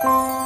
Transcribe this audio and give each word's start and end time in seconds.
Hallo 0.00 0.37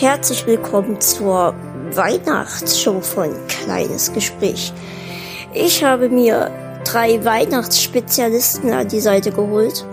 herzlich 0.00 0.46
willkommen 0.46 1.00
zur 1.00 1.54
Weihnachtsshow 1.92 3.00
von 3.00 3.30
Kleines 3.48 4.12
Gespräch. 4.12 4.72
Ich 5.52 5.82
habe 5.82 6.08
mir 6.08 6.52
drei 6.84 7.24
Weihnachtsspezialisten 7.24 8.72
an 8.72 8.86
die 8.86 9.00
Seite 9.00 9.32
geholt 9.32 9.84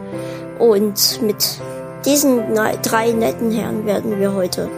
und 0.60 1.24
mit 1.24 1.60
diesen 2.06 2.54
ne- 2.54 2.78
drei 2.84 3.14
netten 3.14 3.52
Herren 3.52 3.88
werden 3.88 4.20
wir 4.20 4.34
heute 4.34 4.70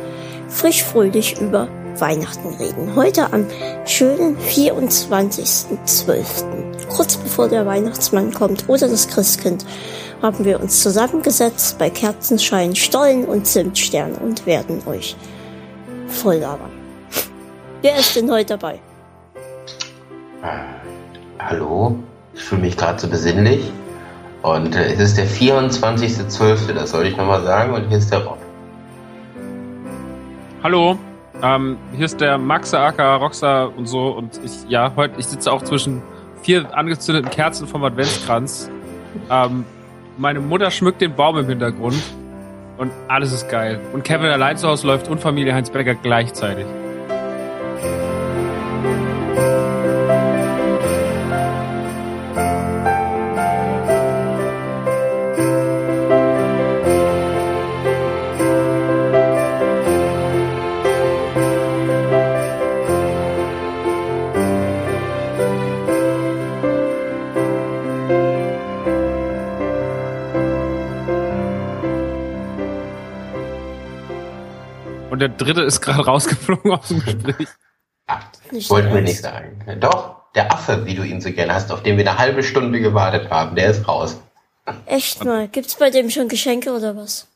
frisch 0.48 0.82
fröhlich 0.84 1.42
über 1.42 1.68
Weihnachten 1.98 2.54
reden. 2.56 2.96
Heute 2.96 3.34
am 3.34 3.46
schönen 3.86 4.38
24.12. 4.38 6.88
Kurz 6.90 7.18
bevor 7.18 7.50
der 7.50 7.66
Weihnachtsmann 7.66 8.34
kommt 8.34 8.70
oder 8.70 8.88
das 8.88 9.10
Christkind 9.10 9.66
haben 10.22 10.44
wir 10.44 10.60
uns 10.60 10.82
zusammengesetzt 10.82 11.78
bei 11.78 11.90
Kerzenschein, 11.90 12.76
Stollen 12.76 13.26
und 13.26 13.46
Zimtstern 13.46 14.14
und 14.14 14.46
werden 14.46 14.82
euch 14.88 15.16
voll 16.08 16.38
labern. 16.38 16.72
Wer 17.82 17.98
ist 17.98 18.16
denn 18.16 18.32
heute 18.32 18.58
dabei? 18.58 18.80
Hallo, 21.40 21.98
ich 22.34 22.44
fühle 22.44 22.62
mich 22.62 22.78
gerade 22.78 23.00
so 23.00 23.08
besinnlich. 23.08 23.72
Und 24.42 24.76
äh, 24.76 24.94
es 24.94 25.00
ist 25.00 25.18
der 25.18 25.28
24.12., 25.28 26.74
das 26.74 26.92
soll 26.92 27.06
ich 27.06 27.18
nochmal 27.18 27.44
sagen. 27.44 27.74
Und 27.74 27.88
hier 27.90 27.98
ist 27.98 28.12
der 28.12 28.26
Rob. 28.26 28.38
Hallo, 30.64 30.98
ähm, 31.44 31.78
hier 31.96 32.06
ist 32.06 32.20
der 32.20 32.38
Max 32.38 32.74
aka 32.74 33.18
Roxa 33.18 33.66
und 33.66 33.86
so 33.86 34.08
und 34.10 34.40
ich, 34.44 34.70
ja, 34.70 34.92
heute, 34.96 35.20
ich 35.20 35.28
sitze 35.28 35.52
auch 35.52 35.62
zwischen 35.62 36.02
vier 36.42 36.76
angezündeten 36.76 37.30
Kerzen 37.30 37.68
vom 37.68 37.84
Adventskranz. 37.84 38.70
Ähm, 39.30 39.66
meine 40.18 40.40
Mutter 40.40 40.72
schmückt 40.72 41.02
den 41.02 41.16
Baum 41.16 41.38
im 41.38 41.48
Hintergrund 41.48 42.02
und 42.78 42.92
alles 43.08 43.32
ist 43.32 43.50
geil. 43.50 43.80
Und 43.94 44.04
Kevin 44.04 44.28
allein 44.28 44.58
zu 44.58 44.68
Hause 44.68 44.88
läuft 44.88 45.08
und 45.08 45.20
Familie 45.20 45.54
Heinz 45.54 45.70
Becker 45.70 45.96
gleichzeitig. 45.96 46.66
Der 75.28 75.38
dritte 75.38 75.62
ist 75.62 75.82
gerade 75.82 76.06
rausgeflogen 76.06 76.72
aus 76.72 76.88
dem 76.88 77.04
Gespräch. 77.04 77.48
Nicht 78.52 78.70
Wollten 78.70 78.90
wir 78.90 78.96
ernst. 78.98 79.14
nicht 79.14 79.22
sagen. 79.22 79.80
Doch, 79.80 80.16
der 80.36 80.52
Affe, 80.54 80.86
wie 80.86 80.96
du 80.96 81.04
ihn 81.04 81.20
so 81.20 81.32
gerne 81.32 81.54
hast, 81.54 81.72
auf 81.72 81.84
den 81.84 81.98
wir 81.98 82.10
eine 82.10 82.18
halbe 82.18 82.44
Stunde 82.44 82.80
gewartet 82.80 83.30
haben, 83.30 83.56
der 83.56 83.72
ist 83.72 83.88
raus. 83.88 84.22
Echt 84.86 85.24
mal, 85.26 85.48
gibt's 85.48 85.76
bei 85.76 85.90
dem 85.90 86.10
schon 86.10 86.28
Geschenke 86.28 86.72
oder 86.72 86.96
was? 86.96 87.28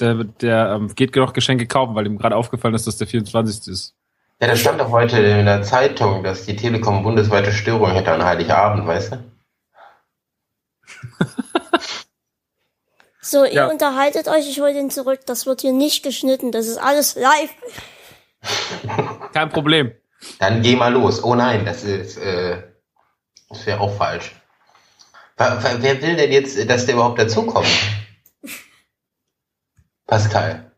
Der, 0.00 0.24
der 0.24 0.72
ähm, 0.76 0.94
geht 0.94 1.14
noch 1.16 1.32
Geschenke 1.32 1.66
kaufen, 1.66 1.94
weil 1.94 2.06
ihm 2.06 2.18
gerade 2.18 2.36
aufgefallen 2.36 2.74
ist, 2.74 2.86
dass 2.86 2.96
der 2.96 3.06
24. 3.06 3.68
ist. 3.72 3.94
Ja, 4.40 4.48
da 4.48 4.56
stand 4.56 4.80
doch 4.80 4.90
heute 4.90 5.18
in 5.18 5.46
der 5.46 5.62
Zeitung, 5.62 6.24
dass 6.24 6.44
die 6.44 6.56
Telekom 6.56 7.02
bundesweite 7.02 7.52
Störung 7.52 7.92
hätte 7.92 8.12
an 8.12 8.24
Heiligabend, 8.24 8.86
weißt 8.86 9.12
du? 9.12 9.18
So, 13.24 13.44
ihr 13.44 13.52
Ja. 13.52 13.66
unterhaltet 13.68 14.28
euch, 14.28 14.46
ich 14.48 14.60
hol 14.60 14.74
den 14.74 14.90
zurück. 14.90 15.20
Das 15.24 15.46
wird 15.46 15.62
hier 15.62 15.72
nicht 15.72 16.02
geschnitten, 16.02 16.52
das 16.52 16.66
ist 16.66 16.76
alles 16.76 17.14
live. 17.16 17.50
Kein 19.32 19.48
Problem. 19.48 19.92
Dann 20.38 20.60
geh 20.62 20.76
mal 20.76 20.92
los. 20.92 21.24
Oh 21.24 21.34
nein, 21.34 21.64
das 21.64 21.84
ist, 21.84 22.18
äh, 22.18 22.62
das 23.48 23.64
wäre 23.66 23.80
auch 23.80 23.96
falsch. 23.96 24.34
Wer, 25.38 25.58
wer- 25.82 26.02
will 26.02 26.16
denn 26.16 26.30
jetzt, 26.32 26.68
dass 26.68 26.84
der 26.86 26.94
überhaupt 26.96 27.18
dazukommt? 27.18 27.66
Pascal. 30.06 30.70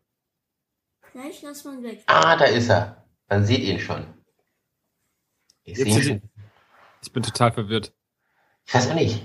Gleich 1.11 1.41
lass 1.41 1.63
man 1.65 1.83
weg. 1.83 2.03
Ah, 2.07 2.35
da 2.37 2.45
ist 2.45 2.69
er. 2.69 3.05
Man 3.29 3.45
sieht 3.45 3.59
ihn 3.63 3.79
schon. 3.79 4.05
Ich 5.63 5.77
sehe 5.77 5.85
ihn 5.85 6.01
schon. 6.03 6.21
Ich 7.03 7.11
bin 7.11 7.23
total 7.23 7.51
verwirrt. 7.51 7.93
Ich 8.65 8.73
weiß 8.73 8.89
auch 8.89 8.93
nicht. 8.95 9.21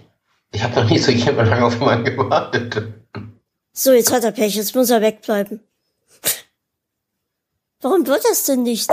Ich 0.52 0.62
habe 0.62 0.74
noch 0.74 0.90
nicht 0.90 1.02
so 1.04 1.12
jemand 1.12 1.48
lange 1.48 1.64
auf 1.64 1.74
jemanden 1.74 2.04
gewartet. 2.16 2.92
So, 3.72 3.92
jetzt 3.92 4.12
hat 4.12 4.24
er 4.24 4.32
Pech, 4.32 4.54
jetzt 4.54 4.74
muss 4.74 4.90
er 4.90 5.00
wegbleiben. 5.00 5.60
Warum 7.80 8.06
wird 8.06 8.22
das 8.24 8.44
denn 8.44 8.62
nicht? 8.62 8.90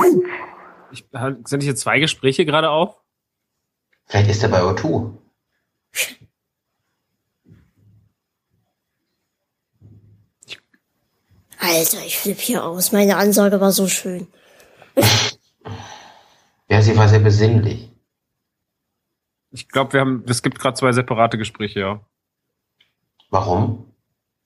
Ich, 0.91 1.06
sind 1.45 1.62
hier 1.62 1.75
zwei 1.75 2.00
Gespräche 2.00 2.45
gerade 2.45 2.69
auf? 2.69 2.95
Vielleicht 4.06 4.31
ist 4.31 4.41
er 4.41 4.50
bei 4.50 4.62
O2. 4.62 5.16
Alter, 11.59 12.06
ich 12.06 12.17
flipp 12.17 12.40
hier 12.40 12.63
aus. 12.63 12.91
Meine 12.91 13.17
Ansage 13.17 13.59
war 13.59 13.72
so 13.72 13.88
schön. 13.88 14.28
Ja, 16.69 16.81
sie 16.81 16.96
war 16.97 17.07
sehr 17.07 17.19
besinnlich. 17.19 17.91
Ich 19.51 19.67
glaube, 19.67 19.94
wir 19.94 20.00
haben, 20.00 20.23
es 20.28 20.41
gibt 20.41 20.57
gerade 20.57 20.78
zwei 20.78 20.91
separate 20.94 21.38
Gespräche, 21.38 21.79
ja. 21.79 22.06
Warum? 23.29 23.89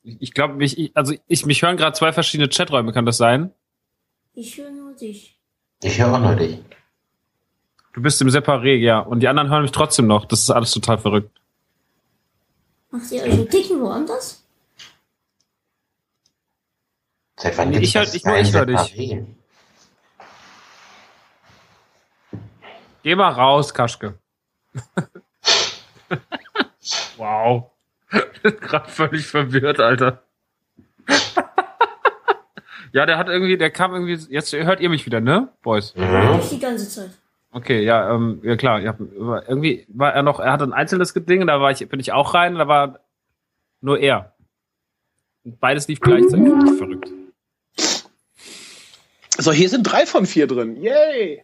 Ich, 0.03 0.33
glaube, 0.33 0.55
mich, 0.55 0.77
ich, 0.77 0.95
also 0.95 1.13
ich, 1.27 1.45
mich 1.45 1.61
hören 1.61 1.77
gerade 1.77 1.95
zwei 1.95 2.11
verschiedene 2.11 2.49
Chaträume, 2.49 2.91
kann 2.91 3.05
das 3.05 3.17
sein? 3.17 3.53
Ich 4.33 4.57
höre 4.57 4.71
nur 4.71 4.93
dich. 4.93 5.39
Ich 5.81 5.99
höre 5.99 6.13
auch 6.13 6.19
nur 6.19 6.35
dich. 6.35 6.59
Du 7.93 8.01
bist 8.01 8.21
im 8.21 8.27
Separé, 8.27 8.75
ja. 8.75 8.99
Und 8.99 9.21
die 9.21 9.27
anderen 9.27 9.49
hören 9.49 9.61
mich 9.61 9.71
trotzdem 9.71 10.07
noch. 10.07 10.25
Das 10.25 10.41
ist 10.41 10.49
alles 10.49 10.71
total 10.71 10.97
verrückt. 10.97 11.39
Macht 12.91 13.11
ihr 13.11 13.23
euch 13.23 13.31
einen 13.31 13.49
Dicken 13.49 13.81
woanders? 13.81 14.43
Seit 17.37 17.57
wann 17.57 17.69
Nee, 17.69 17.79
ich 17.79 17.95
hör- 17.95 18.03
das 18.03 18.13
ich 18.13 18.25
nur 18.25 18.37
ich 18.37 18.53
hör 18.53 18.65
dich. 18.65 19.23
Geh 23.03 23.15
mal 23.15 23.31
raus, 23.31 23.73
Kaschke. 23.73 24.17
wow. 27.17 27.69
Ich 28.13 28.41
bin 28.41 28.59
gerade 28.59 28.89
völlig 28.89 29.25
verwirrt, 29.25 29.79
Alter. 29.79 30.23
ja, 32.91 33.05
der 33.05 33.17
hat 33.17 33.29
irgendwie, 33.29 33.57
der 33.57 33.71
kam 33.71 33.93
irgendwie, 33.93 34.19
jetzt 34.31 34.53
hört 34.53 34.81
ihr 34.81 34.89
mich 34.89 35.05
wieder, 35.05 35.21
ne, 35.21 35.49
Boys? 35.61 35.95
Mhm. 35.95 36.39
Ich 36.41 36.49
die 36.49 36.59
ganze 36.59 36.89
Zeit. 36.89 37.11
Okay, 37.51 37.83
ja, 37.83 38.13
ähm, 38.13 38.41
ja 38.43 38.55
klar. 38.55 38.79
Ja, 38.81 38.95
irgendwie 39.47 39.85
war 39.89 40.13
er 40.13 40.23
noch, 40.23 40.39
er 40.39 40.51
hatte 40.51 40.63
ein 40.63 40.73
einzelnes 40.73 41.13
Ding, 41.13 41.45
da 41.47 41.61
war 41.61 41.71
ich, 41.71 41.87
bin 41.87 41.99
ich 41.99 42.11
auch 42.11 42.33
rein, 42.33 42.55
da 42.55 42.67
war 42.67 42.99
nur 43.81 43.99
er. 43.99 44.33
Und 45.43 45.59
beides 45.59 45.87
lief 45.87 45.99
gleichzeitig. 45.99 46.47
Verrückt. 46.77 47.09
So, 49.37 49.51
hier 49.51 49.69
sind 49.69 49.83
drei 49.83 50.05
von 50.05 50.25
vier 50.25 50.47
drin. 50.47 50.81
Yay! 50.81 51.43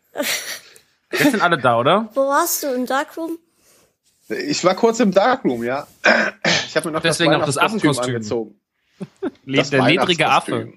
Jetzt 1.11 1.31
sind 1.31 1.41
alle 1.41 1.57
da, 1.57 1.79
oder? 1.79 2.09
Wo 2.13 2.21
warst 2.27 2.63
du? 2.63 2.67
Im 2.67 2.85
Darkroom? 2.85 3.37
Ich 4.29 4.63
war 4.63 4.75
kurz 4.75 4.99
im 4.99 5.11
Darkroom, 5.11 5.63
ja. 5.63 5.87
Ich 6.69 6.75
habe 6.75 6.89
mir 6.89 6.93
noch 6.93 7.01
Deswegen 7.01 7.31
das 7.31 7.55
Weihnachtskostüm 7.55 7.89
Affenkostüm. 7.89 8.15
angezogen. 8.15 8.61
Le 9.45 9.57
Das 9.57 9.71
der 9.71 9.83
ledrige 9.85 10.29
Affe. 10.29 10.73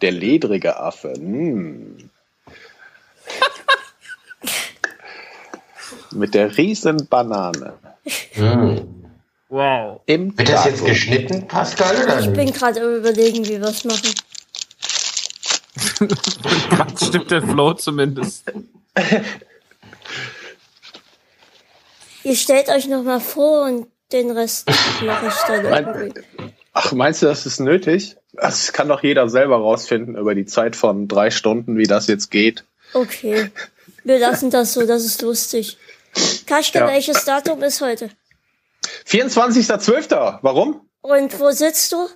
Der 0.00 0.12
ledrige 0.12 0.78
Affe. 0.78 1.12
Hm. 1.12 2.08
Mit 6.12 6.32
der 6.32 6.56
riesen 6.56 7.06
Banane. 7.06 7.74
Mhm. 8.34 9.04
Wow. 9.50 10.00
Im 10.06 10.38
Wird 10.38 10.48
das 10.48 10.64
jetzt 10.64 10.86
geschnitten, 10.86 11.46
Pascal, 11.46 12.02
oder 12.02 12.20
Ich 12.20 12.32
bin 12.32 12.50
gerade 12.50 12.80
am 12.80 12.94
überlegen, 12.94 13.44
wie 13.44 13.60
wir 13.60 13.68
es 13.68 13.84
machen. 13.84 14.14
Gerade 16.70 17.04
stimmt 17.04 17.30
der 17.30 17.42
Flow 17.42 17.74
zumindest. 17.74 18.50
Ihr 22.24 22.36
stellt 22.36 22.70
euch 22.70 22.86
noch 22.86 23.02
mal 23.02 23.20
vor 23.20 23.66
und 23.66 23.86
den 24.12 24.30
Rest 24.30 24.68
mache 25.02 25.26
ich 25.28 25.34
dann 25.46 25.64
irgendwie. 25.64 26.20
Ach, 26.72 26.92
meinst 26.92 27.22
du, 27.22 27.26
das 27.26 27.46
ist 27.46 27.60
nötig? 27.60 28.16
Das 28.32 28.72
kann 28.72 28.88
doch 28.88 29.02
jeder 29.02 29.28
selber 29.28 29.56
rausfinden 29.56 30.16
über 30.16 30.34
die 30.34 30.46
Zeit 30.46 30.76
von 30.76 31.08
drei 31.08 31.30
Stunden, 31.30 31.76
wie 31.76 31.84
das 31.86 32.06
jetzt 32.06 32.30
geht. 32.30 32.64
Okay. 32.92 33.50
Wir 34.04 34.18
lassen 34.18 34.50
das 34.50 34.72
so, 34.72 34.86
das 34.86 35.04
ist 35.04 35.20
lustig. 35.22 35.76
Kaschke, 36.46 36.78
Ja. 36.78 36.86
welches 36.88 37.24
Datum 37.24 37.62
ist 37.62 37.80
heute? 37.80 38.10
24.12. 39.06 40.38
Warum? 40.42 40.88
Und 41.02 41.38
wo 41.40 41.50
sitzt 41.50 41.92
du? 41.92 42.08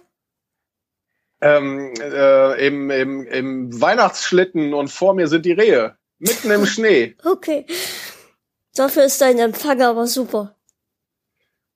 Ähm, 1.40 1.92
äh, 2.00 2.66
im, 2.66 2.90
im, 2.90 3.26
Im 3.26 3.80
Weihnachtsschlitten 3.80 4.72
und 4.72 4.88
vor 4.88 5.14
mir 5.14 5.28
sind 5.28 5.44
die 5.44 5.52
Rehe. 5.52 5.96
Mitten 6.18 6.50
im 6.50 6.64
Schnee. 6.74 7.16
Okay. 7.24 7.66
Dafür 8.74 9.04
ist 9.04 9.20
dein 9.20 9.38
Empfang 9.38 9.82
aber 9.82 10.06
super. 10.06 10.54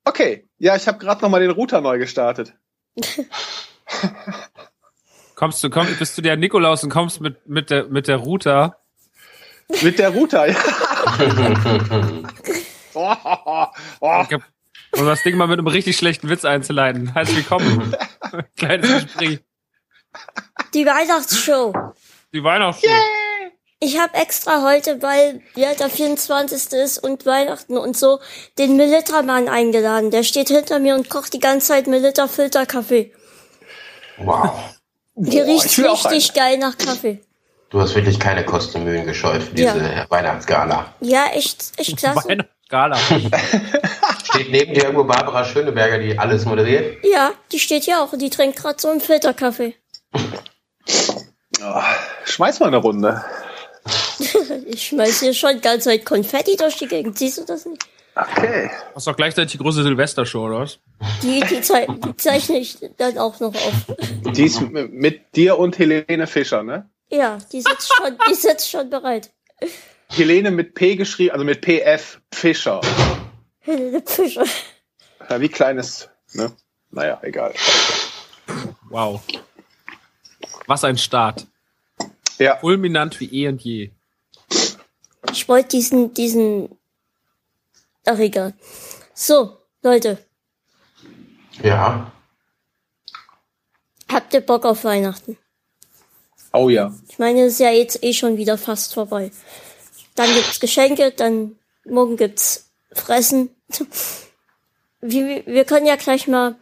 Okay. 0.05 0.47
Ja, 0.57 0.75
ich 0.75 0.87
habe 0.87 0.97
gerade 0.97 1.21
noch 1.21 1.29
mal 1.29 1.39
den 1.39 1.51
Router 1.51 1.81
neu 1.81 1.97
gestartet. 1.99 2.53
Kommst 5.35 5.63
du, 5.63 5.69
komm, 5.69 5.87
bist 5.97 6.17
du 6.17 6.21
der 6.21 6.35
Nikolaus 6.35 6.83
und 6.83 6.89
kommst 6.89 7.21
mit, 7.21 7.47
mit 7.47 7.69
der, 7.69 7.85
mit 7.85 8.07
der 8.07 8.17
Router? 8.17 8.77
Mit 9.81 9.99
der 9.99 10.09
Router, 10.09 10.47
ja. 10.47 10.55
oh, 12.93 13.15
oh, 13.23 13.65
oh. 14.01 14.23
Ich 14.27 14.33
hab- 14.33 14.41
Um 14.97 15.05
das 15.05 15.21
Ding 15.23 15.37
mal 15.37 15.47
mit 15.47 15.59
einem 15.59 15.67
richtig 15.67 15.95
schlechten 15.97 16.27
Witz 16.29 16.43
einzuleiten. 16.43 17.13
Herzlich 17.13 17.37
willkommen. 17.37 17.95
Kleines 18.57 19.03
Gespräch. 19.05 19.39
Die 20.73 20.85
Weihnachtsshow. 20.85 21.73
Die 22.33 22.43
Weihnachtsshow. 22.43 22.87
Ich 23.81 23.97
habe 23.97 24.13
extra 24.15 24.61
heute, 24.63 25.01
weil 25.01 25.41
ja 25.55 25.73
der 25.73 25.89
24. 25.89 26.73
ist 26.73 26.97
und 27.01 27.25
Weihnachten 27.25 27.77
und 27.77 27.97
so, 27.97 28.19
den 28.57 28.75
Militermann 28.75 29.47
eingeladen. 29.47 30.11
Der 30.11 30.23
steht 30.23 30.49
hinter 30.49 30.79
mir 30.79 30.95
und 30.95 31.09
kocht 31.09 31.33
die 31.33 31.39
ganze 31.39 31.67
Zeit 31.67 31.87
Militer 31.87 32.27
Filterkaffee. 32.27 33.13
Wow. 34.17 34.51
Boah, 35.15 35.33
will 35.33 35.87
auch 35.87 36.05
richtig 36.11 36.33
geil 36.33 36.57
nach 36.57 36.77
Kaffee. 36.77 37.21
Du 37.69 37.79
hast 37.79 37.95
wirklich 37.95 38.19
keine 38.19 38.43
Kostümühlen 38.43 39.05
gescheut 39.05 39.43
für 39.43 39.53
diese 39.53 39.77
Ja. 39.77 40.05
Weihnachtsgala. 40.09 40.93
Ja, 40.99 41.27
echt, 41.33 41.71
echt 41.77 41.97
klasse. 41.97 42.27
Weihnachtsgala. 42.27 42.97
Steht 44.23 44.51
neben 44.51 44.73
dir 44.73 44.83
irgendwo 44.83 45.03
Barbara 45.05 45.45
Schöneberger, 45.45 45.99
die 45.99 46.17
alles 46.19 46.45
moderiert? 46.45 47.03
Ja, 47.05 47.31
die 47.51 47.59
steht 47.59 47.83
hier 47.83 48.01
auch 48.01 48.11
und 48.11 48.21
die 48.21 48.29
trinkt 48.29 48.57
gerade 48.57 48.79
so 48.81 48.89
einen 48.89 49.01
Filterkaffee. 49.01 49.75
Oh, 50.13 50.19
Schmeiß 52.25 52.59
mal 52.59 52.67
eine 52.67 52.77
Runde. 52.77 53.23
Ich 54.67 54.87
schmeiß 54.87 55.21
hier 55.21 55.33
schon 55.33 55.55
die 55.55 55.61
ganze 55.61 55.89
Zeit 55.89 56.05
Konfetti 56.05 56.55
durch 56.55 56.77
die 56.77 56.87
Gegend. 56.87 57.17
Siehst 57.17 57.37
du 57.37 57.45
das 57.45 57.65
nicht? 57.65 57.83
Okay. 58.15 58.69
Das 58.93 59.03
ist 59.03 59.07
doch 59.07 59.15
gleichzeitig 59.15 59.53
die 59.53 59.57
große 59.59 59.83
Silvestershow, 59.83 60.45
oder 60.45 60.59
was? 60.59 60.79
Die, 61.21 61.39
die, 61.41 61.61
zei 61.61 61.87
die 61.87 62.17
zeichne 62.17 62.57
ich 62.57 62.77
dann 62.97 63.17
auch 63.17 63.39
noch 63.39 63.55
auf. 63.55 63.73
Die 64.33 64.43
ist 64.43 64.61
mit 64.61 65.35
dir 65.35 65.57
und 65.57 65.77
Helene 65.79 66.27
Fischer, 66.27 66.63
ne? 66.63 66.89
Ja, 67.09 67.37
die 67.51 67.61
sitzt 67.61 67.93
schon, 67.93 68.17
die 68.29 68.35
sitzt 68.35 68.69
schon 68.69 68.89
bereit. 68.89 69.31
Helene 70.09 70.51
mit 70.51 70.73
P 70.73 70.95
geschrieben, 70.95 71.31
also 71.31 71.45
mit 71.45 71.61
PF 71.61 72.19
Fischer. 72.33 72.81
Helene 73.59 74.01
Fischer. 74.05 74.45
Ja, 75.29 75.39
wie 75.39 75.49
kleines, 75.49 76.09
ne? 76.33 76.51
Naja, 76.91 77.19
egal. 77.21 77.53
Wow. 78.89 79.21
Was 80.67 80.83
ein 80.83 80.97
Start. 80.97 81.45
Ja, 82.37 82.57
Fulminant 82.57 83.19
wie 83.19 83.43
eh 83.43 83.47
und 83.47 83.61
je. 83.61 83.91
Ich 85.31 85.47
wollte 85.47 85.69
diesen, 85.69 86.13
diesen, 86.13 86.69
ach 88.05 88.17
egal. 88.19 88.53
So, 89.13 89.57
Leute, 89.81 90.17
Ja. 91.63 92.11
habt 94.11 94.33
ihr 94.33 94.41
Bock 94.41 94.65
auf 94.65 94.83
Weihnachten? 94.83 95.37
oh 96.53 96.69
ja. 96.69 96.93
Ich 97.09 97.19
meine, 97.19 97.41
es 97.43 97.53
ist 97.53 97.59
ja 97.59 97.69
jetzt 97.71 98.03
eh 98.03 98.13
schon 98.13 98.37
wieder 98.37 98.57
fast 98.57 98.93
vorbei. 98.93 99.31
Dann 100.15 100.33
gibt's 100.33 100.59
Geschenke, 100.59 101.11
dann 101.11 101.57
morgen 101.85 102.17
gibt's 102.17 102.71
Fressen. 102.91 103.49
Wie, 105.01 105.43
wir 105.45 105.63
können 105.63 105.85
ja 105.85 105.95
gleich 105.95 106.27
mal, 106.27 106.55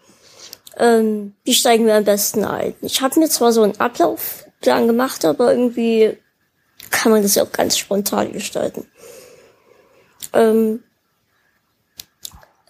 ähm, 0.78 1.36
wie 1.44 1.56
steigen 1.56 1.88
wir 1.88 1.96
am 1.96 2.04
besten 2.04 2.46
ein? 2.46 2.76
Ich 2.82 3.02
habe 3.02 3.20
mir 3.20 3.30
zwar 3.30 3.52
so 3.52 3.64
einen 3.64 3.80
Ablaufplan 3.80 4.86
gemacht, 4.86 5.26
aber 5.26 5.52
irgendwie 5.52 6.18
kann 6.98 7.12
man 7.12 7.22
das 7.22 7.36
ja 7.36 7.44
auch 7.44 7.52
ganz 7.52 7.78
spontan 7.78 8.32
gestalten. 8.32 8.86
Ähm, 10.34 10.84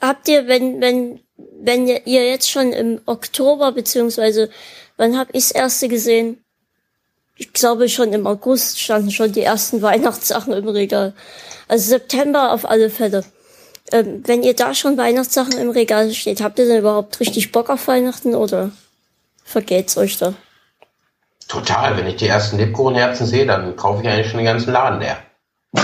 habt 0.02 0.28
ihr, 0.28 0.48
wenn, 0.48 0.82
wenn, 0.82 1.20
wenn 1.38 1.88
ihr 1.88 2.30
jetzt 2.30 2.50
schon 2.50 2.74
im 2.74 3.02
Oktober, 3.06 3.72
beziehungsweise 3.72 4.50
wann 4.98 5.18
hab 5.18 5.34
ich's 5.34 5.52
erste 5.52 5.88
gesehen? 5.88 6.44
ich 7.38 7.54
glaube 7.54 7.88
schon 7.88 8.14
im 8.14 8.28
August 8.28 8.80
standen 8.80 9.12
schon 9.12 9.32
die 9.32 9.42
ersten 9.42 9.82
Weihnachtssachen 9.84 10.54
im 10.54 10.68
Regal. 10.68 11.14
Also 11.68 11.90
September 11.90 12.52
auf 12.54 12.66
alle 12.70 12.90
Fälle. 12.90 13.24
Ähm, 13.92 14.24
wenn 14.26 14.44
ihr 14.44 14.54
da 14.54 14.74
schon 14.74 14.98
Weihnachtssachen 14.98 15.58
im 15.58 15.70
Regal 15.70 16.12
steht, 16.14 16.42
habt 16.42 16.60
ihr 16.60 16.66
denn 16.66 16.80
überhaupt 16.80 17.20
richtig 17.20 17.52
Bock 17.52 17.70
auf 17.70 17.88
Weihnachten 17.88 18.36
oder 18.36 18.72
vergeht's 19.44 19.98
euch 19.98 20.18
da? 20.18 20.34
Total. 21.48 21.98
Wenn 21.98 22.08
ich 22.08 22.18
die 22.18 22.28
ersten 22.28 22.58
Lebkuchenherzen 22.58 23.26
sehe, 23.26 23.46
dann 23.46 23.76
kaufe 23.76 24.04
ich 24.04 24.10
eigentlich 24.10 24.28
schon 24.28 24.38
den 24.38 24.46
ganzen 24.46 24.74
Laden 24.74 25.00
leer. 25.00 25.18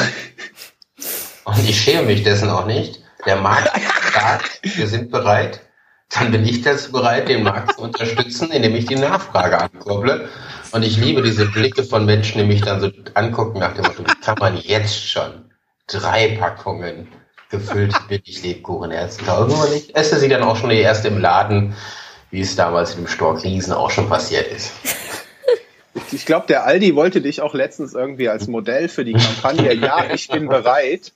Und 1.46 1.70
ich 1.70 1.80
schäme 1.80 2.08
mich 2.08 2.24
dessen 2.24 2.50
auch 2.50 2.66
nicht. 2.66 3.02
Der 3.26 3.38
Markt 3.38 3.72
sagt, 4.14 4.60
wir 4.64 4.88
sind 4.88 5.12
bereit. 5.12 5.62
Dann 6.10 6.32
bin 6.32 6.46
ich 6.46 6.62
dazu 6.62 6.92
bereit, 6.92 7.30
den 7.30 7.44
Markt 7.44 7.76
zu 7.76 7.82
unterstützen, 7.82 8.52
indem 8.52 8.76
ich 8.76 8.86
die 8.86 8.96
Nachfrage 8.96 9.60
ankurble. 9.60 10.30
Und 10.72 10.84
ich 10.84 10.98
liebe 10.98 11.22
diese 11.22 11.46
Blicke 11.46 11.84
von 11.84 12.06
Menschen, 12.06 12.40
die 12.40 12.46
mich 12.46 12.62
dann 12.62 12.82
so 12.82 12.92
angucken 13.14 13.60
nach 13.60 13.74
dem 13.74 13.86
Motto, 13.86 14.04
kann 14.24 14.38
man 14.40 14.58
jetzt 14.58 15.08
schon 15.08 15.46
drei 15.88 16.36
Packungen 16.40 17.08
gefüllte 17.50 18.00
Billig-Lebkuchenherzen 18.08 19.26
kaufen? 19.26 19.54
Und 19.54 19.74
ich 19.74 19.96
esse 19.96 20.20
sie 20.20 20.30
dann 20.30 20.44
auch 20.44 20.56
schon 20.56 20.70
die 20.70 20.80
erste 20.80 21.08
im 21.08 21.20
Laden, 21.20 21.76
wie 22.32 22.42
es 22.42 22.56
damals 22.56 22.92
in 22.92 23.04
dem 23.04 23.08
Stork 23.08 23.44
Riesen 23.44 23.74
auch 23.74 23.92
schon 23.92 24.10
passiert 24.10 24.48
ist. 24.48 24.72
Ich 26.12 26.26
glaube, 26.26 26.48
der 26.48 26.66
Aldi 26.66 26.96
wollte 26.96 27.22
dich 27.22 27.42
auch 27.42 27.54
letztens 27.54 27.94
irgendwie 27.94 28.30
als 28.30 28.48
Modell 28.48 28.90
für 28.90 29.06
die 29.06 29.14
Kampagne 29.14 29.74
Ja, 29.74 30.12
ich 30.12 30.28
bin 30.28 30.48
bereit 30.48 31.12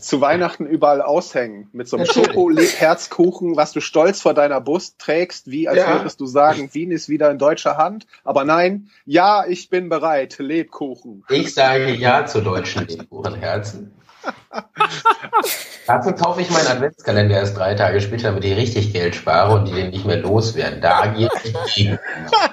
zu 0.00 0.20
Weihnachten 0.20 0.66
überall 0.66 1.00
aushängen. 1.00 1.68
Mit 1.72 1.88
so 1.88 1.96
einem. 1.96 2.06
Schoko-Herzkuchen, 2.06 3.56
was 3.56 3.72
du 3.72 3.80
stolz 3.80 4.20
vor 4.20 4.34
deiner 4.34 4.60
Brust 4.60 4.98
trägst, 4.98 5.50
wie 5.50 5.66
als 5.68 5.78
Ja. 5.78 5.94
würdest 5.94 6.20
du 6.20 6.26
sagen, 6.26 6.68
Wien 6.72 6.90
ist 6.90 7.08
wieder 7.08 7.30
in 7.30 7.38
deutscher 7.38 7.76
Hand. 7.76 8.06
Aber 8.22 8.44
nein, 8.44 8.90
ja, 9.06 9.46
ich 9.46 9.70
bin 9.70 9.88
bereit, 9.88 10.36
Lebkuchen. 10.38 11.24
Ich 11.30 11.54
sage 11.54 11.92
ja 11.94 12.26
zu 12.26 12.42
deutschen 12.42 12.86
Lebkuchenherzen. 12.86 13.92
Dafür 15.86 16.12
kaufe 16.12 16.40
ich 16.40 16.50
meinen 16.50 16.66
Adventskalender 16.68 17.36
erst 17.36 17.56
drei 17.56 17.74
Tage 17.74 18.00
später, 18.00 18.28
damit 18.28 18.44
ich 18.44 18.56
richtig 18.56 18.92
Geld 18.92 19.14
spare 19.14 19.54
und 19.54 19.66
die 19.66 19.72
den 19.72 19.90
nicht 19.90 20.04
mehr 20.04 20.18
loswerden. 20.18 20.80
Da 20.80 21.06
gehe 21.06 21.28
ich 21.44 21.74
gegen. 21.74 21.98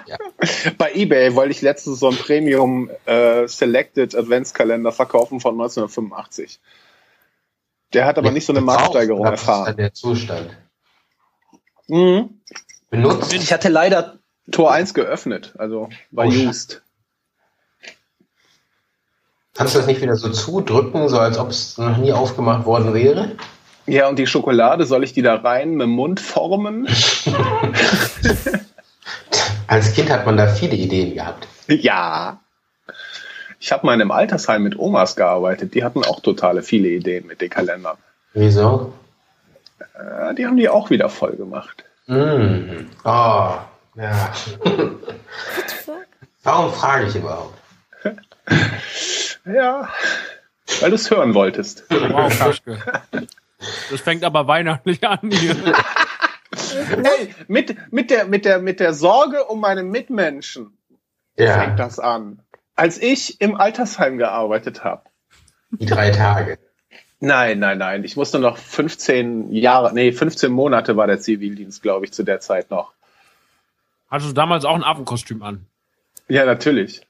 Ja. 0.07 0.17
Bei 0.77 0.91
eBay 0.93 1.35
wollte 1.35 1.51
ich 1.51 1.61
letztens 1.61 1.99
so 1.99 2.07
einen 2.09 2.17
Premium 2.17 2.89
äh, 3.05 3.47
Selected 3.47 4.15
Adventskalender 4.15 4.91
verkaufen 4.91 5.39
von 5.39 5.53
1985. 5.53 6.59
Der 7.93 8.05
hat 8.05 8.17
aber 8.17 8.31
nicht 8.31 8.45
so 8.45 8.53
eine 8.53 8.61
Marktsteigerung 8.61 9.23
Das 9.25 9.41
ist 9.41 9.47
erfahren. 9.47 9.65
dann 9.67 9.77
der 9.77 9.93
Zustand. 9.93 10.49
Mhm. 11.87 12.41
Benutzt 12.89 13.33
Ich 13.33 13.53
hatte 13.53 13.69
leider 13.69 14.17
Tor 14.51 14.71
1 14.71 14.93
geöffnet, 14.95 15.53
also 15.57 15.89
war 16.11 16.25
Oh, 16.25 16.29
used. 16.29 16.81
Kannst 19.59 19.75
du 19.75 19.79
das 19.79 19.87
nicht 19.87 20.01
wieder 20.01 20.15
so 20.15 20.29
zudrücken, 20.29 21.09
so 21.09 21.19
als 21.19 21.37
ob 21.37 21.49
es 21.49 21.77
noch 21.77 21.97
nie 21.97 22.13
aufgemacht 22.13 22.65
worden 22.65 22.93
wäre? 22.93 23.31
Ja, 23.87 24.07
und 24.07 24.17
die 24.17 24.25
Schokolade, 24.25 24.85
soll 24.85 25.03
ich 25.03 25.11
die 25.11 25.21
da 25.21 25.35
rein 25.35 25.71
mit 25.71 25.81
dem 25.81 25.89
Mund 25.89 26.21
formen? 26.21 26.87
Als 29.67 29.93
Kind 29.93 30.09
hat 30.11 30.25
man 30.25 30.37
da 30.37 30.47
viele 30.47 30.77
Ideen 30.77 31.13
gehabt. 31.13 31.45
ja. 31.67 32.39
Ich 33.59 33.73
habe 33.73 33.85
mal 33.85 33.95
in 33.95 33.99
einem 33.99 34.11
Altersheim 34.11 34.63
mit 34.63 34.79
Omas 34.79 35.17
gearbeitet. 35.17 35.73
Die 35.73 35.83
hatten 35.83 36.05
auch 36.05 36.21
totale 36.21 36.63
viele 36.63 36.87
Ideen 36.87 37.27
mit 37.27 37.41
den 37.41 37.49
Kalendern. 37.49 37.97
Wieso? 38.33 38.93
Äh, 39.93 40.35
die 40.35 40.45
haben 40.45 40.55
die 40.55 40.69
auch 40.69 40.89
wieder 40.89 41.09
voll 41.09 41.35
gemacht. 41.35 41.83
Mm. 42.07 42.85
Oh, 43.03 43.55
ja. 43.95 44.31
Warum 46.43 46.71
frage 46.71 47.07
ich 47.07 47.15
überhaupt? 47.15 47.55
Ja, 49.45 49.89
weil 50.81 50.89
du 50.89 50.95
es 50.95 51.09
hören 51.09 51.33
wolltest. 51.33 51.85
Wow, 51.89 52.37
Kaschke. 52.37 52.77
Das 53.91 53.99
fängt 53.99 54.23
aber 54.23 54.47
weihnachtlich 54.47 55.05
an 55.05 55.19
hier. 55.31 55.55
Hey, 56.71 57.33
mit, 57.47 57.91
mit, 57.91 58.09
der, 58.09 58.25
mit, 58.25 58.45
der, 58.45 58.59
mit 58.59 58.79
der 58.79 58.93
Sorge 58.93 59.45
um 59.45 59.59
meine 59.59 59.83
Mitmenschen 59.83 60.77
Ja, 61.37 61.59
fängt 61.59 61.79
das 61.79 61.99
an. 61.99 62.39
Als 62.75 62.97
ich 63.01 63.39
im 63.41 63.55
Altersheim 63.55 64.17
gearbeitet 64.17 64.83
habe, 64.83 65.03
die 65.71 65.85
drei 65.85 66.11
Tage. 66.11 66.57
Nein, 67.19 67.59
nein, 67.59 67.77
nein. 67.77 68.03
Ich 68.03 68.15
musste 68.15 68.39
noch 68.39 68.57
15 68.57 69.51
Jahre, 69.51 69.93
nee, 69.93 70.11
15 70.11 70.51
Monate 70.51 70.95
war 70.95 71.07
der 71.07 71.19
Zivildienst, 71.19 71.81
glaube 71.81 72.05
ich, 72.05 72.13
zu 72.13 72.23
der 72.23 72.39
Zeit 72.39 72.71
noch. 72.71 72.93
Hattest 74.09 74.29
du 74.29 74.33
damals 74.33 74.65
auch 74.65 74.75
ein 74.75 74.83
Affenkostüm 74.83 75.43
an? 75.43 75.65
Ja, 76.27 76.45
natürlich. 76.45 77.01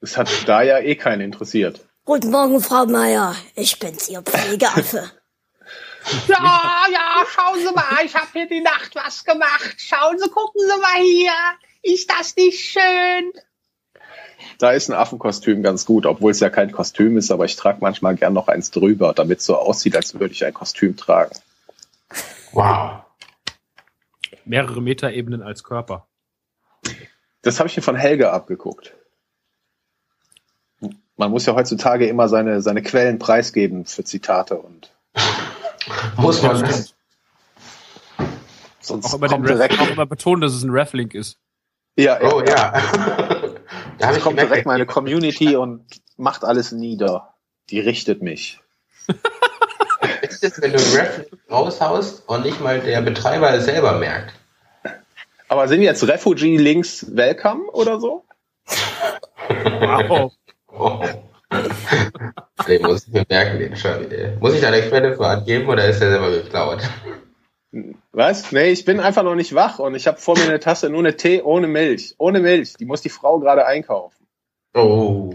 Das 0.00 0.16
hat 0.16 0.28
da 0.46 0.62
ja 0.62 0.78
eh 0.78 0.94
keinen 0.94 1.22
interessiert. 1.22 1.86
Guten 2.04 2.30
Morgen, 2.30 2.60
Frau 2.60 2.86
Meier. 2.86 3.34
Ich 3.54 3.78
bin's, 3.78 4.08
Ihr 4.08 4.22
Pflegeaffe. 4.22 5.10
Ja, 6.26 6.86
ja, 6.90 7.24
schauen 7.28 7.58
Sie 7.58 7.72
mal, 7.74 8.04
ich 8.04 8.14
habe 8.14 8.28
hier 8.32 8.48
die 8.48 8.60
Nacht 8.60 8.94
was 8.94 9.24
gemacht. 9.24 9.74
Schauen 9.76 10.18
Sie, 10.18 10.30
gucken 10.30 10.60
Sie 10.60 10.80
mal 10.80 11.02
hier. 11.02 11.32
Ist 11.82 12.10
das 12.10 12.34
nicht 12.36 12.58
schön? 12.58 13.32
Da 14.58 14.70
ist 14.70 14.88
ein 14.88 14.94
Affenkostüm 14.94 15.62
ganz 15.62 15.84
gut, 15.84 16.06
obwohl 16.06 16.30
es 16.30 16.40
ja 16.40 16.50
kein 16.50 16.72
Kostüm 16.72 17.16
ist, 17.16 17.30
aber 17.30 17.44
ich 17.44 17.56
trage 17.56 17.78
manchmal 17.80 18.16
gern 18.16 18.32
noch 18.32 18.48
eins 18.48 18.70
drüber, 18.70 19.12
damit 19.12 19.40
es 19.40 19.44
so 19.44 19.56
aussieht, 19.56 19.94
als 19.94 20.18
würde 20.18 20.32
ich 20.32 20.44
ein 20.44 20.54
Kostüm 20.54 20.96
tragen. 20.96 21.36
Wow. 22.52 23.02
Mehrere 24.44 24.80
Metaebenen 24.80 25.42
als 25.42 25.62
Körper. 25.62 26.08
Das 27.42 27.58
habe 27.58 27.68
ich 27.68 27.76
mir 27.76 27.82
von 27.82 27.96
Helge 27.96 28.32
abgeguckt. 28.32 28.94
Man 31.18 31.32
muss 31.32 31.44
ja 31.46 31.54
heutzutage 31.54 32.06
immer 32.06 32.28
seine, 32.28 32.62
seine 32.62 32.80
Quellen 32.80 33.18
preisgeben 33.18 33.84
für 33.84 34.04
Zitate 34.04 34.56
und 34.56 34.92
Muss 36.16 36.42
man 36.42 36.64
sonst 38.80 39.06
Auch 39.06 39.14
immer, 39.14 39.28
kommt 39.28 39.48
direkt, 39.48 39.80
auch 39.80 39.90
immer 39.90 40.06
betonen, 40.06 40.40
dass 40.40 40.54
es 40.54 40.62
ein 40.62 40.70
Reflink 40.70 41.14
ist. 41.14 41.38
ja, 41.96 42.22
ja, 42.22 42.32
Oh 42.32 42.40
ja. 42.40 42.72
da 43.98 44.06
habe 44.06 44.16
ich 44.16 44.22
kommt 44.22 44.38
direkt 44.38 44.66
meine 44.66 44.86
Community 44.86 45.56
und 45.56 45.84
macht 46.16 46.44
alles 46.44 46.72
nieder. 46.72 47.34
Die 47.70 47.80
richtet 47.80 48.22
mich. 48.22 48.60
ist 50.22 50.44
es, 50.44 50.62
wenn 50.62 50.72
du 50.72 50.78
einen 50.78 50.96
Ref 50.96 51.26
raushaust 51.50 52.28
und 52.28 52.44
nicht 52.44 52.60
mal 52.60 52.80
der 52.80 53.02
Betreiber 53.02 53.52
es 53.52 53.64
selber 53.64 53.98
merkt. 53.98 54.34
Aber 55.48 55.66
sind 55.66 55.82
jetzt 55.82 56.06
Refugee-Links 56.06 57.16
welcome 57.16 57.64
oder 57.72 58.00
so? 58.00 58.24
Wow. 59.80 60.32
Oh. 60.78 61.02
Den 62.68 62.82
muss 62.82 63.06
ich 63.06 63.12
mir 63.12 63.24
merken, 63.28 63.58
den 63.58 63.72
ey. 63.72 64.36
Muss 64.38 64.54
ich 64.54 64.60
da 64.60 64.68
eine 64.68 64.82
Quelle 64.82 65.16
für 65.16 65.26
angeben 65.26 65.68
oder 65.68 65.86
ist 65.86 66.00
der 66.00 66.10
selber 66.10 66.30
geklaut? 66.30 66.82
Was? 68.12 68.52
Nee, 68.52 68.70
ich 68.70 68.84
bin 68.84 69.00
einfach 69.00 69.22
noch 69.22 69.34
nicht 69.34 69.54
wach 69.54 69.78
und 69.78 69.94
ich 69.94 70.06
habe 70.06 70.18
vor 70.18 70.36
mir 70.36 70.44
eine 70.44 70.60
Tasse 70.60 70.90
nur 70.90 71.00
eine 71.00 71.16
Tee 71.16 71.42
ohne 71.42 71.66
Milch. 71.66 72.14
Ohne 72.18 72.40
Milch. 72.40 72.74
Die 72.74 72.84
muss 72.84 73.02
die 73.02 73.08
Frau 73.08 73.38
gerade 73.38 73.66
einkaufen. 73.66 74.26
Oh. 74.74 75.32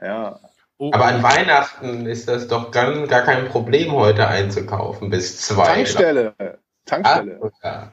Ja. 0.00 0.40
Oh, 0.78 0.90
Aber 0.92 1.06
an 1.06 1.22
Weihnachten 1.22 2.06
ist 2.06 2.28
das 2.28 2.48
doch 2.48 2.70
gar, 2.70 3.06
gar 3.06 3.22
kein 3.22 3.48
Problem, 3.48 3.92
heute 3.92 4.28
einzukaufen 4.28 5.08
bis 5.08 5.40
zwei. 5.40 5.64
Tankstelle. 5.64 6.34
Tankstelle. 6.84 7.40
Ah, 7.62 7.66
ja. 7.66 7.92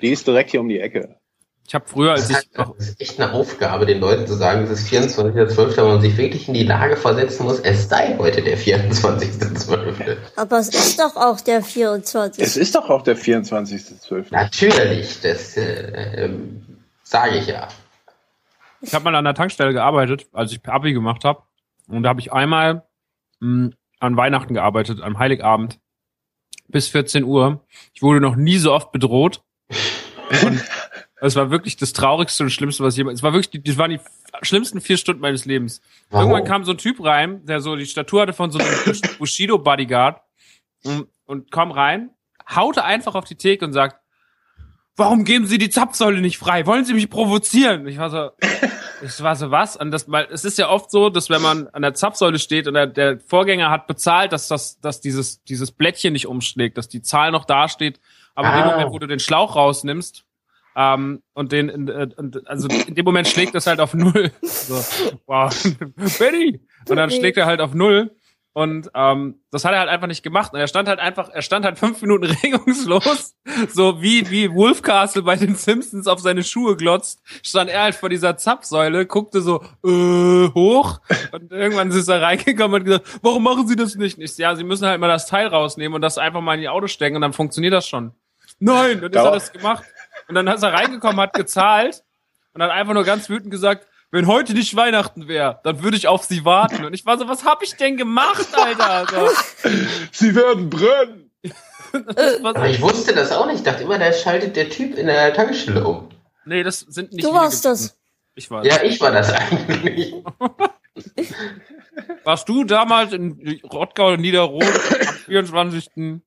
Die 0.00 0.10
ist 0.10 0.26
direkt 0.26 0.50
hier 0.50 0.60
um 0.60 0.68
die 0.68 0.80
Ecke. 0.80 1.19
Ich 1.66 1.74
habe 1.74 1.84
früher, 1.86 2.12
als 2.12 2.26
Das 2.28 2.42
ich 2.42 2.56
noch 2.56 2.76
ist 2.76 3.00
echt 3.00 3.20
eine 3.20 3.32
Aufgabe, 3.32 3.86
den 3.86 4.00
Leuten 4.00 4.26
zu 4.26 4.34
sagen, 4.34 4.64
es 4.64 4.70
ist 4.70 4.92
24.12., 4.92 5.76
weil 5.76 5.84
man 5.84 6.00
sich 6.00 6.16
wirklich 6.16 6.48
in 6.48 6.54
die 6.54 6.64
Lage 6.64 6.96
versetzen 6.96 7.44
muss, 7.44 7.60
es 7.60 7.88
sei 7.88 8.16
heute 8.18 8.42
der 8.42 8.58
24.12. 8.58 10.16
Aber 10.36 10.58
es 10.58 10.68
ist 10.68 10.98
doch 10.98 11.14
auch 11.14 11.40
der 11.40 11.62
24. 11.62 12.42
Es 12.42 12.56
ist 12.56 12.74
doch 12.74 12.90
auch 12.90 13.02
der 13.02 13.16
24.12. 13.16 14.26
Natürlich, 14.30 15.20
das 15.20 15.56
äh, 15.56 16.24
ähm, 16.24 16.66
sage 17.04 17.36
ich 17.36 17.46
ja. 17.46 17.68
Ich 18.80 18.94
habe 18.94 19.04
mal 19.04 19.14
an 19.14 19.24
der 19.24 19.34
Tankstelle 19.34 19.72
gearbeitet, 19.72 20.26
als 20.32 20.52
ich 20.52 20.60
Abi 20.66 20.92
gemacht 20.92 21.24
habe. 21.24 21.42
Und 21.86 22.02
da 22.02 22.08
habe 22.08 22.20
ich 22.20 22.32
einmal 22.32 22.84
mh, 23.40 23.70
an 24.00 24.16
Weihnachten 24.16 24.54
gearbeitet, 24.54 25.00
am 25.02 25.18
Heiligabend 25.18 25.78
bis 26.68 26.88
14 26.88 27.24
Uhr. 27.24 27.64
Ich 27.92 28.02
wurde 28.02 28.20
noch 28.20 28.36
nie 28.36 28.58
so 28.58 28.72
oft 28.72 28.92
bedroht. 28.92 29.42
Und 30.42 30.62
es 31.20 31.36
war 31.36 31.50
wirklich 31.50 31.76
das 31.76 31.92
Traurigste 31.92 32.44
und 32.44 32.50
Schlimmste, 32.50 32.82
was 32.82 32.96
jemand. 32.96 33.16
Es 33.16 33.22
war 33.22 33.32
wirklich, 33.32 33.50
die, 33.50 33.62
das 33.62 33.76
waren 33.76 33.90
die 33.90 34.00
schlimmsten 34.42 34.80
vier 34.80 34.96
Stunden 34.96 35.20
meines 35.20 35.44
Lebens. 35.44 35.80
Warum? 36.08 36.30
Irgendwann 36.30 36.48
kam 36.48 36.64
so 36.64 36.72
ein 36.72 36.78
Typ 36.78 37.02
rein, 37.04 37.44
der 37.44 37.60
so 37.60 37.76
die 37.76 37.86
Statur 37.86 38.22
hatte 38.22 38.32
von 38.32 38.50
so 38.50 38.58
einem 38.58 38.70
Bushido 39.18 39.58
Bodyguard 39.58 40.20
und, 40.84 41.08
und 41.26 41.50
kam 41.50 41.70
rein, 41.70 42.10
haute 42.54 42.84
einfach 42.84 43.14
auf 43.14 43.24
die 43.24 43.36
Theke 43.36 43.64
und 43.64 43.72
sagt, 43.72 44.00
warum 44.96 45.24
geben 45.24 45.46
Sie 45.46 45.58
die 45.58 45.70
Zapfsäule 45.70 46.20
nicht 46.20 46.38
frei? 46.38 46.66
Wollen 46.66 46.84
Sie 46.84 46.94
mich 46.94 47.10
provozieren? 47.10 47.86
Ich 47.86 47.98
war 47.98 48.10
so, 48.10 48.30
ich 49.02 49.22
war 49.22 49.36
so, 49.36 49.50
was? 49.50 49.76
Und 49.76 49.90
das, 49.90 50.10
weil 50.10 50.26
es 50.30 50.44
ist 50.44 50.58
ja 50.58 50.68
oft 50.68 50.90
so, 50.90 51.10
dass 51.10 51.28
wenn 51.28 51.42
man 51.42 51.68
an 51.68 51.82
der 51.82 51.94
Zapfsäule 51.94 52.38
steht 52.38 52.66
und 52.66 52.74
der, 52.74 52.86
der 52.86 53.20
Vorgänger 53.20 53.70
hat 53.70 53.86
bezahlt, 53.86 54.32
dass 54.32 54.48
das, 54.48 54.80
dass 54.80 55.00
dieses, 55.00 55.42
dieses 55.44 55.70
Blättchen 55.72 56.12
nicht 56.12 56.26
umschlägt, 56.26 56.78
dass 56.78 56.88
die 56.88 57.02
Zahl 57.02 57.30
noch 57.30 57.44
dasteht. 57.44 58.00
Aber 58.34 58.50
in 58.50 58.54
dem 58.56 58.62
Ah. 58.62 58.70
Moment, 58.72 58.90
wo 58.92 58.98
du 58.98 59.06
den 59.06 59.20
Schlauch 59.20 59.56
rausnimmst, 59.56 60.24
ähm, 60.80 61.22
und 61.34 61.52
den, 61.52 61.68
in, 61.68 61.88
äh, 61.88 62.08
und, 62.16 62.48
also 62.48 62.66
in 62.86 62.94
dem 62.94 63.04
Moment 63.04 63.28
schlägt 63.28 63.54
das 63.54 63.66
halt 63.66 63.80
auf 63.80 63.92
null. 63.92 64.30
So, 64.40 64.82
wow, 65.26 65.54
Benny! 66.18 66.60
Und 66.88 66.96
dann 66.96 67.10
schlägt 67.10 67.36
er 67.36 67.44
halt 67.44 67.60
auf 67.60 67.74
null. 67.74 68.10
Und 68.52 68.90
ähm, 68.94 69.40
das 69.50 69.64
hat 69.64 69.74
er 69.74 69.80
halt 69.80 69.90
einfach 69.90 70.08
nicht 70.08 70.22
gemacht. 70.22 70.52
Und 70.52 70.58
er 70.58 70.66
stand 70.66 70.88
halt 70.88 70.98
einfach, 70.98 71.28
er 71.28 71.42
stand 71.42 71.64
halt 71.66 71.78
fünf 71.78 72.00
Minuten 72.00 72.24
regungslos, 72.42 73.36
so 73.68 74.02
wie 74.02 74.28
wie 74.30 74.52
Wolfcastle 74.52 75.22
bei 75.22 75.36
den 75.36 75.54
Simpsons 75.54 76.08
auf 76.08 76.18
seine 76.18 76.42
Schuhe 76.42 76.76
glotzt, 76.76 77.20
stand 77.42 77.70
er 77.70 77.82
halt 77.82 77.94
vor 77.94 78.08
dieser 78.08 78.38
Zapfsäule, 78.38 79.06
guckte 79.06 79.40
so 79.40 79.62
äh, 79.84 80.48
hoch 80.52 81.00
und 81.30 81.52
irgendwann 81.52 81.90
ist 81.90 82.08
er 82.08 82.22
reingekommen 82.22 82.74
und 82.74 82.80
hat 82.80 82.86
gesagt, 82.86 83.18
warum 83.22 83.44
machen 83.44 83.68
Sie 83.68 83.76
das 83.76 83.94
nicht? 83.96 84.18
Und 84.18 84.24
ich 84.24 84.36
ja, 84.38 84.56
Sie 84.56 84.64
müssen 84.64 84.86
halt 84.86 84.98
mal 84.98 85.08
das 85.08 85.26
Teil 85.26 85.46
rausnehmen 85.46 85.94
und 85.94 86.02
das 86.02 86.18
einfach 86.18 86.40
mal 86.40 86.54
in 86.54 86.60
die 86.62 86.68
Auto 86.68 86.88
stecken 86.88 87.16
und 87.16 87.22
dann 87.22 87.34
funktioniert 87.34 87.74
das 87.74 87.86
schon. 87.86 88.12
Nein, 88.58 89.00
dann 89.00 89.12
ist 89.12 89.16
er 89.16 89.30
das 89.30 89.52
gemacht. 89.52 89.84
Und 90.30 90.36
dann 90.36 90.46
ist 90.46 90.62
er 90.62 90.72
reingekommen, 90.72 91.18
hat 91.18 91.32
gezahlt 91.32 92.04
und 92.54 92.62
hat 92.62 92.70
einfach 92.70 92.94
nur 92.94 93.02
ganz 93.02 93.28
wütend 93.28 93.50
gesagt, 93.50 93.88
wenn 94.12 94.28
heute 94.28 94.54
nicht 94.54 94.76
Weihnachten 94.76 95.26
wäre, 95.26 95.58
dann 95.64 95.82
würde 95.82 95.96
ich 95.96 96.06
auf 96.06 96.22
sie 96.22 96.44
warten. 96.44 96.84
Und 96.84 96.94
ich 96.94 97.04
war 97.04 97.18
so, 97.18 97.26
was 97.26 97.44
hab 97.44 97.64
ich 97.64 97.74
denn 97.74 97.96
gemacht, 97.96 98.46
Alter? 98.52 99.06
So, 99.10 99.70
Sie 100.12 100.36
werden 100.36 100.70
brennen! 100.70 101.32
das 102.14 102.44
Aber 102.44 102.68
ich 102.68 102.80
wusste 102.80 103.12
das 103.12 103.32
auch 103.32 103.46
nicht. 103.46 103.56
Ich 103.56 103.62
dachte 103.64 103.82
immer, 103.82 103.98
da 103.98 104.12
schaltet 104.12 104.54
der 104.54 104.70
Typ 104.70 104.96
in 104.96 105.06
der 105.06 105.34
Tankstelle 105.34 105.84
um. 105.84 106.10
nee, 106.44 106.62
das 106.62 106.78
sind 106.78 107.12
nicht 107.12 107.26
Du 107.26 107.34
warst 107.34 107.64
das. 107.64 107.98
Ich 108.36 108.48
war 108.52 108.64
Ja, 108.64 108.84
ich 108.84 109.00
war 109.00 109.10
das 109.10 109.32
eigentlich. 109.32 110.14
Warst 112.22 112.48
du 112.48 112.62
damals 112.62 113.12
in 113.12 113.60
Rottgau 113.64 114.12
und 114.12 114.20
Niederrot 114.20 114.62
am 114.62 115.14
24. 115.26 116.20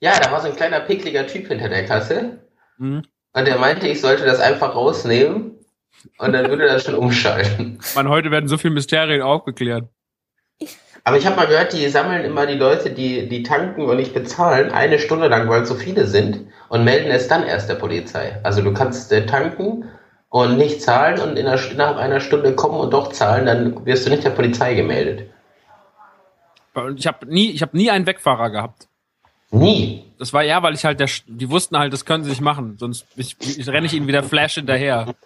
Ja, 0.00 0.18
da 0.18 0.32
war 0.32 0.40
so 0.40 0.48
ein 0.48 0.56
kleiner 0.56 0.80
pickliger 0.80 1.26
Typ 1.26 1.48
hinter 1.48 1.68
der 1.68 1.84
Kasse. 1.84 2.38
Mhm. 2.80 3.02
Und 3.32 3.46
der 3.46 3.58
meinte, 3.58 3.86
ich 3.86 4.00
sollte 4.00 4.24
das 4.24 4.40
einfach 4.40 4.74
rausnehmen. 4.74 5.58
Und 6.18 6.32
dann 6.32 6.48
würde 6.48 6.66
das 6.66 6.84
schon 6.84 6.94
umschalten. 6.94 7.78
Mann, 7.94 8.08
heute 8.08 8.30
werden 8.30 8.48
so 8.48 8.56
viele 8.56 8.74
Mysterien 8.74 9.20
aufgeklärt. 9.20 9.88
Aber 11.04 11.16
ich 11.16 11.26
habe 11.26 11.36
mal 11.36 11.46
gehört, 11.46 11.72
die 11.72 11.88
sammeln 11.88 12.24
immer 12.24 12.46
die 12.46 12.54
Leute, 12.54 12.90
die, 12.90 13.28
die 13.28 13.42
tanken 13.42 13.82
und 13.82 13.96
nicht 13.96 14.14
bezahlen, 14.14 14.70
eine 14.70 14.98
Stunde 14.98 15.28
lang, 15.28 15.48
weil 15.48 15.62
es 15.62 15.68
so 15.68 15.74
viele 15.74 16.06
sind 16.06 16.46
und 16.68 16.84
melden 16.84 17.10
es 17.10 17.28
dann 17.28 17.42
erst 17.42 17.68
der 17.68 17.74
Polizei. 17.74 18.38
Also 18.42 18.62
du 18.62 18.72
kannst 18.72 19.12
äh, 19.12 19.26
tanken 19.26 19.84
und 20.28 20.56
nicht 20.56 20.82
zahlen 20.82 21.20
und 21.20 21.38
in 21.38 21.46
einer, 21.46 21.60
nach 21.76 21.96
einer 21.96 22.20
Stunde 22.20 22.54
kommen 22.54 22.78
und 22.78 22.92
doch 22.92 23.12
zahlen, 23.12 23.46
dann 23.46 23.86
wirst 23.86 24.06
du 24.06 24.10
nicht 24.10 24.24
der 24.24 24.30
Polizei 24.30 24.74
gemeldet. 24.74 25.30
Ich 26.96 27.06
habe 27.06 27.26
nie, 27.26 27.50
ich 27.50 27.62
habe 27.62 27.76
nie 27.76 27.90
einen 27.90 28.06
Wegfahrer 28.06 28.50
gehabt. 28.50 28.89
Nie. 29.50 30.04
Das 30.18 30.32
war 30.32 30.42
ja, 30.42 30.62
weil 30.62 30.74
ich 30.74 30.84
halt 30.84 31.00
der, 31.00 31.08
Sch- 31.08 31.24
die 31.26 31.50
wussten 31.50 31.76
halt, 31.78 31.92
das 31.92 32.04
können 32.04 32.24
sie 32.24 32.30
nicht 32.30 32.40
machen. 32.42 32.76
Sonst 32.78 33.06
ich, 33.16 33.36
ich 33.40 33.68
renne 33.68 33.86
ich 33.86 33.94
ihnen 33.94 34.06
wieder 34.06 34.22
Flash 34.22 34.54
hinterher. 34.54 35.14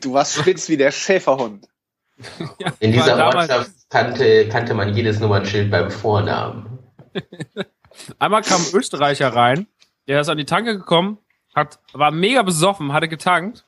Du 0.00 0.14
warst 0.14 0.36
spitz 0.36 0.70
wie 0.70 0.76
der 0.78 0.90
Schäferhund. 0.90 1.68
Ja, 2.58 2.72
In 2.80 2.92
dieser 2.92 3.22
Ortschaft 3.26 3.70
kannte, 3.90 4.48
kannte 4.48 4.72
man 4.72 4.94
jedes 4.94 5.20
Nummernschild 5.20 5.70
beim 5.70 5.90
Vornamen. 5.90 6.78
Einmal 8.18 8.42
kam 8.42 8.60
ein 8.62 8.74
Österreicher 8.74 9.34
rein, 9.34 9.66
der 10.08 10.20
ist 10.20 10.28
an 10.28 10.38
die 10.38 10.44
Tanke 10.46 10.76
gekommen, 10.78 11.18
hat, 11.54 11.78
war 11.92 12.10
mega 12.10 12.42
besoffen, 12.42 12.92
hatte 12.92 13.08
getankt, 13.08 13.66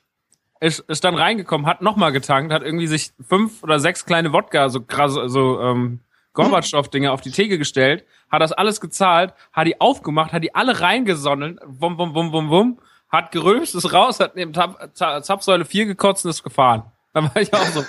ist, 0.59 0.79
ist 0.79 1.03
dann 1.03 1.15
reingekommen, 1.15 1.67
hat 1.67 1.81
nochmal 1.81 2.11
getankt, 2.11 2.51
hat 2.51 2.63
irgendwie 2.63 2.87
sich 2.87 3.11
fünf 3.27 3.61
oder 3.63 3.79
sechs 3.79 4.05
kleine 4.05 4.33
Wodka, 4.33 4.69
so 4.69 4.81
krass, 4.81 5.13
so 5.27 5.61
ähm, 5.61 5.99
Gorbatschow-Dinge 6.37 7.11
auf 7.11 7.21
die 7.21 7.31
Theke 7.31 7.57
gestellt, 7.57 8.05
hat 8.31 8.41
das 8.41 8.51
alles 8.51 8.79
gezahlt, 8.79 9.33
hat 9.51 9.67
die 9.67 9.81
aufgemacht, 9.81 10.33
hat 10.33 10.43
die 10.43 10.53
alle 10.53 10.79
reingesonnen, 10.79 11.59
wum, 11.65 11.97
wum, 11.97 12.13
wum, 12.13 12.31
wum, 12.31 12.49
wum, 12.49 12.79
hat 13.09 13.31
gerülpst, 13.31 13.73
ist 13.73 13.91
raus, 13.91 14.19
hat 14.19 14.35
neben 14.35 14.53
Tab, 14.53 14.91
Zapfsäule 14.93 15.65
4 15.65 15.87
gekotzt 15.87 16.25
und 16.25 16.31
ist 16.31 16.43
gefahren. 16.43 16.83
Da 17.13 17.23
war 17.23 17.41
ich 17.41 17.51
auch 17.51 17.65
so, 17.65 17.83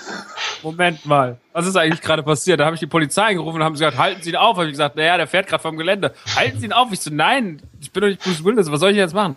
Moment 0.63 1.05
mal, 1.05 1.39
was 1.53 1.67
ist 1.67 1.77
eigentlich 1.77 2.01
gerade 2.01 2.23
passiert? 2.23 2.61
Da 2.61 2.65
habe 2.65 2.75
ich 2.75 2.81
die 2.81 2.87
Polizei 2.87 3.35
gerufen 3.35 3.57
und 3.57 3.65
haben 3.65 3.75
gesagt, 3.75 3.99
halten 3.99 4.23
Sie 4.23 4.31
ihn 4.31 4.37
auf. 4.37 4.57
Habe 4.57 4.67
ich 4.67 4.73
gesagt, 4.73 4.97
naja, 4.97 5.19
der 5.19 5.27
fährt 5.27 5.47
gerade 5.47 5.63
vom 5.63 5.77
Gelände. 5.77 6.15
Halten 6.35 6.59
Sie 6.59 6.65
ihn 6.65 6.73
auf. 6.73 6.91
Ich 6.93 7.01
so, 7.01 7.11
nein, 7.13 7.61
ich 7.79 7.93
bin 7.93 8.01
doch 8.01 8.09
nicht 8.09 8.23
Bruce 8.23 8.43
Willis, 8.43 8.71
was 8.71 8.81
soll 8.81 8.93
ich 8.93 8.97
jetzt 8.97 9.13
machen? 9.13 9.37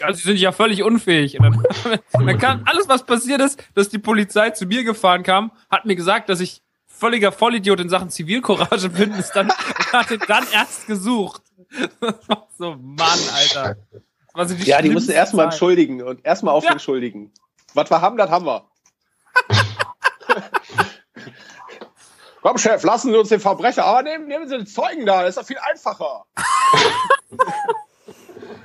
Ja, 0.00 0.12
Sie 0.12 0.22
sind 0.22 0.38
ja 0.38 0.52
völlig 0.52 0.84
unfähig. 0.84 1.38
Dann, 1.40 1.60
dann 2.12 2.38
kam 2.38 2.62
alles, 2.66 2.88
was 2.88 3.04
passiert 3.04 3.40
ist, 3.40 3.60
dass 3.74 3.88
die 3.88 3.98
Polizei 3.98 4.50
zu 4.50 4.66
mir 4.66 4.84
gefahren 4.84 5.24
kam, 5.24 5.50
hat 5.68 5.84
mir 5.84 5.96
gesagt, 5.96 6.28
dass 6.28 6.38
ich 6.38 6.62
völliger 6.98 7.32
Vollidiot 7.32 7.80
in 7.80 7.88
Sachen 7.88 8.10
Zivilcourage 8.10 8.88
bin, 8.88 9.12
ist 9.12 9.32
dann, 9.32 9.50
hat 9.92 10.10
ihn 10.10 10.22
dann 10.26 10.46
erst 10.52 10.86
gesucht. 10.86 11.42
so, 12.58 12.76
Mann, 12.76 13.18
Alter. 13.34 13.76
So 14.46 14.54
Ja, 14.64 14.82
die 14.82 14.90
mussten 14.90 15.12
erstmal 15.12 15.46
entschuldigen 15.46 16.02
und 16.02 16.24
erstmal 16.24 16.54
auf 16.54 16.64
Ja. 16.64 16.70
den 16.72 16.80
Schuldigen. 16.80 17.32
Was 17.74 17.90
wir 17.90 18.00
haben, 18.00 18.16
das 18.16 18.30
haben 18.30 18.46
wir. 18.46 18.64
Komm, 22.42 22.58
Chef, 22.58 22.82
lassen 22.82 23.10
Sie 23.10 23.18
uns 23.18 23.30
den 23.30 23.40
Verbrecher, 23.40 23.84
aber 23.86 24.02
nehmen, 24.02 24.26
nehmen 24.28 24.46
Sie 24.48 24.56
den 24.56 24.66
Zeugen 24.66 25.06
da, 25.06 25.22
das 25.22 25.30
ist 25.30 25.38
doch 25.38 25.46
viel 25.46 25.58
einfacher. 25.58 26.24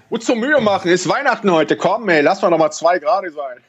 Gut 0.09 0.23
zur 0.23 0.35
Mühe 0.35 0.59
machen, 0.59 0.91
ist 0.91 1.07
Weihnachten 1.07 1.49
heute. 1.51 1.77
Komm, 1.77 2.09
ey, 2.09 2.21
lass 2.21 2.41
mal 2.41 2.49
noch 2.49 2.57
mal 2.57 2.71
zwei 2.71 2.99
Grad 2.99 3.23
sein. 3.31 3.63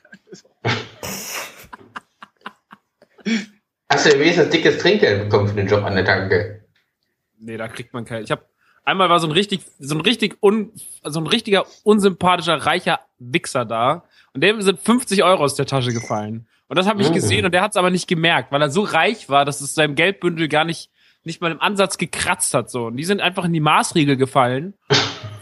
Hast 3.90 4.06
du 4.06 4.18
wenigstens 4.18 4.50
dickes 4.50 4.78
Trinkgeld 4.78 5.25
bekommen 5.25 5.49
für 5.49 5.54
den 5.56 5.66
Job 5.66 5.85
an 5.85 5.94
der 5.97 6.04
Tanke? 6.04 6.64
Nee, 7.38 7.56
da 7.56 7.68
kriegt 7.68 7.92
man 7.92 8.04
kein. 8.04 8.23
Ich 8.23 8.30
habe 8.30 8.44
einmal 8.85 9.11
war 9.11 9.18
so 9.18 9.26
ein 9.26 9.32
richtig, 9.32 9.62
so 9.78 9.94
ein 9.97 10.00
richtig 10.00 10.38
un, 10.42 10.70
so 11.04 11.20
ein 11.20 11.26
richtiger 11.26 11.64
unsympathischer 11.82 12.54
reicher 12.66 13.00
Wichser 13.18 13.64
da 13.64 14.04
und 14.32 14.42
dem 14.44 14.62
sind 14.62 14.78
50 14.80 15.25
Euro 15.25 15.42
aus 15.42 15.56
der 15.56 15.66
Tasche 15.66 15.92
gefallen. 15.92 16.47
Und 16.68 16.78
das 16.78 16.87
habe 16.87 17.02
ich 17.02 17.09
Mhm. 17.11 17.14
gesehen 17.14 17.44
und 17.44 17.52
der 17.52 17.62
hat 17.62 17.73
es 17.73 17.76
aber 17.76 17.90
nicht 17.90 18.06
gemerkt, 18.06 18.52
weil 18.52 18.62
er 18.62 18.70
so 18.70 18.82
reich 18.82 19.28
war, 19.28 19.44
dass 19.44 19.61
es 19.61 19.75
seinem 19.75 19.97
Geldbündel 19.97 20.49
gar 20.49 20.64
nicht 20.64 20.90
nicht 21.23 21.42
mal 21.42 21.50
im 21.52 21.61
Ansatz 21.61 21.99
gekratzt 21.99 22.54
hat 22.54 22.70
so. 22.70 22.87
Und 22.87 22.97
die 22.97 23.04
sind 23.04 23.20
einfach 23.20 23.44
in 23.44 23.52
die 23.52 23.61
Maßriegel 23.61 24.16
gefallen. 24.16 24.73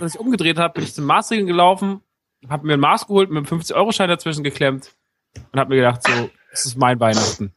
Als 0.00 0.14
ich 0.14 0.20
umgedreht 0.20 0.58
habe, 0.58 0.74
bin 0.74 0.82
ich 0.82 0.92
zum 0.94 1.04
Maßriegel 1.04 1.44
gelaufen, 1.46 2.00
habe 2.48 2.66
mir 2.66 2.74
ein 2.74 2.80
Maß 2.80 3.06
geholt, 3.06 3.28
mit 3.30 3.36
einem 3.36 3.46
50 3.46 3.76
Euro 3.76 3.92
Schein 3.92 4.08
dazwischen 4.08 4.42
geklemmt 4.42 4.90
und 5.52 5.60
habe 5.60 5.70
mir 5.70 5.76
gedacht 5.76 6.02
so, 6.02 6.30
das 6.50 6.64
ist 6.66 6.76
mein 6.76 6.98
Weihnachten. 6.98 7.52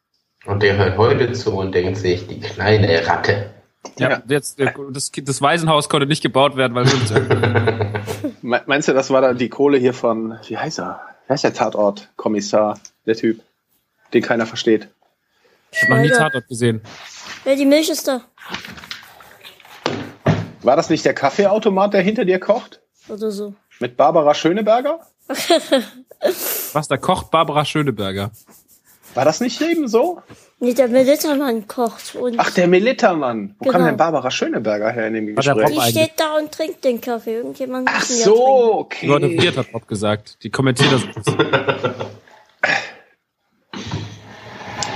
Und 0.46 0.64
der 0.64 0.76
hört 0.78 0.98
heute 0.98 1.32
zu 1.34 1.54
und 1.56 1.74
denkt 1.74 1.98
sich, 1.98 2.28
die 2.28 2.40
kleine 2.40 3.06
Ratte. 3.08 3.52
Ja, 3.98 4.10
Ja. 4.12 4.22
jetzt 4.28 4.60
das, 4.60 5.12
das 5.16 5.42
Waisenhaus 5.42 5.90
konnte 5.90 6.08
nicht 6.08 6.22
gebaut 6.24 6.56
werden, 6.56 6.74
weil 6.76 6.86
50 6.86 8.42
Me- 8.44 8.62
Meinst 8.66 8.88
du, 8.88 8.94
das 8.94 9.10
war 9.12 9.22
dann 9.22 9.38
die 9.38 9.50
Kohle 9.50 9.78
hier 9.78 9.94
von, 9.94 10.38
wie 10.48 10.58
heißt 10.58 10.80
er? 10.80 11.02
Wer 11.28 11.36
ist 11.36 11.44
der 11.44 11.54
Tatort-Kommissar, 11.54 12.80
der 13.06 13.16
Typ, 13.16 13.42
den 14.14 14.22
keiner 14.24 14.46
versteht? 14.46 14.88
Ich 15.72 15.82
habe 15.84 15.94
noch 15.96 16.02
nie. 16.02 16.10
Tatort 16.10 16.48
gesehen. 16.48 16.82
Ja, 17.46 17.56
die 17.56 17.66
Milch 17.66 17.90
ist 17.90 18.08
da. 18.08 18.22
War 20.64 20.76
das 20.76 20.90
nicht 20.90 21.06
der 21.06 21.14
Kaffeeautomat, 21.14 21.94
der 21.94 22.02
hinter 22.02 22.26
dir 22.26 22.40
kocht? 22.40 22.82
Oder 23.08 23.32
so. 23.32 23.54
Mit 23.80 23.96
Barbara 23.98 24.34
Schöneberger? 24.34 25.00
Was, 26.74 26.88
da 26.88 26.98
kocht 26.98 27.32
Barbara 27.32 27.64
Schöneberger. 27.66 28.32
War 29.14 29.26
das 29.26 29.42
nicht 29.42 29.60
eben 29.62 29.88
so? 29.88 30.22
Nee, 30.60 30.74
der 30.74 30.88
Militermann 30.88 31.68
kocht. 31.68 32.16
Und 32.16 32.36
Ach, 32.40 32.50
der 32.52 32.68
Militermann. 32.68 33.56
Wo 33.60 33.66
kam 33.66 33.74
Genau. 33.80 33.86
denn 33.88 33.98
Barbara 33.98 34.32
Schöneberger 34.32 34.92
her 34.92 35.08
in 35.08 35.14
dem 35.16 35.36
Gespräch? 35.36 35.70
die 35.70 35.92
steht 35.92 36.12
da 36.18 36.38
und 36.38 36.52
trinkt 36.52 36.84
den 36.86 37.02
Kaffee. 37.02 37.36
Irgendjemand 37.36 37.90
Ach 37.92 38.00
muss 38.00 38.12
ihn 38.12 38.18
ja 38.20 38.26
so, 38.26 38.76
okay. 38.80 39.08
Leute, 39.08 39.30
Wirt 39.30 39.58
hat 39.58 39.72
Bob 39.72 39.88
gesagt. 39.88 40.38
Die 40.44 40.50
kommentiert 40.50 40.92
das. 40.94 41.02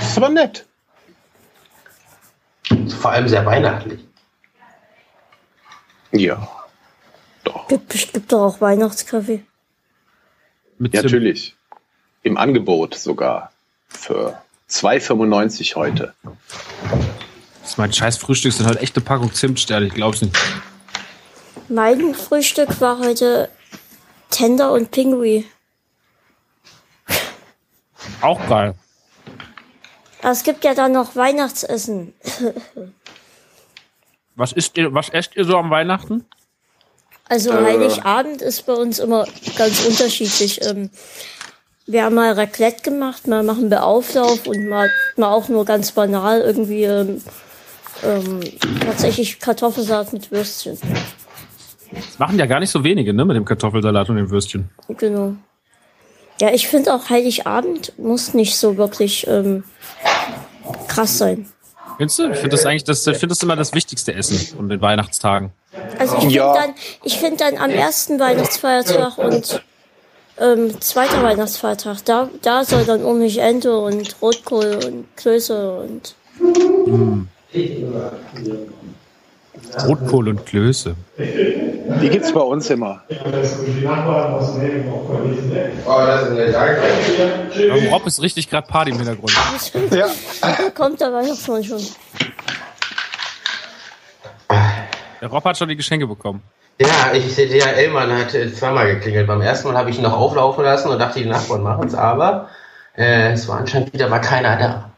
Das 0.00 0.10
ist 0.10 0.16
aber 0.16 0.28
nett. 0.30 0.64
Vor 3.00 3.10
allem 3.10 3.28
sehr 3.28 3.44
weihnachtlich. 3.44 4.00
Ja, 6.12 6.48
trinken. 7.66 7.68
Gibt 7.68 7.88
bestimmt 7.88 8.32
doch 8.32 8.42
auch 8.42 8.60
Weihnachtskaffee. 8.60 9.44
Mit 10.78 10.94
natürlich. 10.94 11.56
Im 12.22 12.36
Angebot 12.36 12.94
sogar. 12.94 13.52
Für 13.88 14.40
2,95 14.70 15.74
heute. 15.76 16.14
Das 17.62 17.70
ist 17.70 17.78
mein 17.78 17.92
scheiß 17.92 18.16
Frühstück. 18.18 18.52
sind 18.52 18.66
halt 18.66 18.80
echte 18.80 19.00
Packung 19.00 19.32
Zimtsterne. 19.32 19.86
Ich 19.86 19.94
glaub's 19.94 20.22
nicht. 20.22 20.36
Mein 21.68 22.14
Frühstück 22.14 22.80
war 22.80 22.98
heute 22.98 23.48
Tender 24.30 24.72
und 24.72 24.90
Pinguin. 24.90 25.44
Auch 28.20 28.40
geil. 28.48 28.74
Aber 30.22 30.32
es 30.32 30.42
gibt 30.42 30.64
ja 30.64 30.74
dann 30.74 30.92
noch 30.92 31.16
Weihnachtsessen. 31.16 32.14
Was 34.36 34.52
isst 34.52 34.76
ihr, 34.76 34.92
was 34.92 35.08
esst 35.08 35.34
ihr 35.34 35.46
so 35.46 35.56
am 35.56 35.70
Weihnachten? 35.70 36.26
Also 37.24 37.52
Äh. 37.52 37.64
Heiligabend 37.64 38.42
ist 38.42 38.66
bei 38.66 38.74
uns 38.74 38.98
immer 38.98 39.26
ganz 39.56 39.84
unterschiedlich. 39.86 40.62
Ähm, 40.62 40.90
wir 41.86 42.04
haben 42.04 42.14
mal 42.14 42.32
Raclette 42.32 42.82
gemacht, 42.82 43.26
mal 43.26 43.42
machen 43.42 43.70
wir 43.70 43.84
Auflauf 43.84 44.46
und 44.46 44.68
mal, 44.68 44.90
mal 45.16 45.30
auch 45.30 45.48
nur 45.48 45.64
ganz 45.64 45.92
banal 45.92 46.40
irgendwie 46.40 46.84
ähm, 46.84 47.22
ähm, 48.02 48.40
tatsächlich 48.84 49.38
Kartoffelsalat 49.38 50.12
mit 50.12 50.30
Würstchen. 50.30 50.78
Das 51.92 52.18
machen 52.18 52.38
ja 52.38 52.46
gar 52.46 52.60
nicht 52.60 52.70
so 52.70 52.82
wenige, 52.82 53.14
ne, 53.14 53.24
mit 53.24 53.36
dem 53.36 53.44
Kartoffelsalat 53.44 54.10
und 54.10 54.16
den 54.16 54.30
Würstchen. 54.30 54.68
Genau. 54.88 55.34
Ja, 56.40 56.52
ich 56.52 56.68
finde 56.68 56.92
auch 56.92 57.08
Heiligabend 57.08 57.98
muss 57.98 58.34
nicht 58.34 58.56
so 58.56 58.76
wirklich 58.76 59.26
ähm, 59.26 59.64
krass 60.88 61.16
sein. 61.18 61.48
Findest 61.96 62.18
du? 62.18 62.24
Ich 62.30 62.36
finde 62.36 62.50
das 62.50 62.66
eigentlich, 62.66 62.84
das, 62.84 63.06
ich 63.06 63.16
finde 63.16 63.28
das 63.34 63.42
immer 63.42 63.56
das 63.56 63.72
wichtigste 63.72 64.12
Essen 64.12 64.58
an 64.58 64.68
den 64.68 64.82
Weihnachtstagen. 64.82 65.50
Also 65.98 66.16
ich 66.16 66.20
finde 66.22 66.34
Ja. 66.34 66.52
dann, 66.52 66.74
ich 67.04 67.16
finde 67.18 67.36
dann 67.38 67.56
am 67.56 67.70
ersten 67.70 68.18
Weihnachtsfeiertag 68.20 69.16
und 69.16 69.62
ähm, 70.38 70.80
zweiter 70.80 71.22
Weihnachtsfeiertag, 71.22 72.04
da, 72.04 72.28
da 72.42 72.64
soll 72.64 72.84
dann 72.84 73.04
ordentlich 73.04 73.38
Ente 73.38 73.78
und 73.78 74.16
Rotkohl 74.20 74.78
und 74.84 75.06
Klöße 75.16 75.80
und 75.80 76.14
Rotkohl 79.86 80.28
und 80.28 80.46
Klöße. 80.46 80.96
Die 81.18 82.08
gibt's 82.08 82.32
bei 82.32 82.40
uns 82.40 82.68
immer. 82.70 83.02
Oh. 83.08 83.14
Beim 87.68 87.86
Rob 87.88 88.06
ist 88.06 88.20
richtig 88.22 88.50
gerade 88.50 88.66
Party 88.66 88.90
im 88.90 88.98
Hintergrund. 88.98 89.32
Ja. 89.90 90.08
da 90.40 90.70
kommt 90.74 91.00
der 91.00 91.12
Weihnachtsmann 91.12 91.64
schon. 91.64 91.80
Der 95.20 95.28
Rob 95.28 95.44
hat 95.44 95.56
schon 95.56 95.68
die 95.68 95.76
Geschenke 95.76 96.06
bekommen. 96.06 96.42
Ja, 96.78 97.12
ich 97.14 97.34
sehe, 97.34 97.48
der 97.48 97.76
Elmann 97.76 98.12
hat 98.12 98.34
äh, 98.34 98.52
zweimal 98.52 98.94
geklingelt. 98.94 99.26
Beim 99.26 99.40
ersten 99.40 99.68
Mal 99.68 99.76
habe 99.76 99.90
ich 99.90 99.96
ihn 99.96 100.02
noch 100.02 100.12
auflaufen 100.12 100.62
lassen 100.64 100.90
und 100.90 100.98
dachte, 100.98 101.20
die 101.20 101.26
Nachbarn 101.26 101.62
machen 101.62 101.88
es, 101.88 101.94
aber 101.94 102.50
äh, 102.96 103.32
es 103.32 103.48
war 103.48 103.58
anscheinend 103.58 103.92
wieder 103.94 104.08
mal 104.08 104.18
keiner 104.18 104.56
da. 104.56 104.90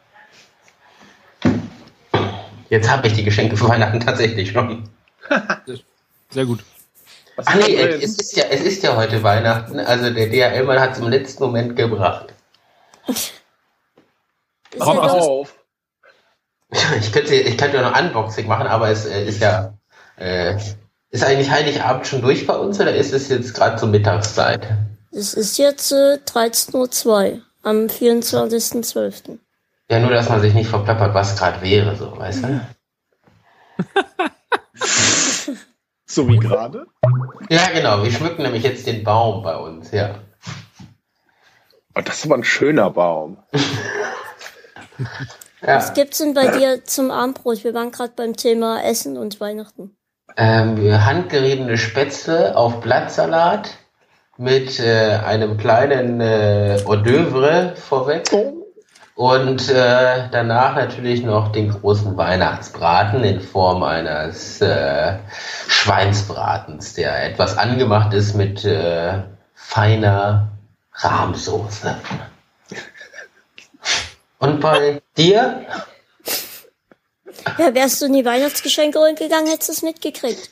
Jetzt 2.68 2.90
habe 2.90 3.06
ich 3.06 3.14
die 3.14 3.24
Geschenke 3.24 3.56
für 3.56 3.68
Weihnachten 3.68 4.00
tatsächlich 4.00 4.50
schon. 4.50 4.88
Sehr 6.30 6.44
gut. 6.44 6.64
Was 7.36 7.46
Ach 7.46 7.54
nee, 7.54 7.76
es 7.76 8.18
ist 8.18 8.36
ja, 8.36 8.44
es 8.50 8.62
ist 8.62 8.82
ja 8.82 8.96
heute 8.96 9.22
Weihnachten. 9.22 9.78
Also 9.78 10.10
der 10.10 10.26
DHL-Mann 10.26 10.80
hat 10.80 10.92
es 10.92 10.98
im 10.98 11.08
letzten 11.08 11.44
Moment 11.44 11.76
gebracht. 11.76 12.34
Ist- 13.06 13.34
auf. 14.80 15.54
Ich 17.00 17.12
könnte, 17.12 17.34
ich 17.34 17.56
könnte 17.56 17.78
ja 17.78 17.90
noch 17.90 17.98
Unboxing 17.98 18.46
machen, 18.46 18.66
aber 18.66 18.90
es 18.90 19.06
äh, 19.06 19.24
ist 19.24 19.40
ja, 19.40 19.72
äh, 20.16 20.58
ist 21.10 21.24
eigentlich 21.24 21.50
Heiligabend 21.50 22.06
schon 22.06 22.22
durch 22.22 22.46
bei 22.46 22.56
uns 22.56 22.80
oder 22.80 22.94
ist 22.94 23.12
es 23.12 23.28
jetzt 23.28 23.54
gerade 23.54 23.76
zur 23.76 23.88
Mittagszeit? 23.88 24.66
Es 25.10 25.34
ist 25.34 25.58
jetzt 25.58 25.92
äh, 25.92 26.18
13.02 26.26 27.06
Uhr 27.06 27.42
am 27.62 27.86
24.12. 27.86 29.38
Ja, 29.90 30.00
nur, 30.00 30.10
dass 30.10 30.28
man 30.28 30.40
sich 30.40 30.52
nicht 30.54 30.68
verplappert, 30.68 31.14
was 31.14 31.36
gerade 31.36 31.62
wäre, 31.62 31.96
so, 31.96 32.16
weißt 32.16 32.44
du? 32.44 32.60
So 36.10 36.26
wie 36.26 36.38
gerade. 36.38 36.86
Ja, 37.50 37.68
genau. 37.68 38.02
Wir 38.02 38.10
schmücken 38.10 38.42
nämlich 38.42 38.62
jetzt 38.62 38.86
den 38.86 39.04
Baum 39.04 39.42
bei 39.42 39.54
uns, 39.56 39.90
ja. 39.92 40.14
Oh, 41.94 42.00
das 42.00 42.18
ist 42.18 42.24
aber 42.24 42.36
ein 42.36 42.44
schöner 42.44 42.90
Baum. 42.90 43.36
Was 45.60 45.88
ja. 45.88 45.94
gibt's 45.94 46.18
denn 46.18 46.32
bei 46.32 46.48
dir 46.48 46.82
zum 46.84 47.10
Abendbrot? 47.10 47.62
Wir 47.62 47.74
waren 47.74 47.90
gerade 47.90 48.14
beim 48.16 48.34
Thema 48.36 48.82
Essen 48.82 49.18
und 49.18 49.38
Weihnachten. 49.38 49.97
Ähm, 50.40 51.04
handgeriebene 51.04 51.76
Spätzle 51.76 52.56
auf 52.56 52.80
Blattsalat 52.80 53.70
mit 54.36 54.78
äh, 54.78 55.18
einem 55.26 55.56
kleinen 55.56 56.20
äh, 56.20 56.78
Hors 56.86 57.02
d'oeuvre 57.02 57.74
vorweg. 57.74 58.30
Und 59.16 59.68
äh, 59.68 60.28
danach 60.30 60.76
natürlich 60.76 61.24
noch 61.24 61.50
den 61.50 61.70
großen 61.70 62.16
Weihnachtsbraten 62.16 63.24
in 63.24 63.40
Form 63.40 63.82
eines 63.82 64.60
äh, 64.60 65.18
Schweinsbratens, 65.66 66.94
der 66.94 67.24
etwas 67.24 67.58
angemacht 67.58 68.14
ist 68.14 68.34
mit 68.34 68.64
äh, 68.64 69.24
feiner 69.54 70.52
Rahmsoße. 70.92 71.96
Und 74.38 74.60
bei 74.60 75.02
dir? 75.16 75.66
Ja, 77.58 77.74
wärst 77.74 78.00
du 78.02 78.06
in 78.06 78.12
die 78.14 78.24
Weihnachtsgeschenke 78.24 78.98
holen 78.98 79.16
gegangen, 79.16 79.46
hättest 79.48 79.68
du 79.68 79.72
es 79.72 79.82
mitgekriegt. 79.82 80.50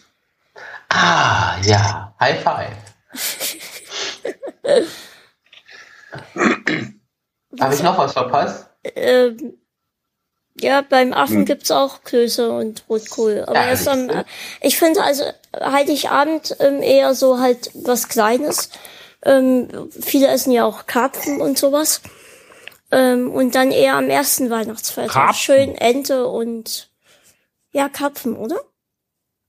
Ah, 0.88 1.57
ja, 1.62 2.14
High 2.20 2.42
Five. 2.42 2.77
Habe 7.61 7.75
ich 7.75 7.83
noch 7.83 7.99
was 7.99 8.12
verpasst? 8.12 8.66
Ähm, 8.85 9.59
Ja, 10.59 10.81
beim 10.81 11.12
Affen 11.12 11.44
gibt's 11.44 11.70
auch 11.70 12.03
Klöße 12.05 12.51
und 12.51 12.85
Rotkohl. 12.88 13.44
Aber 13.46 13.55
Ja, 13.61 13.66
erst 13.68 13.88
am, 13.88 14.01
siehste. 14.09 14.25
ich 14.62 14.79
finde 14.79 15.03
also 15.03 15.25
Heiligabend 15.55 16.57
ähm, 16.61 16.83
eher 16.83 17.14
so 17.14 17.38
halt 17.40 17.70
was 17.75 18.09
Kleines. 18.09 18.70
Ähm, 19.22 19.90
viele 19.90 20.29
essen 20.29 20.53
ja 20.53 20.64
auch 20.64 20.87
Karpfen 20.87 21.40
und 21.42 21.59
sowas. 21.59 22.01
Ähm, 22.92 23.31
und 23.33 23.55
dann 23.55 23.72
eher 23.72 23.96
am 23.96 24.09
ersten 24.09 24.51
Weihnachtsfeiertag. 24.51 25.14
Karpfen? 25.14 25.42
Schön 25.42 25.75
Ente 25.75 26.27
und 26.27 26.90
ja, 27.72 27.88
Karpfen, 27.88 28.37
oder? 28.37 28.61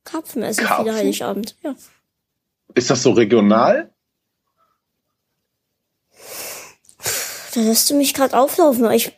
Karpfen 0.03 0.43
essen 0.43 0.65
Karpfen? 0.65 0.85
viele 0.85 0.97
Heiligabend, 0.97 1.55
ja. 1.63 1.75
Ist 2.73 2.89
das 2.89 3.03
so 3.03 3.11
regional? 3.11 3.91
Da 7.53 7.61
lässt 7.61 7.89
du 7.89 7.95
mich 7.95 8.13
gerade 8.13 8.37
auflaufen. 8.37 8.89
Ich 8.91 9.13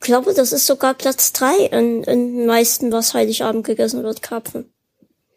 glaube, 0.00 0.34
das 0.34 0.52
ist 0.52 0.66
sogar 0.66 0.94
Platz 0.94 1.32
drei 1.32 1.54
in, 1.66 2.02
in 2.04 2.36
den 2.36 2.46
meisten, 2.46 2.92
was 2.92 3.14
Heiligabend 3.14 3.64
gegessen 3.64 4.02
wird, 4.02 4.22
Karpfen. 4.22 4.72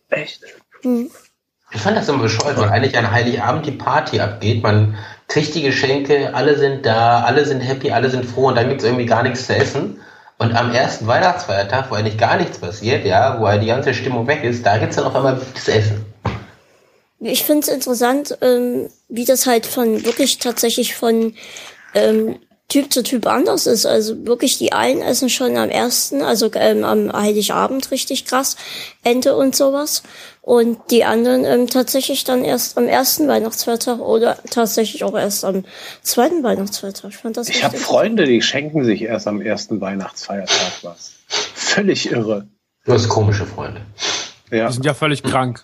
Echt? 0.10 0.42
Hm. 0.82 1.12
Ich 1.72 1.82
fand 1.82 1.98
das 1.98 2.08
immer 2.08 2.24
bescheuert, 2.24 2.58
weil 2.58 2.70
eigentlich 2.70 2.98
an 2.98 3.12
Heiligabend 3.12 3.66
die 3.66 3.72
Party 3.72 4.20
abgeht. 4.20 4.64
Man 4.64 4.98
kriegt 5.28 5.56
die 5.56 5.62
Geschenke, 5.62 6.34
alle 6.34 6.58
sind 6.58 6.86
da, 6.86 7.22
alle 7.22 7.46
sind 7.46 7.60
happy, 7.62 7.92
alle 7.92 8.10
sind 8.10 8.26
froh 8.26 8.48
und 8.48 8.56
dann 8.56 8.70
gibt's 8.70 8.84
irgendwie 8.84 9.06
gar 9.06 9.24
nichts 9.24 9.46
zu 9.46 9.56
essen. 9.56 10.00
Und 10.40 10.56
am 10.56 10.74
ersten 10.74 11.08
Weihnachtsfeiertag, 11.08 11.90
wo 11.90 11.96
eigentlich 11.96 12.18
gar 12.18 12.38
nichts 12.38 12.60
passiert, 12.60 13.06
ja, 13.06 13.40
wo 13.40 13.48
halt 13.48 13.64
die 13.64 13.68
ganze 13.68 13.94
Stimmung 13.94 14.28
weg 14.28 14.44
ist, 14.44 14.66
da 14.66 14.78
gibt's 14.78 14.96
dann 14.96 15.06
auf 15.06 15.16
einmal 15.16 15.42
das 15.54 15.68
Essen. 15.68 16.06
Ich 17.20 17.44
finde 17.44 17.62
es 17.62 17.68
interessant, 17.68 18.38
ähm, 18.42 18.90
wie 19.10 19.26
das 19.26 19.48
halt 19.48 19.66
von 19.66 20.06
wirklich 20.06 20.38
tatsächlich 20.38 20.96
von 20.96 21.34
ähm, 21.96 22.38
Typ 22.70 22.92
zu 22.92 23.02
Typ 23.02 23.28
anders 23.28 23.66
ist. 23.66 23.86
Also 23.86 24.26
wirklich 24.26 24.58
die 24.58 24.74
einen 24.74 25.02
essen 25.02 25.30
schon 25.30 25.56
am 25.58 25.70
ersten, 25.70 26.22
also 26.22 26.52
ähm, 26.54 26.84
am 26.84 27.14
Heiligabend 27.14 27.92
richtig 27.92 28.26
krass, 28.26 28.58
Ente 29.04 29.36
und 29.36 29.56
sowas. 29.56 30.04
Und 30.42 30.78
die 30.92 31.06
anderen 31.06 31.46
ähm, 31.46 31.68
tatsächlich 31.68 32.24
dann 32.26 32.44
erst 32.44 32.78
am 32.78 32.88
ersten 32.88 33.28
Weihnachtsfeiertag 33.28 34.00
oder 34.00 34.38
tatsächlich 34.50 35.04
auch 35.04 35.18
erst 35.18 35.46
am 35.46 35.64
zweiten 36.02 36.44
Weihnachtsfeiertag. 36.44 37.12
Ich 37.12 37.18
fand 37.18 37.38
das 37.38 37.50
Ich 37.50 37.56
echt 37.56 37.64
habe. 37.64 37.78
Freunde, 37.78 38.26
die 38.26 38.42
schenken 38.42 38.84
sich 38.84 39.02
erst 39.02 39.28
am 39.28 39.42
ersten 39.42 39.80
Weihnachtsfeiertag 39.80 40.74
was. 40.84 41.14
Völlig 41.28 42.12
irre. 42.12 42.48
Du 42.86 42.94
hast 42.94 43.08
komische 43.08 43.46
Freunde. 43.46 43.82
Ja. 44.52 44.68
Die 44.68 44.74
sind 44.74 44.86
ja 44.86 44.94
völlig 44.94 45.24
krank. 45.24 45.64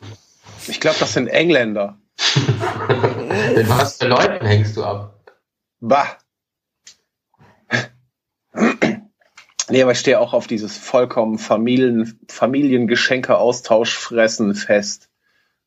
Ich 0.68 0.80
glaube, 0.80 0.98
das 1.00 1.13
sind 1.13 1.28
Engländer. 1.28 1.98
Mit 3.56 3.70
was 3.70 3.98
für 3.98 4.08
Leuten 4.08 4.46
hängst 4.46 4.78
du 4.78 4.84
ab? 4.84 5.20
Bah. 5.80 6.18
Nee, 9.69 9.82
aber 9.82 9.93
ich 9.93 9.99
stehe 9.99 10.19
auch 10.19 10.34
auf 10.34 10.47
dieses 10.47 10.78
vollkommen 10.78 11.38
Familien, 11.38 12.19
Familiengeschenke-Austausch-Fressen 12.28 14.56
fest, 14.56 15.10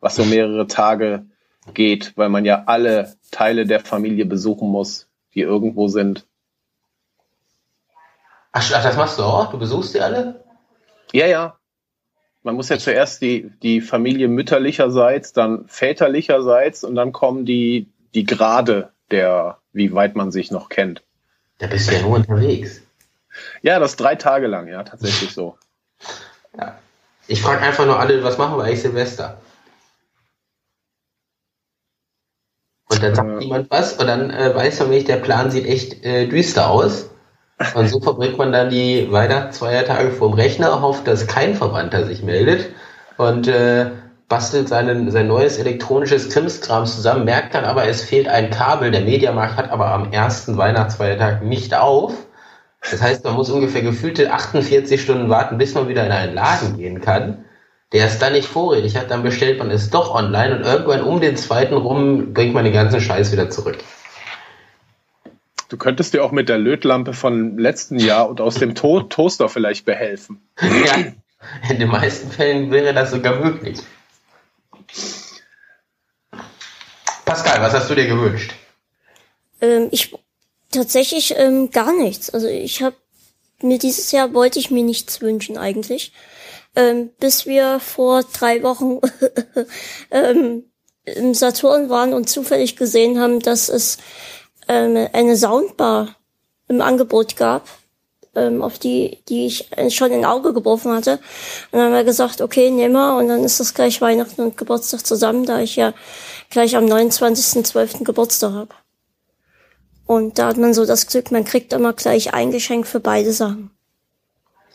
was 0.01 0.17
so 0.17 0.25
mehrere 0.25 0.67
Tage 0.67 1.25
geht, 1.73 2.13
weil 2.17 2.29
man 2.29 2.45
ja 2.45 2.65
alle 2.67 3.15
Teile 3.31 3.67
der 3.67 3.81
Familie 3.81 4.27
besuchen 4.27 4.69
muss, 4.69 5.09
die 5.35 5.41
irgendwo 5.41 5.89
sind. 5.89 6.27
Ach, 8.53 8.71
ach, 8.75 8.83
das 8.83 8.97
machst 8.97 9.19
du 9.19 9.23
auch? 9.23 9.51
Du 9.51 9.59
besuchst 9.59 9.95
die 9.95 10.01
alle? 10.01 10.45
Ja, 11.13 11.27
ja. 11.27 11.59
Man 12.43 12.55
muss 12.55 12.69
ja 12.69 12.79
zuerst 12.79 13.23
die, 13.23 13.51
die 13.63 13.81
Familie 13.81 14.29
mütterlicherseits, 14.29 15.33
dann 15.33 15.67
väterlicherseits 15.69 16.85
und 16.85 16.95
dann 16.95 17.13
kommen 17.13 17.45
die, 17.45 17.89
die 18.15 18.25
Grade 18.25 18.93
der, 19.11 19.59
wie 19.73 19.93
weit 19.93 20.15
man 20.15 20.31
sich 20.31 20.51
noch 20.51 20.69
kennt. 20.69 21.03
Da 21.59 21.67
bist 21.67 21.91
du 21.91 21.95
ja 21.95 22.03
nur 22.03 22.17
unterwegs. 22.17 22.83
Ja, 23.63 23.79
das 23.79 23.97
drei 23.97 24.15
Tage 24.17 24.47
lang, 24.47 24.69
ja, 24.69 24.83
tatsächlich 24.85 25.33
so. 25.35 25.59
Ja. 26.59 26.79
Ich 27.27 27.43
frage 27.43 27.61
einfach 27.63 27.85
nur 27.87 28.01
alle, 28.01 28.25
was 28.25 28.39
machen 28.39 28.57
wir 28.57 28.65
eigentlich 28.65 28.83
Silvester? 28.83 29.39
Und 32.89 33.03
dann 33.03 33.15
sagt 33.15 33.29
Äh. 33.31 33.37
niemand 33.39 33.71
was 33.71 33.95
und 33.95 34.07
dann 34.07 34.31
äh, 34.31 34.55
weiß 34.55 34.81
man 34.81 34.91
nicht, 34.91 35.09
der 35.09 35.17
Plan 35.17 35.51
sieht 35.51 35.67
echt 35.67 36.05
äh, 36.05 36.27
düster 36.27 36.71
aus. 36.71 37.11
Und 37.75 37.89
so 37.89 38.01
verbringt 38.01 38.37
man 38.39 38.53
dann 38.53 38.69
die 38.71 39.11
Weihnachtsfeiertage 39.11 40.13
vorm 40.13 40.35
Rechner, 40.35 40.83
hofft, 40.83 41.07
dass 41.09 41.27
kein 41.27 41.55
Verwandter 41.55 42.05
sich 42.07 42.23
meldet 42.23 42.71
und 43.17 43.49
äh, 43.49 43.91
bastelt 44.29 44.69
seinen, 44.69 45.11
sein 45.11 45.27
neues 45.29 45.57
elektronisches 45.59 46.29
Krimskram 46.31 46.85
zusammen, 46.87 47.25
merkt 47.25 47.55
dann 47.55 47.65
aber, 47.65 47.87
es 47.89 48.03
fehlt 48.03 48.29
ein 48.29 48.51
Kabel. 48.51 48.91
Der 48.91 49.03
Mediamarkt 49.03 49.57
hat 49.57 49.71
aber 49.71 49.87
am 49.89 50.13
ersten 50.13 50.57
Weihnachtsfeiertag 50.59 51.43
nicht 51.43 51.75
auf. 51.75 52.26
Das 52.91 53.03
heißt, 53.03 53.25
man 53.25 53.35
muss 53.35 53.51
ungefähr 53.51 53.83
gefühlte 53.83 54.33
48 54.33 55.01
Stunden 55.01 55.29
warten, 55.29 55.59
bis 55.59 55.75
man 55.75 55.89
wieder 55.89 56.07
in 56.07 56.13
einen 56.13 56.35
Laden 56.35 56.77
gehen 56.77 57.01
kann. 57.01 57.45
Der 57.93 58.07
es 58.07 58.19
dann 58.19 58.33
nicht 58.33 58.49
vorrätig 58.49 58.97
hat, 58.97 59.11
dann 59.11 59.23
bestellt 59.23 59.59
man 59.59 59.71
es 59.71 59.91
doch 59.91 60.15
online 60.15 60.57
und 60.57 60.63
irgendwann 60.65 61.03
um 61.03 61.21
den 61.21 61.37
zweiten 61.37 61.75
rum 61.75 62.33
bringt 62.33 62.55
man 62.55 62.65
den 62.65 62.73
ganzen 62.73 63.01
Scheiß 63.01 63.33
wieder 63.33 63.49
zurück. 63.49 63.79
Du 65.69 65.77
könntest 65.77 66.15
dir 66.15 66.25
auch 66.25 66.33
mit 66.33 66.49
der 66.49 66.59
Lötlampe 66.59 67.13
von 67.13 67.59
letzten 67.59 67.99
Jahr 67.99 68.29
und 68.29 68.41
aus 68.41 68.57
dem 68.57 68.75
to 68.75 69.03
Toaster 69.03 69.49
vielleicht 69.49 69.85
behelfen. 69.85 70.41
Ja, 70.61 71.13
in 71.71 71.79
den 71.79 71.89
meisten 71.89 72.31
Fällen 72.31 72.71
wäre 72.71 72.95
das 72.95 73.11
sogar 73.11 73.41
möglich. 73.41 73.79
Pascal, 77.25 77.61
was 77.61 77.75
hast 77.75 77.91
du 77.91 77.95
dir 77.95 78.07
gewünscht? 78.07 78.55
Ähm, 79.61 79.89
ich 79.91 80.15
tatsächlich 80.71 81.35
ähm, 81.37 81.71
gar 81.71 81.93
nichts. 81.93 82.31
Also 82.31 82.49
ich 82.49 82.83
habe 82.83 82.97
mir 83.63 83.79
dieses 83.79 84.13
Jahr 84.13 84.35
wollte 84.35 84.59
ich 84.59 84.71
mir 84.71 84.83
nichts 84.83 85.21
wünschen 85.21 85.57
eigentlich, 85.57 86.13
ähm, 86.75 87.11
bis 87.19 87.47
wir 87.47 87.81
vor 87.81 88.23
drei 88.23 88.63
Wochen 88.63 89.01
ähm, 90.11 90.65
im 91.05 91.35
Saturn 91.35 91.89
waren 91.89 92.13
und 92.13 92.29
zufällig 92.29 92.77
gesehen 92.77 93.19
haben, 93.19 93.41
dass 93.41 93.69
es 93.69 93.99
ähm, 94.69 95.09
eine 95.13 95.37
Soundbar 95.37 96.17
im 96.69 96.81
Angebot 96.81 97.37
gab, 97.37 97.69
ähm, 98.35 98.61
auf 98.63 98.79
die 98.79 99.23
die 99.29 99.47
ich 99.47 99.71
schon 99.91 100.11
in 100.11 100.25
Auge 100.25 100.53
geworfen 100.53 100.93
hatte. 100.93 101.13
Und 101.71 101.79
dann 101.79 101.83
haben 101.83 101.93
wir 101.95 102.05
gesagt, 102.05 102.41
okay, 102.41 102.71
nehmen 102.71 102.95
wir 102.95 103.17
und 103.17 103.29
dann 103.29 103.45
ist 103.45 103.61
das 103.61 103.73
gleich 103.73 104.01
Weihnachten 104.01 104.43
und 104.43 104.57
Geburtstag 104.57 105.07
zusammen, 105.07 105.47
da 105.47 105.61
ich 105.61 105.77
ja 105.77 105.95
gleich 106.51 106.77
am 106.77 106.87
29.12. 106.87 108.05
Geburtstag 108.05 108.53
habe. 108.53 108.75
Und 110.07 110.39
da 110.39 110.49
hat 110.49 110.57
man 110.57 110.73
so 110.73 110.87
das 110.87 111.07
Glück, 111.07 111.31
man 111.33 111.45
kriegt 111.45 111.73
immer 111.73 111.93
gleich 111.93 112.33
ein 112.33 112.53
Geschenk 112.53 112.87
für 112.87 113.01
beide 113.01 113.33
Sachen. 113.33 113.71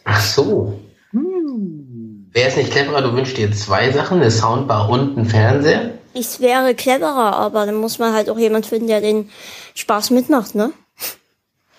Ach 0.03 0.21
so. 0.21 0.79
Wäre 1.13 2.49
es 2.49 2.55
nicht 2.55 2.71
cleverer, 2.71 3.01
du 3.01 3.13
wünschst 3.13 3.37
dir 3.37 3.51
zwei 3.51 3.91
Sachen, 3.91 4.21
eine 4.21 4.31
Soundbar 4.31 4.89
und 4.89 5.17
einen 5.17 5.25
Fernseher? 5.25 5.91
Es 6.13 6.39
wäre 6.39 6.75
cleverer, 6.75 7.35
aber 7.35 7.65
dann 7.65 7.75
muss 7.75 7.99
man 7.99 8.13
halt 8.13 8.29
auch 8.29 8.37
jemand 8.37 8.65
finden, 8.65 8.87
der 8.87 9.01
den 9.01 9.29
Spaß 9.75 10.09
mitmacht, 10.09 10.55
ne? 10.55 10.73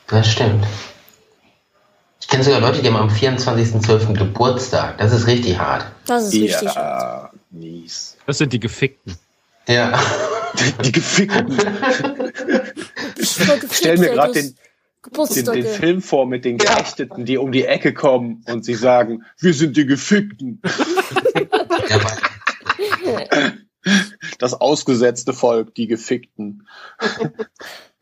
Das 0.08 0.28
stimmt. 0.28 0.66
Ich 2.20 2.28
kenne 2.28 2.44
sogar 2.44 2.60
Leute, 2.60 2.80
die 2.80 2.88
haben 2.88 2.96
am 2.96 3.08
24.12. 3.08 4.14
Geburtstag. 4.14 4.98
Das 4.98 5.12
ist 5.12 5.26
richtig 5.26 5.58
hart. 5.58 5.86
Das 6.06 6.24
ist 6.24 6.34
richtig. 6.34 6.74
Ja, 6.74 7.30
mies. 7.50 8.16
Das 8.26 8.38
sind 8.38 8.52
die 8.52 8.60
Gefickten. 8.60 9.16
Ja. 9.68 9.98
Die 10.84 10.92
Gefickten. 10.92 11.58
Ich 13.16 13.40
Stell 13.72 13.98
mir 13.98 14.10
gerade 14.10 14.32
den, 14.32 14.54
den, 15.34 15.44
den 15.44 15.66
Film 15.66 16.02
vor 16.02 16.26
mit 16.26 16.44
den 16.44 16.58
Geächteten, 16.58 17.24
die 17.24 17.38
um 17.38 17.52
die 17.52 17.64
Ecke 17.64 17.94
kommen 17.94 18.44
und 18.48 18.64
sie 18.64 18.74
sagen, 18.74 19.24
wir 19.38 19.54
sind 19.54 19.76
die 19.76 19.86
Gefickten. 19.86 20.60
Das 24.38 24.54
ausgesetzte 24.54 25.32
Volk, 25.32 25.74
die 25.74 25.88
Gefickten. 25.88 26.68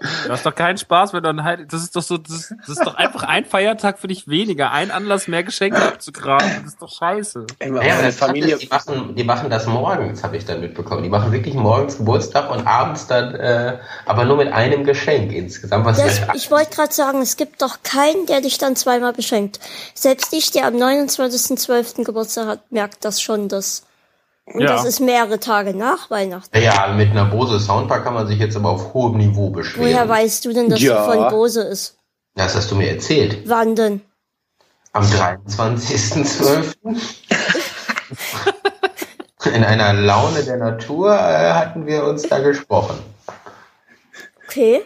Du 0.01 0.31
hast 0.31 0.47
doch 0.47 0.55
keinen 0.55 0.79
Spaß, 0.79 1.13
wenn 1.13 1.23
du 1.23 1.29
dann 1.29 1.45
halt, 1.45 1.73
das 1.73 1.83
ist 1.83 1.95
doch 1.95 2.03
so, 2.03 2.17
das 2.17 2.33
ist, 2.33 2.55
das 2.61 2.69
ist 2.71 2.87
doch 2.87 2.95
einfach 2.95 3.23
ein 3.23 3.45
Feiertag 3.45 3.99
für 3.99 4.09
dich 4.09 4.29
weniger, 4.29 4.71
ein 4.71 4.91
Anlass 4.91 5.29
mehr 5.29 5.43
Geschenke 5.43 5.83
abzugraben. 5.83 6.49
Das 6.63 6.73
ist 6.73 6.83
doch 6.83 6.91
scheiße. 6.91 7.47
Ey, 7.59 7.69
Ja, 7.69 7.75
meine 7.75 7.93
aber 7.93 8.03
das 8.05 8.17
Familie, 8.17 8.57
die 8.57 8.67
machen, 8.69 9.15
die 9.15 9.25
machen 9.25 9.51
das 9.51 9.67
morgens, 9.67 10.25
habe 10.25 10.39
ich 10.39 10.47
dann 10.47 10.61
mitbekommen. 10.61 11.03
Die 11.03 11.11
machen 11.11 11.33
wirklich 11.33 11.55
morgens 11.55 11.99
Geburtstag 11.99 12.51
und 12.51 12.67
abends 12.67 13.07
dann, 13.09 13.35
äh, 13.35 13.79
aber 14.07 14.25
nur 14.25 14.39
mit 14.39 14.51
einem 14.51 14.85
Geschenk 14.85 15.33
insgesamt. 15.33 15.85
Was 15.85 15.99
Das, 15.99 16.21
ich 16.35 16.51
wollte 16.51 16.75
gerade 16.75 16.95
sagen, 16.95 17.21
es 17.21 17.37
gibt 17.37 17.61
doch 17.61 17.83
keinen, 17.83 18.25
der 18.25 18.41
dich 18.41 18.57
dann 18.57 18.77
zweimal 18.77 19.13
beschenkt. 19.13 19.61
Selbst 19.95 20.33
ich, 20.33 20.51
der 20.51 20.67
am 20.67 20.75
29.12. 20.77 22.05
Geburtstag 22.05 22.47
hat, 22.47 22.73
merkt 22.73 23.05
das 23.05 23.21
schon, 23.21 23.49
dass. 23.49 23.83
Und 24.47 24.61
Ja. 24.63 24.73
das 24.73 24.85
ist 24.85 25.01
mehrere 25.01 25.39
Tage 25.39 25.75
nach 25.75 26.11
Weihnachten. 26.11 26.57
ja, 26.61 26.89
mit 26.89 27.11
einer 27.11 27.27
Bose 27.27 27.61
Soundbar 27.61 28.03
kann 28.03 28.15
man 28.15 28.27
sich 28.27 28.39
jetzt 28.39 28.57
aber 28.57 28.71
auf 28.71 28.95
hohem 28.95 29.17
Niveau 29.17 29.51
beschweren. 29.51 29.93
Woher 29.93 30.09
weißt 30.09 30.45
du 30.45 30.53
denn, 30.53 30.69
dass 30.69 30.81
Ja. 30.81 31.07
die 31.07 31.13
von 31.19 31.29
Bose 31.31 31.63
ist? 31.63 31.97
Das 32.35 32.55
hast 32.57 32.71
du 32.71 32.75
mir 32.77 32.91
erzählt. 32.91 33.49
Wann 33.49 33.77
denn? 33.77 34.01
Am 34.93 35.05
23.12. 35.05 36.75
In 39.55 39.65
einer 39.65 39.93
Laune 39.95 40.43
der 40.45 40.57
Natur 40.59 41.15
äh, 41.15 41.53
hatten 41.53 41.87
wir 41.87 42.05
uns 42.05 42.23
da 42.23 42.41
gesprochen. 42.41 42.99
Okay. 44.47 44.83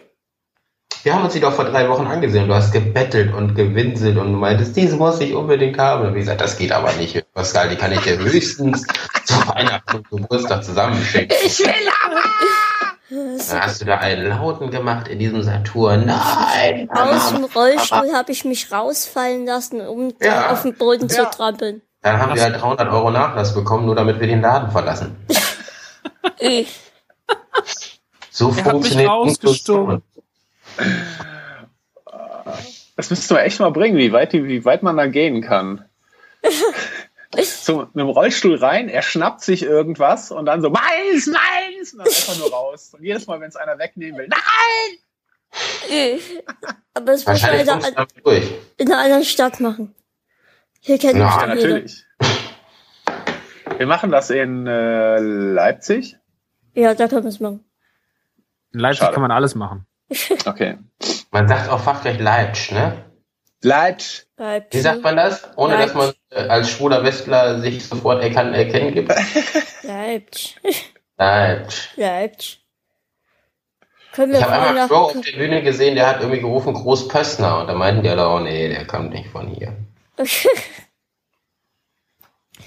Wir 1.05 1.15
haben 1.15 1.25
uns 1.25 1.35
die 1.35 1.41
doch 1.41 1.53
vor 1.53 1.67
drei 1.67 1.87
Wochen 1.91 2.07
angesehen. 2.07 2.49
Du 2.49 2.55
hast 2.55 2.73
gebettelt 2.73 3.35
und 3.35 3.55
gewinselt 3.55 4.17
und 4.17 4.33
du 4.33 4.39
meintest, 4.39 4.75
diese 4.75 4.97
muss 4.97 5.21
ich 5.21 5.35
unbedingt 5.35 5.77
haben. 5.77 6.07
Und 6.07 6.15
wie 6.15 6.21
gesagt, 6.21 6.41
das 6.41 6.57
geht 6.57 6.73
aber 6.73 6.95
nicht. 6.95 7.31
Pascal, 7.35 7.69
die 7.69 7.77
kann 7.77 7.93
ich 7.93 8.01
dir 8.01 8.17
höchstens 8.17 8.87
zu 9.27 9.35
Weihnachten 9.49 9.97
und 9.99 10.09
Geburtstag 10.09 10.65
zusammenstecken. 10.65 11.37
Ich 11.45 11.59
will 11.59 11.75
aber! 12.07 12.23
Dann 13.11 13.61
hast 13.61 13.83
du 13.83 13.85
da 13.85 13.99
einen 13.99 14.29
Lauten 14.29 14.71
gemacht 14.71 15.09
in 15.09 15.19
diesem 15.19 15.43
Saturn. 15.43 16.07
Nein! 16.07 16.89
Aus 16.91 17.35
dem 17.35 17.45
Rollstuhl 17.45 18.15
habe 18.15 18.33
ich 18.33 18.47
mich 18.47 18.73
rausfallen 18.73 19.45
lassen, 19.45 19.83
um 19.87 20.15
Ja. 20.23 20.53
auf 20.53 20.63
den 20.63 20.73
Boden 20.75 21.09
Ja. 21.09 21.31
zu 21.31 21.37
trampeln. 21.37 21.83
Dann 22.01 22.19
haben 22.19 22.35
wir 22.35 22.43
halt 22.43 22.55
300 22.59 22.91
Euro 22.91 23.11
Nachlass 23.11 23.55
bekommen, 23.55 23.85
nur 23.85 23.95
damit 23.95 24.21
wir 24.21 24.27
den 24.27 24.41
Laden 24.41 24.71
verlassen. 24.71 25.17
So 28.31 28.49
Er 28.49 28.57
hat 28.57 28.57
mich 28.57 28.65
funktioniert 28.73 29.11
rausgestoßen. 29.11 30.03
Das 32.97 33.11
müssten 33.11 33.35
wir 33.35 33.43
echt 33.43 33.59
mal 33.61 33.71
bringen, 33.71 33.97
wie 33.97 34.13
weit, 34.13 34.33
wie 34.33 34.65
weit 34.65 34.83
man 34.83 34.97
da 34.97 35.07
gehen 35.07 35.43
kann. 35.43 35.85
so 37.43 37.81
mit 37.81 37.97
dem 37.97 38.09
Rollstuhl 38.09 38.57
rein, 38.57 38.89
er 38.89 39.03
schnappt 39.03 39.41
sich 39.43 39.63
irgendwas 39.65 40.31
und 40.31 40.47
dann 40.47 40.63
so, 40.63 40.71
meins, 40.71 41.27
meins! 41.27 41.93
Und 41.93 41.99
dann 42.01 42.07
einfach 42.07 42.39
nur 42.39 42.51
raus. 42.51 42.93
Und 42.97 43.03
jedes 43.03 43.27
Mal, 43.27 43.41
wenn 43.41 43.49
es 43.49 43.57
einer 43.57 43.79
wegnehmen 43.79 44.19
will, 44.19 44.29
nein! 44.29 44.99
Aber 46.95 47.13
es 47.13 47.27
muss 47.27 47.41
du 47.41 47.65
damit 47.65 47.95
durch. 48.25 48.53
in 48.77 48.91
einer 48.93 49.03
anderen 49.03 49.25
Stadt 49.25 49.61
machen. 49.61 49.95
Hier 50.81 50.99
kennt 50.99 51.17
Ja, 51.17 51.25
mich 51.25 51.35
Ja, 51.35 51.47
doch 51.47 51.55
jeder. 51.55 51.69
natürlich. 51.69 52.05
Wir 53.79 53.87
machen 53.87 54.11
das 54.11 54.31
in 54.31 54.67
äh, 54.67 55.19
Leipzig. 55.19 56.17
Ja, 56.75 56.95
da 56.95 57.09
können 57.09 57.25
wir 57.25 57.29
es 57.31 57.41
machen. 57.41 57.65
In 58.73 58.81
Leipzig 58.81 59.01
Schade. 59.01 59.15
kann 59.15 59.23
man 59.23 59.31
alles 59.33 59.55
machen. 59.55 59.87
Okay. 60.47 60.79
Man 61.31 61.49
sagt 61.49 61.69
auch 61.71 61.81
fachgerecht 61.81 62.21
Leipzig, 62.21 62.73
ne? 62.73 63.05
Leipzig. 63.63 64.27
Bleibt 64.37 64.75
Wie 64.75 64.81
sagt 64.81 65.03
man 65.03 65.17
das? 65.17 65.49
Ohne 65.57 65.79
dass 65.79 65.95
man 65.95 66.13
äh, 66.31 66.49
als 66.49 66.71
schwuler 66.71 67.03
Westler 67.03 67.61
sich 67.61 67.87
sofort 67.87 68.23
erkannt, 68.23 68.55
erkennen 68.55 68.93
gibt. 68.93 69.13
Leipzig. 69.83 70.57
Leipzig. 71.17 71.91
Leipzig. 71.97 72.61
Können 74.13 74.33
wir 74.33 74.39
Ich 74.41 74.45
habe 74.45 74.69
einmal. 74.69 74.89
Crow 74.89 75.17
auf 75.17 75.21
der 75.21 75.33
Bühne 75.33 75.63
gesehen, 75.63 75.95
der 75.97 76.07
hat 76.07 76.21
irgendwie 76.21 76.41
gerufen 76.41 76.75
Groß 76.75 77.09
Pössner 77.09 77.61
und 77.61 77.67
da 77.67 77.75
meinten 77.75 78.03
die 78.03 78.09
alle, 78.09 78.29
oh 78.29 78.39
nee, 78.39 78.69
der 78.69 78.87
kommt 78.87 79.13
nicht 79.13 79.29
von 79.31 79.49
hier. 79.49 79.77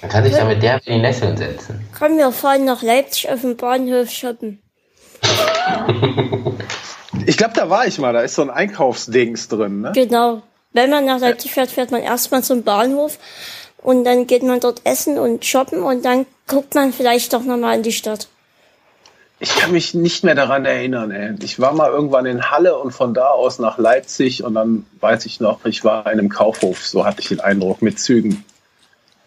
Man 0.01 0.11
kann 0.11 0.23
sich 0.23 0.35
da 0.35 0.45
mit 0.45 0.61
der 0.61 0.75
in 0.85 0.95
die 0.95 0.99
Nesseln 0.99 1.37
setzen. 1.37 1.87
Können 1.97 2.17
wir 2.17 2.31
fahren 2.31 2.65
nach 2.65 2.83
Leipzig 2.83 3.29
auf 3.29 3.41
dem 3.41 3.57
Bahnhof 3.57 4.09
shoppen? 4.09 4.61
Ich 7.25 7.37
glaube, 7.37 7.53
da 7.55 7.69
war 7.69 7.85
ich 7.85 7.99
mal. 7.99 8.13
Da 8.13 8.21
ist 8.21 8.35
so 8.35 8.41
ein 8.41 8.49
Einkaufsdings 8.49 9.47
drin, 9.49 9.81
ne? 9.81 9.91
Genau. 9.93 10.41
Wenn 10.73 10.89
man 10.89 11.05
nach 11.05 11.19
Leipzig 11.19 11.53
fährt, 11.53 11.71
fährt 11.71 11.91
man 11.91 12.01
erstmal 12.01 12.43
zum 12.43 12.63
Bahnhof 12.63 13.17
und 13.77 14.03
dann 14.03 14.27
geht 14.27 14.43
man 14.43 14.59
dort 14.59 14.81
essen 14.85 15.17
und 15.17 15.45
shoppen 15.45 15.81
und 15.81 16.05
dann 16.05 16.25
guckt 16.47 16.75
man 16.75 16.93
vielleicht 16.93 17.33
doch 17.33 17.43
nochmal 17.43 17.77
in 17.77 17.83
die 17.83 17.91
Stadt. 17.91 18.27
Ich 19.39 19.55
kann 19.55 19.71
mich 19.71 19.93
nicht 19.93 20.23
mehr 20.23 20.33
daran 20.35 20.65
erinnern, 20.65 21.11
ey. 21.11 21.35
Ich 21.43 21.59
war 21.59 21.73
mal 21.73 21.91
irgendwann 21.91 22.25
in 22.25 22.49
Halle 22.49 22.77
und 22.77 22.91
von 22.91 23.13
da 23.13 23.29
aus 23.29 23.59
nach 23.59 23.77
Leipzig 23.77 24.43
und 24.43 24.55
dann 24.55 24.85
weiß 24.99 25.25
ich 25.27 25.39
noch, 25.39 25.63
ich 25.65 25.83
war 25.83 26.05
in 26.07 26.19
einem 26.19 26.29
Kaufhof, 26.29 26.85
so 26.85 27.05
hatte 27.05 27.21
ich 27.21 27.27
den 27.27 27.39
Eindruck, 27.39 27.81
mit 27.81 27.99
Zügen. 27.99 28.43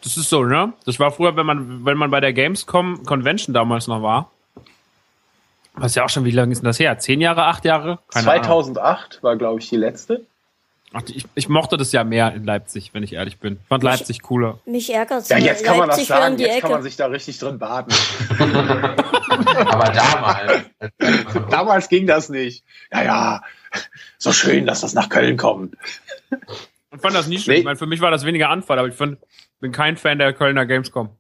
Das 0.03 0.17
ist 0.17 0.31
so, 0.31 0.43
ne? 0.45 0.73
Das 0.85 0.99
war 0.99 1.13
früher, 1.13 1.37
wenn 1.37 1.47
man, 1.47 1.85
wenn 1.85 1.97
man 1.97 2.11
bei 2.11 2.21
der 2.21 2.33
Gamescom 2.33 3.05
Convention 3.05 3.55
damals 3.55 3.87
noch 3.87 4.03
war. 4.03 4.31
Was 5.81 5.95
ja 5.95 6.05
auch 6.05 6.11
schon, 6.11 6.27
wie 6.27 6.31
lange 6.31 6.53
ist 6.53 6.59
denn 6.59 6.67
das 6.67 6.79
her? 6.79 6.99
Zehn 6.99 7.23
Jahre, 7.23 7.45
acht 7.45 7.65
Jahre? 7.65 8.01
Keine 8.13 8.31
Ahnung. 8.31 8.45
2008 8.45 9.23
war, 9.23 9.37
glaube 9.37 9.61
ich, 9.61 9.69
die 9.71 9.77
letzte. 9.77 10.27
Ach, 10.93 11.03
ich, 11.07 11.25
ich 11.35 11.49
mochte 11.49 11.77
das 11.77 11.93
ja 11.93 12.05
mehr 12.05 12.35
in 12.35 12.45
Leipzig, 12.45 12.93
wenn 12.93 13.03
ich 13.03 13.15
ehrlich 13.15 13.39
bin. 13.39 13.59
Ich 13.63 13.69
fand 13.69 13.83
Leipzig 13.83 14.21
cooler. 14.23 14.59
Mich 14.67 14.93
ärgert's. 14.93 15.29
Ja, 15.29 15.37
weil 15.37 15.45
jetzt 15.45 15.65
kann 15.65 15.79
man 15.79 15.89
das 15.89 15.97
Leipzig 15.99 16.09
sagen, 16.09 16.39
jetzt 16.39 16.51
Ecke. 16.51 16.61
kann 16.61 16.71
man 16.73 16.83
sich 16.83 16.97
da 16.97 17.07
richtig 17.07 17.39
drin 17.39 17.59
baden. 17.59 17.95
Aber 18.39 19.91
damals. 19.93 20.63
Damals 21.51 21.89
ging 21.89 22.07
das 22.07 22.29
nicht. 22.29 22.65
Ja, 22.93 23.05
ja, 23.05 23.43
so 24.19 24.33
schön, 24.33 24.67
dass 24.67 24.81
das 24.81 24.93
nach 24.93 25.09
Köln 25.09 25.37
kommt. 25.37 25.77
Und 26.91 27.01
fand 27.01 27.15
das 27.15 27.29
nie 27.29 27.39
schön. 27.39 27.55
Nee. 27.55 27.61
Ich 27.61 27.65
meine, 27.65 27.77
für 27.77 27.87
mich 27.87 28.01
war 28.01 28.11
das 28.11 28.27
weniger 28.27 28.51
Anfall, 28.51 28.79
aber 28.79 28.89
ich 28.89 28.95
find, 28.95 29.19
bin 29.61 29.73
kein 29.73 29.97
Fan 29.97 30.19
der 30.19 30.33
Kölner 30.33 30.67
Gamescom. 30.67 31.11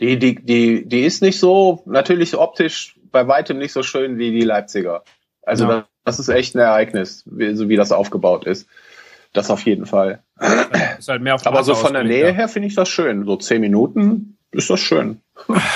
Die, 0.00 0.18
die, 0.18 0.36
die, 0.36 0.88
die 0.88 1.00
ist 1.00 1.22
nicht 1.22 1.38
so, 1.38 1.82
natürlich 1.86 2.36
optisch 2.36 2.96
bei 3.14 3.28
weitem 3.28 3.58
nicht 3.58 3.72
so 3.72 3.82
schön 3.82 4.18
wie 4.18 4.32
die 4.32 4.42
Leipziger. 4.42 5.04
Also 5.42 5.66
Ja. 5.70 5.86
das 6.04 6.18
ist 6.18 6.28
echt 6.28 6.54
ein 6.56 6.58
Ereignis, 6.58 7.22
wie, 7.26 7.54
so 7.54 7.68
wie 7.68 7.76
das 7.76 7.92
aufgebaut 7.92 8.44
ist. 8.44 8.68
Das 9.32 9.50
auf 9.50 9.62
jeden 9.62 9.86
Fall. 9.86 10.22
Ist 10.98 11.08
halt 11.08 11.22
mehr 11.22 11.36
auf 11.36 11.46
Aber 11.46 11.62
so 11.64 11.74
von 11.74 11.92
der 11.92 12.04
Nähe 12.04 12.28
ja. 12.28 12.32
her 12.32 12.48
finde 12.48 12.68
ich 12.68 12.74
das 12.74 12.88
schön. 12.88 13.24
So 13.24 13.36
zehn 13.36 13.60
Minuten 13.60 14.36
ist 14.50 14.68
das 14.68 14.80
schön. 14.80 15.20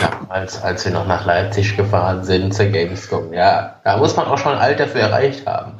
Damals, 0.01 0.63
als 0.63 0.85
wir 0.85 0.93
noch 0.93 1.07
nach 1.07 1.25
Leipzig 1.27 1.77
gefahren 1.77 2.25
sind 2.25 2.55
zur 2.55 2.67
Gamescom, 2.67 3.33
ja, 3.33 3.81
da 3.85 3.97
muss 3.97 4.17
man 4.17 4.27
auch 4.27 4.39
schon 4.39 4.53
ein 4.53 4.59
Alter 4.59 4.87
für 4.87 5.01
erreicht 5.01 5.47
haben. 5.47 5.75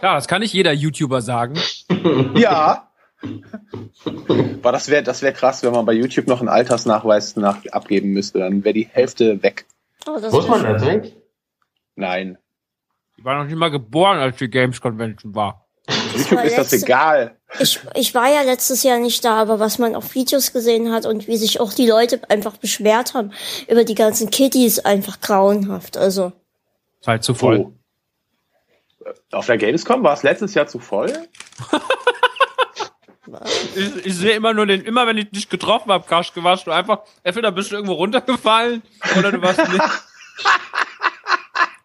Klar, 0.00 0.16
das 0.16 0.28
kann 0.28 0.42
nicht 0.42 0.52
jeder 0.52 0.72
YouTuber 0.72 1.22
sagen. 1.22 1.54
Ja. 2.34 2.88
Aber 4.04 4.72
das 4.72 4.88
wäre 4.88 5.02
das 5.02 5.22
wär 5.22 5.32
krass, 5.32 5.62
wenn 5.62 5.72
man 5.72 5.86
bei 5.86 5.94
YouTube 5.94 6.26
noch 6.28 6.40
einen 6.40 6.48
Altersnachweis 6.48 7.34
nach, 7.36 7.64
abgeben 7.72 8.12
müsste. 8.12 8.40
Dann 8.40 8.62
wäre 8.62 8.74
die 8.74 8.88
Hälfte 8.92 9.42
weg. 9.42 9.64
Oh, 10.08 10.18
das 10.20 10.32
Muss 10.32 10.48
man 10.48 10.62
das 10.62 10.82
nicht? 10.82 11.16
Nein. 11.96 12.38
Ich 13.16 13.24
war 13.24 13.38
noch 13.38 13.44
nicht 13.48 13.56
mal 13.56 13.70
geboren, 13.70 14.18
als 14.18 14.36
die 14.36 14.48
Games 14.48 14.80
Convention 14.80 15.34
war. 15.34 15.66
YouTube 15.88 16.38
war 16.38 16.44
ist 16.44 16.58
das 16.58 16.72
egal. 16.72 17.36
Ich, 17.60 17.80
ich 17.94 18.14
war 18.14 18.28
ja 18.28 18.42
letztes 18.42 18.82
Jahr 18.82 18.98
nicht 18.98 19.24
da, 19.24 19.36
aber 19.40 19.60
was 19.60 19.78
man 19.78 19.94
auf 19.94 20.14
Videos 20.14 20.52
gesehen 20.52 20.92
hat 20.92 21.06
und 21.06 21.26
wie 21.26 21.36
sich 21.36 21.60
auch 21.60 21.72
die 21.72 21.86
Leute 21.86 22.20
einfach 22.28 22.56
beschwert 22.56 23.14
haben 23.14 23.32
über 23.68 23.84
die 23.84 23.94
ganzen 23.94 24.30
Kitties, 24.30 24.80
einfach 24.80 25.20
grauenhaft. 25.20 25.96
Also, 25.96 26.32
Ist 27.00 27.08
halt 27.08 27.22
zu 27.22 27.34
voll. 27.34 27.60
Oh. 27.60 27.72
Auf 29.32 29.46
der 29.46 29.58
Gamescom 29.58 30.02
war 30.02 30.14
es 30.14 30.22
letztes 30.22 30.54
Jahr 30.54 30.66
zu 30.66 30.78
voll? 30.78 31.12
Ich, 33.74 34.06
ich 34.06 34.14
sehe 34.16 34.32
immer 34.32 34.54
nur 34.54 34.66
den, 34.66 34.82
immer 34.82 35.06
wenn 35.06 35.18
ich 35.18 35.30
dich 35.30 35.48
getroffen 35.48 35.90
habe, 35.92 36.06
Kaschke, 36.06 36.42
warst 36.44 36.66
du 36.66 36.70
einfach, 36.70 37.00
entweder 37.22 37.50
bist 37.52 37.70
du 37.70 37.76
irgendwo 37.76 37.94
runtergefallen 37.94 38.82
oder 39.18 39.32
du 39.32 39.42
warst 39.42 39.68
nicht. 39.68 39.82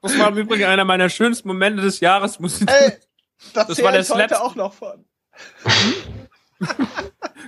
Das 0.02 0.18
war 0.18 0.30
im 0.30 0.38
Übrigen 0.38 0.66
einer 0.66 0.84
meiner 0.86 1.10
schönsten 1.10 1.48
Momente 1.48 1.82
des 1.82 2.00
Jahres, 2.00 2.40
muss 2.40 2.62
ich 2.62 2.68
Ey, 2.70 2.94
das, 3.54 3.68
Das 3.68 3.84
war 3.84 3.92
der 3.92 4.04
Slapstick. 4.04 4.40
auch 4.42 4.56
noch 4.56 4.74
von. 4.74 5.06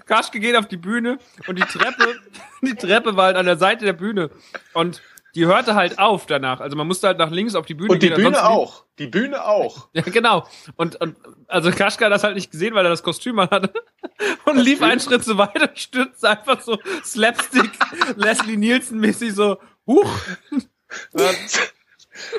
Kaschke 0.06 0.40
geht 0.40 0.56
auf 0.56 0.68
die 0.68 0.78
Bühne 0.78 1.18
und 1.48 1.58
die 1.58 1.64
Treppe, 1.64 2.20
die 2.62 2.76
Treppe 2.76 3.16
war 3.16 3.26
halt 3.26 3.38
an 3.38 3.46
der 3.46 3.58
Seite 3.58 3.86
der 3.86 3.94
Bühne. 3.94 4.30
Und 4.74 5.02
die 5.36 5.46
hörte 5.46 5.76
halt 5.76 6.00
auf 6.00 6.26
danach. 6.26 6.60
Also 6.60 6.76
man 6.76 6.88
musste 6.88 7.08
halt 7.08 7.18
nach 7.18 7.32
links 7.32 7.56
auf 7.56 7.66
die 7.66 7.74
Bühne 7.74 7.92
Und 7.94 8.04
die 8.04 8.10
gehen. 8.10 8.18
Bühne 8.18 8.48
auch. 8.48 8.86
Die 9.00 9.08
Bühne 9.08 9.46
auch. 9.46 9.88
Ja, 9.94 10.02
genau. 10.04 10.48
Und, 10.76 11.00
und 11.02 11.16
also 11.48 11.72
Kaschka 11.72 12.06
hat 12.06 12.12
das 12.12 12.24
halt 12.24 12.36
nicht 12.36 12.52
gesehen, 12.52 12.74
weil 12.76 12.86
er 12.86 12.90
das 12.90 13.04
Kostüm 13.04 13.40
an 13.40 13.50
hatte. 13.50 13.74
Und 14.46 14.58
lief 14.58 14.82
einen 14.82 15.00
Schritt 15.00 15.24
so 15.24 15.38
weiter, 15.38 15.70
stürzte 15.74 16.30
einfach 16.30 16.62
so 16.62 16.78
Slapstick, 17.04 17.72
Leslie 18.16 18.58
Nielsen-mäßig 18.58 19.34
so, 19.34 19.58
huch. 19.88 20.10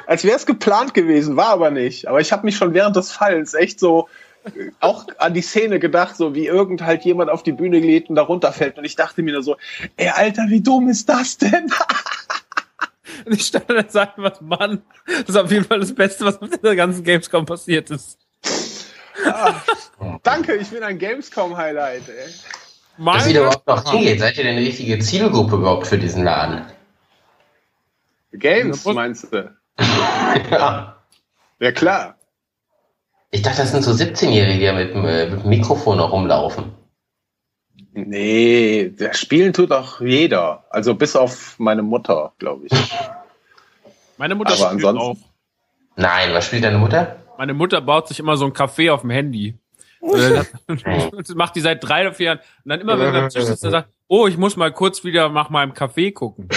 Als 0.06 0.24
wäre 0.24 0.36
es 0.36 0.46
geplant 0.46 0.94
gewesen, 0.94 1.36
war 1.36 1.48
aber 1.48 1.70
nicht. 1.70 2.06
Aber 2.06 2.20
ich 2.20 2.32
habe 2.32 2.44
mich 2.44 2.56
schon 2.56 2.74
während 2.74 2.96
des 2.96 3.10
Fallens 3.10 3.54
echt 3.54 3.80
so 3.80 4.08
äh, 4.44 4.70
auch 4.80 5.06
an 5.18 5.34
die 5.34 5.42
Szene 5.42 5.78
gedacht, 5.78 6.16
so 6.16 6.34
wie 6.34 6.46
irgend 6.46 6.82
halt 6.82 7.04
jemand 7.04 7.30
auf 7.30 7.42
die 7.42 7.52
Bühne 7.52 7.80
geht 7.80 8.08
und 8.08 8.16
da 8.16 8.22
runterfällt. 8.22 8.78
Und 8.78 8.84
ich 8.84 8.96
dachte 8.96 9.22
mir 9.22 9.32
nur 9.32 9.42
so, 9.42 9.56
ey, 9.96 10.10
Alter, 10.10 10.44
wie 10.48 10.60
dumm 10.60 10.88
ist 10.88 11.08
das 11.08 11.38
denn? 11.38 11.70
Und 13.24 13.34
ich 13.34 13.46
stand 13.46 13.68
an 13.70 13.76
der 13.76 13.90
Seite, 13.90 14.14
was 14.16 14.40
Mann, 14.40 14.82
das 15.06 15.30
ist 15.30 15.36
auf 15.36 15.50
jeden 15.50 15.64
Fall 15.64 15.80
das 15.80 15.94
Beste, 15.94 16.24
was 16.24 16.40
mit 16.40 16.62
der 16.62 16.76
ganzen 16.76 17.04
Gamescom 17.04 17.46
passiert 17.46 17.90
ist. 17.90 18.18
Danke, 20.22 20.56
ich 20.56 20.70
bin 20.70 20.82
ein 20.82 20.98
Gamescom-Highlight, 20.98 22.08
ey. 22.08 22.32
Meine 22.96 23.18
Dass 23.18 23.28
ihr 23.28 23.34
da 23.34 23.40
überhaupt 23.40 23.66
noch 23.66 23.92
hingeht, 23.92 24.20
seid 24.20 24.38
ihr 24.38 24.44
denn 24.44 24.56
die 24.56 24.66
richtige 24.66 24.98
Zielgruppe 24.98 25.56
überhaupt 25.56 25.86
für 25.86 25.98
diesen 25.98 26.24
Laden? 26.24 26.64
Games, 28.32 28.84
meinst 28.84 29.32
du? 29.32 29.54
Ja. 30.50 30.96
Ja, 31.60 31.72
klar. 31.72 32.16
Ich 33.30 33.42
dachte, 33.42 33.62
das 33.62 33.72
sind 33.72 33.82
so 33.82 33.92
17-Jährige, 33.92 34.58
die 34.58 34.72
mit, 34.72 34.94
äh, 34.94 35.30
mit 35.30 35.42
dem 35.42 35.48
Mikrofon 35.48 35.98
noch 35.98 36.12
rumlaufen. 36.12 36.72
Nee, 37.96 38.88
der 38.98 39.14
Spielen 39.14 39.52
tut 39.52 39.70
doch 39.70 40.00
jeder. 40.00 40.64
Also 40.70 40.94
bis 40.94 41.14
auf 41.14 41.54
meine 41.58 41.82
Mutter, 41.82 42.32
glaube 42.38 42.66
ich. 42.66 42.72
Meine 44.18 44.34
Mutter 44.34 44.50
Aber 44.54 44.70
spielt 44.70 44.84
ansonsten- 44.84 44.98
auch. 44.98 45.16
Nein, 45.96 46.32
was 46.34 46.46
spielt 46.46 46.64
deine 46.64 46.78
Mutter? 46.78 47.16
Meine 47.38 47.54
Mutter 47.54 47.80
baut 47.80 48.08
sich 48.08 48.18
immer 48.18 48.36
so 48.36 48.44
ein 48.46 48.52
Café 48.52 48.92
auf 48.92 49.02
dem 49.02 49.10
Handy. 49.10 49.54
Das 51.16 51.28
macht 51.34 51.54
die 51.56 51.60
seit 51.60 51.82
drei 51.82 52.02
oder 52.02 52.12
vier 52.14 52.26
Jahren. 52.26 52.38
Und 52.64 52.68
dann 52.70 52.80
immer, 52.80 52.98
wenn 52.98 53.12
wir 53.12 53.22
am 53.22 53.28
Tisch 53.28 53.44
sitzen, 53.44 53.70
sagt, 53.70 53.88
oh, 54.08 54.26
ich 54.26 54.36
muss 54.36 54.56
mal 54.56 54.72
kurz 54.72 55.04
wieder 55.04 55.28
nach 55.28 55.50
meinem 55.50 55.72
Café 55.72 56.12
gucken. 56.12 56.48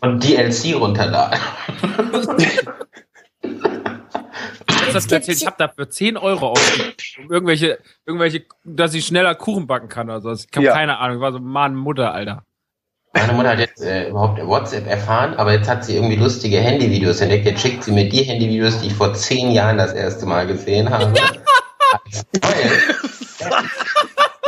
Und 0.00 0.24
DLC 0.24 0.74
runterladen. 0.74 1.38
hast 4.94 5.10
das 5.10 5.12
erzählt, 5.12 5.38
ich 5.38 5.46
habe 5.46 5.56
dafür 5.58 5.88
10 5.90 6.16
Euro 6.16 6.50
ausgegeben, 6.50 6.94
um 7.24 7.32
irgendwelche, 7.32 7.78
irgendwelche, 8.06 8.44
dass 8.64 8.94
ich 8.94 9.06
schneller 9.06 9.34
Kuchen 9.34 9.66
backen 9.66 9.88
kann 9.88 10.08
oder 10.10 10.20
so. 10.20 10.32
Ich 10.32 10.46
habe 10.54 10.66
Ja. 10.66 10.72
keine 10.72 10.98
Ahnung, 10.98 11.16
ich 11.16 11.22
war 11.22 11.32
so, 11.32 11.38
Mann, 11.38 11.74
Mutter, 11.74 12.12
Alter. 12.12 12.44
Meine 13.14 13.32
Mutter 13.32 13.50
hat 13.50 13.58
jetzt 13.58 13.82
äh, 13.82 14.10
überhaupt 14.10 14.38
WhatsApp 14.46 14.86
erfahren, 14.86 15.34
aber 15.34 15.52
jetzt 15.52 15.68
hat 15.68 15.84
sie 15.84 15.96
irgendwie 15.96 16.16
lustige 16.16 16.58
Handyvideos 16.58 17.20
entdeckt. 17.20 17.46
Jetzt 17.46 17.62
schickt 17.62 17.82
sie 17.84 17.92
mir 17.92 18.08
die 18.08 18.22
Handyvideos, 18.22 18.80
die 18.80 18.88
ich 18.88 18.94
vor 18.94 19.14
zehn 19.14 19.50
Jahren 19.50 19.78
das 19.78 19.92
erste 19.94 20.26
Mal 20.26 20.46
gesehen 20.46 20.90
habe. 20.90 21.06
Neue. 21.06 22.70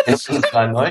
In 0.06 0.14
unserer 0.14 0.66
neu 0.68 0.90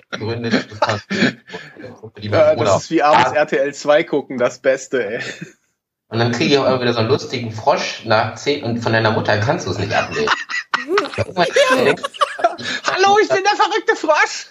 die 2.18 2.28
Ja, 2.28 2.54
Bruder 2.54 2.66
das 2.66 2.84
ist 2.84 2.92
wie 2.92 3.02
abends 3.04 3.32
RTL 3.34 3.74
2 3.74 4.04
gucken, 4.04 4.38
das 4.38 4.60
Beste, 4.60 5.18
ey. 5.18 5.24
Und 6.10 6.18
dann 6.18 6.32
kriege 6.32 6.54
ich 6.54 6.58
auch 6.58 6.66
immer 6.66 6.82
wieder 6.82 6.94
so 6.94 7.00
einen 7.00 7.10
lustigen 7.10 7.52
Frosch 7.52 8.04
nach 8.06 8.34
zehn 8.36 8.64
und 8.64 8.80
von 8.80 8.94
deiner 8.94 9.12
Mutter 9.12 9.38
kannst 9.38 9.68
du 9.68 9.72
es 9.72 9.78
nicht 9.78 9.94
ablehnen. 9.94 10.28
Hallo, 11.36 13.18
ich 13.22 13.30
bin 13.30 13.44
der 13.44 13.56
verrückte 13.56 13.96
Frosch. 13.96 14.48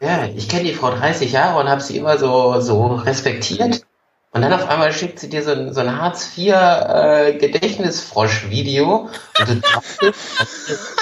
Ja, 0.00 0.24
ich 0.24 0.48
kenne 0.48 0.64
die 0.64 0.74
Frau 0.74 0.90
30 0.90 1.30
Jahre 1.30 1.60
und 1.60 1.68
habe 1.68 1.80
sie 1.80 1.96
immer 1.96 2.18
so, 2.18 2.60
so 2.60 2.86
respektiert. 2.96 3.86
Und 4.32 4.42
dann 4.42 4.52
auf 4.52 4.68
einmal 4.68 4.92
schickt 4.92 5.20
sie 5.20 5.28
dir 5.28 5.44
so 5.44 5.52
ein, 5.52 5.72
so 5.72 5.80
ein 5.80 6.00
Hartz 6.00 6.36
IV 6.36 6.54
äh, 6.54 7.38
Gedächtnisfrosch-Video. 7.38 9.10
Und 9.38 9.48
du 9.48 9.54
dachtest. 9.60 10.96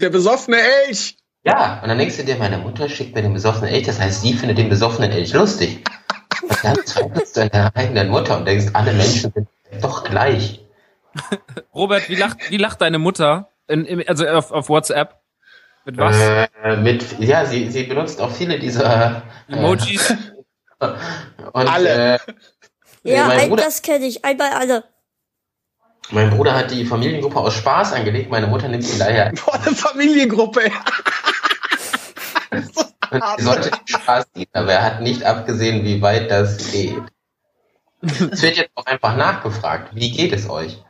Der 0.00 0.10
besoffene 0.10 0.58
Elch. 0.58 1.16
Ja, 1.44 1.80
und 1.82 1.88
dann 1.88 1.96
denkst 1.96 2.18
du 2.18 2.24
dir, 2.24 2.36
meine 2.36 2.58
Mutter 2.58 2.90
schickt 2.90 3.14
mir 3.14 3.22
den 3.22 3.32
besoffenen 3.32 3.72
Elch, 3.72 3.86
das 3.86 3.98
heißt, 3.98 4.20
sie 4.20 4.34
findet 4.34 4.58
den 4.58 4.68
besoffenen 4.68 5.12
Elch 5.12 5.32
lustig. 5.32 5.82
Und 6.42 6.64
dann 6.64 6.86
zweifelst 6.86 7.36
du 7.36 7.42
an 7.42 7.48
deiner 7.50 7.76
eigenen 7.76 8.08
Mutter 8.08 8.36
und 8.38 8.46
denkst, 8.46 8.66
alle 8.72 8.92
Menschen 8.92 9.32
sind 9.32 9.48
doch 9.82 10.04
gleich. 10.04 10.64
Robert, 11.74 12.08
wie 12.08 12.14
lacht, 12.14 12.38
wie 12.50 12.56
lacht 12.56 12.80
deine 12.80 12.98
Mutter? 12.98 13.48
In, 13.66 13.84
im, 13.84 14.02
also 14.06 14.26
auf, 14.26 14.50
auf 14.50 14.68
WhatsApp? 14.68 15.20
Mit 15.84 15.98
was? 15.98 16.16
Äh, 16.16 16.76
mit, 16.76 17.18
ja, 17.18 17.44
sie, 17.44 17.70
sie 17.70 17.84
benutzt 17.84 18.20
auch 18.20 18.30
viele 18.30 18.58
dieser 18.58 19.22
äh, 19.48 19.52
Emojis? 19.52 20.14
Und, 20.78 20.96
Alle. 21.68 22.14
Äh, 22.14 22.18
Ja, 23.02 23.26
mein, 23.26 23.40
ein, 23.40 23.48
Bruder, 23.48 23.64
das 23.64 23.82
kenne 23.82 24.06
ich. 24.06 24.24
Einmal 24.24 24.50
alle. 24.52 24.84
mein 26.10 26.30
Bruder 26.30 26.54
hat 26.54 26.70
die 26.70 26.84
Familiengruppe 26.84 27.38
aus 27.38 27.54
Spaß 27.54 27.92
angelegt, 27.94 28.30
meine 28.30 28.46
Mutter 28.46 28.68
nimmt 28.68 28.88
ihn 28.88 28.98
daher. 28.98 29.32
Boah, 29.44 29.54
eine 29.54 29.74
Familiengruppe. 29.74 30.70
sie 33.38 33.44
sollte 33.44 33.70
Spaß 33.84 34.32
dienen, 34.32 34.50
aber 34.52 34.72
er 34.72 34.82
hat 34.82 35.00
nicht 35.00 35.24
abgesehen, 35.24 35.84
wie 35.84 36.02
weit 36.02 36.30
das 36.30 36.70
geht. 36.70 37.02
Es 38.00 38.42
wird 38.42 38.56
jetzt 38.56 38.70
auch 38.74 38.86
einfach 38.86 39.16
nachgefragt, 39.16 39.94
wie 39.94 40.10
geht 40.10 40.32
es 40.32 40.48
euch? 40.48 40.82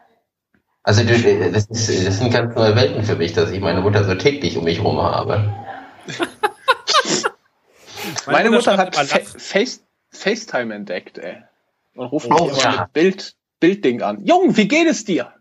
Also 0.83 1.03
das, 1.05 1.21
ist, 1.21 2.07
das 2.07 2.19
sind 2.19 2.33
ganz 2.33 2.55
neue 2.55 2.75
Welten 2.77 3.05
für 3.05 3.17
mich, 3.17 3.33
dass 3.33 3.51
ich 3.51 3.61
meine 3.61 3.81
Mutter 3.81 4.05
so 4.05 4.15
täglich 4.15 4.57
um 4.57 4.65
mich 4.65 4.83
rum 4.83 5.01
habe. 5.01 5.55
Meine 8.27 8.51
Mutter 8.51 8.75
schreibt 8.75 8.97
hat 8.99 9.07
Fa 9.07 9.19
Face 9.39 9.85
FaceTime 10.11 10.75
entdeckt, 10.75 11.19
ey. 11.19 11.43
Und 11.95 12.07
ruft 12.07 12.31
Oh, 12.31 12.47
mich 12.47 12.53
immer 12.53 12.63
ja. 12.63 12.81
mit 12.81 12.93
Bild, 12.93 13.35
Bildding 13.61 14.03
an. 14.03 14.25
Jung, 14.25 14.57
wie 14.57 14.69
geht 14.69 14.89
es 14.89 15.05
dir? 15.05 15.33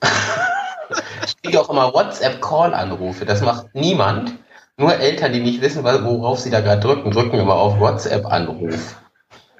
Ich 1.26 1.42
kriege 1.42 1.60
auch 1.60 1.68
immer 1.68 1.92
WhatsApp-Call-Anrufe, 1.92 3.24
das 3.24 3.40
macht 3.40 3.74
niemand. 3.74 4.38
Nur 4.78 4.94
Eltern, 4.94 5.32
die 5.32 5.40
nicht 5.40 5.62
wissen, 5.62 5.84
worauf 5.84 6.38
sie 6.38 6.50
da 6.50 6.60
gerade 6.60 6.80
drücken, 6.80 7.10
drücken 7.10 7.38
immer 7.38 7.54
auf 7.54 7.80
WhatsApp-Anruf. 7.80 8.96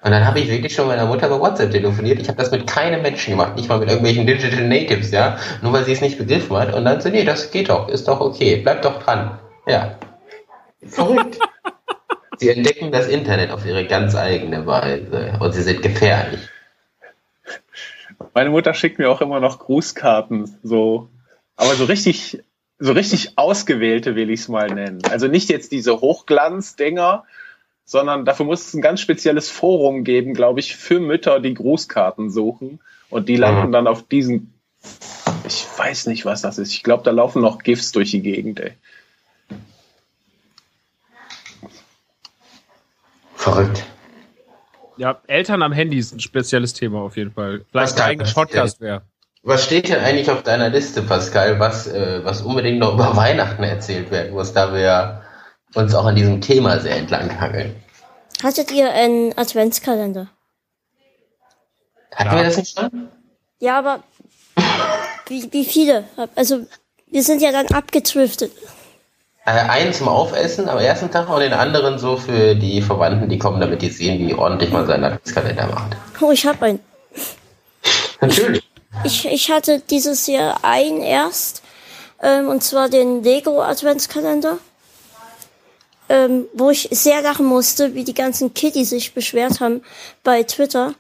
Und 0.03 0.11
dann 0.13 0.27
habe 0.27 0.41
ich 0.41 0.51
wirklich 0.51 0.75
schon 0.75 0.87
meiner 0.87 1.07
Mutter 1.07 1.27
über 1.27 1.41
WhatsApp 1.41 1.73
telefoniert. 1.73 2.21
Ich 2.21 2.29
habe 2.29 2.39
das 2.39 2.51
mit 2.51 2.67
keinem 2.67 3.03
Menschen 3.03 3.31
gemacht, 3.31 3.57
nicht 3.57 3.69
mal 3.69 3.79
mit 3.79 3.89
irgendwelchen 3.89 4.27
Digital 4.27 4.69
Natives, 4.69 5.11
ja. 5.11 5.39
Nur 5.63 5.73
weil 5.73 5.85
sie 5.85 5.93
es 5.93 6.03
nicht 6.03 6.19
begriffen 6.19 6.57
hat. 6.57 6.75
Und 6.75 6.85
dann 6.85 7.01
so, 7.01 7.09
nee, 7.09 7.25
das 7.25 7.51
geht 7.51 7.71
doch, 7.71 7.89
ist 7.89 8.07
doch 8.07 8.21
okay, 8.21 8.57
bleib 8.57 8.83
doch 8.83 9.03
dran. 9.03 9.39
Ja. 9.67 9.99
Verrückt. 10.87 11.39
sie 12.39 12.51
entdecken 12.51 12.93
das 12.93 13.09
Internet 13.09 13.51
auf 13.51 13.65
ihre 13.65 13.87
ganz 13.87 14.15
eigene 14.15 14.67
Weise. 14.67 15.33
Und 15.41 15.53
sie 15.53 15.63
sind 15.63 15.83
gefährlich. 15.83 16.49
Meine 18.35 18.51
Mutter 18.51 18.75
schickt 18.75 18.99
mir 18.99 19.11
auch 19.11 19.23
immer 19.23 19.41
noch 19.41 19.59
Grußkarten, 19.59 20.59
so, 20.63 21.09
aber 21.57 21.75
so 21.75 21.85
richtig, 21.85 22.45
so 22.79 22.93
richtig 22.93 23.39
ausgewählte 23.39 24.17
will 24.17 24.31
ich 24.31 24.41
es 24.41 24.49
mal 24.49 24.69
nennen. 24.69 25.01
Also 25.11 25.29
nicht 25.29 25.49
jetzt 25.49 25.73
diese 25.73 26.01
Hochglanz-Dinger, 26.01 27.25
sondern 27.85 28.25
dafür 28.25 28.47
muss 28.47 28.67
es 28.67 28.75
ein 28.75 28.83
ganz 28.83 29.01
spezielles 29.01 29.49
Forum 29.49 30.05
geben, 30.05 30.35
glaube 30.35 30.61
ich, 30.61 30.77
für 30.77 31.01
Mütter, 31.01 31.41
die 31.41 31.55
Grußkarten 31.55 32.31
suchen. 32.31 32.81
Und 33.09 33.29
die 33.29 33.37
landen 33.37 33.69
Mhm. 33.69 33.73
dann 33.73 33.87
auf 33.87 34.03
diesen, 34.07 34.53
ich 35.47 35.67
weiß 35.77 36.07
nicht, 36.07 36.25
was 36.25 36.43
das 36.43 36.59
ist. 36.59 36.73
Ich 36.73 36.83
glaube, 36.83 37.05
da 37.05 37.13
laufen 37.13 37.41
noch 37.41 37.63
GIFs 37.63 37.93
durch 37.93 38.11
die 38.11 38.23
Gegend, 38.23 38.61
ey. 38.61 38.73
Verrückt. 43.35 43.85
Ja, 44.97 45.21
Eltern 45.27 45.63
am 45.63 45.73
Handy 45.73 45.99
ist 45.99 46.13
ein 46.13 46.21
spezielles 46.21 46.73
Thema 46.73 47.01
auf 47.01 47.17
jeden 47.17 47.31
Fall. 47.33 47.65
Vielleicht 47.71 47.93
Was 47.95 48.01
ein 48.01 48.09
eigener 48.11 48.33
Podcast 48.33 48.81
wäre. 48.81 49.03
Was 49.49 49.65
steht 49.65 49.89
denn 49.89 50.01
eigentlich 50.01 50.29
auf 50.29 50.43
deiner 50.43 50.71
Liste, 50.71 51.03
Pascal, 51.03 51.61
was, 51.61 51.87
äh, 51.87 52.25
was 52.25 52.43
unbedingt 52.43 52.81
noch 52.81 52.95
über 52.95 53.15
Weihnachten 53.17 53.63
erzählt 53.63 54.11
werden 54.11 54.33
muss, 54.33 54.53
da 54.53 54.75
wir 54.75 55.23
uns 55.75 55.95
auch 55.95 56.05
an 56.05 56.17
diesem 56.17 56.41
Thema 56.41 56.81
sehr 56.81 56.97
entlang 56.97 57.41
hangeln? 57.41 57.77
Hattet 58.43 58.73
ihr 58.73 58.93
einen 58.93 59.39
Adventskalender? 59.39 60.27
Hatten 62.13 62.31
Ja. 62.31 62.37
wir 62.37 62.45
das 62.45 62.57
nicht 62.57 62.77
schon? 62.77 63.09
Ja, 63.61 63.79
aber 63.79 64.01
wie, 65.29 65.53
wie 65.53 65.65
viele? 65.65 66.05
Also, 66.35 66.67
wir 67.07 67.23
sind 67.23 67.41
ja 67.41 67.53
dann 67.53 67.69
abgedriftet. 67.69 68.51
Äh, 69.45 69.51
einen 69.53 69.93
zum 69.93 70.09
Aufessen 70.09 70.69
am 70.69 70.79
ersten 70.79 71.09
Tag 71.13 71.29
und 71.29 71.39
den 71.39 71.53
anderen 71.53 72.01
so 72.01 72.17
für 72.17 72.57
die 72.57 72.83
Verwandten, 72.83 73.29
die 73.29 73.39
kommen, 73.39 73.61
damit 73.61 73.81
die 73.81 73.91
sehen, 73.91 74.27
wie 74.27 74.35
ordentlich 74.35 74.73
man 74.73 74.89
seinen 74.89 75.05
Adventskalender 75.05 75.69
macht. 75.69 75.97
Oh, 76.21 76.33
ich 76.33 76.45
habe 76.45 76.65
einen. 76.67 76.81
Natürlich. 78.21 78.65
Ich, 79.05 79.25
ich 79.27 79.51
hatte 79.51 79.81
dieses 79.81 80.27
Jahr 80.27 80.65
einen 80.65 81.03
erst, 81.03 81.63
ähm, 82.23 82.49
und 82.49 82.63
zwar 82.65 82.89
den 82.89 83.23
Lego 83.23 83.63
Adventskalender, 83.63 84.59
ähm, 86.09 86.47
wo 86.55 86.71
ich 86.71 86.89
sehr 86.91 87.23
lachen 87.23 87.47
musste, 87.47 87.95
wie 87.95 88.05
die 88.05 88.15
ganzen 88.15 88.53
Kiddies 88.55 88.91
sich 88.91 89.15
beschwert 89.15 89.61
haben 89.61 89.83
bei 90.25 90.43
Twitter, 90.43 90.95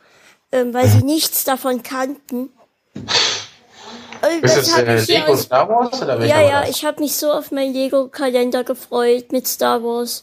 ähm, 0.53 0.73
weil 0.73 0.89
sie 0.89 1.03
nichts 1.05 1.45
davon 1.45 1.83
kannten. 1.83 2.51
Und 2.95 4.43
Ist 4.45 4.57
das 4.57 4.77
hat 4.77 4.87
äh, 4.87 5.01
Lego 5.01 5.33
aus- 5.33 5.43
Star 5.43 5.69
Wars 5.69 6.01
oder 6.03 6.25
ja, 6.25 6.41
ja, 6.41 6.61
das? 6.63 6.71
ich 6.71 6.85
habe 6.85 7.01
mich 7.01 7.17
so 7.17 7.31
auf 7.33 7.51
meinen 7.51 7.73
Lego-Kalender 7.75 8.65
gefreut 8.65 9.33
mit 9.33 9.47
Star 9.47 9.83
Wars. 9.83 10.23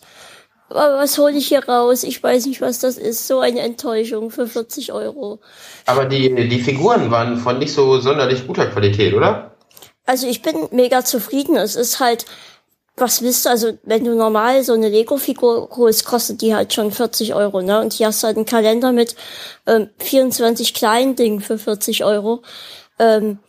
Aber 0.69 0.97
was 0.97 1.17
hole 1.17 1.34
ich 1.34 1.47
hier 1.47 1.63
raus? 1.67 2.04
Ich 2.04 2.21
weiß 2.23 2.45
nicht, 2.47 2.62
was 2.62 2.80
das 2.80 2.97
ist. 2.97 3.28
So 3.28 3.39
eine 3.39 3.60
Enttäuschung 3.62 4.32
für 4.32 4.47
40 4.47 4.91
Euro. 4.93 5.39
Aber 5.86 6.06
die, 6.06 6.34
die 6.49 6.60
Figuren 6.62 7.12
waren 7.12 7.38
von 7.38 7.60
nicht 7.60 7.73
so 7.73 7.99
sonderlich 7.99 8.47
guter 8.47 8.65
Qualität, 8.67 9.13
oder? 9.13 9.52
Also 10.06 10.28
ich 10.28 10.41
bin 10.41 10.67
mega 10.71 11.06
zufrieden. 11.06 11.56
Es 11.58 11.76
ist 11.76 11.99
halt, 11.99 12.26
was 12.97 13.21
willst 13.21 13.45
du? 13.45 13.49
Also 13.49 13.78
wenn 13.84 14.04
du 14.04 14.15
normal 14.15 14.63
so 14.63 14.73
eine 14.73 14.89
Lego-Figur 14.89 15.69
holst, 15.76 16.06
kostet 16.06 16.41
die 16.41 16.56
halt 16.56 16.73
schon 16.73 16.91
40 16.91 17.34
Euro, 17.36 17.62
ne? 17.62 17.80
Und 17.80 17.93
hier 17.93 18.08
hast 18.08 18.23
du 18.23 18.28
halt 18.28 18.38
einen 18.38 18.45
Kalender 18.45 18.91
mit 18.91 19.15
ähm, 19.67 19.89
24 19.99 20.73
kleinen 20.73 21.15
Dingen 21.15 21.41
für 21.41 21.58
40 21.58 22.04
Euro. 22.04 22.41
Ähm, 22.99 23.39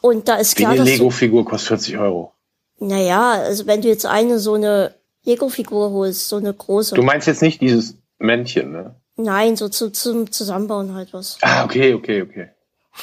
und 0.00 0.28
da 0.28 0.36
ist 0.36 0.56
Wie 0.58 0.62
klar, 0.62 0.72
eine 0.72 0.80
dass 0.80 0.86
du, 0.88 0.92
Lego-Figur 0.94 1.44
kostet 1.44 1.68
40 1.68 1.98
Euro. 1.98 2.32
naja, 2.78 3.32
also 3.32 3.66
wenn 3.66 3.82
du 3.82 3.88
jetzt 3.88 4.06
eine 4.06 4.38
so 4.38 4.54
eine 4.54 4.94
Lego-Figur 5.24 5.90
holst, 5.90 6.28
so 6.28 6.36
eine 6.36 6.52
große. 6.54 6.94
Du 6.94 7.02
meinst 7.02 7.26
jetzt 7.26 7.42
nicht 7.42 7.60
dieses 7.60 7.96
Männchen, 8.18 8.72
ne? 8.72 8.96
Nein, 9.16 9.56
so 9.56 9.68
zu, 9.68 9.90
zum 9.90 10.30
Zusammenbauen 10.32 10.94
halt 10.94 11.12
was. 11.12 11.38
Ah, 11.42 11.64
okay, 11.64 11.94
okay, 11.94 12.22
okay. 12.22 12.48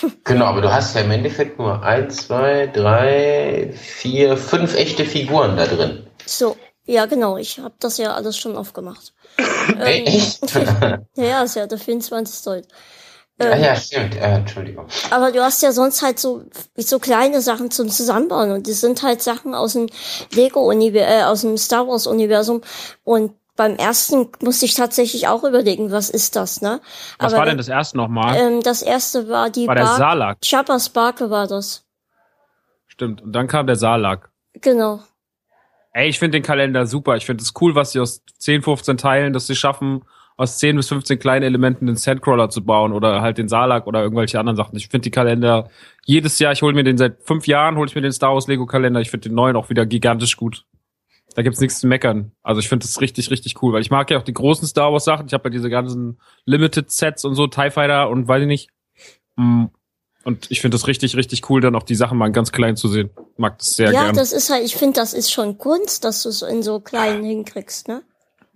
Genau, 0.23 0.45
aber 0.45 0.61
du 0.61 0.71
hast 0.71 0.95
ja 0.95 1.01
im 1.01 1.11
Endeffekt 1.11 1.57
nur 1.59 1.81
eins, 1.83 2.27
zwei, 2.27 2.67
drei, 2.67 3.73
vier, 3.75 4.37
fünf 4.37 4.75
echte 4.75 5.05
Figuren 5.05 5.55
da 5.55 5.65
drin. 5.65 6.05
So, 6.25 6.57
ja 6.85 7.05
genau, 7.05 7.37
ich 7.37 7.59
habe 7.59 7.75
das 7.79 7.97
ja 7.97 8.13
alles 8.13 8.37
schon 8.37 8.55
aufgemacht. 8.55 9.13
Ey, 9.79 10.03
echt? 10.05 10.53
Ja, 10.53 10.99
ja, 11.15 11.43
ist 11.43 11.55
ja 11.55 11.67
der 11.67 11.77
24. 11.77 12.65
heute. 13.39 13.53
ah 13.53 13.57
ja, 13.57 13.75
stimmt. 13.75 14.15
Äh, 14.15 14.35
Entschuldigung. 14.35 14.87
Aber 15.11 15.31
du 15.31 15.41
hast 15.41 15.61
ja 15.61 15.71
sonst 15.71 16.01
halt 16.01 16.19
so, 16.19 16.43
so 16.75 16.99
kleine 16.99 17.41
Sachen 17.41 17.71
zum 17.71 17.89
Zusammenbauen 17.89 18.51
und 18.51 18.67
die 18.67 18.73
sind 18.73 19.03
halt 19.03 19.21
Sachen 19.21 19.53
aus 19.53 19.73
dem 19.73 19.87
Lego-Universum, 20.33 21.19
äh, 21.19 21.23
aus 21.23 21.41
dem 21.41 21.57
Star 21.57 21.87
Wars-Universum 21.87 22.61
und 23.03 23.33
beim 23.57 23.75
ersten 23.75 24.29
musste 24.41 24.65
ich 24.65 24.75
tatsächlich 24.75 25.27
auch 25.27 25.43
überlegen, 25.43 25.91
was 25.91 26.09
ist 26.09 26.35
das, 26.35 26.61
ne? 26.61 26.79
Was 27.17 27.33
Aber 27.33 27.39
war 27.39 27.45
denn 27.47 27.57
das 27.57 27.67
erste 27.67 27.97
nochmal? 27.97 28.37
Ähm, 28.37 28.61
das 28.61 28.83
erste 28.83 29.27
war 29.27 29.49
die 29.49 29.67
war 29.67 29.75
der 29.75 29.83
Bar 29.83 29.97
Salak. 29.97 30.41
Chapa 30.41 30.79
Sparke 30.79 31.29
war 31.29 31.47
das. 31.47 31.83
Stimmt. 32.87 33.21
Und 33.21 33.33
dann 33.33 33.47
kam 33.47 33.67
der 33.67 33.75
Salak. 33.75 34.29
Genau. 34.53 35.01
Ey, 35.91 36.07
ich 36.07 36.19
finde 36.19 36.37
den 36.37 36.43
Kalender 36.43 36.85
super. 36.85 37.17
Ich 37.17 37.25
finde 37.25 37.41
es 37.43 37.53
cool, 37.59 37.73
was 37.73 37.91
sie 37.91 37.99
aus 37.99 38.21
10, 38.37 38.61
15 38.61 38.97
Teilen, 38.97 39.33
dass 39.33 39.47
sie 39.47 39.55
schaffen, 39.55 40.05
aus 40.37 40.59
10 40.59 40.75
bis 40.75 40.87
15 40.89 41.17
kleinen 41.17 41.43
Elementen 41.43 41.87
den 41.87 41.95
Sandcrawler 41.95 42.49
zu 42.49 42.63
bauen 42.63 42.93
oder 42.93 43.21
halt 43.21 43.39
den 43.39 43.49
Salak 43.49 43.87
oder 43.87 44.03
irgendwelche 44.03 44.39
anderen 44.39 44.55
Sachen. 44.55 44.77
Ich 44.77 44.87
finde 44.87 45.05
die 45.05 45.11
Kalender 45.11 45.69
jedes 46.05 46.37
Jahr, 46.37 46.53
ich 46.53 46.61
hole 46.61 46.75
mir 46.75 46.83
den 46.83 46.97
seit 46.97 47.23
fünf 47.23 47.47
Jahren, 47.47 47.75
hole 47.75 47.87
ich 47.87 47.95
mir 47.95 48.01
den 48.01 48.11
Star 48.11 48.33
Wars 48.33 48.47
Lego 48.47 48.67
Kalender. 48.67 49.01
Ich 49.01 49.09
finde 49.09 49.29
den 49.29 49.35
neuen 49.35 49.55
auch 49.55 49.69
wieder 49.71 49.85
gigantisch 49.87 50.37
gut. 50.37 50.63
Da 51.35 51.41
gibt's 51.41 51.59
nichts 51.59 51.79
zu 51.79 51.87
meckern. 51.87 52.31
Also 52.43 52.59
ich 52.59 52.69
finde 52.69 52.85
das 52.85 53.01
richtig, 53.01 53.31
richtig 53.31 53.61
cool, 53.61 53.73
weil 53.73 53.81
ich 53.81 53.91
mag 53.91 54.09
ja 54.11 54.19
auch 54.19 54.23
die 54.23 54.33
großen 54.33 54.67
Star 54.67 54.93
Wars 54.93 55.05
Sachen. 55.05 55.25
Ich 55.25 55.33
habe 55.33 55.45
ja 55.45 55.49
diese 55.49 55.69
ganzen 55.69 56.19
Limited 56.45 56.91
Sets 56.91 57.25
und 57.25 57.33
so, 57.33 57.47
TIE 57.47 57.71
Fighter 57.71 58.09
und 58.09 58.27
weiß 58.27 58.41
ich 58.41 58.47
nicht. 58.47 58.69
Mm. 59.35 59.65
Und 60.23 60.51
ich 60.51 60.61
finde 60.61 60.75
das 60.75 60.87
richtig, 60.87 61.15
richtig 61.15 61.49
cool, 61.49 61.61
dann 61.61 61.75
auch 61.75 61.83
die 61.83 61.95
Sachen 61.95 62.17
mal 62.17 62.31
ganz 62.31 62.51
klein 62.51 62.75
zu 62.75 62.89
sehen. 62.89 63.11
Mag 63.37 63.59
das 63.59 63.75
sehr 63.75 63.91
ja, 63.91 64.03
gerne. 64.03 64.17
das 64.17 64.33
ist 64.33 64.49
halt, 64.49 64.65
ich 64.65 64.75
finde, 64.75 64.99
das 64.99 65.13
ist 65.13 65.31
schon 65.31 65.57
Kunst, 65.57 66.03
dass 66.03 66.23
du 66.23 66.29
es 66.29 66.41
in 66.41 66.63
so 66.63 66.79
kleinen 66.81 67.23
hinkriegst, 67.23 67.87
ne? 67.87 68.03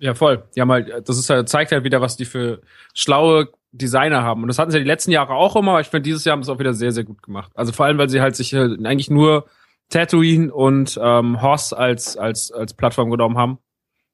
Ja, 0.02 0.16
voll. 0.16 0.44
Die 0.56 0.62
haben 0.62 0.72
halt, 0.72 1.08
das 1.08 1.18
ist 1.20 1.30
halt, 1.30 1.48
zeigt 1.48 1.72
halt 1.72 1.84
wieder, 1.84 2.02
was 2.02 2.18
die 2.18 2.26
für 2.26 2.62
schlaue 2.96 3.50
Designer 3.72 4.24
haben. 4.24 4.42
Und 4.42 4.48
das 4.48 4.58
hatten 4.58 4.72
sie 4.72 4.78
ja 4.78 4.84
die 4.84 4.88
letzten 4.88 5.12
Jahre 5.12 5.36
auch 5.36 5.56
immer, 5.56 5.74
aber 5.74 5.82
ich 5.82 5.88
finde, 5.88 6.02
dieses 6.02 6.26
Jahr 6.26 6.34
haben 6.34 6.42
sie 6.44 6.52
es 6.52 6.56
auch 6.56 6.60
wieder 6.60 6.74
sehr, 6.74 6.92
sehr 6.92 7.04
gut 7.04 7.22
gemacht. 7.22 7.52
Also 7.54 7.72
vor 7.72 7.86
allem, 7.86 8.00
weil 8.00 8.10
sie 8.10 8.20
halt 8.20 8.36
sich 8.36 8.52
äh, 8.52 8.58
eigentlich 8.84 9.12
nur 9.12 9.46
Tatooine 9.90 10.52
und 10.52 11.00
ähm, 11.02 11.42
Hoss 11.44 11.72
als, 11.72 12.18
als, 12.18 12.52
als 12.52 12.74
Plattform 12.74 13.12
genommen 13.12 13.38
haben. 13.38 13.60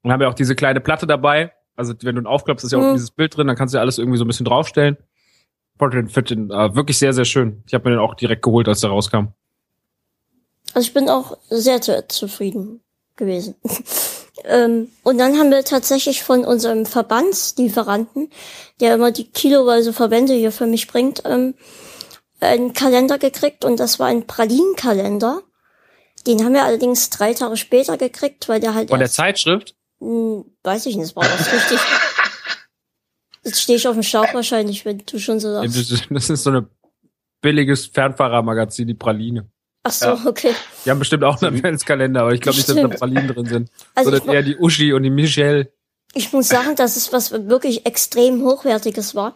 Und 0.02 0.12
haben 0.12 0.20
ja 0.20 0.28
auch 0.28 0.34
diese 0.34 0.54
kleine 0.54 0.80
Platte 0.80 1.06
dabei. 1.06 1.52
Also 1.74 1.94
wenn 2.02 2.16
du 2.16 2.20
ihn 2.22 2.26
aufklappst, 2.26 2.64
ist 2.66 2.72
ja 2.72 2.78
auch 2.78 2.82
Mhm. 2.90 2.92
dieses 2.92 3.10
Bild 3.10 3.34
drin, 3.36 3.46
dann 3.46 3.56
kannst 3.56 3.72
du 3.72 3.78
ja 3.78 3.80
alles 3.82 3.96
irgendwie 3.98 4.18
so 4.18 4.24
ein 4.24 4.28
bisschen 4.28 4.44
draufstellen. 4.44 4.98
Portrait 5.78 6.10
Fit 6.12 6.28
den 6.30 6.50
äh, 6.50 6.74
wirklich 6.74 6.98
sehr, 6.98 7.14
sehr 7.14 7.24
schön. 7.24 7.62
Ich 7.66 7.72
habe 7.72 7.88
mir 7.88 7.96
den 7.96 8.00
auch 8.04 8.14
direkt 8.14 8.42
geholt, 8.42 8.68
als 8.68 8.80
der 8.80 8.90
rauskam. 8.90 9.28
Also 10.74 10.86
ich 10.86 10.92
bin 10.92 11.08
auch 11.08 11.38
sehr, 11.48 11.82
sehr 11.82 12.08
zufrieden 12.10 12.80
gewesen. 13.16 13.54
ähm, 14.44 14.88
und 15.02 15.18
dann 15.18 15.38
haben 15.38 15.50
wir 15.50 15.64
tatsächlich 15.64 16.22
von 16.22 16.44
unserem 16.44 16.86
Verbandslieferanten, 16.86 18.30
der 18.80 18.94
immer 18.94 19.10
die 19.10 19.30
kiloweise 19.30 19.92
Verbände 19.92 20.34
hier 20.34 20.52
für 20.52 20.66
mich 20.66 20.86
bringt, 20.86 21.22
ähm, 21.24 21.54
einen 22.40 22.72
Kalender 22.72 23.18
gekriegt 23.18 23.64
und 23.64 23.80
das 23.80 23.98
war 23.98 24.06
ein 24.06 24.26
Pralinenkalender. 24.26 25.42
Den 26.26 26.44
haben 26.44 26.52
wir 26.52 26.64
allerdings 26.64 27.10
drei 27.10 27.34
Tage 27.34 27.56
später 27.56 27.96
gekriegt, 27.96 28.48
weil 28.48 28.60
der 28.60 28.74
halt 28.74 28.90
Von 28.90 29.00
der 29.00 29.10
Zeitschrift? 29.10 29.74
Hm, 30.00 30.44
weiß 30.62 30.86
ich 30.86 30.96
nicht, 30.96 31.08
das 31.08 31.16
war 31.16 31.24
das 31.24 31.52
richtig. 31.52 31.80
Jetzt 33.44 33.62
stehe 33.62 33.78
ich 33.78 33.88
auf 33.88 33.94
dem 33.94 34.02
Schlauch 34.02 34.32
wahrscheinlich, 34.34 34.84
wenn 34.84 34.98
du 34.98 35.18
schon 35.18 35.40
so 35.40 35.52
sagst. 35.52 36.08
Das 36.10 36.30
ist 36.30 36.42
so 36.42 36.50
eine 36.50 36.68
billiges 37.40 37.86
Fernfahrermagazin, 37.86 38.86
die 38.86 38.94
Praline. 38.94 39.50
Ach 39.82 39.92
so, 39.92 40.06
Ja. 40.06 40.20
okay. 40.26 40.52
Die 40.84 40.90
haben 40.90 40.98
bestimmt 40.98 41.24
auch 41.24 41.40
einen 41.40 41.56
Adventskalender, 41.56 42.22
aber 42.22 42.32
ich 42.32 42.40
glaube 42.40 42.56
nicht, 42.56 42.68
dass 42.68 42.76
da. 42.76 42.88
Pralinen 42.88 43.28
drin 43.28 43.46
sind. 43.46 43.70
Also 43.94 44.10
Sondern 44.10 44.34
eher 44.34 44.42
die 44.42 44.56
Uschi 44.56 44.92
und 44.92 45.02
die 45.02 45.10
Michelle. 45.10 45.72
ich 46.14 46.32
muss 46.32 46.48
sagen, 46.48 46.74
dass 46.76 46.96
es 46.96 47.12
was 47.12 47.30
wirklich 47.32 47.86
extrem 47.86 48.42
hochwertiges 48.42 49.14
war. 49.14 49.34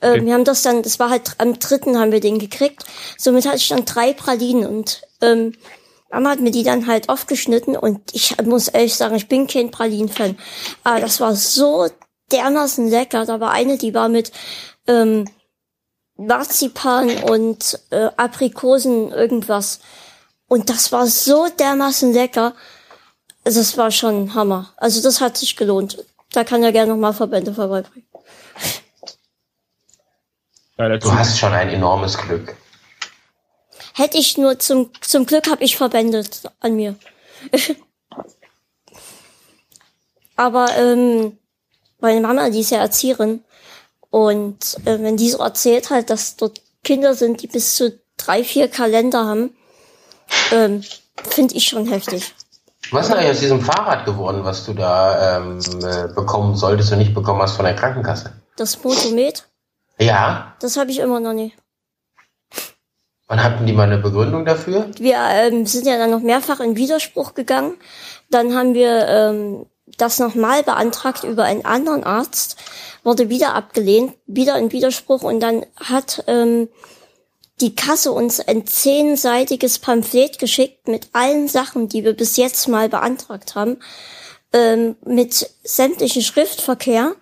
Äh, 0.00 0.10
Okay. 0.10 0.26
Wir 0.26 0.34
haben 0.34 0.44
das 0.44 0.62
dann, 0.62 0.82
das 0.82 0.98
war 0.98 1.08
halt 1.10 1.32
am 1.38 1.58
dritten 1.58 1.98
haben 1.98 2.12
wir 2.12 2.20
den 2.20 2.38
gekriegt. 2.38 2.84
Somit 3.16 3.46
hatte 3.46 3.56
ich 3.56 3.68
dann 3.68 3.84
drei 3.84 4.12
Pralinen 4.12 4.66
und 4.66 5.02
ähm, 5.22 5.52
Mama 6.10 6.30
hat 6.30 6.40
mir 6.40 6.50
die 6.50 6.62
dann 6.62 6.86
halt 6.86 7.08
aufgeschnitten 7.08 7.76
und 7.76 8.00
ich 8.12 8.36
muss 8.44 8.68
ehrlich 8.68 8.94
sagen, 8.94 9.14
ich 9.16 9.28
bin 9.28 9.46
kein 9.46 9.70
Pralinen-Fan. 9.70 10.36
Aber 10.84 11.00
das 11.00 11.20
war 11.20 11.34
so 11.34 11.88
dermaßen 12.30 12.88
lecker. 12.88 13.24
Da 13.26 13.40
war 13.40 13.50
eine, 13.50 13.78
die 13.78 13.94
war 13.94 14.08
mit 14.08 14.30
ähm, 14.86 15.24
Marzipan 16.16 17.10
und 17.24 17.78
äh, 17.90 18.08
Aprikosen 18.16 19.10
irgendwas. 19.10 19.80
Und 20.46 20.70
das 20.70 20.92
war 20.92 21.06
so 21.06 21.48
dermaßen 21.48 22.12
lecker. 22.12 22.54
Also 23.44 23.60
Das 23.60 23.76
war 23.76 23.90
schon 23.90 24.34
Hammer. 24.34 24.72
Also 24.76 25.02
das 25.02 25.20
hat 25.20 25.36
sich 25.36 25.56
gelohnt. 25.56 26.04
Da 26.32 26.44
kann 26.44 26.62
er 26.62 26.72
gerne 26.72 26.92
nochmal 26.92 27.12
Verbände 27.12 27.52
vorbeibringen. 27.54 28.08
Du 30.76 31.12
hast 31.12 31.38
schon 31.38 31.52
ein 31.52 31.68
enormes 31.68 32.18
Glück. 32.18 32.56
Hätte 33.94 34.18
ich 34.18 34.36
nur 34.36 34.58
zum, 34.58 34.90
zum 35.00 35.24
Glück 35.24 35.48
habe 35.48 35.62
ich 35.62 35.76
Verbände 35.76 36.24
an 36.58 36.74
mir. 36.74 36.96
Aber 40.36 40.76
ähm, 40.76 41.38
meine 42.00 42.20
Mama, 42.20 42.50
die 42.50 42.60
ist 42.60 42.70
ja 42.70 42.78
Erzieherin. 42.78 43.43
Und 44.14 44.76
äh, 44.84 45.02
wenn 45.02 45.16
die 45.16 45.28
so 45.28 45.38
erzählt 45.38 45.90
halt, 45.90 46.08
dass 46.08 46.36
dort 46.36 46.60
Kinder 46.84 47.14
sind, 47.14 47.42
die 47.42 47.48
bis 47.48 47.74
zu 47.74 47.98
drei, 48.16 48.44
vier 48.44 48.68
Kalender 48.68 49.24
haben, 49.26 49.56
ähm, 50.52 50.84
finde 51.28 51.56
ich 51.56 51.66
schon 51.66 51.88
heftig. 51.88 52.32
Was 52.92 53.06
ist 53.06 53.10
denn 53.10 53.18
eigentlich 53.18 53.32
aus 53.32 53.40
diesem 53.40 53.60
Fahrrad 53.60 54.04
geworden, 54.04 54.44
was 54.44 54.66
du 54.66 54.72
da 54.72 55.38
ähm, 55.38 55.58
äh, 55.82 56.14
bekommen 56.14 56.54
solltest 56.54 56.92
und 56.92 56.98
nicht 56.98 57.12
bekommen 57.12 57.42
hast 57.42 57.56
von 57.56 57.64
der 57.64 57.74
Krankenkasse? 57.74 58.40
Das 58.56 58.84
Motomet, 58.84 59.48
Ja, 59.98 60.54
das 60.60 60.76
habe 60.76 60.92
ich 60.92 61.00
immer 61.00 61.18
noch 61.18 61.32
nicht. 61.32 61.56
wann 63.26 63.42
hatten 63.42 63.66
die 63.66 63.72
mal 63.72 63.90
eine 63.90 63.98
Begründung 63.98 64.44
dafür? 64.44 64.92
wir 64.96 65.16
ähm, 65.30 65.66
sind 65.66 65.88
ja 65.88 65.98
dann 65.98 66.12
noch 66.12 66.20
mehrfach 66.20 66.60
in 66.60 66.76
Widerspruch 66.76 67.34
gegangen. 67.34 67.74
Dann 68.30 68.54
haben 68.54 68.74
wir 68.74 69.08
ähm, 69.08 69.66
das 69.96 70.18
nochmal 70.18 70.62
beantragt 70.62 71.24
über 71.24 71.44
einen 71.44 71.64
anderen 71.64 72.04
Arzt, 72.04 72.56
wurde 73.02 73.28
wieder 73.28 73.54
abgelehnt, 73.54 74.14
wieder 74.26 74.58
in 74.58 74.72
Widerspruch 74.72 75.22
und 75.22 75.40
dann 75.40 75.64
hat 75.76 76.24
ähm, 76.26 76.68
die 77.60 77.74
Kasse 77.74 78.12
uns 78.12 78.40
ein 78.40 78.66
zehnseitiges 78.66 79.78
Pamphlet 79.78 80.38
geschickt 80.38 80.88
mit 80.88 81.08
allen 81.12 81.48
Sachen, 81.48 81.88
die 81.88 82.04
wir 82.04 82.14
bis 82.14 82.36
jetzt 82.36 82.68
mal 82.68 82.88
beantragt 82.88 83.54
haben, 83.54 83.78
ähm, 84.52 84.96
mit 85.04 85.50
sämtlichen 85.62 86.22
Schriftverkehr 86.22 87.14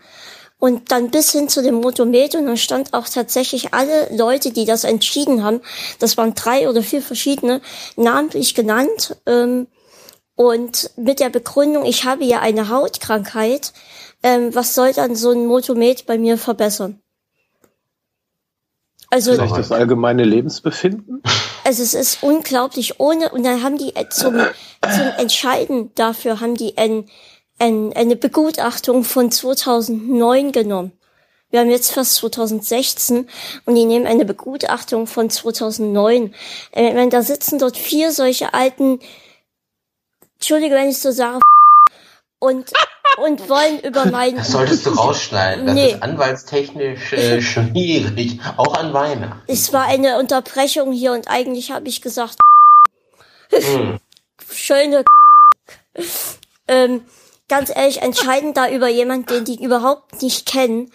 und 0.58 0.92
dann 0.92 1.10
bis 1.10 1.32
hin 1.32 1.48
zu 1.48 1.60
dem 1.60 1.74
Motomet 1.74 2.36
und 2.36 2.46
dann 2.46 2.56
stand 2.56 2.94
auch 2.94 3.08
tatsächlich 3.08 3.74
alle 3.74 4.14
Leute, 4.16 4.52
die 4.52 4.64
das 4.64 4.84
entschieden 4.84 5.42
haben, 5.42 5.60
das 5.98 6.16
waren 6.16 6.34
drei 6.34 6.68
oder 6.68 6.82
vier 6.82 7.02
verschiedene, 7.02 7.60
namentlich 7.96 8.54
genannt. 8.54 9.16
Ähm, 9.26 9.66
und 10.51 10.90
mit 10.97 11.20
der 11.20 11.30
Begründung, 11.30 11.84
ich 11.84 12.05
habe 12.05 12.24
ja 12.24 12.40
eine 12.40 12.68
Hautkrankheit, 12.68 13.72
ähm, 14.22 14.55
was 14.55 14.74
soll 14.74 14.93
dann 14.93 15.16
so 15.16 15.30
ein 15.30 15.47
Motomet 15.47 16.07
bei 16.07 16.18
mir 16.18 16.38
verbessern? 16.38 17.01
Also 19.11 19.32
Vielleicht 19.32 19.57
das 19.57 19.72
allgemeine 19.72 20.24
Lebensbefinden? 20.24 21.22
also 21.64 21.82
es 21.82 21.95
ist 21.95 22.22
unglaublich 22.22 22.99
ohne 22.99 23.30
und 23.30 23.45
dann 23.45 23.62
haben 23.62 23.76
die 23.76 23.95
äh, 23.95 24.09
zum 24.09 24.40
zum 24.82 25.07
Entscheiden 25.18 25.90
dafür 25.95 26.40
haben 26.40 26.57
die 26.57 26.76
ein, 26.76 27.09
ein, 27.59 27.93
eine 27.95 28.16
Begutachtung 28.16 29.05
von 29.05 29.30
2009 29.30 30.53
genommen. 30.53 30.93
Wir 31.51 31.61
haben 31.61 31.70
jetzt 31.70 31.93
fast 31.93 32.14
2016 32.16 33.28
und 33.66 33.74
die 33.74 33.84
nehmen 33.84 34.07
eine 34.07 34.24
Begutachtung 34.24 35.07
von 35.07 35.28
2009. 35.28 36.34
Äh, 36.72 36.88
Ich 36.88 36.95
meine, 36.95 37.11
da 37.11 37.22
sitzen 37.22 37.59
dort 37.59 37.76
vier 37.76 38.11
solche 38.11 38.55
alten, 38.55 38.99
Entschuldige, 40.43 40.74
wenn 40.74 40.88
ich 40.88 40.99
so 40.99 41.12
sage, 41.12 41.38
und 42.40 42.72
und 43.18 43.49
wollen 43.49 43.78
über 43.80 44.07
meinen 44.07 44.38
Das 44.38 44.51
solltest 44.51 44.86
du 44.86 44.90
rausschneiden. 44.90 45.66
Das 45.66 45.74
Nee. 45.76 45.93
ist 45.93 46.03
anwaltstechnisch 46.03 47.12
äh, 47.12 47.40
schwierig. 47.43 48.40
Auch 48.57 48.74
an 48.76 48.93
Weihnachten. 48.93 49.40
es 49.47 49.72
war 49.72 49.84
eine 49.84 50.18
Unterbrechung 50.18 50.90
hier 50.93 51.12
und 51.12 51.28
eigentlich 51.28 51.70
habe 51.70 51.86
ich 51.88 52.03
gesagt, 52.03 52.38
Hm. 53.53 54.01
schöne 54.51 55.05
ähm, 56.66 57.05
ganz 57.49 57.70
ehrlich, 57.70 58.03
entscheiden 58.03 58.53
da 58.55 58.68
über 58.68 58.88
jemanden, 58.88 59.26
den 59.26 59.45
die 59.45 59.62
überhaupt 59.62 60.22
nicht 60.22 60.47
kennen 60.47 60.90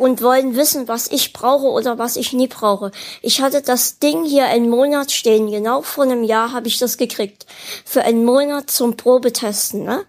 und 0.00 0.22
wollen 0.22 0.56
wissen, 0.56 0.88
was 0.88 1.08
ich 1.08 1.34
brauche 1.34 1.66
oder 1.66 1.98
was 1.98 2.16
ich 2.16 2.32
nie 2.32 2.48
brauche. 2.48 2.90
Ich 3.20 3.42
hatte 3.42 3.60
das 3.60 3.98
Ding 3.98 4.24
hier 4.24 4.46
einen 4.46 4.70
Monat 4.70 5.12
stehen, 5.12 5.50
genau 5.50 5.82
vor 5.82 6.04
einem 6.04 6.24
Jahr 6.24 6.52
habe 6.52 6.68
ich 6.68 6.78
das 6.78 6.96
gekriegt. 6.96 7.44
Für 7.84 8.02
einen 8.02 8.24
Monat 8.24 8.70
zum 8.70 8.96
Probetesten, 8.96 9.84
ne? 9.84 10.06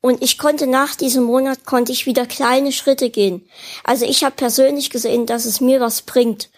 Und 0.00 0.22
ich 0.22 0.38
konnte 0.38 0.66
nach 0.66 0.96
diesem 0.96 1.24
Monat 1.24 1.64
konnte 1.64 1.92
ich 1.92 2.06
wieder 2.06 2.26
kleine 2.26 2.72
Schritte 2.72 3.10
gehen. 3.10 3.46
Also 3.84 4.04
ich 4.06 4.24
habe 4.24 4.34
persönlich 4.34 4.90
gesehen, 4.90 5.26
dass 5.26 5.44
es 5.44 5.60
mir 5.60 5.80
was 5.80 6.02
bringt. 6.02 6.50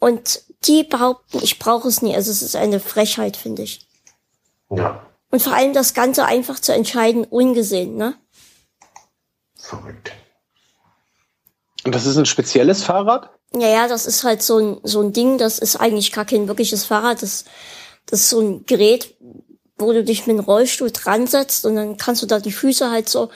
Und 0.00 0.42
die 0.64 0.82
behaupten, 0.82 1.38
ich 1.42 1.58
brauche 1.58 1.86
es 1.86 2.02
nie. 2.02 2.16
Also 2.16 2.30
es 2.32 2.42
ist 2.42 2.56
eine 2.56 2.80
Frechheit, 2.80 3.36
finde 3.36 3.62
ich. 3.62 3.86
Ja, 4.70 5.06
Und 5.30 5.42
vor 5.42 5.52
allem 5.52 5.72
das 5.72 5.94
Ganze 5.94 6.24
einfach 6.24 6.58
zu 6.58 6.72
entscheiden, 6.72 7.24
ungesehen, 7.24 7.96
ne? 7.96 8.14
verrückt. 9.54 10.12
Und 11.90 11.96
das 11.96 12.06
ist 12.06 12.18
ein 12.18 12.26
spezielles 12.26 12.84
Fahrrad? 12.84 13.30
Ja, 13.52 13.66
ja, 13.66 13.88
das 13.88 14.06
ist 14.06 14.22
halt 14.22 14.44
so 14.44 14.58
ein, 14.58 14.76
so 14.84 15.00
ein 15.00 15.12
Ding, 15.12 15.38
das 15.38 15.58
ist 15.58 15.74
eigentlich 15.74 16.12
gar 16.12 16.24
kein 16.24 16.46
wirkliches 16.46 16.84
Fahrrad. 16.84 17.20
Das, 17.20 17.46
das 18.06 18.20
ist 18.20 18.30
so 18.30 18.38
ein 18.38 18.64
Gerät, 18.64 19.16
wo 19.76 19.92
du 19.92 20.04
dich 20.04 20.24
mit 20.28 20.36
einem 20.36 20.44
Rollstuhl 20.44 20.92
dran 20.92 21.26
setzt 21.26 21.66
und 21.66 21.74
dann 21.74 21.96
kannst 21.96 22.22
du 22.22 22.26
da 22.26 22.38
die 22.38 22.52
Füße 22.52 22.92
halt 22.92 23.08
so 23.08 23.30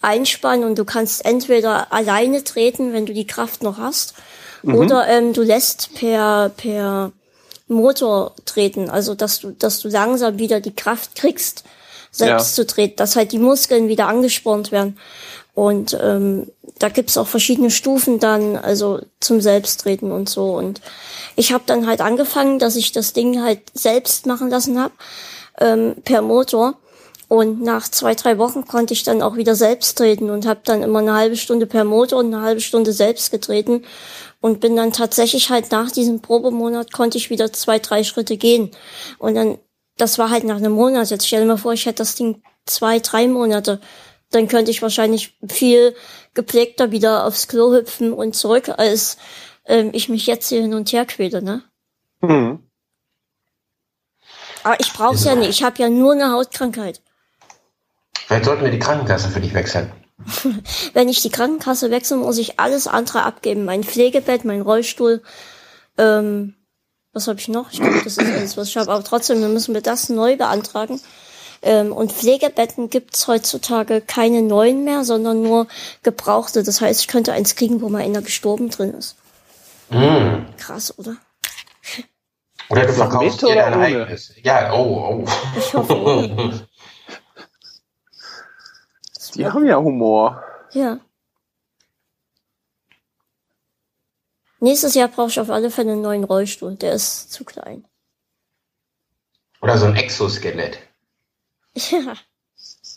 einspannen 0.00 0.64
und 0.64 0.76
du 0.76 0.84
kannst 0.84 1.24
entweder 1.24 1.92
alleine 1.92 2.42
treten, 2.42 2.92
wenn 2.92 3.06
du 3.06 3.12
die 3.12 3.28
Kraft 3.28 3.62
noch 3.62 3.78
hast, 3.78 4.14
oder 4.64 5.06
ähm, 5.06 5.32
du 5.32 5.42
lässt 5.42 5.94
per, 5.94 6.48
per 6.56 7.12
Motor 7.68 8.34
treten, 8.44 8.90
also 8.90 9.14
dass 9.14 9.38
du, 9.38 9.52
dass 9.52 9.78
du 9.78 9.88
langsam 9.88 10.36
wieder 10.40 10.58
die 10.58 10.74
Kraft 10.74 11.14
kriegst, 11.14 11.62
selbst 12.10 12.56
zu 12.56 12.66
treten, 12.66 12.96
dass 12.96 13.14
halt 13.14 13.30
die 13.30 13.38
Muskeln 13.38 13.86
wieder 13.86 14.08
angespornt 14.08 14.72
werden. 14.72 14.98
Und 15.54 15.98
ähm, 16.00 16.50
da 16.80 16.88
gibt's 16.88 17.18
auch 17.18 17.28
verschiedene 17.28 17.70
Stufen 17.70 18.18
dann, 18.18 18.56
also 18.56 19.00
zum 19.20 19.40
Selbsttreten 19.40 20.10
und 20.10 20.28
so. 20.28 20.56
Und 20.56 20.80
ich 21.36 21.52
habe 21.52 21.62
dann 21.66 21.86
halt 21.86 22.00
angefangen, 22.00 22.58
dass 22.58 22.74
ich 22.74 22.90
das 22.90 23.12
Ding 23.12 23.42
halt 23.42 23.60
selbst 23.74 24.26
machen 24.26 24.48
lassen 24.48 24.80
habe, 24.80 24.94
ähm, 25.60 25.96
per 26.04 26.22
Motor. 26.22 26.74
Und 27.28 27.62
nach 27.62 27.86
zwei, 27.86 28.14
drei 28.14 28.38
Wochen 28.38 28.66
konnte 28.66 28.94
ich 28.94 29.04
dann 29.04 29.22
auch 29.22 29.36
wieder 29.36 29.54
selbst 29.54 29.98
treten 29.98 30.30
und 30.30 30.46
habe 30.46 30.60
dann 30.64 30.82
immer 30.82 30.98
eine 30.98 31.14
halbe 31.14 31.36
Stunde 31.36 31.66
per 31.66 31.84
Motor 31.84 32.20
und 32.20 32.34
eine 32.34 32.42
halbe 32.42 32.60
Stunde 32.62 32.92
selbst 32.92 33.30
getreten 33.30 33.84
und 34.40 34.60
bin 34.60 34.74
dann 34.74 34.92
tatsächlich 34.92 35.50
halt 35.50 35.70
nach 35.70 35.90
diesem 35.90 36.20
Probemonat 36.20 36.92
konnte 36.92 37.18
ich 37.18 37.30
wieder 37.30 37.52
zwei, 37.52 37.78
drei 37.78 38.04
Schritte 38.04 38.36
gehen. 38.36 38.70
Und 39.18 39.34
dann, 39.34 39.58
das 39.98 40.18
war 40.18 40.30
halt 40.30 40.44
nach 40.44 40.56
einem 40.56 40.72
Monat. 40.72 41.10
Jetzt 41.10 41.26
stell 41.26 41.42
dir 41.42 41.46
mal 41.46 41.58
vor, 41.58 41.74
ich 41.74 41.84
hätte 41.84 41.98
das 41.98 42.14
Ding 42.14 42.42
zwei, 42.66 42.98
drei 42.98 43.28
Monate. 43.28 43.80
Dann 44.30 44.48
könnte 44.48 44.70
ich 44.70 44.82
wahrscheinlich 44.82 45.36
viel 45.48 45.94
gepflegter 46.34 46.90
wieder 46.90 47.26
aufs 47.26 47.48
Klo 47.48 47.72
hüpfen 47.72 48.12
und 48.12 48.34
zurück, 48.34 48.68
als 48.68 49.16
ähm, 49.66 49.90
ich 49.92 50.08
mich 50.08 50.26
jetzt 50.26 50.48
hier 50.48 50.62
hin 50.62 50.74
und 50.74 50.92
her 50.92 51.04
quäle, 51.04 51.42
ne? 51.42 51.62
Hm. 52.20 52.60
Aber 54.62 54.78
ich 54.78 54.92
brauch's 54.92 55.24
ja 55.24 55.34
nicht. 55.34 55.48
Ich 55.48 55.62
habe 55.62 55.80
ja 55.82 55.88
nur 55.88 56.12
eine 56.12 56.32
Hautkrankheit. 56.32 57.00
Vielleicht 58.26 58.44
sollten 58.44 58.64
wir 58.64 58.70
die 58.70 58.78
Krankenkasse 58.78 59.28
für 59.30 59.40
dich 59.40 59.54
wechseln. 59.54 59.92
Wenn 60.92 61.08
ich 61.08 61.22
die 61.22 61.30
Krankenkasse 61.30 61.90
wechsle, 61.90 62.18
muss 62.18 62.38
ich 62.38 62.60
alles 62.60 62.86
andere 62.86 63.22
abgeben. 63.22 63.64
Mein 63.64 63.82
Pflegebett, 63.82 64.44
mein 64.44 64.60
Rollstuhl, 64.60 65.22
ähm, 65.98 66.54
was 67.12 67.26
habe 67.26 67.40
ich 67.40 67.48
noch? 67.48 67.72
Ich 67.72 67.80
glaube, 67.80 68.00
das 68.04 68.18
ist 68.18 68.20
alles, 68.20 68.56
was 68.56 68.68
ich 68.68 68.76
habe. 68.76 68.92
Aber 68.92 69.02
trotzdem, 69.02 69.40
dann 69.40 69.52
müssen 69.52 69.74
wir 69.74 69.80
das 69.80 70.08
neu 70.08 70.36
beantragen. 70.36 71.00
Ähm, 71.62 71.92
und 71.92 72.12
Pflegebetten 72.12 72.88
gibt's 72.88 73.28
heutzutage 73.28 74.00
keine 74.00 74.42
neuen 74.42 74.84
mehr, 74.84 75.04
sondern 75.04 75.42
nur 75.42 75.66
gebrauchte. 76.02 76.62
Das 76.62 76.80
heißt, 76.80 77.00
ich 77.02 77.08
könnte 77.08 77.32
eins 77.32 77.54
kriegen, 77.54 77.82
wo 77.82 77.88
mal 77.88 78.02
einer 78.02 78.22
gestorben 78.22 78.70
drin 78.70 78.94
ist. 78.94 79.16
Mm. 79.90 80.46
Krass, 80.56 80.98
oder? 80.98 81.16
Oder 82.70 82.86
du 82.86 82.92
verkaufst 82.92 83.42
dir 83.42 83.54
dein 83.54 83.74
eigenes. 83.74 84.32
Ja, 84.42 84.72
oh, 84.72 85.24
oh. 85.24 85.28
Ich 85.58 85.74
hoffe, 85.74 86.66
Die 89.34 89.46
haben 89.46 89.66
ja 89.66 89.76
Humor. 89.78 90.42
ja. 90.72 90.98
Nächstes 94.62 94.94
Jahr 94.94 95.08
brauche 95.08 95.28
ich 95.28 95.40
auf 95.40 95.48
alle 95.48 95.70
Fälle 95.70 95.92
einen 95.92 96.02
neuen 96.02 96.24
Rollstuhl. 96.24 96.76
Der 96.76 96.92
ist 96.92 97.32
zu 97.32 97.44
klein. 97.44 97.86
Oder 99.62 99.78
so 99.78 99.86
ein 99.86 99.96
Exoskelett. 99.96 100.78
Ja. 101.74 102.14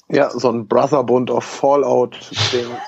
Ja, 0.09 0.30
so 0.32 0.49
ein 0.49 0.67
Brotherbund 0.67 1.30
of 1.32 1.43
Fallout-Ding. 1.43 2.78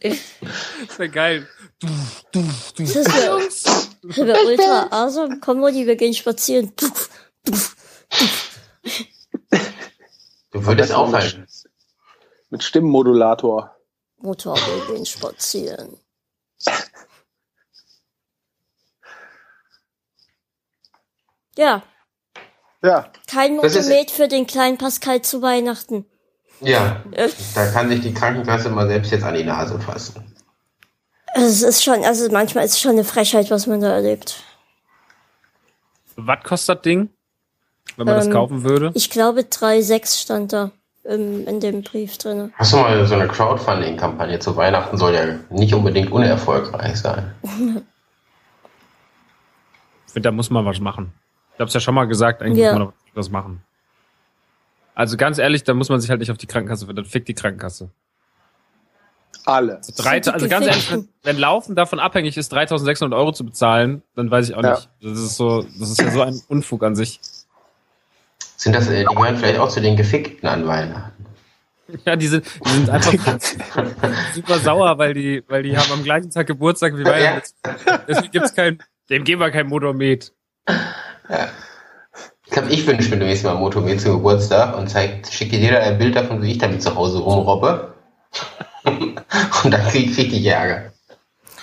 Das 0.00 0.98
wäre 0.98 1.08
geil. 1.10 1.48
Das 1.80 2.34
wäre 4.16 4.26
wär 4.26 4.44
ultra 4.46 4.88
awesome. 4.90 5.40
Mutti, 5.54 5.86
wir 5.86 5.96
gehen 5.96 6.14
spazieren. 6.14 6.72
Du 10.50 10.66
würdest 10.66 10.92
Am 10.92 11.10
besten 11.12 11.26
auffallen. 11.30 11.46
Mit 12.50 12.62
Stimmmodulator. 12.62 13.76
Mutter, 14.18 14.54
wir 14.54 14.94
gehen 14.94 15.06
spazieren. 15.06 15.98
Ja, 21.56 21.82
Ja, 22.82 23.06
kein 23.26 23.60
Das 23.60 23.74
Motomet 23.74 24.10
für 24.10 24.28
den 24.28 24.46
kleinen 24.46 24.78
Pascal 24.78 25.22
zu 25.22 25.42
Weihnachten. 25.42 26.04
Ja, 26.60 27.02
da 27.54 27.66
kann 27.72 27.88
sich 27.88 28.00
die 28.00 28.14
Krankenkasse 28.14 28.70
mal 28.70 28.86
selbst 28.88 29.10
jetzt 29.12 29.24
an 29.24 29.34
die 29.34 29.44
Nase 29.44 29.78
fassen. 29.80 30.34
Es 31.34 31.62
ist 31.62 31.82
schon, 31.84 32.04
also 32.04 32.30
manchmal 32.30 32.64
ist 32.64 32.72
es 32.72 32.80
schon 32.80 32.92
eine 32.92 33.04
Frechheit, 33.04 33.50
was 33.50 33.66
man 33.66 33.80
da 33.80 33.90
erlebt. 33.92 34.42
Was 36.16 36.42
kostet 36.42 36.78
das 36.78 36.82
Ding? 36.82 37.10
Wenn 37.96 38.06
man 38.06 38.16
das 38.16 38.26
Ähm, 38.26 38.32
kaufen 38.32 38.62
würde? 38.64 38.90
Ich 38.94 39.10
glaube, 39.10 39.42
3,6 39.42 40.22
stand 40.22 40.52
da 40.52 40.70
ähm, 41.04 41.46
in 41.46 41.60
dem 41.60 41.82
Brief 41.82 42.18
drinne. 42.18 42.50
Hast 42.54 42.72
du 42.72 42.76
mal 42.78 43.06
so 43.06 43.14
eine 43.14 43.28
Crowdfunding-Kampagne 43.28 44.38
zu 44.38 44.56
Weihnachten 44.56 44.96
soll 44.96 45.14
ja 45.14 45.26
nicht 45.50 45.74
unbedingt 45.74 46.10
unerfolgreich 46.12 46.96
sein. 46.96 47.34
Ich 50.06 50.12
finde, 50.14 50.28
da 50.28 50.32
muss 50.32 50.48
man 50.48 50.64
was 50.64 50.80
machen. 50.80 51.12
Ich 51.58 51.60
hab's 51.60 51.74
ja 51.74 51.80
schon 51.80 51.94
mal 51.96 52.04
gesagt, 52.06 52.40
eigentlich 52.40 52.58
Ja. 52.58 52.70
muss 52.72 52.78
man 52.78 52.88
da 52.88 52.94
was 53.14 53.30
machen. 53.30 53.62
Also 54.94 55.16
ganz 55.16 55.38
ehrlich, 55.38 55.64
da 55.64 55.74
muss 55.74 55.88
man 55.88 56.00
sich 56.00 56.08
halt 56.08 56.20
nicht 56.20 56.30
auf 56.30 56.38
die 56.38 56.46
Krankenkasse, 56.46 56.86
dann 56.86 57.04
fickt 57.04 57.26
die 57.28 57.34
Krankenkasse. 57.34 57.90
alle. 59.44 59.80
Drei, 59.96 60.14
Sind 60.22 60.26
die 60.26 60.30
also 60.30 60.48
ganz 60.48 60.66
ehrlich, 60.66 60.90
wenn, 60.92 61.08
wenn 61.22 61.38
Laufen 61.38 61.74
davon 61.74 61.98
abhängig 62.00 62.36
ist, 62.36 62.50
3600 62.52 63.18
Euro 63.18 63.32
zu 63.32 63.44
bezahlen, 63.46 64.02
dann 64.14 64.30
weiß 64.30 64.50
ich 64.50 64.54
auch 64.54 64.62
Ja. 64.62 64.74
nicht. 64.74 64.88
Das 65.02 65.18
ist 65.18 65.36
so, 65.36 65.62
das 65.62 65.90
ist 65.90 66.00
ja 66.00 66.10
so 66.10 66.20
ein 66.22 66.40
Unfug 66.48 66.82
an 66.84 66.94
sich. 66.94 67.18
Sind 68.56 68.74
das, 68.74 68.88
äh, 68.88 69.00
die 69.08 69.14
gehören 69.14 69.36
vielleicht 69.36 69.58
auch 69.58 69.68
zu 69.70 69.80
den 69.80 69.96
Gefickten 69.96 70.48
an 70.48 70.66
Weihnachten. 70.66 71.24
Ja, 72.04 72.14
die 72.16 72.26
sind, 72.26 72.44
die 72.66 72.70
sind 72.70 72.90
einfach 72.90 73.12
super 74.34 74.58
sauer, 74.58 74.98
weil 74.98 75.14
die, 75.14 75.42
weil 75.48 75.62
die 75.62 75.76
haben 75.78 75.90
am 75.92 76.02
gleichen 76.04 76.30
Tag 76.30 76.46
Geburtstag 76.46 76.94
wie 76.98 77.04
Weihnachten. 77.04 77.54
Deswegen 78.06 78.30
gibt's 78.30 78.54
kein, 78.54 78.82
dem 79.08 79.24
geben 79.24 79.40
wir 79.40 79.50
kein 79.50 79.66
Motormet. 79.68 80.34
Ich 82.44 82.50
glaube, 82.52 82.68
ich 82.70 82.86
wünsche 82.86 83.10
mir 83.10 83.18
demnächst 83.18 83.44
mal 83.44 83.52
ein 83.54 83.60
Motormädchen 83.60 83.98
zum 84.00 84.12
Geburtstag 84.16 84.76
und 84.76 84.88
zeig, 84.88 85.26
schicke 85.30 85.58
dir 85.58 85.72
da 85.72 85.78
ein 85.80 85.98
Bild 85.98 86.16
davon, 86.16 86.40
wie 86.42 86.52
ich 86.52 86.58
damit 86.58 86.82
zu 86.82 86.94
Hause 86.94 87.18
rumrobbe. 87.18 87.94
und 88.84 89.70
dann 89.70 89.86
krieg 89.88 90.10
ich 90.10 90.16
richtig 90.18 90.44
Ärger. 90.46 90.92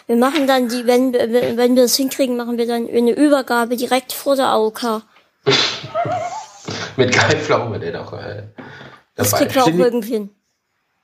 Wir 0.08 0.16
machen 0.18 0.46
dann 0.46 0.68
die, 0.68 0.86
wenn, 0.86 1.14
wir- 1.14 1.58
wenn 1.58 1.76
wir 1.76 1.84
das 1.84 1.96
hinkriegen, 1.96 2.38
machen 2.38 2.58
wir 2.60 2.68
dann 2.68 2.88
eine 2.88 3.12
Übergabe 3.12 3.76
direkt 3.76 4.14
vor 4.14 4.36
der 4.36 4.48
AOK. 4.50 5.02
Mit 6.98 7.12
Kai 7.12 7.36
Pflaume, 7.36 7.80
der 7.80 7.94
doch 7.94 8.14
äh, 8.14 8.44
Das 9.16 9.34
kriegt 9.34 9.56
wir 9.56 9.64
auch 9.64 9.68
irgendwie 9.68 10.12
hin. 10.14 10.30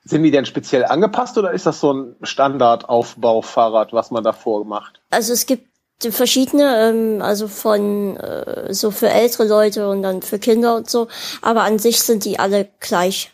Sind 0.03 0.24
die 0.24 0.32
denn 0.32 0.45
speziell 0.45 0.86
angepasst 0.86 1.38
oder 1.38 1.51
ist 1.51 1.66
das 1.66 1.80
so 1.80 1.93
ein 1.93 2.16
Standardaufbaufahrrad, 2.24 3.93
was 3.93 4.09
man 4.12 4.24
davor 4.24 4.66
macht? 4.66 4.99
Also 5.12 5.34
es 5.34 5.45
gibt 5.45 5.68
verschiedene, 6.10 6.89
ähm, 6.89 7.22
also 7.22 7.47
von 7.47 8.18
äh, 8.18 8.74
so 8.74 8.89
für 8.89 9.10
ältere 9.10 9.47
Leute 9.47 9.88
und 9.88 10.02
dann 10.02 10.24
für 10.24 10.39
Kinder 10.39 10.76
und 10.76 10.89
so, 10.89 11.08
aber 11.41 11.64
an 11.64 11.78
sich 11.78 12.02
sind 12.02 12.26
die 12.26 12.39
alle 12.39 12.68
gleich. 12.80 13.32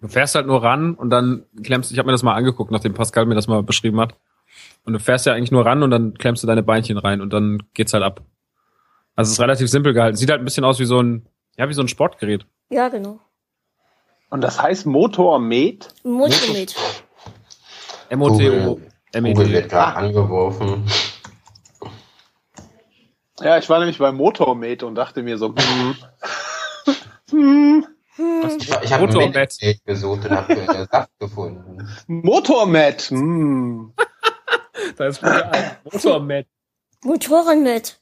Du 0.00 0.08
fährst 0.08 0.34
halt 0.34 0.46
nur 0.46 0.62
ran 0.62 0.94
und 0.94 1.10
dann 1.10 1.44
klemmst, 1.62 1.90
ich 1.90 1.98
habe 1.98 2.06
mir 2.06 2.12
das 2.12 2.22
mal 2.22 2.34
angeguckt, 2.34 2.70
nachdem 2.70 2.94
Pascal 2.94 3.26
mir 3.26 3.34
das 3.34 3.48
mal 3.48 3.62
beschrieben 3.62 4.00
hat. 4.00 4.14
Und 4.84 4.92
du 4.92 5.00
fährst 5.00 5.26
ja 5.26 5.32
eigentlich 5.32 5.50
nur 5.50 5.66
ran 5.66 5.82
und 5.82 5.90
dann 5.90 6.14
klemmst 6.14 6.42
du 6.42 6.46
deine 6.46 6.62
Beinchen 6.62 6.98
rein 6.98 7.20
und 7.20 7.32
dann 7.32 7.62
geht's 7.74 7.92
halt 7.92 8.04
ab. 8.04 8.22
Also 9.16 9.30
es 9.30 9.32
ist 9.32 9.40
relativ 9.40 9.68
simpel 9.68 9.94
gehalten. 9.94 10.16
Sieht 10.16 10.30
halt 10.30 10.40
ein 10.40 10.44
bisschen 10.44 10.64
aus 10.64 10.78
wie 10.78 10.84
so 10.84 11.02
ein, 11.02 11.26
ja, 11.56 11.68
wie 11.68 11.74
so 11.74 11.82
ein 11.82 11.88
Sportgerät. 11.88 12.46
Ja, 12.70 12.88
genau. 12.88 13.18
Und 14.30 14.42
das 14.42 14.62
heißt 14.62 14.86
Motormed? 14.86 15.88
Motomet. 16.04 16.74
M-O-T-O. 18.10 18.80
Google, 19.12 19.34
Google 19.34 19.52
wird 19.52 19.70
gerade 19.70 19.96
angeworfen. 19.96 20.86
Ja, 23.40 23.56
ich 23.58 23.68
war 23.68 23.78
nämlich 23.78 23.98
bei 23.98 24.10
Motormed 24.12 24.82
und 24.82 24.94
dachte 24.96 25.22
mir 25.22 25.38
so, 25.38 25.54
hm, 25.54 25.96
hm, 27.30 27.86
Ich, 28.58 28.68
ich 28.68 28.92
habe 28.92 29.06
Motormed. 29.06 29.36
Motormed 29.36 29.84
gesucht 29.84 30.24
und 30.24 30.30
habe 30.32 30.52
äh, 30.54 30.86
Saft 30.90 31.10
gefunden. 31.20 31.88
Motormed, 32.06 33.02
hm. 33.02 33.92
Da 34.96 35.06
ist 35.06 35.22
ein 35.22 35.76
Motormet. 35.84 36.46
Motorenmet. 37.04 38.00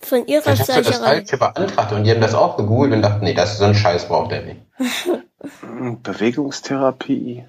Von 0.00 0.26
ihrer 0.26 0.42
Vielleicht 0.42 0.60
hast 0.60 0.76
du 0.76 0.82
das 0.82 0.98
falsche 0.98 1.36
beantragt 1.36 1.92
und 1.92 2.04
die 2.04 2.10
haben 2.10 2.22
das 2.22 2.34
auch 2.34 2.56
gegoogelt 2.56 2.94
und 2.94 3.02
dachten, 3.02 3.24
nee, 3.24 3.34
das 3.34 3.52
ist 3.52 3.58
so 3.58 3.64
ein 3.66 3.74
Scheiß 3.74 4.08
braucht 4.08 4.32
er 4.32 4.42
nicht. 4.42 4.62
Hm, 5.60 6.02
Bewegungstherapie. 6.02 7.44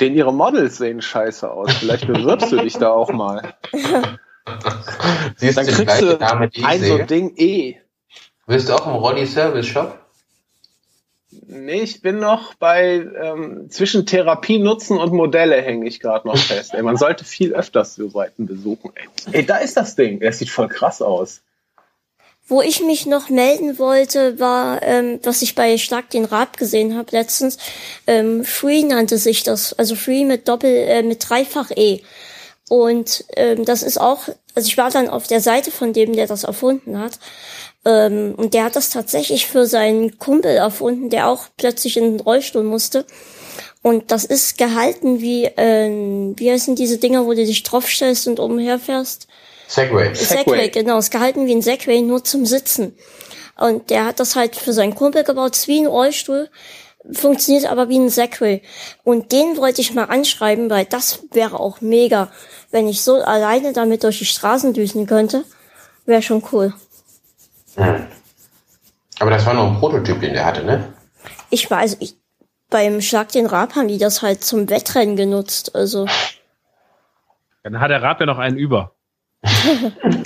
Denn 0.00 0.14
ihre 0.14 0.32
Models 0.32 0.76
sehen 0.76 1.00
scheiße 1.00 1.50
aus. 1.50 1.72
Vielleicht 1.74 2.06
bewirbst 2.06 2.52
du 2.52 2.56
dich 2.56 2.76
da 2.76 2.90
auch 2.90 3.12
mal. 3.12 3.54
Siehst 5.36 5.56
Dann 5.56 5.66
kriegst 5.66 6.02
du 6.02 6.18
ich 6.52 6.64
ein 6.64 6.82
so? 6.82 6.98
Ding 6.98 7.34
eh. 7.36 7.76
Willst 8.46 8.68
du 8.68 8.74
auch 8.74 8.86
im 8.86 8.92
Roddy 8.92 9.26
Service 9.26 9.66
Shop? 9.66 9.98
Nee, 11.48 11.82
ich 11.82 12.00
bin 12.00 12.18
noch 12.18 12.54
bei 12.54 13.06
ähm, 13.20 13.68
zwischen 13.70 14.06
Therapie 14.06 14.58
nutzen 14.58 14.98
und 14.98 15.12
Modelle 15.12 15.60
hänge 15.60 15.86
ich 15.86 16.00
gerade 16.00 16.26
noch 16.26 16.36
fest. 16.36 16.74
Ey, 16.74 16.82
man 16.82 16.96
sollte 16.96 17.24
viel 17.24 17.54
öfters 17.54 17.94
so 17.94 18.08
Seiten 18.08 18.46
besuchen. 18.46 18.92
Ey. 18.94 19.08
ey, 19.40 19.46
da 19.46 19.58
ist 19.58 19.76
das 19.76 19.96
Ding. 19.96 20.20
Das 20.20 20.38
sieht 20.38 20.50
voll 20.50 20.68
krass 20.68 21.02
aus. 21.02 21.42
Wo 22.48 22.62
ich 22.62 22.80
mich 22.80 23.06
noch 23.06 23.28
melden 23.28 23.78
wollte, 23.78 24.38
war, 24.38 24.80
ähm, 24.82 25.18
was 25.24 25.42
ich 25.42 25.56
bei 25.56 25.76
Schlag 25.78 26.10
den 26.10 26.24
Rab 26.24 26.56
gesehen 26.56 26.96
habe 26.96 27.08
letztens. 27.10 27.58
Ähm, 28.06 28.44
Free 28.44 28.84
nannte 28.84 29.18
sich 29.18 29.42
das, 29.42 29.72
also 29.72 29.96
Free 29.96 30.24
mit 30.24 30.46
Doppel, 30.46 30.70
äh, 30.70 31.02
mit 31.02 31.28
Dreifach 31.28 31.70
E. 31.74 32.02
Und 32.68 33.24
ähm, 33.36 33.64
das 33.64 33.82
ist 33.82 34.00
auch, 34.00 34.28
also 34.54 34.68
ich 34.68 34.78
war 34.78 34.90
dann 34.90 35.08
auf 35.08 35.26
der 35.26 35.40
Seite 35.40 35.70
von 35.70 35.92
dem, 35.92 36.14
der 36.14 36.26
das 36.28 36.44
erfunden 36.44 36.98
hat. 36.98 37.18
Ähm, 37.84 38.34
und 38.36 38.54
der 38.54 38.64
hat 38.64 38.76
das 38.76 38.90
tatsächlich 38.90 39.46
für 39.46 39.66
seinen 39.66 40.18
Kumpel 40.18 40.52
erfunden, 40.52 41.10
der 41.10 41.28
auch 41.28 41.46
plötzlich 41.56 41.96
in 41.96 42.16
den 42.16 42.20
Rollstuhl 42.20 42.64
musste. 42.64 43.06
Und 43.82 44.10
das 44.10 44.24
ist 44.24 44.58
gehalten 44.58 45.20
wie, 45.20 45.48
ähm, 45.56 46.34
wie 46.36 46.50
heißen 46.50 46.74
diese 46.74 46.98
Dinger, 46.98 47.26
wo 47.26 47.30
du 47.30 47.44
dich 47.46 47.62
draufstellst 47.62 48.26
und 48.26 48.40
umherfährst? 48.40 49.28
Segway. 49.66 50.14
Segway, 50.14 50.68
genau. 50.68 50.98
Ist 50.98 51.10
gehalten 51.10 51.46
wie 51.46 51.54
ein 51.54 51.62
Segway, 51.62 52.02
nur 52.02 52.24
zum 52.24 52.46
Sitzen. 52.46 52.96
Und 53.56 53.90
der 53.90 54.04
hat 54.04 54.20
das 54.20 54.36
halt 54.36 54.56
für 54.56 54.72
seinen 54.72 54.94
Kumpel 54.94 55.24
gebaut, 55.24 55.56
ist 55.56 55.68
wie 55.68 55.80
ein 55.80 55.86
Rollstuhl, 55.86 56.50
funktioniert 57.12 57.66
aber 57.66 57.88
wie 57.88 57.98
ein 57.98 58.10
Segway. 58.10 58.62
Und 59.02 59.32
den 59.32 59.56
wollte 59.56 59.80
ich 59.80 59.94
mal 59.94 60.04
anschreiben, 60.04 60.68
weil 60.68 60.84
das 60.84 61.20
wäre 61.32 61.58
auch 61.58 61.80
mega, 61.80 62.30
wenn 62.70 62.88
ich 62.88 63.02
so 63.02 63.14
alleine 63.14 63.72
damit 63.72 64.04
durch 64.04 64.18
die 64.18 64.24
Straßen 64.26 64.74
düsen 64.74 65.06
könnte. 65.06 65.44
Wäre 66.04 66.22
schon 66.22 66.42
cool. 66.52 66.74
Hm. 67.76 68.06
Aber 69.18 69.30
das 69.30 69.46
war 69.46 69.54
nur 69.54 69.64
ein 69.64 69.78
Prototyp, 69.78 70.20
den 70.20 70.34
der 70.34 70.44
hatte, 70.44 70.62
ne? 70.64 70.92
Ich 71.48 71.70
weiß, 71.70 71.96
ich, 72.00 72.16
beim 72.68 73.00
Schlag 73.00 73.32
den 73.32 73.46
Rab 73.46 73.74
haben 73.74 73.88
die 73.88 73.98
das 73.98 74.20
halt 74.20 74.44
zum 74.44 74.68
Wettrennen 74.68 75.16
genutzt. 75.16 75.74
Also, 75.74 76.06
Dann 77.62 77.80
hat 77.80 77.90
der 77.90 78.02
Rab 78.02 78.20
ja 78.20 78.26
noch 78.26 78.38
einen 78.38 78.58
über. 78.58 78.95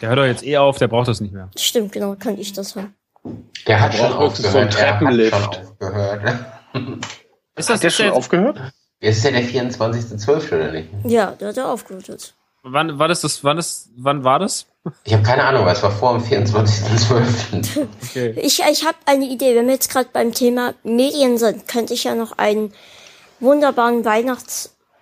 der 0.00 0.08
hört 0.08 0.18
doch 0.18 0.24
jetzt 0.26 0.44
eh 0.44 0.56
auf, 0.58 0.78
der 0.78 0.88
braucht 0.88 1.08
das 1.08 1.20
nicht 1.20 1.32
mehr. 1.32 1.48
stimmt, 1.56 1.92
genau, 1.92 2.14
kann 2.18 2.38
ich 2.38 2.52
das 2.52 2.74
haben. 2.76 2.94
Der 3.66 3.80
hat 3.80 3.94
schon 3.94 4.18
höchstens 4.18 4.52
so 4.52 4.58
einen 4.58 4.68
aufgehört. 4.68 4.80
Er 4.82 4.90
hat 4.90 4.98
Treppenlift. 5.00 5.36
schon 5.54 5.66
aufgehört. 5.66 6.44
Ist 7.56 7.68
das 7.70 7.76
Hat 7.76 7.82
der 7.84 7.90
schon 7.90 8.06
jetzt, 8.06 8.14
aufgehört? 8.16 8.58
Jetzt 9.00 9.18
ist 9.18 9.24
ja 9.24 9.30
der 9.30 9.42
24.12. 9.44 10.48
oder 10.48 10.72
nicht? 10.72 10.88
Ja, 11.04 11.30
der 11.32 11.48
hat 11.48 11.56
er 11.56 11.68
aufgehört 11.68 12.08
jetzt. 12.08 12.34
wann 12.64 12.98
war 12.98 13.06
das, 13.06 13.20
das, 13.20 13.44
wann 13.44 13.58
ist, 13.58 13.90
wann 13.96 14.24
war 14.24 14.40
das? 14.40 14.66
Ich 15.04 15.12
habe 15.12 15.22
keine 15.22 15.44
Ahnung, 15.44 15.64
was 15.64 15.80
war 15.82 15.92
vor 15.92 16.18
dem 16.18 16.24
24.12. 16.26 17.86
Okay. 18.02 18.34
Ich, 18.40 18.60
ich 18.60 18.84
habe 18.84 18.96
eine 19.06 19.24
Idee. 19.26 19.54
Wenn 19.54 19.66
wir 19.66 19.74
jetzt 19.74 19.88
gerade 19.90 20.08
beim 20.12 20.32
Thema 20.34 20.74
Medien 20.82 21.38
sind, 21.38 21.68
könnte 21.68 21.94
ich 21.94 22.02
ja 22.04 22.14
noch 22.16 22.36
einen 22.38 22.72
wunderbaren 23.38 24.02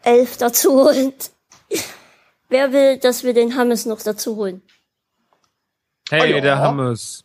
Weihnachtself 0.05 0.36
dazu 0.38 0.72
holen. 0.84 1.12
Wer 2.48 2.72
will, 2.72 2.98
dass 2.98 3.24
wir 3.24 3.34
den 3.34 3.57
Hammes 3.57 3.86
noch 3.86 4.03
dazu 4.03 4.36
holen? 4.36 4.62
Hey, 6.11 6.34
Oh 6.34 6.40
der 6.40 6.59
Hammes. 6.59 7.22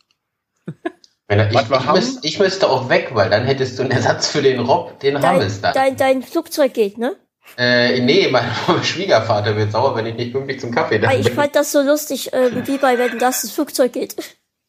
Wenn 1.30 1.40
ich, 1.40 1.54
ich, 1.60 2.24
ich 2.24 2.38
müsste 2.38 2.70
auch 2.70 2.88
weg, 2.88 3.10
weil 3.12 3.28
dann 3.28 3.44
hättest 3.44 3.78
du 3.78 3.82
einen 3.82 3.90
Ersatz 3.90 4.28
für 4.28 4.40
den 4.40 4.60
Rob, 4.60 4.98
den 5.00 5.14
Dein, 5.14 5.22
Hammes 5.24 5.60
dann. 5.60 5.74
dein, 5.74 5.96
dein 5.96 6.22
Flugzeug 6.22 6.72
geht, 6.72 6.96
ne? 6.96 7.16
Äh, 7.58 8.00
nee, 8.00 8.28
mein 8.30 8.50
Schwiegervater 8.82 9.54
wird 9.56 9.72
sauer, 9.72 9.94
wenn 9.96 10.06
ich 10.06 10.14
nicht 10.14 10.32
pünktlich 10.32 10.60
zum 10.60 10.70
Kaffee 10.70 10.98
da 10.98 11.08
Weil 11.08 11.20
ich 11.20 11.26
bin. 11.26 11.34
fand 11.34 11.54
das 11.54 11.72
so 11.72 11.82
lustig, 11.82 12.30
ähm, 12.32 12.66
wie 12.66 12.78
bei 12.78 12.96
Wenn 12.98 13.18
das 13.18 13.42
das 13.42 13.50
Flugzeug 13.50 13.92
geht. 13.92 14.16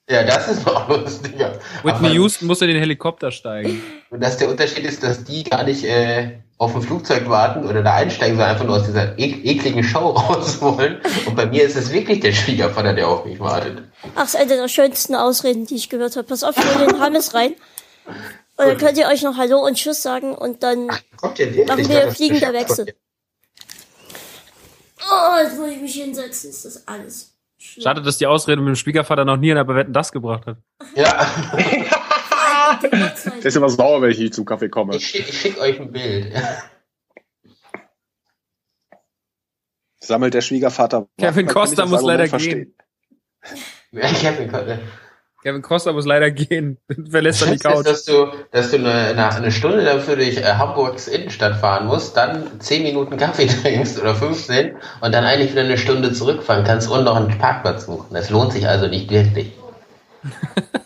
Ja, 0.09 0.23
das 0.23 0.47
ist 0.47 0.65
noch 0.65 0.89
lustiger. 0.89 1.53
Whitney 1.83 2.07
Aber- 2.07 2.09
Houston 2.09 2.47
muss 2.47 2.61
in 2.61 2.67
den 2.69 2.79
Helikopter 2.79 3.31
steigen. 3.31 3.81
Und 4.09 4.21
dass 4.23 4.37
der 4.37 4.49
Unterschied 4.49 4.83
ist, 4.85 5.03
dass 5.03 5.23
die 5.23 5.43
gar 5.43 5.63
nicht 5.63 5.83
äh, 5.83 6.39
auf 6.57 6.75
ein 6.75 6.81
Flugzeug 6.81 7.29
warten 7.29 7.67
oder 7.67 7.83
da 7.83 7.93
einsteigen, 7.93 8.35
sondern 8.35 8.49
einfach 8.51 8.65
nur 8.65 8.77
aus 8.77 8.85
dieser 8.85 9.17
ek 9.19 9.45
ekligen 9.45 9.83
Show 9.83 9.99
raus 10.09 10.59
wollen. 10.61 10.99
Und 11.27 11.35
bei 11.35 11.45
mir 11.45 11.63
ist 11.63 11.75
es 11.75 11.91
wirklich 11.91 12.21
der 12.21 12.33
Schwiegervater, 12.33 12.93
der 12.93 13.07
auf 13.07 13.23
mich 13.25 13.39
wartet. 13.39 13.83
Ach, 14.15 14.21
das 14.21 14.33
ist 14.33 14.39
eine 14.39 14.55
der 14.55 14.67
schönsten 14.67 15.13
Ausreden, 15.13 15.67
die 15.67 15.75
ich 15.75 15.89
gehört 15.89 16.15
habe. 16.15 16.27
Pass 16.27 16.43
auf, 16.43 16.57
ich 16.57 16.75
hol 16.75 16.87
den 16.87 16.99
Hammes 16.99 17.35
rein. 17.35 17.53
Und 18.57 18.67
dann 18.67 18.77
könnt 18.79 18.97
ihr 18.97 19.07
euch 19.07 19.21
noch 19.21 19.37
Hallo 19.37 19.59
und 19.59 19.75
Tschüss 19.75 20.01
sagen 20.01 20.33
und 20.33 20.63
dann 20.63 20.89
Kommt 21.17 21.37
ihr 21.37 21.53
wirklich? 21.55 21.67
Machen 21.67 21.89
wir 21.89 22.11
fliegender 22.11 22.51
Wechsel. 22.51 22.93
Oh, 25.09 25.37
jetzt 25.41 25.57
muss 25.57 25.69
ich 25.69 25.81
mich 25.81 25.93
hinsetzen, 25.93 26.49
ist 26.49 26.65
das 26.65 26.87
alles. 26.87 27.35
Schade, 27.59 28.01
dass 28.01 28.17
die 28.17 28.25
Ausrede 28.25 28.61
mit 28.61 28.69
dem 28.69 28.75
Schwiegervater 28.75 29.25
noch 29.25 29.37
nie 29.37 29.49
in 29.49 29.55
der 29.55 29.65
Bewetten 29.65 29.91
das 29.91 30.11
gebracht 30.11 30.45
hat. 30.45 30.57
Ja, 30.95 31.27
Der 32.81 33.33
ist 33.43 33.57
immer 33.57 33.69
sauer, 33.69 34.01
wenn 34.01 34.11
ich 34.11 34.19
nicht 34.19 34.33
zum 34.33 34.45
Kaffee 34.45 34.69
komme. 34.69 34.95
ich 34.95 35.07
schicke 35.07 35.33
schick 35.33 35.59
euch 35.59 35.79
ein 35.79 35.91
Bild. 35.91 36.33
Sammelt 39.99 40.33
der 40.33 40.41
Schwiegervater. 40.41 41.07
Kevin 41.17 41.47
Costa 41.47 41.83
das 41.83 41.89
muss 41.89 42.01
leider 42.01 42.27
verstehen. 42.27 42.73
Kevin 43.91 44.49
konnte. 44.49 44.79
Kevin 45.41 45.61
Costa 45.61 45.93
muss 45.93 46.05
leider 46.05 46.31
gehen. 46.31 46.77
Verlässt 47.09 47.41
dann 47.41 47.51
die 47.51 47.59
Schlimmste 47.59 47.69
ist, 47.69 47.75
Couch. 47.75 47.85
dass 47.85 48.05
du, 48.05 48.27
dass 48.51 48.71
du 48.71 48.77
eine, 48.77 49.35
eine, 49.35 49.51
Stunde 49.51 49.83
dafür 49.83 50.15
durch 50.15 50.37
äh, 50.37 50.43
Hamburgs 50.43 51.07
Innenstadt 51.07 51.57
fahren 51.57 51.87
musst, 51.87 52.17
dann 52.17 52.59
10 52.59 52.83
Minuten 52.83 53.17
Kaffee 53.17 53.47
trinkst 53.61 53.99
oder 53.99 54.15
15 54.15 54.75
und 55.01 55.11
dann 55.13 55.23
eigentlich 55.23 55.51
wieder 55.51 55.63
eine 55.63 55.77
Stunde 55.77 56.11
zurückfahren 56.11 56.63
kannst 56.65 56.89
und 56.89 57.05
noch 57.05 57.15
einen 57.15 57.37
Parkplatz 57.37 57.85
suchen. 57.85 58.13
Das 58.13 58.29
lohnt 58.29 58.53
sich 58.53 58.67
also 58.67 58.87
nicht 58.87 59.09
wirklich. 59.09 59.53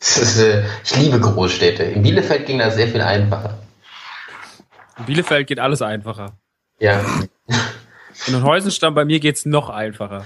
ist, 0.00 0.38
äh, 0.38 0.64
ich 0.84 0.96
liebe 0.96 1.20
Großstädte. 1.20 1.84
In 1.84 2.02
Bielefeld 2.02 2.46
ging 2.46 2.58
das 2.58 2.74
sehr 2.74 2.88
viel 2.88 3.00
einfacher. 3.00 3.58
In 4.98 5.04
Bielefeld 5.04 5.46
geht 5.46 5.60
alles 5.60 5.82
einfacher. 5.82 6.38
Ja. 6.78 7.00
In 8.26 8.32
den 8.32 8.42
Häusenstamm 8.42 8.94
bei 8.94 9.04
mir 9.04 9.20
geht's 9.20 9.44
noch 9.44 9.68
einfacher. 9.68 10.24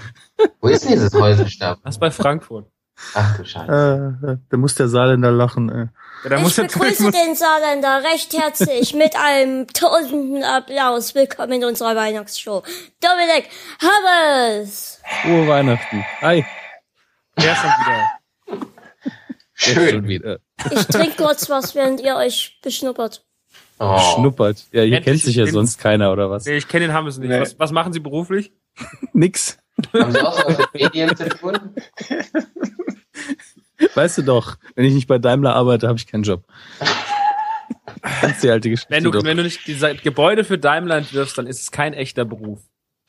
Wo 0.61 0.69
ist 0.69 0.83
denn 0.83 0.93
dieses 0.93 1.13
Häusenstamm? 1.13 1.77
Das 1.83 1.95
ist 1.95 1.99
bei 1.99 2.09
Frankfurt. 2.09 2.70
Ach 3.13 3.37
du 3.37 3.45
Scheiße. 3.45 4.17
Äh, 4.23 4.37
da 4.49 4.57
muss 4.57 4.75
der 4.75 4.87
Saarländer 4.87 5.31
lachen. 5.31 5.69
Ey. 5.69 5.87
Ja, 6.23 6.29
da 6.29 6.35
Ich 6.37 6.41
muss 6.43 6.55
begrüße 6.55 7.03
muss, 7.03 7.13
den 7.13 7.35
Saarländer 7.35 8.03
recht 8.03 8.33
herzlich 8.33 8.93
mit 8.93 9.15
einem 9.15 9.67
tausenden 9.67 10.43
Applaus. 10.43 11.15
Willkommen 11.15 11.53
in 11.53 11.65
unserer 11.65 11.95
Weihnachtsshow. 11.95 12.63
Dominik 13.01 13.49
Hammers! 13.81 15.01
Frohe 15.21 15.47
Weihnachten. 15.47 16.05
Hi. 16.21 16.45
der 17.37 17.55
schon 17.55 17.69
wieder. 17.69 18.11
Jetzt 19.57 19.73
schon 19.75 19.89
Schön. 19.89 20.07
wieder. 20.07 20.39
Ich 20.71 20.85
trinke 20.85 21.23
kurz 21.23 21.49
was, 21.49 21.75
während 21.75 22.01
ihr 22.01 22.15
euch 22.15 22.59
beschnuppert. 22.63 23.25
Oh. 23.79 23.97
Schnuppert. 23.97 24.65
Ja, 24.71 24.83
hier 24.83 24.97
Endlich 24.97 25.03
kennt 25.05 25.21
sich 25.21 25.35
ja 25.35 25.47
sonst 25.47 25.79
keiner, 25.79 26.11
oder 26.11 26.29
was? 26.29 26.45
Nee, 26.45 26.57
ich 26.57 26.67
kenne 26.67 26.87
den 26.87 26.93
Hammes 26.93 27.17
nicht. 27.17 27.29
Nee. 27.29 27.41
Was, 27.41 27.59
was 27.59 27.71
machen 27.71 27.93
Sie 27.93 27.99
beruflich? 27.99 28.53
Nix. 29.13 29.57
Haben 29.93 30.11
Sie 30.11 30.21
auch 30.21 30.37
so 30.39 30.47
was 30.47 30.57
mit 30.59 30.73
Medien 30.73 31.15
zu 31.15 31.29
tun? 31.29 31.75
Weißt 33.95 34.17
du 34.19 34.21
doch, 34.23 34.57
wenn 34.75 34.85
ich 34.85 34.93
nicht 34.93 35.07
bei 35.07 35.17
Daimler 35.17 35.55
arbeite, 35.55 35.87
habe 35.87 35.97
ich 35.97 36.07
keinen 36.07 36.23
Job. 36.23 36.43
Das 38.21 38.31
ist 38.31 38.43
die 38.43 38.49
alte 38.49 38.69
Geschichte 38.69 38.91
Wenn 38.93 39.03
du, 39.03 39.11
doch. 39.11 39.23
wenn 39.23 39.37
du 39.37 39.43
nicht 39.43 39.65
diese 39.67 39.95
Gebäude 39.95 40.43
für 40.43 40.57
Daimler 40.57 40.97
entwirfst, 40.97 41.37
dann 41.37 41.47
ist 41.47 41.61
es 41.61 41.71
kein 41.71 41.93
echter 41.93 42.25
Beruf. 42.25 42.61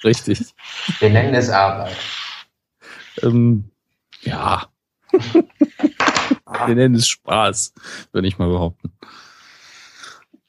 Richtig. 0.05 0.55
Wir 0.99 1.11
nennen 1.11 1.35
es 1.35 1.49
Arbeit. 1.51 1.97
Ähm, 3.23 3.70
ja. 4.23 4.66
Wir 5.12 6.75
nennen 6.75 6.95
es 6.95 7.07
Spaß, 7.09 7.73
würde 8.12 8.29
ich 8.29 8.39
mal 8.39 8.49
behaupten. 8.49 8.93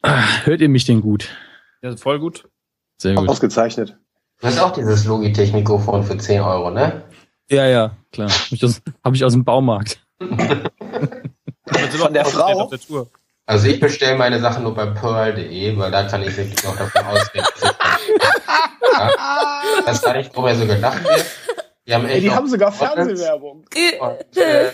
Hört 0.04 0.62
ihr 0.62 0.70
mich 0.70 0.86
denn 0.86 1.02
gut? 1.02 1.30
Ja, 1.82 1.96
voll 1.96 2.20
gut. 2.20 2.48
Sehr 2.98 3.16
gut. 3.16 3.30
Ausgezeichnet. 3.30 3.98
Du 4.42 4.48
hast 4.48 4.60
auch 4.60 4.72
dieses 4.74 5.06
Logitech-Mikrofon 5.06 6.04
für 6.04 6.18
10 6.18 6.42
Euro, 6.42 6.70
ne? 6.72 7.04
Ja, 7.50 7.66
ja, 7.68 7.96
klar. 8.12 8.30
Habe 8.30 8.56
ich, 8.56 8.64
aus- 8.66 8.82
hab 9.04 9.14
ich 9.14 9.24
aus 9.24 9.34
dem 9.34 9.44
Baumarkt. 9.46 10.03
Von 10.20 12.14
der 12.14 12.26
Frau? 12.26 12.64
Auf 12.64 12.70
der 12.70 12.80
Tour. 12.80 13.10
Also 13.46 13.68
ich 13.68 13.80
bestelle 13.80 14.18
meine 14.18 14.40
Sachen 14.40 14.64
nur 14.64 14.74
bei 14.74 14.86
pearl.de, 14.86 15.78
weil 15.78 15.92
da 15.92 16.04
kann 16.04 16.24
ich 16.24 16.36
wirklich 16.38 16.64
noch 16.64 16.78
davon 16.78 17.06
ausgehen. 17.06 17.46
dass 18.94 19.86
das 19.86 20.02
gar 20.02 20.16
nicht 20.16 20.36
drum 20.36 20.54
so 20.56 20.66
gedacht 20.66 21.04
wird. 21.04 21.26
Die 21.86 21.94
haben, 21.94 22.06
echt 22.06 22.16
Ey, 22.16 22.22
die 22.22 22.32
haben 22.32 22.48
sogar. 22.48 22.72
Fernsehwerbung. 22.72 23.66
Und, 24.00 24.38
äh, 24.38 24.72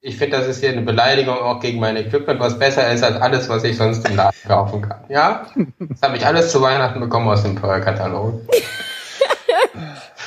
ich 0.00 0.16
finde, 0.16 0.38
das 0.38 0.48
ist 0.48 0.60
hier 0.60 0.70
eine 0.70 0.82
Beleidigung 0.82 1.36
auch 1.36 1.60
gegen 1.60 1.78
mein 1.78 1.96
Equipment, 1.96 2.40
was 2.40 2.58
besser 2.58 2.90
ist 2.90 3.04
als 3.04 3.20
alles, 3.20 3.48
was 3.48 3.62
ich 3.64 3.76
sonst 3.76 4.08
im 4.08 4.16
Laden 4.16 4.36
kaufen 4.48 4.82
kann. 4.82 5.04
Ja? 5.08 5.46
Das 5.78 6.02
habe 6.02 6.16
ich 6.16 6.26
alles 6.26 6.50
zu 6.50 6.60
Weihnachten 6.60 6.98
bekommen 6.98 7.28
aus 7.28 7.42
dem 7.42 7.54
Pearl-Katalog. 7.54 8.40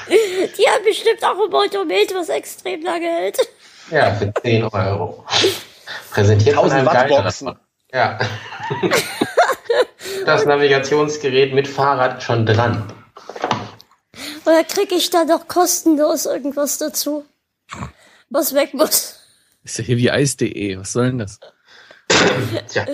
Die 0.08 0.68
haben 0.70 0.86
bestimmt 0.86 1.24
auch 1.24 1.44
ein 1.44 1.50
Motomet, 1.50 2.14
was 2.16 2.30
extrem 2.30 2.84
lange 2.84 3.08
hält. 3.08 3.38
Ja, 3.92 4.14
für 4.16 4.34
10 4.42 4.64
Euro. 4.64 5.26
Präsentiert 6.12 6.56
von 6.56 6.72
1000 6.72 6.80
einem 6.80 6.88
Geiler. 6.88 7.18
Wattboxen. 7.18 7.56
Ja. 7.92 8.20
Das 10.26 10.46
Navigationsgerät 10.46 11.54
mit 11.54 11.68
Fahrrad 11.68 12.24
schon 12.24 12.46
dran. 12.46 12.92
Oder 14.46 14.64
kriege 14.64 14.96
ich 14.96 15.10
da 15.10 15.24
noch 15.24 15.48
kostenlos 15.48 16.26
irgendwas 16.26 16.78
dazu? 16.78 17.26
Was 18.30 18.54
weg 18.54 18.74
muss? 18.74 19.20
Ist 19.64 19.78
ja 19.78 19.84
hier 19.84 19.98
wie 19.98 20.12
Eis.de. 20.12 20.78
Was 20.80 20.94
soll 20.94 21.08
denn 21.08 21.20
das? 21.20 21.40
Tja, 22.70 22.86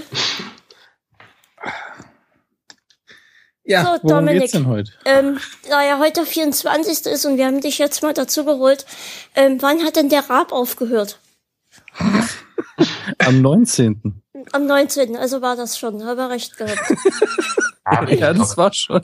Ja, 3.64 3.84
So, 3.84 3.89
worum 4.03 4.26
Dominik. 4.26 4.41
geht's 4.41 4.53
denn 4.53 4.68
heute? 4.68 4.91
Ähm, 5.05 5.38
da 5.70 5.84
ja 5.86 5.99
heute 5.99 6.26
24. 6.26 7.05
ist 7.05 7.26
und 7.26 7.38
wir 7.38 7.45
haben 7.45 7.62
dich 7.62 7.78
jetzt 7.78 8.01
mal 8.01 8.14
dazu 8.14 8.43
geholt, 8.45 8.86
ähm, 9.36 9.57
wann 9.62 9.84
hat 9.84 9.95
denn 9.95 10.09
der 10.09 10.30
Rab 10.30 10.51
aufgehört? 10.51 11.20
Am 13.20 13.41
19. 13.41 14.22
Am 14.51 14.66
19. 14.66 15.16
Also 15.16 15.41
war 15.41 15.55
das 15.55 15.78
schon, 15.78 16.03
habe 16.03 16.30
recht 16.30 16.57
gehabt. 16.57 16.80
Ja, 18.09 18.34
das 18.34 18.55
war 18.57 18.72
schon. 18.74 19.01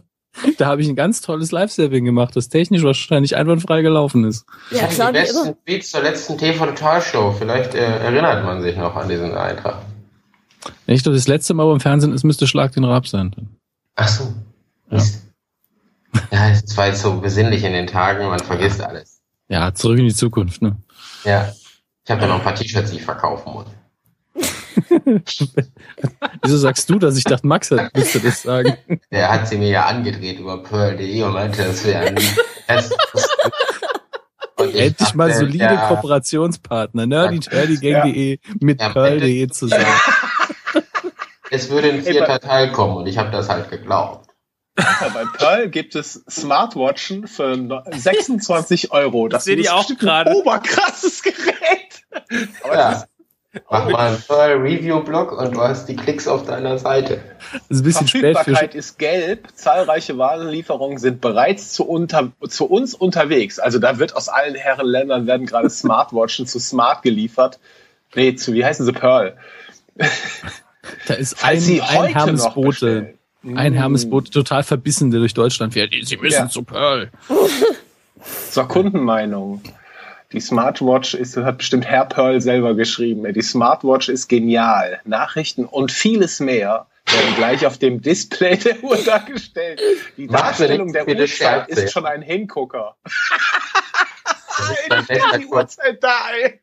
Da 0.57 0.67
habe 0.67 0.81
ich 0.81 0.87
ein 0.87 0.95
ganz 0.95 1.19
tolles 1.21 1.51
Live-Saving 1.51 2.05
gemacht, 2.05 2.35
das 2.35 2.47
technisch 2.47 2.83
wahrscheinlich 2.83 3.35
einwandfrei 3.35 3.81
gelaufen 3.81 4.23
ist. 4.23 4.45
Ich 4.71 4.77
Ja, 4.77 4.83
hatte 4.83 4.95
klar, 4.95 5.11
die 5.11 5.17
wie 5.17 5.21
besten 5.23 5.47
immer. 5.47 5.57
Tweets 5.65 5.91
zur 5.91 6.01
letzten 6.03 6.37
TV-Total-Show. 6.37 7.35
Vielleicht 7.39 7.73
äh, 7.75 7.79
erinnert 7.79 8.45
man 8.45 8.61
sich 8.61 8.77
noch 8.77 8.95
an 8.95 9.09
diesen 9.09 9.33
Eintrag. 9.35 9.81
Ich 10.85 11.03
glaube, 11.03 11.17
das 11.17 11.27
letzte 11.27 11.53
Mal 11.55 11.65
beim 11.65 11.79
Fernsehen, 11.79 12.13
es 12.13 12.23
müsste 12.23 12.47
Schlag 12.47 12.71
den 12.73 12.83
Rab 12.85 13.07
sein. 13.07 13.35
Ach 13.95 14.07
so. 14.07 14.31
Ja. 14.89 15.03
Ja, 16.31 16.49
es 16.49 16.75
war 16.75 16.87
jetzt 16.87 17.01
so 17.01 17.19
besinnlich 17.19 17.63
in 17.63 17.73
den 17.73 17.85
Tagen, 17.85 18.27
man 18.27 18.39
vergisst 18.39 18.81
alles. 18.81 19.21
Ja, 19.49 19.73
zurück 19.73 19.99
in 19.99 20.07
die 20.07 20.15
Zukunft, 20.15 20.63
ne? 20.63 20.75
Ja. 21.23 21.53
Ich 22.03 22.11
habe 22.11 22.21
da 22.21 22.27
noch 22.27 22.37
ein 22.37 22.43
paar 22.43 22.55
T-Shirts, 22.55 22.89
die 22.89 22.97
ich 22.97 23.03
verkaufen 23.03 23.53
muss. 23.53 23.65
Wieso 26.43 26.57
sagst 26.57 26.89
du 26.89 26.99
das? 26.99 27.17
Ich 27.17 27.23
dachte, 27.23 27.45
Max 27.45 27.69
müsste 27.93 28.19
das 28.19 28.41
sagen. 28.41 28.77
Der 29.11 29.31
hat 29.31 29.47
sie 29.47 29.57
mir 29.57 29.69
ja 29.69 29.85
angedreht 29.85 30.39
über 30.39 30.63
Pearl.de 30.63 31.21
und 31.23 31.33
meinte, 31.33 31.63
das 31.63 31.83
wäre 31.85 32.07
ein 32.07 32.17
Endlich 34.57 35.13
mal 35.13 35.27
dachte, 35.29 35.39
solide 35.39 35.65
ja, 35.65 35.87
Kooperationspartner, 35.87 37.05
nerdyturdygang.de 37.05 38.39
mit 38.59 38.81
Ja, 38.81 38.89
pearl.de 38.89 39.47
zusammen. 39.49 39.85
Es 41.51 41.69
würde 41.69 41.91
ein 41.91 42.01
vierter 42.01 42.39
Teil 42.39 42.71
kommen 42.71 42.97
und 42.97 43.07
ich 43.07 43.17
habe 43.17 43.31
das 43.31 43.49
halt 43.49 43.69
geglaubt. 43.69 44.26
Ja, 44.77 45.09
bei 45.13 45.25
Pearl 45.37 45.69
gibt 45.69 45.95
es 45.95 46.23
Smartwatchen 46.29 47.27
für 47.27 47.57
no- 47.57 47.81
26 47.91 48.91
Euro. 48.91 49.27
Das 49.27 49.45
Sehe 49.45 49.55
die 49.55 49.63
ist 49.63 49.71
auch 49.71 49.87
gerade. 49.97 50.33
Oberkrasses 50.35 51.23
Gerät. 51.23 51.37
Aber 52.63 52.73
Ja. 52.75 52.91
das 52.91 53.07
Mach 53.71 53.89
mal 53.89 54.07
einen 54.09 54.21
Pearl 54.21 54.57
Review 54.57 54.99
Blog 55.01 55.31
und 55.31 55.55
du 55.55 55.61
hast 55.61 55.87
die 55.87 55.95
Klicks 55.95 56.27
auf 56.27 56.45
deiner 56.45 56.77
Seite. 56.77 57.21
Das 57.51 57.61
ist 57.69 57.79
ein 57.79 57.83
bisschen 57.85 58.07
spät 58.07 58.21
für 58.21 58.33
Verfügbarkeit 58.35 58.75
ist 58.75 58.99
gelb. 58.99 59.47
Zahlreiche 59.55 60.17
Warenlieferungen 60.19 60.99
sind 60.99 61.21
bereits 61.21 61.73
zu, 61.73 61.87
unter, 61.87 62.31
zu 62.49 62.65
uns 62.65 62.93
unterwegs. 62.93 63.57
Also 63.57 63.79
da 63.79 63.97
wird 63.97 64.15
aus 64.15 64.29
allen 64.29 64.53
Herrenländern 64.53 65.25
werden 65.25 65.47
gerade 65.47 65.71
Smartwatchen 65.71 66.45
zu 66.45 66.59
Smart 66.59 67.01
geliefert. 67.01 67.57
Nee, 68.13 68.35
zu, 68.35 68.53
wie 68.53 68.63
heißen 68.63 68.85
sie? 68.85 68.91
Pearl. 68.91 69.37
Da 71.07 71.15
ist 71.15 71.39
Falls 71.39 71.57
ein, 71.57 71.59
sie 71.61 71.81
ein 71.81 72.05
Hermesbote. 72.13 73.15
Ein 73.55 73.73
Mm. 73.73 73.75
Hermesbote 73.77 74.31
total 74.31 74.63
verbissen, 74.63 75.11
der 75.11 75.19
durch 75.19 75.33
Deutschland 75.33 75.73
fährt. 75.73 75.93
Sie 76.03 76.17
müssen 76.17 76.33
Ja. 76.43 76.49
zu 76.49 76.63
Pearl. 76.63 77.09
Zur 78.51 78.67
Kundenmeinung. 78.67 79.61
Die 80.33 80.41
Smartwatch 80.41 81.13
ist, 81.13 81.37
hat 81.37 81.59
bestimmt 81.59 81.85
Herr 81.85 82.05
Pearl 82.05 82.41
selber 82.41 82.75
geschrieben. 82.75 83.31
Die 83.33 83.41
Smartwatch 83.41 84.09
ist 84.09 84.27
genial. 84.27 84.99
Nachrichten 85.05 85.63
und 85.65 85.91
vieles 85.91 86.39
mehr 86.41 86.87
werden 87.09 87.35
gleich 87.37 87.65
auf 87.65 87.77
dem 87.77 88.01
Display 88.01 88.57
der 88.57 88.83
Uhr 88.83 88.97
dargestellt. 88.97 89.79
Die 90.17 90.27
Darstellung 90.27 90.91
der 90.91 91.07
Uhrzeit 91.07 91.69
ist 91.69 91.93
schon 91.93 92.05
ein 92.05 92.21
Hingucker. 92.21 92.95
Das 94.89 95.01
ist 95.09 95.37
die. 95.37 95.45
Uhrzeit 95.47 96.03
da, 96.03 96.15
ey. 96.41 96.59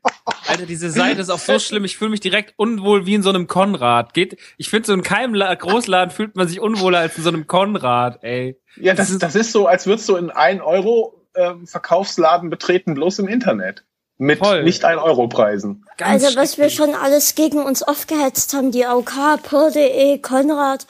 Alter, 0.47 0.67
diese 0.67 0.91
Seite 0.91 1.21
ist 1.21 1.31
auch 1.31 1.39
so 1.39 1.59
schlimm. 1.59 1.85
Ich 1.85 1.97
fühle 1.97 2.11
mich 2.11 2.21
direkt 2.21 2.55
unwohl 2.57 3.07
wie 3.07 3.15
in 3.15 3.23
so 3.23 3.31
einem 3.31 3.47
Konrad. 3.47 4.15
Geht, 4.15 4.39
ich 4.57 4.69
finde, 4.71 4.87
so 4.87 4.93
in 4.93 5.03
keinem 5.03 5.35
La 5.35 5.55
Großladen 5.55 6.11
fühlt 6.11 6.37
man 6.37 6.49
sich 6.49 6.61
unwohler 6.61 6.99
als 6.99 7.17
in 7.17 7.23
so 7.23 7.29
einem 7.31 7.47
Konrad, 7.47 8.23
ey. 8.23 8.59
Ja, 8.77 8.95
das, 8.95 9.17
das 9.19 9.35
ist 9.35 9.53
so, 9.53 9.67
als 9.67 9.87
würdest 9.87 10.09
du 10.09 10.17
in 10.17 10.31
1 10.31 10.63
Euro 10.63 11.27
ähm, 11.37 11.67
Verkaufsladen 11.67 12.51
betreten, 12.51 12.95
bloß 12.95 13.21
im 13.21 13.29
Internet. 13.29 13.85
Mit 14.17 14.39
Voll. 14.39 14.63
nicht 14.63 14.85
1 14.85 15.01
Euro 15.03 15.27
Preisen. 15.27 15.85
Ganz 15.97 16.25
Also 16.25 16.37
was 16.37 16.57
wir 16.57 16.71
schon 16.71 16.95
alles 16.95 17.35
gegen 17.35 17.59
uns 17.59 17.83
aufgehetzt 17.83 18.55
haben, 18.55 18.71
die 18.71 18.85
AOK, 18.85 19.43
Pearl.de, 19.43 20.19
Konrad. 20.19 20.87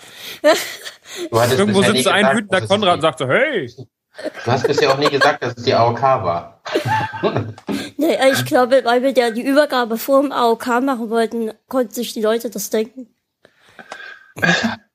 Irgendwo 1.31 1.83
sitzt 1.83 2.05
so 2.05 2.11
ein 2.11 2.37
wütender 2.37 2.67
Konrad 2.67 2.97
und 2.97 3.01
sagt 3.01 3.19
so, 3.21 3.27
hey, 3.27 3.71
Du 4.45 4.51
hast 4.51 4.67
bisher 4.67 4.93
auch 4.93 4.99
nie 4.99 5.09
gesagt, 5.09 5.43
dass 5.43 5.55
es 5.57 5.65
die 5.65 5.75
AOK 5.75 6.01
war. 6.03 6.54
Äh, 7.99 8.33
ich 8.33 8.45
glaube, 8.45 8.83
weil 8.85 9.03
wir 9.03 9.13
ja 9.13 9.31
die 9.31 9.43
Übergabe 9.43 9.97
vor 9.99 10.21
dem 10.23 10.31
AOK 10.31 10.67
machen 10.83 11.09
wollten, 11.11 11.53
konnten 11.69 11.93
sich 11.93 12.13
die 12.13 12.21
Leute 12.21 12.51
das 12.51 12.69
denken. 12.71 13.09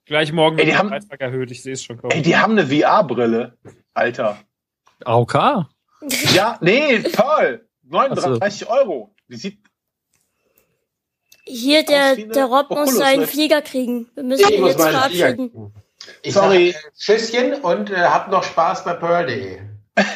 gleich 0.05 0.31
morgen 0.31 0.57
Ey, 0.59 0.65
die 0.65 0.67
wird 0.71 0.73
der 0.75 0.79
haben- 0.79 0.89
Beitrag 0.89 1.21
erhöht. 1.21 1.51
Ich 1.51 1.63
sehe 1.63 1.73
es 1.73 1.83
schon 1.83 1.97
Ey, 1.97 2.01
kommen. 2.09 2.23
die 2.23 2.37
haben 2.37 2.57
eine 2.57 2.67
VR-Brille. 2.67 3.57
Alter. 3.93 4.37
AOK? 5.05 5.65
Ja, 6.33 6.57
nee, 6.61 6.99
Pearl. 6.99 7.67
39 7.83 8.69
Euro. 8.69 9.15
Die 9.27 9.35
sieht 9.37 9.59
Hier, 11.45 11.83
der, 11.83 12.15
der 12.15 12.45
Rob 12.45 12.69
muss 12.69 12.95
seinen. 12.95 13.25
Flieger 13.25 13.61
kriegen. 13.61 14.09
Wir 14.13 14.23
müssen 14.23 14.47
Ich 14.49 14.57
ihn 14.57 14.65
jetzt 14.65 14.81
verabschieden. 14.81 15.73
Ich 16.21 16.33
Sorry. 16.33 16.71
Sag, 16.71 16.83
äh, 16.83 16.91
Tschüsschen 16.97 17.53
und 17.61 17.89
äh, 17.89 17.95
habt 17.97 18.29
noch 18.29 18.43
Spaß 18.43 18.83
bei 18.85 18.93
Pearl.de. 18.93 19.59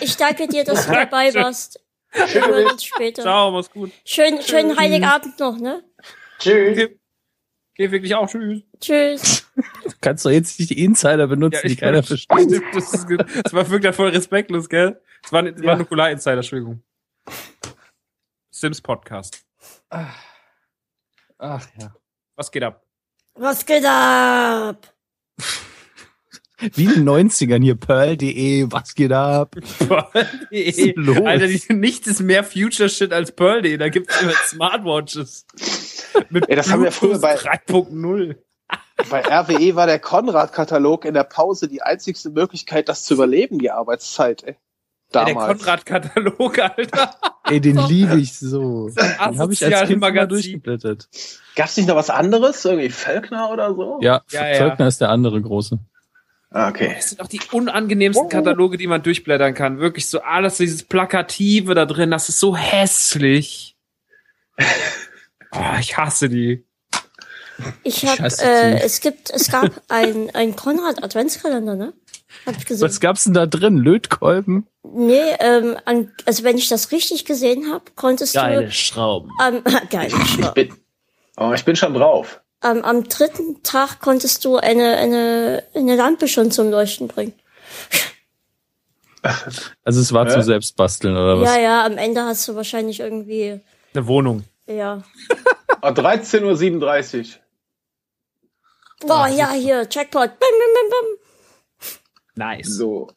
Ich 0.01 0.15
danke 0.17 0.47
dir, 0.47 0.63
dass 0.63 0.85
du 0.87 0.93
dabei 0.93 1.33
warst. 1.33 1.79
Wir 2.13 2.45
hören 2.47 2.71
uns 2.71 2.83
später. 2.85 3.21
Ciao, 3.23 3.51
mach's 3.51 3.69
gut. 3.71 3.91
Schön, 4.05 4.41
schönen 4.41 4.77
Heiligabend 4.77 5.39
noch, 5.39 5.57
ne? 5.57 5.83
Tschüss. 6.39 6.89
Geh 7.75 7.89
wirklich 7.91 8.13
auch, 8.13 8.29
tschüss. 8.29 8.61
Tschüss. 8.79 9.47
Du 9.55 9.91
kannst 9.99 10.25
doch 10.25 10.29
jetzt 10.29 10.59
nicht 10.59 10.69
die 10.69 10.83
Insider 10.83 11.25
benutzen, 11.27 11.67
die 11.67 11.75
keiner 11.75 12.03
versteht. 12.03 12.61
Das, 12.73 12.93
ist, 12.93 13.07
gut. 13.07 13.25
das 13.43 13.51
war 13.53 13.67
wirklich 13.69 13.95
voll 13.95 14.09
respektlos, 14.09 14.69
gell? 14.69 15.01
Das 15.23 15.31
war, 15.31 15.41
das 15.43 15.57
war 15.57 15.65
Ja. 15.65 15.71
ein 15.73 15.79
Nukular-Insider, 15.79 16.35
Entschuldigung. 16.37 16.83
Sims 18.51 18.79
Podcast. 18.81 19.43
Ach 19.89 21.67
ja. 21.79 21.95
Was 22.35 22.51
geht 22.51 22.63
ab? 22.63 22.85
Was 23.35 23.65
geht 23.65 23.85
ab? 23.85 24.93
Wie 26.75 26.85
in 26.85 26.93
den 27.05 27.09
90ern 27.09 27.61
hier, 27.61 27.75
pearl.de, 27.75 28.67
was 28.71 28.95
geht 28.95 29.11
ab? 29.11 29.55
los? 30.95 31.17
Alter, 31.25 31.47
die, 31.47 31.61
nichts 31.73 32.07
ist 32.07 32.21
mehr 32.21 32.43
Future-Shit 32.43 33.11
als 33.13 33.31
Pearl.de. 33.31 33.77
Da 33.77 33.89
gibt's 33.89 34.21
immer 34.21 34.33
Smartwatches. 34.47 35.45
Mit 36.29 36.49
Ey, 36.49 36.55
das 36.55 36.71
haben 36.71 36.83
wir 36.83 36.91
früher 36.91 37.19
bei- 37.19 37.35
3.0. 37.37 38.35
Bei 39.09 39.21
RWE 39.21 39.75
war 39.75 39.87
der 39.87 39.99
Konrad-Katalog 39.99 41.05
in 41.05 41.13
der 41.13 41.23
Pause 41.23 41.67
die 41.67 41.81
einzigste 41.81 42.29
Möglichkeit, 42.29 42.87
das 42.89 43.03
zu 43.03 43.15
überleben, 43.15 43.59
die 43.59 43.71
Arbeitszeit, 43.71 44.43
ey. 44.43 44.51
Ey, 44.51 44.55
der 45.13 45.25
Damals. 45.25 45.57
Konrad-Katalog, 45.59 46.59
Alter. 46.59 47.15
Ey, 47.45 47.59
den 47.61 47.77
liebe 47.87 48.17
ich 48.19 48.33
so. 48.33 48.89
Den 48.89 49.17
habe 49.19 49.53
ich 49.53 49.63
als 49.65 49.87
Kind 49.87 49.99
mal 50.01 50.27
durchgeblättert. 50.27 51.07
Gab's 51.55 51.77
nicht 51.77 51.87
noch 51.87 51.95
was 51.95 52.09
anderes? 52.09 52.63
Irgendwie 52.65 52.89
Völkner 52.89 53.51
oder 53.51 53.75
so? 53.75 53.99
Ja, 54.01 54.21
Ja, 54.31 54.47
ja. 54.47 54.55
Völkner 54.55 54.87
ist 54.87 55.01
der 55.01 55.09
andere 55.09 55.39
große. 55.41 55.77
Ah, 56.53 56.69
okay. 56.69 56.93
Das 56.95 57.09
sind 57.09 57.19
auch 57.21 57.27
die 57.27 57.41
unangenehmsten 57.51 58.29
Kataloge, 58.29 58.77
die 58.77 58.85
man 58.87 59.01
durchblättern 59.01 59.55
kann. 59.55 59.79
Wirklich 59.79 60.05
so 60.07 60.21
alles, 60.21 60.57
dieses 60.57 60.83
Plakative 60.83 61.73
da 61.73 61.85
drin, 61.85 62.11
das 62.11 62.29
ist 62.29 62.39
so 62.39 62.55
hässlich. 62.55 63.75
Oh, 65.51 65.57
ich 65.79 65.97
hasse 65.97 66.29
die. 66.29 66.63
Ich 67.83 68.05
hab, 68.05 68.17
Scheiße, 68.17 68.43
äh, 68.45 68.79
es 68.81 68.99
gibt, 69.01 69.31
es 69.31 69.49
gab 69.51 69.71
ein, 69.89 70.29
ein 70.35 70.55
Konrad 70.55 71.03
Adventskalender, 71.03 71.75
ne? 71.75 71.93
Hab 72.45 72.55
ich 72.57 72.65
gesehen. 72.65 72.87
Was 72.87 72.99
gab's 72.99 73.23
denn 73.23 73.33
da 73.33 73.45
drin? 73.47 73.77
Lötkolben? 73.77 74.67
Nee, 74.83 75.21
ähm, 75.39 75.77
an, 75.85 76.11
also 76.25 76.43
wenn 76.43 76.57
ich 76.57 76.67
das 76.67 76.91
richtig 76.91 77.25
gesehen 77.25 77.71
habe, 77.71 77.85
konntest 77.95 78.33
Schrauben. 78.33 79.29
du 79.39 79.43
am, 79.43 79.63
geile 79.89 80.13
Schra- 80.15 80.53
Bin, 80.53 80.73
oh, 81.37 81.51
ich 81.53 81.65
bin 81.65 81.75
schon 81.75 81.93
drauf. 81.93 82.41
Am, 82.63 82.81
am 82.83 83.03
dritten 83.07 83.61
Tag 83.63 83.99
konntest 83.99 84.43
du 84.45 84.57
eine, 84.57 84.97
eine, 84.97 85.63
eine 85.73 85.95
Lampe 85.95 86.27
schon 86.27 86.51
zum 86.51 86.69
Leuchten 86.69 87.07
bringen. 87.07 87.33
Also 89.85 90.01
es 90.01 90.11
war 90.11 90.25
Hä? 90.25 90.31
zu 90.31 90.41
selbst 90.41 90.75
basteln 90.75 91.15
oder 91.15 91.39
was? 91.39 91.49
Ja, 91.55 91.61
ja, 91.61 91.85
am 91.85 91.97
Ende 91.97 92.23
hast 92.23 92.45
du 92.45 92.55
wahrscheinlich 92.55 92.99
irgendwie, 92.99 93.61
Eine 93.93 94.05
Wohnung. 94.07 94.43
ja. 94.67 95.01
Ah, 95.81 95.91
13.37 95.91 97.19
Uhr. 97.19 99.07
Boah, 99.07 99.27
ja, 99.27 99.51
hier, 99.51 99.87
Jackpot. 99.89 100.27
Bim, 100.27 100.39
bim, 100.39 100.73
bim, 100.75 100.89
bim. 100.89 101.17
Nice. 102.35 102.67
So, 102.67 103.11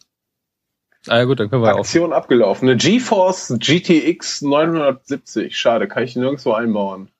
Ah 1.09 1.18
ja 1.18 1.24
gut, 1.24 1.38
dann 1.38 1.49
können 1.51 1.62
wir 1.62 1.74
auch. 1.74 1.80
Aktion 1.80 2.12
abgelaufen. 2.12 2.68
Eine 2.68 2.76
GeForce 2.76 3.55
GTX 3.59 4.42
970. 4.42 5.57
Schade, 5.57 5.86
kann 5.86 6.03
ich 6.03 6.16
nirgendwo 6.16 6.53
einbauen. 6.53 7.11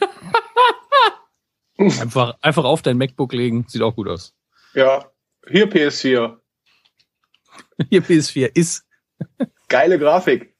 Einfach, 1.90 2.36
einfach 2.40 2.64
auf 2.64 2.82
dein 2.82 2.98
MacBook 2.98 3.32
legen. 3.32 3.64
Sieht 3.68 3.82
auch 3.82 3.94
gut 3.94 4.08
aus. 4.08 4.34
Ja, 4.74 5.10
hier 5.48 5.70
PS4. 5.70 6.38
Hier 7.90 8.02
PS4 8.02 8.50
ist. 8.54 8.86
Geile 9.68 9.98
Grafik. 9.98 10.54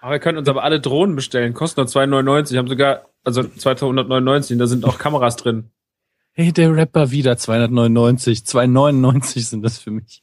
Aber 0.00 0.12
wir 0.12 0.18
können 0.18 0.38
uns 0.38 0.48
aber 0.48 0.62
alle 0.62 0.80
Drohnen 0.80 1.14
bestellen. 1.14 1.54
Kosten 1.54 1.80
nur 1.80 1.88
2,99. 1.88 2.56
Haben 2.56 2.68
sogar, 2.68 3.10
also 3.24 3.42
299. 3.44 4.58
Da 4.58 4.66
sind 4.66 4.84
auch 4.84 4.98
Kameras 4.98 5.36
drin. 5.36 5.70
Hey, 6.32 6.52
der 6.52 6.74
Rapper 6.74 7.10
wieder 7.10 7.36
299. 7.36 8.46
299 8.46 9.48
sind 9.48 9.62
das 9.62 9.78
für 9.78 9.90
mich. 9.90 10.22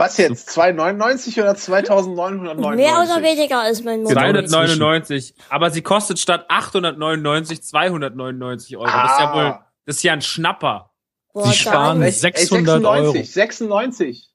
Was 0.00 0.16
jetzt? 0.16 0.48
2,99 0.56 1.40
oder 1.42 1.52
2.999? 1.52 2.76
Mehr 2.76 2.92
oder 3.02 3.20
weniger 3.22 3.60
als 3.60 3.82
mein 3.82 4.02
Motto. 4.02 4.14
Genau. 4.14 4.46
299. 4.46 5.34
Aber 5.48 5.70
sie 5.70 5.82
kostet 5.82 6.20
statt 6.20 6.46
899 6.48 7.62
299 7.64 8.76
Euro. 8.76 8.86
Das 8.86 9.12
ist 9.12 9.18
ja 9.18 9.30
Ah. 9.32 9.34
wohl, 9.34 9.58
das 9.86 9.96
ist 9.96 10.02
ja 10.04 10.12
ein 10.12 10.22
Schnapper. 10.22 10.92
Boah, 11.32 11.46
Sie 11.48 11.54
sparen 11.54 12.00
geil. 12.00 12.12
600 12.12 12.84
Euro. 12.84 13.12
96. 13.12 14.30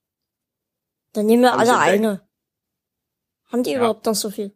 Dann 1.13 1.25
nehmen 1.27 1.43
wir 1.43 1.53
Hab 1.53 1.63
ich 1.63 1.69
alle 1.69 1.79
eine. 1.79 2.21
Haben 3.51 3.63
die 3.63 3.71
Ja. 3.71 3.77
überhaupt 3.77 4.05
noch 4.05 4.15
so 4.15 4.29
viel? 4.31 4.53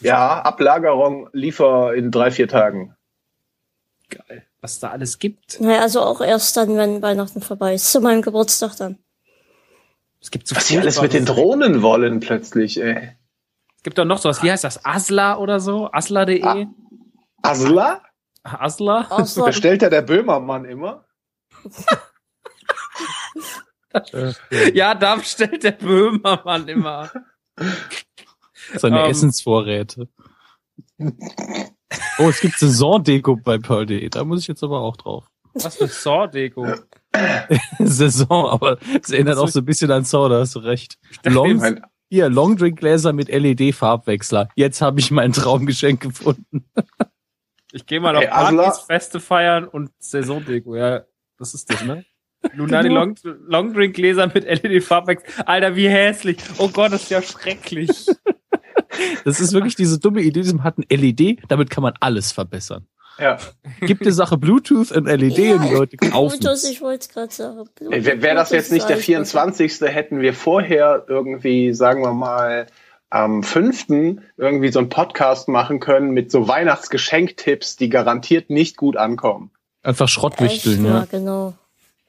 Ja, 0.00 0.40
Ablagerung 0.40 1.28
liefer 1.32 1.94
in 1.94 2.10
drei, 2.10 2.30
vier 2.30 2.48
Tagen. 2.48 2.96
Geil. 4.08 4.46
Was 4.60 4.78
da 4.80 4.90
alles 4.90 5.18
gibt. 5.18 5.60
Naja, 5.60 5.80
also 5.80 6.00
auch 6.00 6.20
erst 6.20 6.56
dann, 6.56 6.76
wenn 6.76 7.02
Weihnachten 7.02 7.42
vorbei 7.42 7.74
ist. 7.74 7.90
Zu 7.92 8.00
meinem 8.00 8.22
Geburtstag 8.22 8.76
dann. 8.76 8.98
Es 10.22 10.30
gibt 10.30 10.46
so 10.46 10.54
Was 10.54 10.68
die 10.68 10.78
alles 10.78 11.02
mit 11.02 11.12
den 11.12 11.26
Drohnen 11.26 11.82
wollen 11.82 12.20
plötzlich, 12.20 12.80
ey. 12.80 13.16
Es 13.76 13.82
gibt 13.82 13.98
doch 13.98 14.04
noch 14.04 14.18
sowas. 14.18 14.42
Wie 14.42 14.50
heißt 14.50 14.62
das? 14.62 14.84
Asla 14.84 15.36
oder 15.38 15.58
so? 15.58 15.90
Asla.de? 15.90 16.42
Ah. 16.44 16.66
Asla? 17.42 18.02
Asla? 18.44 19.06
Außer, 19.10 19.44
Bestellt 19.46 19.82
ja 19.82 19.90
der 19.90 20.02
Böhmermann 20.02 20.64
immer. 20.64 21.04
Ja, 24.72 24.94
da 24.94 25.16
bestellt 25.16 25.64
der 25.64 25.72
Böhmermann 25.72 26.66
immer. 26.66 27.10
Seine 28.74 29.04
Ähm. 29.04 29.10
Essensvorräte. 29.10 30.08
Oh, 32.18 32.28
es 32.30 32.40
gibt 32.40 32.58
Saisondeko 32.58 33.36
bei 33.36 33.58
Pearl.de. 33.58 34.08
Da 34.08 34.24
muss 34.24 34.40
ich 34.40 34.48
jetzt 34.48 34.62
aber 34.62 34.80
auch 34.80 34.96
drauf. 34.96 35.26
Was 35.52 35.76
für 35.76 35.88
Saw-Deko. 35.88 36.74
Saison, 37.78 38.46
aber 38.48 38.78
es 39.02 39.10
erinnert 39.10 39.38
auch 39.38 39.48
so 39.48 39.60
ein 39.60 39.64
bisschen 39.64 39.90
an 39.90 40.04
Saw, 40.04 40.28
da 40.28 40.40
hast 40.40 40.54
du 40.54 40.60
recht. 40.60 40.98
Long, 41.24 41.56
Mein, 41.56 41.82
hier, 42.08 42.28
Longdrinkgläser 42.28 43.12
mit 43.12 43.28
LED-Farbwechsler. 43.28 44.48
Jetzt 44.54 44.82
habe 44.82 45.00
ich 45.00 45.10
mein 45.10 45.32
Traumgeschenk 45.32 46.00
gefunden. 46.00 46.64
Ich 47.74 47.86
gehe 47.86 48.00
mal 48.00 48.14
auf 48.14 48.22
Ey, 48.22 48.28
Partys, 48.28 48.80
Feste 48.80 49.18
feiern 49.18 49.66
und 49.66 49.90
Saisondeko. 49.98 50.76
Ja, 50.76 51.04
das 51.38 51.54
ist 51.54 51.72
das, 51.72 51.82
ne? 51.82 52.04
Lunari 52.52 52.88
Long, 52.88 53.16
Longdrink 53.22 53.94
Gläser 53.94 54.26
mit 54.26 54.44
LED-Farbwechsel. 54.44 55.44
Alter, 55.46 55.74
wie 55.74 55.88
hässlich. 55.88 56.36
Oh 56.58 56.68
Gott, 56.68 56.92
das 56.92 57.04
ist 57.04 57.10
ja 57.10 57.22
schrecklich. 57.22 58.06
Das 59.24 59.40
ist 59.40 59.54
wirklich 59.54 59.74
diese 59.74 59.98
dumme 59.98 60.20
Idee, 60.20 60.42
die 60.42 60.60
hat 60.60 60.76
ein 60.76 60.84
LED, 60.88 61.38
damit 61.48 61.70
kann 61.70 61.82
man 61.82 61.94
alles 62.00 62.30
verbessern. 62.30 62.86
Ja. 63.22 63.38
Gibt 63.80 64.04
die 64.04 64.10
Sache 64.10 64.36
Bluetooth 64.36 64.92
und 64.92 65.06
LED 65.06 65.54
und 65.54 65.62
die 65.62 65.74
Leute 65.74 65.96
kaufen 65.96 66.40
Bluetooth, 66.40 66.64
ich 66.64 66.80
wollte 66.80 67.02
es 67.02 67.08
gerade 67.08 67.32
sagen. 67.32 67.68
Wäre 67.78 68.22
wär 68.22 68.34
das 68.34 68.50
jetzt 68.50 68.72
nicht 68.72 68.88
der 68.88 68.96
alles 68.96 69.06
24. 69.06 69.80
hätten 69.82 70.20
wir 70.20 70.34
vorher 70.34 71.04
irgendwie, 71.08 71.72
sagen 71.72 72.02
wir 72.02 72.12
mal, 72.12 72.66
am 73.10 73.42
5. 73.42 73.86
irgendwie 74.36 74.72
so 74.72 74.78
einen 74.78 74.88
Podcast 74.88 75.48
machen 75.48 75.80
können 75.80 76.10
mit 76.10 76.30
so 76.30 76.48
Weihnachtsgeschenktipps, 76.48 77.76
die 77.76 77.90
garantiert 77.90 78.48
nicht 78.48 78.76
gut 78.76 78.96
ankommen. 78.96 79.50
Einfach. 79.82 80.08
Schrottwichteln, 80.08 80.84
Echt, 80.84 80.84
ja, 80.84 80.98
ja. 81.00 81.06
genau. 81.10 81.54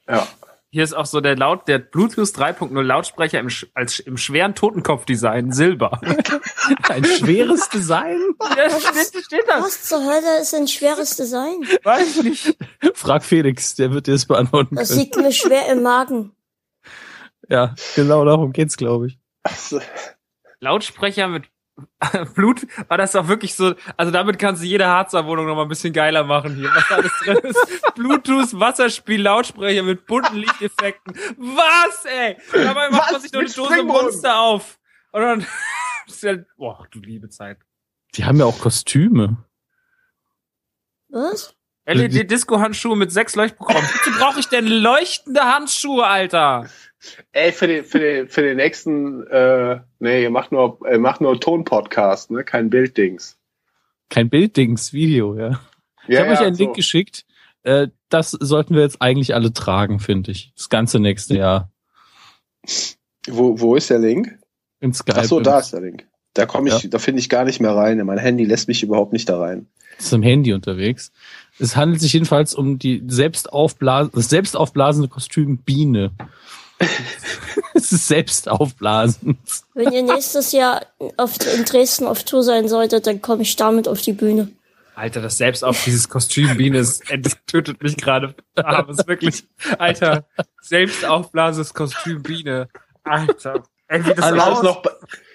Ja. 0.08 0.26
Hier 0.74 0.82
ist 0.82 0.92
auch 0.92 1.06
so 1.06 1.20
der 1.20 1.36
Laut, 1.36 1.68
der 1.68 1.78
Bluetooth 1.78 2.30
3.0 2.30 2.82
Lautsprecher 2.82 3.38
im, 3.38 3.46
sch- 3.46 3.68
als, 3.74 4.00
im 4.00 4.16
schweren 4.16 4.56
Totenkopfdesign, 4.56 5.52
Silber. 5.52 6.00
Ein 6.88 7.04
schweres 7.04 7.68
Design? 7.68 8.18
ja, 8.56 8.68
steht, 8.80 9.24
steht 9.24 9.44
da. 9.46 9.62
Was 9.62 9.84
zur 9.84 10.00
Hölle 10.04 10.40
ist 10.40 10.52
ein 10.52 10.66
schweres 10.66 11.14
Design? 11.14 11.60
Weiß 11.84 12.24
nicht. 12.24 12.56
Frag 12.94 13.22
Felix, 13.24 13.76
der 13.76 13.92
wird 13.92 14.08
dir 14.08 14.14
das 14.14 14.26
beantworten 14.26 14.74
Das 14.74 14.88
können. 14.88 15.00
liegt 15.00 15.16
mir 15.16 15.30
schwer 15.30 15.70
im 15.70 15.82
Magen. 15.84 16.32
Ja, 17.48 17.76
genau 17.94 18.24
darum 18.24 18.52
geht's, 18.52 18.76
glaube 18.76 19.06
ich. 19.06 19.18
Also, 19.44 19.80
Lautsprecher 20.58 21.28
mit 21.28 21.44
Blut, 22.34 22.66
war 22.88 22.98
das 22.98 23.12
doch 23.12 23.26
wirklich 23.28 23.54
so, 23.54 23.74
also 23.96 24.12
damit 24.12 24.38
kannst 24.38 24.62
du 24.62 24.66
jede 24.66 24.86
Harzer 24.86 25.26
Wohnung 25.26 25.46
noch 25.46 25.56
mal 25.56 25.62
ein 25.62 25.68
bisschen 25.68 25.92
geiler 25.92 26.22
machen 26.22 26.54
hier, 26.54 26.70
was 26.72 26.88
da 26.88 26.96
alles 26.96 27.12
drin 27.24 27.38
ist. 27.38 27.94
Bluetooth, 27.94 28.58
Wasserspiel, 28.58 29.22
Lautsprecher 29.22 29.82
mit 29.82 30.06
bunten 30.06 30.36
Lichteffekten. 30.36 31.14
Was, 31.36 32.04
ey? 32.04 32.36
Dabei 32.52 32.90
macht 32.90 33.06
Was? 33.06 33.12
man 33.12 33.20
sich 33.20 33.32
noch 33.32 33.70
eine 33.70 33.82
Dose? 33.82 33.84
Monster 33.84 34.38
auf. 34.38 34.78
Und 35.12 35.22
dann, 35.22 35.46
das 36.06 36.14
ist 36.16 36.22
ja, 36.22 36.36
boah, 36.56 36.86
du 36.90 37.00
liebe 37.00 37.28
Zeit. 37.28 37.58
Die 38.14 38.24
haben 38.24 38.38
ja 38.38 38.44
auch 38.44 38.60
Kostüme. 38.60 39.44
Was? 41.08 41.56
LED-Disco-Handschuhe 41.86 42.96
mit 42.96 43.12
sechs 43.12 43.34
Leuchtprogrammen. 43.34 43.82
Wozu 43.82 44.10
brauche 44.18 44.40
ich 44.40 44.48
denn 44.48 44.66
leuchtende 44.66 45.42
Handschuhe, 45.42 46.06
Alter? 46.06 46.70
Ey, 47.32 47.52
für 47.52 47.66
den, 47.66 47.84
für 47.84 47.98
den, 47.98 48.28
für 48.28 48.42
den 48.42 48.56
nächsten, 48.56 49.26
äh, 49.26 49.80
nee, 49.98 50.22
ihr 50.22 50.30
macht 50.30 50.52
nur, 50.52 50.78
ihr 50.90 50.98
macht 50.98 51.20
nur 51.20 51.40
Tonpodcast, 51.40 52.30
ne? 52.30 52.44
Kein 52.44 52.70
Bilddings. 52.70 53.38
Kein 54.10 54.28
Bilddings, 54.30 54.92
Video, 54.92 55.36
ja. 55.36 55.60
Ich 56.06 56.14
Ja, 56.14 56.20
habe 56.20 56.32
euch 56.32 56.40
ja, 56.40 56.46
einen 56.46 56.56
Link 56.56 56.70
so. 56.70 56.76
geschickt. 56.76 57.24
Äh, 57.62 57.88
das 58.10 58.30
sollten 58.32 58.74
wir 58.74 58.82
jetzt 58.82 59.00
eigentlich 59.00 59.34
alle 59.34 59.52
tragen, 59.52 59.98
finde 60.00 60.30
ich. 60.32 60.52
Das 60.56 60.68
ganze 60.68 61.00
nächste 61.00 61.36
Jahr. 61.36 61.70
Wo, 63.26 63.58
wo 63.60 63.74
ist 63.74 63.90
der 63.90 63.98
Link? 63.98 64.38
In 64.80 64.92
Skype. 64.92 65.18
Ach 65.18 65.24
so, 65.24 65.40
da 65.40 65.58
ist 65.60 65.72
der 65.72 65.80
Link. 65.80 66.06
Da 66.34 66.46
komme 66.46 66.68
ich, 66.68 66.82
Ja. 66.82 66.88
da 66.90 66.98
finde 66.98 67.20
ich 67.20 67.28
gar 67.28 67.44
nicht 67.44 67.60
mehr 67.60 67.74
rein. 67.74 67.98
Mein 68.04 68.18
Handy 68.18 68.44
lässt 68.44 68.68
mich 68.68 68.82
überhaupt 68.82 69.12
nicht 69.12 69.28
da 69.28 69.38
rein. 69.38 69.66
ist 69.98 70.12
im 70.12 70.22
Handy 70.22 70.52
unterwegs. 70.52 71.12
Es 71.58 71.76
handelt 71.76 72.00
sich 72.00 72.12
jedenfalls 72.12 72.54
um 72.54 72.78
die 72.78 73.02
selbst 73.06 73.48
aufblasende 73.52 75.08
Kostüm 75.08 75.58
Biene. 75.58 76.10
es 77.74 77.92
ist 77.92 78.08
selbst 78.08 78.48
aufblasend. 78.48 79.38
Wenn 79.74 79.92
ihr 79.92 80.02
nächstes 80.02 80.52
Jahr 80.52 80.86
auf, 81.16 81.34
in 81.54 81.64
Dresden 81.64 82.06
auf 82.06 82.24
Tour 82.24 82.42
sein 82.42 82.68
solltet, 82.68 83.06
dann 83.06 83.22
komme 83.22 83.42
ich 83.42 83.56
damit 83.56 83.88
auf 83.88 84.00
die 84.02 84.12
Bühne. 84.12 84.48
Alter, 84.96 85.20
das 85.22 85.38
selbst 85.38 85.64
auf 85.64 85.82
dieses 85.84 86.08
Kostüm 86.08 86.56
Biene 86.56 86.78
ist, 86.78 87.10
ey, 87.10 87.20
das 87.20 87.36
tötet 87.46 87.82
mich 87.82 87.96
gerade. 87.96 88.34
Aber 88.54 88.90
es 88.90 88.98
ist 88.98 89.08
wirklich, 89.08 89.44
Alter, 89.78 90.24
selbst 90.62 91.04
aufblasendes 91.04 91.74
Kostüm 91.74 92.22
Biene. 92.22 92.68
Alter. 93.02 93.64
Ey, 93.88 94.04
wie 94.04 94.14
das 94.14 94.18
Ist 94.30 94.36
das 94.36 94.38
aus, 94.48 94.62
noch, 94.62 94.82
bei- 94.82 94.90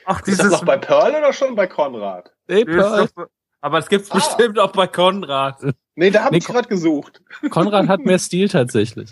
Ach, 0.06 0.20
ist 0.20 0.28
dieses, 0.28 0.44
das 0.44 0.52
noch 0.52 0.64
bei 0.66 0.78
Pearl 0.78 1.12
oder 1.14 1.34
schon 1.34 1.56
bei 1.56 1.68
Konrad? 1.68 2.32
Dieses 2.50 2.66
Pearl. 2.66 3.10
noch- 3.16 3.26
aber 3.62 3.78
es 3.80 3.90
gibt's 3.90 4.10
Ah. 4.12 4.16
bestimmt 4.16 4.58
auch 4.60 4.72
bei 4.72 4.88
Konrad. 4.88 5.58
Nee, 5.96 6.10
da 6.12 6.22
habe 6.24 6.32
Nee, 6.32 6.38
ich 6.40 6.46
gerade 6.46 6.70
gesucht. 6.70 7.22
Konrad 7.50 7.90
hat 7.90 8.00
mehr 8.00 8.18
Stil 8.18 8.48
tatsächlich. 8.48 9.12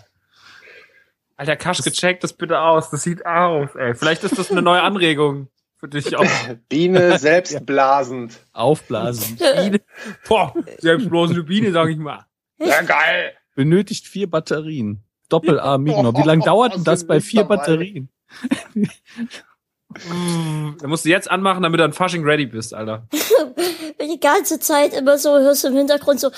Alter, 1.38 1.54
Kaschke, 1.54 1.92
check 1.92 2.18
das 2.20 2.32
bitte 2.32 2.60
aus. 2.60 2.90
Das 2.90 3.04
sieht 3.04 3.24
aus, 3.24 3.70
ey. 3.76 3.94
Vielleicht 3.94 4.24
ist 4.24 4.36
das 4.36 4.50
eine 4.50 4.60
neue 4.60 4.82
Anregung 4.82 5.46
für 5.78 5.86
dich 5.86 6.16
auch. 6.16 6.24
Biene 6.68 7.16
selbstblasend. 7.18 8.40
Aufblasend. 8.52 9.38
Biene. 9.38 9.80
Boah, 10.26 10.52
selbstblasende 10.78 11.44
Biene, 11.44 11.70
sag 11.70 11.90
ich 11.90 11.96
mal. 11.96 12.26
Ja, 12.58 12.82
geil. 12.82 13.34
Benötigt 13.54 14.08
vier 14.08 14.28
Batterien. 14.28 15.04
Doppel-A 15.28 15.78
Mignor. 15.78 16.16
Wie 16.16 16.26
lange 16.26 16.42
dauert 16.44 16.74
denn 16.74 16.82
das 16.82 17.06
bei 17.06 17.20
vier 17.20 17.44
Batterien? 17.44 18.08
Da 19.94 20.88
musst 20.88 21.04
du 21.04 21.08
jetzt 21.08 21.30
anmachen, 21.30 21.62
damit 21.62 21.78
du 21.78 21.84
an 21.84 21.92
Fasching 21.92 22.24
ready 22.24 22.46
bist, 22.46 22.74
Alter. 22.74 23.06
Die 24.00 24.18
ganze 24.18 24.58
Zeit 24.58 24.92
immer 24.92 25.18
so 25.18 25.38
hörst 25.38 25.62
du 25.62 25.68
im 25.68 25.76
Hintergrund 25.76 26.18
so. 26.18 26.30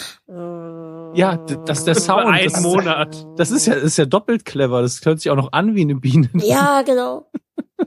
Ja, 1.14 1.36
d- 1.36 1.58
das 1.66 1.78
ist 1.80 1.86
der 1.86 1.94
Sound. 1.96 2.26
einen 2.26 2.44
Das 2.44 2.54
ist, 2.58 2.62
Monat. 2.62 3.26
das 3.36 3.50
ist 3.50 3.66
ja, 3.66 3.74
ist 3.74 3.96
ja 3.98 4.04
doppelt 4.04 4.44
clever. 4.44 4.82
Das 4.82 5.00
hört 5.04 5.20
sich 5.20 5.30
auch 5.30 5.36
noch 5.36 5.52
an 5.52 5.74
wie 5.74 5.82
eine 5.82 5.96
Biene. 5.96 6.28
Ja, 6.34 6.82
genau. 6.82 7.26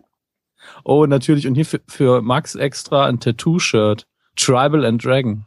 Oh, 0.85 1.05
natürlich. 1.05 1.47
Und 1.47 1.55
hier 1.55 1.65
für, 1.65 1.79
für 1.87 2.21
Max 2.21 2.55
extra 2.55 3.05
ein 3.05 3.19
Tattoo-Shirt. 3.19 4.05
Tribal 4.35 4.85
and 4.85 5.03
Dragon. 5.03 5.45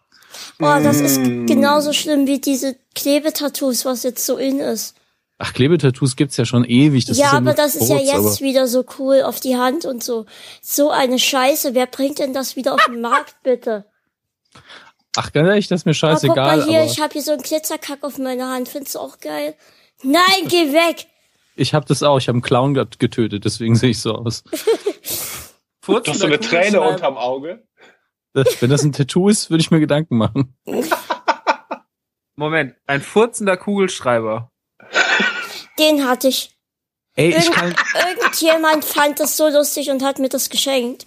Boah, 0.59 0.81
das 0.81 1.01
ist 1.01 1.19
Mm. 1.21 1.45
genauso 1.47 1.93
schlimm 1.93 2.27
wie 2.27 2.41
diese 2.41 2.77
Klebetattoos, 2.95 3.85
was 3.85 4.03
jetzt 4.03 4.25
so 4.25 4.37
in 4.39 4.61
ist. 4.61 4.97
Ach, 5.39 5.53
Klebetattoos 5.53 6.17
gibt's 6.17 6.37
ja 6.39 6.47
schon 6.47 6.65
ewig. 6.65 7.05
Das 7.05 7.19
ja, 7.19 7.27
ist 7.27 7.33
ja 7.33 7.39
aber 7.39 7.53
das 7.53 7.75
ist 7.75 7.89
ja 7.91 7.99
jetzt 7.99 8.15
aber- 8.15 8.41
wieder 8.41 8.67
so 8.67 8.85
cool 8.99 9.23
auf 9.23 9.41
die 9.41 9.57
Hand 9.57 9.85
und 9.85 10.03
so. 10.03 10.25
So 10.63 10.91
eine 10.91 11.19
Scheiße. 11.19 11.75
Wer 11.75 11.87
bringt 11.87 12.19
denn 12.19 12.33
das 12.33 12.57
wieder 12.57 12.73
auf 12.75 12.85
den 12.87 13.01
Markt, 13.03 13.37
bitte? 13.43 13.85
Ach, 15.17 15.33
ganz 15.33 15.49
ehrlich, 15.49 15.69
das 15.69 15.81
ist 15.81 15.87
mir 15.87 15.93
Oh, 15.93 15.95
guck 15.95 16.11
scheißegal. 16.11 16.57
mal 16.59 16.67
hier, 16.67 16.81
aber 16.83 16.91
ich 16.91 17.01
habe 17.01 17.13
hier 17.13 17.23
so 17.23 17.33
einen 17.33 17.43
Glitzerkack 17.43 18.03
auf 18.03 18.19
meiner 18.19 18.51
Hand. 18.51 18.69
Findest 18.69 18.95
du 18.95 19.01
auch 19.01 19.19
geil? 19.19 19.55
Nein, 20.03 20.23
geh 20.49 20.73
weg! 20.73 21.07
ich 21.59 21.73
habe 21.73 21.87
das 21.87 22.03
auch. 22.03 22.19
Ich 22.19 22.29
habe 22.29 22.37
einen 22.37 22.43
Clown 22.43 22.75
get- 22.75 22.99
getötet, 22.99 23.45
deswegen 23.47 23.77
sehe 23.77 23.91
ich 23.91 24.01
so 24.03 24.15
aus. 24.15 24.45
Furzen 25.81 26.05
Du 26.05 26.11
hast 26.11 26.21
so 26.21 26.27
eine 26.27 26.39
Träne 26.41 26.79
Kugelschreiber- 26.79 26.89
unterm 26.93 27.17
Auge. 27.17 27.67
Wenn 28.35 28.69
das 28.69 28.83
ein 28.83 28.93
Tattoo 28.93 29.31
ist, 29.31 29.49
würde 29.49 29.63
ich 29.63 29.71
mir 29.71 29.81
Gedanken 29.81 30.19
machen. 30.19 30.55
Moment, 32.37 32.75
ein 32.87 33.01
furzender 33.01 33.57
Kugelschreiber. 33.57 34.51
Den 35.79 36.07
hatte 36.07 36.29
ich. 36.29 36.55
Ey, 37.15 37.31
ich 37.31 37.37
Irgend, 37.47 37.55
kann, 37.55 37.75
irgendjemand 38.19 38.85
fand 38.85 39.21
das 39.21 39.39
so 39.39 39.49
lustig 39.49 39.91
und 39.91 40.03
hat 40.03 40.19
mir 40.19 40.29
das 40.29 40.51
geschenkt. 40.51 41.07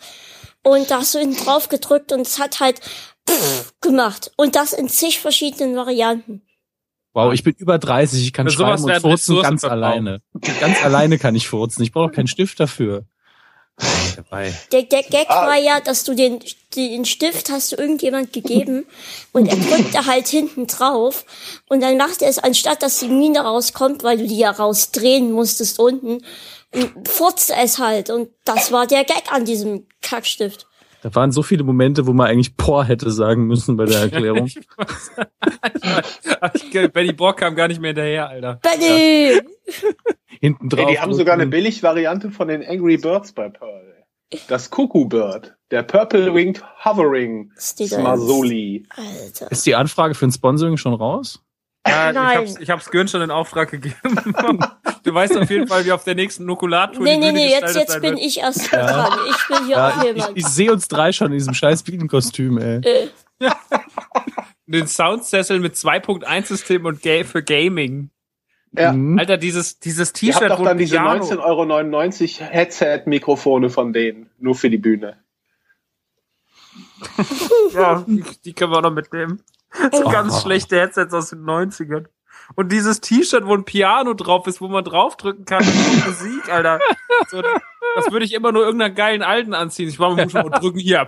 Und 0.64 0.90
da 0.90 0.98
hast 1.00 1.14
du 1.14 1.20
ihn 1.20 1.36
drauf 1.36 1.70
gedrückt 1.70 2.12
und 2.12 2.22
es 2.22 2.40
hat 2.40 2.60
halt 2.60 2.82
gemacht. 3.82 4.32
Und 4.38 4.56
das 4.56 4.74
in 4.74 4.90
zig 4.90 5.20
verschiedenen 5.20 5.76
Varianten. 5.76 6.42
wow, 7.14 7.34
ich 7.34 7.44
bin 7.44 7.54
über 7.58 7.78
30, 7.80 8.24
ich 8.24 8.34
kann 8.34 8.48
Für 8.48 8.54
schreiben 8.54 8.84
und 8.84 8.92
furzen 8.92 9.08
Ressourcen 9.12 9.42
ganz 9.44 9.62
verbraucht. 9.62 9.84
alleine. 9.84 10.22
Ganz 10.60 10.84
alleine 10.84 11.18
kann 11.18 11.36
ich 11.36 11.48
furzen. 11.48 11.84
Ich 11.84 11.92
brauche 11.92 12.12
keinen 12.12 12.28
Stift 12.28 12.60
dafür. 12.60 13.06
Dabei. 14.18 14.54
Der, 14.74 14.84
der 14.84 15.04
Gag 15.04 15.30
Ah. 15.30 15.48
war 15.48 15.58
ja, 15.58 15.80
dass 15.80 16.04
du 16.04 16.14
den, 16.14 16.40
den 16.76 17.06
Stift 17.06 17.50
hast 17.50 17.72
du 17.72 17.78
irgendjemand 17.78 18.34
gegeben 18.34 18.86
und 19.32 19.48
er 19.48 19.56
drückte 19.56 20.06
halt 20.06 20.28
hinten 20.28 20.68
drauf 20.68 21.24
und 21.70 21.82
dann 21.82 21.96
macht 21.96 22.22
er 22.22 22.28
es, 22.28 22.40
anstatt 22.40 22.84
dass 22.84 23.00
die 23.00 23.08
Mine 23.08 23.40
rauskommt, 23.40 24.04
weil 24.04 24.18
du 24.18 24.28
die 24.28 24.38
ja 24.38 24.52
rausdrehen 24.52 25.32
musstest 25.32 25.80
unten, 25.80 26.26
furzte 27.08 27.54
es 27.56 27.80
halt 27.80 28.10
und 28.10 28.30
das 28.44 28.74
war 28.74 28.86
der 28.86 29.06
Gag 29.06 29.32
an 29.32 29.46
diesem 29.46 29.88
Kackstift. 30.02 30.68
Da 31.02 31.16
waren 31.16 31.32
so 31.32 31.44
viele 31.44 31.64
Momente, 31.64 32.08
wo 32.08 32.14
man 32.14 32.28
eigentlich 32.28 32.58
Por 32.58 32.84
hätte 32.84 33.10
sagen 33.12 33.48
müssen 33.48 33.78
bei 33.78 33.86
der 33.86 34.00
Erklärung. 34.12 34.48
Ich 34.48 34.58
weiß. 34.58 36.20
Ich- 36.56 36.92
Benny 36.92 37.14
Borg 37.14 37.38
kam 37.38 37.56
gar 37.56 37.68
nicht 37.68 37.80
mehr 37.82 37.90
hinterher, 37.90 38.30
Alter. 38.30 38.60
Benny! 38.62 39.40
Hinten 40.42 40.70
drauf. 40.70 40.88
Ey, 40.88 40.94
die 40.94 41.00
haben 41.00 41.14
sogar 41.14 41.34
eine 41.36 41.48
Billig-Variante 41.48 42.32
von 42.32 42.48
den 42.48 42.64
Angry 42.66 42.98
Birds 42.98 43.34
bei 43.34 43.50
Pearl. 43.50 43.86
Das 44.48 44.70
Cuckoo 44.70 45.06
Bird. 45.06 45.56
Der 45.72 45.84
Purple 45.84 46.34
Winged 46.34 46.64
Hovering 46.86 47.52
Ist 47.56 47.80
die 47.80 47.90
da 47.90 47.98
Smasoli. 48.00 48.86
Alter. 48.96 49.52
Ist 49.52 49.66
die 49.66 49.76
Anfrage 49.76 50.14
für 50.16 50.28
ein 50.28 50.32
Sponsoring 50.32 50.78
schon 50.78 50.94
raus? 50.94 51.44
Ja, 51.90 52.10
ich 52.10 52.16
Nein. 52.16 52.38
hab's, 52.38 52.56
ich 52.60 52.70
hab's 52.70 52.90
Gürn 52.92 53.08
schon 53.08 53.22
in 53.22 53.32
Auftrag 53.32 53.72
gegeben. 53.72 53.96
du 55.04 55.14
weißt 55.14 55.38
auf 55.38 55.50
jeden 55.50 55.68
Fall, 55.68 55.86
wie 55.86 55.92
auf 55.92 56.04
der 56.04 56.16
nächsten 56.16 56.46
Nukulartour 56.46 57.04
Nee, 57.04 57.18
nee, 57.18 57.32
nee, 57.32 57.50
jetzt, 57.50 57.76
jetzt 57.76 58.02
bin 58.02 58.16
wird. 58.16 58.20
ich 58.20 58.40
erst 58.40 58.72
dran. 58.72 59.14
Ich 59.30 59.48
bin 59.48 59.66
hier 59.68 59.78
auch 59.78 59.96
Ja, 59.96 59.98
ich 60.00 60.04
jemand. 60.16 60.38
ich 60.38 60.48
sehe 60.48 60.72
uns 60.72 60.88
drei 60.88 61.12
schon 61.12 61.28
in 61.28 61.34
diesem 61.34 61.54
scheiß 61.54 61.84
Bienenkostüm, 61.84 62.58
ey. 62.58 62.82
Äh, 62.82 63.08
Den 64.68 64.86
Soundsessel 64.88 65.60
mit 65.60 65.76
2.1-System 65.76 66.86
und 66.86 67.02
Ga 67.02 67.24
für 67.24 67.42
Gaming. 67.44 68.12
Ja. 68.72 68.94
Mhm. 68.94 69.18
Alter, 69.18 69.38
dieses, 69.38 69.80
dieses 69.80 70.14
T-Shirt, 70.14 70.52
doch 70.52 70.60
wo 70.60 70.66
dann 70.66 70.78
diese 70.78 70.98
Piano- 70.98 71.24
19,99 71.26 72.42
Euro 72.42 72.52
Headset-Mikrofone 72.52 73.70
von 73.72 73.94
denen. 73.94 74.30
Nur 74.38 74.54
für 74.54 74.70
die 74.70 74.78
Bühne. 74.78 75.18
Ja, 77.74 78.04
die, 78.08 78.24
die 78.46 78.54
können 78.54 78.72
wir 78.72 78.82
noch 78.82 78.92
mitnehmen. 78.94 79.42
So 79.92 80.06
Oh. 80.06 80.10
ganz 80.10 80.42
schlechte 80.42 80.80
Headsets 80.80 81.14
aus 81.14 81.30
den 81.30 81.44
90ern. 81.44 82.06
Und 82.56 82.72
dieses 82.72 83.00
T-Shirt, 83.02 83.46
wo 83.46 83.54
ein 83.54 83.64
Piano 83.66 84.14
drauf 84.16 84.48
ist, 84.48 84.60
wo 84.62 84.68
man 84.68 84.84
draufdrücken 84.84 85.46
kann 85.46 85.64
Musik, 85.64 86.52
Alter. 86.52 86.80
So, 87.30 87.44
das 87.96 88.12
würde 88.12 88.26
ich 88.26 88.34
immer 88.34 88.52
nur 88.52 88.64
irgendeiner 88.64 88.94
geilen 88.94 89.22
Alten 89.22 89.54
anziehen. 89.54 89.88
Ich 89.88 90.00
war 90.00 90.16
mal 90.16 90.28
schon 90.30 90.50
mal 90.50 90.60
drücken 90.60 90.80
hier. 90.80 91.06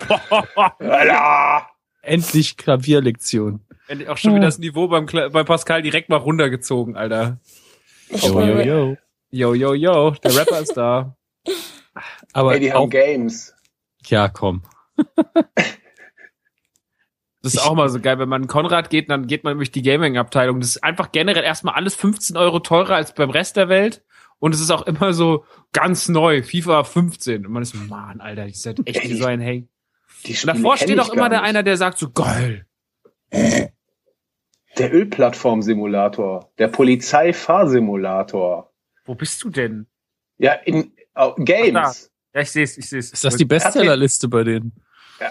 Endlich 2.04 2.58
Klavierlektion. 2.58 3.62
Endlich 3.88 4.10
auch 4.10 4.18
schon 4.18 4.36
wieder 4.36 4.46
das 4.46 4.60
Niveau 4.60 4.88
beim, 4.88 5.06
Kla- 5.06 5.30
bei 5.30 5.44
Pascal 5.44 5.82
direkt 5.82 6.10
mal 6.10 6.18
runtergezogen, 6.18 6.96
Alter. 6.96 7.38
Yo, 8.10 8.40
yo, 8.42 8.60
yo. 8.62 8.98
Yo, 9.32 9.54
yo, 9.54 9.74
yo, 9.74 10.12
der 10.12 10.36
Rapper 10.36 10.60
ist 10.60 10.76
da. 10.76 11.16
Aber 12.34 12.54
Ey, 12.54 12.60
die 12.60 12.74
auch, 12.74 12.82
haben 12.82 12.90
Games. 12.90 13.56
ja, 14.06 14.28
komm. 14.30 14.64
Das 17.44 17.56
ist 17.56 17.66
auch 17.66 17.74
mal 17.74 17.90
so 17.90 18.00
geil, 18.00 18.20
wenn 18.20 18.30
man 18.30 18.44
in 18.44 18.48
Konrad 18.48 18.92
geht, 18.92 19.10
dann 19.10 19.26
geht 19.26 19.44
man 19.44 19.58
durch 19.58 19.72
die 19.72 19.82
Gaming-Abteilung. 19.82 20.60
Das 20.60 20.70
ist 20.70 20.84
einfach 20.84 21.12
generell 21.12 21.44
erstmal 21.44 21.74
alles 21.74 21.96
15 21.96 22.38
Euro 22.38 22.60
teurer 22.60 22.96
als 22.96 23.16
beim 23.16 23.32
Rest 23.32 23.58
der 23.58 23.68
Welt. 23.68 24.04
Und 24.38 24.54
es 24.54 24.62
ist 24.62 24.72
auch 24.72 24.84
immer 24.84 25.14
so 25.14 25.46
ganz 25.72 26.08
neu, 26.08 26.44
FIFA 26.44 26.84
15. 26.84 27.46
Und 27.46 27.52
man 27.52 27.64
ist 27.64 27.74
so, 27.74 27.80
Mann, 27.80 28.22
Alter, 28.22 28.46
ich 28.46 28.62
seid 28.62 28.80
echt 28.86 29.04
wie 29.04 29.16
so 29.16 29.26
ein 29.26 29.40
Hey. 29.40 29.68
Die 30.26 30.34
Und 30.34 30.48
davor 30.48 30.78
steht 30.78 30.92
ich 30.92 31.00
auch 31.00 31.14
immer 31.14 31.30
der 31.30 31.42
einer, 31.42 31.64
der 31.64 31.78
sagt 31.78 31.98
so, 31.98 32.12
geil. 32.12 32.68
Der 33.32 34.94
Ölplattform-Simulator. 34.94 36.52
Der 36.60 36.68
Polizeifahrsimulator. 36.68 38.72
Wo 39.06 39.16
bist 39.16 39.44
du 39.44 39.50
denn? 39.50 39.88
Ja, 40.38 40.54
in 40.54 40.94
oh, 41.16 41.34
Games. 41.38 42.12
Ja, 42.34 42.42
ich 42.42 42.52
seh's, 42.52 42.78
ich 42.78 42.88
seh's. 42.88 43.12
Ist 43.12 43.24
das 43.24 43.36
die 43.36 43.46
Bestsellerliste 43.46 44.28
bei 44.28 44.44
denen? 44.44 44.74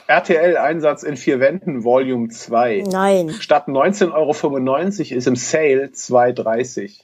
RTL-Einsatz 0.06 1.02
in 1.02 1.16
vier 1.16 1.40
Wänden, 1.40 1.84
Volume 1.84 2.28
2. 2.28 2.84
Nein. 2.90 3.30
Statt 3.40 3.68
19,95 3.68 4.12
Euro 4.12 5.16
ist 5.18 5.26
im 5.26 5.36
Sale 5.36 5.86
2,30 5.92 7.00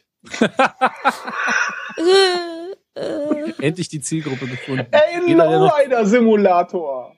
Äh, 1.99 3.01
äh, 3.01 3.53
Endlich 3.61 3.89
die 3.89 4.01
Zielgruppe 4.01 4.47
gefunden. 4.47 4.87
Ey, 4.91 5.33
Lowrider-Simulator. 5.33 7.13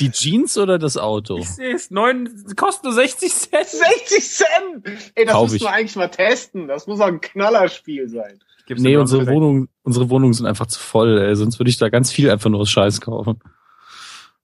die 0.00 0.10
Jeans 0.10 0.56
oder 0.58 0.78
das 0.78 0.96
Auto? 0.96 1.38
Ich 1.38 1.50
seh's. 1.50 1.90
Neun, 1.90 2.28
kostet 2.56 2.84
nur 2.84 2.92
60 2.94 3.32
Cent. 3.32 3.66
60 3.68 4.24
Cent! 4.30 4.86
Ey, 5.14 5.24
das 5.24 5.34
Kauf 5.34 5.42
müssen 5.44 5.56
ich. 5.56 5.62
wir 5.62 5.72
eigentlich 5.72 5.96
mal 5.96 6.08
testen. 6.08 6.68
Das 6.68 6.86
muss 6.86 7.00
auch 7.00 7.06
ein 7.08 7.20
Knallerspiel 7.20 8.08
sein. 8.08 8.38
Gibt's 8.66 8.82
Nee, 8.82 8.96
unsere 8.96 9.24
noch 9.24 9.32
Wohnung, 9.32 9.68
unsere 9.82 10.10
Wohnungen 10.10 10.34
sind 10.34 10.46
einfach 10.46 10.66
zu 10.66 10.78
voll, 10.78 11.18
ey. 11.18 11.34
Sonst 11.34 11.58
würde 11.58 11.70
ich 11.70 11.78
da 11.78 11.88
ganz 11.88 12.12
viel 12.12 12.30
einfach 12.30 12.50
nur 12.50 12.60
aus 12.60 12.70
Scheiß 12.70 13.00
kaufen. 13.00 13.40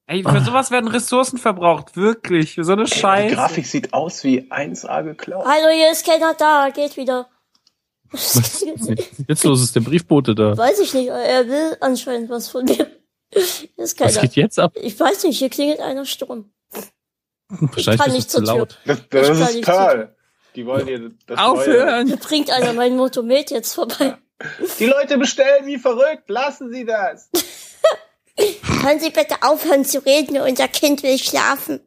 Ey, 0.07 0.23
für 0.23 0.41
sowas 0.43 0.71
werden 0.71 0.89
Ressourcen 0.89 1.39
verbraucht. 1.39 1.97
Wirklich. 1.97 2.55
Für 2.55 2.65
so 2.65 2.73
eine 2.73 2.85
Die 2.85 2.95
Scheiße. 2.95 3.35
Grafik 3.35 3.67
sieht 3.67 3.95
aus 3.95 4.23
wie 4.23 4.43
1A 4.51 5.03
geklaut. 5.03 5.47
hallo, 5.47 5.69
hier 5.75 5.91
ist 5.91 6.05
keiner 6.07 6.35
da. 6.35 6.69
Geht 6.71 6.97
wieder. 6.97 7.29
Jetzt 9.29 9.45
los 9.45 9.63
ist 9.63 9.75
der 9.75 9.81
Briefbote 9.81 10.35
da. 10.35 10.57
Weiß 10.57 10.79
ich 10.81 10.93
nicht. 10.95 11.09
Er 11.09 11.49
will 11.49 11.77
anscheinend 11.81 12.29
was 12.31 12.49
von 12.49 12.65
mir. 12.65 12.75
Hier 13.33 13.43
ist 13.77 13.99
Was 14.01 14.15
keiner. 14.15 14.21
geht 14.21 14.37
jetzt 14.37 14.59
ab? 14.59 14.73
Ich 14.77 14.99
weiß 15.01 15.25
nicht, 15.25 15.39
hier 15.39 15.49
klingelt 15.51 15.81
einer 15.81 16.05
Sturm. 16.05 16.51
Wahrscheinlich 17.49 18.01
kann 18.01 18.13
bist 18.13 18.17
nicht 18.17 18.31
zur 18.31 18.45
Tür. 18.45 18.55
laut. 18.59 18.79
Das, 18.85 18.99
Ich 18.99 19.09
das 19.09 19.27
kann 19.29 19.39
ist 19.49 19.63
Pearl. 19.63 20.17
Die 20.55 20.67
wollen 20.67 20.87
dir 20.87 21.11
das. 21.27 21.39
Aufhören! 21.39 22.07
Hier 22.07 22.17
bringt 22.17 22.51
einer 22.51 22.73
mein 22.75 22.97
Motomet 22.97 23.51
jetzt 23.51 23.75
vorbei. 23.75 24.17
Die 24.79 24.87
Leute 24.87 25.19
bestellen 25.19 25.67
wie 25.67 25.79
verrückt. 25.79 26.29
Lassen 26.29 26.73
Sie 26.73 26.85
das. 26.85 27.31
Können 28.37 29.01
Sie 29.01 29.11
bitte 29.11 29.37
aufhören 29.43 29.85
zu 29.85 30.05
reden? 30.05 30.37
Unser 30.39 30.69
Kind 30.69 31.03
will 31.03 31.19
schlafen. 31.19 31.81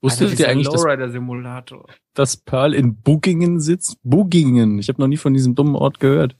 Wusstet 0.00 0.38
ihr 0.38 0.48
eigentlich, 0.48 0.68
dass, 0.68 0.82
Lowrider-Simulator. 0.82 1.86
dass 2.14 2.36
Pearl 2.36 2.74
in 2.74 3.00
Bugingen 3.00 3.60
sitzt? 3.60 3.96
Bugingen. 4.02 4.78
Ich 4.78 4.88
habe 4.88 5.00
noch 5.00 5.08
nie 5.08 5.16
von 5.16 5.34
diesem 5.34 5.54
dummen 5.54 5.74
Ort 5.74 5.98
gehört. 6.00 6.36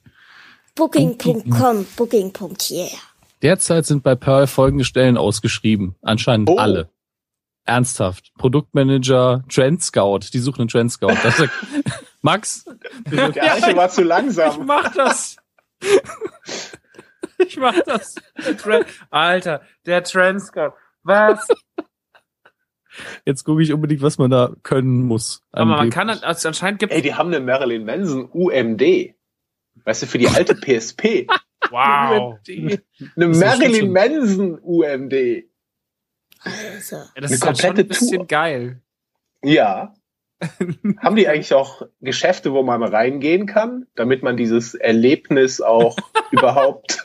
Booking.com, 0.75 1.85
Booking.yeah. 1.97 2.87
Derzeit 3.41 3.85
sind 3.85 4.03
bei 4.03 4.15
Pearl 4.15 4.47
folgende 4.47 4.85
Stellen 4.85 5.17
ausgeschrieben. 5.17 5.95
Anscheinend 6.01 6.49
Oh. 6.49 6.57
alle. 6.57 6.89
Ernsthaft. 7.65 8.31
Produktmanager, 8.37 9.43
Trend 9.49 9.83
Scout. 9.83 10.19
Die 10.33 10.39
suchen 10.39 10.61
einen 10.61 10.69
Trend 10.69 10.91
Scout. 10.91 11.15
Das 11.23 11.37
sagt, 11.37 11.51
Max, 12.21 12.65
Der 13.11 13.53
Eiche 13.53 13.75
war 13.75 13.89
zu 13.89 14.01
Ich 14.01 14.07
langsam. 14.07 14.65
mach 14.65 14.93
das. 14.93 15.35
Ich 17.47 17.57
mach 17.57 17.79
das. 17.85 18.15
Der 18.35 18.85
Alter, 19.09 19.61
der 19.85 20.03
Transcode. 20.03 20.73
Was? 21.03 21.47
jetzt 23.25 23.43
gucke 23.43 23.61
ich 23.61 23.71
unbedingt, 23.73 24.01
was 24.01 24.17
man 24.17 24.29
da 24.29 24.53
können 24.63 25.03
muss. 25.03 25.41
Aber 25.51 25.65
man 25.77 25.89
kann 25.89 26.07
das, 26.07 26.23
also 26.23 26.49
anscheinend 26.49 26.79
gibt 26.79 26.91
Ey, 26.91 27.01
die 27.01 27.15
haben 27.15 27.27
eine 27.27 27.39
Marilyn 27.39 27.85
Manson 27.85 28.29
UMD. 28.31 29.15
Weißt 29.85 30.03
du, 30.03 30.07
für 30.07 30.17
die 30.17 30.27
alte 30.27 30.55
PSP. 30.55 31.27
Wow. 31.71 32.39
Eine 32.47 32.79
Das 33.17 33.29
ist 33.37 33.39
Marilyn 33.41 33.91
Manson 33.91 34.59
UMD. 34.59 35.13
Also, 36.39 36.95
Ja, 36.95 37.01
das 37.15 37.15
Eine 37.15 37.25
ist 37.25 37.45
halt 37.45 37.57
schon 37.57 37.67
komplette 37.67 37.81
ein 37.81 37.87
bisschen 37.89 38.17
Tour. 38.19 38.27
geil. 38.27 38.81
Ja. 39.43 39.93
haben 40.99 41.15
die 41.15 41.27
eigentlich 41.27 41.53
auch 41.53 41.83
Geschäfte, 42.01 42.53
wo 42.53 42.63
man 42.63 42.81
reingehen 42.83 43.45
kann, 43.45 43.87
damit 43.95 44.23
man 44.23 44.37
dieses 44.37 44.73
Erlebnis 44.73 45.61
auch 45.61 45.97
überhaupt. 46.31 47.03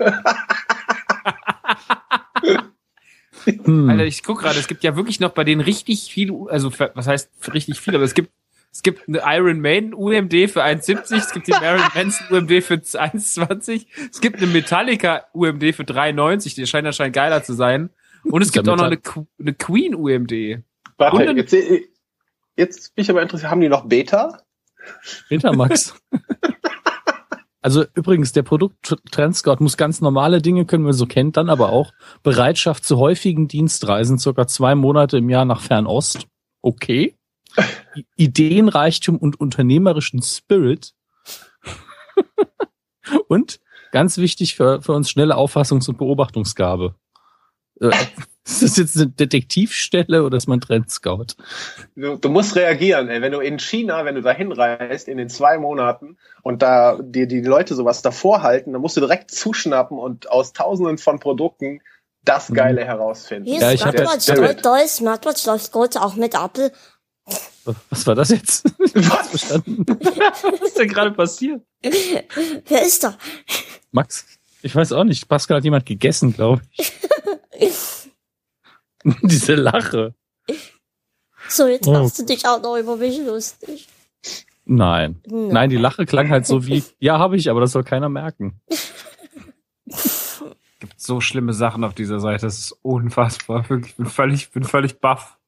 Hm. 3.44 3.90
Alter, 3.90 4.04
ich 4.04 4.22
guck 4.22 4.40
gerade, 4.40 4.58
es 4.58 4.68
gibt 4.68 4.84
ja 4.84 4.96
wirklich 4.96 5.20
noch 5.20 5.30
bei 5.30 5.44
denen 5.44 5.60
richtig 5.60 6.10
viel, 6.12 6.32
also 6.48 6.70
für, 6.70 6.92
was 6.94 7.06
heißt 7.06 7.30
für 7.38 7.54
richtig 7.54 7.80
viel, 7.80 7.94
aber 7.94 8.04
es 8.04 8.14
gibt 8.14 8.30
es 8.72 8.82
gibt 8.82 9.08
eine 9.08 9.22
Iron 9.24 9.60
Maiden 9.60 9.94
UMD 9.94 10.32
für 10.50 10.64
1,70, 10.64 11.16
es 11.16 11.32
gibt 11.32 11.46
die 11.46 11.52
Marilyn 11.52 11.86
Manson 11.94 12.26
UMD 12.28 12.64
für 12.64 12.74
1,20, 12.74 13.86
es 14.10 14.20
gibt 14.20 14.38
eine 14.38 14.48
Metallica 14.48 15.26
UMD 15.32 15.76
für 15.76 15.84
3,90, 15.84 16.56
die 16.56 16.66
scheint 16.66 16.84
anscheinend 16.84 17.14
geiler 17.14 17.44
zu 17.44 17.52
sein. 17.52 17.90
Und 18.24 18.42
es 18.42 18.50
gibt 18.50 18.68
auch 18.68 18.76
noch 18.76 18.86
eine, 18.86 18.98
eine 19.38 19.54
Queen 19.54 19.94
UMD. 19.94 20.64
Warte, 20.96 21.22
jetzt, 21.36 21.54
jetzt 22.56 22.94
bin 22.94 23.02
ich 23.02 23.10
aber 23.10 23.22
interessiert, 23.22 23.50
haben 23.50 23.60
die 23.60 23.68
noch 23.68 23.86
Beta? 23.86 24.42
Peter 25.28 25.54
Max. 25.54 25.94
Also 27.64 27.86
übrigens, 27.94 28.32
der 28.32 28.42
Produkt-Trendscout 28.42 29.56
muss 29.60 29.78
ganz 29.78 30.02
normale 30.02 30.42
Dinge 30.42 30.66
können, 30.66 30.84
man 30.84 30.92
so 30.92 31.06
kennt, 31.06 31.38
dann 31.38 31.48
aber 31.48 31.70
auch 31.70 31.92
Bereitschaft 32.22 32.84
zu 32.84 32.98
häufigen 32.98 33.48
Dienstreisen, 33.48 34.18
circa 34.18 34.46
zwei 34.46 34.74
Monate 34.74 35.16
im 35.16 35.30
Jahr 35.30 35.46
nach 35.46 35.62
Fernost. 35.62 36.26
Okay. 36.60 37.16
Ideenreichtum 38.16 39.16
und 39.16 39.40
unternehmerischen 39.40 40.20
Spirit. 40.20 40.92
und 43.28 43.60
ganz 43.92 44.18
wichtig 44.18 44.56
für, 44.56 44.82
für 44.82 44.92
uns 44.92 45.08
schnelle 45.08 45.36
Auffassungs- 45.36 45.88
und 45.88 45.96
Beobachtungsgabe. 45.96 46.96
Ist 48.46 48.62
das 48.62 48.76
jetzt 48.76 48.96
eine 48.96 49.06
Detektivstelle 49.08 50.22
oder 50.22 50.36
ist 50.36 50.46
man 50.48 50.60
Trendscout? 50.60 51.28
Du, 51.96 52.16
du 52.16 52.28
musst 52.28 52.56
reagieren, 52.56 53.08
ey. 53.08 53.22
Wenn 53.22 53.32
du 53.32 53.40
in 53.40 53.58
China, 53.58 54.04
wenn 54.04 54.16
du 54.16 54.22
da 54.22 54.32
hinreist 54.32 55.08
in 55.08 55.16
den 55.16 55.30
zwei 55.30 55.56
Monaten 55.56 56.18
und 56.42 56.60
da 56.60 56.98
dir 57.00 57.26
die 57.26 57.40
Leute 57.40 57.74
sowas 57.74 58.02
davor 58.02 58.42
halten, 58.42 58.72
dann 58.72 58.82
musst 58.82 58.96
du 58.98 59.00
direkt 59.00 59.30
zuschnappen 59.30 59.98
und 59.98 60.30
aus 60.30 60.52
tausenden 60.52 60.98
von 60.98 61.20
Produkten 61.20 61.80
das 62.24 62.50
Mhm. 62.50 62.54
Geile 62.54 62.84
herausfinden. 62.84 63.48
Hier 63.48 63.60
Ja, 63.60 63.68
ist 63.70 63.74
ich 63.76 63.84
hab 63.86 63.94
Smartwatch, 63.96 64.28
jetzt- 64.28 64.36
toll, 64.38 64.54
toll, 64.56 64.88
Smartwatch 64.88 65.46
läuft 65.46 65.72
gut, 65.72 65.96
auch 65.96 66.14
mit 66.16 66.34
Apple. 66.34 66.70
Was 67.88 68.06
war 68.06 68.14
das 68.14 68.28
jetzt? 68.28 68.64
Was? 68.94 69.28
Verstanden? 69.28 69.86
Was 69.88 70.44
ist 70.68 70.78
denn 70.78 70.88
gerade 70.88 71.12
passiert? 71.12 71.62
Wer 71.82 72.82
ist 72.82 73.02
da? 73.04 73.16
Max? 73.90 74.26
Ich 74.60 74.74
weiß 74.76 74.92
auch 74.92 75.04
nicht. 75.04 75.26
Pascal 75.28 75.56
hat 75.58 75.64
jemand 75.64 75.86
gegessen, 75.86 76.34
glaube 76.34 76.60
ich. 76.72 76.92
Diese 79.22 79.54
Lache. 79.54 80.14
So, 81.48 81.66
jetzt 81.66 81.86
Oh. 81.86 81.92
machst 81.92 82.18
du 82.18 82.24
dich 82.24 82.46
auch 82.46 82.60
noch 82.62 82.76
über 82.76 82.96
mich 82.96 83.18
lustig. 83.18 83.86
Nein. 84.64 85.20
Hm. 85.28 85.48
Nein, 85.48 85.70
die 85.70 85.76
Lache 85.76 86.06
klang 86.06 86.30
halt 86.30 86.46
so 86.46 86.66
wie, 86.66 86.82
ja, 86.98 87.18
habe 87.18 87.36
ich, 87.36 87.50
aber 87.50 87.60
das 87.60 87.72
soll 87.72 87.84
keiner 87.84 88.08
merken. 88.08 88.60
gibt 90.80 91.00
so 91.00 91.20
schlimme 91.20 91.52
Sachen 91.54 91.84
auf 91.84 91.94
dieser 91.94 92.20
Seite. 92.20 92.46
Das 92.46 92.58
ist 92.58 92.72
unfassbar. 92.82 93.68
Wirklich, 93.70 93.92
ich 93.92 93.96
bin 93.96 94.06
völlig, 94.06 94.50
bin 94.50 94.64
völlig 94.64 95.00
baff. 95.00 95.38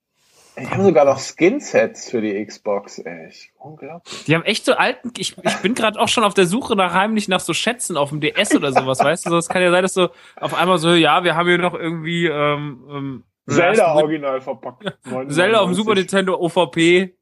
Die 0.58 0.66
haben 0.66 0.84
sogar 0.84 1.04
noch 1.04 1.18
Skin-Sets 1.18 2.08
für 2.10 2.22
die 2.22 2.42
Xbox, 2.42 2.98
ey. 3.00 3.30
Unglaublich. 3.58 4.24
Die 4.24 4.34
haben 4.34 4.44
echt 4.44 4.64
so 4.64 4.72
alten. 4.72 5.12
Ich, 5.18 5.36
ich 5.36 5.56
bin 5.56 5.74
gerade 5.74 6.00
auch 6.00 6.08
schon 6.08 6.24
auf 6.24 6.32
der 6.32 6.46
Suche 6.46 6.74
nach 6.76 6.94
heimlich 6.94 7.28
nach 7.28 7.40
so 7.40 7.52
Schätzen 7.52 7.98
auf 7.98 8.08
dem 8.08 8.20
DS 8.22 8.54
oder 8.54 8.72
sowas, 8.72 9.00
weißt 9.00 9.26
du? 9.26 9.36
Es 9.36 9.50
kann 9.50 9.60
ja 9.60 9.70
sein, 9.70 9.82
dass 9.82 9.92
so 9.92 10.08
auf 10.36 10.54
einmal 10.54 10.78
so, 10.78 10.94
ja, 10.94 11.24
wir 11.24 11.34
haben 11.36 11.48
hier 11.48 11.58
noch 11.58 11.74
irgendwie 11.74 12.26
ähm, 12.26 12.84
ähm, 12.90 13.24
Zelda 13.48 13.94
original 13.94 14.40
verpackt. 14.40 14.84
Zelda 15.28 15.60
auf 15.60 15.66
dem 15.68 15.74
Super 15.74 15.94
Nintendo 15.94 16.34
OVP. 16.36 17.16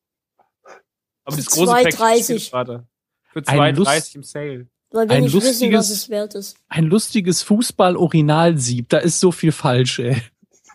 Aber 1.25 1.37
das 1.37 1.47
große 1.47 1.73
2,30. 1.73 2.51
Package. 2.51 2.83
Für 3.33 3.43
Ein 3.49 3.75
Lust- 3.77 3.91
2,30 3.91 4.15
im 4.17 4.23
Sale. 4.23 4.67
Weil 4.91 5.09
wir 5.09 5.17
Ein 5.17 5.23
nicht 5.25 5.35
wissen, 5.35 5.47
lustiges- 5.71 5.79
was 5.79 5.91
es 5.91 6.09
wert 6.09 6.35
ist. 6.37 6.57
Ein 6.69 6.85
lustiges 6.85 7.43
Fußball-Originalsieb. 7.43 8.89
Da 8.91 8.99
ist 8.99 9.19
so 9.21 9.33
viel 9.33 9.51
falsch, 9.53 9.99
ey. 9.99 10.23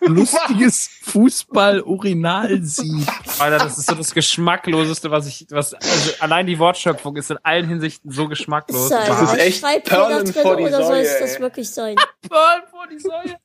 Lustiges 0.02 0.88
Fußball-Originalsieb. 1.02 3.06
Alter, 3.38 3.58
das 3.64 3.76
ist 3.78 3.86
so 3.88 3.94
das 3.94 4.12
Geschmackloseste, 4.14 5.10
was 5.10 5.26
ich, 5.26 5.46
was, 5.50 5.72
also 5.74 6.12
allein 6.20 6.46
die 6.46 6.58
Wortschöpfung 6.58 7.16
ist 7.16 7.30
in 7.30 7.36
allen 7.42 7.66
Hinsichten 7.68 8.10
so 8.10 8.26
geschmacklos. 8.28 8.84
Ist 8.84 8.92
da 8.92 9.06
Das 9.06 9.22
ist 9.22 9.38
echt 9.38 9.62
Perlen 9.84 10.26
vor 10.32 10.56
die 10.56 10.62
oder 10.64 10.84
soll 10.84 10.96
es 10.98 11.10
Säue, 11.12 11.20
das 11.20 11.40
wirklich 11.40 11.70
sein? 11.70 11.96
Perlen 12.28 12.62
vor 12.70 12.86
die 12.90 12.98
Säue. 12.98 13.36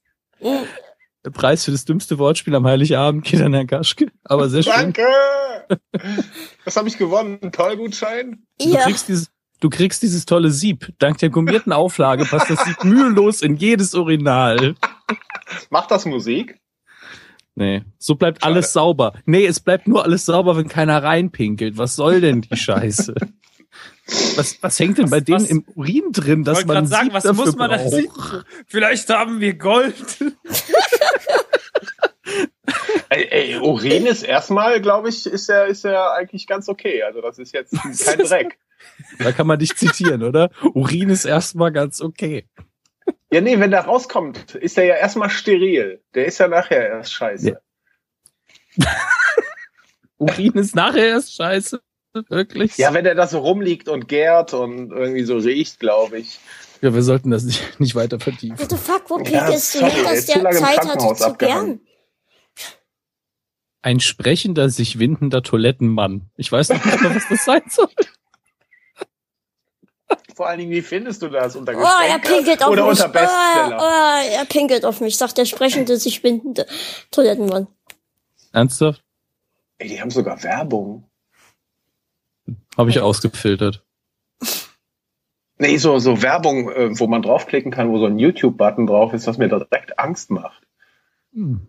Der 1.25 1.31
Preis 1.31 1.65
für 1.65 1.71
das 1.71 1.85
dümmste 1.85 2.19
Wortspiel 2.19 2.53
am 2.55 2.65
Heiligabend 2.67 3.25
geht 3.25 3.41
an 3.41 3.53
Herrn 3.53 3.65
Kaschke. 3.67 4.11
Aber 4.23 4.47
sehr 4.47 4.61
schön. 4.63 4.73
Danke! 4.73 5.01
Was 6.63 6.77
habe 6.77 6.87
ich 6.87 6.97
gewonnen? 6.97 7.39
Ein 7.41 7.51
Tollgutschein? 7.51 8.43
Du 8.61 8.69
Ja, 8.69 8.83
kriegst 8.83 9.07
dieses, 9.09 9.31
du 9.59 9.69
kriegst 9.71 10.03
dieses 10.03 10.25
tolle 10.27 10.51
Sieb. 10.51 10.93
Dank 10.99 11.17
der 11.17 11.29
gummierten 11.31 11.73
Auflage 11.73 12.25
passt 12.25 12.51
das 12.51 12.63
Sieb 12.63 12.83
mühelos 12.83 13.41
in 13.41 13.55
jedes 13.55 13.95
Original. 13.95 14.75
Macht 15.71 15.89
das 15.89 16.05
Musik? 16.05 16.59
Nee, 17.55 17.83
so 17.97 18.15
bleibt 18.15 18.43
Schade. 18.43 18.53
alles 18.53 18.73
sauber. 18.73 19.13
Nee, 19.25 19.45
es 19.47 19.59
bleibt 19.59 19.87
nur 19.87 20.03
alles 20.03 20.25
sauber, 20.25 20.57
wenn 20.57 20.67
keiner 20.67 21.01
reinpinkelt. 21.01 21.77
Was 21.77 21.95
soll 21.95 22.21
denn 22.21 22.41
die 22.41 22.55
Scheiße? 22.55 23.15
Was, 24.35 24.61
was 24.61 24.77
hängt 24.79 24.99
denn 24.99 25.09
bei 25.09 25.17
Was- 25.17 25.23
denen 25.23 25.41
was- 25.43 25.49
im 25.49 25.63
Urin 25.73 26.03
drin, 26.11 26.43
dass 26.43 26.57
wollte 26.57 26.67
man 26.67 26.75
grad 26.83 26.87
sagen, 26.89 27.03
Sieb 27.05 27.13
was 27.13 27.23
dafür 27.23 27.45
muss 27.45 27.55
man 27.55 27.69
da 27.71 27.77
braucht? 27.77 27.89
sehen? 27.91 28.11
Vielleicht 28.67 29.09
haben 29.09 29.39
wir 29.39 29.55
Gold. 29.57 29.95
Ey, 33.09 33.27
ey 33.29 33.57
Urin 33.59 34.05
ist 34.07 34.23
erstmal, 34.23 34.81
glaube 34.81 35.09
ich, 35.09 35.25
ist 35.25 35.47
ja, 35.47 35.63
ist 35.63 35.83
ja 35.83 36.11
eigentlich 36.13 36.47
ganz 36.47 36.67
okay. 36.67 37.03
Also 37.03 37.21
das 37.21 37.37
ist 37.37 37.53
jetzt 37.53 37.71
kein 38.05 38.19
Dreck. 38.19 38.57
Da 39.19 39.31
kann 39.31 39.47
man 39.47 39.59
dich 39.59 39.75
zitieren, 39.75 40.23
oder? 40.23 40.49
Urin 40.73 41.09
ist 41.09 41.25
erstmal 41.25 41.71
ganz 41.71 42.01
okay. 42.01 42.47
Ja, 43.31 43.41
nee, 43.41 43.59
wenn 43.59 43.71
der 43.71 43.81
rauskommt, 43.81 44.55
ist 44.55 44.77
der 44.77 44.85
ja 44.85 44.95
erstmal 44.95 45.29
steril. 45.29 46.01
Der 46.13 46.25
ist 46.25 46.39
ja 46.39 46.47
nachher 46.47 46.87
erst 46.87 47.13
scheiße. 47.13 47.57
Ja. 48.77 48.87
Urin 50.17 50.53
ist 50.53 50.75
nachher 50.75 51.07
erst 51.07 51.35
scheiße. 51.35 51.81
Wirklich? 52.29 52.77
Ja, 52.77 52.93
wenn 52.93 53.03
der 53.03 53.15
da 53.15 53.27
so 53.27 53.39
rumliegt 53.39 53.89
und 53.89 54.07
gärt 54.07 54.53
und 54.53 54.91
irgendwie 54.91 55.23
so 55.23 55.37
riecht, 55.37 55.79
glaube 55.79 56.19
ich. 56.19 56.39
Ja, 56.81 56.93
wir 56.93 57.03
sollten 57.03 57.31
das 57.31 57.43
nicht, 57.43 57.61
nicht 57.79 57.95
weiter 57.95 58.19
vertiefen. 58.19 58.59
what 58.59 58.69
the 58.69 58.77
fuck, 58.77 59.09
wo 59.09 59.17
Ja, 59.19 59.23
pinkelst 59.23 59.75
du 59.75 59.79
sorry, 59.79 59.91
hin, 59.91 60.03
dass 60.03 60.25
der 60.25 60.35
Zeit 60.51 60.77
hatte 60.79 60.87
Krankenhaus 60.87 61.19
zu 61.19 61.33
gern? 61.35 61.79
Ein 63.81 63.99
sprechender, 63.99 64.69
sich 64.69 64.97
windender 64.97 65.43
Toilettenmann. 65.43 66.29
Ich 66.37 66.51
weiß 66.51 66.69
noch 66.69 66.83
nicht 66.83 67.01
mal, 67.01 67.15
was 67.15 67.27
das 67.29 67.45
sein 67.45 67.61
soll. 67.69 67.89
Vor 70.35 70.47
allen 70.47 70.59
Dingen, 70.59 70.71
wie 70.71 70.81
findest 70.81 71.21
du 71.21 71.29
das? 71.29 71.55
Unter 71.55 71.73
Oh, 71.77 72.03
er 72.07 72.19
pinkelt 72.19 72.61
auf 72.63 72.69
oder 72.71 72.83
mich. 72.83 72.91
unter 72.91 73.07
Bestseller? 73.09 73.77
Oh, 73.79 73.83
oh, 73.83 74.33
er 74.37 74.45
pinkelt 74.45 74.85
auf 74.85 75.01
mich, 75.01 75.17
sagt 75.17 75.37
der 75.37 75.45
sprechende, 75.45 75.97
sich 75.97 76.23
windende 76.23 76.65
Toilettenmann. 77.11 77.67
Ernsthaft? 78.51 79.01
Ey, 79.77 79.87
die 79.87 80.01
haben 80.01 80.09
sogar 80.11 80.41
Werbung. 80.43 81.09
Habe 82.77 82.89
ich 82.89 82.99
ausgefiltert. 82.99 83.83
Nee, 85.57 85.77
so, 85.77 85.99
so 85.99 86.21
Werbung, 86.21 86.69
äh, 86.69 86.99
wo 86.99 87.07
man 87.07 87.21
draufklicken 87.21 87.71
kann, 87.71 87.89
wo 87.89 87.97
so 87.97 88.05
ein 88.05 88.19
YouTube-Button 88.19 88.87
drauf 88.87 89.13
ist, 89.13 89.27
was 89.27 89.37
mir 89.37 89.47
direkt 89.47 89.97
Angst 89.97 90.29
macht. 90.31 90.63
Hm. 91.33 91.67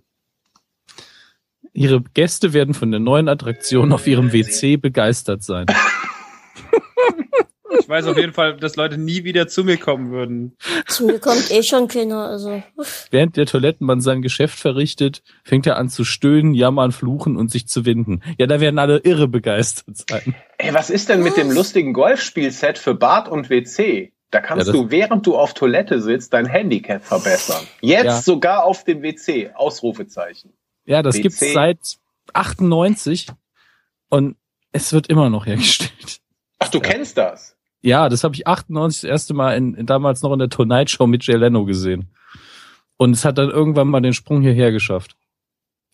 Ihre 1.72 2.00
Gäste 2.00 2.52
werden 2.52 2.74
von 2.74 2.90
der 2.90 3.00
neuen 3.00 3.28
Attraktion 3.28 3.92
auf 3.92 4.06
ihrem 4.06 4.32
WC 4.32 4.76
begeistert 4.76 5.42
sein. 5.42 5.66
Ich 7.86 7.90
weiß 7.90 8.08
auf 8.08 8.16
jeden 8.16 8.32
Fall, 8.32 8.56
dass 8.56 8.74
Leute 8.74 8.98
nie 8.98 9.22
wieder 9.22 9.46
zu 9.46 9.62
mir 9.62 9.76
kommen 9.76 10.10
würden. 10.10 10.56
Zu 10.88 11.06
mir 11.06 11.20
kommt 11.20 11.52
eh 11.52 11.62
schon 11.62 11.86
keiner, 11.86 12.26
also. 12.26 12.60
Während 13.12 13.36
der 13.36 13.46
Toilettenmann 13.46 14.00
sein 14.00 14.22
Geschäft 14.22 14.58
verrichtet, 14.58 15.22
fängt 15.44 15.68
er 15.68 15.76
an 15.76 15.88
zu 15.88 16.04
stöhnen, 16.04 16.52
jammern, 16.52 16.90
fluchen 16.90 17.36
und 17.36 17.52
sich 17.52 17.68
zu 17.68 17.84
winden. 17.84 18.22
Ja, 18.38 18.48
da 18.48 18.58
werden 18.60 18.80
alle 18.80 18.98
irre 18.98 19.28
begeistert 19.28 19.98
sein. 20.10 20.34
Ey, 20.58 20.74
was 20.74 20.90
ist 20.90 21.08
denn 21.10 21.22
mit 21.22 21.36
dem 21.36 21.52
lustigen 21.52 21.92
Golfspielset 21.92 22.76
für 22.76 22.96
Bad 22.96 23.28
und 23.28 23.50
WC? 23.50 24.12
Da 24.32 24.40
kannst 24.40 24.66
Ja, 24.66 24.72
du, 24.72 24.90
während 24.90 25.24
du 25.24 25.36
auf 25.36 25.54
Toilette 25.54 26.02
sitzt, 26.02 26.32
dein 26.32 26.46
Handicap 26.46 27.04
verbessern. 27.04 27.64
Jetzt 27.82 28.04
Ja. 28.04 28.20
sogar 28.20 28.64
auf 28.64 28.82
dem 28.82 29.02
WC. 29.02 29.52
Ausrufezeichen. 29.54 30.52
Ja, 30.86 31.04
das 31.04 31.14
WC. 31.14 31.22
gibt's 31.22 31.52
seit 31.52 31.78
98 32.32 33.28
und 34.08 34.34
es 34.72 34.92
wird 34.92 35.06
immer 35.06 35.30
noch 35.30 35.46
hergestellt. 35.46 36.18
Ach, 36.58 36.68
du 36.68 36.78
Ja. 36.78 36.84
kennst 36.84 37.16
das? 37.16 37.55
Ja, 37.86 38.08
das 38.08 38.24
habe 38.24 38.34
ich 38.34 38.48
98 38.48 39.02
das 39.02 39.08
erste 39.08 39.32
Mal 39.32 39.56
in, 39.56 39.74
in, 39.74 39.86
damals 39.86 40.20
noch 40.22 40.32
in 40.32 40.40
der 40.40 40.48
Tonight 40.48 40.90
Show 40.90 41.06
mit 41.06 41.24
Jay 41.24 41.36
Leno 41.36 41.64
gesehen. 41.64 42.10
Und 42.96 43.12
es 43.12 43.24
hat 43.24 43.38
dann 43.38 43.48
irgendwann 43.48 43.86
mal 43.86 44.00
den 44.00 44.12
Sprung 44.12 44.42
hierher 44.42 44.72
geschafft. 44.72 45.16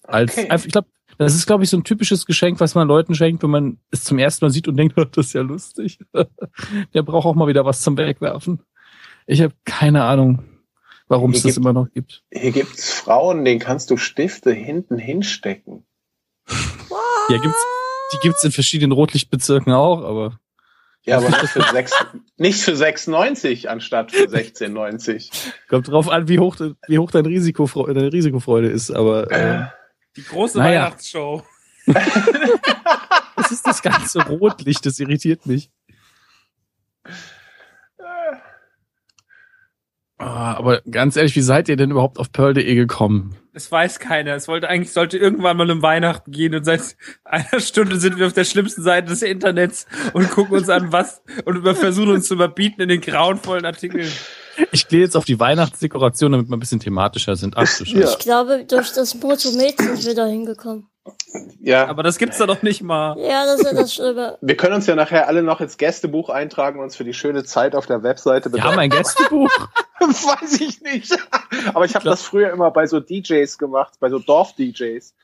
Als, 0.02 0.38
Okay. 0.38 0.48
einfach, 0.48 0.64
ich 0.64 0.72
glaube, 0.72 0.88
das 1.18 1.34
ist, 1.34 1.46
glaube 1.46 1.64
ich, 1.64 1.70
so 1.70 1.76
ein 1.76 1.84
typisches 1.84 2.24
Geschenk, 2.24 2.60
was 2.60 2.74
man 2.74 2.88
Leuten 2.88 3.14
schenkt, 3.14 3.42
wenn 3.42 3.50
man 3.50 3.78
es 3.90 4.04
zum 4.04 4.18
ersten 4.18 4.42
Mal 4.42 4.50
sieht 4.50 4.68
und 4.68 4.78
denkt, 4.78 4.96
das 5.16 5.26
ist 5.26 5.32
ja 5.34 5.42
lustig. 5.42 5.98
Der 6.94 7.02
braucht 7.02 7.26
auch 7.26 7.34
mal 7.34 7.46
wieder 7.46 7.66
was 7.66 7.82
zum 7.82 7.98
Wegwerfen. 7.98 8.62
Ich 9.26 9.42
habe 9.42 9.52
keine 9.66 10.04
Ahnung, 10.04 10.44
warum 11.08 11.32
es 11.32 11.42
das 11.42 11.58
immer 11.58 11.74
noch 11.74 11.90
gibt. 11.92 12.24
Hier 12.32 12.52
gibt's 12.52 12.90
Frauen, 12.90 13.44
denen 13.44 13.60
kannst 13.60 13.90
du 13.90 13.98
Stifte 13.98 14.52
hinten 14.52 14.96
hinstecken. 14.96 15.84
Ja, 17.28 17.38
gibt's, 17.38 17.64
die 18.12 18.18
gibt's 18.22 18.42
in 18.44 18.50
verschiedenen 18.50 18.92
Rotlichtbezirken 18.92 19.72
auch, 19.72 20.02
aber 20.02 20.40
Ja, 21.04 21.16
aber 21.18 21.30
nicht 21.30 21.48
für, 21.48 21.62
sechs, 21.72 21.92
nicht 22.36 22.60
für 22.62 22.72
6,90 22.72 23.66
anstatt 23.66 24.12
für 24.12 24.24
16,90. 24.24 25.30
kommt 25.68 25.88
drauf 25.88 26.08
an, 26.08 26.28
wie 26.28 26.38
hoch, 26.38 26.56
wie 26.86 26.98
hoch 26.98 27.10
dein 27.10 27.26
Risikofreude, 27.26 27.94
deine 27.94 28.12
Risikofreude 28.12 28.68
ist. 28.68 28.92
Aber 28.92 29.30
äh, 29.30 29.66
Die 30.16 30.22
große 30.22 30.58
Naja. 30.58 30.82
Weihnachtsshow. 30.82 31.42
das 33.36 33.50
ist 33.50 33.66
das 33.66 33.82
ganze 33.82 34.22
Rotlicht, 34.26 34.86
das 34.86 35.00
irritiert 35.00 35.46
mich. 35.46 35.70
Aber 40.22 40.82
ganz 40.90 41.16
ehrlich, 41.16 41.34
wie 41.36 41.42
seid 41.42 41.68
ihr 41.68 41.76
denn 41.76 41.90
überhaupt 41.90 42.18
auf 42.18 42.32
pearl.de 42.32 42.74
gekommen? 42.74 43.36
Das 43.52 43.70
weiß 43.70 43.98
keiner. 43.98 44.34
Es 44.34 44.48
wollte 44.48 44.68
eigentlich, 44.68 44.92
sollte 44.92 45.18
irgendwann 45.18 45.56
mal 45.56 45.70
um 45.70 45.82
Weihnachten 45.82 46.30
gehen 46.30 46.54
und 46.54 46.64
seit 46.64 46.96
einer 47.24 47.60
Stunde 47.60 47.98
sind 47.98 48.18
wir 48.18 48.26
auf 48.26 48.32
der 48.32 48.44
schlimmsten 48.44 48.82
Seite 48.82 49.08
des 49.08 49.22
Internets 49.22 49.86
und 50.12 50.30
gucken 50.30 50.56
uns 50.56 50.68
an, 50.68 50.92
was, 50.92 51.22
und 51.44 51.56
über 51.56 51.74
versuchen 51.74 52.10
uns 52.10 52.28
zu 52.28 52.34
überbieten 52.34 52.82
in 52.82 52.88
den 52.88 53.00
grauenvollen 53.00 53.64
Artikeln. 53.64 54.10
Ich 54.70 54.88
gehe 54.88 55.00
jetzt 55.00 55.16
auf 55.16 55.24
die 55.24 55.40
Weihnachtsdekoration, 55.40 56.32
damit 56.32 56.48
wir 56.48 56.56
ein 56.56 56.60
bisschen 56.60 56.80
thematischer 56.80 57.36
sind. 57.36 57.56
Ach 57.56 57.66
Ja. 57.80 58.08
Ich 58.08 58.18
glaube, 58.18 58.64
durch 58.68 58.92
das 58.92 59.14
Motomet 59.14 59.78
sind 59.78 60.04
wir 60.04 60.14
da 60.14 60.26
hingekommen. 60.26 60.88
Ja, 61.60 61.86
Aber 61.86 62.02
das 62.02 62.18
gibt's 62.18 62.38
da 62.38 62.46
doch 62.46 62.62
nicht 62.62 62.82
mal. 62.82 63.16
Ja, 63.18 63.44
das 63.46 63.60
ist 63.60 63.72
das 63.72 63.94
Schlimme. 63.94 64.38
wir 64.40 64.56
können 64.56 64.74
uns 64.74 64.86
ja 64.86 64.94
nachher 64.94 65.28
alle 65.28 65.42
noch 65.42 65.60
ins 65.60 65.76
Gästebuch 65.76 66.28
eintragen 66.28 66.78
und 66.78 66.84
uns 66.84 66.96
für 66.96 67.04
die 67.04 67.14
schöne 67.14 67.44
Zeit 67.44 67.74
auf 67.74 67.86
der 67.86 68.02
Webseite 68.02 68.52
Wir 68.52 68.62
haben 68.64 68.78
ein 68.78 68.90
Gästebuch. 68.90 69.50
Weiß 70.00 70.60
ich 70.60 70.80
nicht. 70.82 71.16
Aber 71.72 71.84
ich 71.84 71.94
habe 71.94 72.04
das 72.04 72.22
früher 72.22 72.50
immer 72.50 72.70
bei 72.70 72.86
so 72.86 73.00
DJs 73.00 73.56
gemacht, 73.58 73.94
bei 74.00 74.10
so 74.10 74.18
Dorf-DJs. 74.18 75.14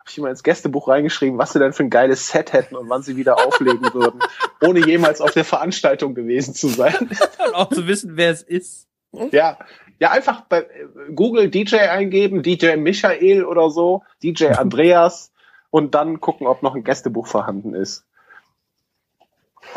Habe 0.00 0.10
ich 0.10 0.18
immer 0.18 0.30
ins 0.30 0.42
Gästebuch 0.42 0.88
reingeschrieben, 0.88 1.38
was 1.38 1.52
sie 1.52 1.58
denn 1.58 1.72
für 1.72 1.84
ein 1.84 1.90
geiles 1.90 2.28
Set 2.28 2.52
hätten 2.52 2.76
und 2.76 2.88
wann 2.88 3.02
sie 3.02 3.16
wieder 3.16 3.46
auflegen 3.46 3.82
würden, 3.94 4.20
ohne 4.60 4.84
jemals 4.86 5.20
auf 5.20 5.32
der 5.32 5.44
Veranstaltung 5.44 6.14
gewesen 6.14 6.54
zu 6.54 6.68
sein. 6.68 6.94
Und 6.98 7.54
auch 7.54 7.70
zu 7.70 7.86
wissen, 7.86 8.16
wer 8.16 8.30
es 8.30 8.42
ist. 8.42 8.88
Ja, 9.30 9.58
ja, 10.00 10.10
einfach 10.10 10.42
bei 10.42 10.60
äh, 10.60 10.66
Google 11.14 11.50
DJ 11.50 11.76
eingeben, 11.76 12.42
DJ 12.42 12.76
Michael 12.76 13.44
oder 13.44 13.70
so, 13.70 14.02
DJ 14.22 14.46
Andreas 14.56 15.30
und 15.70 15.94
dann 15.94 16.20
gucken, 16.20 16.46
ob 16.46 16.62
noch 16.62 16.74
ein 16.74 16.84
Gästebuch 16.84 17.26
vorhanden 17.26 17.74
ist. 17.74 18.04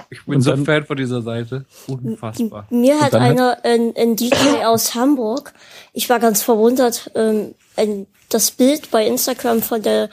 Ich 0.10 0.26
bin 0.26 0.40
so 0.40 0.56
Fan 0.56 0.86
von 0.86 0.96
dieser 0.96 1.22
Seite. 1.22 1.66
Unfassbar. 1.88 2.66
Mir 2.70 3.02
hat- 3.02 3.14
einer, 3.14 3.58
ein, 3.64 3.94
ein 3.98 4.16
DJ 4.16 4.64
aus 4.64 4.96
Hamburg, 4.96 5.54
ich 5.92 6.10
war 6.10 6.20
ganz 6.20 6.42
verwundert, 6.42 7.12
ähm, 7.16 7.56
ein, 7.76 8.08
das 8.30 8.52
Bild 8.52 8.90
bei 8.92 9.06
Instagram 9.06 9.62
von 9.62 9.82
der 9.82 10.10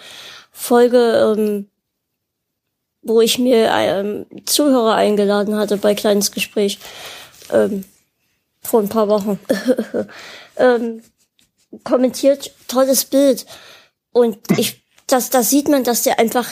Folge, 0.51 1.35
ähm, 1.39 1.68
wo 3.02 3.20
ich 3.20 3.39
mir 3.39 3.68
ähm, 3.72 4.26
Zuhörer 4.44 4.94
eingeladen 4.97 5.55
hatte 5.55 5.76
bei 5.76 5.94
Kleines 5.94 6.32
Gespräch, 6.32 6.80
ähm, 7.52 7.85
vor 8.62 8.80
ein 8.80 8.89
paar 8.89 9.09
Wochen, 9.09 9.39
ähm, 10.56 11.02
kommentiert, 11.85 12.52
tolles 12.66 13.05
Bild. 13.05 13.47
Und 14.12 14.39
ich, 14.56 14.82
das, 15.06 15.30
das 15.30 15.51
sieht 15.51 15.68
man, 15.68 15.85
dass 15.85 16.02
der 16.02 16.18
einfach, 16.18 16.48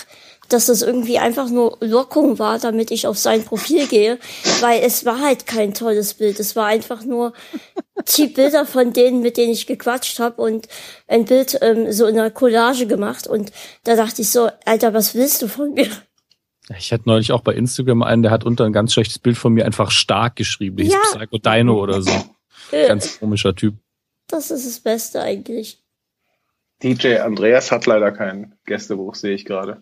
dass 0.49 0.67
das 0.67 0.83
irgendwie 0.83 1.19
einfach 1.19 1.49
nur 1.49 1.79
Lockung 1.81 2.39
war, 2.39 2.59
damit 2.59 2.91
ich 2.91 3.07
auf 3.07 3.19
sein 3.19 3.45
Profil 3.45 3.87
gehe, 3.87 4.19
weil 4.61 4.83
es 4.83 5.05
war 5.05 5.21
halt 5.21 5.47
kein 5.47 5.75
tolles 5.75 6.15
Bild. 6.15 6.39
Es 6.39 6.55
war 6.55 6.67
einfach 6.67 7.05
nur 7.05 7.33
die 8.17 8.29
Bilder 8.29 8.67
von 8.67 8.93
denen, 8.93 9.21
mit 9.21 9.37
denen 9.37 9.53
ich 9.53 9.67
gequatscht 9.67 10.19
habe 10.21 10.41
und 10.41 10.69
ein 11.09 11.25
Bild 11.25 11.59
ähm, 11.63 11.91
so 11.93 12.07
in 12.07 12.19
einer 12.19 12.31
Collage 12.31 12.87
gemacht. 12.87 13.27
Und 13.27 13.53
da 13.85 13.97
dachte 13.97 14.23
ich 14.23 14.31
so, 14.31 14.49
Alter, 14.65 14.95
was 14.95 15.15
willst 15.15 15.43
du 15.43 15.49
von 15.49 15.73
mir? 15.75 15.89
Ich 16.77 16.93
hatte 16.93 17.05
neulich 17.07 17.33
auch 17.33 17.43
bei 17.43 17.55
Instagram 17.55 18.03
einen, 18.03 18.23
der 18.23 18.33
hat 18.33 18.45
unter 18.45 18.65
ein 18.65 18.73
ganz 18.73 18.93
schlechtes 18.93 19.19
Bild 19.19 19.37
von 19.37 19.53
mir 19.53 19.65
einfach 19.65 19.91
stark 19.91 20.37
geschrieben. 20.37 20.77
Der 20.77 20.87
hieß 20.87 20.95
Ja. 20.95 21.19
Psycho 21.19 21.39
Dino 21.39 21.81
oder 21.81 22.03
so. 22.03 22.11
Ganz 22.73 23.21
komischer 23.21 23.55
Typ. 23.55 23.75
Das 24.27 24.51
ist 24.51 24.67
das 24.67 24.81
Beste 24.81 25.23
eigentlich. 25.23 25.81
DJ 26.83 27.19
Andreas 27.19 27.71
hat 27.71 27.87
leider 27.87 28.11
kein 28.13 28.55
Gästebuch, 28.67 29.15
sehe 29.15 29.35
ich 29.35 29.45
gerade. 29.45 29.81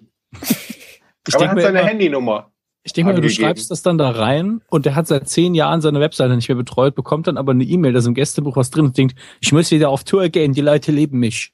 Ich 1.27 1.35
Aber 1.35 1.44
denke 1.44 1.44
er 1.44 1.48
hat 1.51 1.61
seine 1.62 1.78
immer, 1.81 1.89
Handynummer. 1.89 2.52
ich 2.82 2.93
denk 2.93 3.09
mir 3.09 3.15
du 3.20 3.31
schreibst 3.31 3.70
das 3.70 3.82
dann 3.82 3.97
da 3.98 4.11
rein 4.11 4.61
und 4.69 4.85
der 4.85 4.94
hat 4.94 5.06
seit 5.06 5.28
zehn 5.28 5.55
Jahren 5.55 5.81
seine 5.81 6.01
Webseite 6.01 6.36
nicht 6.36 6.48
mehr 6.48 6.56
betreut, 6.56 6.94
bekommt 6.94 7.27
dann 7.27 7.39
aber 7.39 7.52
eine 7.52 7.65
E-Mail, 7.65 7.94
da 7.94 8.01
ist 8.01 8.06
im 8.06 8.15
Gästebuch 8.15 8.56
was 8.56 8.70
drin 8.70 8.85
und 8.85 8.98
denkt, 8.98 9.16
ich 9.40 9.52
muss 9.52 9.70
wieder 9.70 9.89
auf 9.89 10.05
Tour 10.05 10.28
gehen, 10.28 10.52
die 10.52 10.61
Leute 10.61 10.93
lieben 10.93 11.19
mich. 11.19 11.52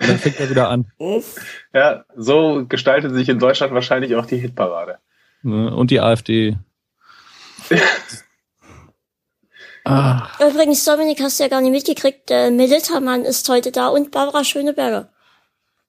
Und 0.00 0.08
dann 0.08 0.18
fängt 0.18 0.38
er 0.38 0.48
wieder 0.50 0.68
an. 0.68 0.90
Ja, 1.72 2.04
so 2.16 2.64
gestaltet 2.68 3.12
sich 3.14 3.28
in 3.28 3.38
Deutschland 3.38 3.74
wahrscheinlich 3.74 4.14
auch 4.14 4.26
die 4.26 4.36
Hitparade. 4.36 4.98
Ne? 5.42 5.74
Und 5.74 5.90
die 5.90 6.00
AfD. 6.00 6.56
ah, 9.84 10.28
Übrigens, 10.40 10.84
Dominik, 10.84 11.20
hast 11.20 11.38
du 11.38 11.44
ja 11.44 11.48
gar 11.48 11.60
nicht 11.60 11.72
mitgekriegt, 11.72 12.30
der 12.30 12.50
Melittermann 12.50 13.24
ist 13.24 13.48
heute 13.48 13.72
da 13.72 13.88
und 13.88 14.10
Barbara 14.10 14.44
Schöneberger. 14.44 15.10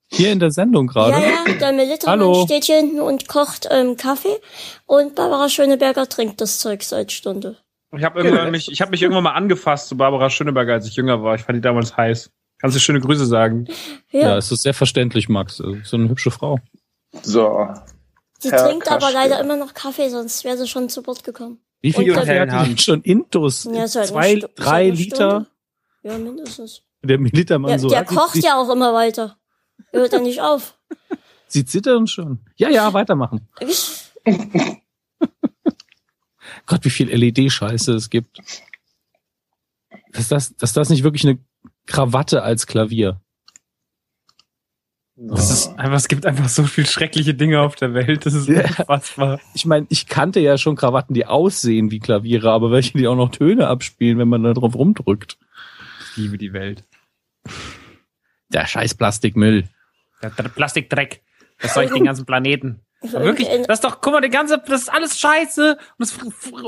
hier 0.07 0.31
in 0.31 0.39
der 0.39 0.51
Sendung 0.51 0.87
gerade. 0.87 1.11
Ja, 1.11 1.19
ja, 1.19 1.53
der 1.59 1.71
Melittermann 1.71 2.19
Hallo. 2.19 2.45
steht 2.45 2.63
hier 2.65 2.77
hinten 2.77 2.99
und 2.99 3.27
kocht 3.27 3.67
ähm, 3.69 3.95
Kaffee 3.95 4.37
und 4.87 5.15
Barbara 5.15 5.49
Schöneberger 5.49 6.09
trinkt 6.09 6.41
das 6.41 6.59
Zeug 6.59 6.83
seit 6.83 7.11
Stunde. 7.11 7.57
Ich 7.95 8.03
habe 8.03 8.19
irgendwann 8.21 8.51
mich, 8.51 8.71
ich 8.71 8.81
habe 8.81 8.91
mich 8.91 9.01
irgendwann 9.01 9.23
mal 9.23 9.33
angefasst 9.33 9.87
zu 9.87 9.97
Barbara 9.97 10.29
Schöneberger, 10.29 10.73
als 10.73 10.87
ich 10.87 10.95
jünger 10.95 11.23
war. 11.23 11.35
Ich 11.35 11.41
fand 11.41 11.57
die 11.57 11.61
damals 11.61 11.97
heiß. 11.97 12.31
Kannst 12.59 12.75
du 12.75 12.79
schöne 12.79 12.99
Grüße 12.99 13.25
sagen? 13.25 13.65
Ja, 14.11 14.19
Ja, 14.21 14.37
es 14.37 14.51
ist 14.51 14.63
sehr 14.63 14.73
verständlich, 14.73 15.29
Max. 15.29 15.59
Also, 15.61 15.77
So 15.83 15.97
eine 15.97 16.09
hübsche 16.09 16.31
Frau. 16.31 16.59
So. 17.23 17.67
sie 18.39 18.51
Herr 18.51 18.67
trinkt 18.67 18.87
aber 18.89 18.99
Kaschke. 18.99 19.13
leider 19.13 19.39
immer 19.39 19.55
noch 19.55 19.73
Kaffee, 19.73 20.09
sonst 20.09 20.43
wäre 20.43 20.57
sie 20.57 20.67
schon 20.67 20.89
zu 20.89 21.05
Wort 21.07 21.23
gekommen. 21.23 21.59
Wie 21.81 21.93
viel 21.93 22.13
Kaffee 22.13 22.39
hat 22.39 22.67
die 22.67 22.77
schon 22.77 23.01
Intus? 23.01 23.63
Ja, 23.63 23.71
einer 23.71 23.87
Zwei, 23.87 24.39
seit 24.41 24.51
drei 24.55 24.85
einer 24.87 24.95
Liter? 24.95 25.47
Ja, 26.03 26.17
mindestens. 26.17 26.81
Der 27.01 27.17
Militermann 27.17 27.71
Ja, 27.71 27.79
so. 27.79 27.87
der 27.87 28.03
kocht 28.03 28.35
ja 28.35 28.57
auch 28.57 28.69
immer 28.69 28.93
weiter. 28.93 29.37
Hört 29.91 30.11
er 30.13 30.19
nicht 30.19 30.41
auf. 30.41 30.77
Sie 31.47 31.63
zittern 31.65 32.05
schon. 32.07 32.39
Ja, 32.57 32.69
ja, 32.69 32.93
weitermachen. 32.93 33.47
Gott, 36.65 36.83
wie 36.85 36.89
viel 36.89 37.09
LED-Scheiße 37.09 37.93
es 37.93 38.09
gibt. 38.09 38.39
Dass 40.11 40.27
das, 40.27 40.55
dass 40.57 40.73
das 40.73 40.89
nicht 40.89 41.03
wirklich 41.03 41.25
eine 41.25 41.39
Krawatte 41.89 42.43
als 42.43 42.67
Klavier. 42.67 43.19
Das 45.15 45.49
ist 45.51 45.67
einfach, 45.77 45.97
es 45.97 46.07
gibt 46.07 46.25
einfach 46.25 46.47
so 46.47 46.63
viel 46.63 46.85
schreckliche 46.85 47.33
Dinge 47.33 47.59
auf 47.61 47.75
der 47.75 47.93
Welt. 47.93 48.25
Das 48.25 48.33
ist 48.33 48.47
Ja. 48.47 48.61
unfassbar. 48.61 49.39
Ich 49.53 49.65
meine, 49.65 49.85
ich 49.89 50.07
kannte 50.07 50.39
ja 50.39 50.57
schon 50.57 50.77
Krawatten, 50.77 51.13
die 51.13 51.25
aussehen 51.25 51.91
wie 51.91 51.99
Klaviere, 51.99 52.51
aber 52.51 52.71
welche, 52.71 52.97
die 52.97 53.07
auch 53.07 53.15
noch 53.17 53.29
Töne 53.31 53.67
abspielen, 53.67 54.17
wenn 54.17 54.29
man 54.29 54.43
da 54.43 54.53
drauf 54.53 54.75
rumdrückt. 54.75 55.37
Ich 56.11 56.17
liebe 56.17 56.37
die 56.37 56.53
Welt. 56.53 56.85
Der 58.53 58.65
scheiß 58.65 58.93
Plastikmüll. 58.95 59.67
Der, 60.21 60.29
der 60.29 60.43
Plastikdreck. 60.49 61.21
Das 61.59 61.73
soll 61.73 61.85
ich 61.85 61.91
den 61.91 62.05
ganzen 62.05 62.25
Planeten. 62.25 62.79
Aber 63.01 63.23
wirklich, 63.23 63.47
das 63.47 63.77
ist 63.77 63.83
doch, 63.83 64.01
guck 64.01 64.13
mal, 64.13 64.21
der 64.21 64.29
ganze, 64.29 64.61
das 64.65 64.81
ist 64.81 64.93
alles 64.93 65.19
scheiße 65.19 65.77
und 65.97 66.03
es 66.03 66.17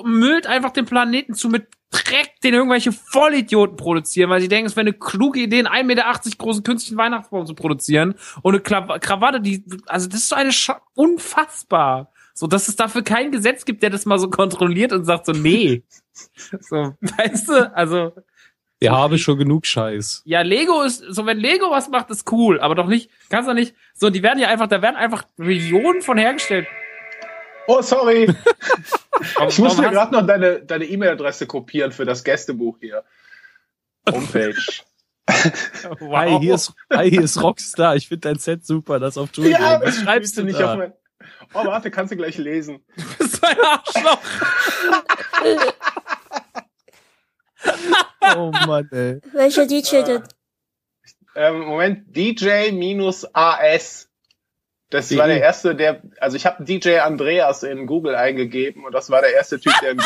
müllt 0.03 0.48
einfach 0.48 0.72
den 0.72 0.86
Planeten 0.86 1.34
zu 1.34 1.49
mit 1.49 1.68
Dreck, 1.91 2.40
den 2.41 2.53
irgendwelche 2.53 2.94
Vollidioten 2.94 3.76
produzieren, 3.76 4.30
weil 4.30 4.40
sie 4.40 4.48
denken, 4.48 4.68
es 4.68 4.78
wäre 4.78 4.88
eine 4.88 4.94
kluge 4.94 5.41
Idee, 5.41 5.60
einen 5.66 5.68
1,80 5.68 5.84
Meter 5.84 6.38
großen 6.38 6.64
künstlichen 6.64 6.98
Weihnachtsbaum 6.98 7.45
zu 7.45 7.53
produzieren 7.53 8.16
und 8.41 8.53
eine 8.53 8.62
Krawatte, 8.99 9.41
die, 9.41 9.66
also 9.88 10.08
das 10.08 10.22
ist 10.22 10.30
so 10.30 10.36
eine, 10.36 10.53
Scha 10.53 10.82
unfassbar. 10.95 12.12
So, 12.34 12.48
dass 12.48 12.70
es 12.70 12.78
dafür 12.78 13.03
kein 13.03 13.32
Gesetz 13.32 13.66
gibt, 13.66 13.84
der 13.84 13.90
das 13.90 14.06
mal 14.06 14.18
so 14.18 14.30
kontrolliert 14.30 14.94
und 14.94 15.03
sagt 15.03 15.26
so, 15.26 15.34
nee. 15.34 15.84
So, 16.60 16.95
weißt 17.02 17.49
du, 17.49 17.76
also, 17.76 18.14
Der 18.82 18.91
habe 18.94 19.18
schon 19.20 19.38
genug 19.38 19.66
Scheiß. 19.68 20.24
ja, 20.26 20.41
Lego 20.41 20.82
ist, 20.82 21.03
so 21.08 21.26
wenn 21.28 21.38
Lego 21.40 21.70
was 21.70 21.88
macht, 21.90 22.10
ist 22.10 22.32
cool, 22.32 22.60
aber 22.60 22.74
doch 22.76 22.88
nicht, 22.88 23.12
kannst 23.30 23.48
doch 23.48 23.53
nicht, 23.53 23.76
so, 23.94 24.10
die 24.10 24.24
werden 24.24 24.40
ja 24.40 24.48
einfach, 24.48 24.68
da 24.68 24.82
werden 24.82 24.95
einfach 24.95 25.24
Millionen 25.38 26.02
von 26.02 26.18
hergestellt. 26.18 26.68
Oh, 27.68 27.82
sorry. 27.82 28.34
Ich 29.22 29.38
muss 29.38 29.60
warum 29.60 29.78
mir 29.78 29.86
hast- 29.86 29.94
gerade 29.94 30.14
noch 30.16 30.26
deine 30.26 30.62
deine 30.66 30.86
E-Mail-Adresse 30.86 31.45
kopieren 31.45 31.91
für 31.91 32.06
das 32.06 32.24
Gästebuch 32.24 32.78
hier. 32.80 33.03
Homepage. 34.12 34.56
Wow. 35.99 36.12
Hi, 36.18 36.40
hier 36.40 36.56
ist, 36.56 36.74
hi, 36.91 37.08
hier 37.08 37.22
ist 37.22 37.41
Rockstar. 37.44 37.95
Ich 37.95 38.08
finde 38.08 38.22
dein 38.30 38.40
Set 38.40 38.66
super, 38.66 38.99
das 38.99 39.20
auf 39.20 39.30
Tour 39.32 39.45
ja, 39.45 39.78
gehen. 39.78 39.88
Was 39.88 39.98
schreibst 40.02 40.38
du 40.40 40.44
nicht 40.44 40.60
da? 40.60 40.72
auf 40.72 40.78
mein 40.80 40.94
Oh, 41.53 41.66
warte, 41.66 41.91
kannst 41.91 42.12
du 42.12 42.16
gleich 42.18 42.40
lesen. 42.40 42.84
bist 43.20 43.44
du 43.44 43.48
ein 43.48 43.58
Arschloch. 43.60 44.18
Oh 48.22 48.52
Mann, 48.65 48.88
ey. 48.91 49.19
Welcher 49.34 49.65
DJ 49.65 50.03
denn? 50.03 50.23
Ähm, 51.35 51.61
Moment, 51.61 52.15
DJ-AS. 52.15 54.07
Das 54.89 55.15
war 55.15 55.27
der 55.27 55.39
erste, 55.39 55.73
der, 55.73 56.02
also 56.19 56.35
ich 56.35 56.45
habe 56.45 56.65
DJ 56.65 56.98
Andreas 56.99 57.64
in 57.64 57.88
Google 57.88 58.14
eingegeben 58.14 58.84
und 58.84 58.91
das 58.91 59.10
war 59.10 59.22
der 59.22 59.34
erste 59.34 59.57
Typ, 59.57 59.73
der 59.81 59.91
ein, 59.91 59.99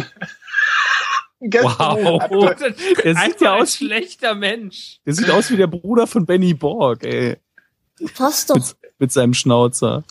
äh, 0.00 0.02
Wow. 1.62 2.56
Der 3.04 3.14
sieht 3.16 3.40
ja 3.40 3.54
aus, 3.54 3.76
schlechter 3.76 4.34
Mensch. 4.34 5.00
der 5.04 5.14
sieht 5.14 5.30
aus 5.30 5.50
wie 5.50 5.56
der 5.56 5.66
Bruder 5.66 6.06
von 6.06 6.26
Benny 6.26 6.54
Borg, 6.54 7.04
ey. 7.04 7.36
Passt 8.16 8.50
doch. 8.50 8.56
Mit, 8.56 8.76
mit 8.98 9.12
seinem 9.12 9.34
Schnauzer. 9.34 10.04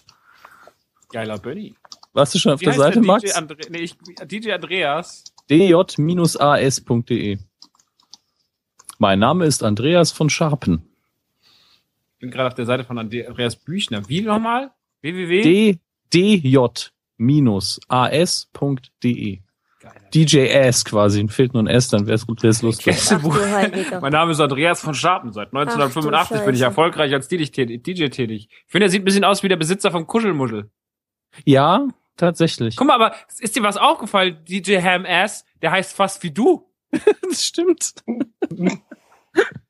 Geiler 1.09 1.38
Bunny. 1.38 1.75
Warst 2.13 2.35
du 2.35 2.39
schon 2.39 2.53
auf 2.53 2.61
Wie 2.61 2.65
der 2.65 2.73
heißt 2.73 2.81
Seite, 2.81 2.99
der 2.99 3.07
Max? 3.07 3.23
DJ, 3.23 3.31
Andre 3.31 3.57
nee, 3.69 3.80
ich, 3.80 3.97
DJ 4.25 4.51
Andreas. 4.53 5.23
dj-as.de. 5.53 7.38
Mein 8.97 9.19
Name 9.19 9.45
ist 9.45 9.63
Andreas 9.63 10.11
von 10.11 10.30
Scharpen. 10.30 10.81
Ich 12.13 12.19
bin 12.19 12.31
gerade 12.31 12.47
auf 12.47 12.55
der 12.55 12.65
Seite 12.65 12.84
von 12.85 12.97
Andreas 12.97 13.55
Büchner. 13.57 14.07
Wie 14.07 14.21
nochmal? 14.21 14.71
www. 15.01 15.77
Dj-as.de. 16.11 16.89
DJ 20.13 20.49
Ass 20.55 20.85
quasi. 20.85 21.27
Fehlt 21.27 21.53
nur 21.53 21.61
ein 21.63 21.67
S, 21.67 21.89
dann 21.89 22.07
wäre 22.07 22.15
es 22.15 22.25
gut, 22.25 22.41
lustig. 22.41 22.95
Ach 23.11 23.21
du 23.21 23.34
Heiliger. 23.34 23.99
Mein 23.99 24.11
Name 24.11 24.31
ist 24.31 24.39
Andreas 24.39 24.81
von 24.81 24.95
Schapen. 24.95 25.34
Seit 25.34 25.49
1985 25.53 26.45
bin 26.45 26.55
ich 26.55 26.61
erfolgreich 26.61 27.13
als 27.13 27.27
DJ 27.27 27.43
tätig. 27.45 27.84
DJ 27.84 28.07
tätig. 28.07 28.47
Ich 28.49 28.71
finde, 28.71 28.88
er 28.88 28.89
sieht 28.89 29.01
ein 29.01 29.05
bisschen 29.05 29.25
aus 29.25 29.43
wie 29.43 29.49
der 29.49 29.57
Besitzer 29.57 29.91
vom 29.91 30.07
Kuschelmuschel. 30.07 30.71
Ja, 31.45 31.88
tatsächlich. 32.18 32.76
Guck 32.76 32.88
mal, 32.88 32.95
aber 32.95 33.15
ist 33.40 33.56
dir 33.56 33.64
was 33.64 33.77
aufgefallen? 33.77 34.44
DJ 34.45 34.81
Ham 34.81 35.06
Ass, 35.06 35.45
der 35.61 35.72
heißt 35.72 35.95
fast 35.95 36.23
wie 36.23 36.31
du. 36.31 36.69
das 37.22 37.45
stimmt. 37.45 37.95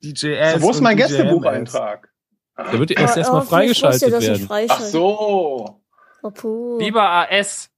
DJ 0.04 0.38
Ass. 0.38 0.62
Wo 0.62 0.72
ist 0.72 0.82
mein 0.82 0.98
DJ 0.98 1.04
Gästebuch 1.04 1.46
MS. 1.46 1.76
Eintrag? 1.76 2.10
Der 2.58 2.80
wird 2.80 2.92
erst 2.92 3.14
Aber 3.14 3.18
erstmal 3.18 3.42
freigeschaltet 3.44 4.12
werden. 4.12 4.48
Ach 4.70 4.80
so. 4.80 5.80
Oh. 6.22 6.78
Lieber 6.80 7.10
AS. 7.10 7.70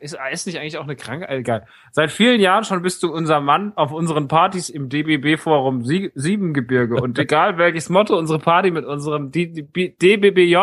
Ist 0.00 0.18
AS 0.18 0.46
nicht 0.46 0.58
eigentlich 0.58 0.76
auch 0.78 0.84
eine 0.84 0.96
Krankheit? 0.96 1.30
Egal. 1.30 1.66
Seit 1.92 2.12
vielen 2.12 2.40
Jahren 2.40 2.64
schon 2.64 2.82
bist 2.82 3.02
du 3.02 3.12
unser 3.12 3.40
Mann 3.40 3.72
auf 3.76 3.92
unseren 3.92 4.28
Partys 4.28 4.68
im 4.68 4.88
DBB-Forum 4.88 5.84
Sie 5.84 6.10
Siebengebirge. 6.14 6.96
Und 6.96 7.18
egal 7.18 7.58
welches 7.58 7.88
Motto 7.88 8.18
unsere 8.18 8.38
Party 8.38 8.70
mit 8.70 8.84
unserem 8.84 9.30
DBBJ 9.32 10.56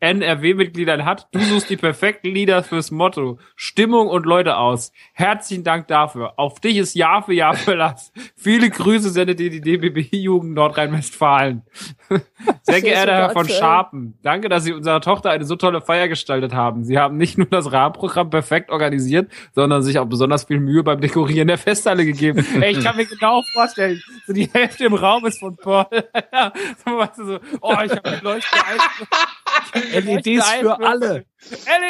NRW-Mitgliedern 0.00 1.04
hat, 1.04 1.28
du 1.32 1.38
suchst 1.38 1.70
die 1.70 1.76
perfekten 1.76 2.28
Lieder 2.28 2.62
fürs 2.62 2.90
Motto. 2.90 3.38
Stimmung 3.54 4.08
und 4.08 4.26
Leute 4.26 4.56
aus. 4.56 4.92
Herzlichen 5.12 5.64
Dank 5.64 5.86
dafür. 5.88 6.38
Auf 6.38 6.60
dich 6.60 6.78
ist 6.78 6.94
Jahr 6.94 7.22
für 7.22 7.32
Jahr 7.32 7.54
Verlass. 7.54 8.12
Viele 8.36 8.70
Grüße 8.70 9.10
sendet 9.10 9.38
dir 9.38 9.50
die 9.50 9.60
DBB-Jugend 9.60 10.54
Nordrhein-Westfalen. 10.54 11.62
Sehr 12.62 12.80
geehrter 12.80 13.12
Herr 13.12 13.30
von. 13.30 13.48
Schapen, 13.48 14.18
danke, 14.22 14.48
dass 14.48 14.64
Sie 14.64 14.72
unserer 14.72 15.00
Tochter 15.00 15.30
eine 15.30 15.44
so 15.44 15.56
tolle 15.56 15.80
Feier 15.80 16.08
gestaltet 16.08 16.54
haben. 16.54 16.84
Sie 16.84 16.98
haben 16.98 17.16
nicht 17.16 17.38
nur 17.38 17.46
das 17.46 17.72
Rahmenprogramm 17.72 18.30
perfekt 18.30 18.61
organisiert, 18.70 19.30
sondern 19.54 19.82
sich 19.82 19.98
auch 19.98 20.06
besonders 20.06 20.44
viel 20.44 20.60
Mühe 20.60 20.82
beim 20.82 21.00
Dekorieren 21.00 21.48
der 21.48 21.58
Festhalle 21.58 22.04
gegeben. 22.04 22.46
Ey, 22.60 22.72
ich 22.72 22.84
kann 22.84 22.96
mir 22.96 23.06
genau 23.06 23.42
vorstellen, 23.52 24.02
so 24.26 24.32
die 24.32 24.48
Hälfte 24.52 24.84
im 24.84 24.94
Raum 24.94 25.26
ist 25.26 25.40
von 25.40 25.56
Paul. 25.56 25.86
so, 25.90 26.98
weißt 26.98 27.18
du, 27.18 27.24
so, 27.24 27.38
oh, 27.60 27.74
ich 27.84 27.92
habe 27.92 28.18
die 28.18 28.24
Leuchte 28.24 28.56
LEDs 30.00 30.50
für 30.50 30.80
alle. 30.80 31.24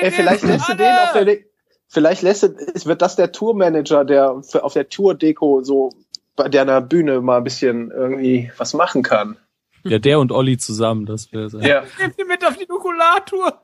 Ey, 0.01 0.11
vielleicht 0.11 0.43
lässt 0.45 0.69
du 0.69 0.75
den 0.75 0.87
auf 0.87 1.13
der, 1.13 1.25
De 1.25 1.45
vielleicht 1.89 2.23
lässt 2.23 2.43
du, 2.43 2.57
es 2.75 2.87
wird 2.87 3.03
das 3.03 3.17
der 3.17 3.33
Tourmanager, 3.33 4.05
der 4.05 4.43
für, 4.43 4.65
auf 4.65 4.73
der 4.73 4.89
Tour-Deko 4.89 5.63
so 5.63 5.91
bei 6.37 6.49
der 6.49 6.81
Bühne 6.81 7.21
mal 7.21 7.39
ein 7.39 7.45
bisschen 7.45 7.91
irgendwie 7.91 8.51
was 8.57 8.73
machen 8.75 9.03
kann. 9.03 9.37
Ja, 9.85 9.99
der 9.99 10.21
und 10.21 10.33
Olli 10.33 10.59
zusammen, 10.59 11.07
das 11.07 11.33
wäre 11.33 11.49
Ja. 11.67 11.83
Nimm 11.99 12.13
die 12.19 12.25
mit 12.25 12.45
auf 12.45 12.57
die 12.57 12.67
Nukulatur. 12.69 13.61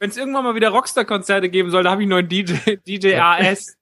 Wenn 0.00 0.10
es 0.10 0.16
irgendwann 0.16 0.44
mal 0.44 0.54
wieder 0.54 0.70
Rockstar-Konzerte 0.70 1.48
geben 1.50 1.70
soll, 1.70 1.82
da 1.84 1.90
habe 1.92 2.02
ich 2.02 2.06
einen 2.06 2.10
neuen 2.10 2.28
DJ, 2.28 2.54
DJ 2.86 3.14
AS. 3.16 3.76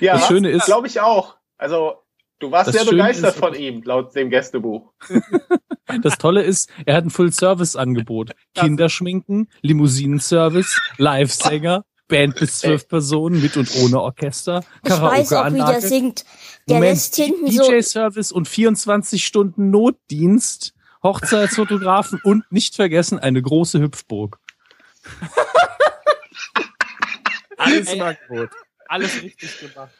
Ja, 0.00 0.14
Das 0.14 0.26
Schöne 0.26 0.50
ist- 0.50 0.64
glaube 0.66 0.86
ich 0.88 1.00
auch. 1.00 1.36
Also, 1.58 2.02
du 2.40 2.50
warst 2.50 2.72
sehr 2.72 2.80
Schöne 2.80 2.92
begeistert 2.92 3.34
ist- 3.34 3.38
von 3.40 3.54
ihm, 3.54 3.82
laut 3.84 4.14
dem 4.16 4.30
Gästebuch. 4.30 4.92
Das 6.02 6.16
Tolle 6.16 6.42
ist, 6.42 6.70
er 6.86 6.96
hat 6.96 7.04
ein 7.04 7.10
Full-Service-Angebot. 7.10 8.30
Kinderschminken, 8.54 9.48
Limousinenservice, 9.60 10.80
Live-Sänger, 10.96 11.84
Band 12.08 12.36
bis 12.36 12.60
zwölf 12.60 12.88
Personen 12.88 13.40
mit 13.42 13.58
und 13.58 13.70
ohne 13.76 14.00
Orchester, 14.00 14.64
Ich 14.82 14.90
weiß 14.90 14.98
auch, 15.00 15.12
wie 15.12 15.16
der 15.18 15.24
Karaoke-Anlage, 15.26 15.80
singt. 15.86 16.24
Der 16.68 16.76
Moment, 16.76 16.92
lässt 16.94 17.16
hinten 17.16 17.50
so. 17.50 17.70
DJ-Service 17.70 18.32
und 18.32 18.48
24 18.48 19.24
Stunden 19.26 19.70
Notdienst, 19.70 20.72
Hochzeitsfotografen 21.02 22.18
und 22.24 22.50
nicht 22.50 22.74
vergessen 22.76 23.18
eine 23.18 23.42
große 23.42 23.78
Hüpfburg. 23.78 24.38
Alles 27.56 27.92
im 27.92 28.00
Angebot. 28.02 28.50
Alles 28.88 29.22
richtig 29.22 29.58
gemacht. 29.60 29.90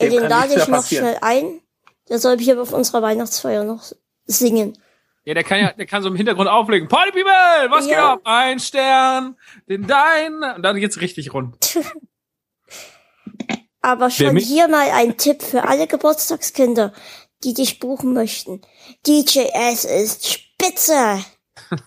Den 0.00 0.12
lade 0.28 0.54
ich 0.54 0.68
noch 0.68 0.86
schnell 0.86 1.18
ein. 1.20 1.60
Der 2.08 2.18
soll 2.18 2.38
hier 2.38 2.60
auf 2.60 2.72
unserer 2.72 3.02
Weihnachtsfeier 3.02 3.64
noch 3.64 3.92
singen. 4.24 4.78
Ja, 5.24 5.34
der 5.34 5.44
kann 5.44 5.60
ja, 5.60 5.72
der 5.72 5.86
kann 5.86 6.02
so 6.02 6.08
im 6.08 6.16
Hintergrund 6.16 6.48
auflegen. 6.48 6.88
Party 6.88 7.12
People, 7.12 7.70
was 7.70 7.84
geht 7.84 7.92
Ja. 7.94 8.14
ab? 8.14 8.20
Ein 8.24 8.58
Stern, 8.58 9.36
den 9.68 9.86
dein, 9.86 10.42
und 10.56 10.62
dann 10.62 10.80
geht's 10.80 11.00
richtig 11.00 11.32
rund. 11.34 11.78
Aber 13.82 14.10
schon 14.10 14.36
hier 14.36 14.68
mal 14.68 14.90
ein 14.90 15.16
Tipp 15.16 15.42
für 15.42 15.66
alle 15.68 15.86
Geburtstagskinder, 15.86 16.92
die 17.44 17.54
dich 17.54 17.80
buchen 17.80 18.12
möchten. 18.12 18.60
DJS 19.06 19.84
ist 19.84 20.28
spitze. 20.30 21.24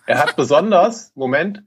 Er 0.05 0.19
hat 0.19 0.35
besonders, 0.35 1.11
Moment, 1.15 1.63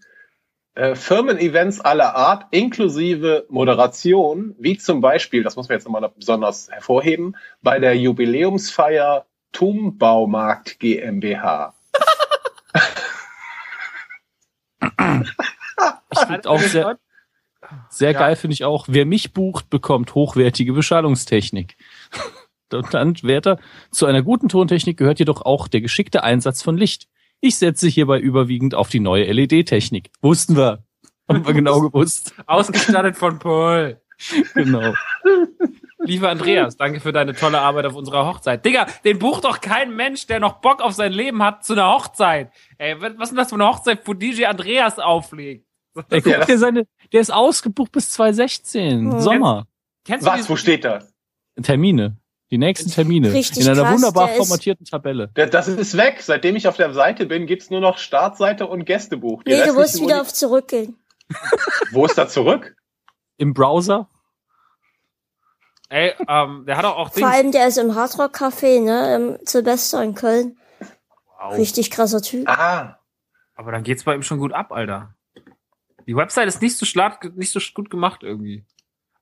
äh, 0.74 0.94
Firmen-Events 0.94 1.80
aller 1.80 2.14
Art 2.14 2.46
inklusive 2.50 3.46
Moderation, 3.48 4.54
wie 4.58 4.76
zum 4.76 5.00
Beispiel, 5.00 5.42
das 5.42 5.56
muss 5.56 5.68
man 5.68 5.76
jetzt 5.76 5.84
nochmal 5.84 6.10
besonders 6.14 6.70
hervorheben, 6.70 7.36
bei 7.62 7.78
der 7.78 7.96
Jubiläumsfeier 7.96 9.26
Tumbaumarkt 9.52 10.78
GmbH. 10.78 11.74
Ich 16.12 16.18
finde 16.18 16.50
auch 16.50 16.60
sehr, 16.60 16.98
sehr 17.88 18.12
Ja. 18.12 18.18
geil 18.18 18.36
finde 18.36 18.54
ich 18.54 18.64
auch, 18.64 18.86
wer 18.88 19.06
mich 19.06 19.32
bucht, 19.32 19.70
bekommt 19.70 20.14
hochwertige 20.14 20.72
Beschallungstechnik. 20.72 21.76
Und 22.72 22.92
dann, 22.92 23.14
Werter, 23.22 23.58
zu 23.92 24.06
einer 24.06 24.22
guten 24.22 24.48
Tontechnik 24.48 24.96
gehört 24.96 25.20
jedoch 25.20 25.42
auch 25.42 25.68
der 25.68 25.80
geschickte 25.80 26.24
Einsatz 26.24 26.62
von 26.62 26.76
Licht. 26.76 27.08
Ich 27.40 27.56
setze 27.56 27.88
hierbei 27.88 28.18
überwiegend 28.18 28.74
auf 28.74 28.88
die 28.88 29.00
neue 29.00 29.24
LED-Technik. 29.30 30.10
Wussten 30.22 30.56
wir. 30.56 30.84
Haben 31.28 31.46
wir 31.46 31.54
genau 31.54 31.80
gewusst. 31.90 32.34
Ausgestattet 32.46 33.16
von 33.16 33.38
Paul. 33.38 34.00
Genau. 34.54 34.94
Lieber 35.98 36.30
Andreas, 36.30 36.76
danke 36.76 37.00
für 37.00 37.12
deine 37.12 37.34
tolle 37.34 37.60
Arbeit 37.60 37.86
auf 37.86 37.94
unserer 37.94 38.26
Hochzeit. 38.26 38.64
Digga, 38.64 38.86
den 39.04 39.18
bucht 39.18 39.44
doch 39.44 39.60
kein 39.60 39.94
Mensch, 39.94 40.26
der 40.26 40.40
noch 40.40 40.60
Bock 40.60 40.80
auf 40.80 40.92
sein 40.92 41.12
Leben 41.12 41.42
hat, 41.42 41.64
zu 41.64 41.72
einer 41.72 41.92
Hochzeit. 41.92 42.52
Ey, 42.78 43.00
was 43.00 43.12
ist 43.12 43.30
denn 43.30 43.36
das 43.36 43.48
für 43.48 43.56
eine 43.56 43.66
Hochzeit, 43.66 44.06
wo 44.06 44.14
DJ 44.14 44.44
Andreas 44.44 44.98
auflegt? 44.98 45.66
Der, 46.10 46.20
Ja, 46.20 46.44
dir 46.44 46.58
seine, 46.58 46.86
der 47.12 47.20
ist 47.20 47.32
ausgebucht 47.32 47.92
bis 47.92 48.10
2016. 48.10 49.12
Hm. 49.12 49.20
Sommer. 49.20 49.66
Kennst 50.04 50.26
du 50.26 50.30
Was, 50.30 50.48
wo 50.48 50.56
steht 50.56 50.84
das? 50.84 51.12
Termine. 51.62 52.16
Die 52.50 52.58
nächsten 52.58 52.90
Termine. 52.90 53.32
Richtig 53.32 53.64
in 53.64 53.70
einer 53.72 53.82
krass, 53.82 53.94
wunderbar 53.94 54.28
formatierten 54.28 54.86
Tabelle. 54.86 55.30
Das 55.34 55.50
das 55.50 55.66
ist 55.68 55.96
weg. 55.96 56.18
Seitdem 56.22 56.54
ich 56.54 56.68
auf 56.68 56.76
der 56.76 56.92
Seite 56.92 57.26
bin, 57.26 57.46
gibt's 57.46 57.70
nur 57.70 57.80
noch 57.80 57.98
Startseite 57.98 58.66
und 58.68 58.84
Gästebuch. 58.84 59.42
Die 59.42 59.50
Nee, 59.50 59.64
du 59.66 59.74
musst 59.74 59.96
wieder 59.96 60.04
Uni- 60.14 60.20
auf 60.20 60.32
zurückgehen. 60.32 60.96
Wo 61.90 62.04
ist 62.06 62.16
da 62.16 62.28
zurück? 62.28 62.76
Im 63.36 63.52
Browser. 63.52 64.08
Ey, 65.88 66.14
ähm, 66.28 66.64
der 66.66 66.76
hat 66.76 66.84
doch 66.84 66.96
auch 66.96 67.08
Vor 67.12 67.16
Dings. 67.22 67.32
allem 67.32 67.52
der 67.52 67.68
ist 67.68 67.78
im 67.78 67.94
Hardrock 67.94 68.34
Café, 68.36 68.80
ne, 68.80 69.14
im 69.16 69.38
Silvester 69.46 70.02
in 70.02 70.14
Köln. 70.14 70.56
Wow. 71.38 71.56
Richtig 71.56 71.90
krasser 71.90 72.22
Typ. 72.22 72.48
Ah, 72.48 72.98
Aber 73.54 73.70
dann 73.72 73.82
geht's 73.84 74.04
bei 74.04 74.14
ihm 74.14 74.22
schon 74.22 74.38
gut 74.38 74.52
ab, 74.52 74.72
Alter. 74.72 75.14
Die 76.06 76.16
Website 76.16 76.48
ist 76.48 76.62
nicht 76.62 76.76
so 76.76 76.86
schlag, 76.86 77.36
nicht 77.36 77.52
so 77.52 77.60
gut 77.74 77.90
gemacht 77.90 78.22
irgendwie. 78.22 78.64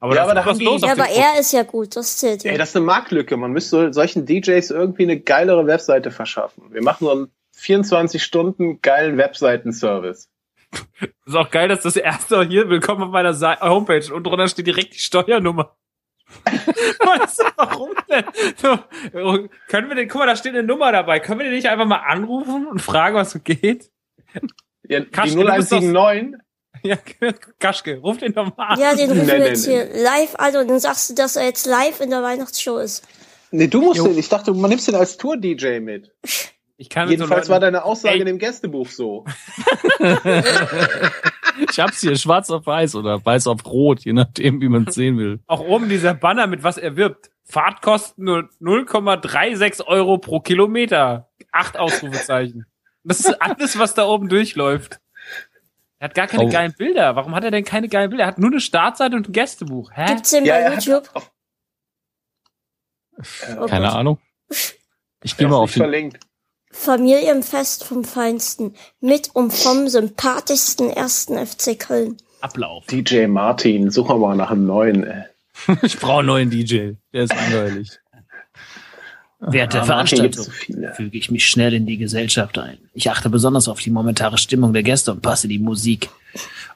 Aber 0.05 0.15
Ja, 0.17 0.25
da 0.27 0.31
aber 0.33 0.35
da 0.35 0.47
was 0.47 0.61
los 0.61 0.83
Ja, 0.83 0.93
aber 0.93 1.09
er 1.09 1.41
ist 1.41 1.53
ja 1.55 1.63
gut, 1.63 1.97
das 1.97 2.19
zählt 2.19 2.45
ey, 2.45 2.53
ja. 2.53 2.59
das 2.59 2.69
ist 2.69 2.77
eine 2.77 2.85
Marktlücke. 2.85 3.39
Man 3.39 3.53
müsste 3.53 3.91
solchen 3.95 4.27
DJs 4.27 4.71
irgendwie 4.71 5.05
eine 5.05 5.19
geilere 5.19 5.67
Webseite 5.67 6.11
verschaffen. 6.11 6.65
Wir 6.73 6.83
machen 6.83 7.07
so 7.07 7.11
einen 7.11 7.33
24 7.57 8.23
Stunden 8.23 8.83
geilen 8.83 9.17
Webseitenservice. 9.17 10.29
Ist 11.25 11.35
auch 11.35 11.51
geil, 11.51 11.69
dass 11.69 11.85
das 11.85 11.97
erste 11.97 12.45
hier, 12.45 12.69
willkommen 12.69 13.03
auf 13.05 13.13
meiner 13.13 13.33
Seite, 13.33 13.63
Homepage 13.63 14.13
und 14.13 14.25
drunter 14.27 14.47
steht 14.47 14.67
direkt 14.67 14.93
die 14.93 14.99
Steuernummer. 14.99 15.75
weißt 16.45 17.39
du, 17.41 17.45
warum 17.57 17.91
denn? 18.11 18.25
So, 18.57 18.79
können 19.69 19.89
wir 19.89 19.97
den, 19.97 20.07
guck 20.11 20.19
mal, 20.21 20.27
da 20.27 20.37
steht 20.37 20.53
eine 20.53 20.65
Nummer 20.65 20.93
dabei. 20.93 21.19
Können 21.19 21.41
wir 21.41 21.45
den 21.45 21.55
nicht 21.55 21.71
einfach 21.71 21.87
mal 21.87 22.03
anrufen 22.07 22.67
und 22.67 22.83
fragen, 22.83 23.17
was 23.17 23.31
so 23.31 23.39
geht? 23.39 23.91
Ja, 24.87 25.03
Kaschke, 25.03 25.39
die 25.39 25.45
du 25.45 25.55
bist 25.57 25.73
doch- 25.73 25.79
0179, 25.81 26.44
Ja, 26.87 26.97
Kaschke, 27.59 27.99
ruf 27.99 28.19
den 28.19 28.35
doch 28.35 28.55
mal 28.57 28.67
an. 28.69 28.79
Ja, 28.79 28.95
den 28.95 29.09
rufen 29.11 29.23
Nee, 29.27 29.33
wir 29.33 29.39
nee, 29.39 29.47
jetzt 29.47 29.67
nee. 29.67 29.73
hier 29.73 30.03
live 30.03 30.35
an 30.37 30.57
und 30.57 30.69
dann 30.69 30.81
sagst 30.81 31.09
du, 31.11 31.15
dass 31.15 31.37
er 31.37 31.45
jetzt 31.47 31.65
live 31.67 32.01
in 32.01 32.11
der 32.11 32.23
Weihnachtsshow 32.23 32.77
ist. 32.79 33.03
Nee, 33.51 33.69
du 33.69 33.81
musst 33.81 33.99
Jo. 33.99 34.05
den. 34.09 34.19
Ich 34.19 34.29
dachte, 34.29 34.53
man 34.53 34.69
nimmst 34.69 34.87
den 34.89 34.95
als 34.95 35.17
Tour-DJ 35.17 35.81
mit. 35.81 36.11
Ich 36.77 36.91
kann 36.91 37.09
mit 37.09 37.19
so 37.19 37.25
Jedenfalls 37.25 37.49
Leuten- 37.49 37.53
war 37.53 37.61
deine 37.61 37.85
Aussage 37.85 38.15
Ey. 38.17 38.21
in 38.21 38.27
dem 38.27 38.39
Gästebuch 38.39 38.89
so. 38.89 39.25
Ich 41.71 41.79
hab's 41.79 42.01
hier 42.01 42.17
schwarz 42.17 42.51
auf 42.51 42.67
weiß 42.67 42.97
oder 42.97 43.25
weiß 43.25 43.47
auf 43.47 43.65
rot, 43.65 44.01
je 44.01 44.13
nachdem, 44.13 44.61
wie 44.61 44.69
man 44.69 44.87
es 44.89 44.95
sehen 44.97 45.19
will. 45.19 45.39
auch 45.47 45.61
oben 45.61 45.89
dieser 45.89 46.13
Banner, 46.15 46.47
mit 46.49 46.63
was 46.65 46.79
er 46.79 46.97
wirbt. 46.97 47.31
Fahrtkosten 47.45 48.25
nur 48.25 48.49
0,36 48.61 49.87
Euro 49.87 50.19
pro 50.19 50.41
Kilometer. 50.41 51.29
Acht 51.53 51.77
Ausrufezeichen. 51.79 52.67
Das 53.05 53.21
ist 53.21 53.41
alles, 53.41 53.79
was 53.79 53.95
da 53.95 54.07
oben 54.07 54.29
durchläuft. 54.29 54.99
Er 56.05 56.09
hat 56.09 56.15
gar 56.15 56.27
keine 56.27 56.45
Oh. 56.45 56.49
geilen 56.51 56.75
Bilder. 56.77 57.17
Warum 57.17 57.35
hat 57.35 57.45
er 57.45 57.51
denn 57.51 57.65
keine 57.65 57.89
geilen 57.89 58.11
Bilder? 58.11 58.25
Er 58.25 58.29
hat 58.29 58.39
nur 58.39 58.51
eine 58.51 58.61
Startseite 58.61 59.17
und 59.17 59.27
ein 59.27 59.33
Gästebuch. 59.33 59.91
Hä? 59.95 60.05
Gibt's 60.09 60.33
den 60.33 60.45
Ja, 60.45 60.57
bei 60.57 60.77
hat 60.77 60.85
YouTube? 60.85 61.09
auf, 61.15 61.31
Oh 63.59 63.65
Keine. 63.65 63.91
Ahnung. 63.91 64.19
Ich 65.23 65.35
gehe 65.39 65.49
mal 65.49 65.57
auf 65.57 65.73
den. 65.73 65.79
verlinkt. 65.79 66.21
Familienfest 66.71 67.85
vom 67.85 68.05
Feinsten. 68.05 68.75
Mit 69.01 69.35
und 69.35 69.51
vom 69.55 69.89
sympathischsten 69.89 70.91
ersten 70.91 71.39
FC 71.39 71.79
Köln. 71.79 72.19
Ablauf. 72.43 72.85
DJ 72.85 73.25
Martin, 73.27 73.91
such 73.91 74.09
mal 74.19 74.37
nach 74.37 74.51
einem 74.51 74.67
neuen. 74.67 75.05
Ey. 75.05 75.25
Ich 75.83 75.99
brauche 75.99 76.19
einen 76.19 76.27
neuen 76.27 76.51
DJ. 76.51 76.97
Der 77.15 77.23
ist 77.25 77.35
langweilig. 77.35 77.99
Während 79.47 79.75
der 79.75 79.83
Ah, 79.83 79.85
Veranstaltung 79.85 80.47
füge 80.95 81.19
ich 81.19 81.31
mich 81.31 81.47
schnell 81.47 81.75
in 81.75 81.87
die 81.87 81.99
Gesellschaft 81.99 82.59
ein. 82.59 82.79
Ich 82.95 83.11
achte 83.11 83.29
besonders 83.29 83.69
auf 83.69 83.81
die 83.81 83.91
momentane 83.91 84.39
Stimmung 84.39 84.73
der 84.73 84.83
Gäste 84.83 85.13
und 85.13 85.21
passe 85.23 85.49
die 85.49 85.59
Musik 85.59 86.09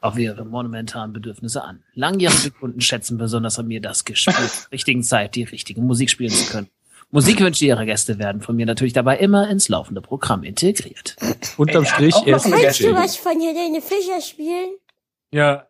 auf 0.01 0.19
ihre 0.19 0.45
monumentalen 0.45 1.13
Bedürfnisse 1.13 1.63
an. 1.65 1.83
Langjährige 1.95 2.51
Kunden 2.51 2.81
schätzen 2.81 3.19
besonders 3.19 3.59
an 3.59 3.69
mir 3.69 3.81
das 3.81 4.05
Gespür, 4.05 4.35
richtigen 4.73 5.03
Zeit 5.03 5.35
die 5.35 5.45
richtige 5.45 5.81
Musik 5.81 6.11
spielen 6.11 6.31
zu 6.31 6.51
können. 6.53 6.69
Musikwünsche 7.11 7.65
ihrer 7.65 7.87
Gäste 7.87 8.19
werden 8.19 8.43
von 8.43 8.55
mir 8.55 8.67
natürlich 8.67 8.93
dabei 8.93 9.17
immer 9.19 9.49
ins 9.49 9.71
laufende 9.71 10.03
Programm 10.03 10.43
integriert. 10.45 11.17
Unterm 11.57 11.87
Strich 11.87 12.15
erst 12.27 12.51
Kannst 12.51 12.81
du 12.81 12.95
was 12.95 13.17
von 13.17 13.41
Helene 13.41 13.81
Fischer 13.81 14.21
spielen? 14.21 14.71
Ja. 15.33 15.68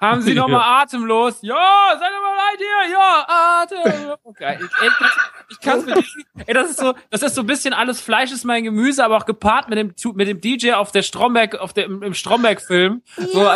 Haben 0.00 0.22
Sie 0.22 0.34
noch 0.34 0.48
mal 0.48 0.82
atemlos? 0.82 1.38
Ja, 1.42 1.96
seid 1.98 2.10
ihr 2.10 2.20
mal 2.20 2.36
leid 2.36 2.58
hier? 2.58 2.92
Ja, 2.92 3.26
atemlos. 3.62 4.18
Okay. 4.24 4.58
Ich, 4.60 4.82
ey, 4.82 4.90
das, 4.98 5.18
ich 5.50 5.60
kann's 5.60 5.86
mit 5.86 5.96
diesem, 5.96 6.24
ey, 6.46 6.54
das 6.54 6.70
ist 6.70 6.80
so, 6.80 6.94
das 7.10 7.22
ist 7.22 7.34
so 7.34 7.42
ein 7.42 7.46
bisschen 7.46 7.72
alles 7.74 8.00
Fleisch 8.00 8.32
ist 8.32 8.44
mein 8.44 8.64
Gemüse, 8.64 9.04
aber 9.04 9.16
auch 9.16 9.26
gepaart 9.26 9.68
mit 9.68 9.78
dem, 9.78 9.94
mit 10.14 10.28
dem 10.28 10.40
DJ 10.40 10.72
auf 10.72 10.90
der 10.92 11.02
Stromberg, 11.02 11.56
auf 11.56 11.72
der, 11.72 11.84
im, 11.84 12.02
im 12.02 12.14
Stromberg-Film. 12.14 13.02
So, 13.16 13.48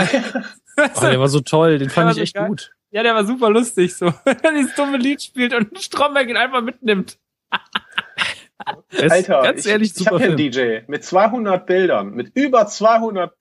Oh, 0.76 1.00
der 1.00 1.20
war 1.20 1.28
so 1.28 1.40
toll, 1.40 1.78
den 1.78 1.88
fand 1.88 2.10
ich 2.16 2.18
echt 2.22 2.34
geil. 2.34 2.48
gut. 2.48 2.72
ja, 2.90 3.04
der 3.04 3.14
war 3.14 3.24
super 3.24 3.48
lustig, 3.48 3.94
so. 3.94 4.06
Wenn 4.24 4.38
er 4.42 4.52
dieses 4.54 4.74
dumme 4.74 4.96
Lied 4.96 5.22
spielt 5.22 5.54
und 5.54 5.78
Stromberg 5.80 6.28
ihn 6.28 6.36
einfach 6.36 6.62
mitnimmt. 6.62 7.16
Alter, 8.90 9.42
ganz 9.42 9.60
ich, 9.64 9.70
ehrlich, 9.70 9.90
ich 9.90 9.94
super 9.94 10.12
habe 10.12 10.18
hier 10.18 10.28
einen 10.28 10.36
DJ 10.36 10.90
mit 10.90 11.04
200 11.04 11.64
Bildern, 11.66 12.10
mit 12.14 12.32
über 12.34 12.66
200 12.66 13.32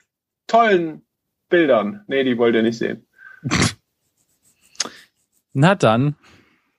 tollen 0.47 1.05
Bildern. 1.53 2.03
Nee, 2.07 2.23
die 2.23 2.35
wollt 2.39 2.55
ihr 2.55 2.63
nicht 2.63 2.79
sehen. 2.79 3.05
Na 5.53 5.75
dann. 5.75 6.15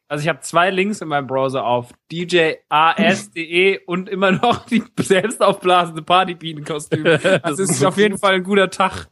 Also 0.09 0.23
ich 0.23 0.29
habe 0.29 0.41
zwei 0.41 0.71
Links 0.71 1.01
in 1.01 1.07
meinem 1.07 1.29
Browser 1.29 1.65
auf 1.65 1.93
djas.de 2.11 3.85
und 3.87 4.09
immer 4.09 4.33
noch 4.33 4.67
die 4.67 4.83
selbst 4.99 5.41
aufblasende 5.41 6.03
Partybienenkostüm. 6.03 7.05
Das 7.45 7.61
ist 7.61 7.85
auf 7.85 7.97
jeden 7.99 8.19
Fall 8.19 8.35
ein 8.35 8.43
guter 8.43 8.69
Tag. 8.69 9.07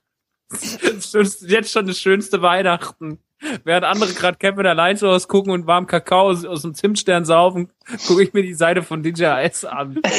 Jetzt 1.46 1.72
schon 1.72 1.86
das 1.86 1.98
schönste 1.98 2.42
Weihnachten. 2.42 3.18
Während 3.64 3.84
andere 3.84 4.12
gerade 4.12 4.38
Kevin 4.38 4.66
allein 4.66 5.00
Hause 5.00 5.26
gucken 5.26 5.52
und 5.52 5.66
warm 5.66 5.86
Kakao 5.86 6.30
aus, 6.30 6.62
dem 6.62 6.74
Zimtstern 6.74 7.24
saufen, 7.24 7.70
gucke 8.06 8.22
ich 8.22 8.32
mir 8.32 8.42
die 8.42 8.54
Seite 8.54 8.82
von 8.82 9.02
DJS 9.02 9.64
an. 9.64 10.00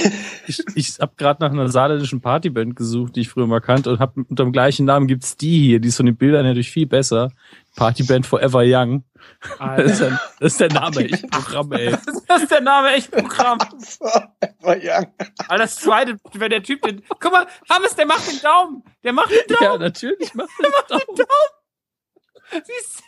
Ich, 0.45 0.61
ich 0.75 0.99
habe 0.99 1.13
gerade 1.15 1.41
nach 1.41 1.51
einer 1.51 1.69
saarländischen 1.69 2.19
Partyband 2.19 2.75
gesucht, 2.75 3.15
die 3.15 3.21
ich 3.21 3.29
früher 3.29 3.47
mal 3.47 3.61
kannte 3.61 3.89
und 3.89 3.99
hab 4.01 4.17
unter 4.17 4.43
dem 4.43 4.51
gleichen 4.51 4.85
Namen 4.85 5.07
gibt's 5.07 5.37
die 5.37 5.57
hier, 5.57 5.79
die 5.79 5.87
ist 5.87 5.95
von 5.95 6.05
den 6.05 6.17
Bildern 6.17 6.43
natürlich 6.43 6.69
viel 6.69 6.85
besser. 6.85 7.31
Partyband 7.75 8.25
Forever 8.25 8.61
Young. 8.63 9.03
Das 9.59 9.91
ist, 9.91 10.01
ein, 10.01 10.19
das 10.39 10.51
ist 10.53 10.59
der 10.59 10.71
Name, 10.73 11.05
echt 11.05 11.29
Programm, 11.31 11.71
ey. 11.73 11.95
Das 12.27 12.41
ist 12.43 12.51
der 12.51 12.61
Name 12.61 12.93
echt 12.93 13.09
Programm. 13.11 13.57
War 14.61 14.77
ja. 14.77 15.03
Aber 15.47 15.57
das 15.57 15.75
zweite, 15.77 16.17
wenn 16.33 16.49
der 16.49 16.61
Typ 16.63 16.81
den, 16.83 17.03
guck 17.19 17.31
mal, 17.31 17.47
Hammes, 17.69 17.95
der 17.95 18.05
macht 18.05 18.29
den 18.31 18.41
Daumen. 18.41 18.83
Der 19.03 19.13
macht 19.13 19.31
den 19.31 19.39
Ja, 19.49 19.67
Daumen. 19.69 19.81
natürlich. 19.81 20.33
Mach 20.35 20.45
Der 20.61 20.69
macht 20.69 20.89
den 20.91 21.15
Daumen. 21.15 22.63
Siehst 22.63 22.99
du? 22.99 23.03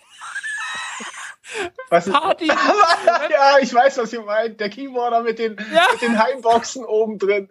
Was 1.92 2.08
ist, 2.08 2.14
Party. 2.14 2.48
ja, 3.32 3.58
ich 3.62 3.72
weiß, 3.74 4.00
was 4.00 4.12
ihr 4.14 4.22
meint. 4.24 4.60
Der 4.60 4.70
Keyboarder 4.70 5.22
mit 5.22 5.38
den, 5.38 5.56
Ja. 5.72 5.86
mit 5.92 6.02
den 6.02 6.18
Heimboxen 6.18 6.84
oben 6.84 7.20
drin. 7.20 7.50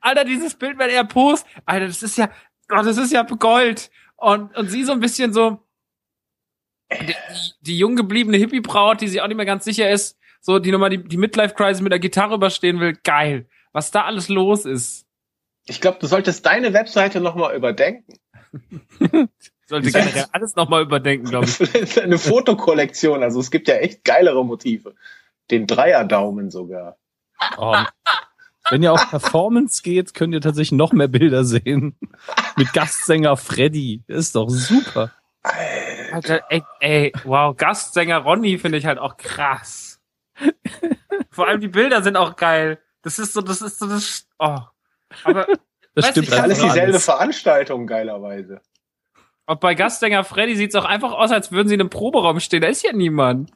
Alter, 0.00 0.24
dieses 0.24 0.54
Bild, 0.54 0.78
wenn 0.78 0.88
er 0.88 1.04
post, 1.04 1.46
Alter, 1.66 1.86
das 1.88 2.02
ist 2.02 2.16
ja, 2.16 2.30
oh, 2.72 2.82
das 2.82 2.96
ist 2.96 3.12
ja 3.12 3.22
Gold. 3.22 3.90
Und, 4.16 4.56
und 4.56 4.68
sie 4.68 4.84
so 4.84 4.92
ein 4.92 5.00
bisschen 5.00 5.32
so, 5.34 5.58
die, 7.00 7.14
die 7.60 7.78
jung 7.78 7.96
gebliebene 7.96 8.36
Hippie-Braut, 8.36 9.00
die 9.00 9.08
sich 9.08 9.20
auch 9.20 9.28
nicht 9.28 9.36
mehr 9.36 9.46
ganz 9.46 9.64
sicher 9.64 9.90
ist, 9.90 10.18
so, 10.40 10.58
die 10.58 10.72
nochmal 10.72 10.90
die, 10.90 11.02
die 11.02 11.16
Midlife-Crisis 11.16 11.80
mit 11.80 11.92
der 11.92 11.98
Gitarre 11.98 12.34
überstehen 12.34 12.78
will, 12.80 12.98
geil. 13.02 13.46
Was 13.72 13.90
da 13.90 14.04
alles 14.04 14.28
los 14.28 14.66
ist. 14.66 15.06
Ich 15.66 15.80
glaube, 15.80 15.98
du 16.00 16.06
solltest 16.06 16.44
deine 16.44 16.72
Webseite 16.74 17.20
nochmal 17.20 17.56
überdenken. 17.56 18.18
Sollte 19.66 19.90
generell 19.90 20.26
alles 20.32 20.54
nochmal 20.56 20.82
überdenken, 20.82 21.26
glaube 21.26 21.46
ich. 21.46 22.02
Eine 22.02 22.18
Fotokollektion. 22.18 23.22
Also 23.22 23.40
es 23.40 23.50
gibt 23.50 23.68
ja 23.68 23.76
echt 23.76 24.04
geilere 24.04 24.44
Motive. 24.44 24.94
Den 25.50 25.66
Dreierdaumen 25.66 26.50
sogar. 26.50 26.98
Oh. 27.56 27.74
Wenn 28.70 28.82
ihr 28.82 28.92
auf 28.92 29.08
Performance 29.10 29.82
geht, 29.82 30.14
könnt 30.14 30.34
ihr 30.34 30.40
tatsächlich 30.40 30.72
noch 30.72 30.92
mehr 30.92 31.08
Bilder 31.08 31.44
sehen. 31.44 31.96
Mit 32.56 32.72
Gastsänger 32.74 33.36
Freddy. 33.36 34.02
Das 34.06 34.18
ist 34.18 34.36
doch 34.36 34.48
super. 34.48 35.10
Alter, 35.42 35.73
ey, 36.48 36.62
ey, 36.80 37.12
wow, 37.24 37.56
Gastsänger 37.56 38.18
Ronny 38.18 38.58
finde 38.58 38.78
ich 38.78 38.86
halt 38.86 38.98
auch 38.98 39.16
krass. 39.16 40.00
Vor 41.30 41.48
allem 41.48 41.60
die 41.60 41.68
Bilder 41.68 42.02
sind 42.02 42.16
auch 42.16 42.36
geil. 42.36 42.80
Das 43.02 43.18
ist 43.18 43.32
so, 43.34 43.40
das 43.40 43.62
ist 43.62 43.78
so, 43.78 43.86
das, 43.86 44.26
oh. 44.38 44.58
Aber 45.24 45.46
Das 45.94 46.08
stimmt 46.08 46.26
ich, 46.26 46.32
Ist 46.32 46.40
alles 46.40 46.58
dieselbe 46.58 46.92
alles. 46.92 47.04
Veranstaltung, 47.04 47.86
geilerweise. 47.86 48.60
auch 49.46 49.56
bei 49.56 49.74
Gastsänger 49.74 50.24
Freddy 50.24 50.56
sieht's 50.56 50.74
auch 50.74 50.84
einfach 50.84 51.12
aus, 51.12 51.30
als 51.30 51.52
würden 51.52 51.68
sie 51.68 51.74
in 51.74 51.80
einem 51.80 51.90
Proberaum 51.90 52.40
stehen. 52.40 52.62
Da 52.62 52.68
ist 52.68 52.82
ja 52.82 52.92
niemand. 52.92 53.52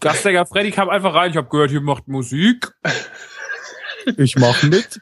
Gastsänger 0.00 0.46
Freddy 0.46 0.70
kam 0.70 0.88
einfach 0.88 1.14
rein. 1.14 1.30
Ich 1.30 1.36
habe 1.36 1.48
gehört, 1.48 1.70
hier 1.70 1.80
macht 1.80 2.08
Musik. 2.08 2.72
Ich 4.16 4.34
mach 4.34 4.64
mit. 4.64 5.00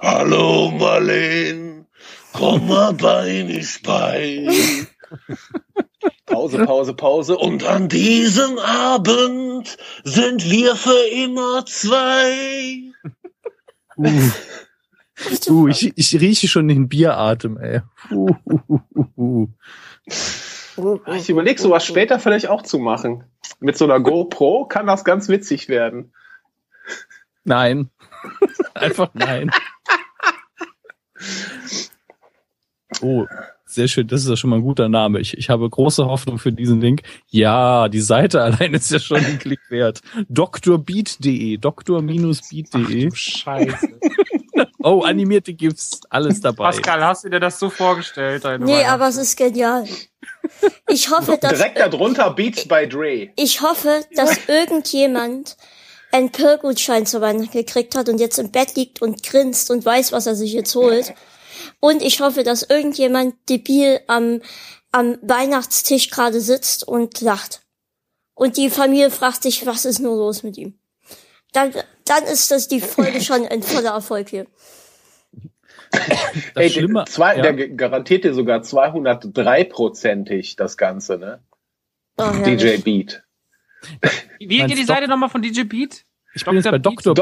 Hallo 0.00 0.70
Marleen, 0.70 1.88
komm 2.32 2.68
mal 2.68 2.92
bei 2.92 3.44
mich 3.44 3.82
bei. 3.82 4.46
Pause, 6.26 6.64
Pause, 6.64 6.94
Pause. 6.94 7.36
Und 7.36 7.64
an 7.64 7.88
diesem 7.88 8.58
Abend 8.58 9.76
sind 10.04 10.48
wir 10.50 10.76
für 10.76 11.08
immer 11.12 11.64
zwei. 11.66 12.92
Uh, 13.96 14.30
uh, 15.48 15.68
ich, 15.68 15.92
ich 15.96 16.20
rieche 16.20 16.48
schon 16.48 16.68
den 16.68 16.88
Bieratem, 16.88 17.58
ey. 17.58 17.82
Uh. 18.10 19.48
ich 21.14 21.28
überlege 21.28 21.60
sowas 21.60 21.84
später 21.84 22.18
vielleicht 22.18 22.48
auch 22.48 22.62
zu 22.62 22.78
machen. 22.78 23.24
Mit 23.58 23.76
so 23.76 23.84
einer 23.84 24.00
GoPro 24.00 24.66
kann 24.66 24.86
das 24.86 25.04
ganz 25.04 25.28
witzig 25.28 25.68
werden. 25.68 26.14
Nein. 27.44 27.90
Einfach 28.74 29.10
nein. 29.14 29.50
Oh, 33.02 33.26
sehr 33.64 33.88
schön. 33.88 34.08
Das 34.08 34.22
ist 34.22 34.28
ja 34.28 34.36
schon 34.36 34.50
mal 34.50 34.56
ein 34.56 34.62
guter 34.62 34.88
Name. 34.88 35.20
Ich, 35.20 35.36
ich 35.36 35.48
habe 35.48 35.68
große 35.68 36.04
Hoffnung 36.06 36.38
für 36.38 36.52
diesen 36.52 36.80
Link. 36.80 37.02
Ja, 37.28 37.88
die 37.88 38.00
Seite 38.00 38.42
allein 38.42 38.74
ist 38.74 38.90
ja 38.90 38.98
schon 38.98 39.24
ein 39.24 39.38
Klick 39.38 39.60
wert. 39.70 40.00
Drbeat.de, 40.28 41.56
Doktor-Beat.de. 41.56 43.10
Scheiße. 43.14 43.88
Oh, 44.82 45.02
animierte 45.02 45.52
GIFs, 45.52 46.00
alles 46.08 46.40
dabei. 46.40 46.64
Pascal, 46.64 47.04
hast 47.04 47.24
du 47.24 47.28
dir 47.28 47.40
das 47.40 47.58
so 47.58 47.68
vorgestellt? 47.68 48.44
Deine 48.44 48.64
Nee, 48.64 48.84
aber 48.84 49.08
es 49.08 49.16
ist 49.16 49.36
genial. 49.36 49.84
Ich 50.88 51.10
hoffe, 51.10 51.38
dass, 51.40 51.52
Direkt 51.52 51.78
darunter 51.78 52.30
Beats 52.30 52.66
by 52.66 52.88
Dre. 52.88 53.28
ich 53.36 53.60
hoffe, 53.60 54.04
dass 54.14 54.48
irgendjemand 54.48 55.58
einen 56.12 56.32
Pirgutschein 56.32 57.04
zu 57.04 57.20
Weihnachten 57.20 57.52
gekriegt 57.52 57.94
hat 57.94 58.08
und 58.08 58.18
jetzt 58.18 58.38
im 58.38 58.50
Bett 58.50 58.74
liegt 58.74 59.02
und 59.02 59.22
grinst 59.22 59.70
und 59.70 59.84
weiß, 59.84 60.12
was 60.12 60.26
er 60.26 60.34
sich 60.34 60.52
jetzt 60.52 60.74
holt. 60.74 61.14
Und 61.80 62.02
ich 62.02 62.20
hoffe, 62.20 62.42
dass 62.42 62.62
irgendjemand 62.62 63.34
debil 63.48 64.00
am, 64.06 64.42
am 64.92 65.18
Weihnachtstisch 65.22 66.10
gerade 66.10 66.40
sitzt 66.40 66.86
und 66.86 67.20
lacht. 67.20 67.62
Und 68.34 68.56
die 68.56 68.70
Familie 68.70 69.10
fragt 69.10 69.42
sich, 69.42 69.66
was 69.66 69.84
ist 69.84 69.98
nur 69.98 70.16
los 70.16 70.42
mit 70.42 70.56
ihm? 70.56 70.78
Dann, 71.52 71.72
dann 72.04 72.24
ist 72.24 72.50
das 72.50 72.68
die 72.68 72.80
Folge 72.80 73.20
schon 73.24 73.46
ein 73.46 73.62
voller 73.62 73.90
Erfolg 73.90 74.30
hier. 74.30 74.46
Das 75.92 76.08
Ey, 76.54 76.70
Schlimme, 76.70 77.04
zwei, 77.08 77.36
ja. 77.36 77.42
Der 77.42 77.68
garantiert 77.70 78.22
dir 78.24 78.32
sogar 78.32 78.60
203-prozentig 78.60 80.54
das 80.56 80.76
Ganze, 80.76 81.18
ne? 81.18 81.42
Oh, 82.16 82.30
DJ. 82.44 82.76
Beat. 82.76 83.24
Wie 84.38 84.58
geht 84.58 84.78
die 84.78 84.84
Seite 84.84 85.08
nochmal 85.08 85.30
von 85.30 85.42
DJ 85.42 85.64
Beat? 85.64 86.04
ich 86.34 86.44
bin 86.44 86.54
jetzt 86.54 86.70
bei 86.70 86.78
Dr. 86.78 87.14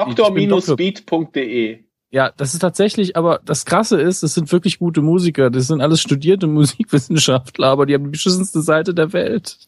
Ja, 2.10 2.32
das 2.36 2.54
ist 2.54 2.60
tatsächlich, 2.60 3.16
aber 3.16 3.40
das 3.44 3.66
Krasse 3.66 4.00
ist, 4.00 4.22
es 4.22 4.32
sind 4.34 4.50
wirklich 4.50 4.78
gute 4.78 5.02
Musiker. 5.02 5.50
Das 5.50 5.66
sind 5.66 5.80
alles 5.82 6.00
studierte 6.00 6.46
Musikwissenschaftler, 6.48 7.66
aber 7.68 7.84
die 7.86 7.94
haben 7.94 8.04
die 8.04 8.10
beschissenste 8.10 8.62
Seite 8.62 8.94
der 8.94 9.12
Welt. 9.12 9.58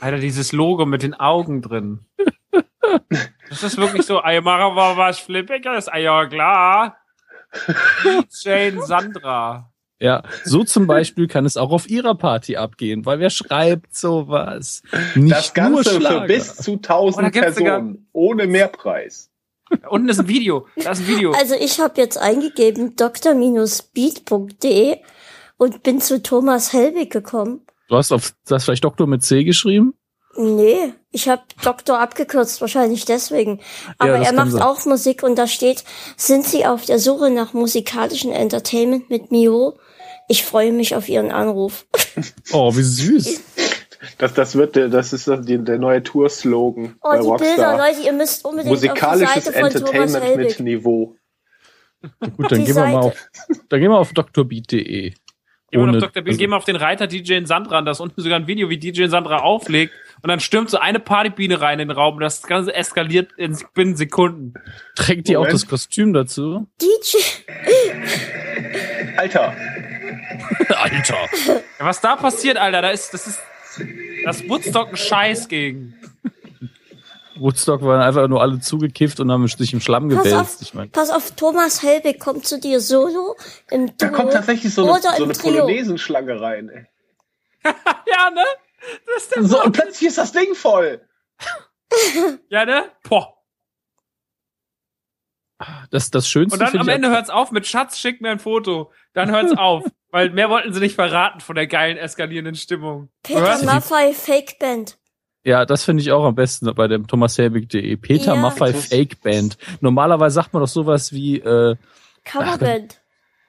Alter, 0.00 0.18
dieses 0.18 0.52
Logo 0.52 0.86
mit 0.86 1.02
den 1.02 1.14
Augen 1.14 1.60
drin. 1.62 2.00
Das 3.50 3.62
ist 3.62 3.76
wirklich 3.76 4.04
so, 4.06 4.20
ey, 4.22 4.40
machen 4.40 4.74
wir 4.76 4.96
was 4.96 5.18
Flippiges, 5.18 5.88
ey, 5.88 6.04
ja 6.04 6.26
klar. 6.26 6.96
Jane 8.42 8.82
Sandra. 8.82 9.70
Ja, 10.00 10.22
so 10.44 10.64
zum 10.64 10.86
Beispiel 10.86 11.28
kann 11.28 11.46
es 11.46 11.56
auch 11.56 11.70
auf 11.70 11.88
ihrer 11.88 12.14
Party 12.16 12.56
abgehen, 12.56 13.06
weil 13.06 13.20
wer 13.20 13.30
schreibt 13.30 13.94
sowas? 13.94 14.82
Nicht 15.14 15.32
Das 15.34 15.54
nur 15.54 15.54
Ganze 15.54 15.90
für 15.90 16.00
Schlager. 16.00 16.26
bis 16.26 16.56
zu 16.56 16.72
Oh, 16.72 16.76
1000 16.76 17.26
da 17.26 17.30
gibt's 17.30 17.56
sogar- 17.58 17.78
Personen. 17.78 18.08
Ohne 18.12 18.46
Mehrpreis. 18.46 19.30
Unten 19.88 20.08
ist 20.08 20.20
ein 20.20 20.28
Video. 20.28 20.66
Da 20.76 20.92
ist 20.92 21.00
ein 21.00 21.08
Video. 21.08 21.32
Also 21.32 21.54
ich 21.54 21.80
habe 21.80 22.00
jetzt 22.00 22.18
eingegeben 22.18 22.96
dr-beat.de 22.96 24.98
und 25.56 25.82
bin 25.82 26.00
zu 26.00 26.22
Thomas 26.22 26.72
Helbig 26.72 27.10
gekommen. 27.10 27.62
Du 27.88 27.96
hast 27.96 28.12
auf 28.12 28.34
das 28.46 28.64
vielleicht 28.64 28.84
Doktor 28.84 29.06
mit 29.06 29.22
C 29.22 29.44
geschrieben? 29.44 29.94
Nee, 30.36 30.92
ich 31.12 31.28
habe 31.28 31.42
Doktor 31.62 32.00
abgekürzt, 32.00 32.60
wahrscheinlich 32.60 33.04
deswegen. 33.04 33.60
Aber 33.98 34.18
das 34.18 34.28
er 34.28 34.34
macht 34.34 34.52
sein. 34.52 34.62
auch 34.62 34.84
Musik 34.84 35.22
und 35.22 35.36
da 35.36 35.46
steht, 35.46 35.84
sind 36.16 36.44
Sie 36.44 36.66
auf 36.66 36.84
der 36.84 36.98
Suche 36.98 37.30
nach 37.30 37.52
musikalischen 37.52 38.32
Entertainment 38.32 39.10
mit 39.10 39.30
Mio? 39.30 39.78
Ich 40.26 40.44
freue 40.44 40.72
mich 40.72 40.96
auf 40.96 41.08
Ihren 41.08 41.30
Anruf. 41.30 41.86
Oh, 42.52 42.74
wie 42.74 42.82
süß. 42.82 43.40
Das, 44.18 44.34
das 44.34 44.56
wird 44.56 44.76
der, 44.76 44.88
das 44.88 45.12
ist 45.12 45.26
die, 45.48 45.58
der 45.62 45.78
neue 45.78 46.02
Tour-Slogan 46.02 46.96
Oh, 47.02 47.08
bei 47.10 47.16
die 47.18 47.22
Bilder, 47.22 47.70
Rockstar. 47.72 47.78
Leute, 47.78 48.00
ihr 48.04 48.12
müsst 48.12 48.44
unbedingt 48.44 48.70
Musikalisches 48.74 49.48
auf 49.48 49.54
die 49.54 49.60
Seite 49.60 49.78
von 49.86 49.94
Entertainment 49.96 50.36
mit. 50.36 50.60
Niveau. 50.60 51.16
Gut, 52.36 52.52
dann 52.52 52.58
Die 52.60 52.66
gehen 52.66 52.76
wir 52.76 52.86
mal 52.86 52.96
auf, 52.96 53.28
dann 53.68 53.80
gehen 53.80 53.90
wir 53.90 53.98
auf 53.98 54.12
drbeat.de. 54.12 55.10
Gehen 55.70 55.80
wir, 55.80 55.88
Ohne- 55.88 55.96
auf 55.98 56.04
Dr. 56.04 56.22
Bean, 56.22 56.36
gehen 56.36 56.50
wir 56.50 56.56
auf 56.56 56.64
den 56.66 56.76
Reiter 56.76 57.06
DJ 57.08 57.32
in 57.32 57.46
Sandra 57.46 57.78
an, 57.78 57.84
da 57.84 57.90
ist 57.92 58.00
unten 58.00 58.20
sogar 58.20 58.38
ein 58.38 58.46
Video, 58.46 58.68
wie 58.70 58.78
DJ 58.78 59.04
in 59.04 59.10
Sandra 59.10 59.38
auflegt 59.38 59.92
und 60.22 60.28
dann 60.28 60.38
stürmt 60.38 60.70
so 60.70 60.78
eine 60.78 61.00
Partybiene 61.00 61.60
rein 61.60 61.80
in 61.80 61.88
den 61.88 61.96
Raum 61.96 62.14
und 62.14 62.20
das 62.20 62.42
Ganze 62.42 62.72
eskaliert 62.74 63.32
in 63.38 63.58
binnen 63.74 63.96
Sekunden. 63.96 64.54
Trägt 64.94 65.26
die 65.28 65.36
auch 65.36 65.48
das 65.48 65.66
Kostüm 65.66 66.12
dazu? 66.12 66.68
DJ, 66.80 67.16
Alter, 69.16 69.54
Alter. 70.76 71.16
Ja, 71.46 71.86
was 71.86 72.00
da 72.00 72.16
passiert, 72.16 72.56
Alter, 72.56 72.82
da 72.82 72.90
ist, 72.90 73.12
das 73.14 73.26
ist, 73.26 73.40
das 74.24 74.40
ist 74.40 74.48
Woodstock 74.48 74.90
ein 74.90 74.96
Scheiß 74.96 75.48
gegen. 75.48 75.94
Woodstock 77.36 77.82
waren 77.82 78.00
einfach 78.00 78.28
nur 78.28 78.40
alle 78.40 78.60
zugekifft 78.60 79.18
und 79.20 79.30
haben 79.32 79.46
sich 79.48 79.72
im 79.72 79.80
Schlamm 79.80 80.08
pass 80.08 80.18
gewälzt. 80.18 80.40
auf, 80.40 80.56
Ich 80.60 80.74
meine, 80.74 80.90
pass 80.90 81.10
auf, 81.10 81.32
Thomas 81.32 81.82
Helbig 81.82 82.20
kommt 82.20 82.46
zu 82.46 82.60
dir 82.60 82.80
solo 82.80 83.36
im 83.70 83.86
Duo 83.86 83.94
da 83.98 84.08
kommt 84.08 84.32
tatsächlich 84.32 84.72
so 84.72 84.84
eine, 84.90 85.02
so 85.02 85.08
im 85.16 85.24
eine 85.24 85.32
Trio. 85.32 85.52
Polonesenschlange 85.62 86.40
rein. 86.40 86.68
Ey. 86.68 86.86
Ja, 88.06 88.30
ne? 88.30 88.44
Das 89.06 89.22
ist 89.24 89.34
der 89.34 89.44
So, 89.44 89.62
und 89.62 89.72
plötzlich 89.72 90.08
ist 90.08 90.18
das 90.18 90.32
Ding 90.32 90.54
voll. 90.54 91.00
Ja, 92.48 92.64
ne? 92.64 92.90
Boah. 93.08 93.34
das, 95.90 96.10
das 96.10 96.28
Schönste 96.28 96.58
Und 96.58 96.60
dann 96.60 96.80
am 96.80 96.88
Ende 96.88 97.08
hört's 97.08 97.30
auf 97.30 97.52
mit 97.52 97.66
Schatz, 97.66 97.98
schick 97.98 98.20
mir 98.20 98.30
ein 98.30 98.40
Foto. 98.40 98.90
Dann 99.12 99.30
hört's 99.30 99.56
auf. 99.56 99.84
Weil 100.14 100.30
mehr 100.30 100.48
wollten 100.48 100.72
sie 100.72 100.78
nicht 100.78 100.94
verraten 100.94 101.40
von 101.40 101.56
der 101.56 101.66
geilen, 101.66 101.96
eskalierenden 101.96 102.54
Stimmung. 102.54 103.08
Peter 103.24 103.60
Maffei 103.64 104.12
Fake 104.12 104.60
Band. 104.60 104.96
Ja, 105.42 105.66
das 105.66 105.82
finde 105.82 106.04
ich 106.04 106.12
auch 106.12 106.24
am 106.24 106.36
besten 106.36 106.72
bei 106.72 106.86
dem 106.86 107.08
thomashelbig.de. 107.08 107.96
Peter 107.96 108.34
Ja. 108.34 108.40
Maffei 108.40 108.72
Fake 108.72 109.20
Band. 109.22 109.58
Normalerweise 109.80 110.36
sagt 110.36 110.52
man 110.52 110.60
doch 110.60 110.68
sowas 110.68 111.12
wie, 111.12 111.40
äh, 111.40 111.74
Coverband. 112.24 113.00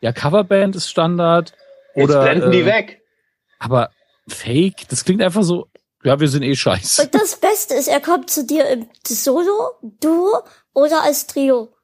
ja, 0.02 0.12
Coverband 0.12 0.76
ist 0.76 0.90
Standard. 0.90 1.54
Jetzt 1.94 2.06
Oder, 2.10 2.24
blenden 2.24 2.52
die 2.52 2.62
äh, 2.62 2.66
weg. 2.66 3.02
Aber 3.60 3.92
Fake, 4.28 4.88
das 4.90 5.06
klingt 5.06 5.22
einfach 5.22 5.44
so, 5.44 5.68
ja, 6.04 6.20
wir 6.20 6.30
sind 6.30 6.42
eh 6.42 6.56
scheiße. 6.56 7.04
Und 7.04 7.14
das 7.14 7.40
Beste 7.40 7.76
ist, 7.76 7.88
er 7.90 8.02
kommt 8.02 8.32
zu 8.32 8.44
dir 8.44 8.68
im 8.70 8.90
Solo, 9.06 9.76
Duo 10.02 10.40
oder 10.74 11.04
als 11.04 11.28
Trio. 11.28 11.75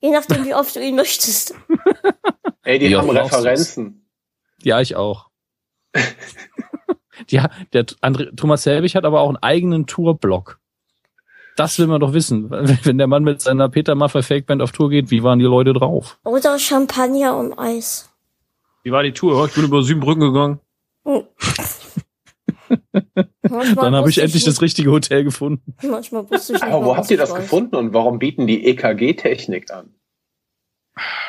Je 0.00 0.10
nachdem, 0.10 0.44
wie 0.44 0.54
oft 0.54 0.74
du 0.74 0.80
ihn 0.80 0.96
möchtest. 0.96 1.54
Ey, 2.62 2.78
die 2.78 2.90
Wie 2.90 2.96
haben? 2.96 3.10
Referenzen. 3.10 4.06
Ja, 4.62 4.80
ich 4.80 4.96
auch. 4.96 5.28
ja, 7.28 7.50
der 7.72 7.84
André, 8.02 8.34
Thomas 8.36 8.64
Helbig 8.66 8.94
hat 8.94 9.04
aber 9.04 9.20
auch 9.20 9.28
einen 9.28 9.38
eigenen 9.38 9.86
Tourblock. 9.86 10.58
Das 11.56 11.78
will 11.78 11.86
man 11.86 12.00
doch 12.00 12.12
wissen. 12.14 12.50
Wenn 12.50 12.98
der 12.98 13.06
Mann 13.06 13.24
mit 13.24 13.40
seiner 13.42 13.68
Peter 13.68 13.94
Maffei 13.94 14.22
Fake 14.22 14.46
Band 14.46 14.62
auf 14.62 14.72
Tour 14.72 14.88
geht, 14.90 15.10
wie 15.10 15.22
waren 15.22 15.38
die 15.38 15.44
Leute 15.44 15.72
drauf? 15.72 16.18
Oder 16.24 16.58
Champagner 16.58 17.36
um 17.36 17.58
Eis. 17.58 18.10
Wie 18.82 18.92
war 18.92 19.02
die 19.02 19.12
Tour? 19.12 19.46
Ich 19.46 19.54
bin 19.54 19.64
über 19.64 19.82
sieben 19.82 20.00
Brücken 20.00 20.20
gegangen. 20.20 20.60
Dann 23.42 23.94
habe 23.94 24.10
ich 24.10 24.18
endlich 24.18 24.44
das 24.44 24.54
nicht- 24.54 24.62
richtige 24.62 24.90
Hotel 24.90 25.24
gefunden. 25.24 25.74
Manchmal 25.82 26.28
wusste 26.30 26.54
ich 26.54 26.62
nicht 26.62 26.72
Aber 26.72 26.84
wo 26.86 26.96
habt 26.96 27.10
ihr 27.10 27.16
das 27.16 27.30
ich 27.30 27.34
weiß. 27.36 27.42
gefunden 27.42 27.76
und 27.76 27.92
warum 27.94 28.18
bieten 28.18 28.46
die 28.46 28.66
EKG-Technik 28.66 29.70
an? 29.72 29.94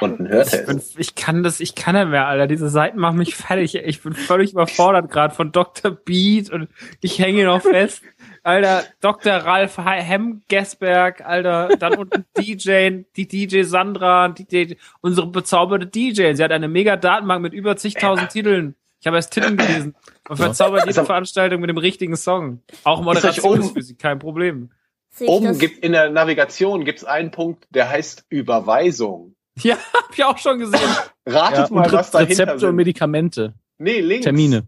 Und 0.02 0.20
ein 0.20 0.26
Ich, 0.26 0.32
Hörtest. 0.32 0.66
bin, 0.66 0.82
ich 0.98 1.16
kann 1.16 1.44
das, 1.44 1.60
ich 1.62 1.76
kann 1.76 1.96
nicht 1.96 2.10
mehr, 2.10 2.28
Alter. 2.28 2.48
Diese 2.48 2.68
Seiten 2.70 3.00
machen 3.00 3.20
mich 3.20 3.36
fertig. 3.36 3.76
Ich 3.76 4.02
bin 4.02 4.14
völlig 4.14 4.52
überfordert 4.52 5.10
gerade 5.10 5.34
von 5.34 5.52
Dr. 5.54 5.92
Beat 5.92 6.50
und 6.50 6.68
ich 7.00 7.20
hänge 7.20 7.46
noch 7.46 7.62
fest. 7.62 8.02
Alter, 8.44 8.84
Dr. 9.00 9.34
Ralf 9.34 9.78
Hem 9.78 10.42
Gesberg, 10.50 11.22
Alter, 11.22 11.70
dann 11.80 11.94
unten 11.96 12.26
DJ, 12.38 13.04
die 13.16 13.28
DJ 13.28 13.62
Sandra, 13.62 14.30
die, 14.30 14.46
die, 14.46 14.78
unsere 15.00 15.28
bezauberte 15.28 15.86
DJ. 15.88 16.34
Sie 16.34 16.44
hat 16.44 16.52
eine 16.52 16.68
mega 16.68 16.98
Datenbank 16.98 17.42
mit 17.44 17.54
über 17.54 17.78
zigtausend 17.78 18.30
Titeln. 18.32 18.76
Ich 19.02 19.08
habe 19.08 19.18
erst 19.18 19.34
Titeln 19.34 19.58
gelesen 19.58 19.96
und 20.30 20.38
verzaubert 20.38 20.86
jede 20.86 21.00
am- 21.00 21.06
Veranstaltung 21.06 21.60
mit 21.60 21.70
dem 21.70 21.78
richtigen 21.78 22.16
Song. 22.16 22.62
Auch 22.84 23.02
Moderation 23.02 23.60
ist 23.60 23.74
für 23.74 23.82
sie 23.82 23.96
kein 23.96 24.20
Problem. 24.20 24.72
Oben 25.20 25.58
gibt 25.60 25.84
in 25.84 25.92
der 25.92 26.10
Navigation 26.10 26.86
gibt's 26.86 27.04
einen 27.04 27.32
Punkt, 27.32 27.68
der 27.72 27.90
heißt 27.90 28.26
Überweisung. 28.30 29.36
Ja, 29.58 29.76
hab 29.94 30.14
ich 30.14 30.24
auch 30.24 30.38
schon 30.38 30.60
gesehen. 30.60 30.80
Ratet 31.26 31.70
Ja, 31.70 31.76
mal, 31.76 31.86
und 31.86 31.92
was 31.94 32.14
Re- 32.14 32.20
dahinter 32.20 32.44
Rezepte 32.46 32.70
und. 32.70 32.76
Medikamente, 32.76 33.54
Nee, 33.80 34.00
links. 34.00 34.24
Termine. 34.24 34.68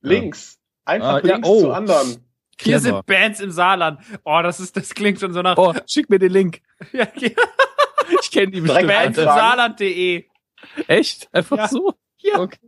Links. 0.00 0.58
Einfach 0.84 1.14
Ah, 1.14 1.18
ja, 1.26 1.34
links 1.34 1.48
oh. 1.48 1.60
zu 1.60 1.72
anderen. 1.72 2.08
Hier 2.60 2.78
Clever. 2.78 2.80
sind 2.80 3.06
Bands 3.06 3.40
im 3.40 3.50
Saarland. 3.52 4.00
Oh, 4.24 4.40
das 4.42 4.58
ist, 4.58 4.76
das 4.76 4.92
klingt 4.94 5.20
schon 5.20 5.32
so 5.32 5.42
nach. 5.42 5.56
Oh, 5.56 5.72
schick 5.86 6.10
mir 6.10 6.18
den 6.18 6.32
Link. 6.32 6.60
Ja, 6.92 7.06
ja. 7.16 7.30
Ich 8.20 8.30
kenne 8.30 8.50
die 8.52 8.60
bestimmt. 8.60 8.88
Bands 8.88 9.18
im. 9.18 9.24
Saarland.de. 9.24 10.24
Echt? 10.88 11.28
Einfach 11.32 11.56
Ja. 11.58 11.68
so? 11.68 11.94
Ja. 12.18 12.38
Okay. 12.40 12.58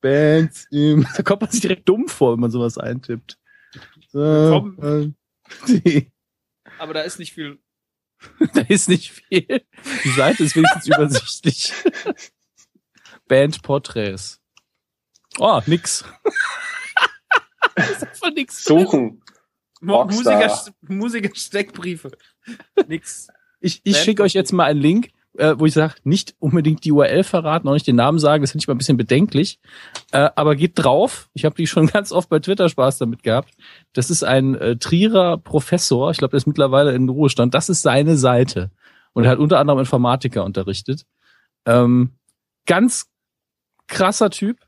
Bands 0.00 0.66
im... 0.70 1.06
Da 1.16 1.22
kommt 1.22 1.42
man 1.42 1.50
sich 1.50 1.60
direkt 1.60 1.88
dumm 1.88 2.08
vor, 2.08 2.32
wenn 2.32 2.40
man 2.40 2.50
sowas 2.50 2.78
eintippt. 2.78 3.38
So, 4.08 4.72
Aber 6.78 6.94
da 6.94 7.00
ist 7.02 7.18
nicht 7.18 7.32
viel. 7.34 7.58
da 8.54 8.60
ist 8.62 8.88
nicht 8.88 9.10
viel. 9.12 9.62
Die 10.04 10.10
Seite 10.10 10.44
ist 10.44 10.56
wenigstens 10.56 10.86
übersichtlich. 10.94 11.72
Bandporträts. 13.26 14.40
Oh, 15.38 15.60
nix. 15.66 16.04
das 17.76 17.90
ist 17.90 18.02
einfach 18.04 18.30
nix. 18.32 18.64
Suchen. 18.64 19.22
Musiker, 19.80 20.64
Musiker 20.82 21.30
Steckbriefe. 21.34 22.10
Nix. 22.88 23.28
Ich, 23.60 23.80
ich 23.84 23.92
Band- 23.94 24.04
schicke 24.04 24.22
euch 24.22 24.32
jetzt 24.32 24.52
mal 24.52 24.64
einen 24.64 24.80
Link, 24.80 25.10
äh, 25.38 25.58
wo 25.58 25.66
ich 25.66 25.72
sage, 25.72 25.94
nicht 26.04 26.34
unbedingt 26.38 26.84
die 26.84 26.92
URL 26.92 27.24
verraten, 27.24 27.68
auch 27.68 27.72
nicht 27.72 27.86
den 27.86 27.96
Namen 27.96 28.18
sagen, 28.18 28.42
das 28.42 28.50
finde 28.50 28.62
ich 28.62 28.68
mal 28.68 28.74
ein 28.74 28.78
bisschen 28.78 28.96
bedenklich. 28.96 29.60
Äh, 30.12 30.30
aber 30.34 30.56
geht 30.56 30.72
drauf. 30.74 31.30
Ich 31.32 31.44
habe 31.44 31.54
die 31.54 31.66
schon 31.66 31.86
ganz 31.92 32.12
oft 32.12 32.28
bei 32.28 32.40
Twitter 32.40 32.68
Spaß 32.68 32.98
damit 32.98 33.22
gehabt. 33.22 33.54
Das 33.92 34.10
ist 34.10 34.24
ein 34.24 34.54
äh, 34.56 34.76
Trierer 34.76 35.38
Professor, 35.38 36.10
ich 36.10 36.18
glaube, 36.18 36.32
der 36.32 36.38
ist 36.38 36.46
mittlerweile 36.46 36.92
in 36.92 37.08
Ruhestand. 37.08 37.54
Das 37.54 37.68
ist 37.68 37.82
seine 37.82 38.16
Seite. 38.16 38.70
Und 39.12 39.24
er 39.24 39.30
hat 39.30 39.38
unter 39.38 39.58
anderem 39.58 39.78
Informatiker 39.80 40.44
unterrichtet. 40.44 41.06
Ähm, 41.66 42.12
ganz 42.66 43.06
krasser 43.86 44.30
Typ. 44.30 44.58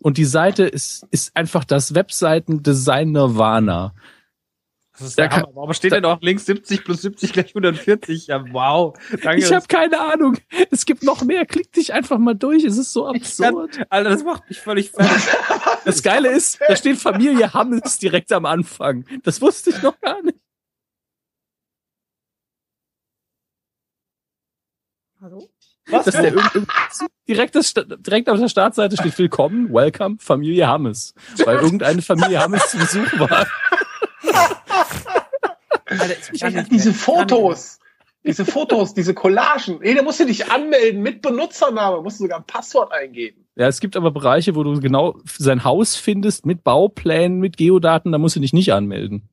Und 0.00 0.18
die 0.18 0.26
Seite 0.26 0.64
ist, 0.64 1.06
ist 1.10 1.34
einfach 1.34 1.64
das 1.64 1.94
Webseiten-Design 1.94 3.12
Nirvana. 3.12 3.94
Das 4.96 5.08
ist 5.08 5.18
Da 5.18 5.22
der 5.22 5.28
kann- 5.30 5.42
Hammer. 5.42 5.56
Warum 5.56 5.72
steht 5.74 5.90
denn 5.92 6.04
auch 6.04 6.20
links 6.22 6.46
70 6.46 6.84
plus 6.84 7.02
70 7.02 7.32
gleich 7.32 7.48
140? 7.54 8.28
Ja, 8.28 8.44
wow. 8.52 8.96
Danke. 9.22 9.42
Ich 9.44 9.52
habe 9.52 9.66
keine 9.66 10.00
Ahnung. 10.00 10.36
Es 10.70 10.86
gibt 10.86 11.02
noch 11.02 11.22
mehr. 11.22 11.44
Klick 11.46 11.72
dich 11.72 11.92
einfach 11.92 12.16
mal 12.18 12.34
durch. 12.34 12.62
Es 12.64 12.78
ist 12.78 12.92
so 12.92 13.04
kann- 13.06 13.16
absurd. 13.16 13.80
Alter, 13.90 14.10
das 14.10 14.22
macht 14.22 14.48
mich 14.48 14.60
völlig 14.60 14.90
fertig. 14.90 15.22
Das 15.84 16.02
Geile 16.02 16.30
ist, 16.30 16.58
da 16.66 16.74
steht 16.76 16.96
Familie 16.96 17.52
Hammes 17.52 17.98
direkt 17.98 18.32
am 18.32 18.46
Anfang. 18.46 19.04
Das 19.22 19.42
wusste 19.42 19.68
ich 19.68 19.82
noch 19.82 20.00
gar 20.00 20.22
nicht. 20.22 20.38
Hallo? 25.20 25.48
Was? 25.88 26.06
Dass 26.06 26.14
der 26.14 26.32
direkt, 27.28 27.54
das, 27.54 27.74
direkt 27.74 28.28
auf 28.30 28.38
der 28.38 28.48
Startseite 28.48 28.96
steht 28.96 29.18
Willkommen, 29.18 29.72
Welcome, 29.72 30.16
Familie 30.18 30.66
Hammes. 30.66 31.14
Weil 31.44 31.58
irgendeine 31.62 32.00
Familie 32.00 32.40
Hammes 32.40 32.70
zu 32.70 32.78
Besuch 32.78 33.18
war. 33.18 33.46
Alter, 36.00 36.14
ich 36.32 36.40
kann 36.40 36.54
nicht 36.54 36.70
diese 36.70 36.90
mehr. 36.90 36.98
Fotos. 36.98 37.78
Diese 38.26 38.46
Fotos, 38.46 38.94
diese 38.94 39.12
Collagen. 39.12 39.82
Ey, 39.82 39.94
da 39.94 40.02
musst 40.02 40.18
du 40.18 40.24
dich 40.24 40.50
anmelden 40.50 41.02
mit 41.02 41.20
Benutzername. 41.20 42.00
Musst 42.00 42.20
du 42.20 42.24
sogar 42.24 42.38
ein 42.38 42.46
Passwort 42.46 42.90
eingeben. 42.92 43.44
Ja, 43.56 43.68
es 43.68 43.80
gibt 43.80 43.96
aber 43.96 44.10
Bereiche, 44.10 44.54
wo 44.54 44.62
du 44.62 44.80
genau 44.80 45.20
sein 45.26 45.62
Haus 45.62 45.96
findest 45.96 46.46
mit 46.46 46.64
Bauplänen, 46.64 47.38
mit 47.38 47.56
Geodaten, 47.58 48.12
da 48.12 48.18
musst 48.18 48.34
du 48.34 48.40
dich 48.40 48.54
nicht 48.54 48.72
anmelden. 48.72 49.28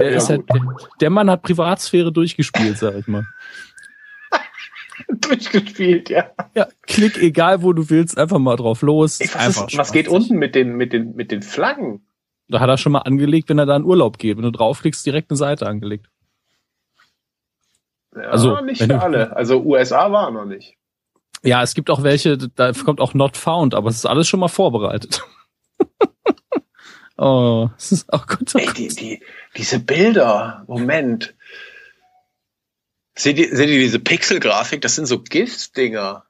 Der, 0.00 0.12
Ja, 0.12 0.16
ist 0.16 0.30
halt, 0.30 0.48
der, 0.48 0.62
der 1.00 1.10
Mann 1.10 1.30
hat 1.30 1.42
Privatsphäre 1.42 2.10
durchgespielt, 2.10 2.78
sag 2.78 2.96
ich 2.96 3.06
mal. 3.06 3.26
Durchgespielt, 5.08 6.08
ja. 6.08 6.30
Ja, 6.54 6.68
klick 6.82 7.18
egal 7.18 7.62
wo 7.62 7.72
du 7.72 7.90
willst, 7.90 8.16
einfach 8.16 8.38
mal 8.38 8.56
drauf 8.56 8.82
los. 8.82 9.20
Ey, 9.20 9.28
was, 9.34 9.48
ist, 9.48 9.76
was 9.76 9.92
geht 9.92 10.08
unten 10.08 10.36
mit 10.36 10.54
den, 10.54 10.76
mit 10.76 10.92
den, 10.92 11.14
mit 11.14 11.30
den 11.30 11.42
Flaggen? 11.42 12.06
Da 12.48 12.60
hat 12.60 12.68
er 12.68 12.76
schon 12.76 12.92
mal 12.92 13.00
angelegt, 13.00 13.48
wenn 13.48 13.58
er 13.58 13.66
da 13.66 13.76
in 13.76 13.84
Urlaub 13.84 14.18
geht. 14.18 14.36
Wenn 14.36 14.44
du 14.44 14.50
draufklickst, 14.50 15.04
direkt 15.04 15.30
eine 15.30 15.38
Seite 15.38 15.66
angelegt. 15.66 16.08
Ja, 18.14 18.22
Also, 18.22 18.60
nicht 18.60 18.82
für 18.82 19.00
alle. 19.00 19.34
Also 19.34 19.62
USA 19.62 20.12
war 20.12 20.30
noch 20.30 20.44
nicht. 20.44 20.76
Ja, 21.42 21.62
es 21.62 21.74
gibt 21.74 21.90
auch 21.90 22.02
welche, 22.02 22.38
da 22.38 22.72
kommt 22.72 23.00
auch 23.00 23.12
not 23.12 23.36
found, 23.36 23.74
aber 23.74 23.90
es 23.90 23.96
ist 23.96 24.06
alles 24.06 24.28
schon 24.28 24.40
mal 24.40 24.48
vorbereitet. 24.48 25.22
oh, 27.18 27.68
es 27.76 27.92
ist, 27.92 28.06
oh 28.10 28.20
Gott, 28.26 28.54
oh 28.54 28.58
Ey, 28.58 28.72
die, 28.72 28.88
die, 28.88 29.22
diese 29.56 29.78
Bilder, 29.80 30.64
Moment. 30.66 31.34
Seht 33.14 33.38
ihr, 33.38 33.54
seht 33.54 33.68
ihr 33.68 33.78
diese 33.78 34.00
Pixelgrafik? 34.00 34.80
Das 34.80 34.94
sind 34.94 35.06
so 35.06 35.22
GIF-Dinger. 35.22 36.24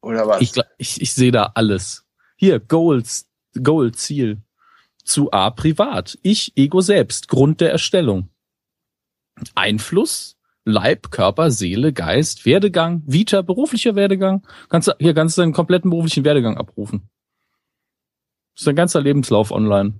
Oder 0.00 0.26
was? 0.26 0.40
Ich, 0.40 0.52
ich, 0.78 1.00
ich 1.00 1.14
sehe 1.14 1.30
da 1.30 1.52
alles. 1.54 2.04
Hier, 2.36 2.58
Goals, 2.58 3.28
Goal, 3.62 3.92
Ziel. 3.92 4.42
Zu 5.04 5.32
A 5.32 5.50
privat. 5.50 6.18
Ich, 6.22 6.52
Ego 6.56 6.80
selbst, 6.80 7.28
Grund 7.28 7.60
der 7.60 7.70
Erstellung. 7.70 8.28
Einfluss, 9.54 10.36
Leib, 10.64 11.10
Körper, 11.10 11.50
Seele, 11.50 11.92
Geist, 11.92 12.46
Werdegang, 12.46 13.02
Vita, 13.06 13.42
beruflicher 13.42 13.96
Werdegang. 13.96 14.46
Kannst 14.68 14.88
du, 14.88 14.92
hier 14.98 15.14
kannst 15.14 15.36
du 15.36 15.42
deinen 15.42 15.52
kompletten 15.52 15.90
beruflichen 15.90 16.24
Werdegang 16.24 16.56
abrufen. 16.56 17.08
Das 18.54 18.62
ist 18.62 18.66
dein 18.66 18.76
ganzer 18.76 19.00
Lebenslauf 19.00 19.50
online. 19.50 19.94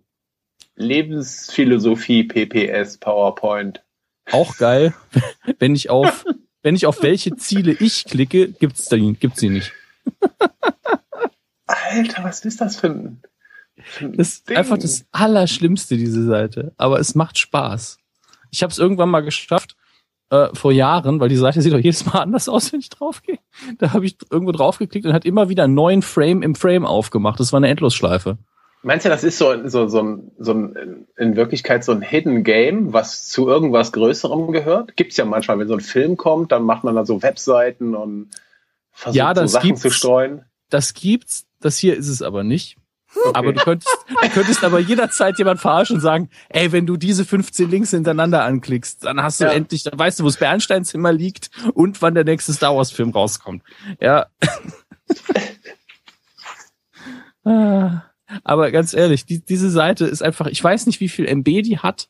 Lebensphilosophie, 0.76 2.24
PPS, 2.24 2.98
PowerPoint. 2.98 3.84
Auch 4.30 4.56
geil. 4.56 4.94
Wenn 5.58 5.74
ich 5.74 5.90
auf, 5.90 6.24
wenn 6.62 6.76
ich 6.76 6.86
auf 6.86 7.02
welche 7.02 7.36
Ziele 7.36 7.72
ich 7.72 8.04
klicke, 8.04 8.52
gibt's 8.52 8.88
die, 8.88 9.14
gibt's 9.14 9.40
sie 9.40 9.48
nicht. 9.48 9.72
Alter, 11.66 12.22
was 12.22 12.44
ist 12.44 12.60
das 12.60 12.76
für 12.76 12.88
ein 12.88 13.22
Das 14.00 14.28
ist 14.28 14.48
Ding? 14.48 14.56
einfach 14.56 14.78
das 14.78 15.04
Allerschlimmste, 15.12 15.96
diese 15.96 16.24
Seite. 16.24 16.72
Aber 16.76 17.00
es 17.00 17.14
macht 17.14 17.38
Spaß. 17.38 17.98
Ich 18.50 18.62
habe 18.62 18.70
es 18.70 18.78
irgendwann 18.78 19.08
mal 19.10 19.20
geschafft, 19.20 19.76
äh, 20.30 20.48
vor 20.54 20.72
Jahren, 20.72 21.20
weil 21.20 21.28
die 21.28 21.36
Seite 21.36 21.60
sieht 21.62 21.72
doch 21.72 21.78
jedes 21.78 22.06
Mal 22.06 22.20
anders 22.20 22.48
aus, 22.48 22.72
wenn 22.72 22.80
ich 22.80 22.90
draufgehe. 22.90 23.38
Da 23.78 23.92
habe 23.92 24.06
ich 24.06 24.16
irgendwo 24.30 24.52
draufgeklickt 24.52 25.06
und 25.06 25.12
hat 25.12 25.24
immer 25.24 25.48
wieder 25.48 25.64
einen 25.64 25.74
neuen 25.74 26.02
Frame 26.02 26.42
im 26.42 26.54
Frame 26.54 26.86
aufgemacht. 26.86 27.38
Das 27.40 27.52
war 27.52 27.58
eine 27.58 27.68
Endlosschleife. 27.68 28.38
Meinst 28.84 29.04
du, 29.06 29.10
das 29.10 29.22
ist 29.22 29.38
so, 29.38 29.68
so, 29.68 29.86
so, 29.86 30.02
ein, 30.02 30.32
so 30.38 30.52
ein, 30.54 31.06
in 31.16 31.36
Wirklichkeit 31.36 31.84
so 31.84 31.92
ein 31.92 32.02
Hidden 32.02 32.42
Game, 32.42 32.92
was 32.92 33.28
zu 33.28 33.46
irgendwas 33.46 33.92
Größerem 33.92 34.50
gehört? 34.52 34.96
Gibt's 34.96 35.16
ja 35.16 35.24
manchmal, 35.24 35.58
wenn 35.60 35.68
so 35.68 35.74
ein 35.74 35.80
Film 35.80 36.16
kommt, 36.16 36.50
dann 36.50 36.64
macht 36.64 36.82
man 36.82 36.96
da 36.96 37.04
so 37.04 37.22
Webseiten 37.22 37.94
und 37.94 38.30
versucht 38.90 39.16
Ja, 39.16 39.34
so 39.34 39.40
das 39.42 39.52
Sachen 39.52 39.66
gibt's. 39.68 39.82
zu 39.82 39.90
streuen. 39.90 40.44
Das 40.68 40.94
gibt's, 40.94 41.46
das 41.60 41.76
hier 41.78 41.96
ist 41.96 42.08
es 42.08 42.22
aber 42.22 42.42
nicht. 42.42 42.76
Aber 43.34 43.52
du 43.52 43.60
könntest, 43.60 43.96
du 44.08 44.28
könntest 44.30 44.64
aber 44.64 44.78
jederzeit 44.80 45.38
jemand 45.38 45.60
verarschen 45.60 45.96
und 45.96 46.02
sagen, 46.02 46.28
ey, 46.48 46.72
wenn 46.72 46.86
du 46.86 46.96
diese 46.96 47.24
15 47.24 47.70
Links 47.70 47.90
hintereinander 47.90 48.42
anklickst, 48.44 49.04
dann 49.04 49.22
hast 49.22 49.40
du 49.40 49.44
Ja. 49.44 49.52
endlich, 49.52 49.82
dann 49.82 49.98
weißt 49.98 50.18
du, 50.20 50.24
wo 50.24 50.28
das 50.28 50.38
Bernsteinzimmer 50.38 51.12
liegt 51.12 51.50
und 51.74 52.00
wann 52.02 52.14
der 52.14 52.24
nächste 52.24 52.52
Star 52.52 52.76
Wars 52.76 52.90
Film 52.90 53.10
rauskommt. 53.10 53.62
Ja. 54.00 54.26
Ah, 57.44 58.04
aber 58.44 58.70
ganz 58.70 58.94
ehrlich, 58.94 59.26
die, 59.26 59.44
diese 59.44 59.68
Seite 59.68 60.04
ist 60.06 60.22
einfach, 60.22 60.46
ich 60.46 60.62
weiß 60.62 60.86
nicht, 60.86 61.00
wie 61.00 61.08
viel 61.08 61.26
MB 61.26 61.44
die 61.62 61.78
hat, 61.78 62.08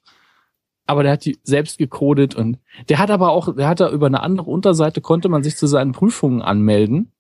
aber 0.87 1.03
der 1.03 1.12
hat 1.12 1.24
die 1.24 1.39
selbst 1.43 1.79
gecodet 1.79 2.35
und 2.35 2.59
der 2.89 2.99
hat 2.99 3.11
aber 3.11 3.31
auch, 3.31 3.55
der 3.55 3.66
hat 3.69 3.81
da 3.81 3.91
über 3.91 4.07
eine 4.07 4.20
andere 4.23 4.51
Unterseite 4.51 5.01
konnte 5.01 5.29
man 5.31 5.43
sich 5.43 5.57
zu 5.57 5.66
seinen 5.66 5.93
Prüfungen 5.93 6.43
anmelden. 6.43 7.12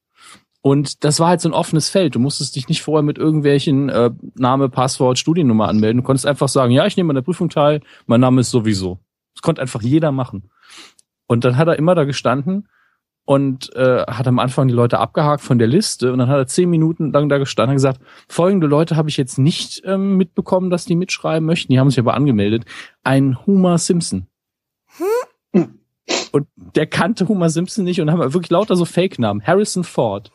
Und 0.62 1.02
das 1.02 1.18
war 1.18 1.28
halt 1.28 1.40
so 1.40 1.48
ein 1.48 1.54
offenes 1.54 1.88
Feld. 1.88 2.14
Du 2.14 2.20
musstest 2.20 2.54
dich 2.54 2.68
nicht 2.68 2.82
vorher 2.82 3.02
mit 3.02 3.18
irgendwelchen 3.18 3.88
äh, 3.88 4.10
Name, 4.36 4.68
Passwort, 4.68 5.18
Studiennummer 5.18 5.68
anmelden. 5.68 6.02
Du 6.02 6.06
konntest 6.06 6.24
einfach 6.24 6.48
sagen, 6.48 6.72
ja, 6.72 6.86
ich 6.86 6.96
nehme 6.96 7.10
an 7.10 7.16
der 7.16 7.22
Prüfung 7.22 7.50
teil, 7.50 7.80
mein 8.06 8.20
Name 8.20 8.40
ist 8.40 8.50
sowieso. 8.50 9.00
Das 9.34 9.42
konnte 9.42 9.60
einfach 9.60 9.82
jeder 9.82 10.12
machen. 10.12 10.50
Und 11.26 11.44
dann 11.44 11.56
hat 11.56 11.66
er 11.66 11.78
immer 11.78 11.96
da 11.96 12.04
gestanden 12.04 12.68
und 13.24 13.74
äh, 13.74 14.04
hat 14.06 14.28
am 14.28 14.38
Anfang 14.38 14.68
die 14.68 14.74
Leute 14.74 15.00
abgehakt 15.00 15.42
von 15.42 15.58
der 15.58 15.68
Liste 15.68 16.12
und 16.12 16.18
dann 16.18 16.28
hat 16.28 16.38
er 16.38 16.46
zehn 16.46 16.70
Minuten 16.70 17.12
lang 17.12 17.28
da 17.28 17.38
gestanden 17.38 17.70
und 17.70 17.76
gesagt, 17.76 18.00
folgende 18.28 18.66
Leute 18.68 18.96
habe 18.96 19.08
ich 19.08 19.16
jetzt 19.16 19.38
nicht 19.38 19.82
ähm, 19.84 20.16
mitbekommen, 20.16 20.70
dass 20.70 20.84
die 20.84 20.96
mitschreiben 20.96 21.46
möchten. 21.46 21.72
Die 21.72 21.80
haben 21.80 21.90
sich 21.90 21.98
aber 21.98 22.14
angemeldet. 22.14 22.64
Ein 23.02 23.38
Homer 23.46 23.78
Simpson. 23.78 24.26
Und 26.32 26.46
der 26.56 26.86
kannte 26.86 27.28
Homer 27.28 27.50
Simpson 27.50 27.84
nicht 27.84 28.00
und 28.00 28.10
haben 28.10 28.32
wirklich 28.32 28.50
lauter 28.50 28.76
so 28.76 28.84
Fake-Namen. 28.84 29.42
Harrison 29.44 29.84
Ford. 29.84 30.30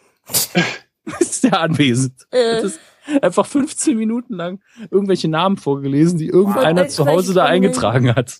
Ist 1.20 1.44
der 1.44 1.60
anwesend. 1.60 2.14
Äh. 2.32 2.62
Das 2.62 2.64
ist 2.64 2.80
einfach 3.22 3.46
15 3.46 3.98
Minuten 3.98 4.34
lang 4.34 4.62
irgendwelche 4.92 5.30
Namen 5.30 5.58
vorgelesen, 5.58 6.18
die 6.18 6.28
irgendeiner 6.28 6.84
Wow. 6.84 6.90
zu 6.90 7.06
Hause 7.06 7.34
da 7.34 7.46
eingetragen 7.46 8.14
hat. 8.16 8.40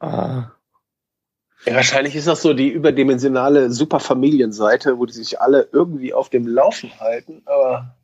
Ah. 0.00 0.50
Ja, 1.66 1.74
wahrscheinlich 1.76 2.14
ist 2.14 2.26
das 2.26 2.42
so 2.42 2.52
die 2.52 2.68
überdimensionale 2.68 3.70
Superfamilienseite, 3.70 4.98
wo 4.98 5.06
die 5.06 5.14
sich 5.14 5.40
alle 5.40 5.68
irgendwie 5.72 6.12
auf 6.12 6.28
dem 6.28 6.46
Laufen 6.46 6.90
halten, 7.00 7.42
aber 7.46 7.96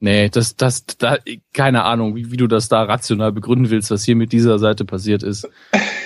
Nee, 0.00 0.28
das, 0.28 0.54
das, 0.54 0.86
da, 0.86 1.18
keine 1.52 1.82
Ahnung, 1.82 2.14
wie, 2.14 2.30
wie 2.30 2.36
du 2.36 2.46
das 2.46 2.68
da 2.68 2.84
rational 2.84 3.32
begründen 3.32 3.70
willst, 3.70 3.90
was 3.90 4.04
hier 4.04 4.14
mit 4.14 4.32
dieser 4.32 4.60
Seite 4.60 4.84
passiert 4.84 5.24
ist. 5.24 5.48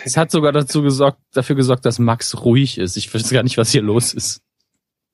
Es 0.04 0.16
hat 0.16 0.30
sogar 0.30 0.52
dazu 0.52 0.82
gesorgt, 0.82 1.18
dafür 1.34 1.56
gesorgt, 1.56 1.84
dass 1.84 1.98
Max 1.98 2.42
ruhig 2.42 2.78
ist. 2.78 2.96
Ich 2.96 3.12
weiß 3.12 3.28
gar 3.30 3.42
nicht, 3.42 3.58
was 3.58 3.70
hier 3.70 3.82
los 3.82 4.14
ist. 4.14 4.41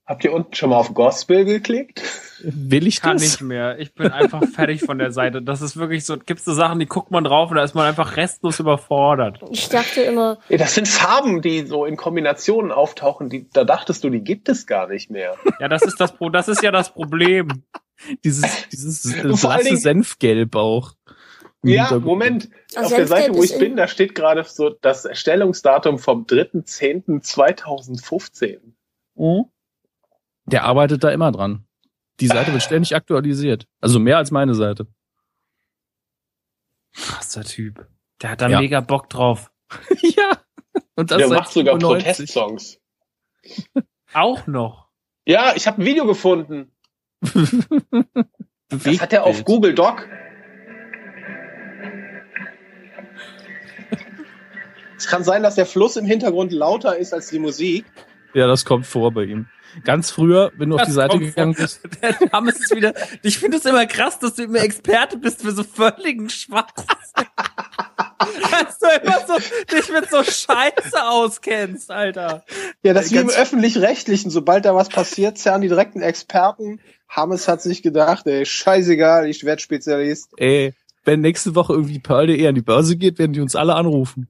Habt 0.09 0.25
ihr 0.25 0.33
unten 0.33 0.55
schon 0.55 0.71
mal 0.71 0.77
auf 0.79 0.95
Gospel 0.95 1.45
geklickt? 1.45 2.03
Will 2.43 2.87
ich 2.87 3.01
Kann 3.03 3.15
das? 3.17 3.23
nicht 3.23 3.41
mehr. 3.43 3.79
Ich 3.79 3.95
bin 3.95 4.11
einfach 4.11 4.43
fertig 4.55 4.81
von 4.83 4.99
der 4.99 5.13
Seite. 5.13 5.43
Das 5.43 5.61
ist 5.61 5.77
wirklich 5.77 6.05
so, 6.05 6.17
gibt's 6.17 6.45
so 6.45 6.55
Sachen, 6.55 6.79
die 6.81 6.87
guckt 6.87 7.11
man 7.11 7.25
drauf 7.25 7.51
und 7.51 7.57
da 7.57 7.63
ist 7.65 7.75
man 7.75 7.87
einfach 7.87 8.17
restlos 8.17 8.59
überfordert. 8.59 9.41
Ich 9.51 9.69
dachte 9.69 10.01
immer, 10.03 10.39
Ja, 10.49 10.57
das 10.57 10.75
sind 10.75 10.89
Farben, 10.89 11.43
die 11.43 11.67
so 11.67 11.85
in 11.85 11.97
Kombinationen 11.97 12.73
auftauchen, 12.73 13.29
die, 13.29 13.49
da 13.53 13.65
dachtest 13.65 14.03
du, 14.03 14.11
die 14.11 14.23
gibt 14.23 14.49
es 14.49 14.67
gar 14.67 14.89
nicht 14.89 15.11
mehr. 15.11 15.35
Ja, 15.61 15.69
das 15.69 15.83
ist 15.83 16.01
das 16.01 16.13
Pro, 16.17 16.31
das 16.31 16.49
ist 16.49 16.63
ja 16.63 16.71
das 16.71 16.93
Problem. 16.93 17.65
Dieses, 18.25 18.69
dieses 18.71 19.13
äh, 19.13 19.23
blasse 19.23 19.65
Dingen- 19.65 19.77
Senfgelb 19.77 20.55
auch. 20.57 20.93
Ja. 21.65 21.99
Moment. 21.99 22.49
Also 22.77 22.91
Auf 22.91 22.95
der 22.97 23.09
Seite, 23.09 23.35
wo 23.35 23.43
ich 23.43 23.59
bin, 23.59 23.75
da 23.77 23.89
steht 23.89 24.15
gerade 24.15 24.45
so 24.45 24.71
das 24.71 25.05
Erstellungsdatum 25.05 25.99
vom 25.99 26.25
3.10.2015. 26.25 28.59
Der 30.51 30.65
arbeitet 30.65 31.05
da 31.05 31.11
immer 31.11 31.31
dran. 31.33 31.67
Die 32.21 32.27
Seite 32.27 32.53
wird 32.53 32.63
ständig 32.63 32.95
aktualisiert. 32.97 33.67
Also 33.81 33.99
mehr 34.01 34.17
als 34.17 34.31
meine 34.31 34.55
Seite. 34.55 34.87
Krasser 36.95 37.45
Typ. 37.45 37.87
Der 38.23 38.31
hat 38.31 38.41
da 38.41 38.49
Ja. 38.49 38.61
mega 38.61 38.81
Bock 38.81 39.09
drauf. 39.09 39.51
ja. 40.03 40.39
Und 40.97 41.11
das 41.11 41.19
Der 41.19 41.29
macht 41.29 41.53
sogar 41.53 41.75
95. 41.79 42.35
Protestsongs. 42.35 42.81
Auch 44.13 44.47
noch. 44.47 44.89
Ja, 45.27 45.53
ich 45.55 45.67
habe 45.67 45.83
ein 45.83 45.85
Video 45.85 46.07
gefunden. 46.07 46.73
Das 48.71 49.01
hat 49.01 49.15
er 49.15 49.25
auf. 49.25 49.45
Google 49.45 49.75
Doc. 49.75 50.07
Es 54.99 55.07
kann 55.07 55.25
sein, 55.25 55.43
dass 55.43 55.55
der 55.55 55.65
Fluss 55.65 55.97
im 55.97 56.05
Hintergrund 56.05 56.53
lauter 56.53 56.97
ist 56.99 57.15
als 57.15 57.29
die 57.29 57.39
Musik. 57.39 57.87
Ja, 58.35 58.47
das 58.47 58.67
kommt 58.67 58.87
vor 58.87 59.13
bei 59.13 59.25
ihm. 59.25 59.49
Ganz 59.85 60.11
früher, 60.11 60.51
wenn 60.57 60.71
du 60.71 60.77
auf 60.77 60.83
Das 60.83 60.89
die 60.89 60.95
Seite 60.95 61.11
kommt 61.11 61.25
gegangen 61.27 61.55
bist, 61.55 61.81
Der 62.03 62.17
Name 62.33 62.51
ist 62.51 62.75
wieder. 62.75 62.95
Ich 63.23 63.39
finde 63.39 63.59
es 63.59 63.65
immer 63.65 63.87
krass, 63.87 64.19
dass 64.19 64.35
du 64.35 64.45
immer 64.45 64.61
Experte 64.61 65.17
bist 65.19 65.43
für 65.43 65.53
so 65.53 65.63
völligen 65.63 66.31
Schwachsinn. 66.31 66.87
dass 68.51 68.79
du 68.79 68.87
immer 69.03 69.19
so 69.27 69.35
dich 69.75 69.91
mit 69.93 70.11
so 70.11 70.23
Scheiße 70.23 71.05
auskennst, 71.05 71.91
Alter. 71.91 72.45
Ja, 72.83 72.93
das 72.95 73.07
ist 73.07 73.13
wie 73.13 73.19
im 73.19 73.29
Öffentlich-Rechtlichen. 73.31 74.31
Sobald 74.31 74.65
da 74.65 74.75
was 74.75 74.89
passiert, 74.89 75.39
zerren 75.39 75.61
die 75.61 75.69
direkten 75.69 76.03
Experten. 76.03 76.81
Hammes 77.09 77.49
hat 77.49 77.63
sich 77.63 77.83
gedacht, 77.83 78.27
ey, 78.27 78.45
scheißegal, 78.45 79.29
ich 79.29 79.45
werd 79.45 79.61
Spezialist. 79.63 80.31
ey, 80.37 80.75
wenn 81.05 81.21
nächste 81.21 81.55
Woche 81.55 81.73
irgendwie 81.73 82.01
Pearl.de 82.01 82.47
an 82.47 82.55
die 82.55 82.61
Börse 82.61 82.97
geht, 82.97 83.19
werden 83.19 83.33
die 83.33 83.41
uns 83.41 83.57
alle 83.57 83.75
anrufen. 83.77 84.29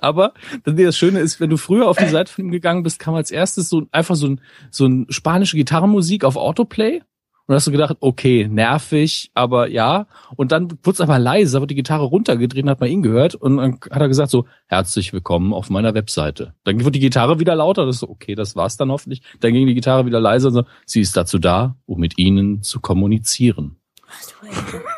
Aber 0.00 0.34
das 0.64 0.96
Schöne 0.96 1.20
ist, 1.20 1.40
wenn 1.40 1.50
du 1.50 1.56
früher 1.56 1.88
auf 1.88 1.96
die 1.96 2.08
Seite 2.08 2.32
von 2.32 2.44
ihm 2.44 2.50
gegangen 2.50 2.82
bist, 2.82 2.98
kam 2.98 3.14
als 3.14 3.30
erstes 3.30 3.68
so 3.68 3.86
einfach 3.90 4.16
so 4.16 4.28
ein, 4.28 4.40
so 4.70 4.86
ein 4.86 5.06
spanische 5.08 5.56
Gitarrenmusik 5.56 6.24
auf 6.24 6.36
Autoplay. 6.36 7.02
Und 7.46 7.56
hast 7.56 7.66
du 7.66 7.72
gedacht, 7.72 7.96
okay, 7.98 8.46
nervig, 8.48 9.32
aber 9.34 9.68
ja. 9.68 10.06
Und 10.36 10.52
dann 10.52 10.70
wurde 10.84 10.92
es 10.92 11.00
aber 11.00 11.18
leise, 11.18 11.56
aber 11.56 11.66
die 11.66 11.74
Gitarre 11.74 12.04
runtergedreht, 12.04 12.64
hat 12.66 12.78
man 12.78 12.88
ihn 12.88 13.02
gehört. 13.02 13.34
Und 13.34 13.56
dann 13.56 13.80
hat 13.90 14.00
er 14.00 14.06
gesagt 14.06 14.30
so, 14.30 14.46
herzlich 14.68 15.12
willkommen 15.12 15.52
auf 15.52 15.68
meiner 15.68 15.92
Webseite. 15.92 16.54
Dann 16.62 16.78
wurde 16.84 16.92
die 16.92 17.00
Gitarre 17.00 17.40
wieder 17.40 17.56
lauter. 17.56 17.86
Das 17.86 17.96
ist 17.96 18.00
so, 18.02 18.08
okay, 18.08 18.36
das 18.36 18.54
war's 18.54 18.76
dann 18.76 18.92
hoffentlich. 18.92 19.22
Dann 19.40 19.52
ging 19.52 19.66
die 19.66 19.74
Gitarre 19.74 20.06
wieder 20.06 20.20
leiser 20.20 20.48
und 20.48 20.54
so, 20.54 20.64
sie 20.86 21.00
ist 21.00 21.16
dazu 21.16 21.38
da, 21.38 21.76
um 21.86 21.98
mit 21.98 22.18
ihnen 22.18 22.62
zu 22.62 22.78
kommunizieren. 22.78 23.80
ach 24.06 24.22
du. 24.70 24.76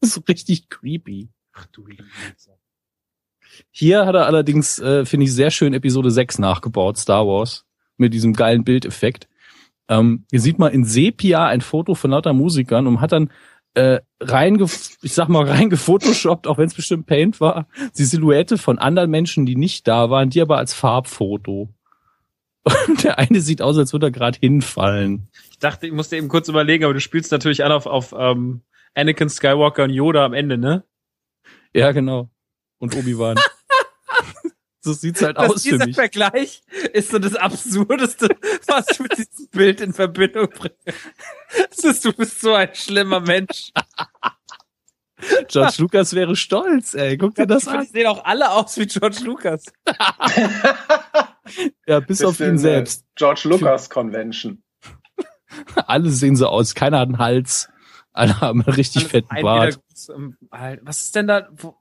Das 0.00 0.10
ist 0.10 0.14
so 0.14 0.22
richtig 0.28 0.68
creepy. 0.68 1.30
Ach 1.52 1.66
du 1.66 1.86
Liebe. 1.86 2.02
Hier 3.70 4.06
hat 4.06 4.14
er 4.14 4.26
allerdings, 4.26 4.78
äh, 4.78 5.04
finde 5.04 5.24
ich, 5.24 5.34
sehr 5.34 5.50
schön 5.50 5.74
Episode 5.74 6.10
6 6.10 6.38
nachgebaut, 6.38 6.98
Star 6.98 7.26
Wars, 7.26 7.64
mit 7.96 8.14
diesem 8.14 8.32
geilen 8.32 8.64
Bildeffekt. 8.64 9.28
Ähm, 9.88 10.24
hier 10.30 10.40
sieht 10.40 10.58
man 10.58 10.72
in 10.72 10.84
Sepia 10.84 11.46
ein 11.46 11.60
Foto 11.60 11.94
von 11.94 12.10
lauter 12.10 12.32
Musikern 12.32 12.86
und 12.86 13.00
hat 13.00 13.12
dann 13.12 13.30
äh, 13.74 14.00
reinge, 14.20 14.64
ich 15.02 15.12
sag 15.12 15.28
mal, 15.28 15.44
reingefotoshoppt, 15.48 16.46
auch 16.46 16.58
wenn 16.58 16.66
es 16.66 16.74
bestimmt 16.74 17.06
Paint 17.06 17.40
war, 17.40 17.66
die 17.96 18.04
Silhouette 18.04 18.58
von 18.58 18.78
anderen 18.78 19.10
Menschen, 19.10 19.46
die 19.46 19.56
nicht 19.56 19.88
da 19.88 20.10
waren, 20.10 20.30
die 20.30 20.40
aber 20.40 20.58
als 20.58 20.74
Farbfoto. 20.74 21.68
Und 22.88 23.02
der 23.02 23.18
eine 23.18 23.40
sieht 23.40 23.60
aus, 23.60 23.76
als 23.76 23.92
würde 23.92 24.06
er 24.06 24.12
gerade 24.12 24.38
hinfallen. 24.40 25.28
Ich 25.50 25.58
dachte, 25.58 25.86
ich 25.86 25.92
musste 25.92 26.16
eben 26.16 26.28
kurz 26.28 26.48
überlegen, 26.48 26.84
aber 26.84 26.94
du 26.94 27.00
spielst 27.00 27.32
natürlich 27.32 27.64
an 27.64 27.72
auf, 27.72 27.86
auf 27.86 28.14
ähm, 28.16 28.62
Anakin 28.94 29.28
Skywalker 29.28 29.84
und 29.84 29.90
Yoda 29.90 30.24
am 30.24 30.32
Ende, 30.32 30.58
ne? 30.58 30.84
Ja, 31.74 31.92
genau. 31.92 32.30
Und 32.82 32.94
Obi-Wan. 32.96 33.38
So 34.84 34.92
sieht's 34.94 35.22
halt 35.22 35.36
Dass 35.38 35.48
aus 35.48 35.62
für 35.62 35.70
dieser 35.74 35.86
mich. 35.86 35.94
Vergleich 35.94 36.64
ist 36.92 37.12
so 37.12 37.20
das 37.20 37.36
Absurdeste, 37.36 38.28
was 38.66 38.86
ich 38.90 38.98
mit 38.98 39.16
diesem 39.16 39.46
Bild 39.52 39.80
in 39.80 39.92
Verbindung 39.92 40.48
bringe. 40.50 40.74
Das 41.70 41.84
ist, 41.84 42.04
du 42.04 42.12
bist 42.12 42.40
so 42.40 42.52
ein 42.54 42.68
schlimmer 42.74 43.20
Mensch. 43.20 43.70
George 45.46 45.74
Lucas 45.78 46.14
wäre 46.14 46.34
stolz, 46.34 46.94
ey. 46.94 47.16
Guck 47.16 47.36
dir 47.36 47.46
das 47.46 47.62
Die 47.62 47.68
an. 47.70 47.86
sehen 47.86 48.08
auch 48.08 48.24
alle 48.24 48.50
aus 48.50 48.76
wie 48.76 48.86
George 48.86 49.20
Lucas. 49.22 49.66
Ja, 51.86 52.00
bis 52.00 52.24
auf 52.24 52.40
ihn 52.40 52.54
äh, 52.54 52.58
selbst. 52.58 53.04
George 53.14 53.42
Lucas 53.44 53.88
Convention. 53.90 54.62
Alle 55.86 56.10
sehen 56.10 56.34
so 56.36 56.46
aus. 56.48 56.74
Keiner 56.74 56.98
hat 57.00 57.08
einen 57.08 57.18
Hals. 57.18 57.68
Alle 58.12 58.40
haben 58.40 58.62
einen 58.62 58.74
richtig 58.74 59.02
Alles 59.02 59.10
fetten 59.10 59.30
ein 59.30 59.42
Bart. 59.42 59.78
wieder- 60.08 60.78
Was 60.82 61.02
ist 61.02 61.14
denn 61.14 61.26
da? 61.28 61.48
Wo, 61.52 61.76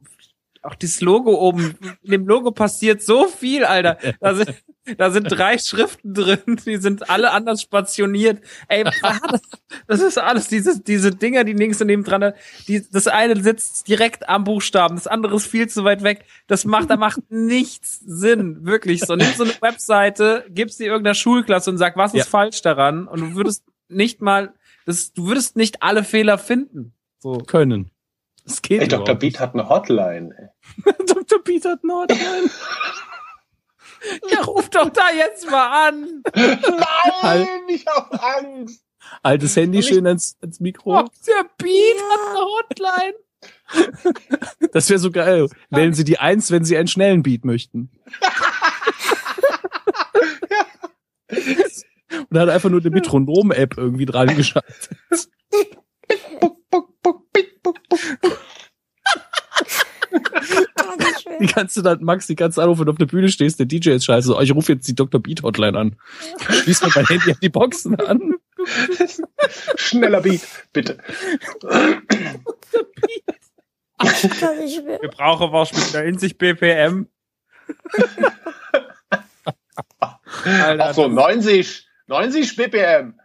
auch 0.61 0.75
dieses 0.75 1.01
Logo 1.01 1.33
oben. 1.39 1.75
In 2.03 2.11
dem 2.11 2.27
Logo 2.27 2.51
passiert 2.51 3.01
so 3.01 3.27
viel, 3.27 3.65
Alter. 3.65 3.97
Da 4.19 4.35
sind, 4.35 4.53
da 4.97 5.09
sind 5.11 5.23
drei 5.25 5.57
Schriften 5.57 6.13
drin, 6.13 6.59
die 6.65 6.77
sind 6.77 7.09
alle 7.09 7.31
anders 7.31 7.61
spationiert. 7.61 8.43
Ey, 8.67 8.83
das? 8.83 9.41
Das 9.87 10.01
ist 10.01 10.17
alles, 10.17 10.47
diese, 10.47 10.81
diese 10.81 11.11
Dinger, 11.11 11.43
die 11.43 11.53
links 11.53 11.79
daneben 11.79 12.03
dran, 12.03 12.33
die, 12.67 12.85
das 12.91 13.07
eine 13.07 13.41
sitzt 13.41 13.87
direkt 13.87 14.29
am 14.29 14.43
Buchstaben, 14.43 14.95
das 14.95 15.07
andere 15.07 15.35
ist 15.35 15.47
viel 15.47 15.67
zu 15.67 15.83
weit 15.83 16.03
weg. 16.03 16.25
Das 16.47 16.65
macht, 16.65 16.89
da 16.89 16.97
macht 16.97 17.19
nichts 17.29 17.99
Sinn, 17.99 18.65
wirklich. 18.65 19.01
So, 19.01 19.15
nimm 19.15 19.33
so 19.35 19.43
eine 19.43 19.53
Webseite, 19.61 20.45
gibst 20.49 20.79
die 20.79 20.85
irgendeiner 20.85 21.15
Schulklasse 21.15 21.69
und 21.71 21.77
sag, 21.77 21.97
was 21.97 22.13
ist 22.13 22.19
Ja. 22.19 22.25
falsch 22.25 22.61
daran? 22.61 23.07
Und 23.07 23.21
du 23.21 23.35
würdest 23.35 23.63
nicht 23.89 24.21
mal, 24.21 24.53
das, 24.85 25.13
du 25.13 25.27
würdest 25.27 25.55
nicht 25.55 25.81
alle 25.83 26.03
Fehler 26.03 26.37
finden. 26.37 26.93
So. 27.19 27.37
Können. 27.39 27.91
Das 28.45 28.61
geht 28.61 28.81
Ey, 28.81 28.87
Dr. 28.87 29.15
Beat 29.15 29.39
hat 29.39 29.53
eine 29.53 29.69
Hotline. 29.69 30.51
Dr. 31.07 31.43
Beat 31.43 31.65
hat 31.65 31.79
eine 31.83 31.93
Hotline. 31.93 32.49
Ja, 34.29 34.41
ruf 34.41 34.69
doch 34.69 34.89
da 34.89 35.11
jetzt 35.15 35.49
mal 35.49 35.89
an. 35.89 36.23
Nein, 36.33 37.47
ich 37.69 37.85
hab 37.85 38.11
Angst. 38.23 38.83
Altes 39.21 39.55
Handy 39.55 39.83
schön 39.83 40.07
ans, 40.07 40.37
ans 40.41 40.59
Mikro. 40.59 40.99
Oh, 40.99 41.05
der 41.27 41.45
Beat 41.57 41.97
hat 42.09 42.19
eine 42.29 42.39
Hotline. 42.39 43.13
Das 44.73 44.89
wäre 44.89 44.99
so 44.99 45.11
geil. 45.11 45.47
Wählen 45.69 45.93
Sie 45.93 46.03
die 46.03 46.19
Eins, 46.19 46.51
wenn 46.51 46.63
Sie 46.63 46.77
einen 46.77 46.87
schnellen 46.87 47.23
Beat 47.23 47.43
möchten. 47.45 47.89
Und 51.29 52.35
er 52.35 52.41
hat 52.41 52.49
einfach 52.49 52.69
nur 52.69 52.81
eine 52.81 52.89
Metronom-App 52.89 53.77
irgendwie 53.77 54.05
dran 54.05 54.35
geschaltet. 54.35 54.89
Die 61.39 61.47
kannst 61.47 61.77
du 61.77 61.81
dann, 61.81 62.03
Max, 62.03 62.27
die 62.27 62.35
kannst 62.35 62.57
du 62.57 62.61
anrufen, 62.61 62.79
wenn 62.81 62.85
du 62.87 62.91
auf 62.91 62.97
der 62.97 63.05
Bühne 63.05 63.29
stehst, 63.29 63.59
der 63.59 63.65
DJ 63.65 63.91
ist 63.91 64.05
scheiße. 64.05 64.35
Oh, 64.35 64.41
ich 64.41 64.53
rufe 64.53 64.73
jetzt 64.73 64.87
die 64.87 64.95
Dr. 64.95 65.21
Beat 65.21 65.43
Hotline 65.43 65.77
an. 65.77 65.95
Schließ 66.39 66.81
mir 66.83 66.91
mein 66.95 67.05
Handy 67.05 67.31
an 67.31 67.37
die 67.41 67.49
Boxen 67.49 67.95
an. 67.99 68.35
Schneller 69.75 70.21
Beat, 70.21 70.41
bitte. 70.73 70.97
Gar 74.39 74.55
nicht 74.55 74.83
mehr. 74.83 75.01
Wir 75.01 75.09
brauchen 75.09 75.65
später 75.65 76.03
in 76.03 76.17
sich 76.17 76.37
BPM. 76.37 77.07
Alter, 80.43 80.85
Ach 80.85 80.93
so, 80.93 81.07
90, 81.07 81.87
90 82.07 82.55
BPM. 82.55 83.19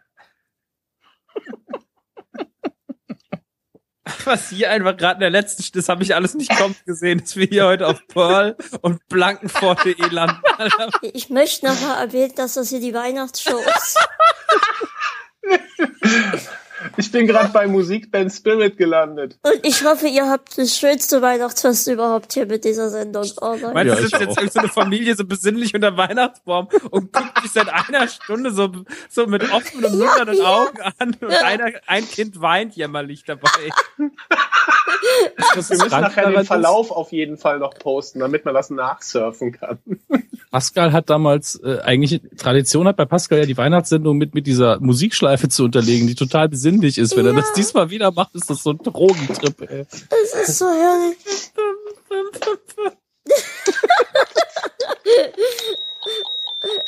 was 4.25 4.49
hier 4.49 4.71
einfach 4.71 4.95
gerade 4.97 5.15
in 5.15 5.21
der 5.21 5.29
letzten, 5.29 5.63
das 5.73 5.89
habe 5.89 6.03
ich 6.03 6.15
alles 6.15 6.33
nicht 6.33 6.55
kommen 6.55 6.75
gesehen, 6.85 7.19
dass 7.19 7.35
wir 7.35 7.45
hier 7.45 7.65
heute 7.65 7.87
auf 7.87 8.05
Pearl 8.07 8.55
und 8.81 9.07
Blankenfort.de 9.07 9.95
landen. 10.09 10.41
Ich 11.01 11.29
möchte 11.29 11.65
nochmal 11.65 12.05
erwähnen, 12.05 12.33
dass 12.35 12.53
das 12.55 12.69
hier 12.69 12.79
die 12.79 12.93
Weihnachtsshow 12.93 13.59
ist. 13.59 13.97
Ich 16.97 17.11
bin 17.11 17.27
gerade 17.27 17.49
bei 17.53 17.67
Musikband 17.67 18.31
Spirit 18.31 18.77
gelandet. 18.77 19.37
Und 19.43 19.59
ich 19.63 19.83
hoffe, 19.83 20.07
ihr 20.07 20.29
habt 20.29 20.57
das 20.57 20.77
schönste 20.77 21.21
Weihnachtsfest 21.21 21.87
überhaupt 21.87 22.33
hier 22.33 22.45
mit 22.45 22.63
dieser 22.65 22.89
Sendung. 22.89 23.25
Oh 23.41 23.55
nein. 23.61 23.73
Meinst 23.73 23.87
Ja, 23.93 23.95
du, 23.95 24.03
ich 24.03 24.09
sitzt 24.09 24.19
jetzt 24.21 24.31
auch. 24.31 24.37
irgend 24.37 24.53
so 24.53 24.59
eine 24.59 24.69
Familie 24.69 25.15
so 25.15 25.25
besinnlich 25.25 25.73
unter 25.73 25.97
Weihnachtsbaum 25.97 26.67
und 26.91 27.11
guckt 27.13 27.41
sich 27.41 27.51
seit 27.51 27.69
einer 27.69 28.07
Stunde 28.07 28.51
so, 28.51 28.69
so 29.09 29.25
mit 29.27 29.51
offenen 29.51 29.97
munternden 29.97 30.41
Augen 30.45 30.77
an 30.99 31.15
und 31.19 31.33
einer, 31.43 31.71
ein 31.87 32.07
Kind 32.07 32.41
weint 32.41 32.75
jämmerlich 32.75 33.23
dabei. 33.25 33.49
Das 35.55 35.69
Wir 35.69 35.77
müssen 35.77 36.01
nachher 36.01 36.29
den 36.31 36.45
Verlauf 36.45 36.91
auf 36.91 37.11
jeden 37.11 37.37
Fall 37.37 37.59
noch 37.59 37.73
posten, 37.75 38.19
damit 38.19 38.45
man 38.45 38.53
das 38.53 38.69
nachsurfen 38.69 39.51
kann. 39.53 39.79
Pascal 40.51 40.91
hat 40.93 41.09
damals 41.09 41.59
äh, 41.63 41.79
eigentlich 41.83 42.21
Tradition 42.37 42.87
hat 42.87 42.97
bei 42.97 43.05
Pascal 43.05 43.39
ja 43.39 43.45
die 43.45 43.57
Weihnachtssendung 43.57 44.17
mit 44.17 44.33
mit 44.33 44.47
dieser 44.47 44.79
Musikschleife 44.79 45.49
zu 45.49 45.65
unterlegen, 45.65 46.07
die 46.07 46.15
total 46.15 46.49
besinnlich 46.49 46.66
ist. 46.97 47.15
Wenn 47.15 47.25
er 47.25 47.33
Ja. 47.33 47.39
das 47.41 47.53
diesmal 47.53 47.89
wieder 47.89 48.11
macht, 48.11 48.35
ist 48.35 48.49
das 48.49 48.63
so 48.63 48.71
ein 48.71 48.77
Drogentrip. 48.77 49.61
Ey. 49.69 49.85
Es 49.91 50.33
ist 50.49 50.57
so 50.59 50.65
herrlich. 50.67 51.17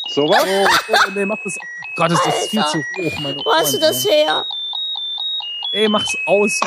So 0.09 0.23
was? 0.27 0.43
Oh, 0.43 0.93
oh, 0.93 1.11
nee, 1.15 1.25
mach 1.25 1.37
das. 1.43 1.55
Gott, 1.95 2.11
ist 2.11 2.25
das 2.25 2.47
viel 2.47 2.59
Alter. 2.59 2.71
zu 2.71 2.77
hoch, 2.79 3.19
meine 3.21 3.37
Wo 3.43 3.53
hast 3.53 3.73
du 3.73 3.79
das 3.79 4.05
her? 4.05 4.45
Ey, 5.71 5.83
Ey, 5.83 5.89
mach's 5.89 6.15
aus. 6.25 6.59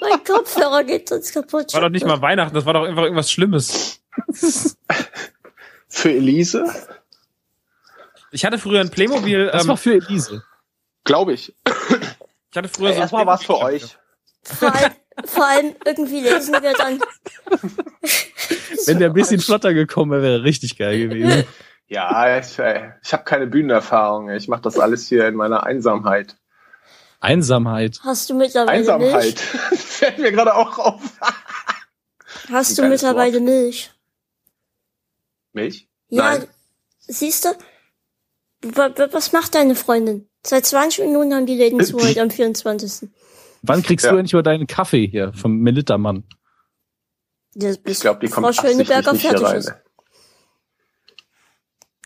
Mein 0.00 0.22
Kopfhörer 0.24 0.84
geht 0.84 1.08
sonst 1.08 1.32
kaputt. 1.32 1.72
War 1.72 1.80
doch 1.80 1.88
nicht 1.88 2.04
mal 2.04 2.20
Weihnachten, 2.20 2.54
das 2.54 2.66
war 2.66 2.74
doch 2.74 2.84
einfach 2.84 3.02
irgendwas 3.04 3.30
Schlimmes. 3.30 4.00
Für 5.88 6.10
Elise? 6.10 6.64
Ich 8.30 8.44
hatte 8.44 8.58
früher 8.58 8.80
ein 8.80 8.90
Playmobil, 8.90 9.46
Das 9.46 9.62
ähm, 9.62 9.68
war 9.68 9.76
für 9.76 9.94
Elise. 9.94 10.44
Glaube 11.04 11.32
ich. 11.34 11.54
Ich 12.52 12.56
hatte 12.56 12.68
früher 12.68 12.88
so 12.90 12.94
ein 12.94 13.00
Erstmal 13.00 13.26
was 13.26 13.42
für 13.44 13.58
euch. 13.58 13.96
Vor 14.44 14.72
allem, 14.74 14.92
vor 15.24 15.46
allem 15.46 15.74
irgendwie 15.84 16.20
lesen 16.20 16.54
wir 16.62 16.72
dann. 16.74 17.00
Wenn 18.86 18.98
der 18.98 19.08
ein 19.10 19.14
bisschen 19.14 19.40
flotter 19.40 19.74
gekommen 19.74 20.10
wäre, 20.12 20.22
wäre 20.22 20.44
richtig 20.44 20.78
geil 20.78 21.08
gewesen. 21.08 21.44
Ja, 21.88 22.38
ich, 22.38 22.58
äh, 22.58 22.92
ich 23.04 23.12
habe 23.12 23.24
keine 23.24 23.46
Bühnenerfahrung. 23.46 24.30
Ich 24.30 24.48
mache 24.48 24.62
das 24.62 24.78
alles 24.78 25.08
hier 25.08 25.28
in 25.28 25.34
meiner 25.34 25.64
Einsamheit. 25.64 26.38
Einsamheit. 27.20 28.00
Hast 28.02 28.30
du 28.30 28.34
mittlerweile 28.34 28.70
Einsamkeit. 28.78 29.12
Milch? 29.12 29.38
Fällt 29.78 30.16
mir 30.18 30.32
gerade 30.32 30.54
auch 30.54 30.78
auf. 30.78 31.02
Hast 32.50 32.78
du 32.78 32.84
mittlerweile 32.88 33.40
Milch? 33.40 33.90
Milch? 35.52 35.86
Ja, 36.08 36.38
Nein. 36.38 36.48
siehst 37.00 37.44
du? 37.44 37.50
Wa- 38.62 38.96
wa- 38.96 39.08
Was 39.12 39.32
macht 39.32 39.54
deine 39.54 39.74
Freundin? 39.74 40.30
Seit 40.44 40.66
20 40.66 41.04
Minuten 41.06 41.32
haben 41.34 41.46
die 41.46 41.54
Läden 41.54 41.82
zu 41.84 41.98
heute 41.98 42.20
am 42.20 42.30
24. 42.30 43.08
Wann 43.62 43.82
kriegst 43.82 44.04
Ja. 44.06 44.12
du 44.12 44.18
endlich 44.18 44.32
mal 44.34 44.42
deinen 44.42 44.66
Kaffee 44.66 45.06
hier 45.06 45.32
vom 45.34 45.58
Melittermann? 45.58 46.24
Das 47.54 47.78
Ich 47.84 48.00
glaube, 48.00 48.20
die 48.26 48.28
kommt 48.32 48.46
Frau 48.46 48.52
Schöneberger 48.52 49.12
nicht 49.12 49.20
hier 49.22 49.30
fertig 49.30 49.46
rein. 49.46 49.56
ist. 49.58 49.72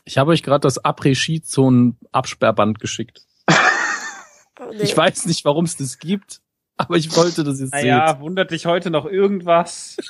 Ich 0.04 0.18
habe 0.18 0.30
euch 0.32 0.42
gerade 0.42 0.60
das 0.60 0.84
Après-Ski-Zonen-Absperrband 0.84 2.78
geschickt. 2.78 3.22
Oh, 3.48 3.54
nee. 4.70 4.82
Ich 4.82 4.94
weiß 4.96 5.26
nicht, 5.26 5.44
warum 5.44 5.64
es 5.64 5.76
das 5.76 5.98
gibt, 5.98 6.40
aber 6.76 6.96
ich 6.96 7.16
wollte 7.16 7.42
das 7.42 7.58
jetzt 7.60 7.72
Naja, 7.72 8.08
sehen. 8.08 8.20
wundert 8.20 8.50
dich 8.50 8.66
heute 8.66 8.90
noch 8.90 9.06
irgendwas? 9.06 9.96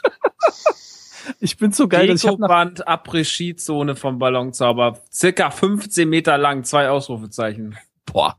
Ich 1.41 1.57
bin 1.57 1.73
so 1.73 1.89
geil, 1.89 2.07
dass 2.07 2.23
ich 2.23 2.31
Dekoband 2.31 2.87
Après-Ski-Zone 2.87 3.97
vom 3.97 4.21
Ballonzauber. 4.21 5.01
Circa 5.13 5.51
15 5.51 6.09
Meter 6.09 6.39
lang, 6.39 6.63
zwei 6.63 6.89
Ausrufezeichen. 6.89 7.77
Boah, 8.07 8.39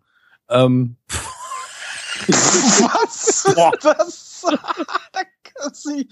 ähm, 0.49 0.97
Was? 2.27 3.43
Das? 3.81 4.45
da 5.13 5.21
kannst 5.43 5.85
du, 5.85 6.03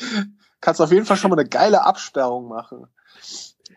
kannst 0.61 0.79
du 0.79 0.83
auf 0.83 0.91
jeden 0.91 1.05
Fall 1.05 1.17
schon 1.17 1.29
mal 1.29 1.39
eine 1.39 1.47
geile 1.47 1.83
Absperrung 1.83 2.47
machen. 2.47 2.87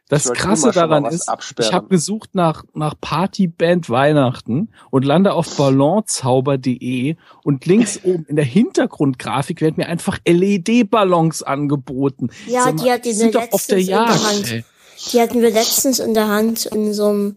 das 0.09 0.33
Krasse 0.33 0.71
daran 0.73 1.07
ist, 1.07 1.29
absperren. 1.29 1.69
ich 1.69 1.75
habe 1.75 1.89
gesucht 1.89 2.35
nach, 2.35 2.65
nach 2.75 2.95
Partyband 3.01 3.89
Weihnachten 3.91 4.71
und 4.91 5.05
lande 5.05 5.33
auf 5.33 5.57
ballonzauber.de 5.57 7.17
und 7.45 7.67
links 7.67 8.01
oben 8.05 8.25
in 8.27 8.37
der 8.37 8.45
Hintergrundgrafik 8.45 9.61
werden 9.61 9.75
mir 9.79 9.87
einfach 9.87 10.19
LED-Ballons 10.27 11.43
angeboten. 11.43 12.31
Ja, 12.47 12.67
mal, 12.67 12.77
die 12.77 12.91
hat 12.91 13.05
die 13.05 13.13
sind 13.13 13.35
doch 13.35 13.53
auf 13.53 13.67
der 13.67 13.79
letztens 13.79 13.81
in 13.81 13.87
der 13.87 14.07
Jagd. 14.07 14.25
Hand. 14.25 14.65
Die 15.13 15.21
hatten 15.21 15.43
wir 15.43 15.51
letztens 15.51 15.99
in 16.01 16.15
der 16.15 16.29
Hand 16.29 16.67
in 16.67 16.93
so 16.93 17.09
einem 17.09 17.37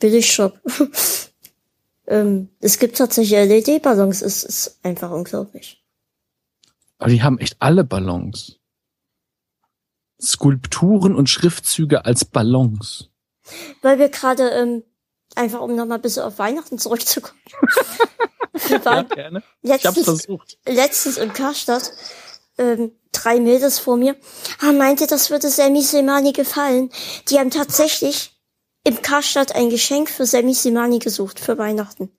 Billigshop. 0.00 0.58
ähm, 2.06 2.48
es 2.60 2.78
gibt 2.78 2.96
tatsächlich 2.96 3.38
LED-Ballons. 3.38 4.22
Es 4.22 4.42
ist 4.42 4.78
einfach 4.82 5.10
unglaublich. 5.10 5.82
Aber 6.98 7.10
die 7.10 7.22
haben 7.22 7.38
echt 7.38 7.56
alle 7.60 7.84
Ballons. 7.84 8.58
Skulpturen 10.20 11.14
und 11.14 11.30
Schriftzüge 11.30 12.04
als 12.04 12.24
Ballons. 12.24 13.08
Weil 13.80 13.98
wir 13.98 14.08
gerade, 14.08 14.50
ähm, 14.50 14.82
einfach 15.34 15.60
um 15.60 15.74
nochmal 15.74 15.98
ein 15.98 16.02
bisschen 16.02 16.24
auf 16.24 16.38
Weihnachten 16.38 16.78
zurückzukommen. 16.78 17.40
wir 18.68 18.84
waren 18.84 19.08
gerne. 19.08 19.42
Ich 19.62 19.72
hab's 19.72 19.84
letztens, 19.84 20.04
versucht. 20.04 20.58
letztens 20.66 21.16
in 21.16 21.32
Karstadt 21.32 21.92
ähm, 22.58 22.92
drei 23.12 23.40
Mädels 23.40 23.78
vor 23.78 23.96
mir, 23.96 24.16
ah, 24.60 24.72
meinte, 24.72 25.06
das 25.06 25.30
würde 25.30 25.48
Sammy 25.48 25.82
Semani 25.82 26.32
gefallen. 26.32 26.90
Die 27.28 27.38
haben 27.38 27.50
tatsächlich 27.50 28.39
im 28.84 29.02
Karstadt 29.02 29.54
ein 29.54 29.70
Geschenk 29.70 30.08
für 30.10 30.24
Sammy 30.26 30.54
Semani 30.54 30.98
gesucht 30.98 31.38
für 31.40 31.58
Weihnachten. 31.58 32.10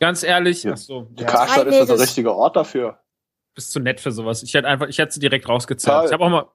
Ganz 0.00 0.22
ehrlich, 0.22 0.64
Ja. 0.64 0.72
ach 0.72 0.76
so, 0.78 1.02
Die 1.12 1.22
ja, 1.22 1.28
Karstadt 1.28 1.66
ist 1.68 1.78
das 1.78 1.86
der 1.88 2.00
richtige 2.00 2.34
Ort 2.34 2.56
dafür. 2.56 2.98
bist 3.54 3.70
zu 3.72 3.80
nett 3.80 4.00
für 4.00 4.12
sowas. 4.12 4.42
Ich 4.42 4.54
hätte 4.54 4.66
einfach, 4.68 4.88
ich 4.88 4.98
hätte 4.98 5.12
sie 5.12 5.20
direkt 5.20 5.48
rausgezahlt. 5.48 6.06
Ich 6.08 6.12
habe 6.12 6.24
auch 6.24 6.30
mal, 6.30 6.46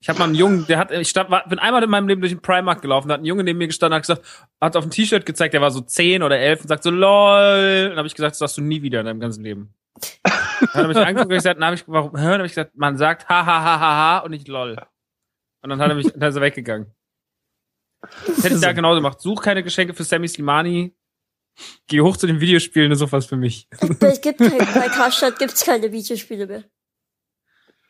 ich 0.00 0.08
habe 0.08 0.18
mal 0.18 0.24
einen 0.26 0.34
Jungen, 0.34 0.66
der 0.66 0.78
hat, 0.78 0.90
ich 0.90 1.08
stand, 1.08 1.30
war, 1.30 1.48
bin 1.48 1.58
einmal 1.58 1.82
in 1.82 1.90
meinem 1.90 2.08
Leben 2.08 2.20
durch 2.20 2.32
den 2.32 2.40
Primark 2.42 2.80
gelaufen, 2.82 3.08
da 3.08 3.14
hat 3.14 3.20
ein 3.20 3.24
Junge 3.26 3.44
neben 3.44 3.58
mir 3.58 3.66
gestanden, 3.66 3.94
hat 3.96 4.02
gesagt, 4.02 4.22
hat 4.60 4.76
auf 4.76 4.84
ein 4.84 4.90
T-Shirt 4.90 5.24
gezeigt, 5.26 5.54
der 5.54 5.60
war 5.60 5.70
so 5.70 5.80
10 5.80 6.22
oder 6.22 6.38
11 6.38 6.62
und 6.62 6.68
sagt 6.68 6.82
so, 6.82 6.90
lol. 6.90 7.88
Dann 7.90 7.96
habe 7.98 8.06
ich 8.08 8.14
gesagt, 8.14 8.32
das 8.32 8.38
sagst 8.38 8.56
du 8.58 8.62
nie 8.62 8.82
wieder 8.82 9.00
in 9.00 9.06
deinem 9.06 9.20
ganzen 9.20 9.42
Leben. 9.44 9.74
Dann 10.22 10.32
hat 10.72 10.74
er 10.82 10.88
mich 10.88 10.96
angeguckt 10.96 11.26
und 11.26 11.28
gesagt, 11.30 11.56
dann 11.58 11.64
habe 11.64 11.76
ich, 11.76 11.84
warum? 11.86 12.12
Dann 12.12 12.24
habe 12.34 12.46
ich 12.46 12.52
gesagt, 12.52 12.76
man 12.76 12.96
sagt 12.98 13.28
ha 13.28 13.44
ha 13.46 13.62
ha 13.62 13.80
ha 13.80 13.96
ha 13.96 14.18
und 14.20 14.30
nicht 14.30 14.48
lol. 14.48 14.76
Und 15.62 15.70
dann 15.70 15.80
hat 15.80 15.88
er 15.90 15.94
mich, 15.94 16.10
dann 16.14 16.28
ist 16.28 16.36
er 16.36 16.42
weggegangen. 16.42 16.92
Das 18.00 18.44
hätte 18.44 18.54
ich 18.54 18.60
da 18.60 18.72
genauso 18.72 19.00
gemacht. 19.00 19.20
Such 19.20 19.42
keine 19.42 19.62
Geschenke 19.62 19.94
für 19.94 20.04
Sammy 20.04 20.28
Slimani. 20.28 20.94
Geh 21.86 22.00
hoch 22.00 22.16
zu 22.16 22.26
den 22.26 22.40
Videospielen, 22.40 22.90
das 22.90 23.00
ist 23.00 23.08
sowas 23.08 23.26
für 23.26 23.36
mich. 23.36 23.66
Es 24.00 24.20
gibt 24.20 24.38
kein, 24.38 24.58
bei 24.58 24.88
Karstadt 24.88 25.38
gibt's 25.38 25.64
keine 25.64 25.90
Videospiele 25.90 26.46
mehr. 26.46 26.64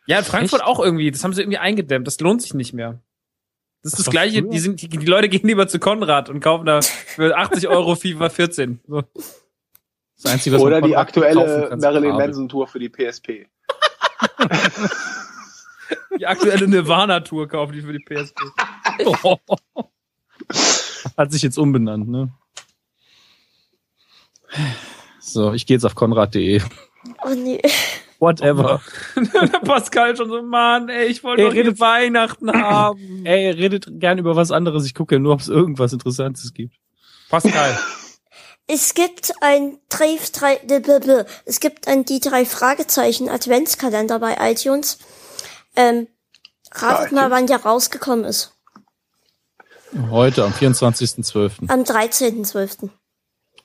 Ja, 0.06 0.18
in 0.18 0.24
Frankfurt 0.24 0.62
auch 0.62 0.78
irgendwie. 0.78 1.10
Das 1.10 1.24
haben 1.24 1.32
sie 1.32 1.42
irgendwie 1.42 1.58
eingedämmt. 1.58 2.06
Das 2.06 2.20
lohnt 2.20 2.42
sich 2.42 2.54
nicht 2.54 2.72
mehr. 2.72 3.02
Das 3.82 3.92
ist 3.92 3.98
das, 3.98 4.06
war 4.06 4.12
Gleiche. 4.12 4.42
Die, 4.42 4.58
sind, 4.60 4.80
die, 4.80 4.88
die 4.88 5.06
Leute 5.06 5.28
gehen 5.28 5.46
lieber 5.46 5.66
zu 5.66 5.80
Konrad 5.80 6.28
und 6.28 6.40
kaufen 6.40 6.64
da 6.64 6.80
für 6.80 7.36
80 7.36 7.66
Euro 7.68 7.96
FIFA 7.96 8.28
14. 8.28 8.80
So. 8.86 9.02
Das 10.22 10.32
Einzige, 10.32 10.56
was 10.56 10.62
Oder 10.62 10.80
man 10.80 10.90
die 10.90 10.96
aktuelle 10.96 11.76
Marilyn. 11.76 12.16
Manson 12.16 12.48
Tour 12.48 12.68
für 12.68 12.78
die 12.78 12.88
PSP. 12.88 13.48
Die 16.18 16.26
aktuelle 16.26 16.68
Nirvana-Tour 16.68 17.48
kaufen 17.48 17.72
die 17.72 17.82
für 17.82 17.92
die 17.92 18.04
PSP. 18.04 18.40
Hat 21.16 21.32
sich 21.32 21.42
jetzt 21.42 21.58
umbenannt, 21.58 22.08
ne? 22.08 22.30
So, 25.20 25.52
ich 25.52 25.66
gehe 25.66 25.76
jetzt 25.76 25.84
auf 25.84 25.94
konrad.de. 25.94 26.62
Oh 27.24 27.34
nee. 27.34 27.60
Whatever. 28.18 28.80
Pascal 29.64 30.16
schon 30.16 30.30
so, 30.30 30.42
Mann, 30.42 30.88
ey, 30.88 31.06
ich 31.06 31.22
wollte 31.22 31.42
doch 31.44 31.52
redet- 31.52 31.80
Weihnachten 31.80 32.50
haben. 32.50 32.98
Ey, 33.26 33.50
redet 33.50 33.86
gern 34.00 34.16
über 34.18 34.36
was 34.36 34.50
anderes. 34.50 34.86
Ich 34.86 34.94
gucke 34.94 35.16
ja 35.16 35.18
nur, 35.18 35.34
ob 35.34 35.40
es 35.40 35.48
irgendwas 35.48 35.92
Interessantes 35.92 36.54
gibt. 36.54 36.76
Pascal. 37.28 37.78
Es 38.66 38.94
gibt 38.94 39.32
ein 39.42 39.78
drei, 39.90 40.18
drei, 40.32 40.58
es 41.44 41.60
gibt 41.60 41.86
ein 41.88 42.04
die 42.06 42.20
drei 42.20 42.44
Fragezeichen 42.46 43.28
Adventskalender 43.28 44.18
bei 44.18 44.36
iTunes. 44.50 44.98
Ähm, 45.76 46.08
ratet 46.72 47.12
mal, 47.12 47.30
wann 47.30 47.46
der 47.46 47.58
rausgekommen 47.58 48.24
ist. 48.24 48.55
Heute, 50.10 50.44
am 50.44 50.52
24.12. 50.52 51.68
Am 51.68 51.82
13.12. 51.82 52.90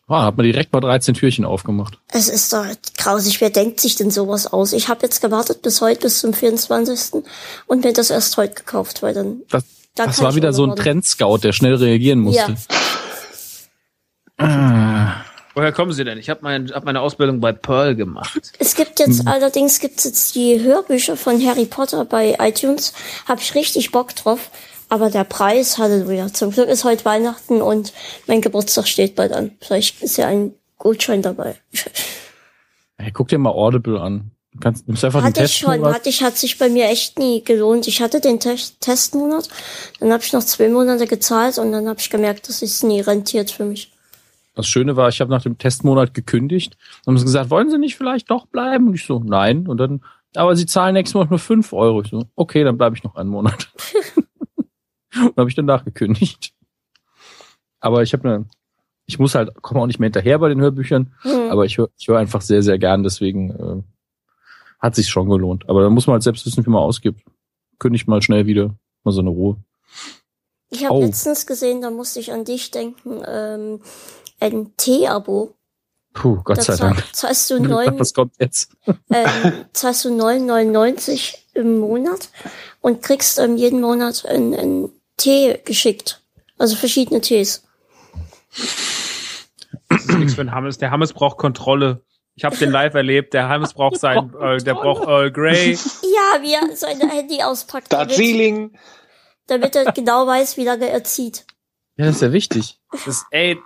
Ah, 0.08 0.26
hat 0.26 0.36
man 0.36 0.46
direkt 0.46 0.74
mal 0.74 0.82
13 0.82 1.14
Türchen 1.14 1.46
aufgemacht. 1.46 1.98
Es 2.10 2.28
ist 2.28 2.52
doch 2.52 2.66
grausig. 2.98 3.40
Wer 3.40 3.50
denkt 3.50 3.80
sich 3.80 3.96
denn 3.96 4.12
sowas 4.12 4.52
aus? 4.52 4.74
Ich 4.74 4.90
habe 4.90 5.04
jetzt 5.04 5.22
gewartet 5.22 5.62
bis 5.62 5.80
heute, 5.80 6.02
bis 6.02 6.20
zum 6.20 6.34
24. 6.34 7.24
und 7.68 7.84
mir 7.86 7.94
das 7.94 8.10
erst 8.10 8.36
heute 8.36 8.56
gekauft, 8.56 9.04
weil 9.04 9.14
dann. 9.14 9.42
Das, 9.50 9.64
dann 9.96 10.08
das 10.08 10.22
war 10.22 10.36
wieder 10.36 10.52
so 10.52 10.66
ein. 10.66 10.76
Trendscout, 10.76 11.38
der 11.38 11.54
schnell 11.54 11.76
reagieren 11.76 12.20
musste. 12.20 12.58
Ja. 14.40 14.46
Ah, 14.46 15.24
Woher 15.54 15.74
kommen 15.74 15.92
Sie 15.92 16.04
denn? 16.04 16.18
Ich 16.18 16.30
habe 16.30 16.40
mein, 16.44 16.72
hab 16.72 16.86
meine 16.86 17.02
Ausbildung 17.02 17.42
bei 17.42 17.52
Pearl 17.52 17.96
gemacht. 17.96 18.54
Es 18.58 18.76
gibt 18.76 19.00
jetzt 19.00 19.28
allerdings 19.28 19.80
gibt's 19.80 20.06
jetzt 20.06 20.36
die 20.36 20.62
Hörbücher 20.62 21.18
von 21.18 21.46
Harry 21.46 21.66
Potter 21.66 22.06
bei 22.06 22.38
iTunes. 22.40 22.94
Hab 23.28 23.42
ich 23.42 23.54
richtig 23.54 23.92
Bock 23.92 24.16
drauf. 24.16 24.50
Aber 24.92 25.10
der 25.10 25.24
Preis, 25.24 25.78
Halleluja. 25.78 26.34
Zum 26.34 26.52
Glück 26.52 26.68
ist 26.68 26.84
heute 26.84 27.06
Weihnachten 27.06 27.62
und 27.62 27.94
mein 28.28 28.42
Geburtstag 28.42 28.90
steht 28.90 29.16
bald 29.16 29.32
an. 29.32 29.52
Vielleicht 29.62 30.04
ist 30.04 30.18
ja 30.18 30.28
ein 30.28 30.54
Gutschein 30.78 31.22
dabei. 31.22 31.56
Ey, 32.98 33.10
guck 33.14 33.30
dir 33.30 33.38
mal 33.38 33.52
Audible 33.52 34.02
an. 34.02 34.32
Du 34.52 34.60
kannst, 34.60 34.90
nimmst 34.90 35.06
einfach 35.06 35.22
den 35.22 35.28
Hatte 35.28 35.46
ich 35.46 35.56
schon, 35.56 35.86
hatte 35.86 36.10
ich, 36.10 36.22
hat 36.24 36.36
sich 36.36 36.58
bei 36.58 36.68
mir 36.68 36.90
echt 36.90 37.18
nie 37.20 37.42
gelohnt. 37.42 37.88
Ich 37.88 38.02
hatte 38.02 38.20
den 38.20 38.42
Te 38.42 38.58
Testmonat, 38.82 39.48
dann 40.02 40.12
habe 40.12 40.24
ich 40.24 40.34
noch 40.34 40.44
zwei 40.44 40.68
Monate 40.68 41.08
gezahlt 41.08 41.58
und 41.58 41.72
dann 41.72 41.88
habe 41.88 42.02
ich 42.02 42.10
gemerkt, 42.10 42.50
dass 42.50 42.62
es 42.62 42.84
nie 42.84 43.00
rentiert 43.00 43.50
für 43.50 43.64
mich. 43.64 43.94
Das 44.56 44.68
Schöne 44.68 44.98
war, 44.98 45.08
ich 45.08 45.22
habe 45.22 45.32
nach 45.32 45.44
dem 45.44 45.58
Testmonat 45.58 46.14
gekündigt 46.14 46.76
und 47.06 47.14
haben 47.14 47.18
sie 47.18 47.24
gesagt, 47.24 47.50
wollen 47.50 47.70
Sie 47.70 47.78
nicht 47.78 47.96
vielleicht 47.96 48.30
doch 48.30 48.46
bleiben? 48.46 48.90
Und 48.90 48.96
ich 48.96 49.06
so, 49.06 49.20
nein. 49.20 49.70
Und 49.70 49.78
dann, 49.78 50.04
aber 50.36 50.58
Sie 50.58 50.66
zahlen 50.66 50.96
nächstes 50.96 51.14
Monat 51.14 51.30
nur 51.30 51.40
5 51.40 51.72
Euro. 51.72 52.02
Ich 52.02 52.10
so, 52.10 52.26
okay, 52.36 52.66
dann 52.66 52.78
bleibe 52.78 52.98
ich 52.98 53.06
noch 53.06 53.16
einen 53.16 53.30
Monat. 53.30 53.70
und 55.16 55.38
habe 55.38 55.50
ich 55.50 55.56
danach 55.56 55.84
gekündigt. 55.86 56.54
Aber 57.80 58.04
ich 58.04 58.14
habe 58.14 58.28
eine, 58.30 58.46
ich 59.06 59.20
muss 59.20 59.36
halt, 59.36 59.54
komme 59.62 59.82
auch 59.82 59.88
nicht 59.88 60.00
mehr 60.00 60.08
hinterher 60.08 60.40
bei 60.40 60.50
den 60.50 60.62
Hörbüchern, 60.62 61.14
Hm. 61.22 61.50
aber 61.50 61.66
ich 61.66 61.78
höre 61.78 61.90
ich 61.98 62.08
hör 62.08 62.18
einfach 62.20 62.42
sehr, 62.42 62.62
sehr 62.64 62.78
gern, 62.78 63.04
deswegen 63.04 63.50
äh, 63.52 63.84
hat 64.80 64.96
sich 64.96 65.10
schon 65.10 65.30
gelohnt. 65.30 65.68
Aber 65.70 65.82
da 65.82 65.90
muss 65.90 66.08
man 66.08 66.14
halt 66.14 66.24
selbst 66.24 66.46
wissen, 66.46 66.66
wie 66.66 66.70
man 66.70 66.82
ausgibt. 66.82 67.22
Kündigt 67.80 68.08
mal 68.08 68.22
schnell 68.22 68.46
wieder, 68.46 68.76
mal 69.04 69.12
so 69.12 69.22
eine 69.22 69.30
Ruhe. 69.32 69.58
Ich 70.70 70.86
habe 70.86 70.96
Oh. 70.96 71.02
letztens 71.02 71.46
gesehen, 71.48 71.82
da 71.82 71.90
musste 71.92 72.20
ich 72.20 72.32
an 72.32 72.46
dich 72.46 72.72
denken, 72.72 73.22
ähm, 73.28 73.82
ein 74.40 74.72
T-Abo. 74.78 75.56
Puh, 76.14 76.42
Gott 76.44 76.58
Da 76.60 76.62
sei 76.64 76.76
Dank. 76.78 77.04
zahlst 77.14 77.50
du 77.50 77.60
neun, 77.64 78.00
Was 78.00 78.14
kommt 78.14 78.36
jetzt? 78.40 78.76
ähm, 79.10 79.26
zahlst 79.74 80.06
du 80.06 80.10
9,99 80.10 81.36
im 81.56 81.80
Monat 81.80 82.30
und 82.82 83.02
kriegst 83.02 83.40
ähm, 83.40 83.58
jeden 83.58 83.82
Monat 83.82 84.26
einen, 84.26 84.54
einen 84.54 85.01
Tee 85.18 85.60
geschickt. 85.66 86.22
Also 86.58 86.76
verschiedene 86.76 87.22
Tees. 87.22 87.64
Das 89.90 90.06
ist 90.06 90.18
nichts 90.18 90.36
für 90.36 90.44
den 90.44 90.52
Hammes. 90.52 90.78
Der 90.78 90.92
Hammes 90.92 91.14
braucht 91.14 91.38
Kontrolle. 91.38 92.04
Ich 92.36 92.46
habe 92.46 92.56
den 92.56 92.72
live 92.72 92.94
erlebt. 92.94 93.34
Der 93.34 93.50
Hammes 93.50 93.74
braucht 93.74 94.00
sein, 94.00 94.34
äh, 94.40 94.58
der 94.58 94.74
braucht 94.76 95.08
Earl 95.08 95.32
Grey. 95.32 95.74
Ja, 95.74 96.42
wie 96.42 96.54
er 96.54 96.76
sein 96.76 97.00
Handy 97.10 97.44
auspackt, 97.44 97.92
damit, 97.92 98.12
Darjeeling. 98.12 98.78
damit 99.48 99.76
er 99.76 99.92
genau 99.92 100.28
weiß, 100.28 100.58
wie 100.58 100.64
lange 100.64 100.88
er 100.90 101.04
zieht. 101.04 101.46
Ja, 101.98 102.06
das 102.06 102.16
ist 102.16 102.22
ja 102.22 102.32
wichtig. 102.32 102.80
Das, 103.06 103.26
ey, 103.32 103.60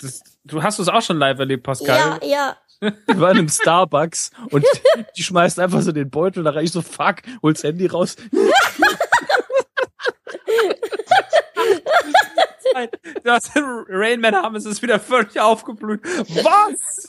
das, 0.00 0.22
du 0.44 0.62
hast 0.62 0.78
es 0.78 0.88
auch 0.88 1.02
schon 1.02 1.18
live 1.18 1.38
erlebt, 1.38 1.62
Pascal. 1.62 2.18
Ja, 2.22 2.28
ja. 2.28 2.56
Wir 2.80 3.20
waren 3.20 3.38
im 3.38 3.48
Starbucks 3.48 4.32
und 4.50 4.66
die 5.16 5.22
schmeißt 5.22 5.60
einfach 5.60 5.82
so 5.82 5.92
den 5.92 6.10
Beutel 6.10 6.42
da 6.42 6.50
rein. 6.50 6.64
Ich 6.64 6.72
so, 6.72 6.82
fuck, 6.82 7.16
hol's 7.40 7.62
Handy 7.62 7.86
raus. 7.86 8.16
Das 13.24 13.50
Rainman 13.54 14.34
Hammes 14.34 14.66
ist 14.66 14.82
wieder 14.82 14.98
völlig 15.00 15.38
aufgeblüht. 15.40 16.00
Was? 16.04 17.08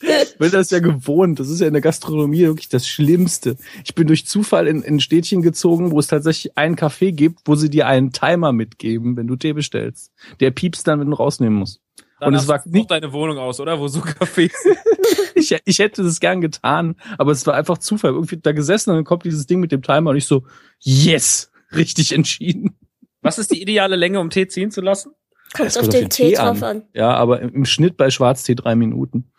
Ich 0.00 0.36
bin 0.38 0.50
das 0.50 0.70
ja 0.70 0.80
gewohnt. 0.80 1.40
Das 1.40 1.48
ist 1.48 1.60
ja 1.60 1.66
in 1.66 1.72
der 1.72 1.80
Gastronomie 1.82 2.40
wirklich 2.42 2.68
das 2.68 2.86
Schlimmste. 2.86 3.56
Ich 3.84 3.94
bin 3.94 4.06
durch 4.06 4.26
Zufall 4.26 4.66
in, 4.68 4.82
in 4.82 4.96
ein 4.96 5.00
Städtchen 5.00 5.40
gezogen, 5.40 5.90
wo 5.90 5.98
es 5.98 6.08
tatsächlich 6.08 6.56
einen 6.58 6.76
Café 6.76 7.12
gibt, 7.12 7.40
wo 7.46 7.54
sie 7.54 7.70
dir 7.70 7.86
einen 7.86 8.12
Timer 8.12 8.52
mitgeben, 8.52 9.16
wenn 9.16 9.26
du 9.26 9.36
Tee 9.36 9.54
bestellst. 9.54 10.12
Der 10.40 10.50
piepst 10.50 10.86
dann, 10.86 11.00
wenn 11.00 11.10
du 11.10 11.16
rausnehmen 11.16 11.58
musst. 11.58 11.80
Dann 12.20 12.28
Und 12.28 12.34
es 12.34 12.46
war 12.46 12.58
du 12.60 12.68
nicht- 12.70 12.90
deine 12.90 13.12
Wohnung 13.12 13.38
aus, 13.38 13.60
oder? 13.60 13.80
Wo 13.80 13.88
so 13.88 14.00
Kaffees 14.00 14.52
sind. 14.62 14.76
Ich, 15.36 15.54
ich 15.64 15.78
hätte 15.80 16.02
das 16.04 16.20
gern 16.20 16.40
getan, 16.40 16.94
aber 17.18 17.32
es 17.32 17.44
war 17.46 17.54
einfach 17.54 17.76
Zufall. 17.78 18.12
Irgendwie 18.12 18.36
da 18.38 18.52
gesessen 18.52 18.90
und 18.90 18.96
dann 18.96 19.04
kommt 19.04 19.24
dieses 19.24 19.46
Ding 19.46 19.58
mit 19.58 19.72
dem 19.72 19.82
Timer 19.82 20.10
und 20.10 20.16
ich 20.16 20.26
so, 20.26 20.44
yes, 20.78 21.50
richtig 21.76 22.12
entschieden. 22.12 22.76
Was 23.22 23.38
ist 23.38 23.50
die 23.50 23.62
ideale 23.62 23.96
Länge, 23.96 24.20
um 24.20 24.30
Tee 24.30 24.48
ziehen 24.48 24.70
zu 24.70 24.80
lassen? 24.80 25.12
Kommt 25.54 25.68
Es 25.68 25.76
auf 25.76 25.82
kommt 25.82 25.94
den 25.94 26.10
Tee 26.10 26.34
drauf 26.34 26.62
an. 26.62 26.82
Ja, 26.92 27.14
aber 27.14 27.40
im, 27.40 27.54
im 27.54 27.64
Schnitt 27.64 27.96
bei 27.96 28.10
Schwarztee 28.10 28.54
drei 28.54 28.74
Minuten. 28.74 29.30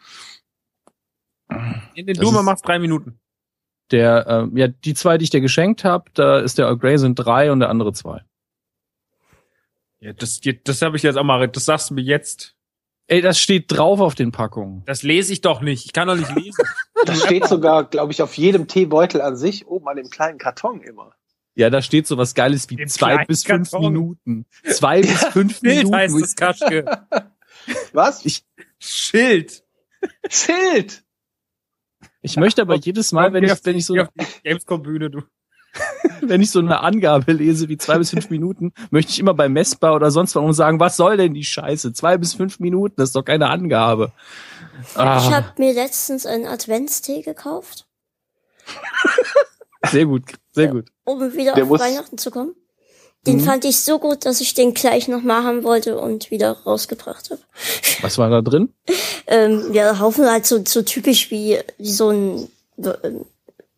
In 1.94 2.08
den 2.08 2.16
Das 2.16 2.26
Duma 2.26 2.42
macht 2.42 2.68
drei 2.68 2.80
Minuten. 2.80 3.20
Der, 3.92 4.26
ähm, 4.28 4.58
ja, 4.58 4.68
die 4.68 4.96
zwei, 4.96 5.18
die 5.18 5.26
ich 5.26 5.30
dir 5.30 5.42
geschenkt 5.42 5.84
habe, 5.84 6.10
da 6.14 6.40
ist 6.40 6.58
der 6.58 6.66
Earl 6.66 6.78
Grey 6.78 6.98
sind 6.98 7.16
drei 7.16 7.52
und 7.52 7.60
der 7.60 7.70
andere 7.70 7.94
zwei. 7.94 8.24
Ja, 10.00 10.14
das, 10.14 10.42
das 10.64 10.82
habe 10.82 10.98
ich 10.98 11.04
jetzt 11.04 11.18
auch 11.18 11.24
mal, 11.24 11.48
das 11.48 11.66
sagst 11.66 11.90
du 11.90 11.94
mir 11.94 12.02
jetzt. 12.02 12.56
Ey, 13.08 13.22
das 13.22 13.40
steht 13.40 13.66
drauf 13.68 14.00
auf 14.00 14.16
den 14.16 14.32
Packungen. 14.32 14.82
Das 14.86 15.04
lese 15.04 15.32
ich 15.32 15.42
doch 15.42 15.62
nicht. 15.62 15.86
Ich 15.86 15.94
kann 15.94 16.08
doch 16.08 16.16
nicht 16.16 16.34
lesen. 16.36 16.66
Das 17.06 17.22
steht 17.22 17.46
sogar, 17.46 17.84
glaube 17.84 18.12
ich, 18.12 18.24
auf 18.24 18.36
jedem 18.36 18.68
Teebeutel 18.68 19.22
an 19.22 19.36
sich 19.36 19.68
oben 19.68 19.88
an 19.88 19.98
dem 19.98 20.10
kleinen 20.10 20.40
Karton 20.40 20.82
immer. 20.82 21.14
Ja, 21.56 21.70
da 21.70 21.82
steht 21.82 22.06
so 22.06 22.18
was 22.18 22.36
Geiles 22.36 22.70
wie 22.70 22.76
Im 22.76 22.88
zwei 22.88 23.24
bis 23.26 23.44
fünf 23.44 23.72
Karton. 23.72 23.94
Minuten. 23.94 24.46
Zwei 24.74 25.02
bis 25.02 25.24
fünf 25.26 25.60
Schild 25.60 25.78
Minuten. 25.78 25.96
heißt 25.96 26.16
es, 26.22 26.36
Kaschke. 26.36 26.86
Was? 27.94 28.26
Ich- 28.26 28.46
Schild. 28.78 29.64
Schild! 30.30 31.04
Ich 32.22 32.36
möchte 32.38 32.62
aber 32.62 32.76
jedes 32.76 33.12
Mal, 33.12 33.34
wenn 33.34 33.44
ich, 33.44 33.52
wenn 33.66 33.78
ich 33.78 33.86
so, 33.86 33.96
Gamescom-Bühne, 34.44 35.10
du. 35.10 35.22
wenn 36.22 36.42
ich 36.42 36.52
so 36.52 36.60
eine 36.60 36.80
Angabe 36.82 37.32
lese 37.34 37.68
wie 37.70 37.78
zwei 37.78 37.98
bis 37.98 38.12
fünf 38.12 38.30
Minuten, 38.30 38.72
möchte 38.92 39.12
ich 39.12 39.20
immer 39.20 39.34
bei 39.34 39.50
Messbar 39.50 39.96
oder 39.96 40.12
sonst 40.12 40.36
was 40.36 40.56
sagen, 40.56 40.80
was 40.80 40.98
soll 40.98 41.18
denn 41.18 41.34
die 41.34 41.44
Scheiße? 41.44 41.94
Zwei 41.94 42.18
bis 42.18 42.34
fünf 42.34 42.60
Minuten, 42.60 42.96
das 42.98 43.10
ist 43.10 43.16
doch 43.16 43.24
keine 43.26 43.50
Angabe. 43.50 44.12
Ich 44.92 44.98
Ah, 44.98 45.32
habe 45.32 45.54
mir 45.58 45.74
letztens 45.74 46.26
einen 46.26 46.46
Adventstee 46.48 47.22
gekauft. 47.22 47.88
Sehr 49.92 50.06
gut, 50.06 50.24
sehr 50.52 50.68
gut. 50.70 50.86
um 51.04 51.34
wieder 51.34 51.54
Der 51.54 51.64
auf 51.64 51.70
muss- 51.70 51.80
Weihnachten 51.82 52.18
zu 52.18 52.32
kommen. 52.32 52.56
Den 53.28 53.38
Mhm. 53.38 53.42
fand 53.42 53.66
ich 53.66 53.80
so 53.80 53.98
gut, 53.98 54.26
dass 54.26 54.40
ich 54.40 54.54
den 54.54 54.74
gleich 54.76 55.08
nochmal 55.08 55.44
haben 55.44 55.64
wollte 55.64 55.98
und 55.98 56.30
wieder 56.30 56.52
rausgebracht 56.52 57.32
habe. 57.32 57.42
Was 58.02 58.18
war 58.20 58.30
da 58.30 58.42
drin? 58.42 58.72
Ähm, 59.28 59.74
ja, 59.74 59.98
Haufen 60.00 60.30
halt 60.30 60.46
so, 60.46 60.64
so 60.66 60.82
typisch 60.84 61.32
wie, 61.32 61.58
wie 61.80 61.92
so 61.92 62.10
ein 62.10 62.48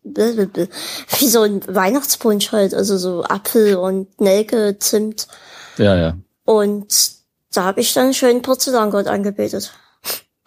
wie 0.04 1.28
so 1.28 1.42
ein 1.42 1.60
Weihnachtspunsch 1.66 2.52
halt, 2.52 2.72
also 2.74 2.96
so 2.96 3.24
Apfel 3.24 3.76
und 3.76 4.20
Nelke, 4.20 4.78
Zimt. 4.78 5.28
Ja, 5.76 5.96
ja. 5.96 6.16
Und 6.44 7.12
da 7.52 7.64
habe 7.64 7.80
ich 7.80 7.92
dann 7.94 8.14
schön 8.14 8.42
Porzellangott 8.42 9.06
angebetet. 9.06 9.72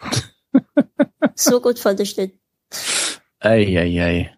so 1.36 1.60
gut 1.60 1.78
fand 1.78 2.00
ich 2.00 2.14
den. 2.16 2.32
Eieiei. 3.40 4.32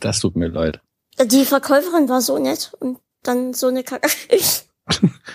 Das 0.00 0.20
tut 0.20 0.36
mir 0.36 0.48
leid. 0.48 0.80
Die 1.24 1.44
Verkäuferin 1.44 2.08
war 2.08 2.20
so 2.20 2.38
nett 2.38 2.72
und 2.80 2.98
dann 3.22 3.52
so 3.52 3.68
eine 3.68 3.84
Kacke. 3.84 4.08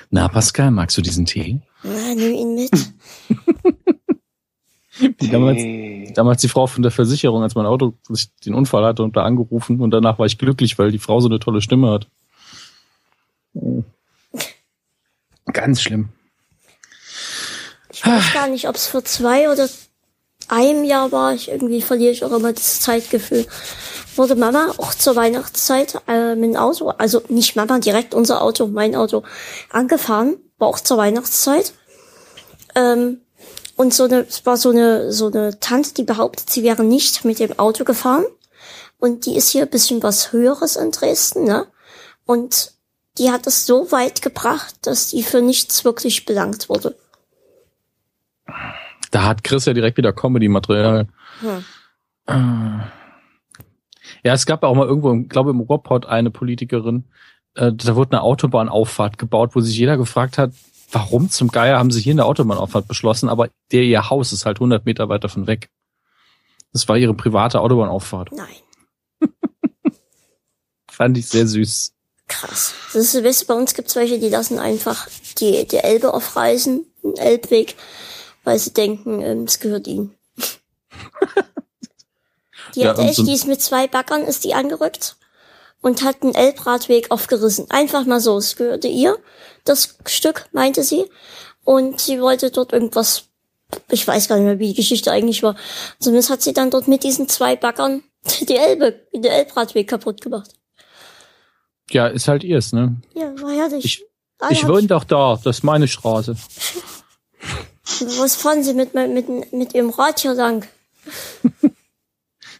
Na, 0.10 0.28
Pascal, 0.28 0.72
magst 0.72 0.98
du 0.98 1.02
diesen 1.02 1.26
Tee? 1.26 1.62
Na, 1.84 2.16
nimm 2.16 2.34
ihn 2.34 2.56
mit. 2.56 2.72
Wie 4.98 5.30
damals, 5.30 6.14
damals 6.14 6.42
die 6.42 6.48
Frau 6.48 6.68
von 6.68 6.82
der 6.82 6.92
Versicherung, 6.92 7.44
als 7.44 7.56
mein 7.56 7.66
Auto 7.66 7.94
den 8.46 8.54
Unfall 8.54 8.86
hatte 8.86 9.04
und 9.04 9.18
da 9.18 9.24
angerufen 9.24 9.82
und 9.82 9.92
danach 9.92 10.20
war 10.20 10.26
ich 10.26 10.38
glücklich, 10.38 10.80
weil 10.80 10.92
die 10.92 11.00
Frau 11.00 11.20
so 11.20 11.28
eine 11.28 11.40
tolle 11.40 11.62
Stimme 11.62 11.92
hat. 11.92 12.08
Ganz 15.52 15.82
schlimm. 15.82 16.10
Ich 17.92 18.06
weiß 18.06 18.34
gar 18.34 18.48
nicht, 18.48 18.68
ob 18.68 18.76
es 18.76 18.88
vor 18.88 19.04
zwei 19.04 19.50
oder 19.52 19.68
einem 20.50 20.84
Jahr 20.84 21.12
war. 21.12 21.34
Ich 21.34 21.50
irgendwie 21.50 21.82
verliere 21.82 22.12
ich 22.12 22.24
auch 22.24 22.32
immer 22.32 22.54
das 22.54 22.82
Zeitgefühl. 22.82 23.46
Wurde 24.16 24.36
Mama 24.36 24.74
auch 24.78 24.94
zur 24.94 25.16
Weihnachtszeit 25.16 26.02
äh, 26.08 26.36
mit 26.36 26.52
dem 26.52 26.56
Auto, 26.56 26.90
also 26.90 27.22
nicht 27.28 27.56
Mama, 27.56 27.80
direkt 27.80 28.14
unser 28.14 28.42
Auto, 28.42 28.68
mein 28.68 28.96
Auto, 28.96 29.24
angefahren, 29.72 30.38
war 30.58 30.70
auch 30.70 30.80
zur 30.80 30.98
Weihnachtszeit. 30.98 31.74
Ähm, 32.76 33.22
und 33.76 33.94
so 33.94 34.06
eine, 34.06 34.22
es 34.22 34.46
war 34.46 34.58
so 34.58 34.70
eine, 34.70 35.12
so 35.12 35.28
eine 35.28 35.60
Tante, 35.60 35.94
die 35.94 36.04
behauptet, 36.04 36.50
sie 36.50 36.64
wäre 36.64 36.84
nicht 36.84 37.26
mit 37.26 37.40
dem 37.40 37.60
Auto 37.60 37.84
gefahren. 37.84 38.26
Und 38.98 39.26
die 39.26 39.36
ist 39.36 39.50
hier 39.50 39.64
ein 39.64 39.70
bisschen 39.70 40.02
was 40.02 40.32
Höheres 40.32 40.78
in 40.78 40.92
Dresden, 40.92 41.44
ne? 41.44 41.68
Und 42.26 42.74
die 43.18 43.32
hat 43.32 43.46
es 43.48 43.66
so 43.66 43.92
weit 43.92 44.22
gebracht, 44.22 44.76
dass 44.82 45.10
die 45.10 45.24
für 45.24 45.42
nichts 45.42 45.86
wirklich 45.86 46.26
belangt 46.26 46.70
wurde. 46.70 46.96
Da 49.16 49.24
hat 49.24 49.46
Chris 49.46 49.64
ja 49.64 49.72
direkt 49.72 49.98
wieder 49.98 50.12
Comedy-Material. 50.12 51.08
Hm. 51.40 51.66
Ah. 52.26 52.92
Ja, 54.26 54.34
es 54.34 54.46
gab 54.46 54.62
ja 54.62 54.68
auch 54.68 54.76
mal 54.76 54.88
irgendwo, 54.88 55.14
ich 55.14 55.30
glaube 55.30 55.52
im 55.52 55.62
Ruhrpott 55.62 56.06
eine 56.06 56.32
Politikerin, 56.32 57.06
äh, 57.56 57.72
da 57.72 57.96
wurde 57.96 58.12
eine 58.12 58.24
Autobahnauffahrt 58.24 59.18
gebaut, 59.18 59.52
wo 59.54 59.62
sich 59.62 59.78
jeder 59.78 59.96
gefragt 59.96 60.38
hat, 60.38 60.52
warum 60.92 61.30
zum 61.30 61.48
Geier 61.48 61.80
haben 61.80 61.92
sie 61.92 62.02
hier 62.02 62.12
eine 62.12 62.26
Autobahnauffahrt 62.26 62.90
beschlossen, 62.90 63.30
aber 63.30 63.48
der 63.72 63.84
ihr 63.84 64.10
Haus 64.10 64.34
ist 64.34 64.46
halt 64.46 64.58
100 64.58 64.86
Meter 64.86 65.08
weiter 65.08 65.30
von 65.30 65.48
weg. 65.48 65.70
Das 66.74 66.90
war 66.90 66.98
ihre 66.98 67.14
private 67.14 67.62
Autobahnauffahrt. 67.62 68.34
Nein. 68.34 69.30
Fand 70.92 71.18
ich 71.18 71.28
sehr 71.28 71.48
süß. 71.48 71.94
Krass. 72.28 72.74
Das 72.92 73.14
ist, 73.14 73.24
weißt 73.24 73.44
du, 73.44 73.48
bei 73.48 73.54
uns 73.54 73.76
gibt's 73.76 73.96
welche, 73.96 74.20
die 74.20 74.28
lassen 74.28 74.60
einfach 74.60 75.08
die, 75.40 75.66
die 75.66 75.78
Elbe 75.78 76.14
aufreißen, 76.14 76.86
den 77.02 77.16
Elbweg, 77.16 77.78
weil 78.46 78.58
sie 78.60 78.74
denken, 78.74 79.22
ähm, 79.22 79.44
es 79.44 79.60
gehört 79.60 79.88
ihnen. 79.88 80.16
die 82.76 82.82
Ja, 82.82 82.90
hat 82.90 83.00
echt, 83.00 83.16
so- 83.16 83.24
die 83.24 83.34
ist 83.34 83.48
mit 83.48 83.62
zwei 83.62 83.88
Backern, 83.88 84.24
ist 84.24 84.44
die 84.44 84.54
angerückt 84.54 85.18
und 85.82 86.04
hat 86.04 86.24
den 86.24 86.34
Elbradweg 86.34 87.12
aufgerissen. 87.12 87.70
Einfach 87.70 88.06
mal 88.06 88.20
so. 88.20 88.38
Es 88.38 88.56
gehörte 88.56 88.88
ihr, 88.88 89.18
das 89.66 89.98
Stück, 90.08 90.48
meinte 90.52 90.84
sie. 90.84 91.06
Und 91.64 92.00
sie 92.00 92.22
wollte 92.22 92.52
dort 92.52 92.74
irgendwas, 92.74 93.24
ich 93.90 94.08
weiß 94.08 94.28
gar 94.28 94.38
nicht 94.38 94.46
mehr, 94.46 94.60
wie 94.60 94.70
die 94.70 94.76
Geschichte 94.76 95.12
eigentlich 95.12 95.44
war. 95.44 95.56
Zumindest 96.00 96.30
hat 96.30 96.42
sie 96.42 96.54
dann 96.54 96.70
dort 96.72 96.88
mit 96.88 97.04
diesen 97.04 97.28
zwei 97.28 97.56
Backern 97.56 98.04
die 98.48 98.56
Elbe, 98.56 99.06
den 99.14 99.24
Elbradweg 99.26 99.88
kaputt 99.90 100.22
gemacht. 100.22 100.52
Ja, 101.92 102.08
ist 102.08 102.28
halt 102.28 102.44
ihrs, 102.44 102.74
ne? 102.74 102.96
Ja, 103.14 103.40
war 103.42 103.52
herrlich. 103.52 103.86
Ich- 103.86 104.06
Ah, 104.40 104.50
Ich 104.52 104.68
wohne 104.68 104.86
doch 104.88 105.06
da, 105.06 105.40
das 105.42 105.60
ist 105.60 105.64
meine 105.64 105.88
Straße. 105.88 106.36
Was 108.02 108.36
fahren 108.36 108.64
Sie 108.64 108.74
mit, 108.74 108.94
mit, 108.94 109.54
mit 109.54 109.74
Ihrem 109.74 109.90
Rad 109.90 110.20
hier 110.20 110.34
lang? 110.34 110.68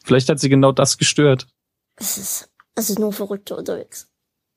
Vielleicht 0.04 0.30
hat 0.30 0.40
sie 0.40 0.50
genau 0.50 0.72
das 0.72 0.98
gestört. 0.98 1.48
Es 1.96 2.18
ist, 2.18 2.50
also 2.76 3.00
nur 3.00 3.12
Verrückte 3.12 3.56
unterwegs. 3.56 4.10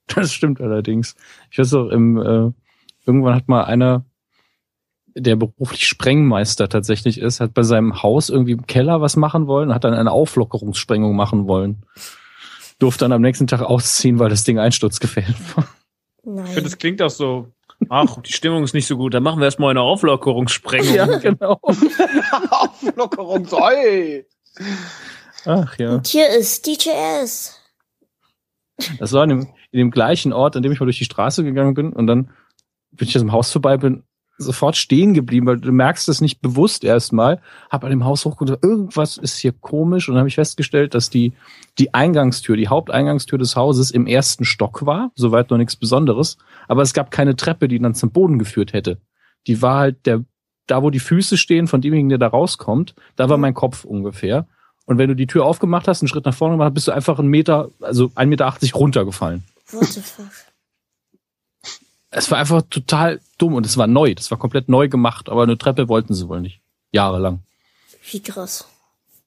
Das 0.06 0.32
stimmt 0.32 0.60
allerdings. 0.60 1.16
Ich 1.50 1.58
weiß 1.58 1.74
auch, 1.74 1.88
im, 1.88 2.16
äh, 2.16 2.52
irgendwann 3.06 3.34
hat 3.34 3.48
mal 3.48 3.64
einer, 3.64 4.04
der 5.14 5.36
beruflich 5.36 5.86
Sprengmeister 5.86 6.68
tatsächlich 6.68 7.18
ist, 7.18 7.40
hat 7.40 7.54
bei 7.54 7.62
seinem 7.62 8.02
Haus 8.02 8.30
irgendwie 8.30 8.52
im 8.52 8.66
Keller 8.66 9.00
was 9.00 9.16
machen 9.16 9.46
wollen, 9.46 9.74
hat 9.74 9.84
dann 9.84 9.94
eine 9.94 10.10
Auflockerungssprengung 10.10 11.14
machen 11.14 11.46
wollen. 11.46 11.82
Durfte 12.78 13.04
dann 13.04 13.12
am 13.12 13.22
nächsten 13.22 13.46
Tag 13.46 13.62
ausziehen, 13.62 14.18
weil 14.18 14.30
das 14.30 14.44
Ding 14.44 14.58
einsturzgefährdet 14.58 15.56
war. 15.56 15.68
Ich 16.18 16.22
finde, 16.22 16.42
Nein. 16.42 16.64
das 16.64 16.78
klingt 16.78 17.02
auch 17.02 17.10
so. 17.10 17.52
Ach, 17.88 18.20
die 18.22 18.32
Stimmung 18.32 18.64
ist 18.64 18.74
nicht 18.74 18.86
so 18.86 18.96
gut. 18.96 19.14
Dann 19.14 19.22
machen 19.22 19.40
wir 19.40 19.44
erstmal 19.44 19.70
eine 19.70 19.82
Auflockerungssprengung. 19.82 20.94
Ja, 20.94 21.06
genau. 21.18 21.60
Auflockerung, 22.50 23.46
ey. 23.46 24.26
Ach 25.44 25.78
ja. 25.78 25.94
Und 25.94 26.06
hier 26.06 26.28
ist 26.28 26.66
DJS. 26.66 27.60
Das 28.98 29.12
war 29.12 29.24
in 29.24 29.30
dem, 29.30 29.40
in 29.70 29.78
dem 29.78 29.90
gleichen 29.90 30.32
Ort, 30.32 30.56
an 30.56 30.62
dem 30.62 30.72
ich 30.72 30.80
mal 30.80 30.86
durch 30.86 30.98
die 30.98 31.04
Straße 31.04 31.44
gegangen 31.44 31.74
bin 31.74 31.92
und 31.92 32.06
dann 32.06 32.30
bin 32.90 33.08
ich 33.08 33.16
aus 33.16 33.22
dem 33.22 33.32
Haus 33.32 33.50
vorbei, 33.52 33.76
bin 33.76 34.04
sofort 34.38 34.76
stehen 34.76 35.14
geblieben, 35.14 35.46
weil 35.46 35.58
du 35.58 35.72
merkst 35.72 36.08
das 36.08 36.20
nicht 36.20 36.40
bewusst 36.40 36.84
erstmal, 36.84 37.40
hab 37.70 37.84
an 37.84 37.90
dem 37.90 38.04
Haus 38.04 38.24
hochgeguckt, 38.24 38.64
irgendwas 38.64 39.16
ist 39.16 39.36
hier 39.36 39.52
komisch 39.52 40.08
und 40.08 40.14
dann 40.14 40.20
habe 40.20 40.28
ich 40.28 40.36
festgestellt, 40.36 40.94
dass 40.94 41.10
die 41.10 41.32
die 41.78 41.92
Eingangstür, 41.92 42.56
die 42.56 42.68
Haupteingangstür 42.68 43.38
des 43.38 43.56
Hauses 43.56 43.90
im 43.90 44.06
ersten 44.06 44.44
Stock 44.44 44.86
war, 44.86 45.10
soweit 45.14 45.50
noch 45.50 45.58
nichts 45.58 45.76
Besonderes, 45.76 46.38
aber 46.68 46.82
es 46.82 46.94
gab 46.94 47.10
keine 47.10 47.36
Treppe, 47.36 47.68
die 47.68 47.78
dann 47.78 47.94
zum 47.94 48.10
Boden 48.10 48.38
geführt 48.38 48.72
hätte. 48.72 48.98
Die 49.46 49.60
war 49.60 49.78
halt 49.78 50.06
der 50.06 50.24
da, 50.68 50.82
wo 50.82 50.90
die 50.90 51.00
Füße 51.00 51.36
stehen 51.36 51.66
von 51.66 51.80
demjenigen, 51.80 52.10
der 52.10 52.18
da 52.18 52.28
rauskommt, 52.28 52.94
da 53.16 53.28
war 53.28 53.38
mein 53.38 53.54
Kopf 53.54 53.84
ungefähr. 53.84 54.46
Und 54.86 54.98
wenn 54.98 55.08
du 55.08 55.16
die 55.16 55.26
Tür 55.26 55.44
aufgemacht 55.44 55.88
hast, 55.88 56.02
einen 56.02 56.08
Schritt 56.08 56.24
nach 56.24 56.34
vorne 56.34 56.54
gemacht 56.54 56.68
hast, 56.68 56.74
bist 56.74 56.88
du 56.88 56.92
einfach 56.92 57.18
einen 57.18 57.28
Meter, 57.28 57.70
also 57.80 58.06
1,80 58.14 58.26
Meter 58.26 58.54
runtergefallen. 58.74 59.44
What 59.72 59.84
the 59.84 60.00
fuck? 60.00 60.26
Es 62.10 62.30
war 62.30 62.38
einfach 62.38 62.62
total 62.70 63.20
dumm 63.36 63.54
und 63.54 63.66
es 63.66 63.76
war 63.76 63.86
neu. 63.86 64.14
Das 64.14 64.30
war 64.30 64.38
komplett 64.38 64.68
neu 64.68 64.88
gemacht, 64.88 65.28
aber 65.28 65.42
eine 65.42 65.58
Treppe 65.58 65.88
wollten 65.88 66.14
sie 66.14 66.28
wohl 66.28 66.40
nicht. 66.40 66.60
Jahrelang. 66.90 67.40
Wie 68.10 68.22
krass. 68.22 68.66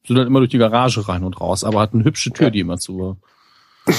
Sind 0.07 0.15
dann 0.15 0.25
immer 0.27 0.39
durch 0.39 0.49
die 0.49 0.57
Garage 0.57 1.07
rein 1.07 1.23
und 1.23 1.39
raus, 1.39 1.63
aber 1.63 1.79
hatten 1.79 1.97
eine 1.97 2.05
hübsche 2.05 2.31
Tür, 2.31 2.47
Ja. 2.47 2.49
die 2.51 2.59
immer 2.61 2.79
zu 2.79 2.97
war. 2.97 3.17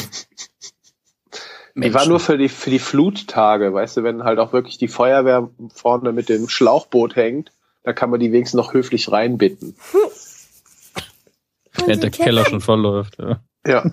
Die 1.74 1.94
war 1.94 2.04
nur 2.06 2.20
für 2.20 2.36
die, 2.36 2.50
für 2.50 2.68
die 2.68 2.78
Fluttage, 2.78 3.72
weißt 3.72 3.96
du, 3.96 4.02
wenn 4.02 4.24
halt 4.24 4.38
auch 4.38 4.52
wirklich 4.52 4.76
die 4.76 4.88
Feuerwehr 4.88 5.48
vorne 5.74 6.12
mit 6.12 6.28
dem 6.28 6.46
Schlauchboot 6.46 7.16
hängt, 7.16 7.50
da 7.82 7.94
kann 7.94 8.10
man 8.10 8.20
die 8.20 8.30
wenigstens 8.30 8.58
noch 8.58 8.74
höflich 8.74 9.10
reinbitten. 9.10 9.74
während 11.86 12.02
der 12.02 12.10
Keller 12.10 12.44
schon 12.44 12.60
verläuft. 12.60 13.16
Ja. 13.18 13.40
Ja. 13.66 13.90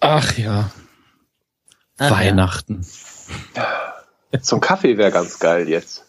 Ach 0.00 0.38
ja. 0.38 0.70
Weihnachten. 1.98 2.86
So 4.40 4.56
ein 4.56 4.60
Kaffee 4.60 4.96
wäre 4.96 5.10
ganz 5.10 5.38
geil 5.38 5.68
jetzt. 5.68 6.06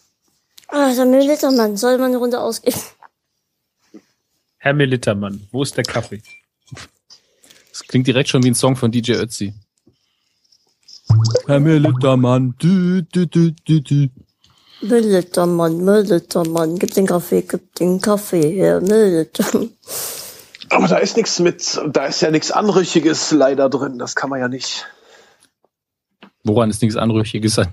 Ah, 0.68 0.94
der 0.94 1.04
Müllittermann. 1.04 1.76
Soll 1.76 1.98
man 1.98 2.06
eine 2.06 2.16
Runde 2.16 2.40
ausgeben? 2.40 2.80
Herr 4.56 4.72
Militermann, 4.72 5.46
wo 5.52 5.62
ist 5.62 5.76
der 5.76 5.84
Kaffee? 5.84 6.22
Das 7.68 7.82
klingt 7.86 8.06
direkt 8.06 8.30
schon 8.30 8.42
wie 8.44 8.48
ein 8.48 8.54
Song 8.54 8.76
von 8.76 8.90
DJ 8.90 9.12
Ötzi. 9.12 9.52
Herr 11.46 11.60
Militermann. 11.60 12.54
Du, 12.58 13.02
du, 13.02 13.26
du, 13.26 13.50
du, 13.66 13.80
du. 13.82 14.08
Müllittermann, 14.80 15.84
Müllittermann. 15.84 16.78
Gib 16.78 16.94
den 16.94 17.06
Kaffee, 17.06 17.42
gib 17.42 17.74
den 17.74 18.00
Kaffee 18.00 18.50
her, 18.50 18.80
Müllittermann. 18.80 19.70
Aber 20.70 20.88
da 20.88 20.96
ist 20.96 21.16
nichts 21.16 21.38
mit, 21.40 21.80
da 21.88 22.06
ist 22.06 22.22
ja 22.22 22.30
nichts 22.30 22.50
Anrüchiges 22.50 23.32
leider 23.32 23.68
drin, 23.68 23.98
das 23.98 24.16
kann 24.16 24.30
man 24.30 24.40
ja 24.40 24.48
nicht. 24.48 24.86
Woran 26.44 26.70
ist 26.70 26.82
nichts 26.82 26.96
Anrüchiges 26.96 27.58
an? 27.58 27.72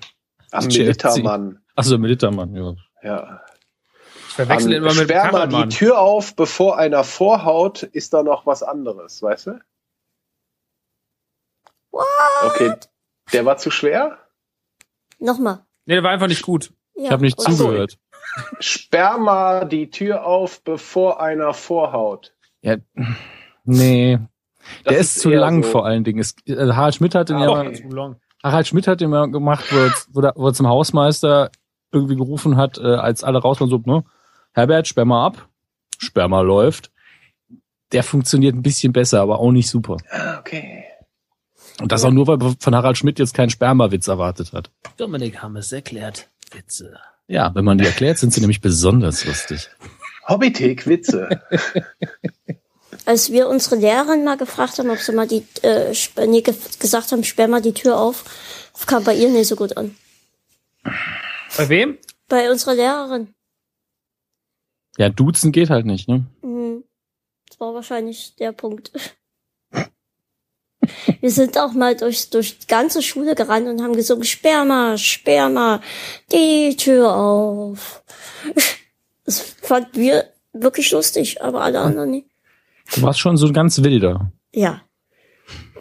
Am 0.52 0.65
Militermann. 0.65 1.61
Achso, 1.76 1.98
Militermann, 1.98 2.56
ja. 2.56 2.73
Ja. 3.03 3.41
Ich 4.27 4.34
verwechsel 4.35 4.73
immer 4.73 4.93
mit 4.93 5.03
Sperr 5.03 5.31
mal 5.31 5.48
die. 5.48 5.69
Tür 5.76 5.99
auf, 5.99 6.35
bevor 6.35 6.77
einer 6.77 7.03
vorhaut, 7.03 7.84
ist 7.84 8.14
da 8.14 8.23
noch 8.23 8.45
was 8.45 8.64
anderes, 8.64 9.22
weißt 9.22 9.48
du? 9.48 9.60
What? 11.91 12.06
Okay, 12.45 12.73
der 13.34 13.45
war 13.45 13.57
zu 13.57 13.72
schwer? 13.72 14.18
Nochmal. 15.19 15.65
Nee, 15.85 15.95
der 15.95 16.03
war 16.03 16.11
einfach 16.11 16.27
nicht 16.27 16.43
gut. 16.43 16.72
Ja, 16.95 17.03
Ich 17.06 17.11
habe 17.11 17.23
nicht 17.23 17.38
und- 17.38 17.53
zugehört. 17.56 17.98
Sperr 18.60 19.18
mal 19.18 19.68
die 19.68 19.89
Tür 19.89 20.26
auf, 20.26 20.64
bevor 20.64 21.22
einer 21.22 21.53
vorhaut. 21.53 22.34
Ja, 22.61 22.77
Nee. 23.65 24.18
Der 24.85 24.93
Das 24.93 25.02
ist, 25.02 25.15
ist 25.18 25.22
zu 25.23 25.30
lang 25.31 25.64
so- 25.64 25.69
vor 25.69 25.85
allen 25.85 26.03
Dingen. 26.03 26.19
Es, 26.19 26.35
äh, 26.45 26.56
Harald 26.72 26.95
Schmidt 26.95 27.15
hat 27.15 27.30
den 27.30 27.35
Ah, 27.38 27.43
ja 27.43 27.49
okay. 27.49 27.84
mal, 27.88 28.15
Harald 28.43 28.68
Schmidt 28.68 28.88
hat 28.88 29.01
den 29.01 29.09
mal 29.09 29.30
gemacht, 29.30 29.65
wo 29.72 29.77
er, 29.77 29.93
wo 30.11 30.22
er, 30.22 30.34
wo 30.35 30.47
er 30.47 30.53
zum 30.53 30.68
Hausmeister 30.68 31.51
irgendwie 31.91 32.15
gerufen 32.15 32.57
hat, 32.57 32.77
äh, 32.77 32.95
als 32.95 33.23
alle 33.23 33.39
raus 33.39 33.59
waren, 33.59 33.69
so, 33.69 33.81
ne, 33.85 34.03
Herbert, 34.53 34.88
sperr 34.88 35.05
mal 35.05 35.26
ab. 35.26 35.47
Sperma 35.97 36.41
läuft. 36.41 36.91
Der 37.91 38.03
funktioniert 38.03 38.55
ein 38.55 38.63
bisschen 38.63 38.93
besser, 38.93 39.22
aber 39.22 39.39
auch 39.39 39.51
nicht 39.51 39.69
super. 39.69 39.97
Ah, 40.09 40.39
okay. 40.39 40.85
Und 41.80 41.91
das 41.91 42.03
auch 42.03 42.11
nur, 42.11 42.27
weil 42.27 42.38
man 42.38 42.55
von 42.59 42.76
Harald 42.76 42.97
Schmidt 42.97 43.19
jetzt 43.19 43.34
keinen 43.34 43.49
Spermawitz 43.49 44.07
erwartet 44.07 44.53
hat. 44.53 44.72
Dominik 44.97 45.41
haben 45.41 45.55
es 45.57 45.72
erklärt. 45.72 46.30
Witze. 46.51 46.97
Ja, 47.27 47.53
wenn 47.55 47.65
man 47.65 47.77
die 47.77 47.85
erklärt, 47.85 48.18
sind 48.18 48.34
sie 48.34 48.41
nämlich 48.41 48.61
besonders 48.61 49.26
lustig. 49.26 49.69
Hobbythek, 50.27 50.88
Witze. 50.88 51.41
Als 53.06 53.32
wir 53.32 53.48
unsere 53.48 53.76
Lehrerin 53.78 54.23
mal 54.23 54.38
gefragt 54.38 54.78
haben, 54.78 54.90
ob 54.90 54.99
sie 54.99 55.11
mal 55.11 55.28
die, 55.28 55.45
äh, 55.64 55.94
nee, 56.28 56.41
ge 56.41 56.53
gesagt 56.80 57.11
haben, 57.11 57.23
sperr 57.23 57.48
mal 57.48 57.61
die 57.61 57.73
Tür 57.73 57.98
auf, 57.98 58.23
kam 58.86 59.03
bei 59.03 59.15
ihr 59.15 59.30
nicht 59.30 59.48
so 59.48 59.56
gut 59.56 59.78
an. 59.78 59.95
Bei 61.57 61.69
wem? 61.69 61.98
Bei 62.28 62.49
unserer 62.49 62.76
Lehrerin. 62.76 63.34
Ja, 64.98 65.10
duzen 65.10 65.52
geht 65.52 65.69
halt 65.69 65.86
nicht, 65.86 66.07
ne? 66.07 66.26
Mhm. 66.41 66.84
Das 67.48 67.60
war 67.60 67.73
wahrscheinlich 67.73 68.36
der 68.36 68.52
Punkt. 68.52 68.91
Wir 71.22 71.30
sind 71.30 71.57
auch 71.57 71.73
mal 71.73 71.95
durch, 71.95 72.30
durch 72.30 72.60
die 72.60 72.68
ganze 72.68 73.02
Schule 73.02 73.36
gerannt 73.36 73.68
und 73.68 73.82
haben 73.82 73.95
gesungen, 73.95 74.23
sperr 74.23 74.65
mal, 74.65 74.98
sperr 74.98 75.49
mal 75.49 75.82
die 76.32 76.76
Tür 76.78 77.15
auf. 77.15 78.03
Das 79.23 79.40
fanden 79.61 80.02
wir 80.02 80.34
wirklich 80.52 80.91
lustig, 80.91 81.41
aber 81.44 81.61
alle 81.61 81.80
anderen 81.80 82.10
nicht. 82.10 82.30
Du 82.95 83.01
warst 83.01 83.19
schon 83.19 83.38
so 83.38 83.51
ganz 83.51 83.81
wilder. 83.81 84.31
Ja. 84.53 84.81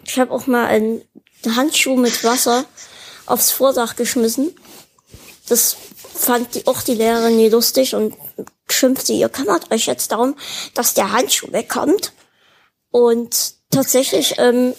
Ich 0.05 0.19
habe 0.19 0.31
auch 0.31 0.47
mal 0.47 0.65
einen 0.65 1.01
Handschuh 1.45 1.95
mit 1.95 2.23
Wasser 2.23 2.65
aufs 3.25 3.51
Vordach 3.51 3.95
geschmissen. 3.95 4.55
Das 5.47 5.75
fand 6.13 6.55
die, 6.55 6.67
auch 6.67 6.81
die 6.81 6.95
Lehrerin 6.95 7.35
nie 7.35 7.49
lustig 7.49 7.95
und 7.95 8.15
schimpfte, 8.69 9.13
ihr 9.13 9.29
kümmert 9.29 9.71
euch 9.71 9.85
jetzt 9.87 10.11
darum, 10.11 10.35
dass 10.73 10.93
der 10.93 11.11
Handschuh 11.11 11.51
wegkommt. 11.51 12.13
Und 12.91 13.55
tatsächlich 13.69 14.35
ähm, 14.37 14.73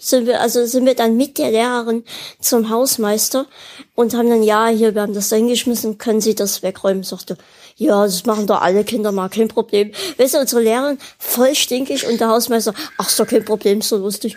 sind 0.00 0.26
wir, 0.26 0.40
also 0.40 0.64
sind 0.66 0.86
wir 0.86 0.94
dann 0.94 1.16
mit 1.16 1.38
der 1.38 1.50
Lehrerin 1.50 2.04
zum 2.40 2.70
Hausmeister 2.70 3.46
und 3.94 4.14
haben 4.14 4.30
dann, 4.30 4.42
ja, 4.42 4.68
hier, 4.68 4.94
wir 4.94 5.02
haben 5.02 5.14
das 5.14 5.28
da 5.28 5.36
hingeschmissen, 5.36 5.98
können 5.98 6.20
Sie 6.20 6.34
das 6.34 6.62
wegräumen? 6.62 7.02
Sagte, 7.02 7.36
ja, 7.78 8.02
das 8.02 8.26
machen 8.26 8.48
doch 8.48 8.60
alle 8.60 8.82
Kinder 8.82 9.12
mal, 9.12 9.28
kein 9.28 9.46
Problem. 9.46 9.92
Weißt 10.18 10.34
du, 10.34 10.38
unsere 10.38 10.62
Lehrerin 10.62 10.98
voll 11.16 11.54
stinkig 11.54 12.06
und 12.08 12.20
der 12.20 12.28
Hausmeister, 12.28 12.74
ach, 12.98 13.06
ist 13.06 13.18
doch 13.20 13.26
kein 13.26 13.44
Problem, 13.44 13.78
ist 13.78 13.88
so 13.88 13.98
lustig. 13.98 14.36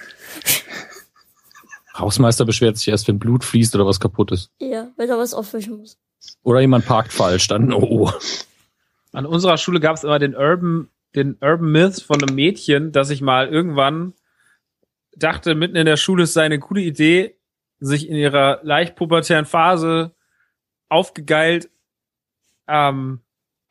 Hausmeister 1.98 2.46
beschwert 2.46 2.78
sich 2.78 2.88
erst, 2.88 3.08
wenn 3.08 3.18
Blut 3.18 3.44
fließt 3.44 3.74
oder 3.76 3.88
was 3.88 4.00
kaputt 4.00 4.32
ist. 4.32 4.52
Ja, 4.60 4.90
wenn 4.96 5.10
er 5.10 5.18
was 5.18 5.34
aufwischen 5.34 5.78
muss. 5.78 5.98
Oder 6.44 6.62
jemand 6.62 6.86
parkt 6.86 7.12
falsch, 7.12 7.48
dann 7.48 7.74
oh. 7.74 8.12
An 9.12 9.26
unserer 9.26 9.58
Schule 9.58 9.80
gab 9.80 9.96
es 9.96 10.04
immer 10.04 10.20
den 10.20 10.36
Urban, 10.36 10.90
den 11.16 11.36
Urban 11.42 11.72
Myth 11.72 12.00
von 12.00 12.22
einem 12.22 12.36
Mädchen, 12.36 12.92
dass 12.92 13.10
ich 13.10 13.22
mal 13.22 13.48
irgendwann 13.48 14.14
dachte, 15.16 15.56
mitten 15.56 15.76
in 15.76 15.88
der 15.88 15.98
Schule 15.98 16.24
es 16.24 16.34
sei 16.34 16.44
eine 16.44 16.60
coole 16.60 16.82
Idee, 16.82 17.36
sich 17.80 18.08
in 18.08 18.16
ihrer 18.16 18.60
leicht 18.62 18.96
pubertären 18.96 19.46
Phase 19.46 20.12
aufgegeilt 20.90 21.72
ähm, 22.68 23.22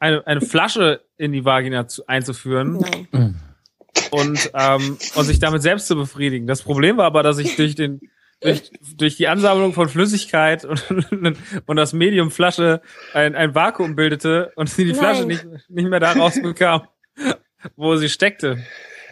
eine, 0.00 0.26
eine 0.26 0.40
Flasche 0.40 1.04
in 1.16 1.30
die 1.32 1.44
Vagina 1.44 1.86
zu, 1.86 2.06
einzuführen 2.08 2.78
Nein. 3.12 3.40
und, 4.10 4.50
ähm, 4.54 4.98
und 5.14 5.24
sich 5.24 5.38
damit 5.38 5.62
selbst 5.62 5.86
zu 5.86 5.94
befriedigen. 5.94 6.46
Das 6.46 6.62
Problem 6.62 6.96
war 6.96 7.04
aber, 7.04 7.22
dass 7.22 7.38
ich 7.38 7.54
durch 7.54 7.76
den 7.76 8.00
durch, 8.42 8.70
durch 8.96 9.16
die 9.16 9.28
Ansammlung 9.28 9.74
von 9.74 9.90
Flüssigkeit 9.90 10.64
und, 10.64 11.36
und 11.66 11.76
das 11.76 11.92
Medium 11.92 12.30
Flasche 12.30 12.80
ein, 13.12 13.36
ein 13.36 13.54
Vakuum 13.54 13.96
bildete 13.96 14.52
und 14.56 14.70
sie 14.70 14.86
die 14.86 14.94
Flasche 14.94 15.26
Nein. 15.26 15.28
nicht, 15.28 15.46
nicht 15.68 15.88
mehr 15.90 16.00
da 16.00 16.12
rausbekam, 16.12 16.88
wo 17.76 17.96
sie 17.96 18.08
steckte. 18.08 18.64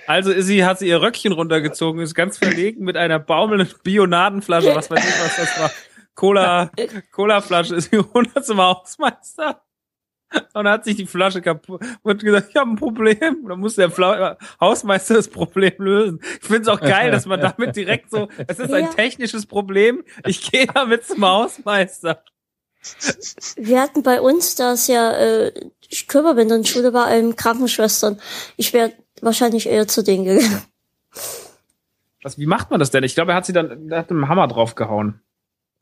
Also 0.07 0.33
ist 0.33 0.47
sie, 0.47 0.65
hat 0.65 0.79
sie 0.79 0.89
ihr 0.89 1.03
Röckchen 1.03 1.33
runtergezogen, 1.33 2.01
ist 2.01 2.15
ganz 2.15 2.39
verlegen 2.39 2.85
mit 2.85 2.97
einer 2.97 3.19
baumelnden 3.19 3.69
Bionadenflasche, 3.83 4.75
was 4.75 4.91
weiß 4.91 5.05
ich, 5.07 5.21
was 5.23 5.37
das 5.37 5.61
war. 5.61 5.71
Cola, 6.15 6.71
Cola-Flasche 7.13 7.77
ist 7.77 7.91
zum 7.91 8.59
Hausmeister 8.59 9.61
und 10.55 10.69
hat 10.69 10.85
sich 10.85 10.97
die 10.97 11.07
Flasche 11.07 11.41
kaputt 11.41 11.81
und 12.03 12.23
gesagt, 12.23 12.49
ich 12.51 12.57
habe 12.57 12.71
ein 12.71 12.77
Problem. 12.77 13.41
Und 13.43 13.49
dann 13.49 13.61
muss 13.61 13.77
der 13.77 13.91
Fla 13.91 14.37
Hausmeister 14.61 15.15
das 15.15 15.29
Problem 15.29 15.73
lösen. 15.79 16.21
Ich 16.41 16.47
finde 16.47 16.63
es 16.63 16.69
auch 16.69 16.81
geil, 16.81 17.11
dass 17.11 17.27
man 17.27 17.41
damit 17.41 17.77
direkt 17.77 18.11
so, 18.11 18.29
es 18.47 18.59
ist 18.59 18.73
ein 18.73 18.85
Ja. 18.85 18.91
technisches 18.91 19.47
Problem, 19.47 20.05
ich 20.27 20.51
gehe 20.51 20.67
damit 20.67 21.07
zum 21.07 21.25
Hausmeister. 21.25 22.23
Wir 23.57 23.81
hatten 23.83 24.03
bei 24.03 24.21
uns, 24.21 24.55
da 24.55 24.73
es 24.73 24.87
ja 24.87 25.13
äh, 25.13 25.53
Körperbindenschule 26.07 26.93
war, 26.93 27.11
ähm, 27.11 27.35
Krankenschwestern. 27.35 28.21
Ich 28.57 28.73
wäre 28.73 28.93
wahrscheinlich 29.21 29.67
eher 29.69 29.89
zu 29.89 30.03
denen 30.03 30.25
gegangen. 30.25 30.63
Was, 32.23 32.39
wie 32.39 32.47
macht 32.47 32.71
man 32.71 32.81
das 32.81 32.91
denn? 32.91 33.05
Ich 33.05 33.15
glaube, 33.15 33.33
er 33.33 33.37
hat 33.37 33.47
sie 33.47 33.53
dann, 33.53 33.91
er 33.91 33.99
hat 33.99 34.11
einen 34.11 34.29
Hammer 34.29 34.47
draufgehauen. 34.49 35.21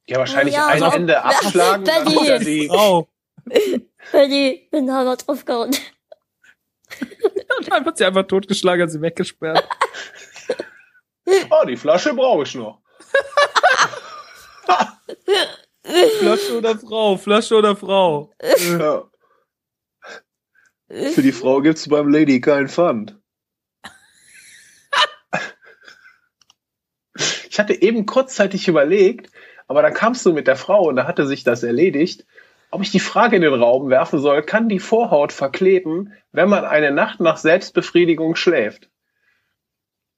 Ja, 0.06 0.18
wahrscheinlich 0.18 0.55
Ja, 0.55 0.68
ein 0.68 0.78
so- 0.78 0.86
Ende 0.86 1.23
abschlagen, 1.23 1.85
die, 2.44 2.68
Oh. 2.70 3.06
Wenn 3.47 4.31
die 4.31 4.68
den 4.73 4.93
Hammer 4.93 5.16
draufgehauen. 5.16 5.74
Und 7.59 7.68
dann 7.70 7.85
wird 7.85 7.98
sie 7.98 8.05
einfach 8.05 8.27
totgeschlagen, 8.27 8.82
hat 8.82 8.90
sie 8.90 9.01
weggesperrt. 9.01 9.68
oh, 11.51 11.64
die 11.66 11.77
Flasche 11.77 12.14
brauche 12.14 12.44
ich 12.44 12.55
noch. 12.55 12.81
Flasche 16.18 16.59
oder 16.59 16.78
Frau, 16.78 17.16
Flasche 17.16 17.55
oder 17.56 17.77
Frau. 17.77 18.32
Ja. 18.78 19.09
Für 20.89 21.23
die 21.23 21.32
Frau 21.32 21.60
gibt's 21.60 21.89
beim 21.89 22.09
Lady 22.09 22.40
keinen 22.40 22.68
Pfand. 22.68 23.16
Ich 27.48 27.59
hatte 27.59 27.81
eben 27.81 28.05
kurzzeitig 28.06 28.68
überlegt, 28.68 29.31
aber 29.66 29.82
dann 29.82 29.94
kamst 29.94 30.27
du 30.27 30.32
mit 30.32 30.47
der 30.47 30.56
Frau 30.56 30.89
und 30.89 30.97
da 30.97 31.06
hatte 31.06 31.27
sich 31.27 31.43
das 31.43 31.62
erledigt, 31.62 32.27
ob 32.70 32.82
ich 32.82 32.90
die 32.90 33.01
Frage 33.01 33.36
in 33.36 33.43
den 33.43 33.55
Raum 33.55 33.88
werfen 33.88 34.18
soll, 34.18 34.43
kann 34.43 34.68
die 34.68 34.78
Vorhaut 34.78 35.32
verkleben, 35.32 36.12
wenn 36.32 36.48
man 36.48 36.64
eine 36.64 36.90
Nacht 36.90 37.20
nach 37.20 37.36
Selbstbefriedigung 37.36 38.36
schläft? 38.36 38.90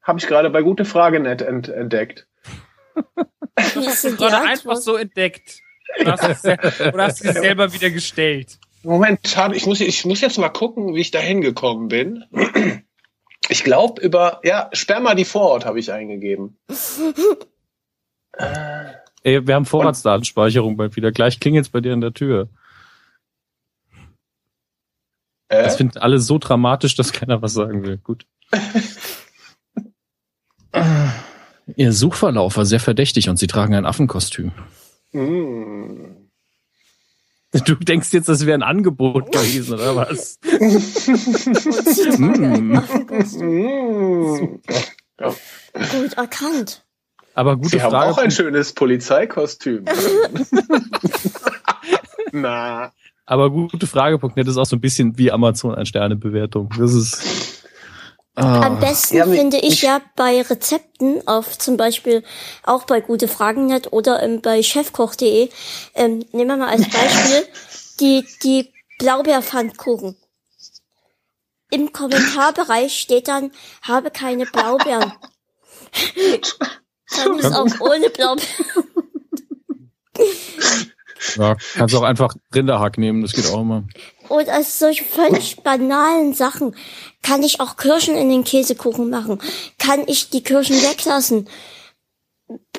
Habe 0.02 0.18
ich 0.18 0.26
gerade 0.26 0.50
bei 0.50 0.62
Gute 0.62 0.84
Frage 0.84 1.20
net 1.20 1.42
ent 1.42 1.68
entdeckt. 1.68 2.26
Ist 3.56 4.04
denn 4.04 4.12
die 4.12 4.16
Gerade 4.16 4.40
einfach 4.40 4.76
so 4.76 4.96
entdeckt. 4.96 5.60
Oder 6.00 6.12
hast, 6.12 6.22
du 6.22 6.30
es 6.30 6.42
sel- 6.42 6.92
oder 6.92 7.04
hast 7.04 7.24
du 7.24 7.32
sie 7.32 7.40
selber 7.40 7.72
wieder 7.72 7.90
gestellt? 7.90 8.58
Moment, 8.82 9.26
schade, 9.26 9.56
ich 9.56 9.66
muss, 9.66 9.80
ich 9.80 10.04
muss 10.04 10.20
jetzt 10.20 10.38
mal 10.38 10.48
gucken, 10.48 10.94
wie 10.94 11.00
ich 11.00 11.10
da 11.10 11.18
hingekommen 11.18 11.88
bin. 11.88 12.24
Ich 13.48 13.64
glaube 13.64 14.00
über, 14.02 14.40
ja, 14.44 14.70
Sperma 14.72 15.14
die 15.14 15.24
Vorhaut 15.24 15.64
habe 15.64 15.80
ich 15.80 15.92
eingegeben. 15.92 16.58
Ey, 19.22 19.46
wir 19.46 19.54
haben 19.54 19.66
Vorratsdatenspeicherung 19.66 20.76
bald 20.76 20.96
wieder. 20.96 21.12
Gleich 21.12 21.40
klingelt's 21.40 21.68
bei 21.68 21.80
dir 21.80 21.92
an 21.92 22.00
der 22.00 22.14
Tür. 22.14 22.48
Äh? 25.48 25.64
Das 25.64 25.76
finden 25.76 25.98
alle 25.98 26.18
so 26.18 26.38
dramatisch, 26.38 26.94
dass 26.94 27.12
keiner 27.12 27.42
was 27.42 27.52
sagen 27.54 27.82
will. 27.82 27.98
Gut. 27.98 28.26
Ihr 31.76 31.92
Suchverlauf 31.92 32.56
war 32.56 32.64
sehr 32.64 32.80
verdächtig 32.80 33.28
und 33.28 33.38
sie 33.38 33.46
tragen 33.46 33.74
ein 33.74 33.84
Affenkostüm. 33.84 34.52
Mm. 35.12 36.28
Du 37.64 37.74
denkst 37.76 38.12
jetzt, 38.12 38.28
das 38.28 38.44
wäre 38.44 38.58
ein 38.58 38.62
Angebot 38.62 39.32
gewesen, 39.32 39.74
oder 39.74 39.96
was? 39.96 40.38
Mm. 42.18 42.78
Mm. 43.38 44.60
Gut 45.18 46.12
erkannt. 46.16 46.84
Aber 47.38 47.56
gute 47.56 47.68
Sie 47.68 47.80
haben 47.82 47.92
Frage. 47.92 48.10
auch 48.10 48.18
ein 48.18 48.32
schönes 48.32 48.72
Polizeikostüm. 48.72 49.84
Na, 52.32 52.92
Aber 53.26 53.50
gute 53.50 53.86
Frage.net 53.86 54.48
ist 54.48 54.56
auch 54.56 54.66
so 54.66 54.74
ein 54.74 54.80
bisschen 54.80 55.16
wie 55.18 55.30
Amazon 55.30 55.72
ein 55.72 55.86
Sternebewertung. 55.86 56.68
Das 56.76 56.92
ist. 56.94 57.62
Ah. 58.34 58.62
Am 58.66 58.80
besten 58.80 59.18
Ja, 59.18 59.24
finde 59.24 59.58
ich 59.58 59.70
mich- 59.70 59.82
ja 59.82 60.00
bei 60.16 60.42
Rezepten 60.42 61.28
auf 61.28 61.56
zum 61.58 61.76
Beispiel 61.76 62.24
auch 62.64 62.82
bei 62.84 63.00
Gute 63.00 63.28
Fragen.net 63.28 63.92
oder 63.92 64.20
ähm, 64.20 64.42
bei 64.42 64.60
chefkoch.de. 64.60 65.48
Ähm, 65.94 66.24
nehmen 66.32 66.48
wir 66.48 66.56
mal 66.56 66.70
als 66.70 66.88
Beispiel 66.88 67.46
die, 68.00 68.24
die 68.42 68.72
Blaubeerpfannkuchen. 68.98 70.16
Im 71.70 71.92
Kommentarbereich 71.92 72.98
steht 72.98 73.28
dann, 73.28 73.52
habe 73.82 74.10
keine 74.10 74.44
Blaubeeren. 74.46 75.12
Kann 77.14 77.38
es 77.38 77.52
auch 77.52 77.80
ohne 77.80 78.10
Blaubeeren. 78.10 78.48
Ja, 81.36 81.56
kannst 81.74 81.94
auch 81.94 82.02
einfach 82.02 82.34
Rinderhack 82.54 82.96
nehmen, 82.98 83.22
das 83.22 83.32
geht 83.32 83.46
auch 83.46 83.60
immer. 83.60 83.84
oder 84.28 84.62
solche 84.62 85.04
völlig 85.04 85.56
banalen 85.62 86.32
Sachen. 86.32 86.76
Kann 87.22 87.42
ich 87.42 87.60
auch 87.60 87.76
Kirschen 87.76 88.16
in 88.16 88.28
den 88.30 88.44
Käsekuchen 88.44 89.10
machen? 89.10 89.40
Kann 89.78 90.04
ich 90.06 90.30
die 90.30 90.42
Kirschen 90.42 90.76
weglassen? 90.76 91.48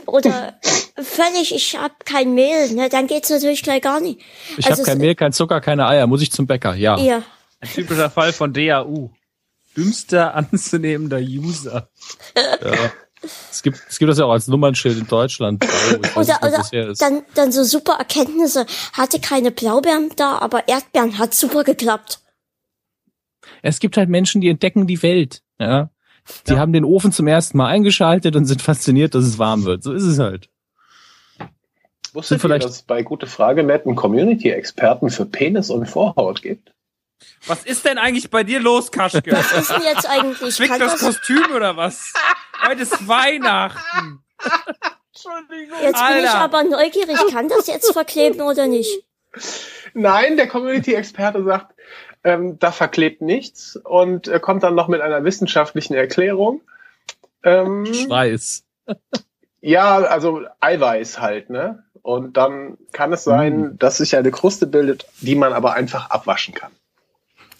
Oder 0.06 0.60
völlig, 0.95 1.53
ich 1.53 1.77
hab 1.77 2.06
kein 2.06 2.34
Mehl, 2.34 2.72
ne? 2.72 2.89
Dann 2.89 3.07
geht's 3.07 3.30
natürlich 3.30 3.61
gleich 3.61 3.81
gar 3.81 3.99
nicht. 3.99 4.22
Ich 4.57 4.65
Also 4.65 4.81
habe 4.84 4.91
kein 4.91 4.97
Mehl, 4.99 5.15
kein 5.15 5.34
Zucker, 5.34 5.61
keine 5.61 5.85
Eier. 5.88 6.07
Muss 6.07 6.22
ich 6.22 6.31
zum 6.31 6.47
Bäcker? 6.47 6.73
Ja. 6.76 6.97
Ja. 6.97 7.22
Ein 7.60 7.69
typischer 7.69 8.10
Fall 8.10 8.34
von 8.34 8.53
DAU. 8.53 9.11
Dümmster 9.77 10.34
anzunehmender 10.34 11.19
User. 11.19 11.89
ja. 12.35 12.91
Es 13.21 13.63
gibt, 13.63 13.81
es 13.89 13.99
gibt 13.99 14.09
das 14.09 14.17
ja 14.17 14.25
auch 14.25 14.31
als 14.31 14.47
Nummernschild 14.47 14.97
in 14.97 15.07
Deutschland. 15.07 15.65
Oh, 15.65 16.19
Oder, 16.19 16.39
nicht, 16.41 16.73
oder 16.73 16.93
dann, 16.93 17.23
dann 17.35 17.51
so 17.51 17.63
super 17.63 17.93
Erkenntnisse. 17.99 18.65
Hatte 18.93 19.19
keine 19.19 19.51
Blaubeeren 19.51 20.11
da, 20.15 20.37
aber 20.37 20.67
Erdbeeren 20.67 21.17
hat 21.17 21.33
super 21.33 21.63
geklappt. 21.63 22.19
Es 23.61 23.79
gibt 23.79 23.97
halt 23.97 24.09
Menschen, 24.09 24.39
die 24.41 24.47
entdecken 24.49 24.87
die 24.87 25.01
Welt. 25.03 25.41
Ja. 25.59 25.89
Die 26.47 26.57
haben 26.57 26.71
den 26.73 26.85
Ofen 26.85 27.11
zum 27.11 27.27
ersten 27.27 27.57
Mal 27.57 27.67
eingeschaltet 27.67 28.35
und 28.35 28.45
sind 28.45 28.61
fasziniert, 28.61 29.15
dass 29.15 29.25
es 29.25 29.37
warm 29.39 29.65
wird. 29.65 29.83
So 29.83 29.91
ist 29.93 30.03
es 30.03 30.19
halt. 30.19 30.49
Wusstet 32.13 32.37
ihr, 32.37 32.39
vielleicht- 32.39 32.65
dass 32.65 32.71
es 32.77 32.81
bei 32.83 33.03
Gute 33.03 33.27
Frage 33.27 33.63
net 33.63 33.85
einen 33.85 33.95
Community-Experten 33.95 35.09
für 35.09 35.25
Penis 35.25 35.69
und 35.69 35.87
Vorhaut 35.87 36.41
gibt? 36.41 36.71
Was 37.47 37.65
ist 37.65 37.85
denn 37.85 37.97
eigentlich 37.97 38.29
bei 38.29 38.43
dir 38.43 38.59
los, 38.59 38.91
Kaschke? 38.91 39.31
Was 39.31 39.51
ist 39.51 39.71
denn 39.71 39.83
jetzt 39.83 40.09
eigentlich? 40.09 40.55
Schwingt 40.55 40.79
das 40.79 40.99
Kostüm 40.99 41.51
oder 41.53 41.75
was? 41.77 42.13
Heute 42.65 42.83
ist 42.83 43.07
Weihnachten. 43.07 44.23
jetzt 45.13 45.23
bin 45.49 45.69
ich 45.89 46.01
Alter. 46.01 46.35
aber 46.35 46.63
neugierig. 46.63 47.17
Kann 47.31 47.49
das 47.49 47.67
jetzt 47.67 47.91
verkleben 47.91 48.41
oder 48.41 48.67
nicht? 48.67 49.03
Nein, 49.93 50.37
der 50.37 50.47
Community-Experte 50.47 51.43
sagt, 51.43 51.75
ähm, 52.23 52.59
da 52.59 52.71
verklebt 52.71 53.21
nichts 53.21 53.75
und 53.75 54.27
äh, 54.27 54.39
kommt 54.39 54.63
dann 54.63 54.75
noch 54.75 54.87
mit 54.87 55.01
einer 55.01 55.23
wissenschaftlichen 55.23 55.93
Erklärung. 55.93 56.61
Ähm, 57.43 57.85
Schweiß. 57.85 58.63
ja, 59.61 59.97
also 59.97 60.41
Eiweiß 60.59 61.19
halt, 61.19 61.49
ne? 61.49 61.83
Und 62.01 62.37
dann 62.37 62.77
kann 62.91 63.13
es 63.13 63.23
sein, 63.23 63.77
dass 63.77 63.97
sich 63.97 64.15
eine 64.15 64.31
Kruste 64.31 64.67
bildet, 64.67 65.05
die 65.21 65.35
man 65.35 65.53
aber 65.53 65.73
einfach 65.73 66.09
abwaschen 66.09 66.53
kann. 66.53 66.71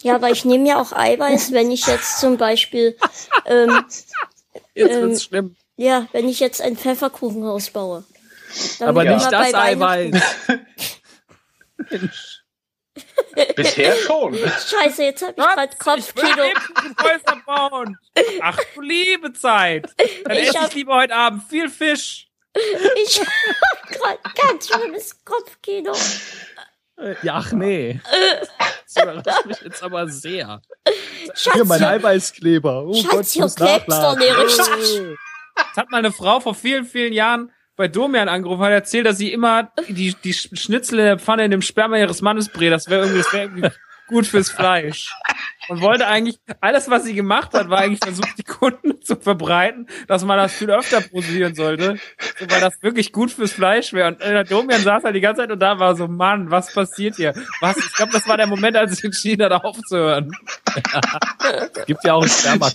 Ja, 0.02 0.14
aber 0.14 0.30
ich 0.30 0.44
nehme 0.44 0.68
ja 0.68 0.80
auch 0.80 0.92
Eiweiß, 0.92 1.52
wenn 1.52 1.70
ich 1.70 1.86
jetzt 1.86 2.20
zum 2.20 2.36
Beispiel, 2.38 2.96
ähm, 3.46 3.84
Jetzt 4.74 4.92
Ähm, 4.94 5.02
wird's 5.02 5.24
schlimm. 5.24 5.56
ja, 5.76 6.06
wenn 6.12 6.28
ich 6.28 6.40
jetzt 6.40 6.60
ein 6.62 6.76
Pfefferkuchenhaus 6.76 7.70
baue. 7.70 8.04
Dann 8.78 8.88
Aber 8.88 9.04
nicht 9.04 9.30
das 9.30 9.54
Eiweiß. 9.54 10.14
Bisher 13.56 13.96
schon. 13.96 14.36
Scheiße, 14.36 15.02
jetzt 15.04 15.22
hab 15.22 15.30
ich 15.38 15.78
grad 15.78 15.98
Ich 15.98 16.14
will 16.16 16.24
Kopfkino. 16.24 16.44
eben 16.44 16.96
Häuser 17.02 17.42
bauen. 17.46 17.96
Ach 18.40 18.58
du 18.74 18.80
liebe 18.80 19.32
Zeit. 19.32 19.86
Dann 20.24 20.36
Ich 20.36 20.48
esse 20.48 20.60
hab- 20.60 20.68
ich 20.68 20.74
lieber 20.74 20.96
heute 20.96 21.14
Abend 21.14 21.44
viel 21.48 21.68
Fisch. 21.70 22.26
Ich 23.04 23.20
hab 23.20 23.92
grad 23.92 24.18
ganz 24.34 24.68
schlimmes 24.68 25.24
Kopfkino. 25.24 25.92
Ja, 27.22 27.36
ach 27.36 27.52
nee. 27.52 28.00
Das 28.92 29.04
überrascht 29.04 29.46
mich 29.46 29.60
jetzt 29.60 29.82
aber 29.84 30.08
sehr. 30.08 30.62
Schatz, 31.34 31.54
Hier, 31.54 31.64
mein 31.64 31.84
Eiweißkleber. 31.84 32.86
Oh 32.86 32.94
Schatz, 32.94 33.10
Gott, 33.10 33.20
ich 33.24 33.32
hier 33.32 33.42
muss 33.42 33.54
klebt's 33.54 34.00
doch 34.00 34.16
nicht. 34.16 34.34
Das 35.54 35.76
hat 35.76 35.90
meine 35.90 36.10
Frau 36.10 36.40
vor 36.40 36.56
vielen, 36.56 36.84
vielen 36.84 37.12
Jahren 37.12 37.52
bei 37.76 37.86
Domian 37.86 38.28
angerufen, 38.28 38.62
hat 38.62 38.72
erzählt, 38.72 39.06
dass 39.06 39.16
sie 39.16 39.32
immer 39.32 39.70
die, 39.88 40.14
die 40.24 40.34
Schnitzel 40.34 40.98
in 40.98 41.04
der 41.04 41.18
Pfanne 41.20 41.44
in 41.44 41.52
dem 41.52 41.62
Sperma 41.62 41.98
ihres 41.98 42.20
Mannes 42.20 42.48
brät. 42.48 42.72
Das 42.72 42.88
wäre 42.90 43.02
irgendwie, 43.02 43.22
das 43.22 43.32
wär 43.32 43.42
irgendwie 43.42 43.70
gut 44.10 44.26
fürs 44.26 44.50
Fleisch. 44.50 45.14
Und 45.68 45.80
wollte 45.80 46.06
eigentlich, 46.08 46.40
alles 46.60 46.90
was 46.90 47.04
sie 47.04 47.14
gemacht 47.14 47.54
hat, 47.54 47.70
war 47.70 47.78
eigentlich 47.78 48.00
versucht, 48.02 48.36
die 48.38 48.42
Kunden 48.42 49.00
zu 49.02 49.16
verbreiten, 49.16 49.86
dass 50.08 50.24
man 50.24 50.36
das 50.36 50.52
viel 50.52 50.70
öfter 50.70 51.00
produzieren 51.00 51.54
sollte, 51.54 51.96
so, 52.38 52.50
weil 52.50 52.60
das 52.60 52.82
wirklich 52.82 53.12
gut 53.12 53.30
fürs 53.30 53.52
Fleisch 53.52 53.92
wäre. 53.92 54.08
Und 54.08 54.20
äh, 54.20 54.32
der 54.32 54.44
Domian 54.44 54.82
saß 54.82 55.04
halt 55.04 55.14
die 55.14 55.20
ganze 55.20 55.42
Zeit 55.42 55.52
und 55.52 55.60
da 55.60 55.78
war 55.78 55.94
so, 55.94 56.08
Mann, 56.08 56.50
was 56.50 56.74
passiert 56.74 57.16
hier? 57.16 57.34
Was? 57.60 57.76
Ich 57.76 57.92
glaube, 57.94 58.12
das 58.12 58.26
war 58.26 58.36
der 58.36 58.48
Moment, 58.48 58.76
als 58.76 58.98
ich 58.98 59.04
entschieden 59.04 59.44
hat, 59.44 59.64
aufzuhören. 59.64 60.32
Es 61.76 61.86
gibt 61.86 62.04
ja 62.04 62.14
auch 62.14 62.22
ein 62.22 62.28
Sperma 62.28 62.70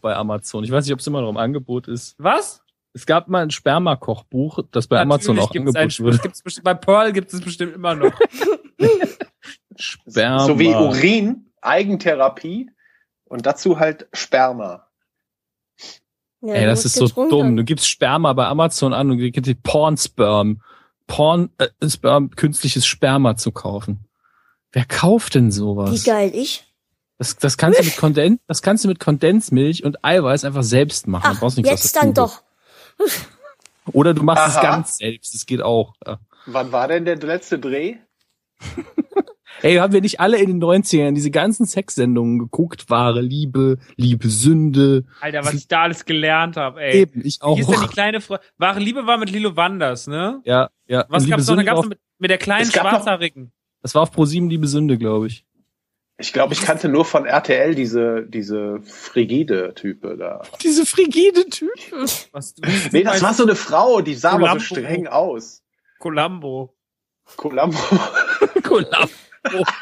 bei 0.00 0.16
Amazon. 0.16 0.64
Ich 0.64 0.70
weiß 0.70 0.84
nicht, 0.84 0.92
ob 0.92 1.00
es 1.00 1.06
immer 1.06 1.20
noch 1.20 1.30
im 1.30 1.36
Angebot 1.36 1.86
ist. 1.86 2.16
Was? 2.18 2.62
Es 2.94 3.06
gab 3.06 3.28
mal 3.28 3.42
ein 3.42 3.50
Sperma-Kochbuch, 3.50 4.60
das 4.70 4.86
bei 4.86 5.00
Amazon 5.00 5.38
auch 5.38 5.54
Natürlich 5.54 5.68
angeboten 5.68 6.04
wird. 6.04 6.22
gibt's 6.22 6.42
bestimmt, 6.42 6.64
bei 6.64 6.74
Pearl 6.74 7.12
gibt 7.12 7.32
es 7.32 7.40
bestimmt 7.40 7.74
immer 7.74 7.94
noch. 7.94 8.12
Sperma. 9.76 10.46
So 10.46 10.58
wie 10.58 10.68
Urin, 10.68 11.50
Eigentherapie 11.60 12.70
und 13.24 13.46
dazu 13.46 13.78
halt 13.78 14.08
Sperma. 14.12 14.88
Ja, 16.40 16.54
Ey, 16.54 16.66
das 16.66 16.84
ist 16.84 16.94
so 16.94 17.06
dumm. 17.06 17.56
Du 17.56 17.64
gibst 17.64 17.88
Sperma 17.88 18.32
bei 18.32 18.46
Amazon 18.46 18.92
an 18.92 19.10
und 19.10 19.18
du 19.18 19.30
kriegst 19.30 19.46
die 19.46 19.54
Porn-Sperm. 19.54 20.60
Porn, 21.06 21.50
äh, 21.58 21.68
Sperm, 21.88 22.30
künstliches 22.30 22.86
Sperma 22.86 23.36
zu 23.36 23.52
kaufen. 23.52 24.08
Wer 24.72 24.84
kauft 24.86 25.34
denn 25.34 25.48
Wie 25.48 25.52
sowas? 25.52 26.04
geil 26.04 26.32
ich. 26.34 26.64
Das, 27.18 27.36
das 27.36 27.56
kannst 27.56 27.78
du 27.78 27.84
mit 27.84 27.96
Kondens, 27.98 28.40
das 28.48 28.62
kannst 28.62 28.84
du 28.84 28.88
mit 28.88 28.98
Kondensmilch 28.98 29.84
und 29.84 30.04
Eiweiß 30.04 30.44
einfach 30.44 30.64
selbst 30.64 31.06
machen. 31.06 31.22
Du 31.24 31.36
Ach, 31.36 31.40
brauchst 31.40 31.56
nichts 31.58 31.72
aus 31.72 31.82
jetzt 31.84 31.94
der 31.94 32.02
dann 32.02 32.14
doch. 32.14 32.42
Oder 33.92 34.14
du 34.14 34.22
machst 34.22 34.48
es 34.48 34.56
Aha. 34.56 34.62
ganz 34.62 34.96
selbst. 34.98 35.34
Das 35.34 35.46
geht 35.46 35.62
auch. 35.62 35.94
Ja. 36.04 36.18
Wann 36.46 36.72
war 36.72 36.88
denn 36.88 37.04
der 37.04 37.16
letzte 37.16 37.58
Dreh? 37.58 37.96
Ey, 39.60 39.76
haben 39.76 39.92
wir 39.92 40.00
nicht 40.00 40.18
alle 40.18 40.38
in 40.38 40.46
den 40.48 40.62
90ern 40.62 41.12
diese 41.12 41.30
ganzen 41.30 41.66
Sexsendungen 41.66 42.38
geguckt? 42.38 42.88
Wahre 42.90 43.20
Liebe, 43.20 43.78
Liebe 43.96 44.28
Sünde. 44.28 45.04
Alter, 45.20 45.44
was 45.44 45.54
ich 45.54 45.68
da 45.68 45.82
alles 45.82 46.04
gelernt 46.04 46.56
habe, 46.56 46.80
ey. 46.80 47.02
Eben, 47.02 47.20
ich 47.24 47.36
Wie 47.36 47.42
auch. 47.42 47.56
hieß 47.56 47.66
denn 47.66 47.80
die 47.82 47.86
kleine 47.88 48.20
Frau? 48.20 48.38
Wahre 48.58 48.80
Liebe 48.80 49.06
war 49.06 49.18
mit 49.18 49.30
Lilo 49.30 49.54
Wanders, 49.54 50.06
ne? 50.06 50.40
Ja, 50.44 50.70
ja. 50.86 51.04
Was 51.08 51.28
gab's 51.28 51.46
noch? 51.46 51.56
Da 51.56 51.62
gab's 51.62 51.82
noch 51.82 51.88
mit, 51.88 51.98
mit 52.18 52.30
der 52.30 52.38
kleinen 52.38 52.70
gab 52.70 52.84
noch- 52.84 52.90
Schwarzhaarigen. 52.92 53.52
Das 53.82 53.94
war 53.94 54.02
auf 54.02 54.16
Pro7 54.16 54.48
Liebe 54.48 54.66
Sünde, 54.66 54.96
glaube 54.98 55.26
ich. 55.28 55.44
Ich 56.18 56.32
glaube, 56.32 56.54
ich 56.54 56.60
kannte 56.60 56.88
nur 56.88 57.04
von 57.04 57.26
RTL 57.26 57.74
diese, 57.74 58.24
diese 58.28 58.80
frigide-Type 58.82 60.16
da. 60.16 60.42
Diese 60.62 60.86
frigide 60.86 61.48
Typ. 61.48 61.70
Was 62.32 62.54
du, 62.54 62.62
Nee, 62.92 63.02
das 63.02 63.22
war 63.22 63.34
so 63.34 63.42
eine 63.42 63.56
Frau, 63.56 64.02
die 64.02 64.14
sah 64.14 64.32
aber 64.32 64.40
so 64.40 64.46
Columbo. 64.46 64.64
streng 64.64 65.06
aus. 65.08 65.62
Columbo. 65.98 66.74
Columbo. 67.36 67.76
Kollaps. 69.50 69.72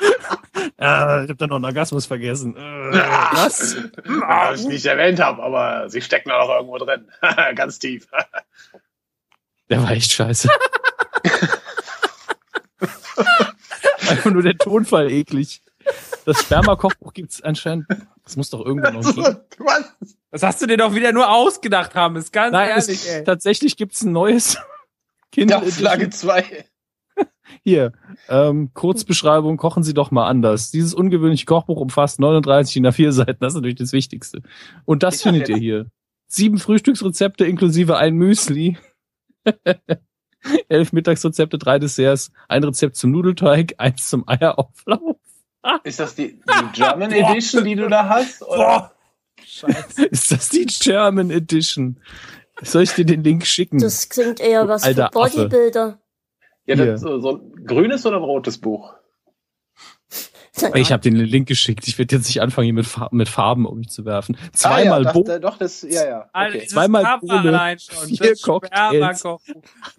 ah, 0.78 1.23
ich 1.24 1.31
hab 1.31 1.39
da 1.39 1.47
noch 1.47 1.57
einen 1.57 1.65
Orgasmus 1.66 2.07
vergessen. 2.07 2.57
Äh, 2.57 2.61
was? 2.61 3.77
Was 4.05 4.61
ich 4.61 4.66
nicht 4.66 4.87
erwähnt 4.87 5.20
habe, 5.20 5.43
aber 5.43 5.89
sie 5.91 6.01
stecken 6.03 6.31
da 6.31 6.39
noch 6.39 6.49
irgendwo 6.51 6.78
drin. 6.78 7.09
Ganz 7.55 7.78
tief. 7.78 8.07
Der 9.69 9.82
war 9.82 9.91
echt 9.93 10.12
scheiße. 10.12 10.49
Einfach 14.09 14.31
nur 14.31 14.43
der 14.43 14.57
Tonfall 14.59 15.11
eklig. 15.11 15.62
Das 16.24 16.41
Sperma-Kochbuch 16.43 17.12
gibt's 17.12 17.43
anscheinend. 17.43 17.87
Das 18.24 18.37
muss 18.37 18.51
doch 18.51 18.65
irgendwo 18.65 18.91
noch 18.91 19.15
geben. 19.15 19.37
Was? 19.59 19.85
Das 20.31 20.43
hast 20.43 20.62
du 20.62 20.66
dir 20.66 20.77
doch 20.77 20.95
wieder 20.95 21.12
nur 21.12 21.28
ausgedacht 21.31 21.95
haben, 21.95 22.16
ist 22.16 22.32
ganz 22.32 22.53
Nein, 22.53 22.69
ehrlich, 22.70 22.89
es, 22.89 23.07
ey. 23.07 23.24
tatsächlich 23.24 23.77
gibt's 23.77 24.03
ein 24.03 24.12
neues 24.12 24.57
Ja, 25.35 25.61
Flagge 25.61 26.05
Edition. 26.05 26.31
2. 26.31 26.65
Hier, 27.62 27.93
ähm, 28.28 28.70
Kurzbeschreibung, 28.74 29.56
kochen 29.56 29.82
Sie 29.82 29.94
doch 29.94 30.10
mal 30.10 30.27
anders. 30.27 30.70
Dieses 30.70 30.94
ungewöhnliche 30.94 31.47
Kochbuch 31.47 31.81
umfasst 31.81 32.20
39 32.20 32.77
in 32.77 32.93
vier 32.93 33.12
Seiten, 33.12 33.39
das 33.40 33.52
ist 33.52 33.56
natürlich 33.56 33.78
das 33.78 33.93
Wichtigste. 33.93 34.43
Und 34.85 35.02
das 35.02 35.14
das 35.14 35.22
findet 35.22 35.48
ihr 35.48 35.56
hier. 35.56 35.86
Sieben 36.27 36.59
Frühstücksrezepte 36.59 37.44
inklusive 37.44 37.97
ein 37.97 38.14
Müsli. 38.14 38.78
Elf 40.68 40.93
Mittagsrezepte, 40.93 41.59
drei 41.59 41.78
Desserts, 41.78 42.32
ein 42.48 42.64
Rezept 42.64 42.97
zum 42.97 43.10
Nudelteig, 43.10 43.74
eins 43.78 44.09
zum 44.09 44.27
Eierauflauf. 44.27 45.16
Ist 45.85 46.01
das 46.01 46.14
die, 46.14 46.39
die 46.39 46.72
German 46.72 47.12
Edition, 47.12 47.64
die 47.64 47.74
du 47.74 47.89
da 47.89 48.09
hast? 48.09 48.43
Oder? 48.43 48.56
Boah. 48.56 48.93
Ist 50.10 50.31
das 50.31 50.48
die 50.48 50.66
German 50.66 51.31
Edition? 51.31 52.01
Soll 52.62 52.82
ich 52.82 52.93
dir 52.93 53.05
den 53.05 53.24
Link 53.24 53.47
schicken? 53.47 53.78
Das 53.78 54.09
klingt 54.09 54.40
eher 54.40 54.68
was 54.68 54.82
Alter 54.82 55.10
für 55.12 55.20
Affe. 55.20 55.98
Ja, 56.79 56.87
das, 56.87 57.01
so, 57.01 57.21
so 57.21 57.37
ein 57.37 57.65
grünes 57.67 58.07
oder 58.07 58.17
ein 58.17 58.23
rotes 58.23 58.59
Buch? 58.59 58.95
Ich 60.75 60.93
habe 60.93 61.01
den 61.01 61.17
Link 61.17 61.49
geschickt. 61.49 61.87
Ich 61.89 61.97
werde 61.99 62.17
jetzt 62.17 62.27
nicht 62.27 62.43
anfangen, 62.43 62.67
hier 62.67 62.75
mit, 62.75 62.87
Farben, 62.87 63.17
mit 63.17 63.29
Farben 63.29 63.67
um 63.67 63.79
mich 63.79 63.89
zu 63.89 64.05
werfen. 64.05 64.37
ah, 64.37 64.49
Zweimal 64.53 65.05
ja, 65.05 65.13
Bo 65.13 65.23
das, 65.23 65.41
doch, 65.41 65.57
das, 65.57 65.83
ja, 65.83 66.05
ja. 66.07 66.31
Okay. 66.35 66.51
dieses 66.55 66.69
Zweimal 66.71 67.19
Bohne, 67.21 67.77
vier 68.07 68.37
Cocktails. 68.37 69.25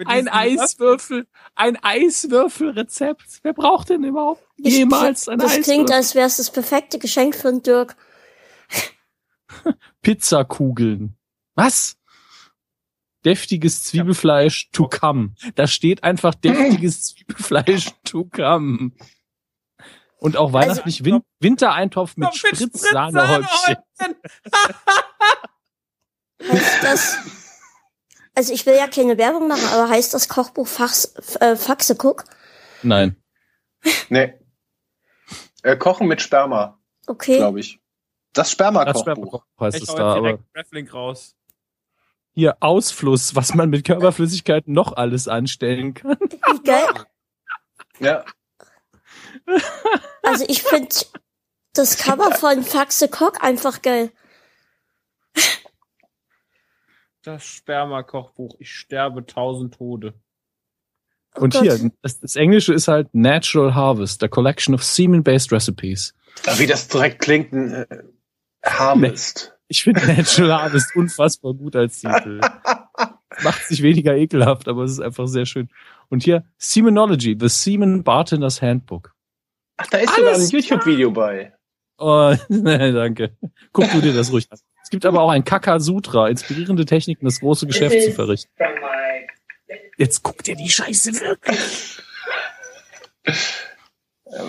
Ein 0.05 0.27
Eiswürfel, 0.27 1.25
ein 1.55 1.77
Eiswürfelrezept. 1.81 3.39
Wer 3.43 3.53
braucht 3.53 3.89
denn 3.89 4.03
überhaupt 4.03 4.43
jemals 4.57 5.27
ein 5.29 5.39
Das 5.39 5.53
klingt, 5.53 5.89
Eiswürfel? 5.89 5.95
als 5.95 6.15
wäre 6.15 6.27
es 6.27 6.37
das 6.37 6.51
perfekte 6.51 6.99
Geschenk 6.99 7.35
für 7.35 7.49
den 7.49 7.63
Dirk. 7.63 7.95
Pizzakugeln. 10.01 11.15
Was? 11.55 11.97
Deftiges 13.25 13.83
Zwiebelfleisch 13.83 14.69
to 14.71 14.87
come. 14.87 15.33
Da 15.55 15.67
steht 15.67 16.03
einfach 16.03 16.33
deftiges 16.35 17.03
Zwiebelfleisch 17.13 17.91
to 18.03 18.25
come. 18.25 18.91
Und 20.17 20.37
auch 20.37 20.53
weihnachtlich 20.53 21.03
Win 21.03 21.21
Wintereintopf 21.39 22.15
mit 22.17 22.29
Mit 22.29 22.35
Spritzsahnehäubchen. 22.37 23.77
Heißt 26.43 26.77
das, 26.83 27.17
also 28.35 28.53
ich 28.53 28.65
will 28.65 28.75
ja 28.75 28.87
keine 28.87 29.17
Werbung 29.17 29.47
machen, 29.47 29.67
aber 29.73 29.89
heißt 29.89 30.13
das 30.13 30.27
Kochbuch 30.29 30.67
Fachs, 30.67 31.15
äh, 31.39 31.55
Faxe 31.55 31.95
Cook? 31.95 32.23
Nein. 32.83 33.15
Nee. 34.09 34.33
Äh, 35.63 35.75
Kochen 35.77 36.07
mit 36.07 36.21
Sperma, 36.21 36.79
Okay. 37.07 37.37
glaube 37.37 37.59
ich. 37.59 37.79
Das 38.33 38.51
Sperma-Kochbuch. 38.51 39.01
Spermakoch 39.01 39.45
heißt 39.59 39.77
Ich 39.77 39.83
es 39.83 39.87
da, 39.89 39.93
jetzt 39.93 40.01
aber 40.01 40.21
direkt 40.21 40.43
Reflink 40.55 40.93
raus. 40.93 41.35
Hier 42.33 42.57
Ausfluss, 42.61 43.35
was 43.35 43.53
man 43.53 43.69
mit 43.69 43.85
Körperflüssigkeiten 43.85 44.73
noch 44.73 44.93
alles 44.93 45.27
anstellen 45.27 45.93
kann. 45.93 46.17
Geil. 46.63 46.87
Ja. 47.99 48.25
Also 50.23 50.45
ich 50.47 50.63
finde 50.63 50.95
das 51.73 51.97
Cover 51.97 52.31
von 52.31 52.63
Faxe 52.63 53.07
Cook 53.07 53.43
einfach 53.43 53.81
geil. 53.81 54.11
Das 57.23 57.45
Sperma-Kochbuch. 57.45 58.55
Ich 58.59 58.71
sterbe 58.71 59.25
tausend 59.25 59.75
Tode. 59.75 60.15
Oh 61.35 61.41
Und 61.41 61.53
Gott. 61.53 61.63
hier, 61.63 61.91
das, 62.01 62.19
das 62.19 62.35
Englische 62.35 62.73
ist 62.73 62.87
halt 62.87 63.13
Natural 63.13 63.75
Harvest, 63.75 64.23
a 64.23 64.27
collection 64.27 64.73
of 64.73 64.83
semen-based 64.83 65.51
recipes. 65.51 66.13
Wie 66.57 66.67
das 66.67 66.87
direkt 66.87 67.21
klingt, 67.21 67.53
ein 67.53 67.73
äh, 67.73 68.03
Harvest. 68.65 69.53
Ich 69.71 69.83
finde 69.83 70.05
Natural 70.05 70.63
Harvest 70.63 70.93
unfassbar 70.97 71.53
gut 71.53 71.77
als 71.77 72.01
Titel. 72.01 72.41
Macht 73.43 73.65
sich 73.67 73.81
weniger 73.81 74.13
ekelhaft, 74.17 74.67
aber 74.67 74.83
es 74.83 74.91
ist 74.91 74.99
einfach 74.99 75.27
sehr 75.27 75.45
schön. 75.45 75.69
Und 76.09 76.23
hier 76.23 76.43
Semenology, 76.57 77.37
the 77.39 77.47
Semen 77.47 78.03
Bartender's 78.03 78.61
Handbook. 78.61 79.15
Ach, 79.77 79.87
da 79.87 79.99
ist 79.99 80.13
sogar 80.13 80.35
ein 80.35 80.45
YouTube-Video 80.45 81.11
bei. 81.11 81.53
Oh, 81.97 82.35
nee, 82.49 82.91
danke. 82.91 83.37
Guck 83.71 83.89
du 83.91 84.01
dir 84.01 84.13
das 84.13 84.33
ruhig 84.33 84.45
an. 84.51 84.59
Es 84.83 84.89
gibt 84.89 85.05
aber 85.05 85.21
auch 85.21 85.29
ein 85.29 85.45
Kaka 85.45 85.79
Sutra, 85.79 86.27
inspirierende 86.27 86.83
Techniken, 86.83 87.23
das 87.23 87.39
große 87.39 87.65
Geschäft 87.65 88.03
zu 88.03 88.11
verrichten. 88.11 88.51
Jetzt 89.95 90.21
guck 90.21 90.43
dir 90.43 90.57
die 90.57 90.69
Scheiße 90.69 91.13
wirklich. 91.21 92.01
Äh, 93.23 93.33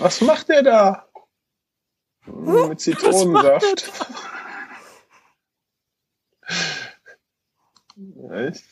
Was 0.01 0.19
macht 0.19 0.49
der 0.49 0.63
da? 0.63 1.07
Hm, 2.25 2.67
Mit 2.67 2.81
Zitronensaft. 2.81 3.89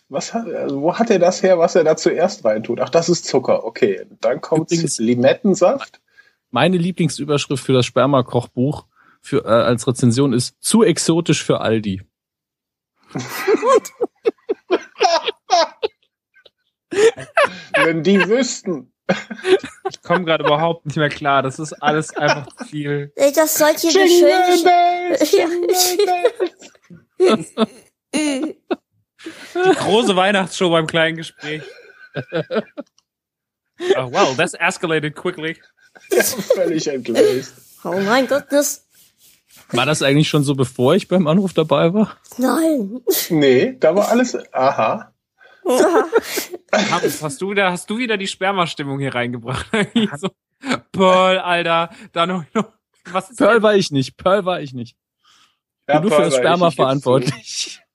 Was 0.10 0.34
hat, 0.34 0.48
also 0.48 0.82
wo 0.82 0.98
hat 0.98 1.10
er 1.12 1.20
das 1.20 1.44
her, 1.44 1.60
was 1.60 1.76
er 1.76 1.84
da 1.84 1.96
zuerst 1.96 2.44
reintut? 2.44 2.80
Ach, 2.80 2.90
das 2.90 3.08
ist 3.08 3.26
Zucker. 3.26 3.64
Okay, 3.66 4.06
dann 4.20 4.42
kommt 4.42 4.72
Übrigens- 4.72 4.98
Limettensaft. 4.98 6.02
Meine 6.50 6.78
Lieblingsüberschrift 6.78 7.64
für 7.64 7.74
das 7.74 7.86
Sperma-Kochbuch 7.86 8.86
für, 9.22 9.46
äh, 9.46 9.50
als 9.50 9.88
Rezension 9.88 10.34
ist 10.34 10.56
zu 10.60 10.84
exotisch 10.84 11.44
für 11.44 11.62
Aldi. 11.62 12.02
Wenn 17.76 18.04
die 18.04 18.28
wüssten. 18.28 18.92
Ich 19.90 20.02
komme 20.02 20.26
gerade 20.26 20.44
überhaupt 20.46 20.86
nicht 20.86 20.98
mehr 20.98 21.10
klar. 21.10 21.42
Das 21.44 21.60
ist 21.60 21.74
alles 21.74 22.16
einfach 22.16 22.48
zu 22.56 22.66
viel. 22.66 23.12
Ey, 23.16 23.32
das 23.34 23.58
sollte 23.58 23.88
hier 23.90 24.08
schön. 24.08 24.70
Die 28.14 28.56
große 29.54 30.16
Weihnachtsshow 30.16 30.70
beim 30.70 30.88
kleinen 30.88 31.18
Gespräch. 31.18 31.64
Oh, 33.98 34.12
wow, 34.12 34.36
that's 34.38 34.54
escalated 34.54 35.16
quickly. 35.16 35.58
Völlig 36.56 36.88
entgleist. 36.88 37.80
Oh 37.84 38.00
mein 38.00 38.28
Gottness. 38.28 38.88
War 39.72 39.86
das 39.86 40.04
eigentlich 40.04 40.30
schon 40.30 40.44
so, 40.44 40.54
bevor 40.56 40.96
ich 40.96 41.08
beim 41.08 41.28
Anruf 41.28 41.54
dabei 41.54 41.94
war? 41.94 42.18
Nein. 42.38 43.02
Nee, 43.30 43.76
da 43.80 43.96
war 43.96 44.10
alles. 44.10 44.38
Aha. 44.54 45.12
Hast 46.72 47.42
du 47.42 47.52
wieder, 47.52 47.72
hast 47.72 47.90
du 47.90 47.98
wieder 47.98 48.18
die 48.18 48.28
Spermastimmung 48.28 49.00
hier 49.00 49.16
reingebracht? 49.16 49.66
so, 50.18 50.30
Pearl, 50.92 51.40
Alter, 51.40 51.90
da 52.12 52.26
noch, 52.26 52.44
noch 52.54 52.72
was 53.12 53.32
ist 53.32 53.38
Pearl 53.38 53.64
war 53.64 53.76
ich 53.76 53.92
nicht, 53.92 54.18
Pearl 54.18 54.46
war 54.46 54.62
ich 54.62 54.74
nicht. 54.74 54.96
Ich 55.88 55.94
bin 55.94 56.02
nur 56.02 56.12
für 56.12 56.24
das 56.24 56.34
ich, 56.34 56.40
Sperma 56.40 56.68
ich 56.68 56.76
geb's 56.76 56.76
verantwortlich. 56.76 57.78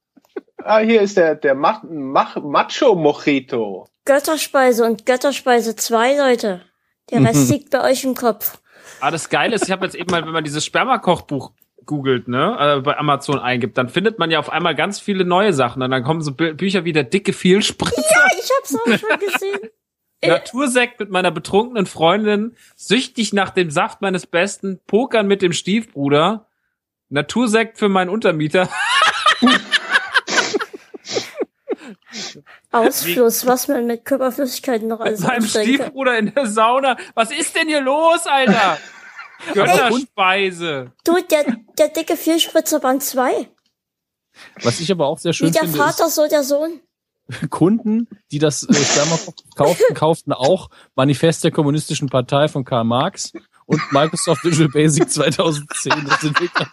Ah, 0.68 0.78
hier 0.78 1.00
ist 1.00 1.16
der, 1.16 1.36
der 1.36 1.54
Mach, 1.54 1.84
Mach, 1.88 2.34
Macho 2.42 2.96
Mojito. 2.96 3.86
Götterspeise 4.04 4.84
und 4.84 5.06
Götterspeise 5.06 5.76
2, 5.76 6.16
Leute. 6.16 6.62
Der 7.10 7.22
Rest 7.22 7.48
liegt 7.50 7.70
bei 7.70 7.84
euch 7.88 8.02
im 8.02 8.16
Kopf. 8.16 8.58
Ah, 8.98 9.12
das 9.12 9.28
Geile 9.28 9.54
ist, 9.54 9.66
ich 9.66 9.70
habe 9.70 9.84
jetzt 9.84 9.94
eben 9.94 10.10
mal, 10.10 10.24
wenn 10.24 10.32
man 10.32 10.42
dieses 10.42 10.64
Sperma-Kochbuch 10.64 11.52
googelt, 11.84 12.26
ne, 12.26 12.56
äh, 12.58 12.80
bei 12.80 12.98
Amazon 12.98 13.38
eingibt, 13.38 13.78
dann 13.78 13.88
findet 13.88 14.18
man 14.18 14.30
ja 14.30 14.40
auf 14.40 14.50
einmal 14.50 14.74
ganz 14.74 14.98
viele 14.98 15.24
neue 15.24 15.52
Sachen. 15.52 15.82
Und 15.82 15.90
dann 15.92 16.02
kommen 16.02 16.20
so 16.20 16.32
Bü 16.32 16.54
Bücher 16.54 16.84
wie 16.84 16.92
der 16.92 17.04
dicke 17.04 17.32
Vielspritzer, 17.32 18.26
Ich 18.38 18.50
hab's 18.58 18.74
auch 18.74 18.98
schon 18.98 19.18
gesehen. 19.20 19.70
Natursekt 20.24 20.98
mit 20.98 21.10
meiner 21.10 21.30
betrunkenen 21.30 21.86
Freundin, 21.86 22.56
süchtig 22.74 23.32
nach 23.32 23.50
dem 23.50 23.70
Saft 23.70 24.00
meines 24.00 24.26
Besten, 24.26 24.80
Pokern 24.86 25.28
mit 25.28 25.42
dem 25.42 25.52
Stiefbruder, 25.52 26.46
Natursekt 27.08 27.78
für 27.78 27.88
meinen 27.88 28.10
Untermieter. 28.10 28.68
Ausfluss, 32.72 33.46
was 33.46 33.68
man 33.68 33.86
mit 33.86 34.04
Körperflüssigkeiten 34.04 34.88
noch 34.88 35.00
alles 35.00 35.22
kann. 35.22 35.42
Stiefbruder 35.42 36.18
in 36.18 36.34
der 36.34 36.46
Sauna. 36.46 36.96
Was 37.14 37.30
ist 37.30 37.54
denn 37.56 37.68
hier 37.68 37.80
los, 37.80 38.26
Alter? 38.26 38.78
Götterspeise. 39.54 40.92
Du, 41.04 41.18
der, 41.30 41.56
der 41.78 41.88
dicke 41.88 42.16
Vielspritzer 42.16 42.80
Band 42.80 43.02
2. 43.02 43.48
Was 44.62 44.80
ich 44.80 44.90
aber 44.90 45.06
auch 45.06 45.18
sehr 45.18 45.32
schön 45.32 45.48
Wie 45.48 45.52
der 45.52 45.62
finde, 45.62 45.78
Vater, 45.78 46.08
so 46.08 46.26
der 46.28 46.42
Sohn. 46.42 46.80
Kunden, 47.50 48.08
die 48.30 48.38
das 48.38 48.62
äh, 48.62 48.74
Sperma 48.74 49.18
kauften, 49.56 49.94
kauften 49.94 50.32
auch 50.32 50.70
Manifest 50.94 51.44
der 51.44 51.50
Kommunistischen 51.50 52.08
Partei 52.08 52.48
von 52.48 52.64
Karl 52.64 52.84
Marx 52.84 53.32
und 53.66 53.80
Microsoft 53.92 54.44
Visual 54.44 54.68
Basic 54.68 55.10
2010. 55.10 56.04
Das 56.06 56.20
sind 56.20 56.40
wirklich 56.40 56.66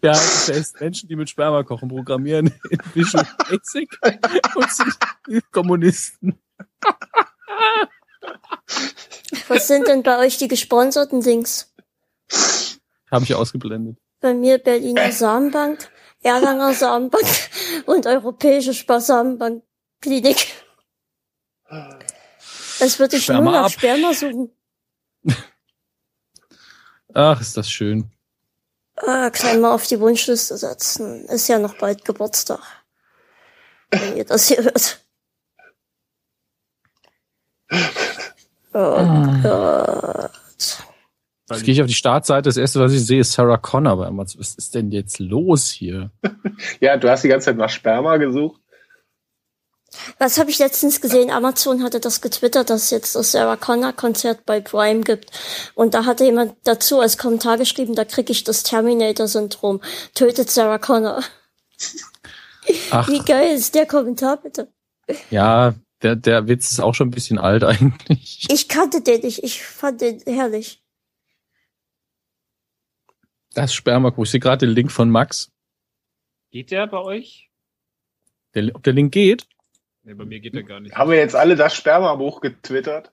Wir 0.00 0.12
halten 0.12 0.52
fest, 0.52 0.80
Menschen, 0.80 1.08
die 1.08 1.16
mit 1.16 1.28
Sperma 1.28 1.62
kochen, 1.62 1.88
programmieren 1.88 2.52
in 2.70 2.78
Visual 2.94 3.26
Basic 3.48 3.98
und 4.54 4.70
sind 4.70 4.96
Kommunisten. 5.50 6.38
Was 9.48 9.66
sind 9.66 9.88
denn 9.88 10.02
bei 10.02 10.18
euch 10.18 10.38
die 10.38 10.48
gesponserten 10.48 11.20
Links? 11.22 11.74
Habe 13.10 13.24
ich 13.24 13.34
ausgeblendet. 13.34 13.98
Bei 14.20 14.34
mir 14.34 14.58
Berliner 14.58 15.10
Samenbank, 15.12 15.90
Erlanger 16.22 16.74
Samenbank 16.74 17.26
und 17.86 18.06
Europäische 18.06 18.72
Samenbank 19.00 19.62
Klinik. 20.00 20.54
Es 22.80 22.98
würde 22.98 23.16
ich 23.16 23.28
nur 23.28 23.40
nach 23.42 23.64
ab. 23.64 23.70
Sperma 23.70 24.12
suchen. 24.14 24.50
Ach, 27.14 27.40
ist 27.40 27.56
das 27.56 27.70
schön. 27.70 28.10
Ah, 28.96 29.30
kann 29.30 29.60
mal 29.60 29.72
auf 29.72 29.86
die 29.86 30.00
Wunschliste 30.00 30.56
setzen. 30.56 31.24
Ist 31.26 31.48
ja 31.48 31.58
noch 31.58 31.76
bald 31.78 32.04
Geburtstag. 32.04 32.60
Wenn 33.90 34.16
ihr 34.16 34.24
das 34.24 34.48
hier 34.48 34.62
hört. 34.62 35.04
Oh 38.74 39.24
Gott. 39.42 40.30
Jetzt 41.50 41.64
gehe 41.64 41.74
ich 41.74 41.80
auf 41.80 41.86
die 41.86 41.94
Startseite. 41.94 42.48
Das 42.48 42.56
erste, 42.56 42.80
was 42.80 42.92
ich 42.92 43.04
sehe, 43.04 43.20
ist 43.20 43.32
Sarah 43.32 43.56
Connor 43.56 43.96
bei 43.96 44.06
Amazon. 44.06 44.40
Was 44.40 44.54
ist 44.54 44.74
denn 44.74 44.90
jetzt 44.90 45.18
los 45.18 45.68
hier? 45.68 46.10
Ja, 46.80 46.96
du 46.96 47.08
hast 47.08 47.22
die 47.22 47.28
ganze 47.28 47.46
Zeit 47.46 47.56
nach 47.56 47.70
Sperma 47.70 48.16
gesucht. 48.16 48.60
Was 50.18 50.38
habe 50.38 50.50
ich 50.50 50.58
letztens 50.58 51.00
gesehen? 51.00 51.30
Amazon 51.30 51.82
hatte 51.82 52.00
das 52.00 52.20
getwittert, 52.20 52.68
dass 52.68 52.84
es 52.84 52.90
jetzt 52.90 53.14
das 53.14 53.32
Sarah 53.32 53.56
Connor 53.56 53.92
Konzert 53.92 54.44
bei 54.44 54.60
Prime 54.60 55.00
gibt. 55.00 55.30
Und 55.74 55.94
da 55.94 56.04
hatte 56.04 56.24
jemand 56.24 56.54
dazu 56.64 57.00
als 57.00 57.16
Kommentar 57.16 57.56
geschrieben, 57.58 57.94
da 57.94 58.04
krieg 58.04 58.28
ich 58.28 58.44
das 58.44 58.64
Terminator-Syndrom. 58.64 59.80
Tötet 60.14 60.50
Sarah 60.50 60.78
Connor. 60.78 61.22
Ach, 62.90 63.08
Wie 63.08 63.20
geil 63.20 63.54
ist 63.54 63.74
der 63.74 63.86
Kommentar 63.86 64.38
bitte? 64.38 64.68
ja, 65.30 65.74
der, 66.02 66.16
der 66.16 66.48
Witz 66.48 66.70
ist 66.70 66.80
auch 66.80 66.94
schon 66.94 67.08
ein 67.08 67.12
bisschen 67.12 67.38
alt 67.38 67.64
eigentlich. 67.64 68.46
Ich 68.50 68.68
kannte 68.68 69.00
den 69.00 69.22
nicht, 69.22 69.42
ich 69.42 69.62
fand 69.62 70.00
den 70.00 70.20
herrlich. 70.26 70.82
Das 73.58 73.74
Spermakuh. 73.74 74.22
Ich 74.24 74.30
sehe 74.30 74.40
gerade 74.40 74.66
den 74.66 74.74
Link 74.74 74.90
von 74.92 75.10
Max. 75.10 75.50
Geht 76.50 76.70
der 76.70 76.86
bei 76.86 76.98
euch? 76.98 77.50
Der, 78.54 78.74
ob 78.74 78.82
der 78.82 78.92
Link 78.92 79.12
geht? 79.12 79.46
Nee, 80.02 80.14
bei 80.14 80.24
mir 80.24 80.40
geht 80.40 80.54
der 80.54 80.62
gar 80.62 80.80
nicht. 80.80 80.94
Haben 80.94 81.10
wir 81.10 81.18
jetzt 81.18 81.34
alle 81.36 81.56
das 81.56 81.74
Sperma-Buch 81.74 82.40
getwittert? 82.40 83.12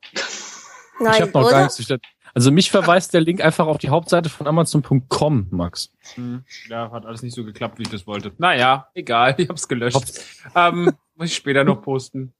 Nein, 0.99 1.13
ich 1.15 1.21
habe 1.21 1.31
noch 1.31 1.41
oder? 1.41 1.51
gar 1.51 1.63
nichts. 1.63 1.93
Also 2.33 2.51
mich 2.51 2.69
verweist 2.71 3.13
der 3.13 3.21
Link 3.21 3.41
einfach 3.41 3.67
auf 3.67 3.77
die 3.77 3.89
Hauptseite 3.89 4.29
von 4.29 4.45
Amazon.com, 4.47 5.47
Max. 5.51 5.91
Hm, 6.15 6.43
Ja, 6.69 6.91
hat 6.91 7.05
alles 7.05 7.21
nicht 7.21 7.33
so 7.35 7.43
geklappt, 7.45 7.79
wie 7.79 7.83
ich 7.83 7.89
das 7.89 8.05
wollte. 8.07 8.33
Naja, 8.37 8.89
egal, 8.93 9.35
ich 9.37 9.47
hab's 9.49 9.67
gelöscht. 9.67 10.21
ähm, 10.55 10.91
Muss 11.15 11.29
ich 11.29 11.35
später 11.35 11.63
noch 11.63 11.81
posten. 11.81 12.33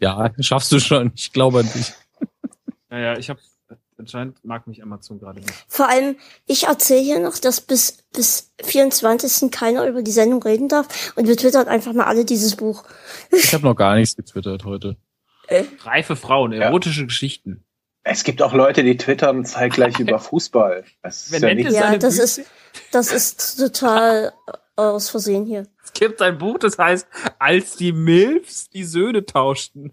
Ja, 0.00 0.32
schaffst 0.40 0.72
du 0.72 0.80
schon. 0.80 1.12
Ich 1.14 1.32
glaube 1.32 1.60
an 1.60 1.70
dich. 1.72 1.92
Naja, 2.88 3.18
ich 3.18 3.28
habe 3.28 3.40
anscheinend 3.98 4.44
mag 4.44 4.66
mich 4.66 4.82
Amazon 4.82 5.18
gerade 5.18 5.40
nicht. 5.40 5.52
Vor 5.66 5.88
allem, 5.88 6.16
ich 6.46 6.64
erzähle 6.64 7.00
hier 7.00 7.18
noch, 7.18 7.38
dass 7.38 7.60
bis, 7.60 8.04
bis 8.12 8.52
24. 8.62 9.50
keiner 9.50 9.86
über 9.86 10.02
die 10.02 10.10
Sendung 10.10 10.42
reden 10.42 10.68
darf 10.68 11.12
und 11.16 11.26
wir 11.26 11.36
twittern 11.36 11.68
einfach 11.68 11.92
mal 11.92 12.04
alle 12.04 12.24
dieses 12.24 12.56
Buch. 12.56 12.84
Ich 13.30 13.52
habe 13.54 13.64
noch 13.64 13.76
gar 13.76 13.96
nichts 13.96 14.16
getwittert 14.16 14.64
heute. 14.64 14.96
Reife 15.80 16.16
Frauen, 16.16 16.52
erotische 16.52 17.06
Geschichten. 17.06 17.64
Es 18.02 18.24
gibt 18.24 18.42
auch 18.42 18.54
Leute, 18.54 18.82
die 18.82 18.96
twittern 18.96 19.44
zeitgleich 19.44 19.98
über 19.98 20.18
Fußball. 20.18 20.84
Das 21.02 21.30
ist 21.30 21.42
ja 21.42 21.54
nicht, 21.54 21.70
Ja, 21.70 21.96
das 21.96 22.18
ist, 22.18 22.42
das 22.92 23.12
ist 23.12 23.58
total 23.58 24.32
aus 24.76 25.10
Versehen 25.10 25.44
hier. 25.44 25.66
Es 25.84 25.92
gibt 25.92 26.22
ein 26.22 26.38
Buch, 26.38 26.58
das 26.58 26.78
heißt, 26.78 27.06
als 27.38 27.76
die 27.76 27.92
Milfs 27.92 28.70
die 28.70 28.84
Söhne 28.84 29.24
tauschten. 29.24 29.92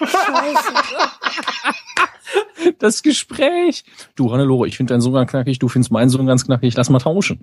Scheiße. 0.00 0.72
Das 2.78 3.02
Gespräch. 3.02 3.84
Du, 4.14 4.32
Hannelore, 4.32 4.68
ich 4.68 4.76
finde 4.76 4.94
deinen 4.94 5.00
Sohn 5.00 5.12
ganz 5.14 5.30
knackig, 5.30 5.58
du 5.58 5.68
findest 5.68 5.90
meinen 5.92 6.08
Sohn 6.08 6.26
ganz 6.26 6.44
knackig, 6.46 6.74
lass 6.76 6.90
mal 6.90 6.98
tauschen. 6.98 7.40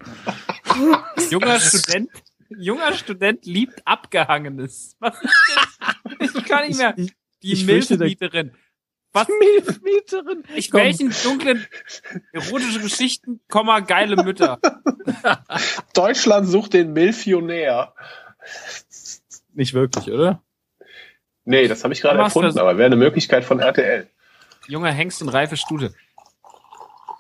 Junger 1.30 1.60
Student, 1.60 2.10
junger 2.58 2.94
Student 2.94 3.46
liebt 3.46 3.82
Abgehangenes. 3.86 4.96
Was 5.00 5.16
ist 5.22 5.34
das? 6.20 6.36
Ich 6.36 6.46
kann 6.46 6.68
nicht 6.68 6.78
mehr. 6.78 6.94
Ich, 6.98 7.14
Die 7.44 7.54
ich 7.54 7.66
Milfmieterin. 7.66 8.52
Was? 9.12 9.28
Milfmieterin. 9.28 10.44
Ich 10.56 10.72
Komm. 10.72 10.82
welchen 10.82 11.14
dunklen 11.24 11.66
erotische 12.32 12.80
Geschichten, 12.80 13.40
Komma, 13.50 13.80
geile 13.80 14.24
Mütter. 14.24 14.60
Deutschland 15.94 16.48
sucht 16.48 16.74
den 16.74 16.94
Milfionär. 16.94 17.94
Nicht 19.54 19.74
wirklich, 19.74 20.12
oder? 20.12 20.44
Nee, 21.46 21.68
das 21.68 21.84
habe 21.84 21.94
ich 21.94 22.02
gerade 22.02 22.20
erfunden, 22.20 22.60
aber 22.60 22.78
wäre 22.78 22.86
eine 22.86 22.96
Möglichkeit 22.96 23.44
von 23.44 23.60
RTL. 23.60 24.08
Junger 24.70 24.92
Hengst 24.92 25.22
und 25.24 25.30
reife 25.30 25.58
Stute. 25.58 25.96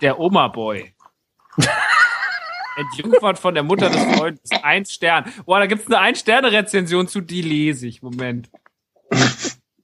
Der 0.01 0.19
Oma-Boy. 0.19 0.93
Entjungfert 2.77 3.39
von 3.39 3.55
der 3.55 3.63
Mutter 3.63 3.89
des 3.89 4.03
Freundes. 4.15 4.51
Ein 4.61 4.85
Stern. 4.85 5.25
Boah, 5.45 5.59
da 5.59 5.65
gibt's 5.65 5.87
eine 5.87 5.97
Ein-Sterne-Rezension 5.97 7.07
zu, 7.07 7.21
die 7.21 7.41
lese 7.41 7.87
ich. 7.87 8.03
Moment. 8.03 8.51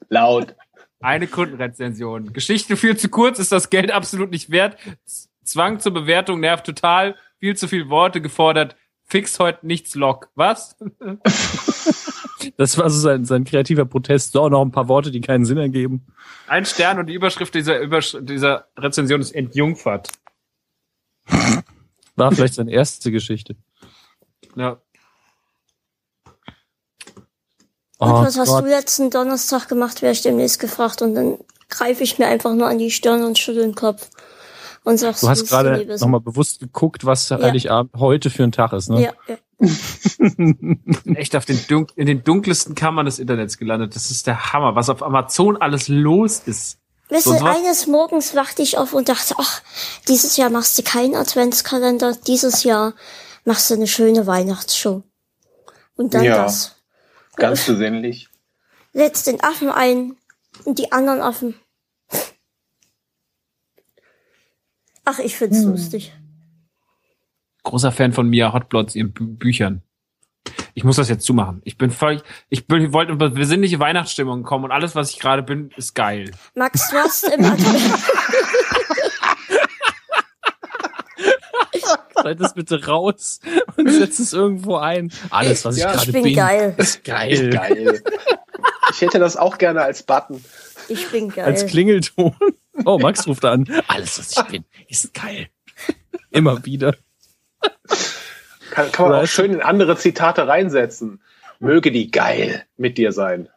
Laut. 0.09 0.55
Eine 1.01 1.27
Kundenrezension. 1.27 2.33
Geschichte 2.33 2.77
viel 2.77 2.95
zu 2.97 3.09
kurz, 3.09 3.39
ist 3.39 3.51
das 3.51 3.71
Geld 3.71 3.91
absolut 3.91 4.29
nicht 4.29 4.51
wert. 4.51 4.77
Zwang 5.43 5.79
zur 5.79 5.93
Bewertung 5.93 6.39
nervt 6.39 6.67
total. 6.67 7.15
Viel 7.39 7.57
zu 7.57 7.67
viel 7.67 7.89
Worte 7.89 8.21
gefordert. 8.21 8.75
Fix 9.06 9.40
heute 9.40 9.65
nichts 9.65 9.95
Lock. 9.95 10.30
Was? 10.36 10.76
Das 12.57 12.77
war 12.77 12.90
so 12.90 12.99
sein, 12.99 13.26
sein 13.26 13.44
kreativer 13.44 13.86
Protest. 13.86 14.34
So, 14.34 14.48
noch 14.49 14.61
ein 14.61 14.72
paar 14.72 14.88
Worte, 14.88 15.11
die 15.11 15.22
keinen 15.22 15.45
Sinn 15.45 15.57
ergeben. 15.57 16.06
Ein 16.48 16.65
Stern 16.65 16.99
und 16.99 17.07
die 17.07 17.14
Überschrift 17.14 17.56
dieser, 17.56 17.80
Übersch 17.80 18.15
dieser 18.22 18.68
Rezension 18.77 19.19
ist 19.19 19.32
Entjungfert. 19.32 20.10
War 22.15 22.32
vielleicht 22.32 22.53
seine 22.53 22.72
erste 22.72 23.11
Geschichte. 23.11 23.56
Ja. 24.56 24.80
Und 27.98 28.11
Oh 28.11 28.23
was 28.23 28.38
hast 28.38 28.49
Gott. 28.49 28.64
du 28.64 28.69
letzten 28.69 29.10
Donnerstag 29.10 29.68
gemacht, 29.68 30.02
werde 30.02 30.14
ich 30.14 30.22
demnächst 30.22 30.60
gefragt. 30.60 31.02
Und 31.02 31.15
dann 31.15 31.40
greife 31.69 32.03
ich 32.03 32.19
mir 32.19 32.27
einfach 32.27 32.53
nur 32.53 32.68
an 32.68 32.77
die 32.77 32.91
Stirn 32.91 33.23
und 33.23 33.38
schüttel 33.38 33.64
den 33.64 33.76
Kopf. 33.76 34.10
Und 34.86 34.98
sagst, 34.99 35.24
Du 35.24 35.30
hast 35.30 35.48
gerade 35.48 35.98
nochmal 35.99 36.22
bewusst 36.22 36.60
geguckt, 36.60 37.06
was 37.06 37.30
Heiligabend 37.32 37.94
heute 37.95 38.30
für 38.30 38.44
ein 38.44 38.52
Tag 38.52 38.72
ist, 38.72 38.90
ne? 38.90 39.02
Ja, 39.02 39.14
ja. 39.28 39.38
Echt 41.16 41.36
auf 41.36 41.45
den 41.45 41.60
Dun 41.68 41.88
in 41.95 42.06
den 42.06 42.24
dunkelsten 42.24 42.76
Kammern 42.76 43.06
des 43.06 43.20
Internets 43.20 43.57
gelandet. 43.57 43.95
Das 43.95 44.12
ist 44.12 44.28
der 44.28 44.53
Hammer, 44.53 44.76
was 44.76 44.90
auf 44.90 45.02
Amazon 45.02 45.57
alles 45.57 45.88
los 45.88 46.40
ist. 46.45 46.78
Weißt 47.10 47.26
du, 47.28 47.34
eines 47.34 47.88
Morgens 47.88 48.36
wachte 48.36 48.62
ich 48.62 48.78
auf 48.78 48.94
und 48.94 49.10
dachte, 49.10 49.36
ach, 49.38 49.62
dieses 50.07 50.38
Jahr 50.38 50.49
machst 50.49 50.78
du 50.78 50.84
keinen 50.84 51.16
Adventskalender, 51.16 52.16
dieses 52.28 52.64
Jahr 52.64 52.94
machst 53.44 53.70
du 53.70 53.76
eine 53.76 53.88
schöne 53.88 54.26
Weihnachtsshow. 54.26 55.03
Und 55.95 56.14
dann 56.14 56.24
Ja. 56.24 56.44
das. 56.44 56.76
Ganz 57.36 57.66
besinnlich. 57.68 58.30
Setzt 58.94 59.28
den 59.28 59.41
Affen 59.44 59.70
ein 59.70 60.16
und 60.64 60.80
die 60.80 60.91
anderen 60.91 61.22
Affen. 61.22 61.56
Ach, 65.06 65.19
ich 65.19 65.36
find's 65.36 65.61
Hm. 65.64 65.72
lustig. 65.72 66.14
Großer 67.64 67.91
Fan 67.91 68.14
von 68.14 68.27
Mia 68.30 68.53
Hotblots, 68.53 68.95
ihren 68.95 69.11
Bü 69.14 69.26
Büchern. 69.26 69.82
Ich 70.76 70.84
muss 70.84 70.98
das 70.98 71.10
jetzt 71.10 71.26
zumachen. 71.26 71.61
Ich 71.64 71.77
bin 71.77 71.90
völlig, 71.90 72.22
ich 72.49 72.68
bin, 72.68 72.82
ich 72.84 72.91
wollte 72.94 73.14
in 73.14 73.18
besinnliche 73.34 73.80
Weihnachtsstimmung 73.80 74.44
kommen 74.44 74.65
und 74.65 74.72
alles, 74.72 74.94
was 74.94 75.10
ich 75.10 75.19
gerade 75.19 75.41
bin, 75.41 75.72
ist 75.77 75.95
geil. 75.95 76.32
Max, 76.53 76.90
du 76.91 76.98
hast 76.98 77.23
im 77.23 77.44
Advent 77.45 77.82
Schneid 82.22 82.40
das 82.40 82.53
bitte 82.53 82.86
raus 82.86 83.40
und 83.77 83.90
setz 83.91 84.19
es 84.19 84.34
irgendwo 84.34 84.77
ein. 84.77 85.11
Alles, 85.30 85.64
was 85.65 85.77
ich 85.77 85.84
Ja, 85.84 85.91
gerade 85.91 86.06
ich 86.07 86.11
bin 86.14 86.23
bin, 86.23 86.36
geil. 86.36 86.73
ist 86.77 87.03
geil. 87.03 87.49
Geil. 87.52 88.02
Ich 88.91 89.02
hätte 89.02 89.19
das 89.19 89.38
auch 89.38 89.57
gerne 89.57 89.82
als 89.82 90.03
Button. 90.03 90.44
Ich 90.88 91.07
bin 91.10 91.30
geil. 91.30 91.45
Als 91.45 91.65
Klingelton. 91.65 92.36
Oh, 92.84 92.99
Max 92.99 93.26
ruft 93.27 93.45
an. 93.45 93.65
Alles, 93.88 94.19
was 94.19 94.35
ich 94.38 94.43
bin, 94.52 94.65
ist 94.89 95.14
geil. 95.14 95.47
Immer 96.31 96.65
wieder. 96.65 96.95
Kann, 98.72 98.91
kann 98.91 99.06
man 99.06 99.14
Oder 99.14 99.23
auch 99.23 99.27
schön 99.27 99.53
in 99.53 99.61
andere 99.61 99.95
Zitate 99.97 100.47
reinsetzen. 100.47 101.22
Möge 101.60 101.91
die 101.91 102.11
geil 102.11 102.65
mit 102.76 102.97
dir 102.97 103.11
sein. 103.14 103.47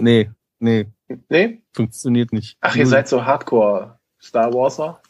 Nee, 0.00 0.30
nee, 0.58 0.86
Nee? 1.28 1.62
funktioniert 1.72 2.32
nicht. 2.32 2.56
Ach, 2.60 2.74
ihr 2.74 2.86
seid 2.86 3.08
so 3.08 3.24
Hardcore 3.24 3.98
Star 4.20 4.52
Warser? 4.52 5.00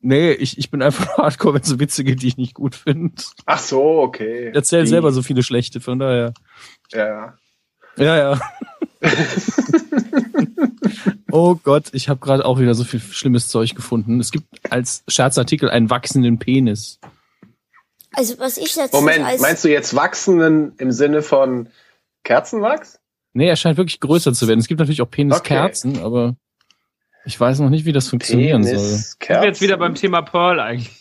Nee, 0.00 0.32
ich, 0.32 0.58
ich 0.58 0.70
bin 0.70 0.82
einfach 0.82 1.08
hardcore, 1.18 1.54
wenn 1.54 1.62
es 1.62 1.68
so 1.68 1.80
Witze 1.80 2.04
gibt, 2.04 2.22
die 2.22 2.28
ich 2.28 2.36
nicht 2.36 2.54
gut 2.54 2.74
finde. 2.74 3.14
Ach 3.46 3.58
so, 3.58 4.00
okay. 4.00 4.50
Ich 4.50 4.54
erzähl 4.54 4.82
Die- 4.82 4.88
selber 4.88 5.12
so 5.12 5.22
viele 5.22 5.42
schlechte, 5.42 5.80
von 5.80 5.98
daher. 5.98 6.34
Ja. 6.92 7.38
Ja, 7.96 8.16
ja. 8.16 8.40
oh 11.34 11.56
Gott, 11.56 11.86
ich 11.92 12.08
habe 12.08 12.20
gerade 12.20 12.44
auch 12.44 12.60
wieder 12.60 12.74
so 12.74 12.84
viel 12.84 13.00
schlimmes 13.00 13.48
Zeug 13.48 13.74
gefunden. 13.74 14.20
Es 14.20 14.30
gibt 14.30 14.46
als 14.70 15.02
Scherzartikel 15.08 15.68
einen 15.68 15.90
wachsenden 15.90 16.38
Penis. 16.38 17.00
Also 18.12 18.38
was 18.38 18.56
ich 18.56 18.76
letztens 18.76 18.92
Moment, 18.92 19.24
als 19.24 19.42
meinst 19.42 19.64
du 19.64 19.68
jetzt 19.68 19.96
wachsenden 19.96 20.74
im 20.78 20.92
Sinne 20.92 21.22
von 21.22 21.68
Kerzenwachs? 22.22 23.00
Nee, 23.32 23.48
er 23.48 23.56
scheint 23.56 23.76
wirklich 23.76 23.98
größer 23.98 24.32
zu 24.32 24.46
werden. 24.46 24.60
Es 24.60 24.68
gibt 24.68 24.78
natürlich 24.78 25.02
auch 25.02 25.10
Peniskerzen, 25.10 25.98
aber 25.98 26.36
ich 27.24 27.38
weiß 27.38 27.58
noch 27.58 27.70
nicht, 27.70 27.84
wie 27.84 27.92
das 27.92 28.06
funktionieren 28.06 28.62
soll. 28.62 29.00
Ich 29.20 29.26
bin 29.26 29.42
jetzt 29.42 29.60
wieder 29.60 29.76
beim 29.76 29.96
Thema 29.96 30.22
Pearl 30.22 30.60
eigentlich. 30.60 30.92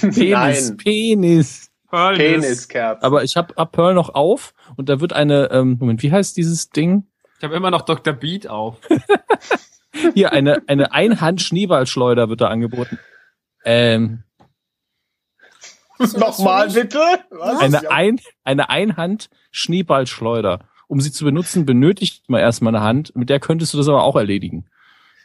Penis, 0.00 0.28
Nein, 0.28 0.76
Penis. 0.76 1.70
Pearl 1.88 2.16
Peniskerzen. 2.16 3.02
Aber 3.02 3.24
ich 3.24 3.34
habe 3.36 3.54
hab 3.56 3.72
Pearl 3.72 3.94
noch 3.94 4.14
auf 4.14 4.52
und 4.76 4.90
da 4.90 5.00
wird 5.00 5.14
eine, 5.14 5.50
ähm, 5.52 5.78
Moment, 5.80 6.02
wie 6.02 6.12
heißt 6.12 6.36
dieses 6.36 6.68
Ding? 6.68 7.06
Ich 7.44 7.46
habe 7.46 7.56
immer 7.56 7.70
noch 7.70 7.82
Dr. 7.82 8.14
Beat 8.14 8.46
auf. 8.46 8.78
Hier, 10.14 10.32
eine, 10.32 10.62
eine 10.66 10.92
Einhand-Schneeballschleuder 10.92 12.30
wird 12.30 12.40
da 12.40 12.48
angeboten. 12.48 12.98
Ähm, 13.66 14.22
Nochmal 15.98 16.70
bitte? 16.70 17.02
Was? 17.28 17.60
eine, 17.60 17.90
ein, 17.90 18.18
eine 18.44 18.70
Einhand-Schneeballschleuder. 18.70 20.60
Um 20.88 21.02
sie 21.02 21.12
zu 21.12 21.26
benutzen, 21.26 21.66
benötigt 21.66 22.30
man 22.30 22.40
erstmal 22.40 22.74
eine 22.74 22.82
Hand. 22.82 23.14
Mit 23.14 23.28
der 23.28 23.40
könntest 23.40 23.74
du 23.74 23.76
das 23.76 23.88
aber 23.88 24.04
auch 24.04 24.16
erledigen. 24.16 24.64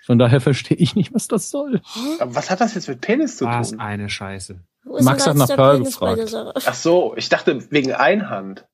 Von 0.05 0.19
daher 0.19 0.41
verstehe 0.49 0.75
ich 0.75 0.97
nicht, 0.97 1.13
was 1.13 1.29
das 1.29 1.49
soll. 1.49 1.79
Aber 2.19 2.35
Was 2.35 2.49
hat 2.49 2.59
das 2.59 2.75
jetzt 2.75 2.89
mit 2.89 2.99
Penis 2.99 3.37
zu 3.37 3.45
Was 3.45 3.69
tun? 3.69 3.79
eine 3.79 4.09
Scheiße. 4.09 4.59
Wo 4.83 4.97
ist 4.97 5.05
Max 5.05 5.25
hat 5.25 5.37
nach 5.37 5.47
Pearl 5.47 5.85
gefragt. 5.85 6.35
Ach 6.35 6.73
so, 6.73 7.13
ich 7.15 7.29
dachte 7.29 7.71
wegen 7.71 7.93
Einhand. 7.93 8.65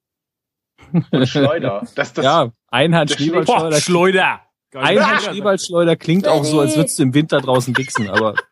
Und 1.12 1.28
Schleuder. 1.28 1.82
Das, 1.95 2.14
das, 2.14 2.24
ja, 2.26 2.45
der 2.45 2.53
Einhand-Schneeballschleuder. 2.70 3.70
Boah, 3.70 3.80
Schleuder. 3.82 4.41
Einhand-Schneeballschleuder 4.74 5.95
klingt 5.95 6.28
auch 6.28 6.44
so, 6.44 6.60
als 6.60 6.76
würdest 6.76 6.99
du 6.99 7.03
im 7.03 7.14
Winter 7.14 7.40
draußen 7.40 7.78
wichsen, 7.78 8.10
aber 8.10 8.36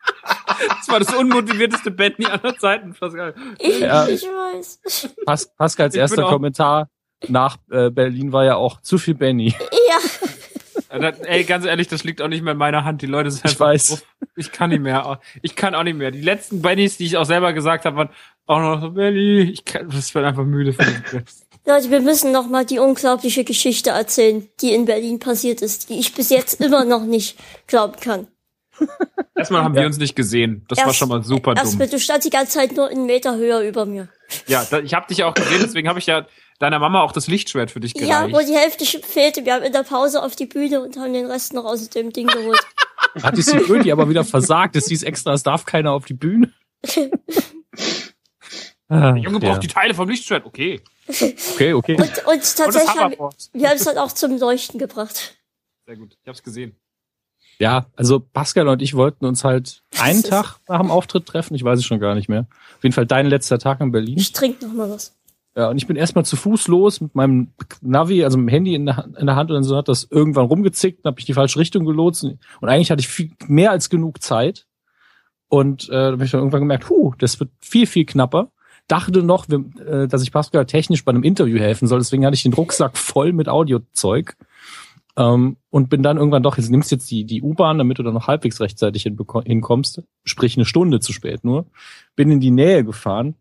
Das 0.68 0.88
war 0.88 0.98
das 1.00 1.14
unmotivierteste 1.14 1.90
Benny 1.90 2.26
aller 2.26 2.56
Zeiten. 2.58 2.94
Pascal. 2.94 3.34
Ich, 3.58 3.80
Ja. 3.80 4.06
ich 4.06 4.22
weiß. 4.22 5.14
Pas 5.24 5.46
Pascals 5.56 5.94
Ich 5.94 6.00
erster 6.00 6.24
Kommentar 6.24 6.88
nach 7.28 7.56
äh, 7.70 7.90
Berlin 7.90 8.32
war 8.32 8.44
ja 8.44 8.56
auch 8.56 8.80
zu 8.80 8.98
viel 8.98 9.14
Benny. 9.14 9.54
Ja, 9.88 11.10
Ey, 11.24 11.42
ganz 11.42 11.64
ehrlich, 11.64 11.88
das 11.88 12.04
liegt 12.04 12.22
auch 12.22 12.28
nicht 12.28 12.42
mehr 12.42 12.52
in 12.52 12.58
meiner 12.58 12.84
Hand. 12.84 13.02
Die 13.02 13.06
Leute 13.06 13.30
sind 13.30 13.50
Ich 13.50 13.58
weiß. 13.58 14.04
Ich 14.36 14.52
kann 14.52 14.70
nicht 14.70 14.80
mehr. 14.82 15.20
Ich 15.42 15.56
kann 15.56 15.74
auch 15.74 15.82
nicht 15.82 15.96
mehr. 15.96 16.12
Die 16.12 16.20
letzten 16.20 16.62
Bennys, 16.62 16.98
die 16.98 17.06
ich 17.06 17.16
auch 17.16 17.24
selber 17.24 17.52
gesagt 17.52 17.84
habe, 17.84 17.96
waren 17.96 18.08
auch 18.46 18.60
noch 18.60 18.80
so, 18.80 18.90
Benny, 18.90 19.40
ich 19.40 19.64
kann, 19.64 19.88
das 19.90 20.14
wird 20.14 20.24
einfach 20.24 20.44
müde 20.44 20.72
von 20.72 20.86
mir. 20.86 21.24
Leute, 21.66 21.90
wir 21.90 22.00
müssen 22.00 22.30
noch 22.32 22.46
mal 22.48 22.64
die 22.66 22.78
unglaubliche 22.78 23.42
Geschichte 23.44 23.90
erzählen, 23.90 24.46
die 24.60 24.74
in 24.74 24.84
Berlin 24.84 25.18
passiert 25.18 25.62
ist, 25.62 25.88
die 25.88 25.98
ich 25.98 26.12
bis 26.14 26.28
jetzt 26.30 26.60
immer 26.60 26.84
noch 26.84 27.04
nicht 27.04 27.38
glauben 27.66 27.98
kann. 27.98 28.26
Erstmal 29.34 29.62
haben 29.64 29.74
wir 29.74 29.86
uns 29.86 29.98
nicht 29.98 30.14
gesehen. 30.16 30.64
Das 30.68 30.78
war 30.78 30.88
Erst- 30.88 30.98
schon 30.98 31.08
mal 31.08 31.22
super 31.24 31.54
Erst 31.56 31.72
dumm. 31.72 31.78
mit, 31.78 31.92
du 31.92 31.98
standst 31.98 32.26
die 32.26 32.30
ganze 32.30 32.58
Zeit 32.58 32.76
nur 32.76 32.88
einen 32.88 33.06
Meter 33.06 33.36
höher 33.36 33.60
über 33.60 33.86
mir. 33.86 34.08
Ja, 34.46 34.66
da, 34.68 34.80
ich 34.80 34.94
habe 34.94 35.06
dich 35.08 35.18
ja 35.18 35.26
auch 35.26 35.34
gesehen, 35.34 35.60
deswegen 35.62 35.88
habe 35.88 35.98
ich 35.98 36.06
ja 36.06 36.26
deiner 36.58 36.78
Mama 36.78 37.02
auch 37.02 37.12
das 37.12 37.28
Lichtschwert 37.28 37.70
für 37.70 37.80
dich 37.80 37.94
Ja, 37.96 38.26
gereicht. 38.26 38.34
wo 38.34 38.46
die 38.52 38.56
Hälfte 38.58 38.84
schon 38.84 39.02
fehlte. 39.02 39.44
Wir 39.44 39.54
haben 39.54 39.62
in 39.64 39.72
der 39.72 39.82
Pause 39.84 40.22
auf 40.22 40.34
die 40.36 40.46
Bühne 40.46 40.82
und 40.82 40.96
haben 40.98 41.12
den 41.12 41.26
Rest 41.26 41.52
noch 41.52 41.64
aus 41.64 41.88
dem 41.90 42.12
Ding 42.12 42.26
geholt. 42.26 42.60
Hat 43.22 43.36
die 43.36 43.42
Security 43.42 43.92
aber 43.92 44.08
wieder 44.08 44.24
versagt. 44.24 44.74
Es 44.76 44.88
hieß 44.88 45.02
extra, 45.04 45.32
es 45.34 45.42
darf 45.44 45.64
keiner 45.64 45.92
auf 45.92 46.04
die 46.04 46.14
Bühne. 46.14 46.52
Ah, 48.94 49.12
Der 49.12 49.22
Junge 49.22 49.40
ja. 49.44 49.50
braucht 49.50 49.62
die 49.62 49.68
Teile 49.68 49.94
vom 49.94 50.08
Lichtschwert. 50.08 50.44
Okay. 50.46 50.80
Okay, 51.08 51.72
okay. 51.74 51.92
Und, 51.96 52.00
und 52.00 52.26
Und 52.26 52.56
tatsächlich 52.56 52.88
haben 52.96 53.12
wir, 53.52 53.68
haben 53.68 53.76
es 53.76 53.84
dann 53.84 53.98
auch 53.98 54.12
zum 54.12 54.38
Leuchten 54.38 54.78
gebracht. 54.78 55.36
Sehr 55.86 55.96
gut. 55.96 56.16
Ich 56.22 56.28
hab's 56.28 56.42
gesehen. 56.42 56.76
Ja, 57.58 57.86
also 57.94 58.18
Pascal 58.20 58.66
und 58.68 58.82
ich 58.82 58.94
wollten 58.94 59.26
uns 59.26 59.44
halt 59.44 59.82
einen 60.00 60.22
Tag 60.24 60.56
nach 60.68 60.80
dem 60.80 60.90
Auftritt 60.90 61.26
treffen. 61.26 61.54
Ich 61.54 61.62
weiß 61.62 61.78
es 61.78 61.84
schon 61.84 62.00
gar 62.00 62.14
nicht 62.14 62.28
mehr. 62.28 62.46
Auf 62.76 62.82
jeden 62.82 62.94
Fall 62.94 63.06
dein 63.06 63.26
letzter 63.26 63.58
Tag 63.58 63.80
in 63.80 63.92
Berlin. 63.92 64.18
Ich 64.18 64.32
trinke 64.32 64.66
noch 64.66 64.72
mal 64.74 64.90
was. 64.90 65.14
Ja, 65.56 65.68
und 65.68 65.76
ich 65.76 65.86
bin 65.86 65.94
erstmal 65.96 66.24
zu 66.24 66.34
Fuß 66.36 66.66
los 66.66 67.00
mit 67.00 67.14
meinem 67.14 67.52
Navi, 67.80 68.24
also 68.24 68.36
mit 68.38 68.46
dem 68.48 68.48
Handy 68.48 68.74
in 68.74 68.86
der, 68.86 68.96
Hand- 68.96 69.16
in 69.16 69.26
der 69.26 69.36
Hand 69.36 69.50
und 69.50 69.54
dann 69.54 69.62
so 69.62 69.76
hat 69.76 69.86
das 69.86 70.08
irgendwann 70.10 70.46
rumgezickt, 70.46 71.04
dann 71.04 71.12
habe 71.12 71.20
ich 71.20 71.26
die 71.26 71.32
falsche 71.34 71.60
Richtung 71.60 71.84
gelotst 71.84 72.24
und 72.24 72.38
eigentlich 72.68 72.90
hatte 72.90 72.98
ich 73.00 73.06
viel, 73.08 73.30
mehr 73.46 73.70
als 73.70 73.88
genug 73.88 74.20
Zeit 74.20 74.66
und 75.46 75.88
äh, 75.90 75.92
da 75.92 76.10
habe 76.10 76.24
ich 76.24 76.32
dann 76.32 76.40
irgendwann 76.40 76.62
gemerkt, 76.62 76.90
huh, 76.90 77.14
das 77.18 77.38
wird 77.38 77.50
viel, 77.60 77.86
viel 77.86 78.04
knapper. 78.04 78.50
Dachte 78.88 79.22
noch, 79.22 79.46
äh, 79.48 80.06
dass 80.06 80.22
ich 80.22 80.32
Pascal 80.32 80.66
technisch 80.66 81.04
bei 81.04 81.10
einem 81.10 81.22
Interview 81.22 81.58
helfen 81.58 81.88
soll, 81.88 81.98
deswegen 82.00 82.24
hatte 82.26 82.34
ich 82.34 82.42
den 82.42 82.52
Rucksack 82.52 82.96
voll 82.98 83.32
mit 83.32 83.48
Audiozeug 83.48 84.36
ähm, 85.16 85.56
und 85.70 85.90
bin 85.90 86.02
dann 86.02 86.18
irgendwann 86.18 86.42
doch, 86.42 86.56
jetzt 86.56 86.70
nimmst 86.70 86.90
jetzt 86.90 87.10
die, 87.10 87.24
die 87.24 87.42
U-Bahn, 87.42 87.78
damit 87.78 87.98
du 87.98 88.02
dann 88.02 88.14
noch 88.14 88.28
halbwegs 88.28 88.60
rechtzeitig 88.60 89.02
hinkommst, 89.02 90.02
sprich 90.24 90.56
eine 90.56 90.64
Stunde 90.64 91.00
zu 91.00 91.12
spät 91.12 91.44
nur, 91.44 91.66
bin 92.16 92.30
in 92.30 92.40
die 92.40 92.50
Nähe 92.50 92.84
gefahren 92.84 93.36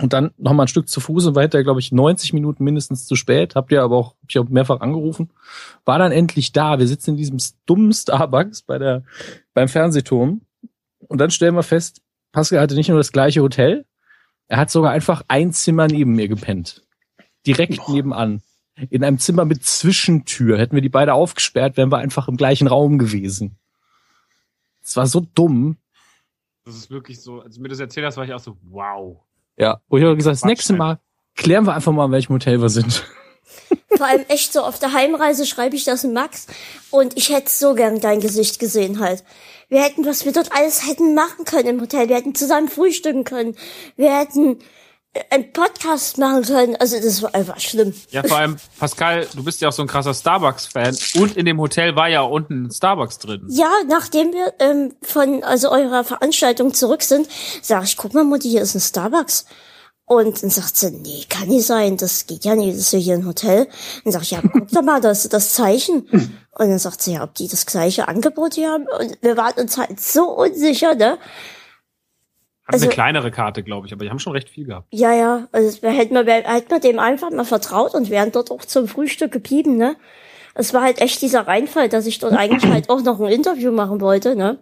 und 0.00 0.12
dann 0.12 0.32
noch 0.36 0.52
mal 0.52 0.64
ein 0.64 0.68
Stück 0.68 0.88
zu 0.88 1.00
Fuß 1.00 1.26
und 1.26 1.34
weiter, 1.36 1.62
glaube 1.62 1.80
ich, 1.80 1.90
90 1.90 2.34
Minuten 2.34 2.64
mindestens 2.64 3.06
zu 3.06 3.16
spät. 3.16 3.54
Habt 3.54 3.72
ihr 3.72 3.82
aber 3.82 3.96
auch, 3.96 4.10
hab 4.22 4.28
ich 4.28 4.38
auch 4.38 4.48
mehrfach 4.48 4.80
angerufen. 4.80 5.30
War 5.86 5.98
dann 5.98 6.12
endlich 6.12 6.52
da. 6.52 6.78
Wir 6.78 6.86
sitzen 6.86 7.10
in 7.10 7.16
diesem 7.16 7.38
dummen 7.64 7.92
Starbucks 7.92 8.62
bei 8.62 8.78
der, 8.78 9.04
beim 9.54 9.68
Fernsehturm. 9.68 10.42
Und 11.08 11.18
dann 11.18 11.30
stellen 11.30 11.54
wir 11.54 11.62
fest, 11.62 12.02
Pascal 12.32 12.60
hatte 12.60 12.74
nicht 12.74 12.90
nur 12.90 12.98
das 12.98 13.12
gleiche 13.12 13.40
Hotel, 13.40 13.86
er 14.48 14.58
hat 14.58 14.70
sogar 14.70 14.92
einfach 14.92 15.22
ein 15.28 15.52
Zimmer 15.52 15.86
neben 15.86 16.14
mir 16.14 16.28
gepennt. 16.28 16.84
Direkt 17.46 17.88
nebenan. 17.88 18.42
In 18.90 19.02
einem 19.04 19.18
Zimmer 19.18 19.44
mit 19.44 19.64
Zwischentür. 19.64 20.58
Hätten 20.58 20.74
wir 20.74 20.82
die 20.82 20.88
beide 20.88 21.14
aufgesperrt, 21.14 21.76
wären 21.76 21.90
wir 21.90 21.98
einfach 21.98 22.28
im 22.28 22.36
gleichen 22.36 22.66
Raum 22.66 22.98
gewesen. 22.98 23.58
Es 24.82 24.96
war 24.96 25.06
so 25.06 25.20
dumm. 25.20 25.76
Das 26.64 26.76
ist 26.76 26.90
wirklich 26.90 27.22
so, 27.22 27.40
als 27.40 27.56
du 27.56 27.62
mir 27.62 27.68
das 27.68 27.80
erzählt 27.80 28.06
hast, 28.06 28.16
war 28.16 28.24
ich 28.24 28.34
auch 28.34 28.40
so, 28.40 28.56
wow. 28.62 29.18
Ja, 29.56 29.80
wo 29.88 29.96
ich 29.96 30.04
habe 30.04 30.16
gesagt, 30.16 30.34
das 30.34 30.40
Quatsch, 30.42 30.48
nächste. 30.48 30.72
Mal 30.74 31.00
klären 31.34 31.66
wir 31.66 31.74
einfach 31.74 31.92
mal, 31.92 32.06
in 32.06 32.12
welchem 32.12 32.34
Hotel 32.34 32.60
wir 32.60 32.68
sind. 32.68 33.04
Vor 33.96 34.06
allem 34.06 34.24
echt 34.28 34.52
so 34.52 34.62
auf 34.62 34.78
der 34.78 34.92
Heimreise 34.92 35.46
schreibe 35.46 35.76
ich 35.76 35.84
das 35.84 36.04
in 36.04 36.12
Max 36.12 36.46
und 36.90 37.16
ich 37.16 37.30
hätte 37.30 37.50
so 37.50 37.74
gern 37.74 38.00
dein 38.00 38.20
Gesicht 38.20 38.58
gesehen 38.58 39.00
halt. 39.00 39.24
Wir 39.68 39.82
hätten, 39.82 40.06
was 40.06 40.24
wir 40.24 40.32
dort 40.32 40.52
alles 40.52 40.86
hätten 40.86 41.14
machen 41.14 41.44
können 41.44 41.68
im 41.68 41.80
Hotel. 41.80 42.08
Wir 42.08 42.16
hätten 42.16 42.34
zusammen 42.34 42.68
frühstücken 42.68 43.24
können. 43.24 43.56
Wir 43.96 44.16
hätten 44.16 44.60
äh, 45.12 45.22
einen 45.30 45.52
Podcast 45.52 46.18
machen 46.18 46.44
können. 46.44 46.76
Also 46.76 46.96
das 46.96 47.20
war 47.22 47.34
einfach 47.34 47.58
schlimm. 47.58 47.92
Ja, 48.10 48.22
vor 48.22 48.38
allem, 48.38 48.56
Pascal, 48.78 49.26
du 49.34 49.42
bist 49.42 49.60
ja 49.60 49.68
auch 49.68 49.72
so 49.72 49.82
ein 49.82 49.88
krasser 49.88 50.14
Starbucks-Fan 50.14 50.96
und 51.16 51.36
in 51.36 51.46
dem 51.46 51.60
Hotel 51.60 51.96
war 51.96 52.08
ja 52.08 52.20
unten 52.20 52.66
ein 52.66 52.70
Starbucks 52.70 53.18
drin. 53.18 53.42
Ja, 53.48 53.70
nachdem 53.88 54.32
wir 54.32 54.54
ähm, 54.60 54.94
von 55.02 55.42
also 55.42 55.70
eurer 55.70 56.04
Veranstaltung 56.04 56.72
zurück 56.72 57.02
sind, 57.02 57.28
sag 57.60 57.84
ich, 57.84 57.96
guck 57.96 58.14
mal, 58.14 58.24
Mutti, 58.24 58.48
hier 58.48 58.62
ist 58.62 58.76
ein 58.76 58.80
Starbucks. 58.80 59.46
Und 60.08 60.40
dann 60.40 60.50
sagt 60.50 60.76
sie, 60.76 60.92
nee, 60.92 61.24
kann 61.28 61.48
nicht 61.48 61.66
sein, 61.66 61.96
das 61.96 62.26
geht 62.28 62.44
ja 62.44 62.54
nicht, 62.54 62.70
das 62.70 62.78
ist 62.78 62.92
ja 62.92 62.98
hier 63.00 63.14
ein 63.14 63.26
Hotel. 63.26 63.66
Dann 64.04 64.12
sag 64.12 64.22
ich, 64.22 64.30
ja, 64.30 64.40
guck 64.40 64.68
doch 64.68 64.82
mal, 64.82 65.00
das 65.00 65.28
das 65.28 65.52
Zeichen. 65.54 66.06
Und 66.12 66.40
dann 66.70 66.78
sagt 66.78 67.02
sie, 67.02 67.14
ja, 67.14 67.24
ob 67.24 67.34
die 67.34 67.48
das 67.48 67.66
gleiche 67.66 68.06
Angebot 68.06 68.54
hier 68.54 68.70
haben. 68.70 68.86
Und 69.00 69.18
wir 69.20 69.36
waren 69.36 69.54
uns 69.60 69.76
halt 69.76 69.98
so 70.00 70.30
unsicher, 70.30 70.94
ne? 70.94 71.18
Hat 72.64 72.74
Also- 72.74 72.86
eine 72.86 72.94
kleinere 72.94 73.30
Karte, 73.32 73.64
glaube 73.64 73.86
ich, 73.88 73.92
aber 73.92 74.04
die 74.04 74.10
haben 74.10 74.20
schon 74.20 74.32
recht 74.32 74.48
viel 74.48 74.66
gehabt. 74.66 74.86
Ja, 74.92 75.12
ja, 75.12 75.48
also 75.50 75.82
wir 75.82 75.90
hätten 75.90 76.14
wir, 76.14 76.24
hätten 76.34 76.70
wir 76.70 76.80
dem 76.80 77.00
einfach 77.00 77.30
mal 77.30 77.44
vertraut 77.44 77.94
und 77.94 78.08
wären 78.08 78.30
dort 78.30 78.52
auch 78.52 78.64
zum 78.64 78.86
Frühstück 78.86 79.32
geblieben, 79.32 79.76
ne? 79.76 79.96
Es 80.54 80.72
war 80.72 80.82
halt 80.82 81.00
echt 81.00 81.20
dieser 81.20 81.46
Reinfall, 81.48 81.88
dass 81.88 82.06
ich 82.06 82.18
dort 82.20 82.32
eigentlich 82.32 82.64
halt 82.72 82.90
auch 82.90 83.02
noch 83.02 83.18
ein 83.20 83.26
Interview 83.32 83.72
machen 83.72 84.00
wollte, 84.00 84.36
ne? 84.36 84.58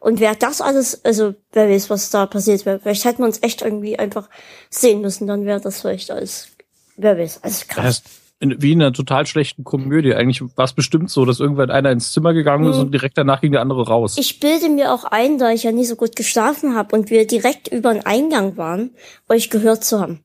Und 0.00 0.18
wer 0.18 0.34
das 0.34 0.60
alles, 0.60 1.04
also 1.04 1.34
wer 1.52 1.68
weiß, 1.68 1.90
was 1.90 2.10
da 2.10 2.26
passiert 2.26 2.66
wäre. 2.66 2.80
Vielleicht 2.80 3.04
hätten 3.04 3.18
wir 3.22 3.26
uns 3.26 3.42
echt 3.42 3.62
irgendwie 3.62 3.98
einfach 3.98 4.28
sehen 4.70 5.02
müssen, 5.02 5.26
dann 5.26 5.44
wäre 5.44 5.60
das 5.60 5.82
vielleicht 5.82 6.10
alles, 6.10 6.48
wer 6.96 7.16
weiß, 7.18 7.42
alles 7.44 7.58
Das 7.60 7.68
krass. 7.68 7.84
heißt, 7.84 8.04
in, 8.40 8.62
wie 8.62 8.72
in 8.72 8.80
einer 8.80 8.94
total 8.94 9.26
schlechten 9.26 9.62
Komödie. 9.64 10.14
Eigentlich 10.14 10.40
war 10.56 10.64
es 10.64 10.72
bestimmt 10.72 11.10
so, 11.10 11.26
dass 11.26 11.38
irgendwann 11.40 11.70
einer 11.70 11.90
ins 11.90 12.12
Zimmer 12.12 12.32
gegangen 12.32 12.66
ist 12.70 12.76
Mhm. 12.76 12.82
und 12.84 12.92
direkt 12.92 13.18
danach 13.18 13.42
ging 13.42 13.52
der 13.52 13.60
andere 13.60 13.86
raus. 13.86 14.16
Ich 14.18 14.40
bilde 14.40 14.70
mir 14.70 14.94
auch 14.94 15.04
ein, 15.04 15.36
da 15.36 15.50
ich 15.52 15.64
ja 15.64 15.72
nie 15.72 15.84
so 15.84 15.96
gut 15.96 16.16
geschlafen 16.16 16.74
habe 16.74 16.96
und 16.96 17.10
wir 17.10 17.26
direkt 17.26 17.68
über 17.68 17.92
den 17.92 18.06
Eingang 18.06 18.56
waren, 18.56 18.92
euch 19.28 19.50
gehört 19.50 19.84
zu 19.84 20.00
haben. 20.00 20.24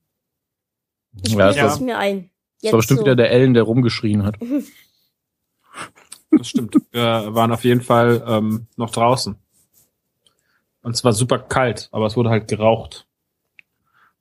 Ich 1.21 1.33
ja, 1.33 1.47
bilde 1.47 1.59
das 1.61 1.73
es 1.73 1.79
war, 1.81 1.85
mir 1.85 1.97
ein. 1.97 2.29
das 2.63 2.71
war 2.71 2.77
bestimmt 2.79 2.99
so. 2.99 3.05
wieder 3.05 3.17
der 3.17 3.31
Ellen, 3.31 3.53
der 3.53 3.63
rumgeschrien 3.63 4.23
hat. 4.23 4.35
Das 6.31 6.49
stimmt. 6.49 6.75
Wir 6.91 7.33
waren 7.33 7.51
auf 7.53 7.63
jeden 7.63 7.81
Fall 7.81 8.21
ähm, 8.27 8.67
noch 8.75 8.91
draußen. 8.91 9.37
Und 10.85 10.91
es 10.95 11.03
war 11.03 11.13
super 11.13 11.39
kalt, 11.39 11.89
aber 11.91 12.05
es 12.05 12.15
wurde 12.15 12.29
halt 12.29 12.47
geraucht. 12.47 13.07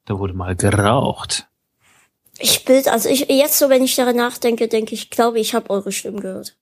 Da 0.07 0.19
wurde 0.19 0.33
mal 0.33 0.57
geraucht. 0.57 1.47
Ich 2.39 2.65
bild, 2.65 2.89
also 2.89 3.09
ich 3.11 3.29
jetzt 3.29 3.59
so, 3.59 3.69
wenn 3.69 3.85
ich 3.85 3.95
daran 3.97 4.17
nachdenke, 4.17 4.67
denke 4.67 4.95
ich, 4.95 5.11
glaube 5.11 5.39
ich, 5.39 5.55
habe 5.55 5.69
eure 5.69 5.93
Stimmen 5.93 6.21
gehört. 6.21 6.57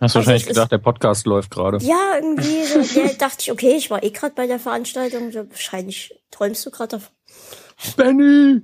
du 0.00 0.02
Also 0.02 0.14
wahrscheinlich 0.16 0.42
es 0.42 0.48
ist- 0.48 0.54
gedacht, 0.56 0.72
der 0.72 0.78
Podcast 0.78 1.24
läuft 1.24 1.52
gerade. 1.52 1.78
Ja, 1.78 2.16
irgendwie 2.16 2.64
so, 2.64 2.80
ja, 3.00 3.12
dachte 3.18 3.36
ich, 3.42 3.52
okay, 3.52 3.76
ich 3.76 3.90
war 3.90 4.02
eh 4.02 4.10
gerade 4.10 4.34
bei 4.34 4.48
der 4.48 4.58
Veranstaltung, 4.58 5.30
so, 5.30 5.48
wahrscheinlich 5.48 6.20
träumst 6.32 6.66
du 6.66 6.70
gerade 6.72 6.98
davon. 6.98 7.12
Benny! 7.96 8.62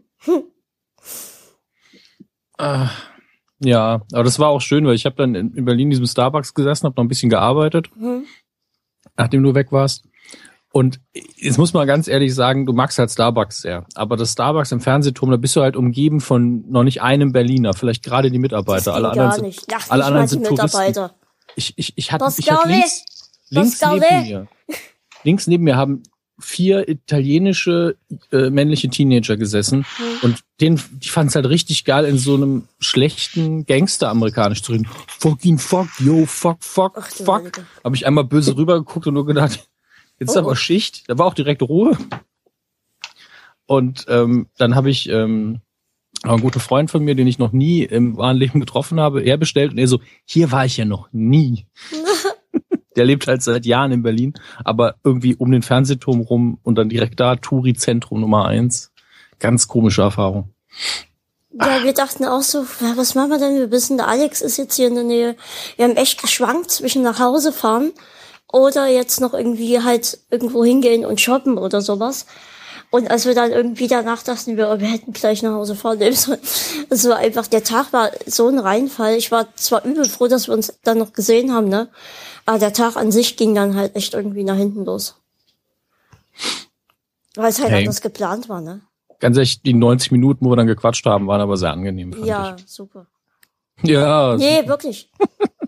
Ah, 2.58 2.90
ja, 3.60 4.02
aber 4.12 4.24
das 4.24 4.38
war 4.38 4.48
auch 4.48 4.60
schön, 4.60 4.84
weil 4.86 4.94
ich 4.94 5.06
habe 5.06 5.16
dann 5.16 5.34
in 5.34 5.54
in 5.54 5.64
Berlin 5.64 5.86
in 5.86 5.90
diesem 5.90 6.06
Starbucks 6.06 6.52
gesessen, 6.54 6.84
habe 6.86 6.96
noch 6.96 7.04
ein 7.04 7.08
bisschen 7.08 7.30
gearbeitet, 7.30 7.90
Hm. 7.96 8.26
nachdem 9.16 9.42
du 9.42 9.54
weg 9.54 9.72
warst. 9.72 10.04
Und 10.72 11.00
jetzt 11.36 11.58
muss 11.58 11.74
man 11.74 11.86
ganz 11.86 12.08
ehrlich 12.08 12.34
sagen, 12.34 12.64
du 12.64 12.72
magst 12.72 12.98
halt 12.98 13.10
Starbucks 13.10 13.60
sehr. 13.60 13.84
Aber 13.94 14.16
das 14.16 14.32
Starbucks 14.32 14.72
im 14.72 14.80
Fernsehturm, 14.80 15.30
da 15.30 15.36
bist 15.36 15.54
du 15.54 15.60
halt 15.60 15.76
umgeben 15.76 16.20
von 16.20 16.64
noch 16.70 16.82
nicht 16.82 17.02
einem 17.02 17.32
Berliner, 17.32 17.74
vielleicht 17.74 18.02
gerade 18.02 18.30
die 18.30 18.38
Mitarbeiter. 18.38 18.94
Alle 18.94 19.10
anderen 19.10 19.32
sind, 19.32 19.44
nicht. 19.44 19.66
Ach, 19.74 19.90
alle 19.90 20.04
anderen 20.04 20.28
sind 20.28 20.46
Touristen. 20.46 20.64
Mitarbeiter. 20.78 21.14
Ich, 21.56 21.74
ich, 21.76 21.92
ich 21.96 22.12
hatte, 22.12 22.24
Das 22.24 22.38
ich 22.38 22.50
hatte 22.50 22.68
links, 22.68 23.04
links 23.50 23.78
Das 23.78 23.90
neben 23.90 24.22
mir, 24.22 24.48
links 25.24 25.46
neben 25.46 25.64
mir 25.64 25.76
haben 25.76 26.02
vier 26.38 26.88
italienische 26.88 27.96
äh, 28.32 28.48
männliche 28.48 28.88
Teenager 28.88 29.36
gesessen 29.36 29.84
Hm. 29.96 30.06
und 30.22 30.40
den, 30.60 30.80
die 30.90 31.08
fanden 31.08 31.28
es 31.28 31.34
halt 31.34 31.46
richtig 31.48 31.84
geil, 31.84 32.06
in 32.06 32.16
so 32.16 32.34
einem 32.34 32.66
schlechten 32.80 33.66
Gangster-amerikanisch 33.66 34.62
zu 34.62 34.72
reden. 34.72 34.88
Fucking 35.18 35.58
fuck, 35.58 35.88
yo, 35.98 36.24
fuck, 36.26 36.58
fuck, 36.64 36.94
Ach 36.96 37.08
fuck. 37.10 37.64
Habe 37.84 37.94
ich 37.94 38.06
einmal 38.06 38.24
böse 38.24 38.56
rübergeguckt 38.56 39.06
und 39.06 39.14
nur 39.14 39.26
gedacht, 39.26 39.68
jetzt 40.22 40.30
ist 40.30 40.36
Oh, 40.36 40.40
aber. 40.40 40.56
Schicht. 40.56 41.08
Da 41.08 41.18
war 41.18 41.26
auch 41.26 41.34
direkt 41.34 41.62
Ruhe. 41.62 41.96
Und 43.66 44.06
ähm, 44.08 44.48
dann 44.58 44.74
habe 44.74 44.90
ich 44.90 45.08
ähm, 45.08 45.60
ein 46.22 46.40
guter 46.40 46.60
Freund 46.60 46.90
von 46.90 47.02
mir, 47.02 47.14
den 47.14 47.26
ich 47.26 47.38
noch 47.38 47.52
nie 47.52 47.82
im 47.82 48.16
wahren 48.16 48.36
Leben 48.36 48.60
getroffen 48.60 49.00
habe, 49.00 49.22
er 49.22 49.36
bestellt 49.36 49.72
und 49.72 49.78
er 49.78 49.88
so, 49.88 50.00
hier 50.24 50.52
war 50.52 50.64
ich 50.64 50.76
ja 50.76 50.84
noch 50.84 51.08
nie. 51.12 51.66
Der 52.96 53.06
lebt 53.06 53.26
halt 53.26 53.42
seit 53.42 53.64
Jahren 53.64 53.90
in 53.90 54.02
Berlin, 54.02 54.34
aber 54.64 54.96
irgendwie 55.02 55.34
um 55.34 55.50
den 55.50 55.62
Fernsehturm 55.62 56.20
rum 56.20 56.58
und 56.62 56.74
dann 56.76 56.90
direkt 56.90 57.18
da, 57.20 57.36
Touri-Zentrum 57.36 58.20
Nummer 58.20 58.44
eins. 58.44 58.92
Ganz 59.38 59.66
komische 59.66 60.02
Erfahrung. 60.02 60.50
Ja, 61.58 61.82
wir 61.84 61.94
dachten 61.94 62.26
auch 62.26 62.42
so, 62.42 62.66
ja, 62.80 62.92
was 62.96 63.14
machen 63.14 63.30
wir 63.30 63.38
denn? 63.38 63.56
Wir 63.56 63.70
wissen, 63.70 63.96
der 63.96 64.08
Alex 64.08 64.42
ist 64.42 64.58
jetzt 64.58 64.76
hier 64.76 64.88
in 64.88 64.94
der 64.94 65.04
Nähe. 65.04 65.36
Wir 65.76 65.86
haben 65.86 65.96
echt 65.96 66.20
geschwankt 66.20 66.70
zwischen 66.70 67.02
nach 67.02 67.18
Hause 67.18 67.52
fahren 67.52 67.92
oder 68.52 68.86
jetzt 68.86 69.20
noch 69.20 69.34
irgendwie 69.34 69.82
halt 69.82 70.18
irgendwo 70.30 70.64
hingehen 70.64 71.04
und 71.04 71.20
shoppen 71.20 71.58
oder 71.58 71.80
sowas. 71.80 72.26
Und 72.90 73.10
als 73.10 73.24
wir 73.24 73.34
dann 73.34 73.50
irgendwie 73.52 73.88
danach 73.88 74.22
dachten, 74.22 74.58
wir, 74.58 74.78
wir 74.78 74.86
hätten 74.88 75.14
gleich 75.14 75.42
nach 75.42 75.54
Hause 75.54 75.74
fahren 75.74 75.98
sollen. 76.12 76.38
Es 76.90 77.08
war 77.08 77.16
einfach, 77.16 77.46
der 77.46 77.64
Tag 77.64 77.92
war 77.94 78.10
so 78.26 78.48
ein 78.48 78.58
Reinfall. 78.58 79.16
Ich 79.16 79.32
war 79.32 79.46
zwar 79.56 79.84
übel 79.84 80.04
froh, 80.04 80.28
dass 80.28 80.46
wir 80.46 80.54
uns 80.54 80.78
dann 80.84 80.98
noch 80.98 81.14
gesehen 81.14 81.54
haben, 81.54 81.68
ne? 81.68 81.88
Aber 82.44 82.58
der 82.58 82.74
Tag 82.74 82.96
an 82.96 83.10
sich 83.10 83.36
ging 83.38 83.54
dann 83.54 83.76
halt 83.76 83.96
echt 83.96 84.12
irgendwie 84.12 84.44
nach 84.44 84.56
hinten 84.56 84.84
los. 84.84 85.16
Weil 87.34 87.48
es 87.48 87.60
halt 87.60 87.70
Hey. 87.70 87.80
anders 87.80 88.02
geplant 88.02 88.48
war, 88.50 88.60
ne? 88.60 88.82
Ganz 89.20 89.36
ehrlich, 89.36 89.62
die 89.62 89.72
90 89.72 90.10
Minuten, 90.10 90.44
wo 90.44 90.50
wir 90.50 90.56
dann 90.56 90.66
gequatscht 90.66 91.06
haben, 91.06 91.28
waren 91.28 91.40
aber 91.40 91.56
sehr 91.56 91.70
angenehm. 91.70 92.12
Ja, 92.24 92.56
super. 92.66 93.06
ich. 93.82 93.90
ja 93.90 94.36
Nee, 94.36 94.66
wirklich. 94.66 95.10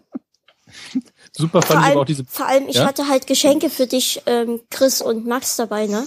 super 1.37 1.63
fand 1.63 1.81
ich 1.81 1.87
aber 1.87 1.93
auch 1.93 1.97
allem, 2.01 2.07
diese. 2.07 2.25
vor 2.27 2.47
allem, 2.47 2.69
ich 2.69 2.77
Ja? 2.77 2.87
hatte 2.87 3.09
halt 3.09 3.27
Geschenke 3.27 3.71
für 3.71 3.87
dich, 3.87 4.23
ähm, 4.27 4.61
Chris 4.71 5.01
und 5.03 5.27
Max 5.27 5.57
dabei, 5.57 5.87
ne? 5.87 6.07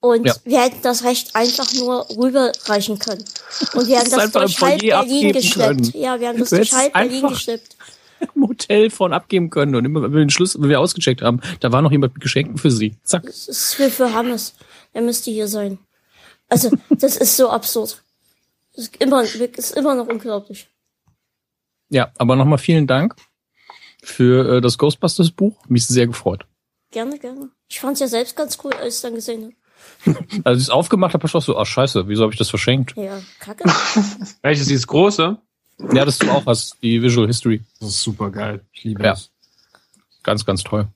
Und 0.00 0.26
Ja. 0.26 0.34
wir 0.44 0.62
hätten 0.62 0.80
das 0.82 1.04
Recht 1.04 1.34
einfach 1.36 1.72
nur 1.74 2.08
rüberreichen 2.16 2.98
können. 2.98 3.24
Und 3.74 3.88
wir 3.88 3.98
haben 3.98 4.10
Das 4.10 4.30
das, 4.30 4.32
durch 4.32 4.60
halb 4.60 4.80
Berlin 4.80 5.32
geschleppt. 5.32 5.92
können. 5.92 5.92
Ja, 6.02 6.18
wir 6.20 6.28
haben 6.28 6.38
das 6.38 6.50
Du 6.50 6.56
durch 6.56 6.72
halb 6.72 6.92
Berlin 6.92 7.28
geschleppt. 7.28 7.76
Im 8.34 8.48
Hotel 8.48 8.90
von 8.90 9.12
abgeben 9.14 9.48
können 9.48 9.74
und 9.74 9.84
immer, 9.86 10.02
wenn 10.02 10.12
wir 10.12 10.18
den 10.20 10.28
Schluss, 10.30 10.60
wenn 10.60 10.68
wir 10.68 10.78
ausgecheckt 10.78 11.22
haben, 11.22 11.40
da 11.60 11.72
war 11.72 11.80
noch 11.80 11.90
jemand 11.90 12.12
mit 12.14 12.22
Geschenken 12.22 12.58
für 12.58 12.70
sie. 12.70 12.94
Zack. 13.02 13.22
Das 13.24 13.48
ist 13.48 13.74
für, 13.74 13.90
für 13.90 14.12
Hannes. 14.12 14.54
Er 14.92 15.00
müsste 15.02 15.30
hier 15.30 15.48
sein. 15.48 15.78
Also, 16.48 16.70
das 16.90 17.16
ist 17.16 17.36
so 17.36 17.48
absurd. 17.48 18.02
Das 18.74 18.84
ist 18.84 18.96
immer, 18.98 19.22
ist 19.22 19.74
immer 19.76 19.94
noch 19.94 20.06
unglaublich. 20.06 20.68
Ja, 21.88 22.12
aber 22.18 22.36
nochmal 22.36 22.58
vielen 22.58 22.86
Dank 22.86 23.14
für 24.02 24.56
äh, 24.56 24.60
das 24.60 24.78
Ghostbusters 24.78 25.30
Buch. 25.30 25.56
Mich 25.68 25.86
sehr 25.86 26.06
gefreut. 26.06 26.46
Gerne, 26.90 27.18
gerne. 27.18 27.50
Ich 27.68 27.80
fand's 27.80 28.00
ja 28.00 28.08
selbst 28.08 28.36
ganz 28.36 28.58
cool, 28.64 28.72
als 28.74 28.96
ich 28.96 29.02
dann 29.02 29.14
gesehen 29.14 29.42
habe. 29.44 29.54
Als 30.44 30.58
ich 30.58 30.64
es 30.64 30.70
aufgemacht 30.70 31.14
habe, 31.14 31.22
war 31.22 31.28
ich 31.28 31.34
auch 31.34 31.42
so, 31.42 31.56
ach 31.56 31.64
scheiße, 31.64 32.06
wieso 32.08 32.22
habe 32.24 32.32
ich 32.32 32.38
das 32.38 32.50
verschenkt? 32.50 32.94
Ja, 32.96 33.18
kacke. 33.38 33.64
Welches 34.42 34.66
dieses 34.66 34.86
große? 34.86 35.38
Ja, 35.94 36.04
das 36.04 36.18
du 36.18 36.30
auch 36.30 36.44
hast, 36.44 36.76
die 36.82 37.02
Visual 37.02 37.26
History. 37.26 37.62
Das 37.80 37.88
ist 37.90 38.02
super 38.02 38.30
geil. 38.30 38.62
Ich 38.72 38.84
liebe 38.84 39.02
Ja. 39.02 39.12
das. 39.12 39.30
Ganz, 40.22 40.44
ganz 40.44 40.62
toll. 40.64 40.88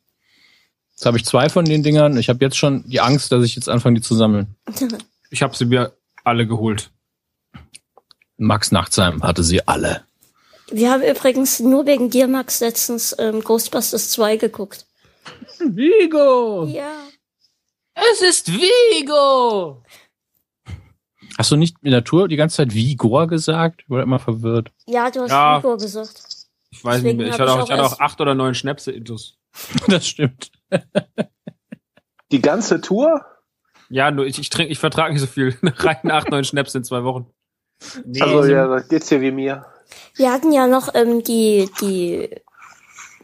Jetzt 0.91 1.07
habe 1.07 1.17
ich 1.17 1.25
zwei 1.25 1.49
von 1.49 1.65
den 1.65 1.83
Dingern. 1.83 2.19
Ich 2.19 2.29
habe 2.29 2.45
jetzt 2.45 2.57
schon 2.59 2.85
die 2.87 3.01
Angst, 3.01 3.33
dass 3.33 3.43
ich 3.45 3.57
jetzt 3.57 3.71
anfange, 3.71 3.97
die 3.97 4.03
zu 4.03 4.15
sammeln. 4.15 4.55
Ich 5.31 5.43
habe 5.43 5.57
sie 5.57 5.65
mir 5.65 5.93
alle 6.23 6.47
geholt. 6.47 6.91
Max 8.37 8.71
Nachtsheim 8.71 9.23
hatte 9.23 9.43
sie 9.43 9.67
alle. 9.67 10.05
Wir 10.75 10.91
haben 10.91 11.03
übrigens 11.05 11.61
nur 11.61 11.87
wegen 11.87 12.11
dir, 12.11 12.27
Max, 12.27 12.59
letztens 12.59 13.15
ähm, 13.21 13.45
Ghostbusters 13.45 14.11
2 14.11 14.39
geguckt. 14.39 14.87
Vigo! 15.61 16.65
Ja. 16.67 16.97
Es 17.95 18.23
ist 18.23 18.51
Vigo! 18.53 19.85
Hast 21.39 21.53
du 21.53 21.57
nicht 21.57 21.77
in 21.83 21.93
der 21.93 22.03
Tour 22.03 22.27
die 22.27 22.35
ganze 22.35 22.57
Zeit 22.57 22.75
Vigor 22.75 23.29
gesagt? 23.29 23.83
Ich 23.85 23.91
war 23.91 24.03
immer 24.03 24.19
verwirrt. 24.19 24.73
Ja, 24.87 25.13
du 25.13 25.21
hast 25.23 25.31
Ja. 25.31 25.59
Igor 25.59 25.77
gesagt. 25.79 26.25
Ich 26.71 26.85
weiß 26.85 26.97
Deswegen 26.97 27.19
nicht 27.19 27.27
mehr. 27.27 27.35
Ich 27.35 27.41
hatte, 27.41 27.53
auch, 27.53 27.65
ich 27.65 27.71
hatte 27.71 27.85
auch 27.85 28.01
acht 28.01 28.21
oder 28.21 28.35
neun 28.35 28.55
Schnäpse-Intus. 28.57 29.39
Das 29.87 30.09
stimmt. 30.09 30.51
Die 32.33 32.43
ganze 32.43 32.81
Tour? 32.81 33.25
Ja, 33.91 34.11
nur 34.11 34.27
ich, 34.27 34.41
ich 34.41 34.51
trinke, 34.51 34.73
ich 34.73 34.81
vertrage 34.81 35.13
nicht 35.13 35.21
so 35.21 35.29
viel. 35.29 35.57
Rein 35.63 36.11
acht, 36.11 36.31
neun 36.31 36.43
Schnäpse 36.43 36.79
in 36.79 36.85
zwei 36.85 37.05
Wochen. 37.05 37.31
Nee, 38.05 38.21
Also 38.23 38.45
ja, 38.51 38.67
da 38.67 38.81
geht's 38.81 39.07
dir 39.07 39.21
wie 39.21 39.31
mir. 39.31 39.67
Wir 40.17 40.33
hatten 40.33 40.53
ja 40.53 40.67
noch 40.67 40.95
ähm, 40.95 41.23
die, 41.23 41.69
die 41.81 42.29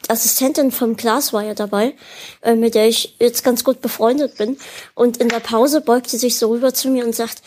Assistentin 0.09 0.73
vom 0.73 0.97
Klaas 0.97 1.33
war 1.33 1.45
ja 1.45 1.55
dabei, 1.55 1.95
äh, 2.43 2.55
mit 2.55 2.75
der 2.75 2.89
ich 2.89 3.17
jetzt 3.21 3.45
ganz 3.45 3.65
gut 3.65 3.81
befreundet 3.81 4.37
bin. 4.39 4.59
Und 4.95 5.19
in 5.19 5.29
der 5.29 5.41
Pause 5.41 5.81
beugt 5.81 6.09
sie 6.11 6.19
sich 6.19 6.37
so 6.39 6.51
rüber 6.51 6.75
zu 6.75 6.89
mir 6.89 7.05
und 7.05 7.15
sagt, 7.15 7.43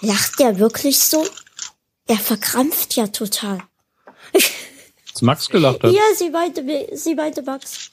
lacht 0.00 0.38
der 0.38 0.58
wirklich 0.58 1.00
so? 1.00 1.24
Er 2.06 2.16
verkrampft 2.16 2.94
ja 2.96 3.06
total. 3.08 3.58
Dass 4.32 5.22
Max 5.22 5.48
gelacht 5.48 5.82
hat. 5.82 5.92
Ja, 5.92 6.02
sie 6.16 6.30
meinte, 6.30 6.64
sie 6.92 7.14
meinte 7.14 7.42
Max. 7.42 7.90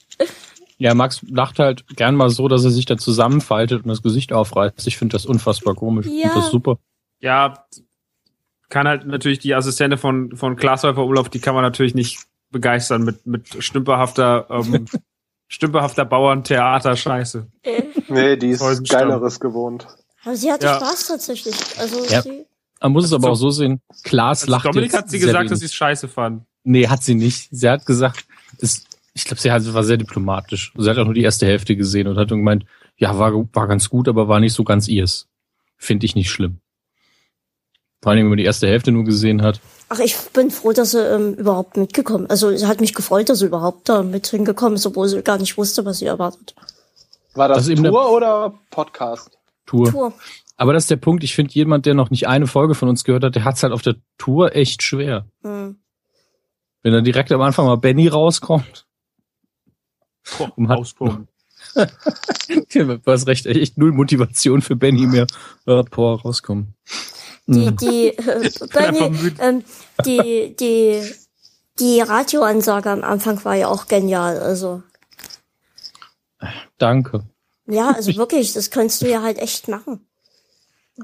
Ja, 0.77 0.93
Max 0.95 1.21
lacht 1.29 1.59
halt 1.59 1.85
gern 1.95 2.15
mal 2.15 2.29
so, 2.31 2.47
dass 2.47 2.63
er 2.63 2.71
sich 2.71 2.85
dann 2.85 2.97
zusammenfaltet 2.97 3.83
und 3.83 3.89
das 3.89 4.01
Gesicht 4.01 4.33
aufreißt. 4.33 4.87
Ich 4.87 4.97
finde 4.97 5.13
das 5.13 5.25
unfassbar 5.25 5.75
komisch. 5.75 6.07
Ich 6.07 6.13
Ja. 6.13 6.29
finde 6.29 6.41
das 6.41 6.49
super. 6.51 6.79
Ja, 7.19 7.65
kann 8.71 8.87
halt 8.87 9.05
natürlich 9.05 9.37
die 9.37 9.53
Assistentin 9.53 9.99
von, 9.99 10.35
von 10.35 10.55
Glashäufer 10.55 11.05
Olaf, 11.05 11.29
die 11.29 11.39
kann 11.39 11.53
man 11.53 11.63
natürlich 11.63 11.93
nicht 11.93 12.21
begeistern 12.49 13.03
mit, 13.03 13.27
mit 13.27 13.63
stümperhafter, 13.63 14.47
ähm, 14.49 14.87
stümperhafter 15.47 16.05
Bauerntheater-Scheiße. 16.05 17.47
Nee, 18.09 18.37
die 18.37 18.49
ist. 18.49 18.89
Geileres 18.89 19.39
gewohnt. 19.39 19.87
aber 20.23 20.35
sie 20.35 20.51
hatte 20.51 20.65
Ja. 20.65 20.77
Spaß 20.77 21.07
tatsächlich. 21.07 21.55
Also 21.79 22.03
Ja. 22.05 22.21
sie, 22.21 22.45
Man 22.81 22.93
muss 22.93 23.05
es 23.05 23.13
aber 23.13 23.23
So- 23.23 23.29
auch 23.31 23.35
so 23.35 23.49
sehen. 23.51 23.81
Klaas 24.03 24.41
Also 24.43 24.51
lacht 24.51 24.65
Dominik 24.65 24.91
jetzt 24.91 24.97
hat 24.97 25.09
sie 25.09 25.17
sehr 25.19 25.27
gesagt, 25.27 25.39
wenig. 25.41 25.49
dass 25.51 25.59
sie 25.59 25.65
es 25.65 25.73
scheiße 25.75 26.07
fand. 26.07 26.43
Nee, 26.63 26.87
hat 26.87 27.03
sie 27.03 27.15
nicht. 27.15 27.47
Sie 27.51 27.69
hat 27.69 27.85
gesagt, 27.85 28.25
es, 28.59 28.85
ich 29.13 29.25
glaube, 29.25 29.41
sie 29.41 29.51
hat, 29.51 29.73
war 29.73 29.83
sehr 29.83 29.97
diplomatisch. 29.97 30.73
Sie 30.77 30.89
hat 30.89 30.97
auch 30.97 31.05
nur 31.05 31.13
die 31.13 31.23
erste 31.23 31.45
Hälfte 31.45 31.75
gesehen 31.75 32.07
und 32.07 32.17
hat 32.17 32.31
dann 32.31 32.37
gemeint, 32.39 32.65
ja, 32.97 33.17
war, 33.19 33.33
war 33.53 33.67
ganz 33.67 33.89
gut, 33.89 34.07
aber 34.07 34.27
war 34.27 34.39
nicht 34.39 34.53
so 34.53 34.63
ganz 34.63 34.87
ihrs. 34.87 35.27
Finde 35.77 36.05
ich 36.05 36.15
nicht 36.15 36.29
schlimm. 36.31 36.60
Vor 38.01 38.11
allem, 38.11 38.23
wenn 38.23 38.29
man 38.29 38.37
die 38.37 38.45
erste 38.45 38.67
Hälfte 38.67 38.91
nur 38.91 39.03
gesehen 39.03 39.43
hat. 39.43 39.61
ach, 39.89 39.99
ich 39.99 40.15
bin 40.33 40.49
froh, 40.49 40.73
dass 40.73 40.91
sie 40.91 41.01
ähm, 41.01 41.35
überhaupt 41.35 41.77
mitgekommen 41.77 42.27
Also 42.29 42.55
sie 42.55 42.65
hat 42.65 42.81
mich 42.81 42.93
gefreut, 42.93 43.29
dass 43.29 43.39
sie 43.39 43.45
überhaupt 43.45 43.89
da 43.89 44.01
mit 44.01 44.27
hingekommen 44.27 44.75
ist, 44.75 44.85
obwohl 44.87 45.07
sie 45.07 45.21
gar 45.21 45.37
nicht 45.37 45.57
wusste, 45.57 45.85
was 45.85 45.99
sie 45.99 46.05
erwartet. 46.05 46.55
War 47.35 47.47
das, 47.47 47.57
Das 47.57 47.67
ist 47.67 47.73
eben 47.73 47.83
Tour 47.83 48.11
oder 48.11 48.53
Podcast? 48.71 49.37
Tour. 49.65 49.89
Tour. 49.89 50.13
Aber 50.57 50.73
das 50.73 50.83
ist 50.83 50.91
der 50.91 50.97
Punkt. 50.97 51.23
Ich 51.23 51.35
finde, 51.35 51.53
jemand, 51.53 51.85
der 51.85 51.93
noch 51.93 52.09
nicht 52.09 52.27
eine 52.27 52.47
Folge 52.47 52.75
von 52.75 52.89
uns 52.89 53.03
gehört 53.03 53.23
hat, 53.23 53.35
der 53.35 53.45
hat 53.45 53.55
es 53.55 53.63
halt 53.63 53.73
auf 53.73 53.81
der 53.81 53.95
Tour 54.17 54.55
echt 54.55 54.83
schwer. 54.83 55.25
Hm. 55.43 55.77
Wenn 56.83 56.93
dann 56.93 57.03
direkt 57.03 57.31
am 57.31 57.41
Anfang 57.41 57.65
mal 57.65 57.77
Benny 57.77 58.07
rauskommt. 58.07 58.85
Boah, 60.37 60.51
Um 60.55 60.69
austoben. 60.69 61.27
Du 62.73 62.99
hast 63.05 63.27
recht, 63.27 63.45
echt 63.45 63.77
null 63.77 63.91
Motivation 63.91 64.61
für 64.61 64.75
Benny 64.75 65.05
mehr. 65.07 65.27
Boah, 65.65 66.21
rauskommen. 66.21 66.75
Die, 67.47 67.59
Mhm. 67.71 67.77
die, 67.77 68.07
äh, 68.17 68.49
Benny, 68.73 69.09
müde. 69.09 69.35
ähm, 69.41 69.63
die, 70.05 70.55
die, 70.59 71.01
die 71.79 72.01
Radioansage 72.01 72.89
am 72.89 73.03
Anfang 73.03 73.43
war 73.45 73.55
ja 73.55 73.67
auch 73.67 73.87
genial. 73.87 74.39
Also, 74.39 74.83
Danke. 76.77 77.23
ja, 77.67 77.91
also 77.91 78.15
wirklich, 78.15 78.53
das 78.53 78.71
könntest 78.71 79.01
du 79.01 79.09
ja 79.09 79.21
halt 79.21 79.37
echt 79.39 79.67
machen. 79.67 80.05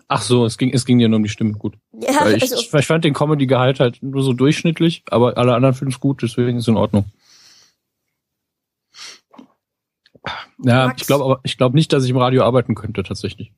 Ach 0.08 0.22
so, 0.22 0.46
es 0.46 0.58
ging, 0.58 0.72
es 0.74 0.86
ging 0.86 1.00
dir 1.00 1.10
nur 1.10 1.18
um 1.18 1.24
die 1.24 1.30
Stimme. 1.30 1.54
Gut. 1.54 1.76
Ja, 1.94 2.22
Weil 2.26 2.36
ich, 2.36 2.44
also, 2.44 2.56
ich 2.78 2.86
fand 2.88 3.04
den 3.04 3.14
Comedy-Gehalt 3.14 3.80
halt 3.80 4.04
nur 4.04 4.22
so 4.22 4.34
durchschnittlich, 4.34 5.04
aber 5.10 5.38
alle 5.38 5.56
anderen 5.56 5.74
finden 5.76 5.94
es 5.94 6.00
gut, 6.00 6.22
deswegen 6.22 6.58
ist 6.58 6.66
es 6.66 6.68
in 6.68 6.78
Ordnung. 6.78 7.06
Ja, 10.60 10.88
Max? 10.88 11.02
ich 11.02 11.08
glaube 11.08 11.24
aber, 11.24 11.40
ich 11.44 11.58
glaube 11.58 11.76
nicht, 11.76 11.94
dass 11.94 12.04
ich 12.04 12.10
im 12.10 12.18
Radio 12.18 12.44
arbeiten 12.44 12.76
könnte, 12.76 13.04
tatsächlich. 13.04 13.52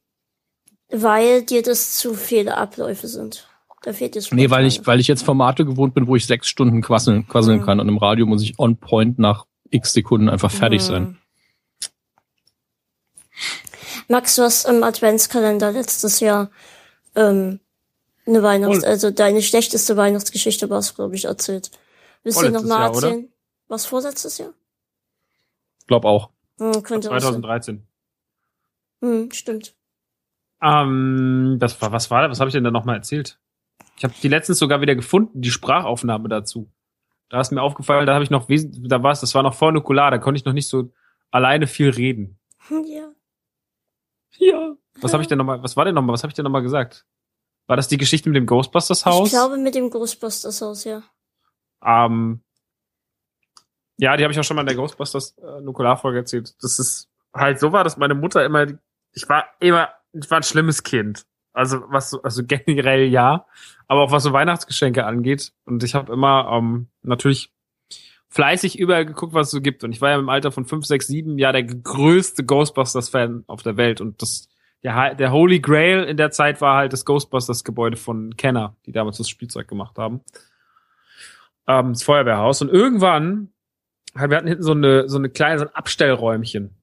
Weil 0.90 1.44
dir 1.44 1.62
das 1.64 1.96
zu 1.96 2.14
viele 2.14 2.58
Abläufe 2.58 3.08
sind. 3.08 3.48
Da 3.84 3.94
fehlt 3.94 4.16
es 4.18 4.32
Nee, 4.32 4.50
weil 4.50 4.66
ich, 4.66 4.86
weil 4.88 5.00
ich 5.00 5.08
jetzt 5.08 5.24
Formate 5.24 5.66
gewohnt 5.66 5.94
bin, 5.94 6.08
wo 6.08 6.16
ich 6.16 6.26
sechs 6.26 6.48
Stunden 6.50 6.82
quasseln, 6.82 7.28
quasseln 7.28 7.60
Mhm. 7.62 7.66
kann 7.66 7.80
und 7.80 7.88
im 7.88 7.98
Radio 7.98 8.26
muss 8.26 8.44
ich 8.44 8.60
on 8.60 8.76
point 8.78 9.20
nach 9.20 9.46
x 9.70 9.94
Sekunden 9.94 10.28
einfach 10.30 10.52
fertig 10.52 10.82
sein. 10.84 11.18
Max, 14.08 14.36
du 14.36 14.42
hast 14.44 14.66
im 14.66 14.84
Adventskalender 14.84 15.72
letztes 15.72 16.20
Jahr 16.20 16.50
ähm, 17.16 17.60
eine 18.26 18.44
Weihnachts-, 18.44 18.80
Voll. 18.80 18.90
also 18.90 19.12
deine 19.12 19.42
schlechteste 19.42 19.96
Weihnachtsgeschichte 19.98 20.70
war 20.70 20.80
es, 20.80 20.96
glaube 20.96 21.16
ich, 21.16 21.26
erzählt. 21.26 21.72
Willst 22.24 22.40
du 22.42 22.50
noch 22.50 22.62
Vorletztes 22.62 22.70
mal 22.70 22.80
Jahr, 22.80 22.96
oder? 22.96 23.08
erzählen? 23.08 23.34
Was 23.68 23.86
vorletztes 23.86 24.38
Jahr? 24.40 24.54
Glaub 25.88 26.06
auch. 26.06 26.32
Hm, 26.60 26.84
könnte 26.84 27.10
auch 27.10 27.14
sein. 27.14 27.22
2013. 27.42 27.88
Hm, 29.02 29.32
stimmt. 29.32 29.74
Ähm, 30.62 31.58
das 31.60 31.82
war, 31.82 31.92
was 31.92 32.12
war 32.12 32.22
da? 32.22 32.30
Was 32.30 32.40
habe 32.40 32.50
ich 32.50 32.54
denn 32.54 32.64
da 32.64 32.72
nochmal 32.72 32.98
erzählt? 32.98 33.40
Ich 33.98 34.04
habe 34.04 34.14
die 34.22 34.28
letztens 34.28 34.60
sogar 34.60 34.82
wieder 34.82 34.96
gefunden, 34.96 35.42
die 35.42 35.52
Sprachaufnahme 35.52 36.30
dazu. 36.30 36.72
Da 37.30 37.40
ist 37.40 37.52
mir 37.52 37.62
aufgefallen, 37.62 38.06
da 38.08 38.14
habe 38.14 38.24
ich 38.24 38.30
noch 38.30 38.50
wesentlich, 38.50 38.88
da 38.88 39.04
war 39.04 39.12
es, 39.12 39.22
das 39.22 39.36
war 39.36 39.44
noch 39.44 39.54
vor 39.54 39.72
Nukular, 39.72 40.10
da 40.10 40.18
konnte 40.18 40.40
ich 40.40 40.46
noch 40.46 40.54
nicht 40.54 40.68
so 40.68 40.92
alleine 41.32 41.68
viel 41.68 41.90
reden. 41.90 42.40
Ja. 42.86 43.12
Ja. 44.38 44.76
Was 45.02 45.12
habe 45.14 45.24
ich 45.24 45.28
denn 45.28 45.40
nochmal, 45.40 45.64
was 45.64 45.76
war 45.76 45.86
denn 45.86 45.96
nochmal, 45.96 46.14
was 46.14 46.22
habe 46.22 46.30
ich 46.30 46.36
denn 46.36 46.44
nochmal 46.44 46.62
gesagt? 46.62 47.06
War 47.66 47.76
das 47.76 47.88
die 47.88 47.98
Geschichte 47.98 48.30
mit 48.30 48.36
dem 48.36 48.46
Ghostbusters 48.46 49.06
Haus? 49.06 49.28
Ich 49.28 49.34
glaube 49.34 49.58
mit 49.58 49.74
dem 49.76 49.90
Ghostbusters 49.90 50.62
Haus, 50.62 50.84
ja. 50.84 51.02
Ähm, 51.84 52.42
ja, 53.98 54.16
die 54.16 54.24
habe 54.24 54.32
ich 54.32 54.40
auch 54.40 54.44
schon 54.44 54.56
mal 54.56 54.62
in 54.62 54.68
der 54.68 54.76
Ghostbusters 54.76 55.38
äh, 55.40 55.62
Nukularfolge 55.62 56.20
erzählt. 56.20 56.56
Das 56.62 56.80
ist 56.80 57.10
halt 57.34 57.60
so 57.60 57.72
war, 57.72 57.84
dass 57.84 57.98
meine 57.98 58.16
Mutter 58.16 58.46
immer, 58.46 58.68
ich 59.12 59.28
war 59.28 59.46
immer, 59.60 59.90
ich 60.14 60.30
war 60.30 60.40
ein 60.40 60.44
schlimmes 60.44 60.84
Kind. 60.84 61.26
Also 61.54 61.84
was 61.88 62.12
so, 62.12 62.22
also 62.22 62.44
generell 62.48 63.08
ja, 63.08 63.46
aber 63.88 64.02
auch 64.02 64.12
was 64.12 64.24
so 64.24 64.34
Weihnachtsgeschenke 64.34 65.06
angeht. 65.06 65.52
Und 65.66 65.84
ich 65.84 65.96
habe 65.96 66.14
immer 66.14 66.50
ähm, 66.52 66.88
natürlich 67.02 67.52
fleißig 68.30 68.78
überall 68.78 69.06
geguckt, 69.06 69.34
was 69.34 69.48
es 69.48 69.52
so 69.52 69.62
gibt. 69.62 69.84
Und 69.84 69.92
ich 69.92 70.02
war 70.02 70.12
ja 70.12 70.20
im 70.20 70.30
Alter 70.30 70.52
von 70.52 70.66
fünf, 70.66 70.86
sechs, 70.86 71.08
sieben 71.08 71.38
ja 71.38 71.52
der 71.52 71.64
größte 71.64 72.44
Ghostbusters-Fan 72.46 73.46
auf 73.48 73.64
der 73.64 73.78
Welt. 73.78 74.02
Und 74.02 74.22
das 74.22 74.48
der, 74.84 75.16
der 75.16 75.32
Holy 75.32 75.60
Grail 75.60 76.04
in 76.04 76.16
der 76.16 76.32
Zeit 76.32 76.62
war 76.62 76.78
halt 76.78 76.94
das 76.94 77.04
Ghostbusters-Gebäude 77.06 77.98
von 77.98 78.38
Kenner, 78.38 78.78
die 78.86 78.94
damals 78.94 79.18
das 79.18 79.28
Spielzeug 79.28 79.68
gemacht 79.68 79.98
haben 79.98 80.22
ähm, 81.70 81.94
das 81.94 82.04
Feuerwehrhaus. 82.04 82.62
Und 82.62 82.70
irgendwann, 82.70 83.54
halt, 84.18 84.32
wir 84.32 84.38
hatten 84.38 84.48
hinten 84.48 84.64
so 84.64 84.72
eine, 84.72 85.08
so 85.08 85.18
eine 85.18 85.30
kleine, 85.30 85.60
so 85.60 85.66
ein 85.66 85.76
Abstellräumchen 85.76 86.79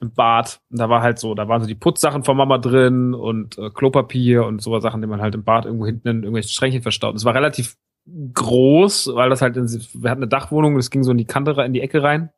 im 0.00 0.12
Bad. 0.12 0.60
Und 0.70 0.78
da 0.78 0.88
war 0.88 1.02
halt 1.02 1.18
so, 1.18 1.34
da 1.34 1.48
waren 1.48 1.60
so 1.60 1.68
die 1.68 1.74
Putzsachen 1.74 2.24
von 2.24 2.36
Mama 2.36 2.58
drin 2.58 3.14
und 3.14 3.58
äh, 3.58 3.70
Klopapier 3.70 4.44
und 4.46 4.62
so 4.62 4.78
Sachen, 4.80 5.00
die 5.00 5.06
man 5.06 5.20
halt 5.20 5.34
im 5.34 5.44
Bad 5.44 5.66
irgendwo 5.66 5.86
hinten 5.86 6.08
in 6.08 6.16
irgendwelchen 6.16 6.50
Schränkchen 6.50 6.82
verstaut. 6.82 7.16
Es 7.16 7.24
war 7.24 7.34
relativ 7.34 7.76
groß, 8.06 9.10
weil 9.14 9.30
das 9.30 9.42
halt, 9.42 9.56
in, 9.56 9.68
wir 9.68 10.10
hatten 10.10 10.22
eine 10.22 10.28
Dachwohnung, 10.28 10.76
das 10.76 10.90
ging 10.90 11.02
so 11.02 11.12
in 11.12 11.18
die 11.18 11.26
Kante 11.26 11.52
in 11.62 11.72
die 11.72 11.80
Ecke 11.80 12.02
rein. 12.02 12.30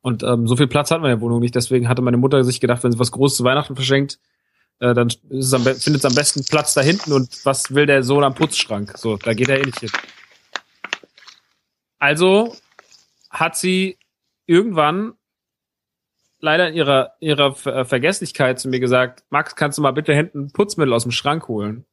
Und 0.00 0.22
ähm, 0.22 0.46
so 0.46 0.56
viel 0.56 0.66
Platz 0.66 0.90
hat 0.90 1.00
man 1.00 1.10
in 1.10 1.16
der 1.16 1.22
Wohnung 1.22 1.40
nicht. 1.40 1.54
Deswegen 1.54 1.88
hatte 1.88 2.02
meine 2.02 2.18
Mutter 2.18 2.44
sich 2.44 2.60
gedacht, 2.60 2.84
wenn 2.84 2.92
sie 2.92 2.98
was 2.98 3.12
Großes 3.12 3.38
zu 3.38 3.44
Weihnachten 3.44 3.74
verschenkt, 3.74 4.18
äh, 4.80 4.92
dann 4.92 5.08
findet 5.10 5.96
es 5.96 6.04
am 6.04 6.14
besten 6.14 6.44
Platz 6.44 6.74
da 6.74 6.82
hinten. 6.82 7.12
Und 7.12 7.44
was 7.44 7.74
will 7.74 7.86
der 7.86 8.02
Sohn 8.02 8.24
am 8.24 8.34
Putzschrank? 8.34 8.98
So, 8.98 9.16
da 9.16 9.32
geht 9.32 9.48
er 9.48 9.60
eh 9.60 9.64
nicht 9.64 9.80
hin. 9.80 9.90
Also 11.98 12.54
hat 13.30 13.56
sie 13.56 13.96
irgendwann 14.46 15.14
leider 16.44 16.68
in 16.68 16.74
ihrer, 16.74 17.14
ihrer 17.20 17.56
äh, 17.66 17.84
Vergesslichkeit 17.84 18.60
zu 18.60 18.68
mir 18.68 18.78
gesagt, 18.78 19.24
Max, 19.30 19.56
kannst 19.56 19.78
du 19.78 19.82
mal 19.82 19.92
bitte 19.92 20.14
hinten 20.14 20.52
Putzmittel 20.52 20.92
aus 20.92 21.02
dem 21.02 21.12
Schrank 21.12 21.48
holen? 21.48 21.86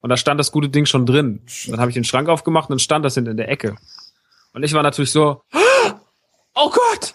Und 0.00 0.10
da 0.10 0.16
stand 0.16 0.40
das 0.40 0.50
gute 0.50 0.68
Ding 0.68 0.86
schon 0.86 1.06
drin. 1.06 1.46
Dann 1.68 1.78
habe 1.78 1.90
ich 1.90 1.94
den 1.94 2.04
Schrank 2.04 2.28
aufgemacht 2.28 2.68
und 2.68 2.74
dann 2.74 2.78
stand 2.80 3.04
das 3.04 3.14
hinten 3.14 3.32
in 3.32 3.36
der 3.36 3.48
Ecke. 3.48 3.76
Und 4.52 4.64
ich 4.64 4.72
war 4.72 4.82
natürlich 4.82 5.12
so, 5.12 5.42
oh 6.54 6.70
Gott! 6.70 7.14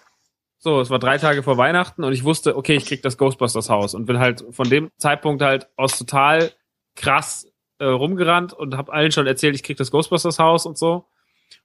So, 0.59 0.79
es 0.79 0.89
war 0.89 0.99
drei 0.99 1.17
Tage 1.17 1.43
vor 1.43 1.57
Weihnachten 1.57 2.03
und 2.03 2.13
ich 2.13 2.23
wusste, 2.23 2.55
okay, 2.55 2.75
ich 2.75 2.85
krieg 2.85 3.01
das 3.01 3.17
Ghostbusters 3.17 3.69
Haus 3.69 3.93
und 3.93 4.05
bin 4.05 4.19
halt 4.19 4.45
von 4.51 4.69
dem 4.69 4.89
Zeitpunkt 4.97 5.41
halt 5.41 5.67
aus 5.75 5.97
total 5.97 6.51
krass 6.95 7.51
äh, 7.79 7.85
rumgerannt 7.85 8.53
und 8.53 8.75
habe 8.75 8.93
allen 8.93 9.11
schon 9.11 9.27
erzählt, 9.27 9.55
ich 9.55 9.63
krieg 9.63 9.77
das 9.77 9.91
Ghostbusters 9.91 10.39
Haus 10.39 10.65
und 10.65 10.77
so. 10.77 11.05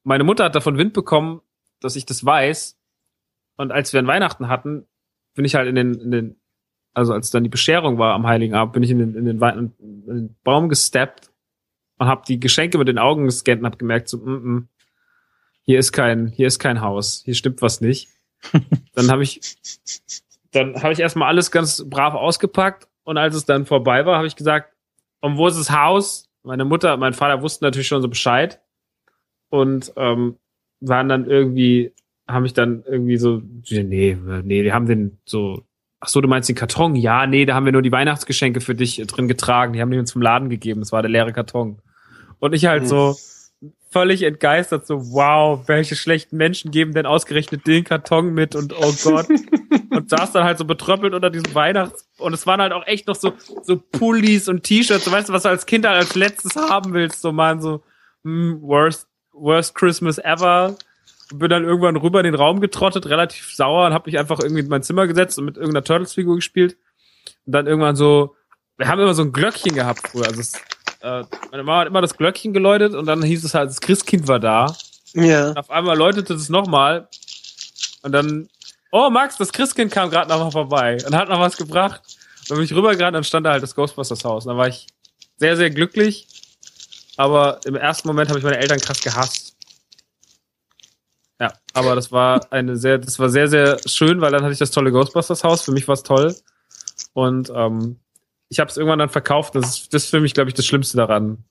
Meine 0.05 0.25
Mutter 0.25 0.45
hat 0.45 0.55
davon 0.55 0.79
Wind 0.79 0.93
bekommen, 0.93 1.41
dass 1.81 1.97
ich 1.97 2.07
das 2.07 2.25
weiß. 2.25 2.79
Und 3.57 3.73
als 3.73 3.93
wir 3.93 4.01
an 4.01 4.07
Weihnachten 4.07 4.49
hatten, 4.49 4.87
bin 5.35 5.45
ich 5.45 5.55
halt 5.55 5.69
in 5.69 5.75
den, 5.75 5.95
in 5.95 6.11
den, 6.11 6.37
also 6.95 7.13
als 7.13 7.31
dann 7.31 7.43
die 7.45 7.49
Bescherung 7.51 7.99
war 7.99 8.15
am 8.15 8.27
Heiligen 8.27 8.55
Abend, 8.55 8.75
bin 8.75 8.83
ich 8.83 8.91
in 8.91 8.99
den, 8.99 9.15
in 9.15 9.25
den, 9.25 9.41
Wei- 9.41 9.53
in 9.53 9.73
den 9.79 10.37
Baum 10.45 10.69
gesteppt 10.69 11.31
und 11.99 12.07
habe 12.07 12.23
die 12.27 12.41
Geschenke 12.41 12.79
mit 12.79 12.89
den 12.89 12.99
Augen 12.99 13.25
gescannt 13.25 13.61
und 13.61 13.67
habe 13.67 13.77
gemerkt, 13.79 14.09
so, 14.09 14.19
mm, 14.19 14.31
mm, 14.57 14.69
hier 15.63 15.79
ist 15.79 15.93
kein, 15.93 16.29
hier 16.29 16.47
ist 16.49 16.59
kein 16.59 16.81
Haus, 16.81 17.23
hier 17.25 17.35
stimmt 17.35 17.63
was 17.63 17.81
nicht. 17.81 18.09
dann 18.95 19.11
habe 19.11 19.23
ich, 19.23 19.41
dann 20.51 20.83
habe 20.83 20.93
ich 20.93 20.99
erstmal 21.01 21.29
alles 21.29 21.51
ganz 21.51 21.85
brav 21.89 22.15
ausgepackt 22.15 22.89
und 23.05 23.17
als 23.17 23.35
es 23.35 23.45
dann 23.45 23.65
vorbei 23.67 24.05
war, 24.05 24.17
habe 24.17 24.27
ich 24.27 24.37
gesagt, 24.37 24.73
und 25.21 25.37
wo 25.39 25.47
ist 25.47 25.59
das 25.59 25.71
Haus? 25.71 26.29
Meine 26.43 26.65
Mutter, 26.65 26.97
mein 26.97 27.13
Vater 27.13 27.41
wussten 27.43 27.65
natürlich 27.65 27.87
schon 27.87 28.03
so 28.03 28.09
Bescheid 28.09 28.61
und 29.49 29.93
ähm, 29.97 30.37
waren 30.81 31.09
dann 31.09 31.31
irgendwie, 31.31 31.95
haben 32.33 32.43
mich 32.43 32.55
dann 32.55 32.83
irgendwie 32.87 33.17
so, 33.17 33.43
nee, 33.71 34.17
nee, 34.45 34.63
die 34.63 34.73
haben 34.73 34.87
den 34.87 35.19
so, 35.25 35.65
ach 36.01 36.09
so, 36.09 36.21
du 36.21 36.29
meinst 36.29 36.49
den 36.49 36.57
Karton? 36.57 36.97
Ja, 36.97 37.27
nee, 37.27 37.47
da 37.47 37.55
haben 37.55 37.65
wir 37.65 37.73
nur 37.73 37.83
die 37.83 37.93
Weihnachtsgeschenke 37.93 38.61
für 38.61 38.75
dich 38.75 38.97
drin 39.07 39.29
getragen, 39.29 39.73
die 39.73 39.81
haben 39.81 39.91
die 39.91 39.99
uns 39.99 40.13
vom 40.13 40.23
Laden 40.23 40.49
gegeben, 40.49 40.81
das 40.81 40.93
war 40.93 41.03
der 41.03 41.11
leere 41.11 41.33
Karton. 41.33 41.79
Und 42.39 42.55
ich 42.55 42.67
halt 42.67 42.89
so 42.89 43.17
völlig 43.93 44.23
entgeistert, 44.23 44.87
so, 44.87 45.13
wow, 45.13 45.63
welche 45.69 45.95
schlechten 45.95 46.37
Menschen 46.37 46.71
geben 46.71 46.95
denn 46.95 47.07
ausgerechnet 47.07 47.67
den 47.67 47.85
Karton 47.85 48.33
mit 48.33 48.57
und 48.57 48.73
oh 48.73 48.93
Gott. 49.05 49.29
und 49.91 50.09
saß 50.09 50.33
dann 50.33 50.45
halt 50.45 50.59
so 50.59 50.65
betröppelt 50.65 51.15
unter 51.15 51.31
diesem 51.31 51.55
Weihnachts, 51.55 52.09
und 52.19 52.33
es 52.33 52.47
waren 52.47 52.61
halt 52.61 52.73
auch 52.73 52.87
echt 52.87 53.07
noch 53.07 53.15
so, 53.15 53.35
so 53.63 53.77
Pullis 53.77 54.49
und 54.49 54.63
T-Shirts, 54.63 55.05
so, 55.05 55.13
weißt 55.13 55.29
du, 55.29 55.33
was 55.33 55.43
du 55.43 55.51
als 55.51 55.67
Kind 55.67 55.87
halt 55.87 55.99
als 55.99 56.15
letztes 56.15 56.57
haben 56.57 56.95
willst, 56.95 57.21
so 57.21 57.33
man 57.33 57.61
so, 57.61 57.83
hm, 58.25 58.59
worst, 58.63 59.09
worst 59.33 59.75
Christmas 59.75 60.19
ever. 60.19 60.77
Bin 61.33 61.49
dann 61.49 61.65
irgendwann 61.65 61.97
rüber 61.97 62.21
in 62.21 62.25
den 62.25 62.35
Raum 62.35 62.61
getrottet, 62.61 63.07
relativ 63.07 63.55
sauer 63.55 63.87
und 63.87 63.95
hab 63.95 64.07
mich 64.07 64.19
einfach 64.19 64.41
irgendwie 64.41 64.63
in 64.63 64.69
mein 64.69 64.83
Zimmer 64.83 65.07
gesetzt 65.07 65.39
und 65.39 65.47
mit 65.47 65.57
irgendeiner 65.57 65.85
Turtles-Figur 65.85 66.37
gespielt. 66.37 66.77
Und 67.47 67.53
dann 67.53 67.67
irgendwann 67.67 67.97
so, 67.97 68.37
wir 68.77 68.89
haben 68.89 69.01
immer 69.01 69.15
so 69.15 69.23
ein 69.23 69.33
Glöckchen 69.33 69.75
gehabt 69.75 70.09
früher. 70.09 70.27
Also 70.27 70.41
es, 70.41 70.55
äh, 71.01 71.25
meine 71.51 71.63
Mama 71.63 71.81
hat 71.81 71.89
immer 71.89 72.01
das 72.01 72.17
Glöckchen 72.17 72.53
geläutet 72.53 72.95
und 72.95 73.07
dann 73.07 73.23
hieß 73.23 73.45
es 73.45 73.55
halt, 73.55 73.71
das 73.71 73.81
Christkind 73.81 74.29
war 74.29 74.41
da. 74.41 74.75
Ja. 75.15 75.51
Und 75.51 75.59
auf 75.59 75.71
einmal 75.71 75.97
läutete 75.97 76.35
es 76.35 76.49
nochmal. 76.49 77.09
Und 78.03 78.13
dann, 78.13 78.49
oh 78.91 79.11
Max, 79.11 79.37
das 79.37 79.53
Christkind 79.53 79.93
kam 79.93 80.11
gerade 80.11 80.29
noch 80.29 80.39
mal 80.39 80.51
vorbei 80.51 80.99
und 81.07 81.15
hat 81.15 81.29
noch 81.29 81.41
was 81.41 81.57
gebracht. 81.57 82.03
Und 82.41 82.51
dann 82.51 82.59
bin 82.59 82.65
ich 82.65 82.75
rübergerannt 82.75 83.17
und 83.17 83.25
stand 83.25 83.47
da 83.47 83.53
halt 83.53 83.63
das 83.63 83.75
Ghostbusters 83.75 84.25
Haus. 84.25 84.45
Und 84.45 84.51
dann 84.51 84.59
war 84.59 84.69
ich 84.69 84.87
sehr, 85.37 85.57
sehr 85.57 85.71
glücklich. 85.71 86.27
Aber 87.17 87.61
im 87.65 87.77
ersten 87.77 88.09
Moment 88.09 88.29
habe 88.31 88.39
ich 88.39 88.45
meine 88.45 88.59
Eltern 88.59 88.79
krass 88.79 89.01
gehasst. 89.01 89.52
Ja, 91.43 91.53
aber 91.73 91.97
das 91.97 92.13
war 92.13 92.53
eine 92.53 92.77
sehr, 92.77 92.99
das 92.99 93.19
war 93.19 93.29
sehr, 93.29 93.49
sehr 93.49 93.81
schön, 93.85 94.21
weil 94.21 94.31
dann 94.31 94.45
hatte 94.45 94.53
ich 94.53 94.61
das 94.61 94.71
tolle 94.71 94.93
Ghostbusters 94.93 95.43
Haus. 95.43 95.63
Für 95.63 95.73
mich 95.73 95.89
war 95.89 95.95
es 95.95 96.05
toll. 96.05 96.37
Und 97.15 97.51
ähm, 97.53 97.99
ich 98.49 98.61
habe 98.61 98.71
es 98.71 98.77
irgendwann 98.77 99.01
dann 99.01 99.09
verkauft. 99.09 99.57
Das 99.57 99.67
ist, 99.69 99.93
das 99.93 100.05
ist 100.05 100.11
für 100.11 100.21
mich, 100.21 100.35
glaube 100.35 100.51
ich, 100.51 100.55
das 100.55 100.65
Schlimmste 100.67 100.97
daran. 100.99 101.43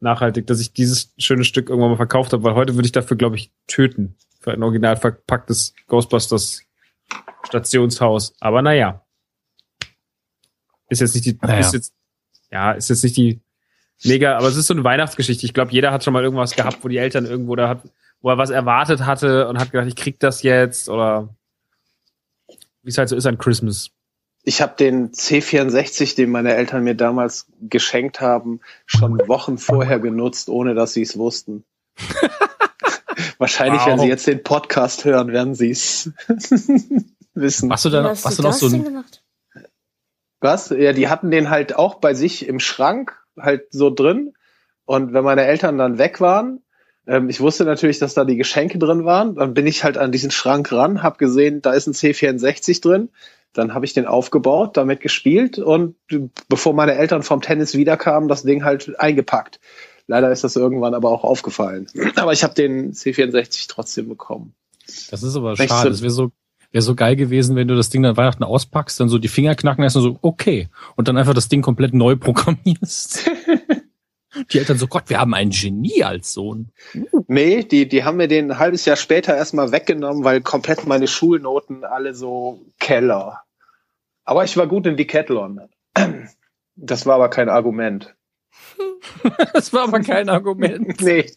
Nachhaltig, 0.00 0.48
dass 0.48 0.58
ich 0.58 0.72
dieses 0.72 1.14
schöne 1.16 1.44
Stück 1.44 1.68
irgendwann 1.68 1.90
mal 1.90 1.96
verkauft 1.96 2.32
habe, 2.32 2.42
weil 2.42 2.56
heute 2.56 2.74
würde 2.74 2.86
ich 2.86 2.92
dafür, 2.92 3.16
glaube 3.16 3.36
ich, 3.36 3.52
töten. 3.68 4.16
Für 4.40 4.50
ein 4.50 4.64
original 4.64 4.96
verpacktes 4.96 5.74
Ghostbusters 5.86 6.62
Stationshaus. 7.46 8.34
Aber 8.40 8.62
naja. 8.62 9.06
Ist 10.88 11.02
jetzt 11.02 11.14
nicht 11.14 11.26
die, 11.26 11.38
Naja. 11.40 11.60
ist 11.60 11.72
jetzt, 11.72 11.94
ja, 12.50 12.72
ist 12.72 12.90
jetzt 12.90 13.04
nicht 13.04 13.16
die 13.16 13.40
mega, 14.02 14.36
aber 14.36 14.48
es 14.48 14.56
ist 14.56 14.66
so 14.66 14.74
eine 14.74 14.82
Weihnachtsgeschichte. 14.82 15.46
Ich 15.46 15.54
glaube, 15.54 15.70
jeder 15.70 15.92
hat 15.92 16.02
schon 16.02 16.12
mal 16.12 16.24
irgendwas 16.24 16.56
gehabt, 16.56 16.78
wo 16.82 16.88
die 16.88 16.98
Eltern 16.98 17.26
irgendwo 17.26 17.54
da 17.54 17.68
hat, 17.68 17.82
wo 18.24 18.30
er 18.30 18.38
was 18.38 18.48
erwartet 18.48 19.04
hatte 19.04 19.48
und 19.48 19.58
hat 19.58 19.70
gedacht, 19.70 19.86
ich 19.86 19.96
krieg 19.96 20.18
das 20.18 20.42
jetzt 20.42 20.88
oder 20.88 21.28
wie 22.82 22.88
es 22.88 22.96
halt 22.96 23.10
so 23.10 23.16
ist 23.16 23.26
an 23.26 23.36
Christmas. 23.36 23.90
Ich 24.44 24.62
habe 24.62 24.76
den 24.78 25.12
C64, 25.12 26.16
den 26.16 26.30
meine 26.30 26.54
Eltern 26.54 26.84
mir 26.84 26.94
damals 26.94 27.46
geschenkt 27.60 28.22
haben, 28.22 28.60
schon 28.86 29.18
Wochen 29.28 29.58
vorher 29.58 30.00
genutzt, 30.00 30.48
ohne 30.48 30.74
dass 30.74 30.94
sie 30.94 31.02
es 31.02 31.18
wussten. 31.18 31.64
Wahrscheinlich, 33.38 33.84
wenn 33.84 33.98
Wow. 33.98 34.00
sie 34.04 34.08
jetzt 34.08 34.26
den 34.26 34.42
Podcast 34.42 35.04
hören, 35.04 35.28
werden 35.28 35.54
sie 35.54 35.70
es 35.70 36.10
wissen. 37.34 37.70
Hast 37.70 37.84
du 37.84 37.90
da 37.90 38.00
noch, 38.00 38.10
hast 38.10 38.24
hast 38.24 38.38
du 38.38 38.42
noch 38.42 38.52
so 38.54 38.68
ein, 38.68 38.84
gemacht? 38.84 39.22
Was? 40.40 40.70
Ja, 40.70 40.94
die 40.94 41.08
hatten 41.08 41.30
den 41.30 41.50
halt 41.50 41.76
auch 41.76 41.96
bei 41.96 42.14
sich 42.14 42.48
im 42.48 42.58
Schrank, 42.58 43.22
halt 43.38 43.66
so 43.70 43.90
drin. 43.90 44.32
Und 44.86 45.12
wenn 45.12 45.24
meine 45.24 45.44
Eltern 45.44 45.76
dann 45.76 45.98
weg 45.98 46.22
waren, 46.22 46.62
ähm, 47.06 47.28
ich 47.28 47.40
wusste 47.40 47.64
natürlich, 47.64 47.98
dass 47.98 48.14
da 48.14 48.24
die 48.24 48.36
Geschenke 48.36 48.78
drin 48.78 49.04
waren, 49.04 49.34
dann 49.34 49.54
bin 49.54 49.66
ich 49.66 49.84
halt 49.84 49.98
an 49.98 50.12
diesen 50.12 50.30
Schrank 50.30 50.72
ran, 50.72 51.02
hab 51.02 51.18
gesehen, 51.18 51.62
da 51.62 51.72
ist 51.72 51.86
ein 51.86 51.94
C64 51.94 52.82
drin. 52.82 53.10
Dann 53.52 53.72
habe 53.72 53.84
ich 53.84 53.92
den 53.92 54.06
aufgebaut, 54.06 54.76
damit 54.76 55.00
gespielt 55.00 55.58
und 55.58 55.94
bevor 56.48 56.74
meine 56.74 56.96
Eltern 56.96 57.22
vom 57.22 57.40
Tennis 57.40 57.74
wiederkamen, 57.74 58.28
das 58.28 58.42
Ding 58.42 58.64
halt 58.64 58.98
eingepackt. 58.98 59.60
Leider 60.08 60.32
ist 60.32 60.42
das 60.42 60.56
irgendwann 60.56 60.92
aber 60.92 61.10
auch 61.10 61.22
aufgefallen. 61.22 61.86
Aber 62.16 62.32
ich 62.32 62.42
habe 62.44 62.52
den 62.52 62.92
C64 62.92 63.68
trotzdem 63.68 64.08
bekommen. 64.08 64.54
das 65.10 65.22
ist 65.22 65.34
aber 65.34 65.56
schade. 65.56 65.88
Das 65.88 66.02
wäre 66.02 66.10
so, 66.10 66.30
wäre 66.72 66.82
so 66.82 66.94
geil 66.94 67.16
gewesen, 67.16 67.56
wenn 67.56 67.68
du 67.68 67.74
das 67.74 67.88
Ding 67.88 68.02
dann 68.02 68.16
Weihnachten 68.16 68.44
auspackst, 68.44 69.00
dann 69.00 69.08
so 69.08 69.18
die 69.18 69.28
Finger 69.28 69.54
knacken 69.54 69.82
lässt 69.82 69.96
und 69.96 70.02
so, 70.02 70.18
okay. 70.20 70.68
Und 70.96 71.08
dann 71.08 71.16
einfach 71.16 71.32
das 71.32 71.48
Ding 71.48 71.62
komplett 71.62 71.94
neu 71.94 72.16
programmierst. 72.16 73.30
die 74.52 74.58
Eltern 74.58 74.78
so, 74.78 74.86
Gott, 74.86 75.04
wir 75.08 75.20
haben 75.20 75.34
einen 75.34 75.50
Genie 75.50 76.04
als 76.04 76.32
Sohn. 76.32 76.70
Nee, 77.28 77.62
die, 77.62 77.88
die 77.88 78.04
haben 78.04 78.16
mir 78.16 78.28
den 78.28 78.50
ein 78.50 78.58
halbes 78.58 78.84
Jahr 78.84 78.96
später 78.96 79.36
erstmal 79.36 79.72
weggenommen, 79.72 80.24
weil 80.24 80.40
komplett 80.40 80.86
meine 80.86 81.06
Schulnoten 81.06 81.84
alle 81.84 82.14
so 82.14 82.60
Keller. 82.78 83.42
Aber 84.24 84.44
ich 84.44 84.56
war 84.56 84.66
gut 84.66 84.86
in 84.86 84.96
Decathlon. 84.96 85.60
Das 86.76 87.06
war 87.06 87.14
aber 87.14 87.28
kein 87.28 87.48
Argument. 87.48 88.16
Das 89.52 89.72
war 89.72 89.84
aber 89.84 90.00
kein 90.00 90.28
Argument. 90.28 91.00
Nee, 91.00 91.30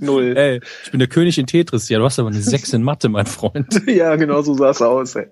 null. 0.00 0.34
Ey, 0.34 0.60
ich 0.84 0.90
bin 0.90 0.98
der 0.98 1.08
König 1.08 1.36
in 1.36 1.46
Tetris. 1.46 1.90
Ja, 1.90 1.98
du 1.98 2.04
hast 2.06 2.18
aber 2.18 2.30
eine 2.30 2.40
6 2.40 2.72
in 2.72 2.82
Mathe, 2.82 3.10
mein 3.10 3.26
Freund. 3.26 3.82
Ja, 3.86 4.16
genau 4.16 4.40
so 4.40 4.54
sah 4.54 4.70
es 4.70 4.80
aus. 4.80 5.14
Ey. 5.16 5.28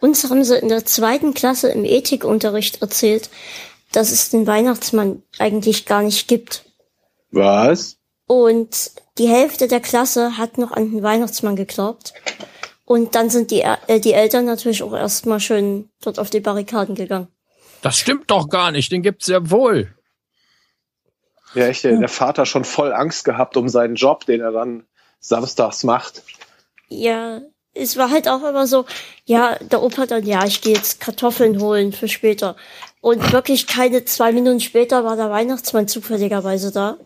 Uns 0.00 0.30
haben 0.30 0.44
sie 0.44 0.56
in 0.56 0.70
der 0.70 0.86
zweiten 0.86 1.34
Klasse 1.34 1.68
im 1.68 1.84
Ethikunterricht 1.84 2.80
erzählt, 2.80 3.28
dass 3.96 4.12
es 4.12 4.30
den 4.30 4.46
Weihnachtsmann 4.46 5.22
eigentlich 5.38 5.86
gar 5.86 6.02
nicht 6.02 6.28
gibt. 6.28 6.64
Was? 7.30 7.96
Und 8.26 8.92
die 9.18 9.28
Hälfte 9.28 9.68
der 9.68 9.80
Klasse 9.80 10.36
hat 10.38 10.58
noch 10.58 10.72
an 10.72 10.90
den 10.90 11.02
Weihnachtsmann 11.02 11.56
geglaubt. 11.56 12.14
Und 12.84 13.14
dann 13.14 13.30
sind 13.30 13.50
die, 13.50 13.62
äh, 13.62 14.00
die 14.00 14.12
Eltern 14.12 14.44
natürlich 14.44 14.82
auch 14.82 14.92
erstmal 14.92 15.40
schön 15.40 15.90
dort 16.02 16.18
auf 16.18 16.30
die 16.30 16.40
Barrikaden 16.40 16.94
gegangen. 16.94 17.28
Das 17.82 17.98
stimmt 17.98 18.30
doch 18.30 18.48
gar 18.48 18.70
nicht, 18.70 18.92
den 18.92 19.02
gibt's 19.02 19.26
ja 19.26 19.50
wohl. 19.50 19.94
Ja, 21.54 21.66
echt, 21.66 21.84
ey, 21.84 21.98
der 21.98 22.08
Vater 22.08 22.46
schon 22.46 22.64
voll 22.64 22.92
Angst 22.92 23.24
gehabt 23.24 23.56
um 23.56 23.68
seinen 23.68 23.94
Job, 23.94 24.26
den 24.26 24.40
er 24.40 24.52
dann 24.52 24.86
samstags 25.20 25.84
macht. 25.84 26.22
Ja, 26.88 27.40
es 27.74 27.96
war 27.96 28.10
halt 28.10 28.28
auch 28.28 28.42
immer 28.42 28.66
so, 28.66 28.86
ja, 29.24 29.56
der 29.58 29.82
Opa 29.82 30.06
dann, 30.06 30.24
ja, 30.24 30.44
ich 30.44 30.60
gehe 30.60 30.74
jetzt 30.74 31.00
Kartoffeln 31.00 31.60
holen 31.60 31.92
für 31.92 32.08
später. 32.08 32.56
Und 33.04 33.32
wirklich 33.32 33.66
keine 33.66 34.06
zwei 34.06 34.32
Minuten 34.32 34.60
später 34.60 35.04
war 35.04 35.14
der 35.16 35.28
Weihnachtsmann 35.30 35.86
zufälligerweise 35.88 36.72
da, 36.72 36.96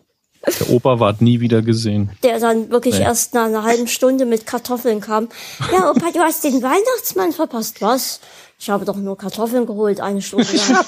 Der 0.45 0.69
Opa 0.69 1.01
ward 1.01 1.21
nie 1.21 1.41
wieder 1.41 1.61
gesehen. 1.61 2.11
der 2.23 2.39
dann 2.39 2.69
wirklich 2.69 2.99
Nee. 2.99 3.03
erst 3.03 3.33
nach 3.33 3.47
einer 3.47 3.63
halben 3.63 3.85
Stunde 3.87 4.25
mit 4.25 4.45
Kartoffeln 4.45 5.01
kam. 5.01 5.27
Ja, 5.73 5.89
Opa, 5.91 6.11
du 6.13 6.19
hast 6.21 6.45
den 6.45 6.63
Weihnachtsmann 6.63 7.33
verpasst. 7.33 7.81
Was? 7.81 8.21
Ich 8.57 8.69
habe 8.69 8.85
doch 8.85 8.95
nur 8.95 9.17
Kartoffeln 9.17 9.65
geholt, 9.65 9.99
eine 9.99 10.21
Stunde 10.21 10.47
lang. 10.55 10.85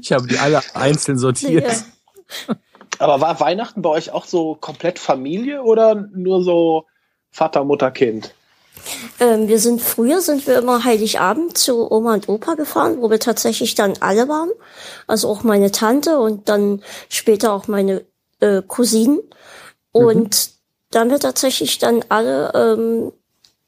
Ich 0.00 0.12
habe 0.12 0.26
die 0.26 0.38
alle 0.38 0.62
einzeln 0.74 1.18
sortiert. 1.18 1.66
Ja. 1.66 2.54
Aber 2.98 3.20
war 3.20 3.38
Weihnachten 3.40 3.82
bei 3.82 3.90
euch 3.90 4.10
auch 4.10 4.24
so 4.24 4.54
komplett 4.54 4.98
Familie 4.98 5.62
oder 5.62 5.94
nur 6.14 6.42
so 6.42 6.86
Vater, 7.30 7.64
Mutter, 7.64 7.90
Kind? 7.90 8.34
Ähm, 9.20 9.48
wir 9.48 9.58
sind 9.58 9.80
früher 9.80 10.20
sind 10.20 10.46
wir 10.46 10.58
immer 10.58 10.84
Heiligabend 10.84 11.58
zu 11.58 11.90
Oma 11.90 12.14
und 12.14 12.28
Opa 12.28 12.54
gefahren, 12.54 12.98
wo 13.00 13.10
wir 13.10 13.20
tatsächlich 13.20 13.74
dann 13.74 13.94
alle 14.00 14.28
waren. 14.28 14.50
Also 15.06 15.28
auch 15.28 15.42
meine 15.42 15.70
Tante 15.70 16.18
und 16.18 16.48
dann 16.48 16.82
später 17.08 17.52
auch 17.52 17.68
meine 17.68 18.04
äh, 18.40 18.62
Cousinen. 18.66 19.20
Und 19.92 20.50
da 20.90 21.00
haben 21.00 21.10
wir 21.10 21.18
tatsächlich 21.18 21.78
dann 21.78 22.04
alle, 22.08 22.52
ähm, 22.54 23.12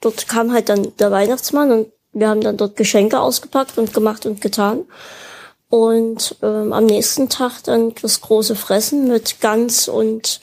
dort 0.00 0.28
kam 0.28 0.52
halt 0.52 0.68
dann 0.68 0.96
der 0.98 1.10
Weihnachtsmann 1.10 1.72
und 1.72 1.92
wir 2.12 2.28
haben 2.28 2.40
dann 2.40 2.56
dort 2.56 2.76
Geschenke 2.76 3.20
ausgepackt 3.20 3.78
und 3.78 3.94
gemacht 3.94 4.26
und 4.26 4.40
getan. 4.40 4.84
Und 5.68 6.36
ähm, 6.42 6.72
am 6.72 6.86
nächsten 6.86 7.28
Tag 7.28 7.62
dann 7.62 7.94
das 8.02 8.20
große 8.20 8.56
Fressen 8.56 9.06
mit 9.06 9.40
Gans 9.40 9.88
und 9.88 10.40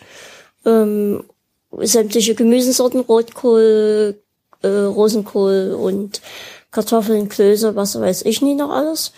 ähm, 0.65 1.25
sämtliche 1.71 2.35
Gemüsesorten, 2.35 3.01
Rotkohl, 3.01 4.21
äh, 4.61 4.67
Rosenkohl 4.67 5.77
und 5.79 6.21
Kartoffeln, 6.71 7.29
Klöße, 7.29 7.75
was 7.75 7.99
weiß 7.99 8.23
ich 8.23 8.41
nie 8.41 8.55
noch 8.55 8.69
alles. 8.69 9.11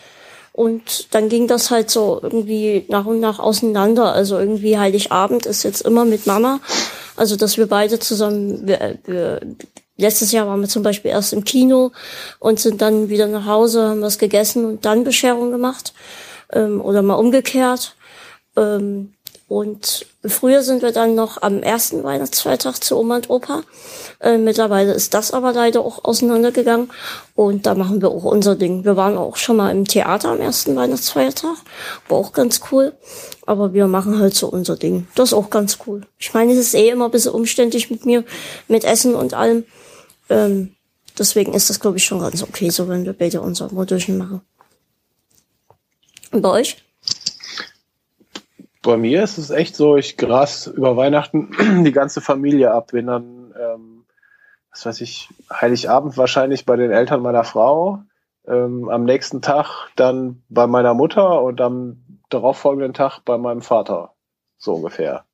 Und 0.52 1.14
dann 1.14 1.30
ging 1.30 1.48
das 1.48 1.72
halt 1.72 1.90
so 1.90 2.20
irgendwie 2.22 2.86
nach 2.90 3.06
und 3.06 3.20
nach 3.20 3.40
auseinander. 3.40 4.12
Also 4.14 4.38
irgendwie 4.38 4.78
Heiligabend 4.78 5.46
ist 5.46 5.64
jetzt 5.64 5.82
immer 5.82 6.06
mit 6.06 6.28
Mama. 6.28 6.60
Also 7.16 7.36
dass 7.36 7.58
wir 7.58 7.68
beide 7.68 8.00
zusammen, 8.00 8.68
wir, 8.68 8.98
wir, 9.06 9.42
letztes 9.98 10.32
Jahr 10.32 10.48
waren 10.48 10.62
wir 10.62 10.68
zum 10.68 10.84
Beispiel 10.84 11.12
erst 11.12 11.34
im 11.34 11.44
Kino 11.44 11.92
und 12.40 12.60
sind 12.60 12.82
dann 12.82 13.10
wieder 13.10 13.28
nach 13.28 13.46
Hause, 13.46 13.90
haben 13.90 14.02
was 14.02 14.18
gegessen 14.18 14.66
und 14.66 14.86
dann 14.86 15.04
Bescherung 15.04 15.52
gemacht. 15.52 15.94
Ähm, 16.52 16.82
oder 16.82 17.02
mal 17.02 17.16
umgekehrt. 17.16 17.96
Ähm, 18.58 19.14
und 19.50 20.06
früher 20.24 20.62
sind 20.62 20.84
wir 20.84 20.92
dann 20.92 21.16
noch 21.16 21.42
am 21.42 21.64
ersten 21.64 22.04
Weihnachtsfeiertag 22.04 22.84
zu 22.84 22.96
Oma 22.96 23.16
und 23.16 23.32
Opa. 23.32 23.64
Äh, 24.20 24.38
mittlerweile 24.38 24.94
ist 24.94 25.16
das 25.16 25.32
aber 25.32 25.54
leider 25.54 25.82
auch 25.82 26.06
auseinandergegangen. 26.06 26.92
Und 27.34 27.66
da 27.66 27.74
machen 27.74 28.00
wir 28.00 28.10
auch 28.10 28.26
unser 28.26 28.56
Ding. 28.56 28.86
Wir 28.86 28.96
waren 28.96 29.18
auch 29.18 29.38
schon 29.38 29.56
mal 29.56 29.72
im 29.72 29.86
Theater 29.86 30.30
am 30.30 30.40
ersten 30.40 30.76
Weihnachtsfeiertag. 30.76 31.58
War 32.10 32.18
auch 32.20 32.32
ganz 32.32 32.62
cool. 32.72 32.94
Aber 33.48 33.74
wir 33.74 33.88
machen 33.88 34.20
halt 34.20 34.36
so 34.36 34.48
unser 34.50 34.78
Ding. 34.78 35.08
Das 35.16 35.30
ist 35.30 35.34
auch 35.34 35.50
ganz 35.50 35.80
cool. 35.88 36.02
Ich 36.20 36.32
meine, 36.36 36.54
es 36.54 36.60
ist 36.60 36.76
eh 36.76 36.90
immer 36.90 37.06
ein 37.06 37.12
bisschen 37.12 37.34
umständlich 37.34 37.90
mit 37.90 38.06
mir, 38.06 38.24
mit 38.68 38.84
Essen 38.84 39.16
und 39.16 39.34
allem. 39.34 39.66
Ähm, 40.30 40.76
deswegen 41.18 41.56
ist 41.56 41.72
das, 41.72 41.80
glaube 41.80 41.98
ich, 41.98 42.06
schon 42.06 42.20
ganz 42.20 42.44
okay, 42.44 42.70
so 42.70 42.88
wenn 42.88 43.04
wir 43.04 43.14
beide 43.14 43.42
unser 43.42 43.72
Modulchen 43.72 44.20
machen. 44.20 44.42
Und 46.32 46.44
bei 46.44 46.50
euch? 46.52 46.78
Bei 48.82 48.96
mir 48.96 49.24
ist 49.24 49.38
es 49.38 49.50
echt 49.50 49.76
so, 49.76 49.98
ich 49.98 50.16
gras 50.16 50.68
über 50.68 50.96
Weihnachten 50.96 51.52
die 51.84 51.92
ganze 51.92 52.22
Familie 52.22 52.72
ab. 52.72 52.92
Bin 52.92 53.08
dann, 53.08 53.54
ähm, 53.60 54.06
was 54.72 54.86
weiß 54.86 55.02
ich, 55.02 55.30
Heiligabend 55.52 56.18
wahrscheinlich 56.18 56.66
bei 56.66 56.78
den 56.78 56.92
Eltern 56.92 57.22
meiner 57.22 57.44
Frau, 57.44 58.04
ähm, 58.48 58.88
am 58.90 59.04
nächsten 59.04 59.42
Tag 59.42 59.90
dann 59.96 60.44
bei 60.50 60.66
meiner 60.66 60.94
Mutter 60.94 61.42
und 61.42 61.60
am 61.60 62.20
darauffolgenden 62.30 62.94
Tag 62.94 63.20
bei 63.26 63.38
meinem 63.38 63.62
Vater. 63.62 64.14
So 64.58 64.76
ungefähr. 64.76 65.26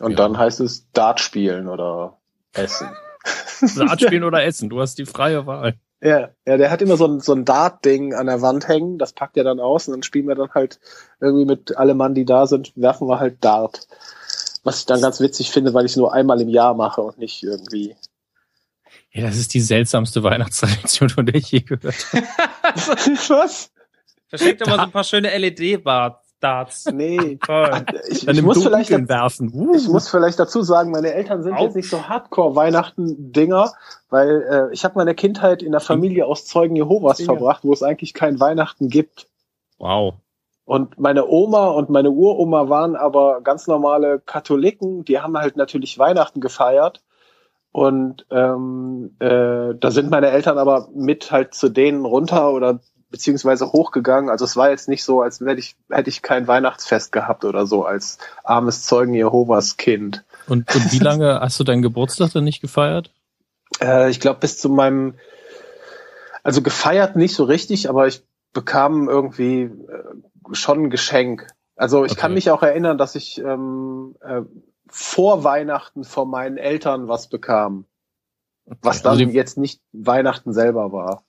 Und 0.00 0.12
Ja. 0.12 0.16
dann 0.16 0.38
heißt 0.38 0.60
es 0.60 0.90
Dart 0.92 1.20
spielen 1.20 1.68
oder 1.68 2.18
essen. 2.54 2.88
Saat 3.22 4.00
spielen 4.00 4.24
oder 4.24 4.42
essen, 4.42 4.68
du 4.68 4.80
hast 4.80 4.98
die 4.98 5.06
freie 5.06 5.46
Wahl. 5.46 5.78
Ja, 6.02 6.30
ja, 6.46 6.56
der 6.56 6.70
hat 6.70 6.80
immer 6.80 6.96
so 6.96 7.06
ein, 7.06 7.20
so 7.20 7.34
ein 7.34 7.44
Dart-Ding 7.44 8.14
an 8.14 8.26
der 8.26 8.40
Wand 8.40 8.68
hängen, 8.68 8.96
das 8.96 9.12
packt 9.12 9.36
er 9.36 9.44
dann 9.44 9.60
aus 9.60 9.86
und 9.86 9.92
dann 9.92 10.02
spielen 10.02 10.28
wir 10.28 10.34
dann 10.34 10.50
halt 10.54 10.80
irgendwie 11.20 11.44
mit 11.44 11.76
alle 11.76 11.94
Mann, 11.94 12.14
die 12.14 12.24
da 12.24 12.46
sind, 12.46 12.72
werfen 12.74 13.06
wir 13.06 13.20
halt 13.20 13.44
Dart. 13.44 13.86
Was 14.62 14.80
ich 14.80 14.86
dann 14.86 15.02
ganz 15.02 15.20
witzig 15.20 15.50
finde, 15.50 15.74
weil 15.74 15.84
ich 15.84 15.92
es 15.92 15.96
nur 15.96 16.12
einmal 16.12 16.40
im 16.40 16.48
Jahr 16.48 16.74
mache 16.74 17.02
und 17.02 17.18
nicht 17.18 17.42
irgendwie. 17.42 17.96
Ja, 19.12 19.26
das 19.26 19.36
ist 19.36 19.52
die 19.52 19.60
seltsamste 19.60 20.22
Weihnachtstradition, 20.22 21.10
von 21.10 21.26
der 21.26 21.34
ich 21.34 21.50
je 21.50 21.60
gehört 21.60 22.06
habe. 22.12 22.26
Was? 23.28 23.70
Verschenkt 24.28 24.62
immer 24.62 24.76
so 24.76 24.82
ein 24.82 24.92
paar 24.92 25.04
schöne 25.04 25.32
LED-Darts. 26.40 26.86
Nee. 26.92 27.38
Ich, 28.08 28.24
Dann 28.24 28.34
ich 28.34 28.38
im 28.40 28.44
muss 28.44 28.62
vielleicht 28.62 28.90
werfen. 28.90 29.50
Uh. 29.54 29.74
Ich 29.74 29.88
muss 29.88 30.08
vielleicht 30.08 30.38
dazu 30.38 30.62
sagen, 30.62 30.90
meine 30.90 31.12
Eltern 31.12 31.42
sind 31.42 31.54
Au. 31.54 31.64
jetzt 31.64 31.76
nicht 31.76 31.88
so 31.88 32.08
Hardcore-Weihnachten-Dinger, 32.08 33.72
weil 34.08 34.42
äh, 34.70 34.74
ich 34.74 34.84
habe 34.84 34.94
meine 34.96 35.14
Kindheit 35.14 35.62
in 35.62 35.72
der 35.72 35.80
Familie 35.80 36.26
aus 36.26 36.46
Zeugen 36.46 36.76
Jehovas 36.76 37.18
Dinger. 37.18 37.34
verbracht, 37.34 37.64
wo 37.64 37.72
es 37.72 37.82
eigentlich 37.82 38.14
kein 38.14 38.40
Weihnachten 38.40 38.88
gibt. 38.88 39.28
Wow. 39.78 40.14
Und 40.64 40.98
meine 40.98 41.26
Oma 41.26 41.68
und 41.68 41.90
meine 41.90 42.10
Uroma 42.10 42.68
waren 42.68 42.96
aber 42.96 43.40
ganz 43.42 43.66
normale 43.66 44.20
Katholiken, 44.20 45.04
die 45.04 45.20
haben 45.20 45.36
halt 45.36 45.56
natürlich 45.56 45.98
Weihnachten 45.98 46.40
gefeiert. 46.40 47.02
Und 47.72 48.26
ähm, 48.30 49.16
äh, 49.20 49.74
da 49.78 49.90
sind 49.90 50.10
meine 50.10 50.30
Eltern 50.30 50.58
aber 50.58 50.88
mit 50.92 51.30
halt 51.30 51.54
zu 51.54 51.68
denen 51.68 52.04
runter 52.04 52.52
oder 52.52 52.80
beziehungsweise 53.10 53.72
hochgegangen. 53.72 54.30
Also 54.30 54.44
es 54.44 54.56
war 54.56 54.70
jetzt 54.70 54.88
nicht 54.88 55.04
so, 55.04 55.20
als 55.20 55.40
hätte 55.40 55.58
ich, 55.60 55.76
hätte 55.90 56.08
ich 56.08 56.22
kein 56.22 56.46
Weihnachtsfest 56.46 57.12
gehabt 57.12 57.44
oder 57.44 57.66
so 57.66 57.84
als 57.84 58.18
armes 58.44 58.84
Zeugen 58.84 59.14
Jehovas 59.14 59.76
Kind. 59.76 60.24
Und, 60.46 60.74
und 60.74 60.92
wie 60.92 60.98
lange 60.98 61.40
hast 61.40 61.58
du 61.60 61.64
deinen 61.64 61.82
Geburtstag 61.82 62.32
dann 62.32 62.44
nicht 62.44 62.60
gefeiert? 62.60 63.12
Äh, 63.80 64.10
ich 64.10 64.20
glaube, 64.20 64.40
bis 64.40 64.58
zu 64.58 64.68
meinem, 64.68 65.14
also 66.42 66.62
gefeiert 66.62 67.16
nicht 67.16 67.34
so 67.34 67.44
richtig, 67.44 67.88
aber 67.88 68.06
ich 68.06 68.22
bekam 68.52 69.08
irgendwie 69.08 69.62
äh, 69.62 69.70
schon 70.52 70.84
ein 70.84 70.90
Geschenk. 70.90 71.46
Also 71.76 72.04
ich 72.04 72.16
kann 72.16 72.32
Okay. 72.32 72.36
mich 72.36 72.50
auch 72.50 72.62
erinnern, 72.62 72.98
dass 72.98 73.14
ich 73.14 73.38
ähm, 73.38 74.16
äh, 74.20 74.42
vor 74.88 75.44
Weihnachten 75.44 76.04
von 76.04 76.28
meinen 76.28 76.58
Eltern 76.58 77.08
was 77.08 77.28
bekam, 77.28 77.86
was 78.82 79.02
dann 79.02 79.12
Also 79.18 79.24
jetzt 79.24 79.56
nicht 79.56 79.80
Weihnachten 79.92 80.52
selber 80.52 80.92
war. 80.92 81.24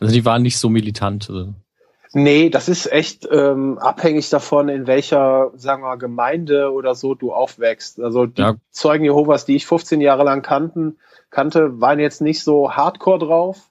Also 0.00 0.12
die 0.12 0.24
waren 0.24 0.42
nicht 0.42 0.58
so 0.58 0.68
militant. 0.68 1.28
Also. 1.30 1.54
Nee, 2.14 2.48
das 2.48 2.68
ist 2.68 2.90
echt 2.90 3.28
ähm, 3.30 3.78
abhängig 3.78 4.30
davon, 4.30 4.68
in 4.68 4.86
welcher, 4.86 5.50
sagen 5.56 5.82
wir, 5.82 5.88
mal, 5.88 5.96
Gemeinde 5.96 6.72
oder 6.72 6.94
so 6.94 7.14
du 7.14 7.32
aufwächst. 7.32 8.00
Also 8.00 8.26
die 8.26 8.40
Ja. 8.40 8.54
Zeugen 8.70 9.04
Jehovas, 9.04 9.44
die 9.44 9.56
ich 9.56 9.66
15 9.66 10.00
Jahre 10.00 10.24
lang 10.24 10.42
kannten, 10.42 10.96
kannte, 11.30 11.80
waren 11.80 11.98
jetzt 11.98 12.22
nicht 12.22 12.42
so 12.42 12.72
hardcore 12.72 13.18
drauf, 13.18 13.70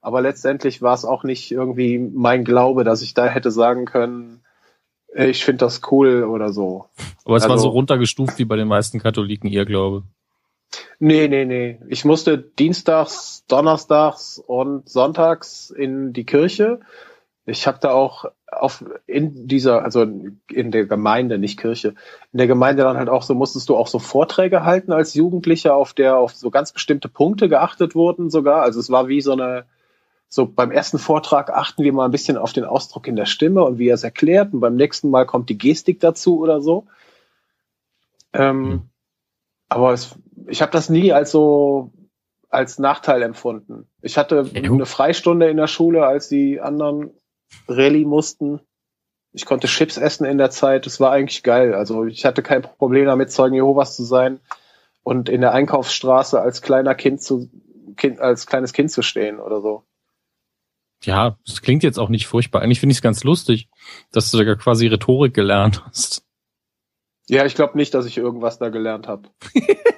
aber 0.00 0.22
letztendlich 0.22 0.80
war 0.80 0.94
es 0.94 1.04
auch 1.04 1.24
nicht 1.24 1.50
irgendwie 1.52 1.98
mein 1.98 2.44
Glaube, 2.44 2.84
dass 2.84 3.02
ich 3.02 3.12
da 3.12 3.26
hätte 3.26 3.50
sagen 3.50 3.84
können, 3.84 4.40
ich 5.14 5.44
finde 5.44 5.58
das 5.58 5.80
cool 5.92 6.24
oder 6.24 6.52
so. 6.52 6.86
Aber 7.24 7.36
es 7.36 7.44
war 7.44 7.52
Also- 7.52 7.64
so 7.64 7.68
runtergestuft 7.68 8.38
wie 8.38 8.44
bei 8.46 8.56
den 8.56 8.66
meisten 8.68 8.98
Katholiken, 8.98 9.48
ihr 9.50 9.64
Glaube. 9.66 10.04
Nee, 10.98 11.28
nee, 11.28 11.44
nee. 11.44 11.80
Ich 11.88 12.04
musste 12.04 12.38
dienstags, 12.38 13.44
donnerstags 13.46 14.38
und 14.38 14.88
sonntags 14.88 15.70
in 15.70 16.12
die 16.12 16.24
Kirche. 16.24 16.80
Ich 17.46 17.66
habe 17.66 17.78
da 17.80 17.92
auch 17.92 18.24
auf 18.50 18.84
in 19.06 19.46
dieser, 19.48 19.84
also 19.84 20.02
in 20.02 20.70
der 20.70 20.86
Gemeinde, 20.86 21.38
nicht 21.38 21.58
Kirche, 21.58 21.94
in 22.32 22.38
der 22.38 22.46
Gemeinde 22.46 22.84
dann 22.84 22.96
halt 22.96 23.08
auch 23.08 23.22
so, 23.22 23.34
musstest 23.34 23.68
du 23.68 23.76
auch 23.76 23.88
so 23.88 23.98
Vorträge 23.98 24.64
halten 24.64 24.92
als 24.92 25.14
Jugendlicher, 25.14 25.74
auf 25.74 25.92
der 25.92 26.16
auf 26.16 26.34
so 26.34 26.50
ganz 26.50 26.72
bestimmte 26.72 27.08
Punkte 27.08 27.48
geachtet 27.48 27.94
wurden 27.94 28.30
sogar. 28.30 28.62
Also 28.62 28.80
es 28.80 28.90
war 28.90 29.08
wie 29.08 29.20
so 29.20 29.32
eine, 29.32 29.66
so 30.28 30.46
beim 30.46 30.70
ersten 30.70 30.98
Vortrag 30.98 31.50
achten 31.50 31.82
wir 31.82 31.92
mal 31.92 32.06
ein 32.06 32.12
bisschen 32.12 32.38
auf 32.38 32.52
den 32.52 32.64
Ausdruck 32.64 33.06
in 33.08 33.16
der 33.16 33.26
Stimme 33.26 33.64
und 33.64 33.78
wie 33.78 33.88
er 33.88 33.96
es 33.96 34.04
erklärt 34.04 34.54
und 34.54 34.60
beim 34.60 34.76
nächsten 34.76 35.10
Mal 35.10 35.26
kommt 35.26 35.50
die 35.50 35.58
Gestik 35.58 36.00
dazu 36.00 36.38
oder 36.40 36.62
so. 36.62 36.86
Ähm, 38.32 38.64
Hm. 38.64 38.82
Aber 39.68 39.92
es, 39.92 40.14
ich 40.46 40.62
habe 40.62 40.72
das 40.72 40.88
nie 40.88 41.12
als 41.12 41.30
so 41.30 41.92
als 42.48 42.78
Nachteil 42.78 43.22
empfunden. 43.22 43.88
Ich 44.00 44.16
hatte 44.16 44.48
Ja, 44.52 44.62
eine 44.62 44.86
Freistunde 44.86 45.48
in 45.48 45.56
der 45.56 45.66
Schule, 45.66 46.06
als 46.06 46.28
die 46.28 46.60
anderen 46.60 47.10
Rallye 47.66 48.04
mussten. 48.04 48.60
Ich 49.32 49.44
konnte 49.44 49.66
Chips 49.66 49.96
essen 49.96 50.24
in 50.24 50.38
der 50.38 50.50
Zeit. 50.50 50.86
Das 50.86 51.00
war 51.00 51.10
eigentlich 51.10 51.42
geil. 51.42 51.74
Also 51.74 52.04
ich 52.04 52.24
hatte 52.24 52.42
kein 52.42 52.62
Problem 52.62 53.06
damit, 53.06 53.32
Zeugen 53.32 53.56
Jehovas 53.56 53.96
zu 53.96 54.04
sein 54.04 54.38
und 55.02 55.28
in 55.28 55.40
der 55.40 55.52
Einkaufsstraße 55.52 56.40
als 56.40 56.62
kleiner 56.62 56.94
Kind 56.94 57.20
zu 57.20 57.50
kind, 57.96 58.20
als 58.20 58.46
kleines 58.46 58.72
Kind 58.72 58.90
zu 58.90 59.02
stehen 59.02 59.40
oder 59.40 59.60
so. 59.60 59.84
Ja, 61.02 61.36
das 61.46 61.60
klingt 61.60 61.82
jetzt 61.82 61.98
auch 61.98 62.08
nicht 62.08 62.26
furchtbar. 62.26 62.62
Eigentlich 62.62 62.80
finde 62.80 62.92
ich 62.92 62.98
es 62.98 63.02
ganz 63.02 63.24
lustig, 63.24 63.68
dass 64.12 64.30
du 64.30 64.42
da 64.42 64.54
quasi 64.54 64.86
Rhetorik 64.86 65.34
gelernt 65.34 65.84
hast. 65.84 66.24
Ja, 67.28 67.44
ich 67.44 67.54
glaube 67.54 67.76
nicht, 67.76 67.94
dass 67.94 68.06
ich 68.06 68.16
irgendwas 68.16 68.58
da 68.58 68.68
gelernt 68.68 69.08
habe. 69.08 69.28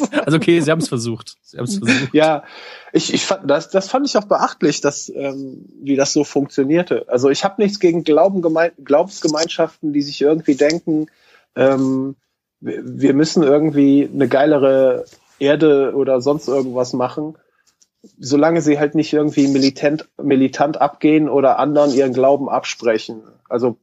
Also 0.26 0.36
okay, 0.38 0.60
sie 0.60 0.70
haben 0.70 0.80
es 0.80 0.88
versucht. 0.88 1.36
Sie 1.42 1.58
haben 1.58 1.64
es 1.66 1.78
versucht. 1.78 2.14
Ja, 2.14 2.44
ich, 2.92 3.12
ich 3.14 3.24
fand 3.24 3.50
das, 3.50 3.70
das 3.70 3.88
fand 3.88 4.06
ich 4.06 4.16
auch 4.16 4.24
beachtlich, 4.24 4.80
dass 4.80 5.08
ähm, 5.08 5.66
wie 5.82 5.96
das 5.96 6.12
so 6.12 6.24
funktionierte. 6.24 7.04
Also 7.08 7.30
ich 7.30 7.44
habe 7.44 7.62
nichts 7.62 7.80
gegen 7.80 8.04
Glauben 8.04 8.42
gemein, 8.42 8.72
Glaubensgemeinschaften, 8.84 9.92
die 9.92 10.02
sich 10.02 10.20
irgendwie 10.20 10.54
denken, 10.56 11.06
ähm, 11.56 12.16
wir 12.60 12.82
wir 12.84 13.14
müssen 13.14 13.42
irgendwie 13.42 14.08
eine 14.12 14.28
geilere 14.28 15.04
Erde 15.38 15.94
oder 15.94 16.20
sonst 16.20 16.48
irgendwas 16.48 16.92
machen. 16.92 17.36
solange 18.18 18.62
sie 18.62 18.78
halt 18.78 18.94
nicht 18.94 19.12
irgendwie 19.12 19.48
militant, 19.48 20.08
militant 20.22 20.80
abgehen 20.80 21.28
oder 21.28 21.58
anderen 21.58 21.92
ihren 21.92 22.12
Glauben 22.14 22.48
absprechen. 22.48 23.22
Also 23.48 23.78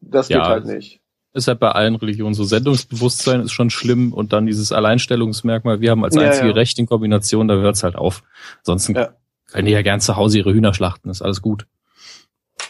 das 0.00 0.28
Ja, 0.28 0.38
geht 0.38 0.48
halt 0.48 0.66
nicht. 0.66 1.01
Ist 1.34 1.48
halt 1.48 1.60
bei 1.60 1.70
allen 1.72 1.94
Religionen 1.96 2.34
so. 2.34 2.44
Sendungsbewusstsein 2.44 3.40
ist 3.40 3.52
schon 3.52 3.70
schlimm 3.70 4.12
und 4.12 4.32
dann 4.34 4.44
dieses 4.46 4.70
Alleinstellungsmerkmal, 4.70 5.80
wir 5.80 5.90
haben 5.90 6.04
als 6.04 6.14
Ja, 6.14 6.22
einzige 6.22 6.48
ja. 6.48 6.52
Recht 6.54 6.78
in 6.78 6.86
Kombination, 6.86 7.48
da 7.48 7.54
hört's 7.54 7.82
halt 7.82 7.96
auf. 7.96 8.22
Ansonsten 8.58 8.94
Ja. 8.94 9.14
können 9.50 9.64
die 9.66 9.72
ja 9.72 9.80
gern 9.82 10.00
zu 10.00 10.16
Hause 10.16 10.38
ihre 10.38 10.52
Hühner 10.52 10.74
schlachten, 10.74 11.08
ist 11.08 11.22
alles 11.22 11.40
gut. 11.40 11.66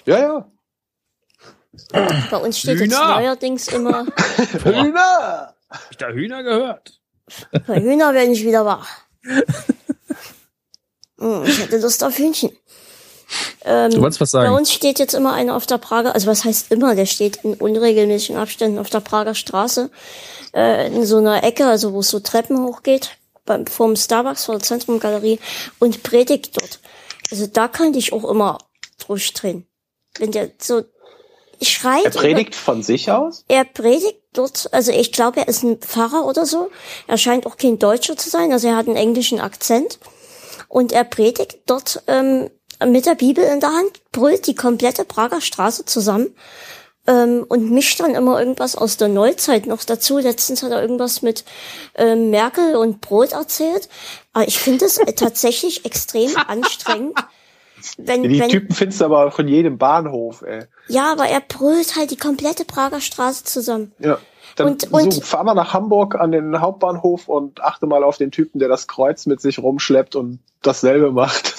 Ja, 0.06 0.18
ja. 0.18 0.46
Bei 2.30 2.36
uns 2.36 2.58
steht 2.58 2.78
jetzt 2.80 2.92
Hühner! 2.94 3.18
neuerdings 3.20 3.66
immer, 3.68 4.04
Hühner! 4.64 5.54
Hab 5.70 5.80
ich 5.90 5.96
da 5.96 6.08
Hühner 6.10 6.42
gehört? 6.42 7.00
bei 7.66 7.80
Hühner 7.80 8.12
werde 8.14 8.30
ich 8.32 8.44
wieder 8.44 8.64
wach. 8.64 8.88
Hm, 11.18 11.44
Ich 11.44 11.60
hätte 11.60 11.78
Lust 11.78 12.02
auf 12.02 12.18
Hühnchen. 12.18 12.50
Ähm, 13.64 13.90
Du 13.90 14.00
wolltest 14.00 14.20
was 14.20 14.32
Bei 14.32 14.44
sagen? 14.44 14.54
uns 14.54 14.72
steht 14.72 14.98
jetzt 14.98 15.14
immer 15.14 15.32
einer 15.32 15.56
auf 15.56 15.66
der 15.66 15.78
Prager, 15.78 16.14
also 16.14 16.26
was 16.26 16.44
heißt 16.44 16.72
immer, 16.72 16.94
der 16.94 17.06
steht 17.06 17.36
in 17.44 17.54
unregelmäßigen 17.54 18.36
Abständen 18.36 18.78
auf 18.78 18.90
der 18.90 19.00
Prager 19.00 19.34
Straße, 19.34 19.90
äh, 20.54 20.88
in 20.88 21.06
so 21.06 21.18
einer 21.18 21.44
Ecke, 21.44 21.66
also 21.66 21.92
wo 21.92 22.00
es 22.00 22.08
so 22.08 22.20
Treppen 22.20 22.64
hochgeht, 22.64 23.10
beim, 23.44 23.66
vorm 23.66 23.96
Starbucks, 23.96 24.44
vor 24.44 24.56
der 24.56 24.62
Zentrumgalerie 24.62 25.38
und 25.78 26.02
predigt 26.02 26.60
dort. 26.60 26.80
Also 27.30 27.46
da 27.46 27.68
kann 27.68 27.94
ich 27.94 28.12
auch 28.12 28.24
immer 28.24 28.58
durchdrehen. 29.06 29.66
Wenn 30.18 30.32
der 30.32 30.50
so 30.58 30.82
schreit. 31.62 32.04
Er 32.04 32.10
predigt 32.10 32.54
von 32.54 32.82
sich 32.82 33.10
aus? 33.10 33.44
Er 33.48 33.64
predigt 33.64 34.18
dort, 34.32 34.68
also 34.72 34.92
ich 34.92 35.12
glaube, 35.12 35.40
er 35.40 35.48
ist 35.48 35.62
ein 35.62 35.78
Pfarrer 35.78 36.26
oder 36.26 36.46
so. 36.46 36.70
Er 37.06 37.18
scheint 37.18 37.46
auch 37.46 37.56
kein 37.56 37.78
Deutscher 37.78 38.16
zu 38.16 38.28
sein, 38.28 38.52
also 38.52 38.68
er 38.68 38.76
hat 38.76 38.86
einen 38.86 38.96
englischen 38.96 39.40
Akzent. 39.40 39.98
Und 40.68 40.92
er 40.92 41.04
predigt 41.04 41.58
dort 41.66 42.02
ähm, 42.06 42.50
mit 42.86 43.06
der 43.06 43.14
Bibel 43.14 43.44
in 43.44 43.60
der 43.60 43.72
Hand, 43.72 44.00
brüllt 44.12 44.46
die 44.46 44.54
komplette 44.54 45.04
Prager 45.04 45.40
Straße 45.40 45.84
zusammen 45.84 46.34
ähm, 47.06 47.44
und 47.48 47.70
mischt 47.70 48.00
dann 48.00 48.14
immer 48.14 48.38
irgendwas 48.38 48.76
aus 48.76 48.96
der 48.96 49.08
Neuzeit 49.08 49.66
noch 49.66 49.84
dazu. 49.84 50.18
Letztens 50.18 50.62
hat 50.62 50.70
er 50.70 50.82
irgendwas 50.82 51.22
mit 51.22 51.44
ähm, 51.94 52.30
Merkel 52.30 52.76
und 52.76 53.00
Brot 53.00 53.32
erzählt. 53.32 53.88
Aber 54.32 54.46
ich 54.46 54.58
finde 54.58 54.84
es 54.84 55.00
tatsächlich 55.16 55.84
extrem 55.84 56.30
anstrengend. 56.36 57.18
Wenn, 57.96 58.22
Die 58.22 58.38
wenn, 58.38 58.48
Typen 58.48 58.74
findest 58.74 59.00
du 59.00 59.06
aber 59.06 59.26
auch 59.26 59.38
in 59.40 59.48
jedem 59.48 59.76
Bahnhof, 59.76 60.42
ey. 60.42 60.66
ja, 60.86 61.10
aber 61.10 61.26
er 61.26 61.40
brüllt 61.40 61.96
halt 61.96 62.12
die 62.12 62.16
komplette 62.16 62.64
Prager 62.64 63.00
Straße 63.00 63.42
zusammen. 63.42 63.92
Ja. 63.98 64.18
Dann 64.56 64.68
Und- 64.68 64.92
und- 64.92 65.12
so, 65.14 65.20
fahr 65.20 65.44
mal 65.44 65.54
nach 65.54 65.72
Hamburg 65.72 66.14
an 66.16 66.32
den 66.32 66.60
Hauptbahnhof 66.60 67.28
und 67.28 67.60
achte 67.62 67.86
mal 67.86 68.04
auf 68.04 68.16
den 68.18 68.30
Typen, 68.30 68.58
der 68.58 68.68
das 68.68 68.86
Kreuz 68.88 69.26
mit 69.26 69.40
sich 69.40 69.58
rumschleppt 69.58 70.14
und 70.16 70.38
dasselbe 70.62 71.10
macht. 71.12 71.54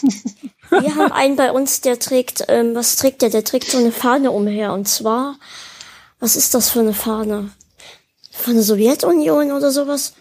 Wir 0.70 0.96
haben 0.96 1.12
einen 1.12 1.36
bei 1.36 1.52
uns, 1.52 1.82
der 1.82 2.00
trägt, 2.00 2.46
ähm, 2.48 2.74
was 2.76 2.96
trägt 2.96 3.22
der? 3.22 3.30
Der 3.30 3.44
trägt 3.44 3.70
so 3.70 3.78
eine 3.78 3.92
Fahne 3.92 4.32
umher. 4.32 4.74
Und 4.74 4.88
zwar, 4.88 5.36
was 6.20 6.36
ist 6.36 6.54
das 6.54 6.70
für 6.70 6.80
eine 6.80 6.94
Fahne? 6.94 7.50
Von 8.32 8.54
der 8.56 8.64
Sowjetunion 8.64 9.52
oder 9.52 9.72
sowas? 9.72 10.14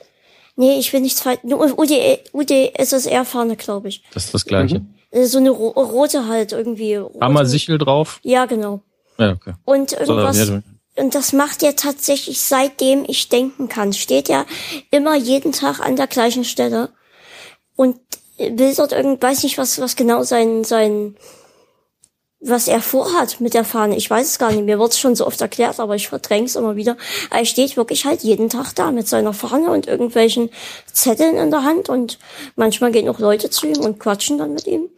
Nee, 0.56 0.78
ich 0.78 0.92
will 0.92 1.00
nichts 1.00 1.20
falsch. 1.22 1.40
Nur 1.44 1.60
UD, 1.78 1.90
UdSSR-Fahne, 2.32 3.56
glaube 3.56 3.88
ich. 3.88 4.02
Das 4.12 4.26
ist 4.26 4.34
das 4.34 4.44
Gleiche. 4.44 4.82
Äh, 5.10 5.24
So 5.24 5.38
eine 5.38 5.50
ro 5.50 5.68
rote 5.68 6.26
halt 6.28 6.52
irgendwie. 6.52 6.96
Rote. 6.96 7.20
Haben 7.20 7.34
wir 7.34 7.46
Sichel 7.46 7.78
drauf? 7.78 8.20
Ja, 8.22 8.44
genau. 8.46 8.80
Ja, 9.18 9.32
okay. 9.32 9.54
Und 9.64 9.90
So, 9.90 9.96
irgendwas. 9.96 10.38
ja, 10.38 10.44
du- 10.46 10.62
Und 10.96 11.14
das 11.14 11.32
macht 11.32 11.62
er 11.62 11.74
tatsächlich 11.74 12.40
seitdem 12.40 13.04
ich 13.06 13.28
denken 13.28 13.68
kann. 13.68 13.92
Steht 13.92 14.28
er 14.28 14.46
immer 14.90 15.14
jeden 15.16 15.52
Tag 15.52 15.80
an 15.80 15.96
der 15.96 16.06
gleichen 16.06 16.44
Stelle 16.44 16.90
und 17.76 17.98
will 18.38 18.74
dort 18.74 18.92
irgend, 18.92 19.22
weiß 19.22 19.42
nicht, 19.42 19.58
was, 19.58 19.80
was 19.80 19.96
genau 19.96 20.22
sein, 20.22 20.64
sein, 20.64 21.16
was 22.40 22.66
er 22.66 22.82
vorhat 22.82 23.40
mit 23.40 23.54
der 23.54 23.64
Fahne. 23.64 23.96
Ich 23.96 24.10
weiß 24.10 24.26
es 24.26 24.38
gar 24.38 24.50
nicht. 24.50 24.64
Mir 24.64 24.78
wurde 24.78 24.90
es 24.90 24.98
schon 24.98 25.14
so 25.14 25.26
oft 25.26 25.40
erklärt, 25.40 25.78
aber 25.78 25.94
ich 25.94 26.08
verdräng's 26.08 26.52
es 26.52 26.56
immer 26.56 26.76
wieder. 26.76 26.96
Er 27.30 27.44
steht 27.44 27.76
wirklich 27.76 28.04
halt 28.04 28.22
jeden 28.22 28.50
Tag 28.50 28.74
da 28.74 28.90
mit 28.90 29.08
seiner 29.08 29.32
Fahne 29.32 29.70
und 29.70 29.86
irgendwelchen 29.86 30.50
Zetteln 30.92 31.36
in 31.36 31.50
der 31.50 31.62
Hand 31.62 31.88
und 31.88 32.18
manchmal 32.56 32.90
gehen 32.90 33.08
auch 33.08 33.20
Leute 33.20 33.48
zu 33.48 33.66
ihm 33.66 33.78
und 33.78 34.00
quatschen 34.00 34.38
dann 34.38 34.54
mit 34.54 34.66
ihm. 34.66 34.90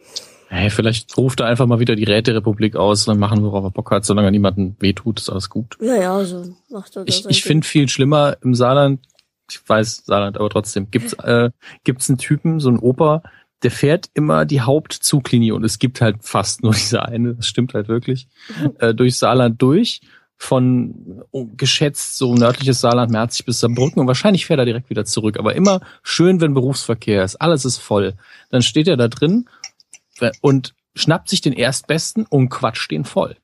Hey, 0.55 0.69
vielleicht 0.69 1.17
ruft 1.17 1.41
er 1.41 1.47
einfach 1.47 1.65
mal 1.65 1.79
wieder 1.79 1.95
die 1.95 2.05
Räterepublik 2.05 2.75
aus 2.75 3.07
und 3.07 3.13
dann 3.13 3.19
machen, 3.19 3.43
worauf 3.43 3.63
er 3.65 3.71
Bock 3.71 3.91
hat, 3.91 4.05
solange 4.05 4.29
er 4.29 4.31
niemandem 4.31 4.75
wehtut, 4.79 5.19
ist 5.19 5.29
alles 5.29 5.49
gut. 5.49 5.77
Ja, 5.81 5.95
ja, 5.95 6.23
so 6.23 6.55
macht 6.69 6.95
er 6.95 7.05
das. 7.05 7.19
Ich, 7.19 7.25
ich 7.25 7.43
finde 7.43 7.67
viel 7.67 7.89
schlimmer 7.89 8.37
im 8.41 8.55
Saarland, 8.55 9.01
ich 9.49 9.59
weiß 9.67 10.03
Saarland, 10.05 10.37
aber 10.37 10.49
trotzdem, 10.49 10.89
gibt's, 10.91 11.13
äh, 11.23 11.51
gibt's 11.83 12.09
einen 12.09 12.17
Typen, 12.17 12.59
so 12.59 12.69
einen 12.69 12.79
Opa, 12.79 13.21
der 13.63 13.71
fährt 13.71 14.09
immer 14.13 14.45
die 14.45 14.61
Hauptzuglinie 14.61 15.55
und 15.55 15.63
es 15.63 15.79
gibt 15.79 15.99
halt 15.99 16.17
fast 16.21 16.63
nur 16.63 16.73
diese 16.73 17.03
eine, 17.03 17.35
das 17.35 17.47
stimmt 17.47 17.73
halt 17.73 17.87
wirklich, 17.87 18.27
äh, 18.79 18.93
durch 18.93 19.17
Saarland 19.17 19.61
durch, 19.61 20.01
von 20.37 21.23
oh, 21.31 21.47
geschätzt 21.55 22.17
so 22.17 22.35
nördliches 22.35 22.81
Saarland, 22.81 23.11
Merzig 23.11 23.45
bis 23.45 23.59
Saarbrücken 23.59 24.01
und 24.01 24.07
wahrscheinlich 24.07 24.45
fährt 24.45 24.59
er 24.59 24.65
direkt 24.65 24.89
wieder 24.89 25.05
zurück, 25.05 25.37
aber 25.39 25.55
immer 25.55 25.81
schön, 26.03 26.41
wenn 26.41 26.53
Berufsverkehr 26.53 27.23
ist, 27.23 27.37
alles 27.37 27.65
ist 27.65 27.77
voll. 27.77 28.13
Dann 28.51 28.61
steht 28.61 28.87
er 28.87 28.97
da 28.97 29.07
drin 29.07 29.47
und 30.41 30.73
schnappt 30.95 31.29
sich 31.29 31.41
den 31.41 31.53
Erstbesten 31.53 32.25
und 32.29 32.49
quatscht 32.49 32.91
den 32.91 33.05
voll. 33.05 33.35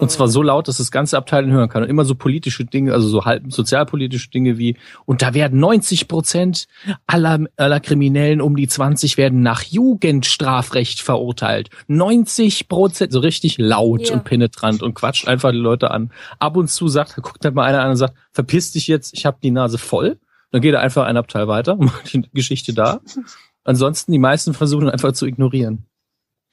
Und 0.00 0.10
zwar 0.10 0.26
so 0.26 0.42
laut, 0.42 0.68
dass 0.68 0.78
das 0.78 0.90
ganze 0.90 1.18
Abteil 1.18 1.50
hören 1.50 1.68
kann. 1.68 1.82
Und 1.82 1.90
immer 1.90 2.06
so 2.06 2.14
politische 2.14 2.64
Dinge, 2.64 2.94
also 2.94 3.08
so 3.08 3.26
halb 3.26 3.52
sozialpolitische 3.52 4.30
Dinge 4.30 4.56
wie, 4.56 4.78
und 5.04 5.20
da 5.20 5.34
werden 5.34 5.60
90 5.60 6.08
Prozent 6.08 6.66
aller, 7.06 7.40
aller 7.58 7.78
Kriminellen 7.78 8.40
um 8.40 8.56
die 8.56 8.68
20 8.68 9.18
werden 9.18 9.42
nach 9.42 9.62
Jugendstrafrecht 9.62 11.00
verurteilt. 11.02 11.68
90 11.88 12.68
Prozent, 12.68 13.12
so 13.12 13.18
richtig 13.18 13.58
laut 13.58 14.08
Ja. 14.08 14.14
und 14.14 14.24
penetrant 14.24 14.82
und 14.82 14.94
quatscht 14.94 15.28
einfach 15.28 15.50
die 15.50 15.58
Leute 15.58 15.90
an. 15.90 16.10
Ab 16.38 16.56
und 16.56 16.68
zu 16.68 16.88
sagt, 16.88 17.16
guckt 17.16 17.44
halt 17.44 17.54
mal 17.54 17.64
einer 17.66 17.82
an 17.82 17.90
und 17.90 17.96
sagt, 17.96 18.14
verpiss 18.32 18.72
dich 18.72 18.88
jetzt, 18.88 19.12
ich 19.12 19.26
habe 19.26 19.36
die 19.42 19.50
Nase 19.50 19.76
voll. 19.76 20.18
Dann 20.52 20.62
geht 20.62 20.72
er 20.72 20.80
einfach 20.80 21.04
ein 21.04 21.18
Abteil 21.18 21.48
weiter 21.48 21.78
und 21.78 21.86
macht 21.86 22.12
die 22.14 22.22
Geschichte 22.32 22.72
da. 22.72 23.00
Ansonsten 23.64 24.12
die 24.12 24.18
meisten 24.18 24.54
versuchen 24.54 24.88
einfach 24.88 25.12
zu 25.12 25.26
ignorieren. 25.26 25.86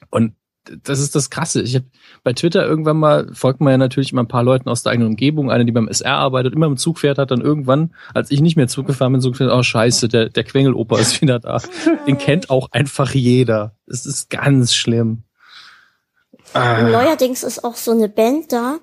Und 0.10 0.34
das 0.84 1.00
ist 1.00 1.16
das 1.16 1.30
Krasse. 1.30 1.62
Ich 1.62 1.76
habe 1.76 1.86
bei 2.24 2.34
Twitter 2.34 2.66
irgendwann 2.66 2.98
mal, 2.98 3.30
folgt 3.34 3.62
man 3.62 3.72
ja 3.72 3.78
natürlich 3.78 4.12
immer 4.12 4.24
ein 4.24 4.28
paar 4.28 4.44
Leuten 4.44 4.70
aus 4.70 4.84
der 4.84 4.92
eigenen 4.92 5.10
Umgebung, 5.10 5.50
eine, 5.50 5.66
die 5.66 5.72
beim 5.72 5.88
SR 5.88 6.14
arbeitet, 6.14 6.54
immer 6.54 6.68
im 6.68 6.78
Zug 6.78 7.00
fährt, 7.00 7.18
hat 7.18 7.32
dann 7.32 7.42
irgendwann, 7.42 7.96
als 8.14 8.30
ich 8.30 8.42
nicht 8.42 8.56
mehr 8.56 8.68
Zug 8.68 8.86
gefahren 8.86 9.12
bin, 9.14 9.22
so 9.22 9.32
gesagt, 9.32 9.52
oh 9.52 9.64
scheiße, 9.64 10.08
der, 10.08 10.30
der 10.30 10.44
Quengeloper 10.44 11.00
ist 11.00 11.22
wieder 11.22 11.40
da. 11.40 11.62
Den 12.08 12.18
kennt 12.18 12.50
auch 12.50 12.72
einfach 12.72 13.14
jeder. 13.14 13.76
Es 13.88 14.06
ist 14.06 14.30
ganz 14.30 14.76
schlimm. 14.76 15.24
Und 16.54 16.92
neuerdings 16.92 17.44
ist 17.44 17.64
auch 17.64 17.76
so 17.76 17.92
eine 17.92 18.10
Band 18.10 18.52
da. 18.52 18.80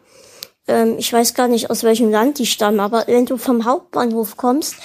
Ähm, 0.69 0.97
ich 0.99 1.13
weiß 1.13 1.35
gar 1.35 1.49
nicht, 1.49 1.71
aus 1.71 1.83
welchem 1.83 2.11
Land 2.11 2.39
die 2.39 2.47
stammen, 2.47 2.81
aber 2.81 3.05
wenn 3.07 3.27
du 3.27 3.37
vom 3.37 3.65
Hauptbahnhof 3.65 4.37
kommst, 4.37 4.77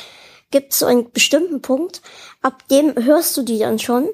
gibt 0.52 0.74
es 0.74 0.80
so 0.80 0.86
einen 0.86 1.12
bestimmten 1.12 1.62
Punkt, 1.62 2.02
ab 2.42 2.68
dem 2.70 2.96
hörst 2.96 3.36
du 3.38 3.44
die 3.44 3.60
dann 3.60 3.80
schon. 3.80 4.10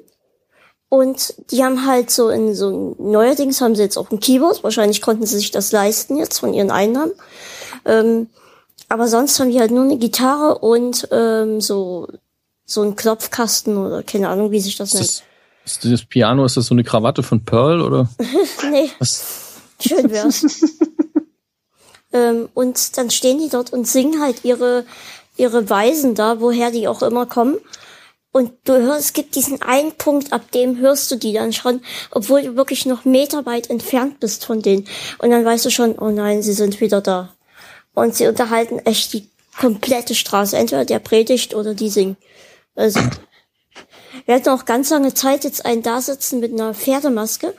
Und 0.88 1.34
die 1.50 1.62
haben 1.62 1.86
halt 1.86 2.10
so 2.10 2.30
in 2.30 2.54
so 2.54 2.96
neuerdings 2.98 3.60
haben 3.60 3.74
sie 3.74 3.82
jetzt 3.82 3.98
auch 3.98 4.10
ein 4.10 4.20
Keyboard. 4.20 4.64
Wahrscheinlich 4.64 5.02
konnten 5.02 5.26
sie 5.26 5.36
sich 5.36 5.50
das 5.50 5.70
leisten 5.70 6.16
jetzt 6.16 6.38
von 6.38 6.54
ihren 6.54 6.70
Einnahmen. 6.70 7.12
Ähm, 7.84 8.28
aber 8.88 9.06
sonst 9.06 9.38
haben 9.38 9.50
die 9.50 9.60
halt 9.60 9.70
nur 9.70 9.84
eine 9.84 9.98
Gitarre 9.98 10.58
und 10.58 11.06
ähm, 11.10 11.60
so 11.60 12.08
so 12.64 12.82
ein 12.82 12.96
Klopfkasten 12.96 13.76
oder 13.76 14.02
keine 14.02 14.28
Ahnung, 14.28 14.50
wie 14.50 14.60
sich 14.60 14.76
das 14.76 14.92
nennt. 14.92 15.06
Ist 15.06 15.24
das, 15.64 15.76
ist 15.76 15.92
das 15.92 16.04
Piano, 16.04 16.44
ist 16.44 16.56
das 16.56 16.66
so 16.66 16.74
eine 16.74 16.84
Krawatte 16.84 17.22
von 17.22 17.44
Pearl 17.44 17.80
oder? 17.80 18.08
Nee. 18.70 18.90
Was? 18.98 19.24
Schön 19.80 20.10
wär's. 20.10 20.44
ähm, 22.12 22.48
und 22.52 22.98
dann 22.98 23.10
stehen 23.10 23.38
die 23.38 23.48
dort 23.48 23.72
und 23.72 23.88
singen 23.88 24.20
halt 24.20 24.44
ihre, 24.44 24.84
ihre 25.38 25.70
Weisen 25.70 26.14
da, 26.14 26.40
woher 26.40 26.70
die 26.70 26.88
auch 26.88 27.02
immer 27.02 27.26
kommen. 27.26 27.56
Und 28.30 28.52
du 28.64 28.74
hörst, 28.74 29.06
es 29.06 29.12
gibt 29.14 29.34
diesen 29.34 29.62
einen 29.62 29.92
Punkt, 29.92 30.32
ab 30.32 30.52
dem 30.52 30.78
hörst 30.78 31.10
du 31.10 31.16
die 31.16 31.32
dann 31.32 31.52
schon, 31.52 31.80
obwohl 32.10 32.42
du 32.42 32.56
wirklich 32.56 32.84
noch 32.84 33.04
meterweit 33.04 33.70
entfernt 33.70 34.20
bist 34.20 34.44
von 34.44 34.60
denen. 34.60 34.86
Und 35.18 35.30
dann 35.30 35.44
weißt 35.44 35.64
du 35.64 35.70
schon, 35.70 35.98
oh 35.98 36.10
nein, 36.10 36.42
sie 36.42 36.52
sind 36.52 36.80
wieder 36.80 37.00
da. 37.00 37.34
Und 37.94 38.14
sie 38.14 38.26
unterhalten 38.26 38.78
echt 38.80 39.12
die 39.12 39.28
komplette 39.58 40.14
Straße. 40.14 40.56
Entweder 40.56 40.84
der 40.84 40.98
predigt 40.98 41.54
oder 41.54 41.74
die 41.74 41.88
singen. 41.88 42.16
Also, 42.76 43.00
wir 44.26 44.34
hatten 44.34 44.50
auch 44.50 44.66
ganz 44.66 44.90
lange 44.90 45.14
Zeit 45.14 45.44
jetzt 45.44 45.64
einen 45.64 45.82
da 45.82 46.00
sitzen 46.00 46.38
mit 46.38 46.52
einer 46.52 46.74
Pferdemaske. 46.74 47.54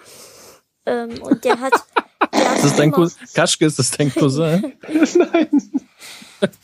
Ähm, 0.85 1.21
und 1.23 1.43
der 1.43 1.59
hat, 1.59 1.73
der 2.33 2.49
hat 2.51 2.55
Ist 2.57 2.65
das 2.65 2.75
dein 2.75 2.91
Cousin? 2.91 3.17
Kaschke, 3.33 3.65
ist 3.65 3.79
das 3.79 3.91
dein 3.91 4.13
Cousin? 4.13 4.73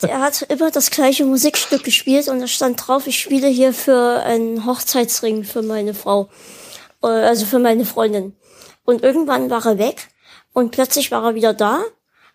Der 0.02 0.20
hat 0.20 0.42
immer 0.42 0.70
das 0.70 0.90
gleiche 0.90 1.24
Musikstück 1.24 1.84
gespielt 1.84 2.28
und 2.28 2.40
da 2.40 2.46
stand 2.46 2.86
drauf, 2.86 3.06
ich 3.06 3.18
spiele 3.20 3.48
hier 3.48 3.72
für 3.72 4.22
einen 4.22 4.64
Hochzeitsring 4.64 5.44
für 5.44 5.62
meine 5.62 5.94
Frau. 5.94 6.28
Äh, 7.02 7.06
Also 7.08 7.46
für 7.46 7.58
meine 7.58 7.84
Freundin. 7.84 8.34
Und 8.84 9.02
irgendwann 9.02 9.50
war 9.50 9.64
er 9.66 9.78
weg 9.78 10.08
und 10.52 10.70
plötzlich 10.70 11.10
war 11.10 11.24
er 11.24 11.34
wieder 11.34 11.52
da 11.52 11.82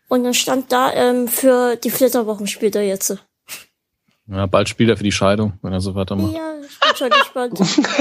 und 0.07 0.23
dann 0.23 0.33
stand 0.33 0.71
da, 0.71 0.93
ähm, 0.93 1.27
für 1.27 1.77
die 1.77 1.89
Flitterwochen 1.89 2.47
spielt 2.47 2.75
er 2.75 2.83
jetzt. 2.83 3.17
Ja, 4.27 4.45
bald 4.45 4.69
spielt 4.69 4.89
er 4.89 4.97
für 4.97 5.03
die 5.03 5.11
Scheidung, 5.11 5.53
wenn 5.61 5.73
er 5.73 5.81
so 5.81 5.95
weitermacht. 5.95 6.33
Ja, 6.33 6.53
ich 6.61 6.79
bin 6.79 6.95
schon 6.95 7.09
gespannt. 7.09 7.59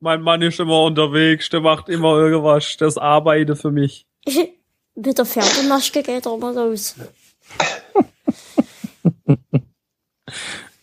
Mein 0.00 0.22
Mann 0.22 0.40
ist 0.42 0.58
immer 0.60 0.82
unterwegs, 0.84 1.50
der 1.50 1.60
macht 1.60 1.88
immer 1.88 2.16
irgendwas, 2.16 2.76
das 2.78 2.96
arbeitet 2.98 3.58
für 3.58 3.70
mich. 3.70 4.06
Mit 4.94 5.18
der 5.18 5.24
Pferdemaske 5.24 6.02
geht 6.02 6.26
er 6.26 6.36
mal 6.36 6.54
los. 6.54 6.94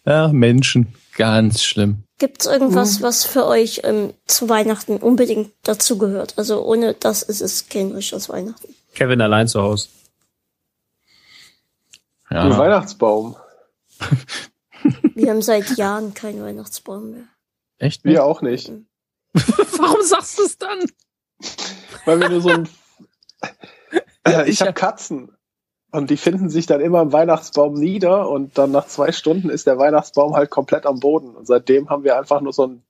Ja, 0.06 0.30
Menschen, 0.30 0.94
ganz 1.16 1.64
schlimm. 1.64 2.04
Gibt's 2.18 2.46
irgendwas, 2.46 3.02
was 3.02 3.26
für 3.26 3.46
euch 3.46 3.82
ähm, 3.84 4.14
zu 4.26 4.50
Weihnachten 4.50 4.98
unbedingt 4.98 5.52
dazugehört? 5.64 6.34
Also 6.38 6.64
ohne 6.64 6.94
das 6.94 7.22
ist 7.24 7.42
es 7.42 7.68
kein 7.70 7.92
richtiges 7.92 8.30
Weihnachten. 8.30 8.74
Kevin 8.96 9.22
allein 9.22 9.48
zu 9.48 9.62
Hause. 9.62 9.90
Ein 12.30 12.52
Ja, 12.52 12.58
Weihnachtsbaum. 12.58 13.36
Wir 15.14 15.30
haben 15.32 15.42
seit 15.42 15.78
Jahren 15.78 16.14
keinen 16.14 16.42
Weihnachtsbaum 16.44 17.12
mehr. 17.12 17.24
echt? 17.80 18.04
Wir 18.04 18.24
auch 18.24 18.42
nicht. 18.42 18.72
Warum 19.34 20.02
sagst 20.04 20.40
du 20.40 20.44
es 20.44 20.58
dann? 20.58 20.80
Weil 22.06 22.20
wir 22.20 22.30
nur 22.30 22.42
so 22.42 22.50
ein. 22.50 22.70
Äh, 24.24 24.44
ich 24.50 24.50
Ich 24.50 24.62
habe 24.62 24.70
hab- 24.70 24.76
Katzen. 24.76 25.32
Und 25.92 26.10
die 26.10 26.18
finden 26.18 26.50
sich 26.50 26.66
dann 26.66 26.82
immer 26.82 27.02
im 27.02 27.14
Weihnachtsbaum 27.14 27.74
nieder 27.74 28.30
und 28.30 28.58
dann 28.58 28.72
nach 28.72 28.88
zwei 28.88 29.12
Stunden 29.12 29.50
ist 29.50 29.68
der 29.68 29.78
Weihnachtsbaum 29.78 30.34
halt 30.34 30.50
komplett 30.50 30.86
am 30.86 31.00
Boden. 31.00 31.30
Und 31.30 31.48
seitdem 31.48 31.90
haben 31.90 32.04
wir 32.04 32.18
einfach 32.18 32.42
nur 32.42 32.52
so 32.52 32.68
ein 32.68 32.84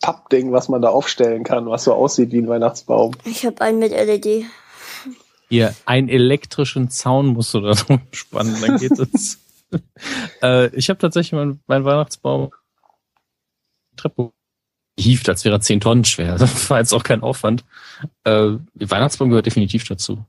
Pappding, 0.00 0.50
was 0.52 0.68
man 0.68 0.82
da 0.82 0.88
aufstellen 0.88 1.44
kann, 1.44 1.66
was 1.66 1.84
so 1.84 1.94
aussieht 1.94 2.32
wie 2.32 2.38
ein 2.38 2.48
Weihnachtsbaum. 2.48 3.12
Ich 3.24 3.46
habe 3.46 3.60
einen 3.60 3.78
mit 3.78 3.92
LED. 3.92 4.46
Hier, 5.48 5.74
einen 5.84 6.08
elektrischen 6.08 6.90
Zaun 6.90 7.28
musst 7.28 7.54
du 7.54 7.60
da 7.60 7.72
drum 7.74 8.00
spannen, 8.12 8.56
dann 8.60 8.78
geht 8.78 8.98
es. 8.98 9.38
äh, 10.42 10.74
ich 10.74 10.88
habe 10.90 10.98
tatsächlich 10.98 11.32
meinen 11.32 11.60
mein 11.66 11.84
Weihnachtsbaum 11.84 12.50
Treppe 13.96 14.32
hieft, 14.98 15.28
als 15.28 15.44
wäre 15.44 15.56
er 15.56 15.60
10 15.60 15.80
Tonnen 15.80 16.04
schwer. 16.04 16.36
Das 16.38 16.70
war 16.70 16.78
jetzt 16.78 16.92
auch 16.92 17.02
kein 17.02 17.22
Aufwand. 17.22 17.64
Äh, 18.24 18.56
der 18.74 18.90
Weihnachtsbaum 18.90 19.28
gehört 19.28 19.46
definitiv 19.46 19.86
dazu. 19.86 20.24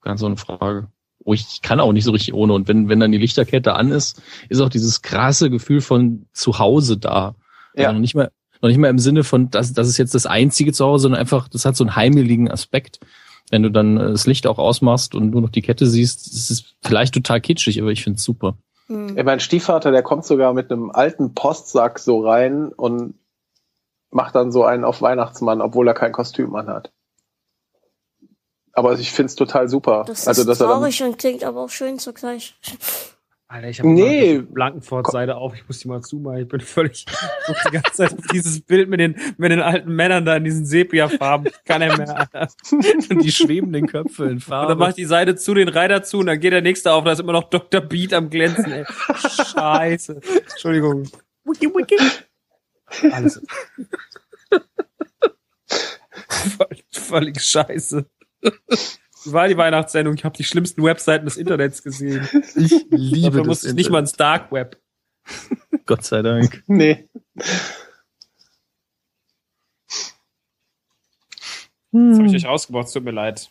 Ganz 0.00 0.22
ohne 0.22 0.36
Frage. 0.36 0.88
Oh, 1.24 1.34
ich 1.34 1.62
kann 1.62 1.80
auch 1.80 1.92
nicht 1.92 2.04
so 2.04 2.12
richtig 2.12 2.34
ohne. 2.34 2.52
Und 2.52 2.68
wenn, 2.68 2.88
wenn 2.88 3.00
dann 3.00 3.12
die 3.12 3.18
Lichterkette 3.18 3.74
an 3.74 3.90
ist, 3.90 4.20
ist 4.48 4.60
auch 4.60 4.68
dieses 4.68 5.02
krasse 5.02 5.50
Gefühl 5.50 5.80
von 5.80 6.26
Zuhause 6.32 6.96
da. 6.98 7.34
Ja. 7.74 7.88
Also 7.88 7.92
noch 7.94 8.00
nicht 8.00 8.14
mal, 8.14 8.30
noch 8.60 8.68
nicht 8.68 8.78
mal 8.78 8.88
im 8.88 8.98
Sinne 8.98 9.24
von, 9.24 9.50
das, 9.50 9.72
das 9.72 9.88
ist 9.88 9.98
jetzt 9.98 10.14
das 10.14 10.26
einzige 10.26 10.72
Zuhause, 10.72 11.02
sondern 11.02 11.20
einfach, 11.20 11.48
das 11.48 11.64
hat 11.64 11.76
so 11.76 11.84
einen 11.84 11.96
heimeligen 11.96 12.50
Aspekt. 12.50 13.00
Wenn 13.50 13.62
du 13.62 13.70
dann 13.70 13.98
äh, 13.98 14.10
das 14.10 14.26
Licht 14.26 14.46
auch 14.46 14.58
ausmachst 14.58 15.14
und 15.14 15.30
nur 15.30 15.42
noch 15.42 15.50
die 15.50 15.62
Kette 15.62 15.86
siehst, 15.86 16.26
es 16.26 16.50
ist 16.50 16.74
vielleicht 16.82 17.14
total 17.14 17.40
kitschig, 17.40 17.80
aber 17.80 17.90
ich 17.90 18.02
finde 18.02 18.16
es 18.16 18.24
super. 18.24 18.56
Hm. 18.86 19.16
Ja, 19.16 19.24
Mein 19.24 19.40
Stiefvater, 19.40 19.90
der 19.90 20.02
kommt 20.02 20.24
sogar 20.24 20.54
mit 20.54 20.70
einem 20.70 20.90
alten 20.90 21.34
Postsack 21.34 21.98
so 21.98 22.26
rein 22.26 22.68
und 22.68 23.14
macht 24.10 24.34
dann 24.34 24.52
so 24.52 24.64
einen 24.64 24.84
auf 24.84 25.02
Weihnachtsmann, 25.02 25.60
obwohl 25.60 25.88
er 25.88 25.94
kein 25.94 26.12
Kostüm 26.12 26.54
anhat. 26.54 26.92
Aber 28.72 28.98
ich 28.98 29.12
find's 29.12 29.34
total 29.34 29.68
super. 29.68 30.04
Das 30.06 30.26
also, 30.26 30.42
ist 30.42 30.48
dass 30.48 30.60
er 30.60 30.68
dann, 30.68 30.76
traurig 30.78 31.02
und 31.02 31.18
klingt 31.18 31.44
aber 31.44 31.62
auch 31.62 31.70
schön 31.70 31.98
zugleich. 31.98 32.54
Alter, 33.52 33.68
ich 33.68 33.80
habe 33.80 33.90
Nee. 33.90 34.38
die 34.38 34.42
Blankenfort-Seite 34.42 35.36
auf, 35.36 35.54
ich 35.54 35.68
muss 35.68 35.78
die 35.80 35.88
mal 35.88 36.00
zumachen. 36.00 36.38
Ich 36.38 36.48
bin 36.48 36.60
völlig 36.60 37.04
die 37.04 37.70
ganze 37.70 37.92
Zeit 37.92 38.12
auf 38.14 38.26
dieses 38.32 38.62
Bild 38.62 38.88
mit 38.88 38.98
den, 38.98 39.14
mit 39.36 39.52
den 39.52 39.60
alten 39.60 39.94
Männern 39.94 40.24
da 40.24 40.36
in 40.36 40.44
diesen 40.44 40.64
Sepia-Farben. 40.64 41.48
Ich 41.48 41.64
kann 41.64 41.82
ja 41.82 41.94
mehr. 41.94 42.16
Alter. 42.16 42.48
die 43.22 43.30
schwebenden 43.30 43.88
Köpfe 43.88 44.24
in 44.24 44.36
Und 44.38 44.48
dann 44.48 44.78
macht 44.78 44.96
die 44.96 45.04
Seite 45.04 45.36
zu, 45.36 45.52
den 45.52 45.68
Reiter 45.68 46.02
zu 46.02 46.20
und 46.20 46.26
dann 46.26 46.40
geht 46.40 46.54
der 46.54 46.62
nächste 46.62 46.92
auf, 46.92 47.04
da 47.04 47.12
ist 47.12 47.20
immer 47.20 47.32
noch 47.32 47.50
Dr. 47.50 47.82
Beat 47.82 48.14
am 48.14 48.30
Glänzen, 48.30 48.72
ey. 48.72 48.86
Scheiße. 49.18 50.18
Entschuldigung. 50.50 51.10
Wiki, 51.44 51.66
wiki. 51.66 51.98
Alles. 53.12 53.42
völlig, 56.56 56.84
völlig 56.90 57.40
scheiße. 57.42 58.06
War 59.24 59.48
die 59.48 59.56
Weihnachtssendung? 59.56 60.14
Ich 60.14 60.24
habe 60.24 60.36
die 60.36 60.44
schlimmsten 60.44 60.82
Webseiten 60.82 61.24
des 61.24 61.36
Internets 61.36 61.82
gesehen. 61.82 62.28
ich 62.56 62.86
liebe 62.90 63.26
Dafür 63.26 63.40
das 63.40 63.46
musste 63.46 63.68
ich 63.68 63.74
nicht 63.74 63.90
mal 63.90 64.00
ins 64.00 64.12
Dark 64.12 64.50
Web. 64.50 64.80
Gott 65.86 66.04
sei 66.04 66.22
Dank. 66.22 66.64
nee. 66.66 67.08
Das 71.92 72.18
habe 72.18 72.26
ich 72.26 72.34
euch 72.34 72.46
rausgebracht, 72.46 72.86
es 72.86 72.92
tut 72.92 73.04
mir 73.04 73.10
leid. 73.10 73.50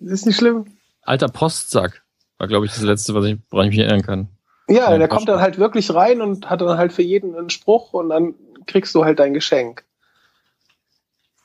Ist 0.00 0.26
nicht 0.26 0.36
schlimm. 0.36 0.66
Alter 1.02 1.28
Postsack 1.28 2.02
war, 2.38 2.48
glaube 2.48 2.66
ich, 2.66 2.72
das 2.72 2.82
letzte, 2.82 3.14
was 3.14 3.24
ich, 3.24 3.38
woran 3.50 3.66
ich 3.66 3.76
mich 3.76 3.80
erinnern 3.80 4.02
kann. 4.02 4.28
Ja, 4.68 4.96
der 4.96 5.08
kommt 5.08 5.28
dann 5.28 5.40
halt 5.40 5.58
wirklich 5.58 5.92
rein 5.92 6.20
und 6.20 6.48
hat 6.48 6.60
dann 6.60 6.78
halt 6.78 6.92
für 6.92 7.02
jeden 7.02 7.34
einen 7.34 7.50
Spruch 7.50 7.92
und 7.92 8.08
dann 8.08 8.34
kriegst 8.66 8.94
du 8.94 9.04
halt 9.04 9.18
dein 9.18 9.34
Geschenk. 9.34 9.84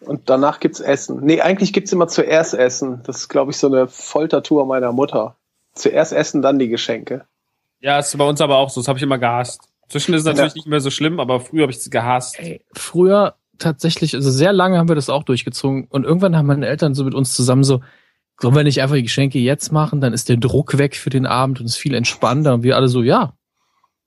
Und 0.05 0.29
danach 0.29 0.59
gibt's 0.59 0.79
Essen. 0.79 1.19
Nee, 1.23 1.41
eigentlich 1.41 1.73
gibt's 1.73 1.91
immer 1.91 2.07
zuerst 2.07 2.53
Essen. 2.53 3.01
Das 3.05 3.17
ist, 3.17 3.29
glaube 3.29 3.51
ich, 3.51 3.57
so 3.57 3.67
eine 3.67 3.87
Foltertour 3.87 4.65
meiner 4.65 4.91
Mutter. 4.91 5.35
Zuerst 5.73 6.13
essen, 6.13 6.41
dann 6.41 6.57
die 6.59 6.69
Geschenke. 6.69 7.25
Ja, 7.81 7.99
ist 7.99 8.17
bei 8.17 8.27
uns 8.27 8.39
aber 8.39 8.57
auch 8.57 8.69
so, 8.69 8.79
das 8.81 8.87
habe 8.87 8.97
ich 8.97 9.03
immer 9.03 9.17
gehasst. 9.17 9.61
Zwischen 9.89 10.13
ist 10.13 10.21
es 10.21 10.25
natürlich 10.25 10.53
Ja. 10.53 10.57
nicht 10.57 10.67
mehr 10.67 10.79
so 10.79 10.89
schlimm, 10.89 11.19
aber 11.19 11.39
früher 11.39 11.63
habe 11.63 11.71
ich 11.71 11.77
es 11.77 11.89
gehasst. 11.89 12.39
Ey, 12.39 12.61
früher 12.73 13.35
tatsächlich, 13.57 14.15
also 14.15 14.31
sehr 14.31 14.53
lange 14.53 14.77
haben 14.77 14.87
wir 14.87 14.95
das 14.95 15.09
auch 15.09 15.23
durchgezogen 15.23 15.87
und 15.89 16.05
irgendwann 16.05 16.35
haben 16.35 16.47
meine 16.47 16.65
Eltern 16.65 16.93
so 16.93 17.03
mit 17.03 17.13
uns 17.13 17.33
zusammen 17.33 17.63
so, 17.63 17.81
sollen 18.41 18.55
wir 18.55 18.63
nicht 18.63 18.81
einfach 18.81 18.95
die 18.95 19.03
Geschenke 19.03 19.39
jetzt 19.39 19.71
machen, 19.71 20.01
dann 20.01 20.13
ist 20.13 20.29
der 20.29 20.37
Druck 20.37 20.77
weg 20.77 20.95
für 20.95 21.09
den 21.09 21.25
Abend 21.25 21.59
und 21.59 21.65
ist 21.67 21.77
viel 21.77 21.93
entspannter 21.93 22.53
und 22.53 22.63
wir 22.63 22.75
alle 22.75 22.87
so, 22.87 23.03
ja. 23.03 23.33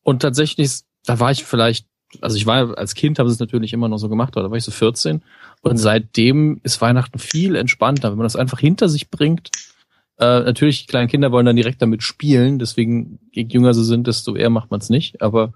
Und 0.03 0.23
tatsächlich, 0.23 0.81
da 1.07 1.21
war 1.21 1.31
ich 1.31 1.45
vielleicht, 1.45 1.87
also 2.21 2.37
ich 2.37 2.47
war 2.47 2.77
als 2.79 2.95
Kind, 2.95 3.19
habe 3.19 3.29
es 3.29 3.39
natürlich 3.39 3.73
immer 3.73 3.89
noch 3.89 3.99
so 3.99 4.09
gemacht, 4.09 4.37
aber 4.37 4.45
da 4.45 4.51
war 4.51 4.57
ich 4.57 4.65
so 4.65 4.71
14 4.71 5.23
und 5.63 5.77
seitdem 5.77 6.61
ist 6.63 6.81
Weihnachten 6.81 7.19
viel 7.19 7.55
entspannter, 7.57 8.11
wenn 8.11 8.19
man 8.19 8.25
das 8.25 8.37
einfach 8.37 8.61
hinter 8.61 8.89
sich 8.89 9.11
bringt. 9.11 9.51
Äh, 10.19 10.41
natürlich, 10.41 10.83
die 10.83 10.87
kleinen 10.87 11.09
Kinder 11.09 11.31
wollen 11.33 11.47
dann 11.47 11.57
direkt 11.57 11.83
damit 11.83 12.03
spielen, 12.03 12.59
deswegen, 12.59 13.19
je 13.33 13.47
jünger 13.49 13.75
sie 13.75 13.85
sind, 13.85 14.07
desto 14.07 14.35
eher 14.35 14.51
macht 14.51 14.71
man 14.71 14.81
es 14.81 14.91
nicht, 14.91 15.23
aber 15.23 15.53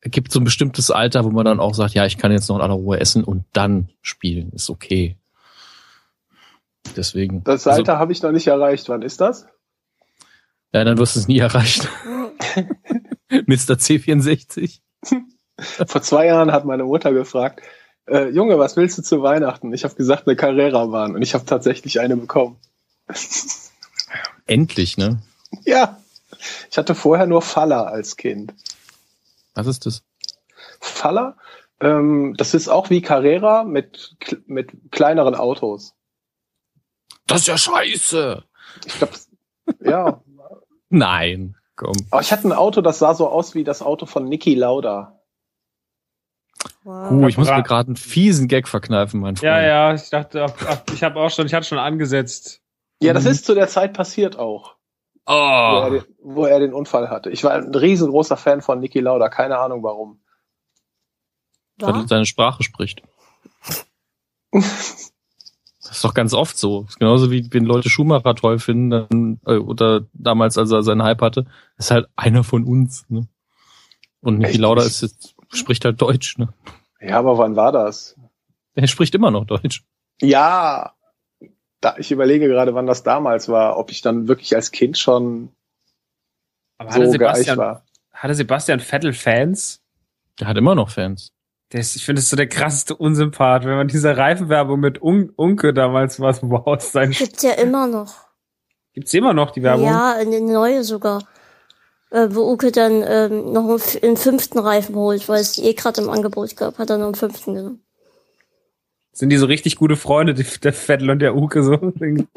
es 0.00 0.10
gibt 0.10 0.30
so 0.30 0.40
ein 0.40 0.44
bestimmtes 0.44 0.90
Alter, 0.90 1.24
wo 1.24 1.30
man 1.30 1.46
dann 1.46 1.60
auch 1.60 1.74
sagt, 1.74 1.94
ja, 1.94 2.04
ich 2.04 2.18
kann 2.18 2.30
jetzt 2.30 2.48
noch 2.48 2.56
in 2.56 2.62
aller 2.62 2.74
Ruhe 2.74 3.00
essen 3.00 3.24
und 3.24 3.44
dann 3.52 3.88
spielen, 4.02 4.52
ist 4.52 4.68
okay. 4.68 5.16
Deswegen. 6.96 7.42
Das 7.44 7.66
Also, 7.66 7.80
Alter 7.80 7.98
habe 7.98 8.12
ich 8.12 8.22
noch 8.22 8.30
nicht 8.30 8.46
erreicht. 8.46 8.88
Wann 8.90 9.02
ist 9.02 9.20
das? 9.20 9.46
ja, 10.74 10.84
dann 10.84 10.98
wirst 10.98 11.16
du 11.16 11.20
es 11.20 11.28
nie 11.28 11.38
erreichen. 11.38 11.88
Mr. 13.30 13.74
C64. 13.74 14.80
Vor 15.86 16.02
zwei 16.02 16.26
Jahren 16.26 16.52
hat 16.52 16.64
meine 16.64 16.84
Mutter 16.84 17.12
gefragt, 17.12 17.62
äh, 18.06 18.28
Junge, 18.28 18.58
was 18.58 18.76
willst 18.76 18.98
du 18.98 19.02
zu 19.02 19.22
Weihnachten? 19.22 19.72
Ich 19.72 19.84
habe 19.84 19.94
gesagt, 19.94 20.26
eine 20.26 20.36
Carrera-Bahn 20.36 21.14
und 21.14 21.22
ich 21.22 21.34
habe 21.34 21.44
tatsächlich 21.46 22.00
eine 22.00 22.16
bekommen. 22.16 22.58
Endlich, 24.46 24.98
ne? 24.98 25.22
Ja, 25.64 26.00
ich 26.70 26.76
hatte 26.76 26.94
vorher 26.94 27.26
nur 27.26 27.40
Faller 27.40 27.86
als 27.86 28.16
Kind. 28.16 28.54
Was 29.54 29.66
ist 29.66 29.86
das? 29.86 30.02
Faller, 30.80 31.36
ähm, 31.80 32.34
das 32.36 32.54
ist 32.54 32.68
auch 32.68 32.90
wie 32.90 33.00
Carrera 33.00 33.64
mit, 33.64 34.16
mit 34.46 34.72
kleineren 34.90 35.34
Autos. 35.34 35.94
Das 37.26 37.42
ist 37.42 37.46
ja 37.46 37.56
scheiße. 37.58 38.44
Ich 38.86 38.98
glaube, 38.98 39.14
ja. 39.80 40.20
Nein, 40.90 41.56
komm. 41.76 41.96
Aber 42.10 42.20
ich 42.20 42.32
hatte 42.32 42.48
ein 42.48 42.52
Auto, 42.52 42.80
das 42.80 42.98
sah 42.98 43.14
so 43.14 43.28
aus 43.28 43.54
wie 43.54 43.64
das 43.64 43.82
Auto 43.82 44.06
von 44.06 44.28
Niki 44.28 44.54
Lauda. 44.54 45.20
Wow. 46.84 47.10
Uh, 47.10 47.28
ich 47.28 47.38
muss 47.38 47.48
mir 47.48 47.62
gerade 47.62 47.88
einen 47.88 47.96
fiesen 47.96 48.46
Gag 48.46 48.68
verkneifen, 48.68 49.20
mein 49.20 49.36
Freund. 49.36 49.42
Ja, 49.44 49.60
ja, 49.62 49.94
ich 49.94 50.10
dachte, 50.10 50.44
ach, 50.44 50.52
ach, 50.68 50.82
ich 50.92 51.02
habe 51.02 51.18
auch 51.18 51.30
schon, 51.30 51.46
ich 51.46 51.54
hatte 51.54 51.66
schon 51.66 51.78
angesetzt. 51.78 52.60
Ja, 53.02 53.12
das 53.14 53.24
Mhm. 53.24 53.30
ist 53.30 53.46
zu 53.46 53.54
der 53.54 53.68
Zeit 53.68 53.94
passiert 53.94 54.38
auch, 54.38 54.76
wo, 55.26 55.32
er 55.32 55.86
Oh, 55.86 55.90
den, 55.90 56.04
wo 56.22 56.44
er 56.46 56.60
den 56.60 56.74
Unfall 56.74 57.08
hatte. 57.10 57.30
Ich 57.30 57.42
war 57.42 57.52
ein 57.52 57.74
riesengroßer 57.74 58.36
Fan 58.36 58.60
von 58.60 58.80
Niki 58.80 59.00
Lauda, 59.00 59.28
keine 59.30 59.58
Ahnung 59.58 59.82
warum. 59.82 60.20
weil 61.78 61.94
War? 61.94 62.02
er 62.02 62.08
seine 62.08 62.26
Sprache 62.26 62.62
spricht. 62.62 63.02
Das 65.86 65.96
ist 65.98 66.04
doch 66.04 66.14
ganz 66.14 66.32
oft 66.32 66.56
so. 66.56 66.82
Das 66.84 66.90
ist 66.92 66.98
genauso 66.98 67.30
wie 67.30 67.46
wenn 67.52 67.64
Leute 67.66 67.90
Schumacher 67.90 68.34
toll 68.34 68.58
finden, 68.58 68.90
dann, 68.90 69.40
äh, 69.46 69.58
oder 69.58 70.06
damals, 70.14 70.56
als 70.56 70.70
er 70.70 70.82
seinen 70.82 71.02
Hype 71.02 71.20
hatte, 71.20 71.44
ist 71.76 71.90
halt 71.90 72.08
einer 72.16 72.42
von 72.42 72.64
uns. 72.64 73.04
Ne? 73.10 73.28
Und 74.20 74.38
Niki? 74.38 74.56
Lauda 74.56 74.82
ist 74.82 75.02
jetzt, 75.02 75.33
spricht 75.56 75.84
halt 75.84 76.00
Deutsch. 76.00 76.38
Ne? 76.38 76.48
Ja, 77.00 77.18
aber 77.18 77.38
wann 77.38 77.56
war 77.56 77.72
das? 77.72 78.16
Er 78.74 78.86
spricht 78.86 79.14
immer 79.14 79.30
noch 79.30 79.44
Deutsch. 79.44 79.84
Ja, 80.20 80.94
da, 81.80 81.96
ich 81.98 82.10
überlege 82.10 82.48
gerade, 82.48 82.74
wann 82.74 82.86
das 82.86 83.02
damals 83.02 83.48
war, 83.48 83.76
ob 83.78 83.90
ich 83.90 84.00
dann 84.00 84.26
wirklich 84.28 84.54
als 84.56 84.70
Kind 84.70 84.96
schon 84.96 85.50
Aber 86.78 86.92
so 86.92 87.00
hatte, 87.00 87.18
geeicht 87.18 87.36
Sebastian, 87.36 87.58
war. 87.58 87.84
hatte 88.12 88.34
Sebastian 88.34 88.80
Vettel 88.80 89.12
Fans? 89.12 89.82
Der 90.40 90.48
hat 90.48 90.56
immer 90.56 90.74
noch 90.74 90.90
Fans. 90.90 91.32
Der 91.72 91.80
ist, 91.80 91.96
ich 91.96 92.04
finde, 92.04 92.18
das 92.18 92.24
ist 92.24 92.30
so 92.30 92.36
der 92.36 92.48
krasseste 92.48 92.96
Unsympath, 92.96 93.64
wenn 93.64 93.76
man 93.76 93.88
diese 93.88 94.16
Reifenwerbung 94.16 94.80
mit 94.80 95.02
Un 95.02 95.30
Unke 95.34 95.74
damals 95.74 96.20
war, 96.20 96.36
wow, 96.42 96.80
sein 96.80 97.10
Gibt's 97.10 97.42
ja 97.42 97.52
immer 97.52 97.86
noch. 97.86 98.14
Gibt's 98.92 99.12
immer 99.12 99.34
noch 99.34 99.50
die 99.50 99.62
Werbung? 99.62 99.86
Ja, 99.86 100.14
eine 100.14 100.40
neue 100.40 100.84
sogar. 100.84 101.22
Äh, 102.14 102.34
wo 102.34 102.50
Uke 102.52 102.70
dann 102.70 103.04
ähm, 103.06 103.52
noch 103.52 103.80
einen, 104.02 104.16
fünften 104.16 104.58
Reifen 104.58 104.94
holt, 104.94 105.28
weil 105.28 105.40
es 105.40 105.52
die 105.52 105.64
eh 105.64 105.74
gerade 105.74 106.00
im 106.00 106.08
Angebot 106.08 106.56
gab, 106.56 106.78
hat 106.78 106.88
er 106.90 106.98
noch 106.98 107.06
einen 107.06 107.16
fünften 107.16 107.54
genommen. 107.54 107.80
Sind 109.12 109.30
die 109.30 109.36
so 109.36 109.46
richtig 109.46 109.76
gute 109.76 109.96
Freunde, 109.96 110.34
die, 110.34 110.44
der 110.62 110.72
Vettel 110.72 111.10
und 111.10 111.20
der 111.20 111.36
Uke 111.36 111.62
so? 111.62 111.72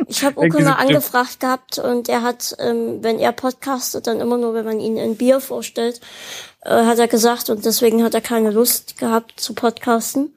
Ich 0.08 0.24
habe 0.24 0.40
Uke 0.40 0.64
mal 0.64 0.74
angefragt 0.74 1.40
gehabt 1.40 1.80
und 1.80 2.10
er 2.10 2.24
hat, 2.24 2.56
ähm, 2.60 3.04
wenn 3.04 3.20
er 3.20 3.32
podcastet, 3.32 4.08
dann 4.08 4.20
immer 4.20 4.38
nur, 4.38 4.54
wenn 4.54 4.66
man 4.66 4.80
ihn 4.80 4.98
in 4.98 5.16
Bier 5.16 5.40
vorstellt, 5.40 6.02
äh, 6.62 6.70
hat 6.70 6.98
er 6.98 7.08
gesagt 7.08 7.50
und 7.50 7.64
deswegen 7.64 8.04
hat 8.04 8.16
er 8.16 8.22
keine 8.22 8.52
Lust 8.52 8.98
gehabt 8.98 9.40
zu 9.40 9.54
podcasten. 9.54 10.36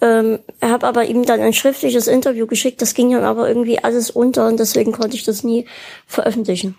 Ähm, 0.00 0.38
er 0.60 0.70
habe 0.70 0.86
aber 0.86 1.04
ihm 1.04 1.26
dann 1.26 1.40
ein 1.40 1.52
schriftliches 1.52 2.06
Interview 2.06 2.46
geschickt, 2.46 2.80
das 2.80 2.94
ging 2.94 3.12
dann 3.12 3.24
aber 3.24 3.48
irgendwie 3.48 3.84
alles 3.84 4.10
unter 4.10 4.46
und 4.46 4.58
deswegen 4.58 4.92
konnte 4.92 5.16
ich 5.16 5.24
das 5.24 5.44
nie 5.44 5.66
veröffentlichen. 6.06 6.76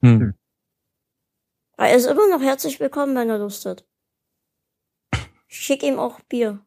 Hm. 0.00 0.34
Aber 1.76 1.88
er 1.88 1.96
ist 1.96 2.06
immer 2.06 2.28
noch 2.28 2.42
herzlich 2.42 2.80
willkommen, 2.80 3.14
wenn 3.16 3.30
er 3.30 3.38
Lust 3.38 3.66
hat. 3.66 3.84
Ich 5.48 5.58
schick 5.60 5.82
ihm 5.82 5.98
auch 5.98 6.20
Bier. 6.20 6.60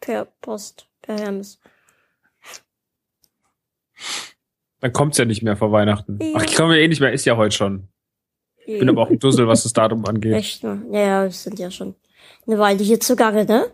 Per 0.00 0.26
Post, 0.40 0.88
per 1.02 1.18
Hermes. 1.18 1.60
Dann 4.80 4.92
kommt's 4.92 5.18
ja 5.18 5.24
nicht 5.24 5.42
mehr 5.42 5.56
vor 5.56 5.72
Weihnachten. 5.72 6.18
Ja. 6.20 6.34
Ach, 6.36 6.44
ich 6.44 6.54
komme 6.54 6.76
ja 6.76 6.82
eh 6.82 6.88
nicht 6.88 7.00
mehr, 7.00 7.12
ist 7.12 7.24
ja 7.24 7.36
heute 7.36 7.56
schon. 7.56 7.88
Ich 8.64 8.78
bin 8.78 8.88
aber 8.88 9.02
auch 9.02 9.10
ein 9.10 9.18
Dussel, 9.18 9.48
was 9.48 9.62
das 9.62 9.72
Datum 9.72 10.04
angeht. 10.04 10.34
Echt, 10.34 10.62
ne? 10.62 10.84
Ja, 10.90 11.00
ja, 11.00 11.22
wir 11.24 11.30
sind 11.30 11.58
ja 11.58 11.70
schon 11.70 11.94
eine 12.46 12.58
Weile 12.58 12.84
hier 12.84 13.00
zugange, 13.00 13.44
ne? 13.44 13.70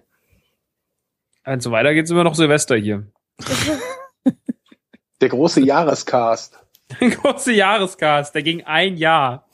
Und 1.45 1.63
so 1.63 1.71
weiter 1.73 1.93
geht's 1.93 2.11
immer 2.11 2.25
noch 2.25 2.35
Silvester 2.35 2.77
hier. 2.77 3.07
Der 5.21 5.29
große 5.29 5.61
Jahrescast. 5.61 6.64
Der 7.01 7.11
große 7.17 7.53
Jahrescast, 7.53 8.35
der 8.35 8.43
ging 8.43 8.63
ein 8.65 8.97
Jahr. 8.97 9.47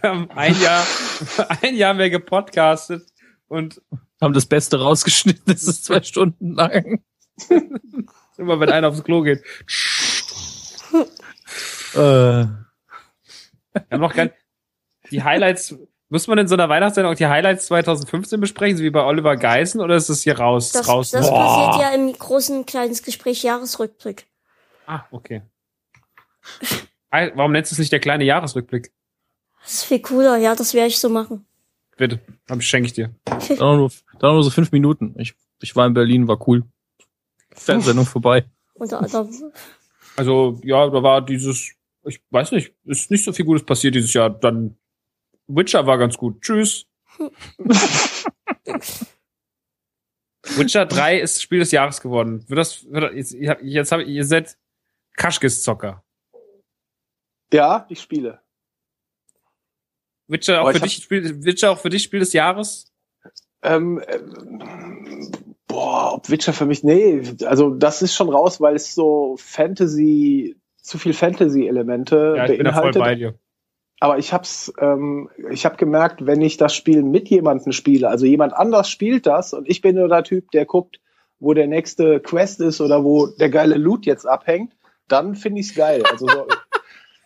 Wir 0.00 0.10
haben 0.10 0.30
ein 0.32 0.60
Jahr, 0.60 0.84
ein 1.62 1.74
Jahr 1.76 1.94
mehr 1.94 2.10
gepodcastet 2.10 3.06
und 3.48 3.80
Haben 4.20 4.34
das 4.34 4.46
Beste 4.46 4.80
rausgeschnitten, 4.80 5.44
das 5.46 5.62
ist 5.64 5.84
zwei 5.84 6.02
Stunden 6.02 6.54
lang. 6.54 7.02
immer 8.36 8.58
wenn 8.60 8.70
einer 8.70 8.88
aufs 8.88 9.04
Klo 9.04 9.22
geht. 9.22 9.42
Äh, 11.94 11.96
Wir 11.96 12.46
haben 13.90 14.00
noch 14.00 14.14
kein, 14.14 14.30
die 15.10 15.22
Highlights, 15.22 15.76
muss 16.08 16.26
man 16.26 16.38
in 16.38 16.48
so 16.48 16.54
einer 16.54 16.68
Weihnachtssendung 16.68 17.12
auch 17.12 17.16
die 17.16 17.26
Highlights 17.26 17.66
2015 17.66 18.40
besprechen, 18.40 18.76
so 18.76 18.82
wie 18.82 18.90
bei 18.90 19.04
Oliver 19.04 19.36
Geisen, 19.36 19.80
oder 19.80 19.94
ist 19.96 20.10
das 20.10 20.22
hier 20.22 20.38
raus? 20.38 20.72
Das, 20.72 20.88
raus? 20.88 21.10
das 21.10 21.28
Boah. 21.28 21.68
passiert 21.68 21.82
ja 21.82 21.94
im 21.94 22.12
großen 22.12 22.66
kleines 22.66 23.02
Gespräch 23.02 23.42
Jahresrückblick. 23.42 24.26
Ah, 24.86 25.04
okay. 25.12 25.42
Warum 27.10 27.52
nennst 27.52 27.72
du 27.72 27.74
es 27.74 27.78
nicht 27.78 27.92
der 27.92 28.00
kleine 28.00 28.24
Jahresrückblick? 28.24 28.92
Das 29.62 29.74
ist 29.74 29.84
viel 29.84 30.00
cooler, 30.00 30.36
ja, 30.36 30.54
das 30.54 30.74
werde 30.74 30.88
ich 30.88 30.98
so 30.98 31.08
machen. 31.08 31.44
Bitte, 31.96 32.20
ich 32.56 32.66
schenke 32.66 32.86
ich 32.86 32.92
dir. 32.94 33.14
dann, 33.24 33.58
noch 33.58 33.76
nur, 33.76 33.90
dann 34.18 34.30
noch 34.30 34.34
nur 34.34 34.44
so 34.44 34.50
fünf 34.50 34.72
Minuten. 34.72 35.14
Ich, 35.18 35.34
ich 35.60 35.76
war 35.76 35.86
in 35.86 35.94
Berlin, 35.94 36.28
war 36.28 36.48
cool. 36.48 36.64
Fernsehsendung 37.50 38.06
vorbei. 38.10 38.46
Unter 38.74 39.00
anderem. 39.00 39.52
Also, 40.16 40.58
ja, 40.64 40.88
da 40.88 41.02
war 41.02 41.20
dieses, 41.20 41.72
ich 42.04 42.22
weiß 42.30 42.52
nicht, 42.52 42.72
ist 42.84 43.10
nicht 43.10 43.24
so 43.24 43.32
viel 43.32 43.44
Gutes 43.44 43.66
passiert 43.66 43.94
dieses 43.94 44.14
Jahr. 44.14 44.30
Dann 44.30 44.76
Witcher 45.46 45.86
war 45.86 45.98
ganz 45.98 46.16
gut. 46.16 46.40
Tschüss. 46.40 46.86
Witcher 50.56 50.86
3 50.86 51.20
ist 51.20 51.42
Spiel 51.42 51.58
des 51.58 51.70
Jahres 51.70 52.00
geworden. 52.00 52.48
Wird 52.48 52.58
das, 52.58 52.90
wird 52.90 53.04
das 53.04 53.14
jetzt, 53.14 53.60
jetzt 53.62 53.92
hab, 53.92 54.00
ihr 54.00 54.24
seid 54.24 54.56
Kaschkis-Zocker. 55.16 56.02
Ja, 57.52 57.86
ich 57.88 58.00
spiele. 58.00 58.40
Witcher 60.28 60.60
auch 60.60 60.64
Aber 60.68 60.70
für 60.72 60.76
ich 60.78 60.82
hab- 60.82 60.88
dich, 60.88 61.02
Spiel, 61.02 61.44
Witcher 61.44 61.70
auch 61.72 61.78
für 61.78 61.88
dich 61.90 62.02
Spiel 62.04 62.20
des 62.20 62.32
Jahres? 62.32 62.92
Ähm, 63.62 64.00
ähm, 64.08 65.32
boah, 65.66 66.14
ob 66.14 66.30
Witcher 66.30 66.52
für 66.52 66.66
mich, 66.66 66.84
nee, 66.84 67.22
also 67.44 67.70
das 67.70 68.00
ist 68.02 68.14
schon 68.14 68.28
raus, 68.28 68.60
weil 68.60 68.76
es 68.76 68.94
so 68.94 69.36
Fantasy, 69.38 70.56
zu 70.80 70.98
viel 70.98 71.12
Fantasy-Elemente 71.12 72.34
Ja, 72.36 72.46
ich 72.46 72.56
bin 72.56 72.64
da 72.64 72.72
voll 72.72 72.92
beinhaltet. 72.92 73.02
bei 73.02 73.14
dir. 73.16 73.34
Aber 74.02 74.16
ich 74.18 74.32
hab's, 74.32 74.72
ähm, 74.78 75.28
ich 75.50 75.66
habe 75.66 75.76
gemerkt, 75.76 76.24
wenn 76.24 76.40
ich 76.40 76.56
das 76.56 76.74
Spiel 76.74 77.02
mit 77.02 77.28
jemandem 77.28 77.72
spiele, 77.72 78.08
also 78.08 78.24
jemand 78.24 78.54
anders 78.54 78.88
spielt 78.88 79.26
das 79.26 79.52
und 79.52 79.68
ich 79.68 79.82
bin 79.82 79.96
nur 79.96 80.08
der 80.08 80.22
Typ, 80.24 80.50
der 80.52 80.64
guckt, 80.64 81.00
wo 81.38 81.52
der 81.52 81.66
nächste 81.66 82.18
Quest 82.20 82.60
ist 82.60 82.80
oder 82.80 83.04
wo 83.04 83.26
der 83.26 83.50
geile 83.50 83.74
Loot 83.76 84.06
jetzt 84.06 84.26
abhängt, 84.26 84.74
dann 85.08 85.34
finde 85.34 85.60
ich's 85.60 85.74
geil. 85.74 86.02
Also 86.10 86.26
so, 86.28 86.46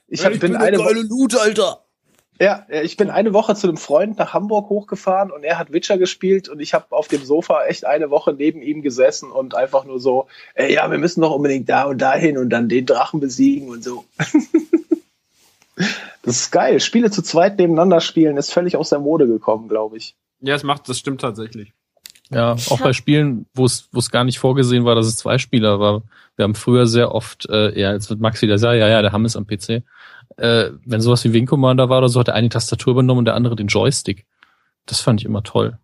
ich, 0.09 0.25
hab, 0.25 0.39
bin, 0.39 0.57
eine 0.57 0.79
Woche, 0.79 0.95
Loot, 0.95 1.37
Alter. 1.37 1.85
ja, 2.39 2.67
ich 2.83 2.97
bin 2.97 3.11
eine 3.11 3.33
Woche 3.33 3.55
zu 3.55 3.69
einem 3.69 3.77
Freund 3.77 4.19
nach 4.19 4.35
Hamburg 4.35 4.69
hochgefahren 4.69 5.31
und 5.31 5.45
er 5.45 5.59
hat 5.59 5.73
Witcher 5.73 5.99
gespielt 5.99 6.49
und 6.49 6.61
ich 6.61 6.75
habe 6.75 6.87
auf 6.91 7.09
dem 7.09 7.25
Sofa 7.25 7.65
echt 7.65 7.85
eine 7.85 8.11
Woche 8.11 8.33
neben 8.33 8.63
ihm 8.63 8.83
gesessen 8.83 9.31
und 9.31 9.55
einfach 9.55 9.85
nur 9.85 10.01
so, 10.01 10.27
ey, 10.55 10.75
ja, 10.75 10.91
wir 10.91 10.99
müssen 10.99 11.21
doch 11.21 11.35
unbedingt 11.35 11.69
da 11.69 11.85
und 11.85 11.99
dahin 11.99 12.39
und 12.39 12.51
dann 12.51 12.69
den 12.69 12.87
Drachen 12.87 13.21
besiegen 13.21 13.69
und 13.69 13.83
so. 13.83 14.05
das 15.77 16.37
ist 16.37 16.51
geil. 16.51 16.81
Spiele 16.81 17.11
zu 17.11 17.23
zweit 17.23 17.59
nebeneinander 17.59 18.01
spielen 18.01 18.37
ist 18.37 18.53
völlig 18.53 18.77
aus 18.77 18.91
der 18.91 18.99
Mode 18.99 19.27
gekommen, 19.27 19.69
glaube 19.69 19.97
ich. 19.97 20.15
Ja, 20.41 20.55
es 20.55 20.63
macht, 20.63 20.89
das 20.89 20.99
stimmt 20.99 21.21
tatsächlich. 21.21 21.73
Ja, 22.31 22.53
auch 22.53 22.81
bei 22.81 22.93
Spielen, 22.93 23.47
wo 23.55 23.65
es 23.65 23.89
wo 23.93 23.99
es 23.99 24.11
gar 24.11 24.25
nicht 24.25 24.39
vorgesehen 24.39 24.85
war, 24.85 24.95
dass 24.95 25.07
es 25.07 25.17
zwei 25.17 25.39
Spieler 25.39 25.79
war. 25.79 26.03
Wir 26.37 26.45
haben 26.45 26.55
früher 26.55 26.87
sehr 26.87 27.15
oft, 27.15 27.49
äh, 27.49 27.79
ja, 27.79 27.93
jetzt 27.93 28.11
wird 28.11 28.21
Max 28.21 28.43
wieder 28.43 28.59
sagen, 28.59 28.81
ja, 28.81 28.89
ja, 28.89 29.03
der 29.03 29.13
Hammes 29.13 29.37
am 29.37 29.47
PC. 29.47 29.83
Äh, 30.37 30.71
wenn 30.85 31.01
sowas 31.01 31.23
wie 31.25 31.33
Wing 31.33 31.47
Commander 31.47 31.89
war 31.89 31.99
oder 31.99 32.09
so, 32.09 32.21
hat 32.21 32.27
der 32.29 32.35
eine 32.35 32.49
die 32.49 32.53
Tastatur 32.55 32.93
übernommen 32.93 33.21
und 33.21 33.25
der 33.27 33.35
andere 33.35 33.57
den 33.57 33.69
Joystick. 33.69 34.27
Das 34.87 35.01
fand 35.01 35.21
ich 35.21 35.27
immer 35.27 35.43
toll. 35.43 35.79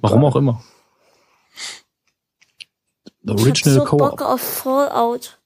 Warum 0.00 0.24
auch 0.24 0.36
immer. 0.36 0.62
The 3.22 3.32
Ich 3.32 3.32
hab 3.32 3.40
Original 3.40 3.74
so 3.86 3.96
Bock 3.96 4.22
auf 4.22 4.40
Fallout. 4.40 5.38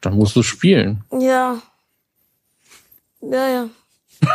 Dann 0.00 0.16
musst 0.16 0.34
du 0.36 0.42
spielen. 0.42 1.04
Ja. 1.12 1.60
Ja, 3.20 3.48
ja. 3.48 3.68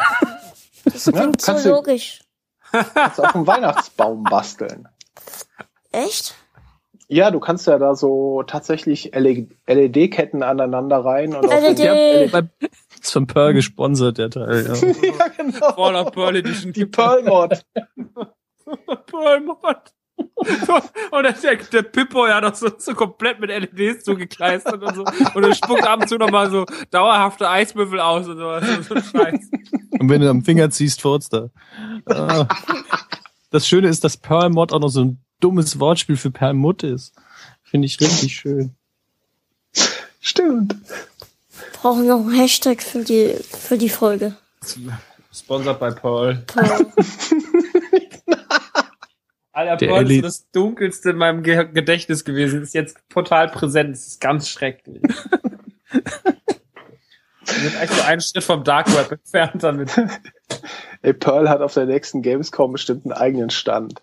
Das 0.86 1.04
klingt 1.04 1.42
so 1.42 1.52
kannst 1.52 1.66
du- 1.66 1.70
logisch. 1.70 2.24
Kannst 2.72 3.20
auf 3.20 3.32
dem 3.34 3.46
Weihnachtsbaum 3.48 4.24
basteln. 4.24 4.88
Echt? 5.92 6.36
Ja, 7.10 7.32
du 7.32 7.40
kannst 7.40 7.66
ja 7.68 7.78
da 7.80 7.96
so 7.96 8.44
tatsächlich 8.44 9.12
LED-Ketten 9.16 10.44
aneinander 10.44 10.98
rein 11.06 11.34
und 11.36 11.46
auf 11.46 11.52
LED. 11.54 11.78
den- 11.80 12.32
Bei- 12.32 12.50
Ist 13.02 13.14
von 13.14 13.28
Pearl 13.28 13.54
gesponsert, 13.54 14.18
der 14.18 14.30
Teil. 14.30 14.66
Ja. 14.68 14.74
ja, 15.20 15.28
genau. 15.38 15.72
Fallout 15.74 16.12
Pearl 16.14 16.36
Edition. 16.36 16.74
Die 16.74 16.86
Pearl 16.86 17.24
Mod. 17.24 17.64
Pearl 19.06 19.42
Mod. 19.42 19.78
Und 21.12 21.24
der, 21.24 21.34
der, 21.34 21.56
der 21.58 21.82
Pippo 21.84 22.26
ja 22.26 22.42
noch 22.42 22.56
so, 22.56 22.70
so 22.78 22.94
komplett 22.96 23.40
mit 23.40 23.50
LEDs 23.52 24.04
zugekleistert 24.04 24.82
und 24.82 24.96
so. 24.96 25.04
Und 25.36 25.44
er 25.44 25.54
spuckt 25.54 25.86
ab 25.88 26.02
und 26.02 26.10
zu 26.10 26.18
noch 26.18 26.32
mal 26.32 26.50
so 26.50 26.66
dauerhafte 26.90 27.48
Eiswürfel 27.48 28.00
aus 28.00 28.28
und 28.28 28.38
so. 28.38 28.60
so, 28.60 28.82
so 28.82 28.96
ein 28.96 29.04
Scheiß. 29.04 29.50
Und 30.00 30.10
wenn 30.10 30.22
du 30.22 30.30
am 30.30 30.44
Finger 30.44 30.72
ziehst, 30.72 31.02
furzt 31.02 31.34
er. 31.36 31.52
Ah. 32.08 32.48
Das 33.52 33.68
Schöne 33.68 33.88
ist, 33.90 34.04
dass 34.04 34.18
Pearl 34.18 34.50
Mod 34.50 34.74
auch 34.74 34.80
noch 34.80 34.90
so 34.90 35.02
ein 35.04 35.24
dummes 35.40 35.80
Wortspiel 35.80 36.18
für 36.18 36.32
Perlmutt 36.32 36.84
ist. 36.84 37.14
Finde 37.64 37.86
ich 37.86 38.00
richtig 38.00 38.36
schön. 38.36 38.76
Stimmt. 40.20 40.76
Brauchen 41.74 42.08
noch 42.08 42.20
einen 42.20 42.34
Hashtag 42.34 42.82
für 42.82 43.04
die, 43.04 43.36
für 43.50 43.78
die 43.78 43.90
Folge. 43.90 44.36
Sponsored 45.34 45.80
by 45.80 45.92
Pearl. 45.92 46.44
Toll. 46.48 46.88
Alter, 49.52 49.78
Der 49.78 49.88
Pearl 49.88 50.12
ist 50.12 50.24
das 50.24 50.52
Dunkelste 50.52 51.12
in 51.12 51.18
meinem 51.18 51.42
Ge 51.44 51.68
Gedächtnis 51.72 52.24
gewesen. 52.24 52.62
Ist 52.62 52.74
jetzt 52.76 52.98
total 53.10 53.50
präsent. 53.50 53.96
Das 53.96 54.06
ist 54.08 54.22
ganz 54.22 54.50
schrecklich. 54.50 55.02
Wir 57.46 57.70
sind 57.70 57.76
eigentlich 57.78 57.98
so 57.98 58.04
einen 58.04 58.22
Schritt 58.22 58.44
vom 58.44 58.64
Dark 58.64 58.96
Web 58.96 59.12
entfernt 59.12 59.64
damit. 59.64 59.90
Ey, 61.02 61.14
Pearl 61.14 61.50
hat 61.50 61.62
auf 61.62 61.74
der 61.74 61.86
nächsten 61.86 62.22
Gamescom 62.22 62.72
bestimmt 62.74 63.06
einen 63.06 63.14
eigenen 63.14 63.50
Stand. 63.50 64.02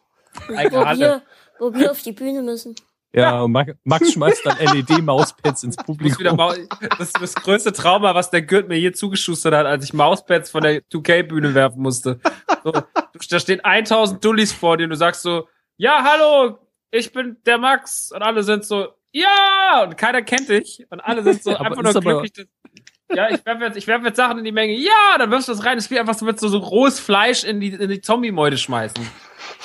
Wo, 0.48 0.52
wir, 0.98 1.22
wo 1.58 1.74
wir 1.74 1.90
auf 1.90 2.02
die 2.02 2.12
Bühne 2.12 2.42
müssen. 2.42 2.74
Ja, 3.16 3.42
und 3.42 3.52
Max, 3.52 4.12
schmeißt 4.12 4.44
dann 4.44 4.58
LED-Mauspads 4.58 5.62
ins 5.62 5.76
Publikum. 5.76 6.36
Das 6.98 7.08
ist 7.08 7.20
das 7.20 7.34
größte 7.36 7.72
Trauma, 7.72 8.12
was 8.16 8.30
der 8.30 8.42
Gürt 8.42 8.68
mir 8.68 8.76
je 8.78 8.90
zugeschustert 8.90 9.54
hat, 9.54 9.66
als 9.66 9.84
ich 9.84 9.92
Mauspads 9.92 10.50
von 10.50 10.62
der 10.64 10.82
2K-Bühne 10.90 11.54
werfen 11.54 11.80
musste. 11.80 12.18
So, 12.64 12.72
du, 12.72 12.80
da 13.30 13.38
stehen 13.38 13.60
1000 13.64 14.24
Dullis 14.24 14.52
vor 14.52 14.76
dir 14.76 14.84
und 14.84 14.90
du 14.90 14.96
sagst 14.96 15.22
so, 15.22 15.46
ja, 15.76 16.02
hallo, 16.02 16.58
ich 16.90 17.12
bin 17.12 17.36
der 17.46 17.58
Max. 17.58 18.10
Und 18.10 18.22
alle 18.22 18.42
sind 18.42 18.64
so, 18.64 18.88
ja! 19.12 19.84
Und 19.84 19.96
keiner 19.96 20.22
kennt 20.22 20.48
dich. 20.48 20.84
Und 20.90 20.98
alle 21.00 21.22
sind 21.22 21.40
so 21.40 21.50
Aber 21.56 21.66
einfach 21.66 21.84
ist 21.84 21.94
nur 21.94 22.02
glücklich. 22.02 22.32
dass- 22.32 22.46
ja, 23.16 23.30
ich 23.30 23.46
werfe 23.46 23.62
jetzt, 23.64 23.76
ich 23.76 23.86
werf 23.86 24.02
jetzt 24.02 24.16
Sachen 24.16 24.38
in 24.38 24.44
die 24.44 24.50
Menge. 24.50 24.72
Ja, 24.74 25.18
dann 25.18 25.30
wirfst 25.30 25.46
du 25.46 25.52
das 25.52 25.64
rein. 25.64 25.78
Es 25.78 25.84
ist 25.84 25.90
wie 25.92 26.00
einfach 26.00 26.14
so, 26.14 26.26
so, 26.36 26.48
so 26.48 26.58
rohes 26.58 26.98
Fleisch 26.98 27.44
in 27.44 27.60
die, 27.60 27.68
in 27.68 27.88
die 27.90 28.00
Zombie-Meute 28.00 28.58
schmeißen. 28.58 29.06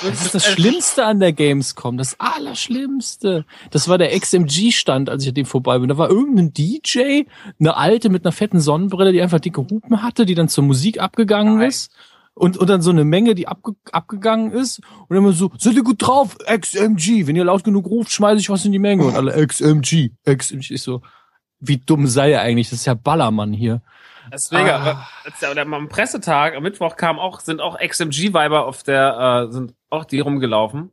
Das 0.01 0.21
ist 0.25 0.35
das 0.35 0.45
Schlimmste 0.45 1.05
an 1.05 1.19
der 1.19 1.33
Gamescom, 1.33 1.97
das 1.97 2.19
Allerschlimmste. 2.19 3.45
Das 3.71 3.87
war 3.87 3.97
der 3.97 4.17
XMG-Stand, 4.17 5.09
als 5.09 5.23
ich 5.23 5.29
an 5.29 5.35
dem 5.35 5.45
vorbei 5.45 5.77
bin. 5.79 5.89
Da 5.89 5.97
war 5.97 6.09
irgendein 6.09 6.53
DJ, 6.53 7.23
eine 7.59 7.75
alte 7.75 8.09
mit 8.09 8.25
einer 8.25 8.31
fetten 8.31 8.59
Sonnenbrille, 8.59 9.11
die 9.11 9.21
einfach 9.21 9.39
dicke 9.39 9.61
Hupen 9.61 10.01
hatte, 10.01 10.25
die 10.25 10.35
dann 10.35 10.49
zur 10.49 10.63
Musik 10.63 10.99
abgegangen 11.01 11.59
Nein. 11.59 11.67
ist. 11.69 11.91
Und, 12.33 12.55
und 12.57 12.69
dann 12.69 12.81
so 12.81 12.91
eine 12.91 13.03
Menge, 13.03 13.35
die 13.35 13.49
abge 13.49 13.73
abgegangen 13.91 14.51
ist. 14.53 14.79
Und 15.09 15.17
immer 15.17 15.33
so, 15.33 15.51
seid 15.57 15.73
ihr 15.75 15.83
gut 15.83 16.01
drauf? 16.07 16.37
XMG. 16.47 17.27
Wenn 17.27 17.35
ihr 17.35 17.43
laut 17.43 17.65
genug 17.65 17.87
ruft, 17.87 18.11
schmeiße 18.11 18.39
ich 18.39 18.49
was 18.49 18.63
in 18.63 18.71
die 18.71 18.79
Menge. 18.79 19.03
Und 19.03 19.15
alle 19.15 19.45
XMG, 19.45 20.11
XMG. 20.25 20.71
Ich 20.71 20.81
so, 20.83 21.01
wie 21.59 21.77
dumm 21.77 22.07
sei 22.07 22.31
er 22.31 22.41
eigentlich? 22.41 22.69
Das 22.69 22.79
ist 22.79 22.85
ja 22.85 22.93
Ballermann 22.93 23.51
hier. 23.51 23.81
Deswegen, 24.31 24.69
Ah. 24.69 25.07
aber 25.41 25.75
am 25.75 25.89
Pressetag, 25.89 26.55
am 26.55 26.63
Mittwoch 26.63 26.95
kam 26.95 27.19
auch, 27.19 27.39
sind 27.41 27.59
auch 27.59 27.77
XMG-Weiber 27.79 28.65
auf 28.65 28.83
der, 28.83 29.47
äh, 29.49 29.51
sind 29.51 29.73
auch 29.89 30.05
die 30.05 30.19
rumgelaufen. 30.19 30.91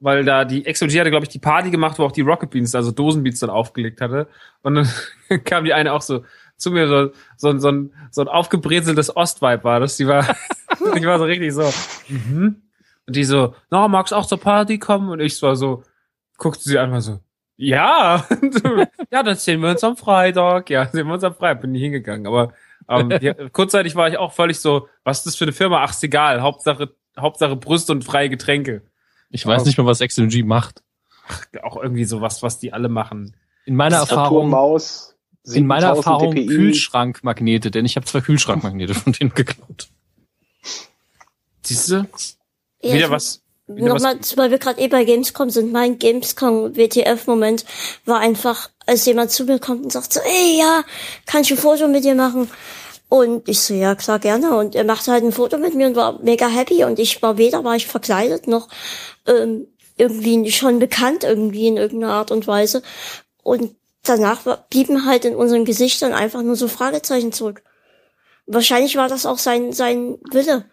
Weil 0.00 0.24
da 0.24 0.44
die 0.44 0.64
XMG 0.64 0.98
hatte, 1.00 1.10
glaube 1.10 1.24
ich, 1.24 1.30
die 1.30 1.38
Party 1.38 1.70
gemacht, 1.70 1.98
wo 1.98 2.04
auch 2.04 2.12
die 2.12 2.20
Rocket 2.20 2.50
Beans, 2.50 2.74
also 2.74 2.90
Dosenbeats 2.90 3.40
dann 3.40 3.48
aufgelegt 3.50 4.00
hatte. 4.00 4.28
Und 4.62 4.74
dann 4.74 4.88
kam 5.44 5.64
die 5.64 5.72
eine 5.72 5.92
auch 5.92 6.02
so 6.02 6.24
zu 6.56 6.70
mir, 6.70 6.88
so, 6.88 7.10
so, 7.36 7.48
ein- 7.50 7.60
so, 7.60 7.68
ein, 7.70 7.92
so 8.10 8.20
ein 8.22 8.28
aufgebrezeltes 8.28 9.16
Ostvibe 9.16 9.64
war 9.64 9.80
das. 9.80 9.96
Die 9.96 10.06
war, 10.06 10.24
die 10.96 11.06
war 11.06 11.18
so 11.18 11.24
richtig 11.24 11.52
so, 11.54 11.72
mhm. 12.08 12.62
Und 13.06 13.16
die 13.16 13.24
so, 13.24 13.54
na, 13.70 13.86
magst 13.88 14.12
auch 14.14 14.26
zur 14.26 14.40
Party 14.40 14.78
kommen? 14.78 15.08
Und 15.10 15.20
ich 15.20 15.40
war 15.42 15.56
so, 15.56 15.82
guckte 16.38 16.62
sie 16.64 16.78
einfach 16.78 17.00
so, 17.00 17.20
ja, 17.56 18.26
ja, 19.10 19.22
dann 19.22 19.36
sehen 19.36 19.60
wir 19.60 19.70
uns 19.70 19.84
am 19.84 19.96
Freitag. 19.96 20.70
Ja, 20.70 20.86
sehen 20.86 21.06
wir 21.06 21.14
uns 21.14 21.24
am 21.24 21.34
Freitag. 21.34 21.60
Bin 21.62 21.72
nicht 21.72 21.82
hingegangen. 21.82 22.26
Aber 22.26 22.52
ähm, 22.88 23.10
kurzzeitig 23.52 23.94
war 23.94 24.08
ich 24.08 24.18
auch 24.18 24.32
völlig 24.32 24.58
so, 24.58 24.88
was 25.04 25.18
ist 25.18 25.26
das 25.26 25.36
für 25.36 25.44
eine 25.44 25.52
Firma? 25.52 25.82
Ach, 25.84 25.90
ist 25.90 26.02
egal. 26.02 26.40
Hauptsache, 26.42 26.94
Hauptsache 27.18 27.56
Brüste 27.56 27.92
und 27.92 28.04
freie 28.04 28.28
Getränke. 28.28 28.82
Ich 29.30 29.44
weiß 29.46 29.64
nicht 29.64 29.78
mal, 29.78 29.86
was 29.86 30.00
XMG 30.00 30.44
macht. 30.44 30.82
Auch 31.62 31.76
irgendwie 31.76 32.04
sowas, 32.04 32.42
was 32.42 32.58
die 32.58 32.72
alle 32.72 32.88
machen. 32.88 33.36
In 33.64 33.76
meiner 33.76 33.96
Erfahrung, 33.96 34.50
Maus, 34.50 35.16
in 35.52 35.66
meiner 35.66 35.94
7000 35.94 36.06
Erfahrung 36.06 36.34
DPI. 36.34 36.46
Kühlschrankmagnete, 36.46 37.70
denn 37.70 37.84
ich 37.84 37.96
habe 37.96 38.06
zwei 38.06 38.20
Kühlschrankmagnete 38.20 38.94
von 38.94 39.12
denen 39.12 39.34
geklaut. 39.34 39.88
Siehst 41.62 41.90
du? 41.90 42.06
Ja, 42.82 42.94
Wieder 42.94 43.10
was. 43.10 43.42
Wieder 43.66 43.94
was 43.94 44.02
Nochmal, 44.02 44.20
weil 44.36 44.50
wir 44.50 44.58
gerade 44.58 44.80
eh 44.80 44.88
bei 44.88 45.04
Gamescom 45.04 45.48
sind, 45.48 45.72
mein 45.72 45.98
Gamescom 45.98 46.76
WTF-Moment 46.76 47.64
war 48.04 48.20
einfach, 48.20 48.68
als 48.86 49.06
jemand 49.06 49.30
zu 49.30 49.44
mir 49.44 49.58
kommt 49.58 49.84
und 49.84 49.92
sagt 49.92 50.12
so, 50.12 50.20
ey, 50.20 50.58
ja, 50.58 50.84
kann 51.24 51.42
ich 51.42 51.50
ein 51.50 51.56
Foto 51.56 51.88
mit 51.88 52.04
dir 52.04 52.14
machen? 52.14 52.50
Und 53.08 53.48
ich 53.48 53.60
so, 53.60 53.74
ja, 53.74 53.94
klar, 53.94 54.18
gerne. 54.18 54.56
Und 54.56 54.74
er 54.74 54.84
machte 54.84 55.12
halt 55.12 55.24
ein 55.24 55.32
Foto 55.32 55.58
mit 55.58 55.74
mir 55.74 55.86
und 55.86 55.96
war 55.96 56.20
mega 56.22 56.48
happy. 56.48 56.84
Und 56.84 56.98
ich 56.98 57.22
war 57.22 57.38
weder 57.38 57.62
war 57.64 57.76
ich 57.76 57.86
verkleidet 57.86 58.48
noch 58.48 58.68
ähm, 59.26 59.68
irgendwie 59.96 60.50
schon 60.50 60.78
bekannt 60.78 61.24
irgendwie 61.24 61.68
in 61.68 61.76
irgendeiner 61.76 62.14
Art 62.14 62.30
und 62.30 62.46
Weise. 62.46 62.82
Und 63.42 63.76
danach 64.02 64.58
blieben 64.68 65.06
halt 65.06 65.24
in 65.24 65.36
unseren 65.36 65.64
Gesichtern 65.64 66.12
einfach 66.12 66.42
nur 66.42 66.56
so 66.56 66.68
Fragezeichen 66.68 67.32
zurück. 67.32 67.62
Wahrscheinlich 68.46 68.96
war 68.96 69.08
das 69.08 69.26
auch 69.26 69.38
sein, 69.38 69.72
sein 69.72 70.18
Wille. 70.30 70.64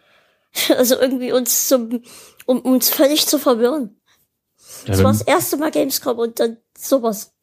Also 0.78 1.00
irgendwie 1.00 1.32
uns 1.32 1.70
zum, 1.70 2.04
um 2.46 2.60
uns 2.60 2.90
völlig 2.90 3.26
zu 3.26 3.40
verwirren. 3.40 4.02
Ja, 4.84 4.92
Das 4.92 5.04
war 5.04 5.14
das 5.14 5.22
erste 5.22 5.56
Mal 5.56 5.72
Gamescom 5.72 6.20
und 6.20 6.42
dann 6.42 6.58
sowas. 6.78 7.34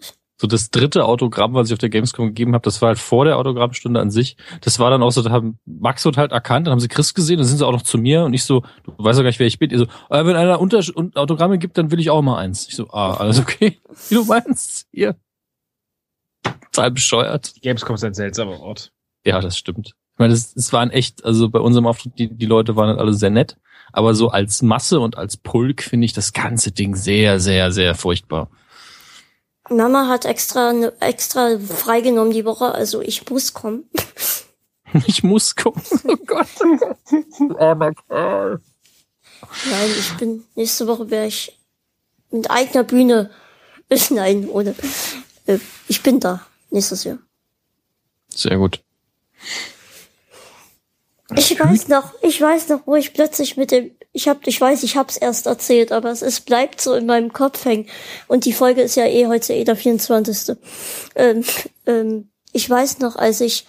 So 0.40 0.46
das 0.46 0.70
dritte 0.70 1.04
Autogramm, 1.04 1.54
was 1.54 1.68
ich 1.68 1.72
auf 1.72 1.80
der 1.80 1.88
Gamescom 1.88 2.28
gegeben 2.28 2.54
habe, 2.54 2.62
das 2.62 2.80
war 2.80 2.88
halt 2.88 2.98
vor 2.98 3.24
der 3.24 3.38
Autogrammstunde 3.38 4.00
an 4.00 4.10
sich. 4.10 4.36
Das 4.60 4.78
war 4.78 4.88
dann 4.88 5.02
auch 5.02 5.10
so, 5.10 5.20
da 5.22 5.30
haben 5.30 5.58
Max 5.66 6.06
und 6.06 6.16
halt 6.16 6.30
erkannt, 6.30 6.66
dann 6.66 6.72
haben 6.72 6.80
sie 6.80 6.88
Chris 6.88 7.12
gesehen, 7.12 7.38
dann 7.38 7.46
sind 7.46 7.58
sie 7.58 7.66
auch 7.66 7.72
noch 7.72 7.82
zu 7.82 7.98
mir 7.98 8.24
und 8.24 8.34
ich 8.34 8.44
so, 8.44 8.62
du 8.84 8.92
weißt 8.98 9.18
ja 9.18 9.24
gar 9.24 9.30
nicht, 9.30 9.40
wer 9.40 9.48
ich 9.48 9.58
bin. 9.58 9.70
Ich 9.72 9.78
so, 9.78 9.84
äh, 9.84 10.24
wenn 10.24 10.36
einer 10.36 10.60
Unter 10.60 10.80
und 10.94 11.16
Autogramme 11.16 11.58
gibt, 11.58 11.76
dann 11.76 11.90
will 11.90 11.98
ich 11.98 12.10
auch 12.10 12.22
mal 12.22 12.38
eins. 12.38 12.68
Ich 12.68 12.76
so, 12.76 12.88
ah, 12.90 13.14
alles 13.14 13.40
okay. 13.40 13.80
Wie 14.08 14.14
du 14.14 14.24
meinst? 14.24 14.86
Hier. 14.92 15.16
Total 16.72 16.92
bescheuert. 16.92 17.54
Gamescom 17.60 17.96
ist 17.96 18.04
ein 18.04 18.14
seltsamer 18.14 18.60
Ort. 18.60 18.92
Ja, 19.24 19.40
das 19.40 19.58
stimmt. 19.58 19.88
Ich 19.88 20.18
meine, 20.18 20.34
es, 20.34 20.54
es 20.54 20.72
waren 20.72 20.90
echt, 20.90 21.24
also 21.24 21.48
bei 21.48 21.58
unserem 21.58 21.86
Auftritt, 21.86 22.16
die, 22.18 22.32
die 22.32 22.46
Leute 22.46 22.76
waren 22.76 22.88
halt 22.88 23.00
alle 23.00 23.12
sehr 23.12 23.30
nett. 23.30 23.56
Aber 23.92 24.14
so 24.14 24.28
als 24.28 24.62
Masse 24.62 25.00
und 25.00 25.18
als 25.18 25.36
Pulk 25.36 25.82
finde 25.82 26.04
ich 26.04 26.12
das 26.12 26.32
ganze 26.32 26.70
Ding 26.70 26.94
sehr, 26.94 27.40
sehr, 27.40 27.72
sehr 27.72 27.94
furchtbar. 27.94 28.50
Mama 29.70 30.08
hat 30.08 30.24
extra 30.24 30.72
ne, 30.72 30.92
extra 31.00 31.58
freigenommen 31.58 32.32
die 32.32 32.44
Woche, 32.44 32.72
also 32.74 33.00
ich 33.00 33.28
muss 33.30 33.52
kommen. 33.54 33.88
Ich 35.06 35.22
muss 35.22 35.54
gucken. 35.54 35.82
Oh 36.04 36.16
Gott. 36.26 36.48
Armer 37.58 37.92
Kerl. 37.92 38.58
Nein, 39.70 39.90
ich 39.98 40.16
bin 40.16 40.44
nächste 40.54 40.86
Woche 40.86 41.10
wäre 41.10 41.26
ich 41.26 41.60
mit 42.30 42.50
eigener 42.50 42.84
Bühne. 42.84 43.30
Nein, 44.10 44.48
ohne. 44.48 44.74
Äh, 45.44 45.58
Ich 45.88 46.02
bin 46.02 46.20
da 46.20 46.40
nächstes 46.70 47.04
Jahr. 47.04 47.18
Sehr 48.34 48.56
gut. 48.56 48.82
Ich 51.36 51.60
weiß 51.60 51.88
noch, 51.88 52.14
ich 52.22 52.40
weiß 52.40 52.70
noch, 52.70 52.86
wo 52.86 52.96
ich 52.96 53.12
plötzlich 53.12 53.58
mit 53.58 53.70
dem, 53.70 53.90
ich 54.12 54.28
hab, 54.28 54.46
ich 54.46 54.60
weiß, 54.60 54.82
ich 54.82 54.96
hab's 54.96 55.16
erst 55.16 55.46
erzählt, 55.46 55.92
aber 55.92 56.10
es 56.10 56.22
ist, 56.22 56.46
bleibt 56.46 56.80
so 56.80 56.94
in 56.94 57.06
meinem 57.06 57.32
Kopf 57.32 57.64
hängen. 57.64 57.86
Und 58.26 58.44
die 58.44 58.52
Folge 58.52 58.82
ist 58.82 58.96
ja 58.96 59.06
eh 59.06 59.26
heute 59.26 59.54
eh 59.54 59.64
der 59.64 59.76
24. 59.76 60.56
Ähm, 61.14 61.44
ähm, 61.86 62.30
ich 62.52 62.68
weiß 62.68 63.00
noch, 63.00 63.16
als 63.16 63.40
ich 63.40 63.66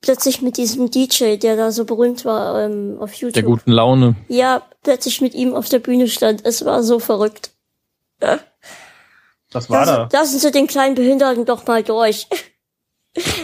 plötzlich 0.00 0.42
mit 0.42 0.56
diesem 0.56 0.90
DJ, 0.90 1.36
der 1.36 1.56
da 1.56 1.72
so 1.72 1.84
berühmt 1.84 2.24
war, 2.24 2.62
ähm, 2.62 2.96
auf 3.00 3.12
YouTube. 3.14 3.34
Der 3.34 3.42
guten 3.42 3.70
Laune. 3.70 4.16
Ja, 4.28 4.62
plötzlich 4.82 5.20
mit 5.20 5.34
ihm 5.34 5.54
auf 5.54 5.68
der 5.68 5.78
Bühne 5.78 6.08
stand. 6.08 6.44
Es 6.44 6.64
war 6.64 6.82
so 6.82 6.98
verrückt. 6.98 7.50
Ja. 8.22 8.38
Was 9.52 9.70
war 9.70 9.86
Lassen, 9.86 10.08
da? 10.10 10.18
lassen 10.18 10.38
Sie 10.38 10.50
den 10.50 10.66
kleinen 10.66 10.94
Behinderten 10.94 11.44
doch 11.44 11.66
mal 11.66 11.82
durch. 11.82 12.26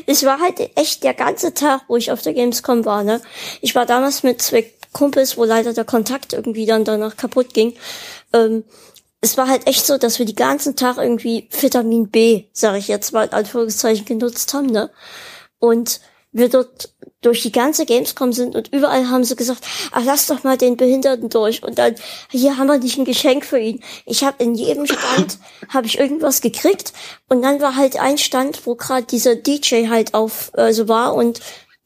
Es 0.06 0.24
war 0.24 0.40
halt 0.40 0.58
echt 0.76 1.04
der 1.04 1.14
ganze 1.14 1.54
Tag, 1.54 1.82
wo 1.86 1.96
ich 1.96 2.10
auf 2.10 2.20
der 2.22 2.34
Gamescom 2.34 2.84
war, 2.84 3.04
ne? 3.04 3.20
Ich 3.60 3.76
war 3.76 3.86
damals 3.86 4.24
mit 4.24 4.42
zwei 4.42 4.68
Kumpels, 4.92 5.36
wo 5.36 5.44
leider 5.44 5.72
der 5.72 5.84
Kontakt 5.84 6.32
irgendwie 6.32 6.66
dann 6.66 6.84
danach 6.84 7.16
kaputt 7.16 7.54
ging. 7.54 7.74
Ähm, 8.32 8.64
es 9.20 9.36
war 9.36 9.48
halt 9.48 9.66
echt 9.66 9.86
so, 9.86 9.98
dass 9.98 10.18
wir 10.18 10.26
die 10.26 10.34
ganzen 10.34 10.76
Tag 10.76 10.96
irgendwie 10.96 11.48
Vitamin 11.50 12.08
B, 12.08 12.44
sage 12.52 12.78
ich 12.78 12.88
jetzt 12.88 13.12
mal 13.12 13.26
in 13.26 13.32
Anführungszeichen, 13.32 14.06
genutzt 14.06 14.54
haben, 14.54 14.66
ne? 14.66 14.90
Und 15.58 16.00
wir 16.32 16.48
dort 16.48 16.94
durch 17.22 17.42
die 17.42 17.52
ganze 17.52 17.84
Gamescom 17.84 18.32
sind 18.32 18.54
und 18.54 18.72
überall 18.72 19.08
haben 19.10 19.24
sie 19.24 19.36
gesagt, 19.36 19.66
ach 19.90 20.02
lass 20.04 20.26
doch 20.26 20.44
mal 20.44 20.56
den 20.56 20.76
Behinderten 20.76 21.28
durch 21.28 21.62
und 21.62 21.78
dann 21.78 21.96
hier 22.30 22.56
haben 22.56 22.68
wir 22.68 22.78
nicht 22.78 22.98
ein 22.98 23.04
Geschenk 23.04 23.44
für 23.44 23.58
ihn. 23.58 23.82
Ich 24.06 24.24
habe 24.24 24.42
in 24.42 24.54
jedem 24.54 24.86
Stand 24.86 25.38
habe 25.68 25.86
ich 25.86 25.98
irgendwas 25.98 26.40
gekriegt 26.40 26.92
und 27.28 27.42
dann 27.42 27.60
war 27.60 27.76
halt 27.76 27.98
ein 27.98 28.16
Stand, 28.16 28.64
wo 28.64 28.74
gerade 28.76 29.06
dieser 29.06 29.34
DJ 29.34 29.88
halt 29.88 30.14
auf 30.14 30.52
äh, 30.54 30.72
so 30.72 30.88
war 30.88 31.14
und 31.14 31.40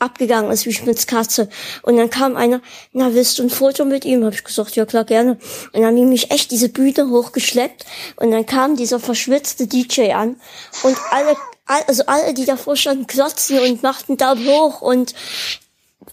abgegangen 0.04 0.50
ist 0.52 0.66
wie 0.66 0.72
Schmitz 0.72 1.06
Katze 1.06 1.48
und 1.82 1.96
dann 1.96 2.10
kam 2.10 2.36
einer, 2.36 2.60
na 2.92 3.12
willst 3.14 3.38
du 3.38 3.42
ein 3.42 3.50
Foto 3.50 3.84
mit 3.84 4.04
ihm? 4.04 4.24
Habe 4.24 4.34
ich 4.34 4.44
gesagt, 4.44 4.76
ja 4.76 4.84
klar 4.86 5.04
gerne. 5.04 5.32
Und 5.32 5.40
dann 5.74 5.86
haben 5.86 5.96
die 5.96 6.04
mich 6.04 6.30
echt 6.30 6.50
diese 6.52 6.68
Bühne 6.68 7.08
hochgeschleppt 7.10 7.84
und 8.16 8.30
dann 8.30 8.46
kam 8.46 8.76
dieser 8.76 9.00
verschwitzte 9.00 9.66
DJ 9.66 10.12
an 10.12 10.36
und 10.82 10.96
alle 11.10 11.36
all- 11.66 11.84
also 11.86 12.04
alle, 12.06 12.34
die 12.34 12.44
davor 12.44 12.76
standen, 12.76 13.06
klotzen 13.06 13.58
und 13.58 13.82
machten 13.82 14.16
Daumen 14.16 14.46
hoch 14.46 14.82
und 14.82 15.14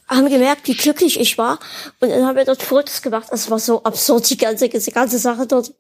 haben 0.07 0.29
gemerkt, 0.29 0.67
wie 0.67 0.75
glücklich 0.75 1.19
ich 1.19 1.37
war. 1.37 1.59
Und 1.99 2.09
dann 2.09 2.25
haben 2.25 2.35
wir 2.37 2.45
dort 2.45 2.63
Fotos 2.63 3.01
gemacht. 3.01 3.27
Es 3.31 3.49
war 3.51 3.59
so 3.59 3.83
absurd, 3.83 4.29
die 4.29 4.37
ganze, 4.37 4.69
diese 4.69 4.91
ganze 4.91 5.19
Sache 5.19 5.45
dort. 5.47 5.73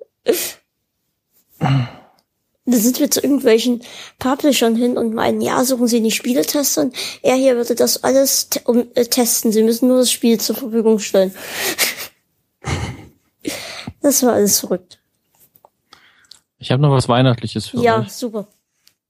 Da 2.71 2.77
sind 2.77 2.99
wir 2.99 3.11
zu 3.11 3.21
irgendwelchen 3.21 3.81
Publishern 4.19 4.75
hin 4.75 4.97
und 4.97 5.13
meinen, 5.13 5.41
ja, 5.41 5.63
suchen 5.63 5.87
Sie 5.87 5.99
nicht 5.99 6.15
Spieletester? 6.15 6.81
Und 6.81 6.95
er 7.21 7.35
hier 7.35 7.55
würde 7.55 7.75
das 7.75 8.03
alles 8.03 8.49
te 8.49 8.61
um, 8.65 8.87
äh, 8.95 9.05
testen. 9.05 9.51
Sie 9.51 9.63
müssen 9.63 9.87
nur 9.87 9.97
das 9.97 10.11
Spiel 10.11 10.39
zur 10.39 10.55
Verfügung 10.55 10.99
stellen. 10.99 11.33
das 14.01 14.23
war 14.23 14.33
alles 14.33 14.59
verrückt. 14.59 14.99
Ich 16.57 16.71
habe 16.71 16.81
noch 16.81 16.91
was 16.91 17.09
Weihnachtliches 17.09 17.67
für 17.67 17.77
Ja, 17.81 17.99
euch. 18.01 18.11
super. 18.11 18.47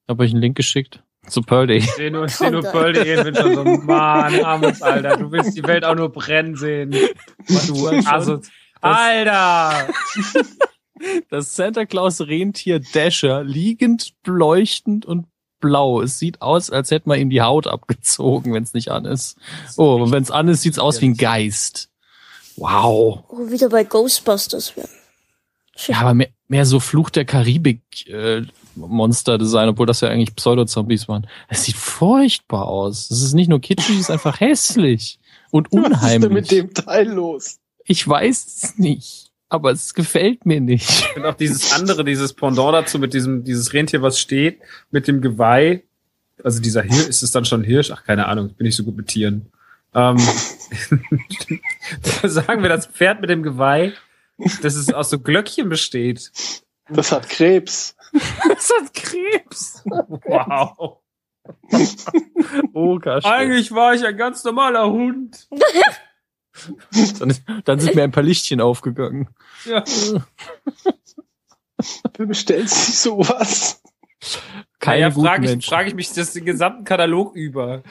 Habe 0.08 0.24
euch 0.24 0.32
einen 0.32 0.42
Link 0.42 0.56
geschickt 0.58 1.04
zu 1.28 1.42
Pearl 1.42 1.68
Day. 1.68 1.78
Ich 1.78 1.92
sehe 1.92 2.12
nur, 2.12 2.28
seh 2.28 2.50
nur 2.50 2.62
Pearl.de 2.62 3.18
und 3.18 3.24
bin 3.26 3.36
schon 3.36 3.56
so, 3.56 3.64
Mann, 3.84 4.44
armes 4.44 4.82
Alter, 4.82 5.18
du 5.18 5.32
willst 5.32 5.56
die 5.56 5.64
Welt 5.64 5.86
auch 5.86 5.96
nur 5.96 6.10
brennen 6.10 6.56
sehen. 6.56 6.96
Du 7.68 7.88
also, 7.88 8.40
Alter! 8.82 9.88
Das 11.30 11.56
Santa 11.56 11.86
Claus 11.86 12.22
Rentier 12.22 12.82
Dasher 12.94 13.44
liegend, 13.44 14.14
leuchtend 14.26 15.06
und 15.06 15.28
blau. 15.60 16.02
Es 16.02 16.20
sieht 16.20 16.42
aus, 16.42 16.70
als 16.70 16.92
hätte 16.92 17.08
man 17.08 17.20
ihm 17.20 17.30
die 17.30 17.42
Haut 17.42 17.68
abgezogen, 17.68 18.54
wenn 18.54 18.64
es 18.64 18.74
nicht 18.74 18.90
an 18.90 19.06
ist. 19.06 19.38
Oh, 19.78 19.96
und 19.96 20.12
wenn 20.12 20.24
es 20.24 20.32
an 20.32 20.48
ist, 20.48 20.62
sieht's 20.62 20.80
aus 20.80 21.02
wie 21.02 21.10
ein 21.10 21.18
Geist. 21.18 21.90
Wow. 22.58 23.24
Oh, 23.30 23.50
wieder 23.50 23.70
bei 23.70 23.84
Ghostbusters 23.84 24.76
werden. 24.76 24.90
Ja, 25.88 26.02
aber 26.02 26.14
mehr, 26.14 26.30
mehr 26.48 26.66
so 26.66 26.80
Fluch 26.80 27.10
der 27.10 27.26
Karibik 27.26 28.08
äh, 28.08 28.44
Monster 28.76 29.38
Design, 29.38 29.70
obwohl 29.70 29.86
das 29.86 30.02
ja 30.02 30.10
eigentlich 30.10 30.36
Pseudo-Zombies 30.36 31.08
waren. 31.08 31.28
Es 31.48 31.64
sieht 31.64 31.76
furchtbar 31.78 32.68
aus. 32.68 33.10
Es 33.10 33.22
ist 33.22 33.34
nicht 33.34 33.48
nur 33.48 33.60
kitschig, 33.60 33.96
es 33.96 34.02
ist 34.02 34.12
einfach 34.12 34.40
hässlich 34.40 35.20
und 35.50 35.68
Was 35.72 35.80
ist 35.80 35.86
unheimlich. 35.86 36.22
denn 36.22 36.34
mit 36.34 36.52
dem 36.52 36.74
Teil 36.74 37.10
los? 37.10 37.60
Ich 37.86 38.08
weiß 38.08 38.46
es 38.46 38.78
nicht, 38.78 39.21
aber 39.52 39.72
es 39.72 39.94
gefällt 39.94 40.46
mir 40.46 40.62
nicht. 40.62 41.14
Und 41.16 41.26
auch 41.26 41.36
dieses 41.36 41.74
andere, 41.74 42.06
dieses 42.06 42.32
Pendant 42.34 42.74
dazu 42.74 43.00
mit 43.00 43.14
diesem, 43.14 43.44
dieses 43.44 43.74
Rentier, 43.74 44.02
was 44.02 44.18
steht, 44.18 44.62
mit 44.92 45.10
dem 45.10 45.20
Geweih. 45.22 45.84
Also 46.42 46.62
dieser 46.62 46.82
Hirsch, 46.82 47.10
ist 47.10 47.22
es 47.22 47.32
dann 47.32 47.44
schon 47.44 47.62
Hirsch? 47.64 47.92
Ach, 47.92 48.06
keine 48.06 48.28
Ahnung, 48.28 48.48
ich 48.48 48.56
bin 48.56 48.66
nicht 48.66 48.78
so 48.78 48.86
gut 48.86 48.96
mit 48.96 49.08
Tieren. 49.08 49.52
Ähm, 49.94 50.18
sagen 52.24 52.64
wir 52.64 52.70
das 52.70 52.88
Pferd 52.88 53.20
mit 53.20 53.30
dem 53.30 53.44
Geweih, 53.44 53.92
dass 54.62 54.76
es 54.76 54.94
aus 54.94 55.10
so 55.10 55.20
Glöckchen 55.20 55.68
besteht. 55.68 56.32
Das 56.88 57.12
hat 57.12 57.28
Krebs. 57.28 57.98
Es 58.14 58.72
hat 58.72 58.94
Krebs. 58.94 59.84
Wow. 59.86 61.00
Oh, 62.74 63.00
gosh. 63.00 63.26
Eigentlich 63.26 63.74
war 63.74 63.94
ich 63.94 64.06
ein 64.06 64.16
ganz 64.16 64.46
normaler 64.46 64.90
Hund. 64.90 65.50
Dann, 67.20 67.30
ist, 67.30 67.44
dann 67.66 67.80
sind 67.80 67.96
mir 67.96 68.04
ein 68.04 68.12
paar 68.12 68.24
Lichtchen 68.24 68.62
aufgegangen. 68.62 69.30
Ja. 69.66 69.84
Wer 72.18 72.26
bestellt 72.26 72.70
sich 72.70 73.00
sowas? 73.00 73.82
Keine 74.80 75.02
ja, 75.02 75.10
guten 75.10 75.26
frage 75.26 75.54
ich, 75.54 75.66
frage 75.66 75.90
ich 75.90 75.96
mich 75.96 76.12
das 76.14 76.34
den 76.34 76.46
gesamten 76.46 76.84
Katalog 76.84 77.36
über. 77.36 77.84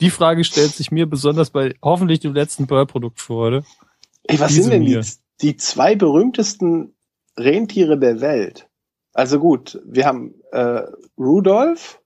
Die 0.00 0.10
Frage 0.10 0.44
stellt 0.44 0.72
sich 0.72 0.90
mir 0.90 1.06
besonders 1.06 1.50
bei 1.50 1.74
hoffentlich 1.82 2.20
dem 2.20 2.34
letzten 2.34 2.66
Pearl-Produkt 2.66 3.20
vor, 3.20 3.48
oder? 3.48 3.64
Ey, 4.24 4.40
was 4.40 4.48
Diese 4.48 4.62
sind 4.62 4.72
denn 4.72 4.84
die, 4.84 5.00
die 5.40 5.56
zwei 5.56 5.94
berühmtesten 5.94 6.94
Rentiere 7.38 7.98
der 7.98 8.20
Welt? 8.20 8.68
Also 9.12 9.38
gut, 9.38 9.80
wir 9.84 10.06
haben 10.06 10.34
äh, 10.52 10.82
Rudolph. 11.18 12.00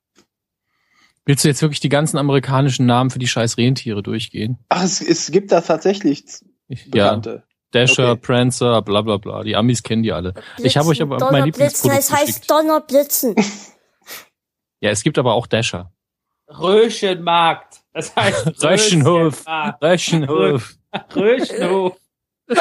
Willst 1.29 1.43
du 1.43 1.47
jetzt 1.47 1.61
wirklich 1.61 1.79
die 1.79 1.89
ganzen 1.89 2.17
amerikanischen 2.17 2.87
Namen 2.87 3.11
für 3.11 3.19
die 3.19 3.27
scheiß 3.27 3.57
Rentiere 3.59 4.01
durchgehen? 4.01 4.57
Ach, 4.69 4.83
es, 4.83 4.99
es 4.99 5.29
gibt 5.29 5.51
da 5.51 5.61
tatsächlich 5.61 6.23
Ich, 6.67 6.85
ja, 6.85 7.03
bekannte. 7.15 7.43
Dasher, 7.69 8.13
Okay. 8.13 8.19
Prancer, 8.19 8.81
bla 8.81 9.03
bla 9.03 9.17
bla. 9.17 9.43
Die 9.43 9.55
Amis 9.55 9.83
kennen 9.83 10.01
die 10.01 10.11
alle. 10.11 10.33
Ich 10.57 10.75
habe 10.75 10.87
euch 10.87 11.03
aber 11.03 11.19
mein 11.19 11.43
Donnerblitzen, 11.43 11.91
Lieblingsprodukt 11.91 11.99
es 11.99 12.11
heißt 12.11 12.25
geschickt. 12.25 12.49
Donnerblitzen. 12.49 13.35
Ja, 14.79 14.89
es 14.89 15.03
gibt 15.03 15.19
aber 15.19 15.35
auch 15.35 15.45
Dasher. 15.45 15.93
Röschenmarkt. 16.47 17.75
Das 17.93 18.15
heißt 18.15 18.63
Röschenhof. 18.63 19.45
Röschenhof. 19.83 20.77
Röschenhof. 21.15 21.95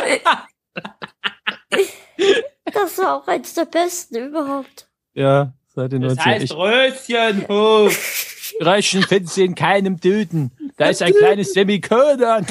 Das 2.71 2.99
war 2.99 3.17
auch 3.17 3.27
eins 3.29 3.55
der 3.55 3.65
besten 3.65 4.17
überhaupt. 4.17 4.91
Ja, 5.15 5.55
seit 5.69 5.91
den 5.93 6.03
Das 6.03 6.17
90 6.17 6.27
heißt 6.27 6.45
ich, 6.45 6.53
Röschenhof. 6.53 8.35
Röschen 8.61 9.03
finden 9.03 9.29
sie 9.29 9.45
in 9.45 9.55
keinem 9.55 10.01
Töten. 10.01 10.53
Da 10.77 10.89
ist 10.89 11.03
ein 11.03 11.13
kleines 11.13 11.53
Semikolon. 11.53 12.47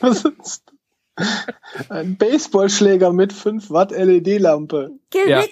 Was 0.00 0.24
ist? 0.24 0.62
Ein 1.88 2.16
Baseballschläger 2.16 3.12
mit 3.12 3.32
5 3.32 3.70
Watt 3.70 3.90
LED-Lampe. 3.90 4.92
Ja, 5.26 5.44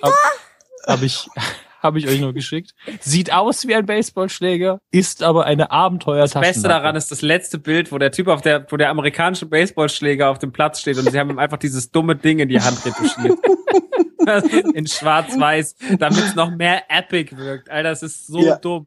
habe 0.86 1.04
ich, 1.04 1.28
hab 1.82 1.96
ich 1.96 2.06
euch 2.08 2.20
nur 2.20 2.32
geschickt. 2.32 2.72
Sieht 3.00 3.32
aus 3.32 3.66
wie 3.66 3.74
ein 3.74 3.86
Baseballschläger, 3.86 4.78
ist 4.92 5.22
aber 5.22 5.44
eine 5.44 5.70
Abenteuertasche. 5.72 6.34
Das 6.34 6.54
Beste 6.54 6.68
daran 6.68 6.94
ist 6.94 7.10
das 7.10 7.22
letzte 7.22 7.58
Bild, 7.58 7.90
wo 7.90 7.98
der 7.98 8.12
Typ 8.12 8.28
auf 8.28 8.42
der, 8.42 8.66
wo 8.70 8.76
der 8.76 8.90
amerikanische 8.90 9.46
Baseballschläger 9.46 10.30
auf 10.30 10.38
dem 10.38 10.52
Platz 10.52 10.80
steht 10.80 10.98
und 10.98 11.10
sie 11.10 11.18
haben 11.18 11.30
ihm 11.30 11.38
einfach 11.38 11.58
dieses 11.58 11.90
dumme 11.90 12.16
Ding 12.16 12.38
in 12.38 12.48
die 12.48 12.60
Hand 12.60 12.84
retuschiert. 12.84 13.38
In 14.74 14.86
schwarz-weiß, 14.86 15.76
damit 15.98 16.18
es 16.18 16.34
noch 16.34 16.50
mehr 16.50 16.82
epic 16.90 17.36
wirkt. 17.36 17.70
Alter, 17.70 17.90
das 17.90 18.02
ist 18.02 18.26
so 18.26 18.40
Ja. 18.40 18.56
dumm. 18.56 18.86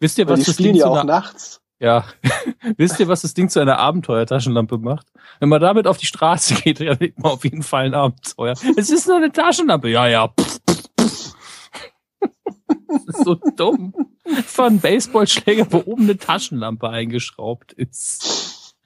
Wisst 0.00 0.18
ihr, 0.18 0.28
was 0.28 0.40
die 0.40 0.46
das 0.46 0.56
Ding 0.56 0.74
ja 0.74 0.84
zu 0.84 0.90
auch 0.90 0.94
einer, 0.96 1.04
nachts. 1.04 1.60
ja. 1.80 2.04
Wisst 2.76 3.00
ihr, 3.00 3.08
was 3.08 3.22
das 3.22 3.34
Ding 3.34 3.48
zu 3.48 3.60
einer 3.60 3.78
Abenteuertaschenlampe 3.78 4.78
macht? 4.78 5.06
Wenn 5.40 5.48
man 5.48 5.60
damit 5.60 5.86
auf 5.86 5.96
die 5.98 6.06
Straße 6.06 6.54
geht, 6.62 6.80
erlebt 6.80 7.18
man 7.18 7.32
auf 7.32 7.44
jeden 7.44 7.62
Fall 7.62 7.86
ein 7.86 7.94
Abenteuer. 7.94 8.54
Es 8.76 8.90
ist 8.90 9.06
nur 9.08 9.16
eine 9.16 9.32
Taschenlampe. 9.32 9.88
Ja, 9.88 10.06
ja. 10.06 10.28
Pff, 10.28 10.58
pff, 10.70 10.88
pff. 11.00 11.34
Das 13.06 13.16
ist 13.16 13.24
so 13.24 13.34
dumm. 13.34 13.94
Von 14.46 14.80
Baseballschläger, 14.80 15.66
wo 15.72 15.78
oben 15.86 16.02
eine 16.04 16.16
Taschenlampe 16.18 16.88
eingeschraubt 16.88 17.72
ist. 17.72 18.76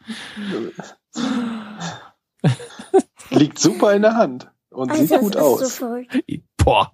Liegt 3.30 3.58
super 3.58 3.92
in 3.94 4.02
der 4.02 4.14
Hand 4.16 4.50
und 4.72 4.90
Also, 4.90 5.02
sieht 5.02 5.10
das 5.12 5.20
gut 5.20 5.34
ist 5.34 5.40
so 5.40 5.46
aus. 5.46 5.74
verrückt. 5.76 6.24
Boah. 6.56 6.92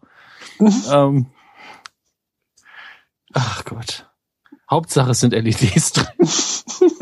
ähm. 0.92 1.26
Ach 3.34 3.64
Gott. 3.64 4.10
Hauptsache 4.70 5.12
es 5.12 5.20
sind 5.20 5.32
LEDs 5.32 5.92
drin. 5.92 6.06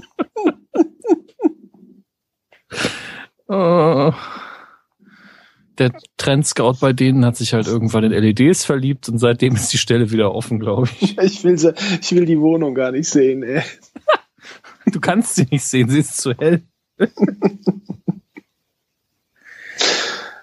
Oh. 3.48 4.12
Der 5.78 5.92
Trendscout 6.16 6.76
bei 6.80 6.92
denen 6.92 7.24
hat 7.24 7.36
sich 7.36 7.52
halt 7.52 7.66
irgendwann 7.66 8.04
in 8.04 8.12
LEDs 8.12 8.64
verliebt 8.64 9.08
und 9.08 9.18
seitdem 9.18 9.54
ist 9.54 9.72
die 9.72 9.78
Stelle 9.78 10.10
wieder 10.10 10.34
offen, 10.34 10.58
glaube 10.58 10.88
ich. 11.00 11.18
Ich 11.18 11.44
will, 11.44 11.58
sie, 11.58 11.74
ich 12.00 12.12
will 12.12 12.24
die 12.24 12.40
Wohnung 12.40 12.74
gar 12.74 12.92
nicht 12.92 13.08
sehen. 13.08 13.42
Ey. 13.42 13.62
Du 14.86 15.00
kannst 15.00 15.34
sie 15.36 15.46
nicht 15.50 15.64
sehen, 15.64 15.88
sie 15.88 16.00
ist 16.00 16.16
zu 16.16 16.32
hell. 16.34 16.62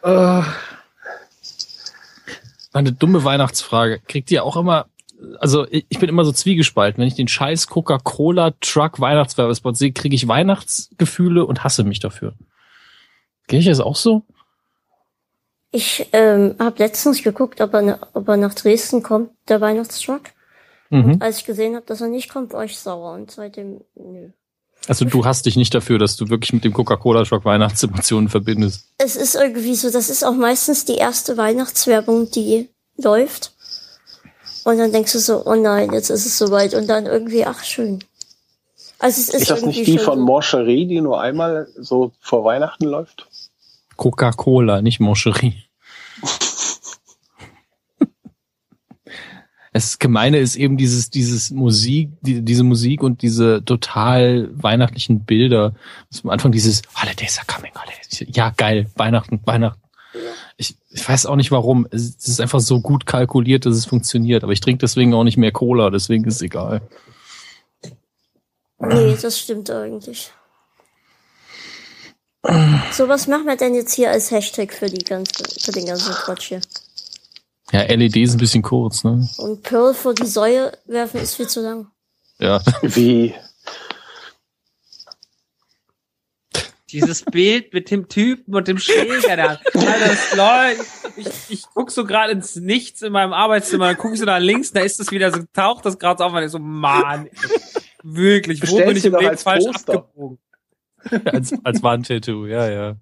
Äh. 0.04 0.42
Eine 2.74 2.92
dumme 2.92 3.24
Weihnachtsfrage. 3.24 4.00
Kriegt 4.08 4.32
ihr 4.32 4.44
auch 4.44 4.58
immer, 4.58 4.88
also 5.40 5.68
ich 5.70 6.00
bin 6.00 6.10
immer 6.10 6.26
so 6.26 6.32
zwiegespalten. 6.32 7.00
Wenn 7.00 7.08
ich 7.08 7.16
den 7.16 7.28
scheiß 7.28 7.68
Coca-Cola-Truck 7.68 9.00
Weihnachtswerbespot 9.00 9.78
sehe, 9.78 9.92
kriege 9.92 10.16
ich 10.16 10.28
Weihnachtsgefühle 10.28 11.46
und 11.46 11.64
hasse 11.64 11.84
mich 11.84 12.00
dafür. 12.00 12.34
Geht 13.48 13.62
ich 13.62 13.68
das 13.68 13.80
auch 13.80 13.96
so? 13.96 14.24
Ich 15.72 16.08
ähm, 16.14 16.56
habe 16.60 16.80
letztens 16.80 17.24
geguckt, 17.24 17.62
ob 17.62 17.74
er, 17.74 18.00
ob 18.14 18.28
er 18.28 18.38
nach 18.38 18.54
Dresden 18.54 19.02
kommt, 19.02 19.32
der 19.48 19.62
Weihnachtstruck. 19.62 20.22
Mhm. 20.90 21.18
Als 21.20 21.40
ich 21.40 21.46
gesehen 21.46 21.76
habe, 21.76 21.86
dass 21.86 22.02
er 22.02 22.08
nicht 22.08 22.30
kommt, 22.30 22.54
war 22.54 22.64
ich 22.64 22.78
sauer. 22.78 23.14
Und 23.14 23.32
seitdem, 23.32 23.82
nö. 23.96 24.30
Also 24.88 25.06
du 25.06 25.24
hast 25.24 25.46
dich 25.46 25.56
nicht 25.56 25.74
dafür, 25.74 25.98
dass 25.98 26.18
du 26.18 26.30
wirklich 26.30 26.52
mit 26.52 26.66
dem 26.66 26.74
Coca-Cola-Truck 26.74 27.46
Weihnachtsemotionen 27.46 28.30
verbindest. 28.30 28.88
Es 28.98 29.16
ist 29.16 29.36
irgendwie 29.36 29.76
so, 29.76 29.90
das 29.90 30.10
ist 30.10 30.26
auch 30.26 30.36
meistens 30.36 30.84
die 30.84 30.96
erste 30.96 31.38
Weihnachtswerbung, 31.38 32.30
die 32.32 32.70
läuft. 32.98 33.54
Und 34.66 34.78
dann 34.78 34.92
denkst 34.92 35.14
du 35.14 35.20
so, 35.20 35.46
oh 35.46 35.56
nein, 35.56 35.94
jetzt 35.94 36.10
ist 36.10 36.26
es 36.26 36.38
soweit. 36.38 36.74
Und 36.74 36.88
dann 36.88 37.06
irgendwie, 37.06 37.46
ach 37.46 37.64
schön. 37.64 38.04
Also 39.00 39.20
es 39.22 39.30
ist 39.30 39.34
Ist 39.34 39.52
das 39.52 39.60
irgendwie 39.60 39.80
nicht 39.80 39.88
die 39.88 39.98
schon 39.98 40.06
von. 40.06 40.20
Morcherie, 40.22 40.86
die 40.86 41.02
nur 41.02 41.20
einmal 41.20 41.68
so 41.78 42.12
vor 42.20 42.44
Weihnachten 42.46 42.86
läuft? 42.86 43.28
Coca-Cola, 43.98 44.82
nicht 44.82 45.00
Moncherie. 45.00 45.56
Das 49.74 49.98
Gemeine 49.98 50.38
ist 50.38 50.56
eben 50.56 50.78
dieses, 50.78 51.10
dieses 51.10 51.50
Musik, 51.50 52.12
die, 52.22 52.44
diese 52.44 52.64
Musik 52.64 53.02
und 53.02 53.24
diese 53.24 53.66
total 53.66 54.50
weihnachtlichen 54.54 55.26
Bilder. 55.26 55.74
Am 56.24 56.30
Anfang 56.30 56.52
dieses 56.52 56.84
Holidays 56.96 57.40
are 57.40 57.48
coming, 57.48 57.72
holidays. 57.74 58.24
Ja, 58.36 58.52
geil, 58.56 58.86
Weihnachten, 58.96 59.42
Weihnachten. 59.46 59.82
Ich, 60.58 60.78
ich 60.92 61.10
weiß 61.10 61.26
auch 61.26 61.36
nicht 61.36 61.52
warum. 61.52 61.88
Es 61.90 62.16
ist 62.28 62.40
einfach 62.40 62.60
so 62.60 62.82
gut 62.82 63.08
kalkuliert, 63.08 63.66
dass 63.66 63.76
es 63.76 63.86
funktioniert. 63.86 64.44
Aber 64.44 64.54
ich 64.54 64.62
trinke 64.62 64.80
deswegen 64.80 65.14
auch 65.16 65.24
nicht 65.24 65.38
mehr 65.38 65.52
Cola, 65.52 65.90
deswegen 65.90 66.24
ist 66.26 66.36
es 66.36 66.42
egal. 66.44 66.82
Nee, 68.78 69.18
das 69.20 69.40
stimmt 69.40 69.72
eigentlich. 69.72 70.32
So, 72.92 73.08
was 73.08 73.28
machen 73.28 73.46
wir 73.46 73.56
denn 73.56 73.74
jetzt 73.74 73.94
hier 73.94 74.12
als 74.12 74.30
Hashtag 74.30 74.74
für 74.74 74.88
die 74.88 75.04
ganze, 75.04 75.44
für 75.62 75.72
den 75.72 75.86
ganzen 75.86 76.14
Quatsch 76.14 76.50
hier? 76.50 76.62
Ja, 77.74 77.82
LED 77.82 78.18
ist 78.18 78.34
ein 78.36 78.38
bisschen 78.38 78.62
kurz, 78.62 79.04
ne? 79.04 79.28
Und 79.38 79.64
Pearl 79.64 79.96
vor 79.96 80.14
die 80.14 80.28
Säue 80.28 80.72
werfen 80.86 81.20
ist 81.20 81.34
viel 81.34 81.48
zu 81.48 81.60
lang. 81.62 81.88
Ja. 82.38 82.62
Wie? 82.84 83.34
Dieses 86.92 87.24
Bild 87.24 87.74
mit 87.74 87.90
dem 87.90 88.08
Typen 88.08 88.54
und 88.54 88.68
dem 88.68 88.78
Schläger 88.78 89.36
da. 89.36 89.48
Alter, 89.74 90.00
das 90.00 90.36
läuft. 90.36 91.18
Ich, 91.18 91.28
ich 91.50 91.64
guck 91.74 91.90
so 91.90 92.06
gerade 92.06 92.34
ins 92.34 92.56
Nichts 92.56 93.02
in 93.02 93.12
meinem 93.12 93.34
Arbeitszimmer, 93.34 93.88
dann 93.88 93.98
guck 93.98 94.14
ich 94.14 94.20
so 94.20 94.26
nach 94.26 94.38
links, 94.40 94.72
da 94.72 94.82
ist 94.82 95.00
das 95.00 95.10
wieder 95.10 95.32
so, 95.32 95.40
taucht 95.54 95.84
das 95.88 95.98
gerade 95.98 96.20
so 96.20 96.26
auf 96.26 96.34
und 96.34 96.44
ich 96.44 96.52
so, 96.52 96.60
Mann, 96.60 97.28
wirklich, 98.04 98.60
wo 98.60 98.66
Bestellst 98.66 98.88
bin 98.88 98.98
ich 98.98 99.06
im 99.06 99.14
Leben 99.14 99.30
als 99.30 99.42
falsch 99.42 99.66
Poster. 99.66 99.94
abgebogen? 99.96 100.38
als, 101.26 101.54
als 101.64 101.82
Wandtattoo, 101.82 102.46
ja, 102.46 102.70
ja. 102.70 102.96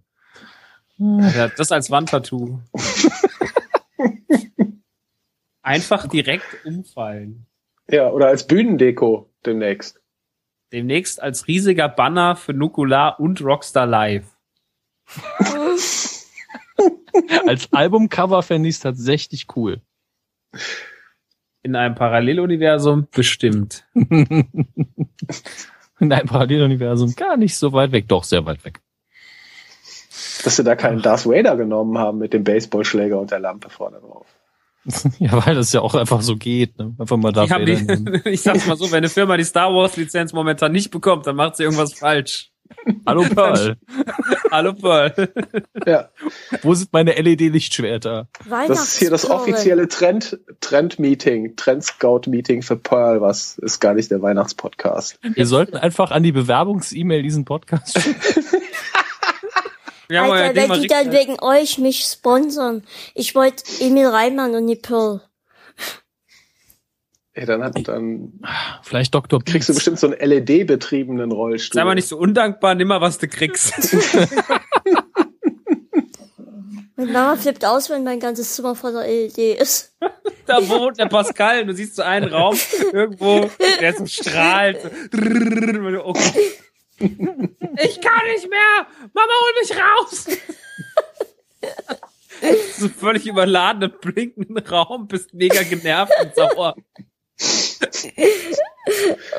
Ja, 0.98 1.50
das 1.50 1.72
als 1.74 1.91
Wandtattoo. 1.91 2.59
Einfach 5.61 6.07
direkt 6.07 6.65
umfallen. 6.65 7.45
Ja, 7.90 8.09
oder 8.09 8.27
als 8.27 8.48
Bühnendeko 8.48 9.30
demnächst. 9.45 10.01
Demnächst 10.72 11.22
als 11.22 11.48
riesiger 11.48 11.90
Banner 11.90 12.35
für 12.35 12.53
Nukular 12.53 13.19
und 13.19 13.41
Rockstar 13.41 13.85
Live. 13.85 14.25
Als 17.48 17.72
Albumcover 17.73 18.41
fände 18.43 18.69
ich 18.69 18.75
es 18.75 18.81
tatsächlich 18.81 19.48
cool. 19.56 19.81
In 21.64 21.75
einem 21.75 21.95
Paralleluniversum 21.95 23.07
bestimmt. 23.11 23.85
In 23.93 24.56
einem 25.99 26.27
Paralleluniversum 26.27 27.15
gar 27.15 27.38
nicht 27.38 27.56
so 27.57 27.73
weit 27.73 27.91
weg, 27.91 28.07
doch 28.07 28.23
sehr 28.23 28.45
weit 28.45 28.65
weg. 28.65 28.80
Dass 30.43 30.56
sie 30.56 30.64
da 30.64 30.75
keinen 30.75 31.01
Darth 31.01 31.27
Vader 31.27 31.56
genommen 31.56 31.98
haben 31.98 32.17
mit 32.17 32.33
dem 32.33 32.43
Baseballschläger 32.43 33.19
und 33.19 33.30
der 33.30 33.40
Lampe 33.40 33.69
vorne 33.69 33.99
drauf. 33.99 34.25
Ja, 35.19 35.45
weil 35.45 35.55
das 35.55 35.73
ja 35.73 35.81
auch 35.81 35.95
einfach 35.95 36.21
so 36.21 36.35
geht. 36.35 36.77
Ne? 36.77 36.95
Einfach 36.97 37.17
mal 37.17 37.31
da 37.31 37.43
Ich, 37.43 37.51
hab 37.51 37.65
die, 37.65 38.21
ich 38.29 38.41
sag's 38.41 38.65
mal 38.67 38.77
so, 38.77 38.91
wenn 38.91 38.99
eine 38.99 39.09
Firma 39.09 39.37
die 39.37 39.43
Star 39.43 39.73
Wars 39.73 39.97
Lizenz 39.97 40.33
momentan 40.33 40.71
nicht 40.71 40.91
bekommt, 40.91 41.27
dann 41.27 41.35
macht 41.35 41.57
sie 41.57 41.63
irgendwas 41.63 41.93
falsch. 41.93 42.51
Hallo 43.05 43.23
Pearl, 43.23 43.75
Hallo 44.51 44.73
Paul. 44.73 45.13
Ja, 45.85 46.09
wo 46.61 46.73
sind 46.73 46.93
meine 46.93 47.11
LED-Lichtschwerter? 47.11 48.29
das 48.49 48.83
ist 48.83 48.97
hier 48.97 49.09
das 49.09 49.29
offizielle 49.29 49.89
Trend, 49.89 50.39
Trend-Meeting, 50.61 51.57
Trend-Scout-Meeting 51.57 52.61
für 52.61 52.77
Pearl, 52.77 53.19
was 53.19 53.57
ist 53.57 53.81
gar 53.81 53.93
nicht 53.93 54.09
der 54.09 54.21
Weihnachtspodcast. 54.21 55.19
Wir 55.21 55.45
sollten 55.45 55.75
einfach 55.75 56.11
an 56.11 56.23
die 56.23 56.31
Bewerbungs-E-Mail 56.31 57.23
diesen 57.23 57.43
Podcast 57.43 58.01
schicken. 58.01 58.60
Euer 60.11 60.31
Alter, 60.33 60.56
wenn 60.56 60.81
die 60.81 60.88
dann 60.88 61.11
wegen 61.11 61.41
euch 61.41 61.77
mich 61.77 62.06
sponsern. 62.06 62.83
Ich 63.15 63.35
wollte 63.35 63.64
Emil 63.80 64.07
Reimann 64.07 64.56
und 64.56 64.67
die 64.67 64.75
Pearl. 64.75 65.22
Ey, 67.33 67.45
dann, 67.45 67.64
hat, 67.64 67.88
dann 67.88 68.33
Vielleicht 68.83 69.15
Dr. 69.15 69.41
kriegst 69.41 69.69
du 69.69 69.73
Beats. 69.73 69.85
bestimmt 69.85 69.99
so 69.99 70.07
einen 70.07 70.19
LED-betriebenen 70.19 71.31
Rollstuhl. 71.31 71.80
Sei 71.80 71.85
mal 71.85 71.95
nicht 71.95 72.09
so 72.09 72.17
undankbar, 72.17 72.75
nimm 72.75 72.90
mal, 72.90 72.99
was 72.99 73.19
du 73.19 73.27
kriegst. 73.30 73.73
Meine 77.01 77.14
Mama 77.14 77.35
flippt 77.35 77.65
aus, 77.65 77.90
wenn 77.90 78.03
mein 78.03 78.19
ganzes 78.19 78.56
Zimmer 78.56 78.75
voller 78.75 79.07
LED 79.07 79.59
ist. 79.59 79.95
da 80.45 80.69
wohnt 80.69 80.99
der 80.99 81.07
Pascal 81.07 81.65
du 81.65 81.73
siehst 81.73 81.95
so 81.95 82.03
einen 82.03 82.31
Raum 82.31 82.56
irgendwo, 82.91 83.49
der 83.80 83.93
so 83.93 84.06
strahlt. 84.06 84.80
So. 85.11 86.06
Okay. 86.06 86.51
Ich 87.01 88.01
kann 88.01 88.27
nicht 88.27 88.49
mehr! 88.49 88.88
Mama, 89.13 89.33
hol 89.41 89.53
mich 89.61 89.71
raus! 89.77 90.27
so 92.77 92.89
völlig 92.89 93.27
überladenen, 93.27 93.91
blinkenden 93.99 94.57
Raum, 94.65 95.07
bist 95.07 95.33
mega 95.33 95.63
genervt 95.63 96.13
und 96.21 96.35
sauer. 96.35 96.75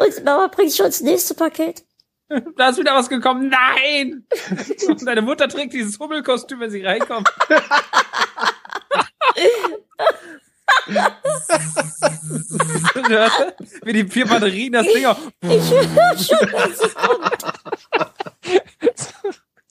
Und 0.01 0.25
Mama 0.25 0.49
bringt 0.49 0.75
schon 0.75 0.87
das 0.87 1.01
nächste 1.01 1.35
Paket. 1.35 1.85
Da 2.57 2.71
ist 2.71 2.79
wieder 2.79 2.95
was 2.95 3.09
gekommen. 3.09 3.49
Nein! 3.51 4.27
Und 4.89 5.07
deine 5.07 5.23
Mutter 5.23 5.49
trägt 5.49 5.75
dieses 5.75 5.99
Hummelkostüm, 5.99 6.61
wenn 6.61 6.71
sie 6.71 6.83
reinkommt. 6.85 7.29
Wie 13.85 13.93
die 13.93 14.05
vier 14.09 14.27
Batterien 14.27 14.73
das 14.73 14.87
Ding 14.87 15.05
auf. 15.07 15.19
Ich 15.43 15.71
höre 15.71 16.19
schon, 16.19 16.51
dass 16.53 16.81
es 16.81 16.95
kommt. 16.95 17.45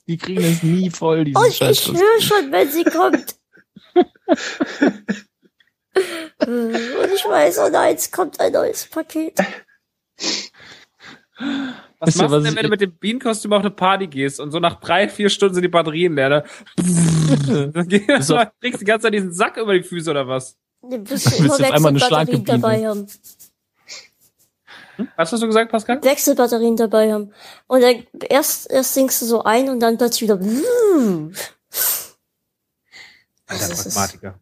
Die 0.08 0.18
kriegen 0.18 0.44
es 0.44 0.64
nie 0.64 0.90
voll, 0.90 1.24
diesen 1.26 1.38
Und 1.42 1.48
ich 1.50 1.58
Scheiß. 1.58 1.88
höre 1.88 2.22
schon, 2.22 2.52
wenn 2.52 2.70
sie 2.70 2.84
kommt. 2.84 3.36
Und 6.40 7.12
ich 7.14 7.26
weiß, 7.26 7.60
oh 7.60 7.70
nein, 7.70 7.96
es 7.96 8.10
kommt 8.12 8.40
ein 8.40 8.52
neues 8.54 8.86
Paket. 8.88 9.38
Was 12.00 12.16
ihr, 12.16 12.22
machst 12.24 12.36
du 12.36 12.42
denn, 12.42 12.46
ich- 12.46 12.56
wenn 12.56 12.64
du 12.64 12.70
mit 12.70 12.82
dem 12.82 12.98
Bienenkostüm 12.98 13.54
auf 13.54 13.62
eine 13.62 13.72
Party 13.72 14.08
gehst 14.08 14.40
und 14.40 14.52
so 14.52 14.60
nach 14.60 14.80
drei, 14.80 15.08
vier 15.08 15.30
Stunden 15.30 15.54
sind 15.56 15.64
die 15.64 15.68
Batterien 15.70 16.16
leer? 16.16 16.30
Ne? 16.30 16.44
Dann 17.74 18.22
So. 18.24 18.38
du 18.38 18.52
kriegst 18.62 18.82
die 18.82 18.86
ganze 18.86 19.04
Zeit 19.08 19.14
diesen 19.14 19.34
Sack 19.34 19.58
über 19.58 19.74
die 19.74 19.84
Füße 19.84 20.10
oder 20.10 20.28
was? 20.28 20.58
Du 20.90 20.98
musst 20.98 21.10
Willst 21.10 21.40
immer 21.40 21.60
Wechselbatterien 21.60 22.46
dabei 22.46 22.88
haben. 22.88 23.08
Was 25.16 25.32
hast 25.32 25.42
du 25.42 25.48
gesagt, 25.48 25.72
Pascal? 25.72 26.04
Wechselbatterien 26.04 26.76
dabei 26.76 27.12
haben. 27.14 27.34
Und 27.68 27.82
dann 27.82 28.04
erst, 28.30 28.70
erst 28.70 28.94
sinkst 28.94 29.22
du 29.22 29.26
so 29.26 29.44
ein 29.44 29.70
und 29.70 29.80
dann 29.80 29.98
plötzlich 29.98 30.30
wieder. 30.30 30.40
Alter, 33.48 33.68
Das 33.68 33.86
ist- 33.86 33.94
Pragmatiker. 33.96 34.40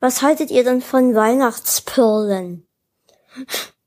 Was 0.00 0.22
haltet 0.22 0.50
ihr 0.50 0.64
denn 0.64 0.80
von 0.82 1.14
Weihnachtsperlen? 1.14 2.66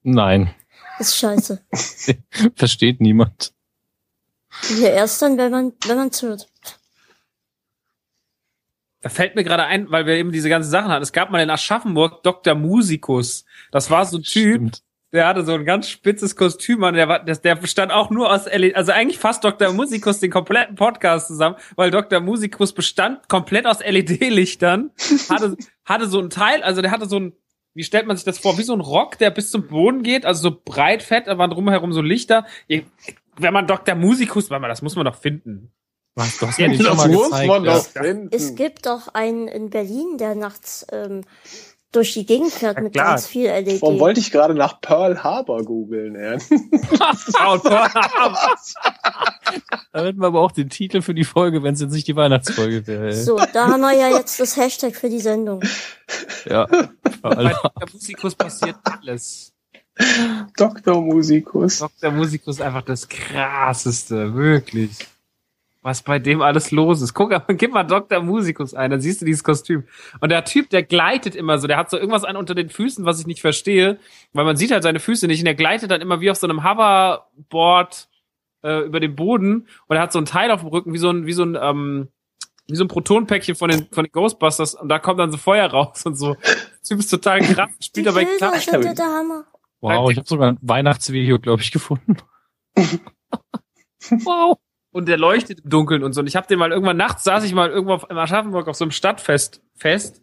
Nein, 0.03 0.53
Ist 0.99 1.15
scheiße. 1.17 1.63
versteht 2.55 3.01
niemand. 3.01 3.53
Ja, 4.79 4.89
erst 4.89 5.21
dann, 5.21 5.37
wenn 5.37 5.51
man, 5.51 5.73
wenn 5.85 5.97
man's 5.97 6.21
hört. 6.21 6.48
Da 9.01 9.09
fällt 9.09 9.35
mir 9.35 9.43
gerade 9.43 9.63
ein, 9.63 9.89
weil 9.91 10.05
wir 10.05 10.15
eben 10.15 10.31
diese 10.31 10.49
ganzen 10.49 10.69
Sachen 10.69 10.91
hatten. 10.91 11.03
Es 11.03 11.13
gab 11.13 11.31
mal 11.31 11.41
in 11.41 11.49
Aschaffenburg 11.49 12.21
Dr. 12.23 12.53
Musikus. 12.55 13.45
Das 13.71 13.89
war 13.89 14.05
so 14.05 14.17
ein 14.17 14.23
Typ, 14.23 14.55
Stimmt. 14.55 14.83
der 15.13 15.25
hatte 15.27 15.45
so 15.45 15.53
ein 15.53 15.63
ganz 15.63 15.87
spitzes 15.89 16.35
Kostüm 16.35 16.83
an. 16.83 16.95
Der, 16.95 17.07
war, 17.07 17.23
der, 17.23 17.37
der 17.37 17.55
bestand 17.55 17.93
auch 17.93 18.09
nur 18.09 18.29
aus 18.29 18.45
LED. 18.45 18.75
Also 18.75 18.91
eigentlich 18.91 19.17
fast 19.17 19.43
Dr. 19.43 19.71
Musikus 19.71 20.19
den 20.19 20.31
kompletten 20.31 20.75
Podcast 20.75 21.27
zusammen, 21.27 21.55
weil 21.77 21.91
Dr. 21.91 22.19
Musikus 22.19 22.73
bestand 22.73 23.29
komplett 23.29 23.65
aus 23.65 23.79
LED-Lichtern. 23.79 24.91
Hatte, 25.29 25.55
hatte 25.85 26.07
so 26.07 26.19
ein 26.19 26.29
Teil, 26.29 26.61
also 26.61 26.81
der 26.81 26.91
hatte 26.91 27.07
so 27.07 27.19
ein, 27.19 27.33
wie 27.73 27.83
stellt 27.85 28.05
man 28.05 28.17
sich 28.17 28.25
das 28.25 28.37
vor? 28.37 28.57
Wie 28.57 28.63
so 28.63 28.73
ein 28.73 28.81
Rock, 28.81 29.17
der 29.17 29.29
bis 29.31 29.49
zum 29.49 29.67
Boden 29.67 30.03
geht, 30.03 30.25
also 30.25 30.49
so 30.49 30.61
breit, 30.65 31.03
fett, 31.03 31.27
da 31.27 31.37
waren 31.37 31.51
drumherum 31.51 31.93
so 31.93 32.01
Lichter. 32.01 32.45
Wenn 32.67 33.53
man 33.53 33.67
Dr. 33.67 33.95
Musikus, 33.95 34.49
warte 34.49 34.61
mal, 34.61 34.67
das 34.67 34.81
muss 34.81 34.97
man 34.97 35.05
doch 35.05 35.15
finden. 35.15 35.71
Was, 36.15 36.37
du 36.37 36.47
hast 36.47 36.59
mir 36.59 36.69
den 36.69 36.81
schon 36.81 36.97
mal 36.97 37.09
gezeigt. 37.09 37.47
man 37.47 37.63
ja. 37.65 37.81
Es 38.31 38.55
gibt 38.55 38.85
doch 38.85 39.09
einen 39.13 39.47
in 39.47 39.69
Berlin, 39.69 40.17
der 40.17 40.35
nachts 40.35 40.85
ähm, 40.91 41.23
durch 41.91 42.13
die 42.13 42.25
Gegend 42.25 42.51
fährt 42.51 42.77
Ja, 42.77 42.83
mit 42.83 42.93
klar. 42.93 43.07
ganz 43.07 43.25
viel 43.27 43.47
LED. 43.47 43.81
Warum 43.81 43.99
wollte 43.99 44.19
ich 44.19 44.31
gerade 44.31 44.53
nach 44.53 44.79
Pearl 44.81 45.23
Harbor 45.23 45.63
googeln? 45.63 46.15
Ja? 46.15 46.37
Da 49.91 50.03
hätten 50.03 50.19
wir 50.19 50.27
aber 50.27 50.41
auch 50.41 50.51
den 50.51 50.69
Titel 50.69 51.01
für 51.01 51.15
die 51.15 51.23
Folge, 51.23 51.63
wenn 51.63 51.73
es 51.73 51.81
jetzt 51.81 51.93
nicht 51.93 52.07
die 52.07 52.15
Weihnachtsfolge 52.15 52.85
wäre. 52.85 53.13
So, 53.13 53.39
da 53.53 53.67
haben 53.67 53.81
wir 53.81 53.93
ja 53.93 54.09
jetzt 54.09 54.39
das 54.39 54.55
Hashtag 54.55 54.95
für 54.95 55.09
die 55.09 55.19
Sendung. 55.19 55.61
Ja. 56.45 56.67
Bei. 57.21 57.55
Musikus 57.91 58.35
passiert 58.35 58.75
alles. 58.83 59.53
Dr. 60.55 61.01
Musikus. 61.01 61.79
Dr. 61.79 62.11
Musikus 62.11 62.57
ist 62.57 62.61
einfach 62.61 62.83
das 62.83 63.07
krasseste, 63.09 64.35
wirklich. 64.35 64.91
Was 65.81 66.03
bei 66.03 66.19
dem 66.19 66.41
alles 66.41 66.71
los 66.71 67.01
ist. 67.01 67.13
Guck, 67.13 67.31
gib 67.57 67.71
mal 67.71 67.83
Dr. 67.83 68.21
Musikus 68.21 68.73
ein, 68.73 68.91
dann 68.91 68.99
siehst 68.99 69.21
du 69.21 69.25
dieses 69.25 69.43
Kostüm. 69.43 69.85
Und 70.19 70.29
der 70.29 70.43
Typ, 70.43 70.69
der 70.69 70.83
gleitet 70.83 71.35
immer 71.35 71.57
so, 71.57 71.67
der 71.67 71.77
hat 71.77 71.89
so 71.89 71.97
irgendwas 71.97 72.25
an 72.25 72.35
unter 72.35 72.53
den 72.53 72.69
Füßen, 72.69 73.05
was 73.05 73.19
ich 73.19 73.27
nicht 73.27 73.41
verstehe, 73.41 73.99
weil 74.33 74.45
man 74.45 74.57
sieht 74.57 74.71
halt 74.71 74.83
seine 74.83 74.99
Füße 74.99 75.27
nicht 75.27 75.39
und 75.39 75.45
der 75.45 75.55
gleitet 75.55 75.89
dann 75.91 76.01
immer 76.01 76.19
wie 76.19 76.29
auf 76.31 76.37
so 76.37 76.47
einem 76.47 76.63
Hoverboard 76.63 78.09
äh, 78.63 78.81
über 78.81 78.99
den 78.99 79.15
Boden 79.15 79.67
und 79.87 79.95
er 79.95 80.01
hat 80.01 80.11
so 80.11 80.19
ein 80.19 80.25
Teil 80.25 80.51
auf 80.51 80.61
dem 80.61 80.69
Rücken, 80.69 80.93
wie 80.93 80.97
so 80.97 81.11
ein, 81.11 81.25
wie 81.25 81.33
so 81.33 81.43
ein, 81.43 81.57
ähm, 81.59 82.09
wie 82.67 82.75
so 82.75 82.83
ein 82.83 82.89
Protonpäckchen 82.89 83.55
von 83.55 83.69
den, 83.69 83.87
von 83.91 84.03
den 84.03 84.11
Ghostbusters 84.11 84.75
und 84.75 84.89
da 84.89 84.99
kommt 84.99 85.19
dann 85.19 85.31
so 85.31 85.37
Feuer 85.37 85.67
raus 85.67 86.05
und 86.05 86.15
so. 86.15 86.33
Der 86.33 86.81
Typ 86.83 86.99
ist 86.99 87.09
total 87.09 87.39
krass, 87.39 87.69
Die 87.79 87.85
spielt 87.85 88.07
dabei 88.07 88.25
Bilder 88.25 88.51
Gitarre. 88.51 88.83
sind 88.83 88.99
der 88.99 89.05
Hammer. 89.05 89.45
Wow, 89.81 90.11
ich 90.11 90.17
habe 90.17 90.27
sogar 90.27 90.51
ein 90.51 90.57
Weihnachtsvideo, 90.61 91.39
glaube 91.39 91.61
ich, 91.61 91.71
gefunden. 91.71 92.17
wow. 94.09 94.57
Und 94.91 95.07
der 95.07 95.17
leuchtet 95.17 95.61
im 95.61 95.69
Dunkeln 95.69 96.03
und 96.03 96.13
so. 96.13 96.21
Und 96.21 96.27
ich 96.27 96.35
habe 96.35 96.47
den 96.47 96.59
mal 96.59 96.71
irgendwann 96.71 96.97
nachts 96.97 97.23
saß 97.23 97.43
ich 97.43 97.53
mal 97.53 97.69
irgendwo 97.69 97.93
auf, 97.93 98.09
in 98.09 98.17
Aschaffenburg 98.17 98.67
auf 98.67 98.75
so 98.75 98.85
einem 98.85 98.91
Stadtfest 98.91 99.61
fest 99.75 100.21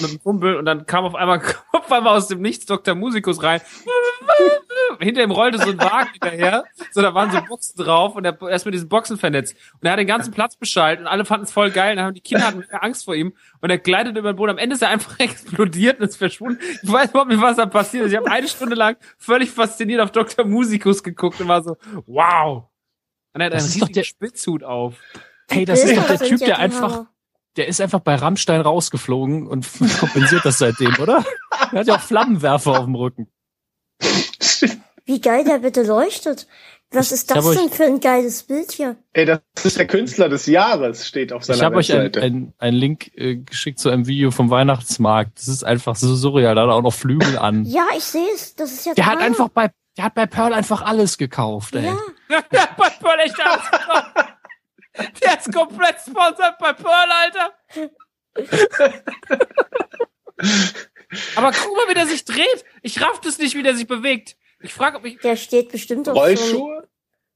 mit 0.00 0.10
einem 0.10 0.22
Kumpel 0.22 0.56
und 0.56 0.64
dann 0.64 0.86
kam 0.86 1.04
auf 1.04 1.14
einmal 1.14 1.42
auf 1.72 1.90
einmal 1.92 2.16
aus 2.16 2.28
dem 2.28 2.40
Nichts 2.40 2.66
Dr. 2.66 2.94
Musikus 2.94 3.42
rein. 3.42 3.60
Hinter 5.00 5.22
ihm 5.22 5.30
rollte 5.30 5.58
so 5.58 5.70
ein 5.70 5.78
Wagen 5.78 6.10
hinterher. 6.12 6.64
So, 6.92 7.02
da 7.02 7.12
waren 7.14 7.30
so 7.30 7.40
Boxen 7.42 7.82
drauf 7.82 8.14
und 8.14 8.24
er, 8.24 8.40
er 8.40 8.50
ist 8.54 8.64
mit 8.64 8.74
diesen 8.74 8.88
Boxen 8.88 9.16
vernetzt. 9.16 9.54
Und 9.74 9.86
er 9.86 9.92
hat 9.92 9.98
den 9.98 10.06
ganzen 10.06 10.32
Platz 10.32 10.56
beschallt 10.56 11.00
und 11.00 11.06
alle 11.06 11.24
fanden 11.24 11.44
es 11.44 11.52
voll 11.52 11.70
geil. 11.70 11.92
Und 11.92 11.96
dann 11.96 12.06
haben 12.06 12.14
die 12.14 12.20
Kinder 12.20 12.46
hatten 12.46 12.64
Angst 12.70 13.04
vor 13.04 13.14
ihm 13.14 13.34
und 13.60 13.70
er 13.70 13.78
gleitet 13.78 14.16
über 14.16 14.32
den 14.32 14.36
Boden. 14.36 14.50
Am 14.50 14.58
Ende 14.58 14.74
ist 14.74 14.82
er 14.82 14.88
einfach 14.88 15.14
explodiert 15.18 16.00
und 16.00 16.06
ist 16.06 16.16
verschwunden. 16.16 16.58
Ich 16.82 16.90
weiß 16.90 17.10
überhaupt 17.10 17.30
nicht, 17.30 17.42
was 17.42 17.56
da 17.56 17.66
passiert 17.66 18.06
ist. 18.06 18.12
Ich 18.12 18.18
habe 18.18 18.30
eine 18.30 18.48
Stunde 18.48 18.76
lang 18.76 18.96
völlig 19.18 19.50
fasziniert 19.50 20.00
auf 20.00 20.12
Dr. 20.12 20.46
Musikus 20.46 21.02
geguckt 21.02 21.40
und 21.40 21.48
war 21.48 21.62
so, 21.62 21.76
wow. 22.06 22.71
Und 23.34 23.40
er 23.40 23.46
hat 23.46 23.52
Das 23.54 23.62
einen 23.64 23.68
ist 23.70 23.74
doch 23.82 23.88
riesigen 23.88 23.94
der- 23.94 24.04
Spitzhut 24.04 24.64
auf. 24.64 24.94
Hey, 25.50 25.64
das 25.64 25.82
ist 25.84 25.96
doch 25.96 26.06
der 26.06 26.18
Typ, 26.18 26.38
der 26.40 26.58
einfach, 26.58 27.04
der 27.56 27.68
ist 27.68 27.80
einfach 27.80 28.00
bei 28.00 28.14
Rammstein 28.14 28.60
rausgeflogen 28.60 29.46
und 29.46 29.66
kompensiert 30.00 30.44
das 30.44 30.58
seitdem, 30.58 30.94
oder? 31.00 31.24
Er 31.72 31.80
hat 31.80 31.86
ja 31.86 31.96
auch 31.96 32.00
Flammenwerfer 32.00 32.78
auf 32.78 32.84
dem 32.84 32.94
Rücken. 32.94 33.28
Wie 35.04 35.20
geil 35.20 35.44
der 35.44 35.58
bitte 35.58 35.82
leuchtet. 35.82 36.46
Was 36.94 37.10
ist 37.10 37.30
Ich 37.30 37.36
hab 37.36 37.42
das 37.42 37.46
euch- 37.46 37.56
denn 37.58 37.70
für 37.70 37.84
ein 37.84 38.00
geiles 38.00 38.42
Bild 38.42 38.70
hier? 38.72 38.96
Ey, 39.14 39.24
das 39.24 39.40
ist 39.64 39.78
der 39.78 39.86
Künstler 39.86 40.28
des 40.28 40.44
Jahres, 40.46 41.08
steht 41.08 41.32
auf 41.32 41.42
seiner 41.44 41.56
Ich 41.56 41.62
habe 41.64 41.76
euch 41.76 41.90
einen 41.92 42.04
Webseite. 42.04 42.52
ein, 42.58 42.74
Link 42.74 43.10
äh, 43.16 43.36
geschickt 43.36 43.78
zu 43.78 43.88
einem 43.88 44.06
Video 44.06 44.30
vom 44.30 44.50
Weihnachtsmarkt. 44.50 45.38
Das 45.38 45.48
ist 45.48 45.64
einfach 45.64 45.96
so 45.96 46.14
surreal. 46.14 46.54
Da 46.54 46.62
hat 46.62 46.68
er 46.68 46.74
auch 46.74 46.82
noch 46.82 46.92
Flügel 46.92 47.38
an. 47.38 47.64
Ja, 47.64 47.86
ich 47.96 48.04
sehe 48.04 48.28
es. 48.34 48.54
Das 48.56 48.72
ist 48.72 48.84
ja 48.84 48.92
Der 48.94 49.04
der 49.04 49.12
hat 49.12 49.20
einfach 49.20 49.48
bei, 49.48 49.70
der 49.96 50.04
hat 50.04 50.14
bei 50.14 50.26
Pearl 50.26 50.52
einfach 50.52 50.82
alles 50.82 51.16
gekauft, 51.16 51.74
ey. 51.76 51.86
Ja, 51.86 51.98
Ja, 52.52 52.68
bei 52.76 52.88
Pearl 52.90 53.20
echt 53.20 53.40
aus. 53.46 53.60
Der 55.22 55.38
ist 55.38 55.52
komplett 55.52 55.96
sponsert 56.00 56.58
bei 56.58 56.72
Pearl, 56.72 57.10
Alter. 57.10 57.52
Aber 61.36 61.52
guck 61.52 61.76
mal, 61.76 61.88
wie 61.88 61.94
der 61.94 62.06
sich 62.06 62.24
dreht. 62.24 62.64
Ich 62.82 63.00
raff 63.00 63.20
das 63.20 63.38
nicht, 63.38 63.54
wie 63.54 63.62
der 63.62 63.74
sich 63.74 63.86
bewegt. 63.86 64.36
Ich 64.60 64.72
frage, 64.72 64.96
ob 64.98 65.04
ich. 65.04 65.18
Der 65.18 65.36
steht 65.36 65.70
bestimmt 65.72 66.08
auf 66.08 66.14
so 66.16 66.20
Rollschuhe? 66.22 66.88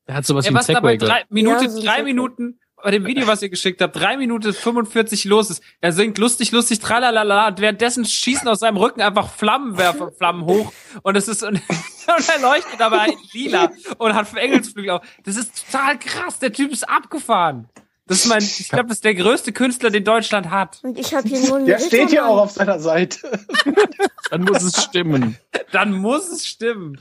Er 0.06 0.14
hat 0.14 0.24
sowas 0.26 0.46
Er 0.46 0.52
wie 0.52 0.56
ein 0.56 0.62
Segway. 0.62 0.96
drei, 0.98 1.24
Minute, 1.28 1.64
Ja, 1.64 1.70
so 1.70 1.80
drei 1.82 1.96
Segway. 1.96 2.02
Minuten, 2.04 2.60
bei 2.86 2.92
dem 2.92 3.04
Video, 3.04 3.26
was 3.26 3.42
ihr 3.42 3.48
geschickt 3.48 3.82
habt, 3.82 3.96
drei 3.96 4.16
Minuten 4.16 4.52
45 4.52 5.24
los 5.24 5.50
ist. 5.50 5.60
Er 5.80 5.90
singt 5.90 6.18
lustig, 6.18 6.52
lustig, 6.52 6.78
tralalala, 6.78 7.48
und 7.48 7.60
währenddessen 7.60 8.04
schießen 8.04 8.46
aus 8.46 8.60
seinem 8.60 8.76
Rücken 8.76 9.00
einfach 9.00 9.28
Flammenwerfer, 9.28 10.12
Flammen 10.12 10.44
hoch, 10.44 10.72
und 11.02 11.16
es 11.16 11.26
ist, 11.26 11.42
und, 11.42 11.54
und 12.16 12.28
er 12.28 12.40
leuchtet 12.40 12.80
aber 12.80 13.04
in 13.08 13.18
lila 13.32 13.72
und 13.98 14.14
hat 14.14 14.32
Engelsflügel 14.36 14.90
auf. 14.90 15.02
Das 15.24 15.34
ist 15.34 15.66
total 15.68 15.98
krass, 15.98 16.38
der 16.38 16.52
Typ 16.52 16.70
ist 16.70 16.88
abgefahren. 16.88 17.68
Das 18.06 18.18
ist 18.18 18.26
mein, 18.26 18.44
ich 18.44 18.68
glaube, 18.68 18.86
das 18.86 18.98
ist 18.98 19.04
der 19.04 19.16
größte 19.16 19.50
Künstler, 19.50 19.90
den 19.90 20.04
Deutschland 20.04 20.50
hat. 20.50 20.78
Und 20.84 20.96
ich 20.96 21.12
habe 21.12 21.26
hier 21.26 21.40
nur 21.40 21.56
einen 21.56 21.66
Der 21.66 21.80
steht 21.80 21.90
hier 21.90 22.02
Rittermann. 22.20 22.30
auch 22.30 22.42
auf 22.42 22.50
seiner 22.52 22.78
Seite. 22.78 23.40
Dann 24.30 24.42
muss 24.42 24.62
es 24.62 24.80
stimmen. 24.80 25.36
Dann 25.72 25.92
muss 25.92 26.28
es 26.30 26.46
stimmen. 26.46 27.00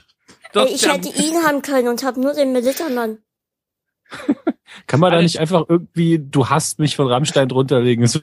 Ey, 0.56 0.66
ich 0.74 0.92
hätte 0.92 1.10
ihn 1.10 1.44
haben 1.44 1.62
können 1.62 1.90
und 1.90 2.04
habe 2.04 2.20
nur 2.20 2.34
den 2.34 2.54
Militermann. 2.54 3.20
Kann 4.88 5.00
man 5.00 5.12
da 5.12 5.22
nicht 5.22 5.40
einfach 5.40 5.66
irgendwie, 5.68 6.20
du 6.20 6.50
hast 6.50 6.80
mich 6.80 6.96
von 6.96 7.08
Rammstein 7.08 7.48
drunterlegen? 7.48 8.06
Wie 8.08 8.22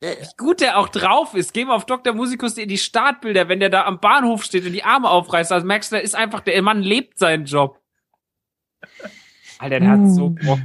gut 0.36 0.60
der 0.60 0.78
auch 0.78 0.88
drauf 0.88 1.34
ist. 1.34 1.52
Geh 1.54 1.64
mal 1.64 1.74
auf 1.74 1.86
Dr. 1.86 2.12
Musikus 2.14 2.54
die 2.54 2.78
Startbilder, 2.78 3.48
wenn 3.48 3.60
der 3.60 3.70
da 3.70 3.84
am 3.84 4.00
Bahnhof 4.00 4.44
steht 4.44 4.66
und 4.66 4.72
die 4.72 4.84
Arme 4.84 5.08
aufreißt, 5.08 5.52
also 5.52 5.66
merkst 5.66 5.92
du, 5.92 5.96
der 5.96 6.02
ist 6.04 6.14
einfach, 6.14 6.40
der 6.40 6.60
Mann 6.62 6.82
lebt 6.82 7.18
seinen 7.18 7.44
Job. 7.46 7.80
Alter, 9.58 9.80
der 9.80 9.88
hat 9.90 10.08
so 10.08 10.30
Bock. 10.30 10.58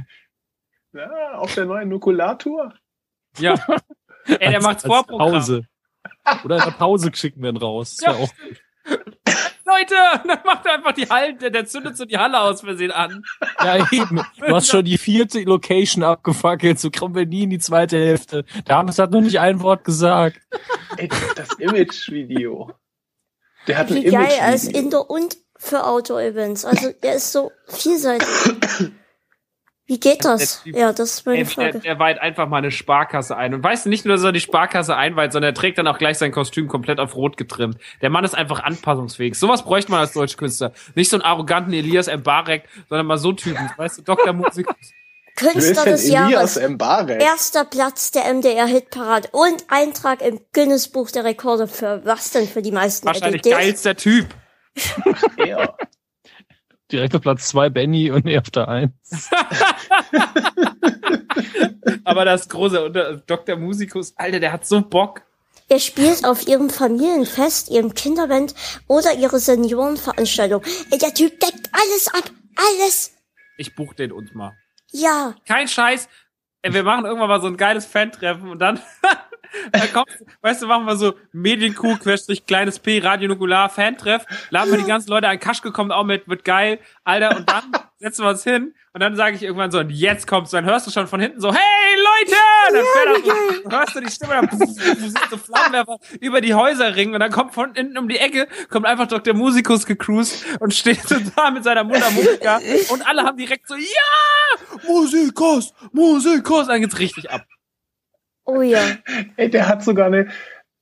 Ja, 0.92 1.34
auf 1.38 1.54
der 1.54 1.66
neuen 1.66 1.88
Nukulatur. 1.88 2.74
Ja. 3.38 3.54
Ey, 4.26 4.38
der 4.38 4.54
als- 4.56 4.64
macht's 4.64 4.84
als 4.84 4.92
Vorprogramm. 4.92 5.32
Pause. 5.32 5.66
Oder 6.44 6.56
in 6.56 6.62
der 6.64 6.70
Pause 6.72 7.10
schicken 7.14 7.42
wir 7.42 7.50
ihn 7.50 7.56
raus. 7.56 7.98
Ja. 8.02 8.12
Ja. 8.12 8.18
auch. 8.18 8.30
Leute, 9.68 9.94
und 10.22 10.28
dann 10.28 10.38
macht 10.44 10.66
er 10.66 10.74
einfach 10.74 10.92
die 10.92 11.08
Halle, 11.08 11.34
der, 11.34 11.50
der 11.50 11.66
zündet 11.66 11.96
so 11.96 12.04
die 12.04 12.18
Halle 12.18 12.40
aus 12.40 12.62
Versehen 12.62 12.90
an. 12.90 13.24
ja, 13.62 13.86
eben. 13.92 14.20
Du 14.38 14.54
hast 14.54 14.68
schon 14.68 14.84
die 14.84 14.98
vierte 14.98 15.40
Location 15.42 16.02
abgefackelt, 16.02 16.78
so 16.80 16.90
kommen 16.90 17.14
wir 17.14 17.26
nie 17.26 17.44
in 17.44 17.50
die 17.50 17.58
zweite 17.58 17.98
Hälfte. 17.98 18.44
Der 18.66 18.76
Hannes 18.76 18.98
hat 18.98 19.10
noch 19.10 19.20
nicht 19.20 19.38
ein 19.38 19.60
Wort 19.60 19.84
gesagt. 19.84 20.40
Ey, 20.96 21.08
das 21.36 21.52
Image-Video. 21.58 22.72
Der 23.66 23.78
hat 23.78 23.90
ein 23.90 23.96
Wie 23.96 24.04
geil 24.04 24.28
er 24.40 24.54
ist 24.54 24.64
Image-Video. 24.64 24.82
Indoor 24.82 25.10
und 25.10 25.36
für 25.58 25.84
Outdoor-Events. 25.84 26.64
Also 26.64 26.94
er 27.02 27.14
ist 27.16 27.32
so 27.32 27.52
vielseitig. 27.66 28.28
Wie 29.88 29.98
geht 29.98 30.22
das? 30.24 30.62
Der 30.62 30.72
Typ- 30.72 30.78
Ja, 30.78 30.92
das 30.92 31.14
ist 31.14 31.26
meine 31.26 31.38
der, 31.38 31.46
Frage. 31.46 31.78
der 31.80 31.98
weiht 31.98 32.20
einfach 32.20 32.46
mal 32.46 32.58
eine 32.58 32.70
Sparkasse 32.70 33.34
ein. 33.36 33.54
Und 33.54 33.64
weißt 33.64 33.86
du, 33.86 33.88
nicht 33.88 34.04
nur, 34.04 34.14
dass 34.16 34.22
er 34.22 34.32
die 34.32 34.40
Sparkasse 34.40 34.94
einweiht, 34.94 35.32
sondern 35.32 35.50
er 35.50 35.54
trägt 35.54 35.78
dann 35.78 35.86
auch 35.86 35.96
gleich 35.96 36.18
sein 36.18 36.30
Kostüm 36.30 36.68
komplett 36.68 37.00
auf 37.00 37.16
Rot 37.16 37.38
getrimmt. 37.38 37.78
Der 38.02 38.10
Mann 38.10 38.22
ist 38.22 38.34
einfach 38.34 38.60
anpassungsfähig. 38.62 39.34
Sowas 39.36 39.64
bräuchte 39.64 39.90
man 39.90 40.00
als 40.00 40.12
deutsche 40.12 40.36
Künstler. 40.36 40.72
Nicht 40.94 41.08
so 41.10 41.16
einen 41.16 41.22
arroganten 41.24 41.72
Elias 41.72 42.06
Mbarek, 42.06 42.64
sondern 42.90 43.06
mal 43.06 43.16
so 43.16 43.32
Typen. 43.32 43.70
Weißt 43.78 43.98
du, 43.98 44.02
Dr. 44.02 44.34
Musik. 44.34 44.66
Künstler 45.36 45.84
des 45.84 46.04
Elias 46.04 46.56
Jahres. 46.56 46.68
Mbarek? 46.68 47.22
Erster 47.22 47.64
Platz 47.64 48.10
der 48.10 48.24
MDR-Hitparade 48.34 49.28
und 49.32 49.64
Eintrag 49.68 50.20
im 50.20 50.40
Guinness-Buch 50.52 51.10
der 51.12 51.24
Rekorde 51.24 51.66
für 51.68 52.04
was 52.04 52.32
denn 52.32 52.46
für 52.46 52.60
die 52.60 52.72
meisten 52.72 53.06
Wahrscheinlich 53.06 53.42
LDDs? 53.46 53.56
geilster 53.56 53.96
Typ. 53.96 54.26
Er. 55.38 55.74
Direkt 56.90 57.14
auf 57.14 57.22
Platz 57.22 57.48
zwei 57.48 57.68
Benny 57.68 58.10
und 58.10 58.26
er 58.26 58.40
auf 58.40 58.50
der 58.50 58.68
eins. 58.68 59.30
Aber 62.04 62.24
das 62.24 62.48
große 62.48 62.82
Unter 62.84 63.16
Dr. 63.18 63.56
Musikus, 63.56 64.14
Alter, 64.16 64.40
der 64.40 64.52
hat 64.52 64.66
so 64.66 64.80
Bock. 64.80 65.22
Er 65.68 65.80
spielt 65.80 66.24
auf 66.24 66.48
ihrem 66.48 66.70
Familienfest, 66.70 67.70
ihrem 67.70 67.92
Kinderband 67.92 68.54
oder 68.86 69.12
ihre 69.14 69.38
Seniorenveranstaltung. 69.38 70.62
Der 70.90 71.12
Typ 71.12 71.38
deckt 71.40 71.68
alles 71.72 72.08
ab. 72.08 72.30
Alles. 72.56 73.12
Ich 73.58 73.74
buch 73.74 73.92
den 73.92 74.10
uns 74.12 74.32
mal. 74.32 74.56
Ja. 74.90 75.34
Kein 75.46 75.68
Scheiß. 75.68 76.08
Wir 76.62 76.82
machen 76.82 77.04
irgendwann 77.04 77.28
mal 77.28 77.40
so 77.42 77.46
ein 77.48 77.58
geiles 77.58 77.84
Fan-Treffen 77.84 78.48
und 78.48 78.58
dann, 78.58 78.80
dann 79.72 79.92
kommt, 79.92 80.10
weißt 80.42 80.62
du, 80.62 80.66
machen 80.66 80.86
wir 80.86 80.96
so 80.96 81.14
Medienkuh, 81.32 81.96
Querstrich, 81.96 82.46
kleines 82.46 82.78
P, 82.78 82.98
Radio 82.98 83.28
Nukular, 83.28 83.68
Fan-Treff, 83.68 84.24
laden 84.50 84.70
wir 84.72 84.78
die 84.78 84.84
ganzen 84.84 85.10
Leute 85.10 85.28
ein, 85.28 85.40
Kaschke 85.40 85.72
kommt 85.72 85.92
auch 85.92 86.04
mit, 86.04 86.28
wird 86.28 86.44
geil, 86.44 86.78
Alter, 87.04 87.36
und 87.36 87.48
dann 87.48 87.64
setzen 87.98 88.24
wir 88.24 88.30
uns 88.30 88.44
hin 88.44 88.74
und 88.92 89.00
dann 89.00 89.16
sage 89.16 89.36
ich 89.36 89.42
irgendwann 89.42 89.70
so, 89.70 89.78
und 89.80 89.90
jetzt 89.90 90.26
kommt's, 90.26 90.50
dann 90.50 90.64
hörst 90.64 90.86
du 90.86 90.90
schon 90.90 91.06
von 91.06 91.20
hinten 91.20 91.40
so, 91.40 91.52
hey 91.52 91.96
Leute! 91.96 92.36
Dann 92.72 92.84
fährt 92.92 93.16
er 93.16 93.24
so, 93.24 93.70
hörst 93.76 93.94
du 93.96 94.00
die 94.00 94.10
Stimme, 94.10 94.34
dann 94.34 94.50
siehst 94.58 95.32
du 95.32 95.36
Flammenwerfer 95.36 95.98
über 96.20 96.40
die 96.40 96.54
Häuser 96.54 96.94
ringen 96.94 97.14
und 97.14 97.20
dann 97.20 97.32
kommt 97.32 97.54
von 97.54 97.74
hinten 97.74 97.98
um 97.98 98.08
die 98.08 98.18
Ecke, 98.18 98.48
kommt 98.70 98.86
einfach 98.86 99.06
Dr. 99.06 99.34
Musikus 99.34 99.86
gecruised 99.86 100.44
und 100.60 100.74
steht 100.74 101.08
so 101.08 101.16
da 101.36 101.50
mit 101.50 101.64
seiner 101.64 101.84
Mundharmonika 101.84 102.60
und 102.90 103.06
alle 103.06 103.22
haben 103.22 103.36
direkt 103.36 103.66
so, 103.66 103.74
ja! 103.74 104.78
Musikus! 104.86 105.72
Musikus! 105.92 106.66
Dann 106.68 106.80
geht's 106.80 106.98
richtig 106.98 107.30
ab. 107.30 107.44
Oh 108.48 108.62
ja. 108.62 108.96
Ey, 109.36 109.50
der 109.50 109.68
hat 109.68 109.84
sogar 109.84 110.06
eine, 110.06 110.28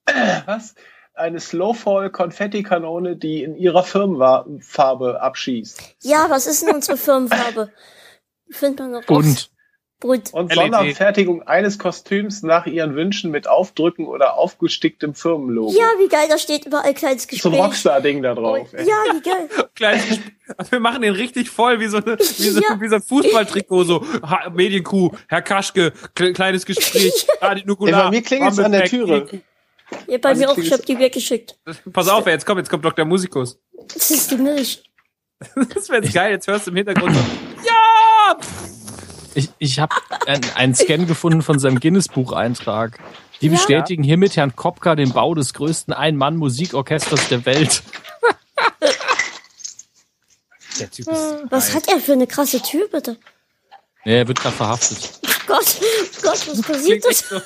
was? 0.47 0.77
Eine 1.15 1.41
Slowfall-Konfetti-Kanone, 1.41 3.17
die 3.17 3.43
in 3.43 3.57
ihrer 3.57 3.83
Firmenfarbe 3.83 5.21
abschießt. 5.21 5.97
Ja, 6.03 6.31
was 6.31 6.47
ist 6.47 6.63
denn 6.63 6.75
unsere 6.75 6.97
Firmenfarbe? 6.97 7.73
Findet 8.51 8.81
man 8.81 8.91
noch 8.93 9.05
Bunt. 9.05 9.51
Bunt. 9.99 10.35
Und 10.35 10.55
LED. 10.55 10.73
Sonderfertigung 10.73 11.43
eines 11.45 11.79
Kostüms 11.79 12.43
nach 12.43 12.67
ihren 12.67 12.95
Wünschen 12.97 13.31
mit 13.31 13.49
Aufdrücken 13.49 14.07
oder 14.07 14.37
aufgesticktem 14.37 15.15
Firmenlogo. 15.15 15.73
Ja, 15.73 15.87
wie 15.99 16.09
geil, 16.09 16.27
da 16.29 16.37
steht 16.37 16.67
überall 16.67 16.93
kleines 16.93 17.23
so 17.23 17.29
ein 17.29 17.53
Gespräch. 17.53 17.59
Rockstar-Ding 17.61 18.23
da 18.23 18.35
drauf. 18.35 18.69
ey. 18.75 18.87
Ja, 18.87 18.95
wie 19.15 19.21
geil. 19.23 19.49
Kleines 19.75 20.07
Gespräch. 20.09 20.33
Wir 20.71 20.81
machen 20.81 21.01
den 21.03 21.15
richtig 21.15 21.49
voll, 21.51 21.81
wie 21.81 21.87
so, 21.87 21.97
eine, 21.97 22.19
wie 22.19 22.23
so, 22.51 22.61
Ja. 22.61 22.79
wie 22.81 22.89
so 22.89 22.97
ein 22.97 23.03
Fußballtrikot, 23.03 23.85
so 23.85 24.05
ha 24.23 24.51
Medienkuh, 24.51 25.11
Herr 25.29 25.43
Kaschke, 25.43 25.93
kle 26.15 26.33
kleines 26.35 26.67
Gespräch, 26.67 27.27
Radio 27.41 27.65
Nukular. 27.67 27.99
Ey, 28.01 28.05
bei 28.05 28.11
mir 28.11 28.23
klingelt's 28.23 28.59
an 28.59 28.73
der 28.73 28.85
Türe. 28.85 29.27
Ja, 30.09 30.19
bei 30.19 30.29
Also 30.29 30.41
mir 30.43 30.51
auch, 30.51 30.59
ich 30.59 30.73
hab 30.73 30.85
die 30.85 30.99
weggeschickt. 30.99 31.59
Pass 31.93 32.09
auf, 32.09 32.27
ey, 32.27 32.33
jetzt 32.33 32.45
kommt, 32.45 32.59
jetzt 32.59 32.69
kommt 32.69 32.85
Dr. 32.85 33.05
Musikus. 33.07 33.59
Das 33.95 34.11
ist 34.11 34.31
die 34.31 34.37
Milch. 34.37 34.83
Das 35.75 35.89
wäre 35.91 36.03
jetzt 36.03 36.15
geil, 36.15 36.31
jetzt 36.33 36.47
hörst 36.49 36.67
du 36.67 36.71
im 36.71 36.77
Hintergrund 36.79 37.15
so, 37.15 37.21
ja! 37.67 38.37
Ich, 39.37 39.51
ich 39.59 39.79
habe 39.79 39.95
einen 40.55 40.75
Scan 40.75 41.07
gefunden 41.07 41.43
von 41.43 41.59
seinem 41.59 41.79
Guinness-Bucheintrag. 41.79 42.99
Die 43.43 43.47
Ja? 43.47 43.53
bestätigen 43.53 44.03
hiermit 44.03 44.35
Herrn 44.37 44.57
Kopka 44.57 44.95
den 44.95 45.13
Bau 45.13 45.35
des 45.35 45.53
größten 45.53 45.93
Ein-Mann-Musikorchesters 45.93 47.29
der 47.29 47.45
Welt. 47.45 47.83
Der 50.81 50.91
Typ 50.91 51.09
ist 51.09 51.35
Was 51.51 51.75
hat 51.75 51.89
er 51.89 52.01
für 52.01 52.13
eine 52.13 52.27
krasse 52.27 52.63
Tür, 52.63 52.89
bitte? 52.91 53.19
Nee, 54.07 54.19
er 54.21 54.29
wird 54.29 54.41
gerade 54.41 54.57
verhaftet. 54.57 55.21
Gott, 55.47 55.77
Gott, 56.23 56.49
was 56.49 56.63
passiert 56.63 57.05
das? 57.05 57.29
so. 57.29 57.41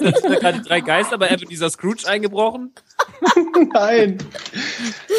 Sind 0.00 0.16
da 0.24 0.34
gerade 0.36 0.62
drei 0.62 0.80
Geister 0.80 1.18
bei 1.18 1.36
dieser 1.36 1.70
Scrooge 1.70 2.06
eingebrochen? 2.06 2.74
Nein. 3.72 4.18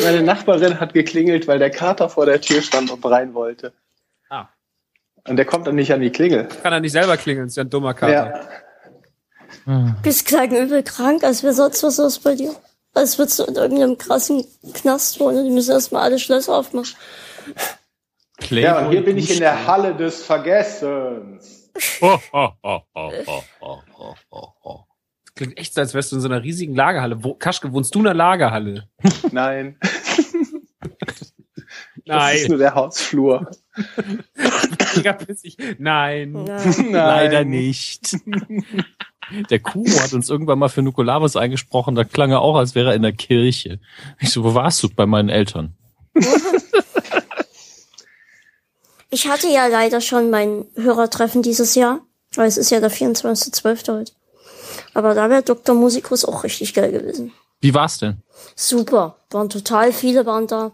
Meine 0.04 0.22
Nachbarin 0.22 0.80
hat 0.80 0.94
geklingelt, 0.94 1.48
weil 1.48 1.60
der 1.60 1.70
Kater 1.70 2.10
vor 2.10 2.26
der 2.26 2.42
Tür 2.42 2.62
stand 2.62 2.92
und 2.92 3.06
rein 3.06 3.34
wollte. 3.34 3.72
Und 5.28 5.38
der 5.38 5.46
kommt 5.46 5.68
dann 5.68 5.76
nicht 5.76 5.94
an 5.94 6.02
die 6.02 6.10
Klingel. 6.10 6.48
Kann 6.62 6.74
er 6.74 6.80
nicht 6.80 6.92
selber 6.92 7.18
klingeln, 7.18 7.48
ist 7.48 7.58
ja 7.58 7.64
ein 7.64 7.70
dummer 7.70 7.94
Kater. 7.94 8.14
Ja. 9.66 9.94
Bist 10.02 10.26
klang 10.26 10.52
übel 10.52 10.84
krank, 10.84 11.24
als 11.24 11.44
wäre 11.44 11.54
sonst 11.54 11.84
was 11.84 11.98
los 11.98 12.20
bei 12.20 12.36
dir. 12.36 12.54
Als 12.94 13.18
würdest 13.18 13.40
du 13.40 13.44
in 13.44 13.56
irgendeinem 13.56 13.98
krassen 13.98 14.46
Knast 14.74 15.20
wohnen. 15.20 15.46
Die 15.46 15.52
müssen 15.52 15.72
erstmal 15.72 16.04
alle 16.04 16.20
Schlösser 16.20 16.56
aufmachen. 16.56 16.96
ja, 18.50 18.80
und 18.80 18.92
hier 18.92 19.04
bin 19.04 19.18
ich 19.18 19.32
in 19.34 19.40
der 19.40 19.66
Halle 19.66 19.96
des 19.96 20.24
Vergessens. 20.24 21.72
Klingt 25.36 25.58
echt 25.58 25.74
so, 25.74 25.82
als 25.82 25.94
wärst 25.96 26.12
du 26.12 26.18
in 26.18 26.22
so 26.22 26.28
einer 26.28 26.44
riesigen 26.44 26.76
Lagerhalle. 26.76 27.24
Wo, 27.24 27.34
Kaschke, 27.34 27.72
wohnst 27.74 27.96
du 27.96 28.00
in 28.00 28.08
einer 28.08 28.16
Lagerhalle? 28.16 28.88
Nein, 29.32 29.80
das 32.06 32.18
Nein. 32.18 32.36
ist 32.38 32.50
nur 32.50 32.58
der 32.58 32.76
Hausflur. 32.76 33.52
Mega 34.96 35.14
pissig. 35.14 35.58
Nein. 35.80 36.32
Nein. 36.34 36.92
Leider 36.92 37.44
nicht. 37.44 38.18
Der 39.50 39.60
Kuh 39.60 39.88
hat 40.02 40.12
uns 40.12 40.30
irgendwann 40.30 40.60
mal 40.60 40.68
für 40.68 40.82
Nukulavus 40.82 41.38
eingesprochen, 41.38 41.96
da 41.96 42.04
klang 42.04 42.32
er 42.32 42.42
auch, 42.42 42.58
als 42.58 42.76
wäre 42.76 42.90
er 42.90 42.96
in 42.96 43.04
der 43.04 43.14
Kirche. 43.14 43.80
Ich 44.20 44.32
so, 44.32 44.44
wo 44.44 44.54
warst 44.54 44.84
du? 44.84 44.90
Bei 44.90 45.06
meinen 45.06 45.30
Eltern. 45.30 45.76
Ich 49.14 49.28
hatte 49.28 49.48
ja 49.48 49.68
leider 49.68 50.02
schon 50.02 50.32
mein 50.32 50.66
Hörertreffen 50.74 51.44
dieses 51.44 51.76
Jahr. 51.76 52.02
Weil 52.36 52.48
es 52.48 52.58
ist 52.58 52.72
ja 52.72 52.80
der 52.80 52.90
24.12. 52.92 54.00
heute. 54.00 54.12
Aber 54.96 55.14
da 55.14 55.30
wäre 55.30 55.44
Dr. 55.44 55.76
Musikus 55.76 56.26
auch 56.26 56.44
richtig 56.44 56.74
geil 56.74 56.92
gewesen. 56.92 57.32
Wie 57.62 57.76
war's 57.76 58.00
denn? 58.00 58.24
Super. 58.56 59.18
Waren 59.30 59.50
total 59.50 59.94
viele 59.94 60.26
waren 60.26 60.48
da. 60.48 60.72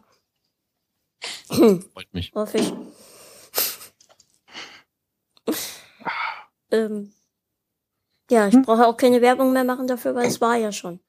Freut 1.48 2.14
mich. 2.14 2.32
Hoffe 2.34 2.58
ich. 2.58 2.74
ähm, 6.72 7.14
ja, 8.30 8.48
ich 8.48 8.62
brauche 8.62 8.86
auch 8.86 8.98
keine 8.98 9.22
Werbung 9.22 9.54
mehr 9.54 9.64
machen 9.64 9.88
dafür, 9.88 10.16
weil 10.16 10.28
es 10.28 10.40
war 10.40 10.56
ja 10.56 10.72
schon. 10.72 11.00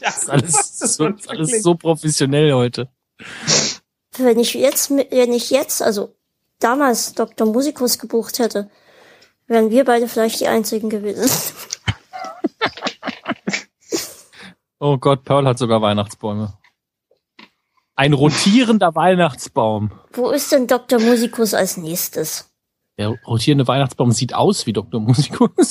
Das 0.00 0.22
ist 0.22 0.30
alles 0.30 0.78
so, 0.78 1.04
alles 1.26 1.62
so 1.62 1.74
professionell 1.74 2.52
heute. 2.52 2.88
Wenn 4.16 4.38
ich 4.38 4.54
jetzt, 4.54 4.90
wenn 4.90 5.32
ich 5.32 5.50
jetzt, 5.50 5.82
also 5.82 6.14
damals 6.58 7.14
Dr. 7.14 7.46
Musikus 7.46 7.98
gebucht 7.98 8.38
hätte, 8.38 8.70
wären 9.46 9.70
wir 9.70 9.84
beide 9.84 10.08
vielleicht 10.08 10.40
die 10.40 10.46
einzigen 10.46 10.90
gewesen. 10.90 11.28
Oh 14.86 14.98
Gott, 14.98 15.24
Pearl 15.24 15.46
hat 15.46 15.58
sogar 15.58 15.80
Weihnachtsbäume. 15.80 16.58
Ein 17.94 18.12
rotierender 18.12 18.94
Weihnachtsbaum. 18.94 19.92
Wo 20.12 20.28
ist 20.28 20.52
denn 20.52 20.66
Dr. 20.66 21.00
Musikus 21.00 21.54
als 21.54 21.78
nächstes? 21.78 22.52
Der 22.98 23.18
rotierende 23.26 23.66
Weihnachtsbaum 23.66 24.12
sieht 24.12 24.34
aus 24.34 24.66
wie 24.66 24.74
Dr. 24.74 25.00
Musikus. 25.00 25.70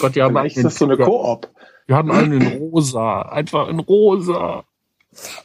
Gott, 0.00 0.16
die 0.16 0.22
haben 0.22 0.34
Vielleicht 0.34 0.56
ist 0.56 0.64
das 0.64 0.74
so 0.74 0.86
eine 0.86 0.96
Koop. 0.96 1.52
Wir 1.86 1.94
haben 1.94 2.10
einen 2.10 2.40
in 2.40 2.58
rosa. 2.58 3.22
Einfach 3.22 3.68
in 3.68 3.78
rosa. 3.78 4.64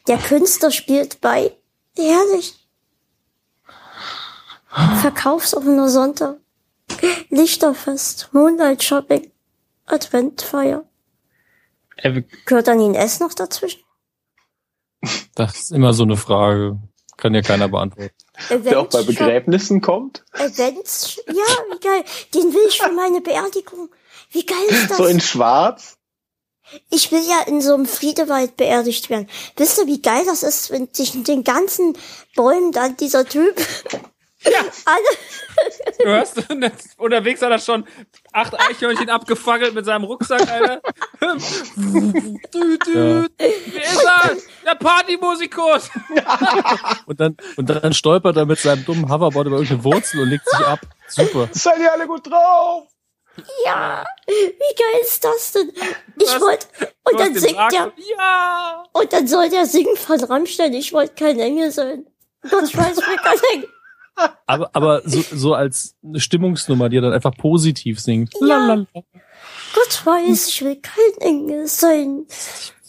Der 0.07 0.17
Künstler 0.17 0.71
spielt 0.71 1.21
bei 1.21 1.51
Herrlich. 1.95 2.67
Verkaufsoffener 5.01 5.89
Sonntag. 5.89 6.37
Lichterfest. 7.29 8.29
Moonlight 8.31 8.81
Shopping. 8.81 9.29
Adventfeier. 9.85 10.83
Ey, 11.97 12.23
Gehört 12.45 12.67
dann 12.67 12.79
Ihnen 12.79 12.95
S 12.95 13.19
noch 13.19 13.33
dazwischen? 13.33 13.81
Das 15.35 15.55
ist 15.57 15.71
immer 15.71 15.93
so 15.93 16.03
eine 16.03 16.17
Frage. 16.17 16.79
Kann 17.17 17.33
ja 17.33 17.41
keiner 17.41 17.67
beantworten. 17.67 18.13
Der 18.49 18.79
auch 18.79 18.87
bei 18.89 18.99
Event- 18.99 19.07
Begräbnissen 19.07 19.81
kommt. 19.81 20.23
Events. 20.33 21.19
Ja, 21.27 21.33
wie 21.33 21.79
geil. 21.79 22.03
Den 22.33 22.53
will 22.53 22.67
ich 22.67 22.79
für 22.79 22.91
meine 22.91 23.21
Beerdigung. 23.21 23.89
Wie 24.29 24.45
geil 24.45 24.65
ist 24.69 24.91
das? 24.91 24.97
So 24.97 25.05
in 25.05 25.19
schwarz. 25.19 25.97
Ich 26.91 27.11
will 27.11 27.21
ja 27.27 27.41
in 27.47 27.61
so 27.61 27.73
einem 27.73 27.85
Friedewald 27.85 28.57
beerdigt 28.57 29.09
werden. 29.09 29.27
Wisst 29.55 29.77
ihr, 29.79 29.87
wie 29.87 30.01
geil 30.01 30.23
das 30.25 30.43
ist, 30.43 30.69
wenn 30.69 30.93
zwischen 30.93 31.23
den 31.23 31.43
ganzen 31.43 31.97
Bäumen 32.35 32.71
dann 32.71 32.97
dieser 32.97 33.25
Typ 33.25 33.55
alle 34.85 35.97
Du 35.99 36.05
hörst, 36.05 36.43
unterwegs 36.97 37.41
hat 37.41 37.51
er 37.51 37.59
schon 37.59 37.87
acht 38.33 38.53
Eichhörnchen 38.59 39.09
abgefackelt 39.09 39.73
mit 39.73 39.85
seinem 39.85 40.03
Rucksack, 40.03 40.47
Alter. 40.49 40.81
Dü, 42.53 42.77
dü. 42.77 43.27
Wer 43.37 43.83
ist 43.83 44.03
er? 44.03 44.37
Der 44.65 44.75
Partymusikus! 44.75 45.89
Und 47.07 47.19
dann, 47.19 47.35
und 47.55 47.69
dann 47.69 47.93
stolpert 47.93 48.37
er 48.37 48.45
mit 48.45 48.59
seinem 48.59 48.85
dummen 48.85 49.09
Hoverboard 49.09 49.47
über 49.47 49.57
irgendeine 49.57 49.83
Wurzel 49.83 50.21
und 50.21 50.29
legt 50.29 50.47
sich 50.49 50.59
ab. 50.65 50.79
Super. 51.07 51.49
Seid 51.51 51.79
ihr 51.79 51.91
alle 51.91 52.05
gut 52.07 52.29
drauf? 52.29 52.87
Ja, 53.65 54.03
wie 54.25 54.75
geil 54.75 55.01
ist 55.01 55.23
das 55.23 55.51
denn? 55.51 55.71
Ich 56.19 56.41
wollte, 56.41 56.65
Du 56.79 57.11
und 57.11 57.19
dann 57.19 57.35
singt 57.35 57.55
er, 57.55 57.91
Ja! 58.17 58.83
und 58.93 59.13
dann 59.13 59.27
soll 59.27 59.49
der 59.49 59.65
singen 59.67 59.95
von 59.95 60.19
Rammstein, 60.23 60.73
ich 60.73 60.91
wollte 60.91 61.13
kein 61.13 61.39
Engel 61.39 61.71
sein. 61.71 62.07
Gott, 62.49 62.63
ich 62.65 62.75
weiß, 62.75 62.97
ich 62.97 63.07
will 63.07 63.17
kein 63.17 63.39
Engel. 63.53 63.69
Aber, 64.45 64.69
aber 64.73 65.01
so, 65.05 65.21
so 65.21 65.53
als 65.53 65.95
eine 66.03 66.19
Stimmungsnummer, 66.19 66.89
die 66.89 66.97
er 66.97 67.01
dann 67.01 67.13
einfach 67.13 67.35
positiv 67.35 67.99
singt. 67.99 68.33
Ja. 68.39 68.47
Lalala. 68.47 68.85
Gott 69.73 70.05
weiß, 70.05 70.47
ich 70.49 70.63
will 70.63 70.77
kein 70.77 71.21
Engel 71.21 71.67
sein. 71.67 72.25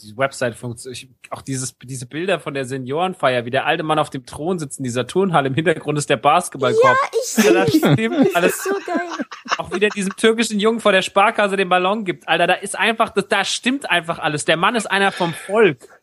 Die 0.03 0.17
Website 0.17 0.55
funktioniert. 0.55 1.11
Auch 1.31 1.43
dieses, 1.43 1.77
diese 1.83 2.07
Bilder 2.07 2.39
von 2.39 2.55
der 2.55 2.65
Seniorenfeier, 2.65 3.45
wie 3.45 3.51
der 3.51 3.67
alte 3.67 3.83
Mann 3.83 3.99
auf 3.99 4.11
dem 4.11 4.25
Thron 4.25 4.59
sitzt 4.59 4.79
in 4.79 4.85
dieser 4.85 5.07
Turnhalle. 5.07 5.49
Im 5.49 5.55
Hintergrund 5.55 5.99
ist 5.99 6.09
der 6.09 6.17
Basketballkorb. 6.17 6.97
Ich 7.37 7.45
Ja, 7.45 7.53
das 7.53 7.73
sehe 7.73 7.93
stimmt. 7.93 8.37
Alles 8.37 8.63
so 8.63 8.71
geil. 8.87 9.09
auch 9.59 9.73
wieder 9.73 9.89
diesem 9.89 10.15
türkischen 10.17 10.61
Jungen 10.61 10.81
vor 10.81 10.93
der 10.93 11.03
Sparkasse 11.03 11.57
den 11.57 11.69
Ballon 11.69 12.05
gibt. 12.05 12.29
Alter, 12.29 12.47
da 12.47 12.55
ist 12.55 12.79
einfach, 12.79 13.11
das, 13.11 13.27
da 13.29 13.45
stimmt 13.45 13.91
einfach 13.91 14.21
alles. 14.21 14.45
Der 14.45 14.57
Mann 14.57 14.77
ist 14.77 14.87
einer 14.87 15.11
vom 15.11 15.35
Volk. 15.35 15.98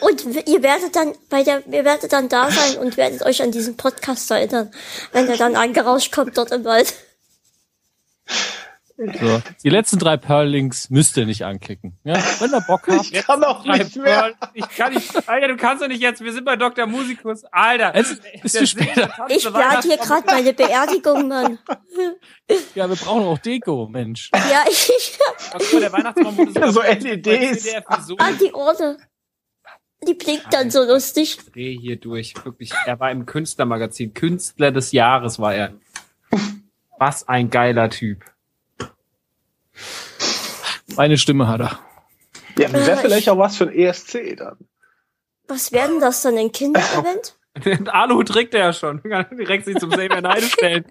Und 0.00 0.24
ihr 0.48 0.62
werdet 0.62 0.96
dann 0.96 1.14
bei 1.28 1.42
der, 1.42 1.66
ihr 1.66 1.84
werdet 1.84 2.12
dann 2.12 2.28
da 2.28 2.50
sein 2.50 2.78
und 2.78 2.96
werdet 2.96 3.22
euch 3.22 3.42
an 3.42 3.52
diesen 3.52 3.76
Podcast 3.76 4.30
erinnern, 4.30 4.70
wenn 5.12 5.28
er 5.28 5.36
dann 5.36 5.54
angerauscht 5.54 6.12
kommt 6.12 6.36
dort 6.38 6.50
im 6.50 6.64
Wald. 6.64 6.94
So. 8.96 9.42
Die 9.64 9.70
letzten 9.70 9.98
drei 9.98 10.16
Pearl-Links 10.16 10.88
müsst 10.88 11.16
ihr 11.16 11.26
nicht 11.26 11.44
anklicken. 11.44 11.98
Ja? 12.04 12.14
Wenn 12.38 12.52
ihr 12.52 12.60
Bock 12.60 12.86
habt. 12.86 13.10
Ich 13.10 13.12
kann 13.12 13.42
auch 13.42 13.64
nicht 13.64 13.96
mehr. 13.96 14.34
Ich 14.54 14.68
kann 14.68 14.94
nicht, 14.94 15.28
Alter, 15.28 15.48
du 15.48 15.56
kannst 15.56 15.82
doch 15.82 15.88
nicht 15.88 16.00
jetzt, 16.00 16.22
wir 16.22 16.32
sind 16.32 16.44
bei 16.44 16.54
Dr. 16.54 16.86
Musikus. 16.86 17.42
Alter. 17.50 17.92
Es 17.94 18.12
ist 18.12 18.22
zu 18.56 18.66
spät. 18.68 19.08
Ich 19.28 19.44
plane 19.44 19.82
hier 19.82 19.96
gerade 19.96 20.26
meine 20.26 20.52
Beerdigung, 20.52 21.26
Mann. 21.26 21.58
Ja, 22.76 22.88
wir 22.88 22.94
brauchen 22.96 23.24
auch 23.24 23.38
Deko, 23.38 23.88
Mensch. 23.90 24.30
Ja, 24.32 24.64
ich, 24.70 25.18
Der 25.72 25.92
Weihnachtsbaum 25.92 26.36
wurde 26.38 26.52
sogar 26.54 26.72
So 26.72 26.82
LEDs. 26.82 27.66
an 28.18 28.38
die 28.38 28.52
Urne. 28.52 28.96
Die 30.06 30.14
blinkt 30.14 30.52
dann 30.52 30.70
so 30.70 30.82
lustig. 30.84 31.38
Dreh 31.52 31.76
hier 31.78 31.96
durch. 31.96 32.34
Wirklich, 32.44 32.72
er 32.84 33.00
war 33.00 33.10
im 33.10 33.26
Künstlermagazin. 33.26 34.14
Künstler 34.14 34.70
des 34.70 34.92
Jahres 34.92 35.38
war 35.38 35.54
er. 35.54 35.74
Was 36.98 37.28
ein 37.28 37.50
geiler 37.50 37.90
Typ. 37.90 38.24
Meine 40.96 41.18
Stimme 41.18 41.48
hat 41.48 41.60
er. 41.60 41.78
Ja, 42.58 42.72
wäre 42.72 42.96
vielleicht 42.98 43.28
auch 43.28 43.38
was 43.38 43.56
für 43.56 43.64
ein 43.64 43.74
ESC 43.74 44.36
dann. 44.36 44.56
Was 45.48 45.72
werden 45.72 46.00
das 46.00 46.22
dann, 46.22 46.38
ein 46.38 46.52
Kinderevent? 46.52 47.36
Den 47.64 47.88
Alu 47.90 48.22
trägt 48.22 48.54
er 48.54 48.60
ja 48.60 48.72
schon. 48.72 49.02
Direkt 49.32 49.64
sich 49.64 49.76
zum 49.76 49.90
Save 49.90 50.10
and 50.10 50.26
Idol 50.26 50.48
stellen. 50.48 50.84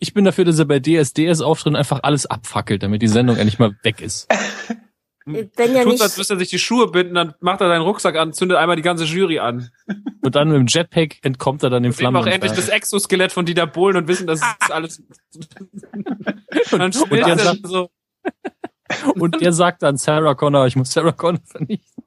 Ich 0.00 0.14
bin 0.14 0.24
dafür, 0.24 0.44
dass 0.44 0.58
er 0.58 0.66
bei 0.66 0.80
DSDS 0.80 1.40
auftritt 1.40 1.74
einfach 1.74 2.00
alles 2.02 2.26
abfackelt, 2.26 2.82
damit 2.82 3.02
die 3.02 3.08
Sendung 3.08 3.36
endlich 3.36 3.58
mal 3.58 3.76
weg 3.82 4.00
ist. 4.00 4.28
Wenn 5.28 5.74
ja 5.74 5.82
Tut, 5.82 6.00
als 6.00 6.16
müsste 6.16 6.34
er 6.34 6.38
sich 6.38 6.50
die 6.50 6.58
Schuhe 6.60 6.88
binden, 6.88 7.14
dann 7.14 7.34
macht 7.40 7.60
er 7.60 7.66
seinen 7.66 7.82
Rucksack 7.82 8.14
an, 8.16 8.32
zündet 8.32 8.58
einmal 8.58 8.76
die 8.76 8.82
ganze 8.82 9.02
Jury 9.04 9.40
an. 9.40 9.70
Und 10.22 10.36
dann 10.36 10.48
mit 10.48 10.56
dem 10.56 10.66
Jetpack 10.68 11.16
entkommt 11.24 11.64
er 11.64 11.70
dann 11.70 11.82
den 11.82 11.90
Sehen 11.90 11.98
wir 11.98 12.10
Flammen. 12.12 12.16
auch 12.18 12.26
endlich 12.26 12.52
das 12.52 12.68
Exoskelett 12.68 13.32
von 13.32 13.44
Dieter 13.44 13.66
Bohlen 13.66 13.96
und 13.96 14.06
wissen, 14.08 14.28
dass 14.28 14.40
es 14.40 14.70
alles. 14.70 15.02
und 16.70 16.78
dann 16.78 16.92
spielt 16.92 17.26
der 17.26 17.26
er 17.26 17.38
sagt- 17.38 17.66
so. 17.66 17.90
Und 19.16 19.40
der 19.40 19.52
sagt 19.52 19.82
dann 19.82 19.96
Sarah 19.96 20.34
Connor, 20.36 20.66
ich 20.68 20.76
muss 20.76 20.92
Sarah 20.92 21.10
Connor 21.12 21.40
vernichten. 21.44 22.04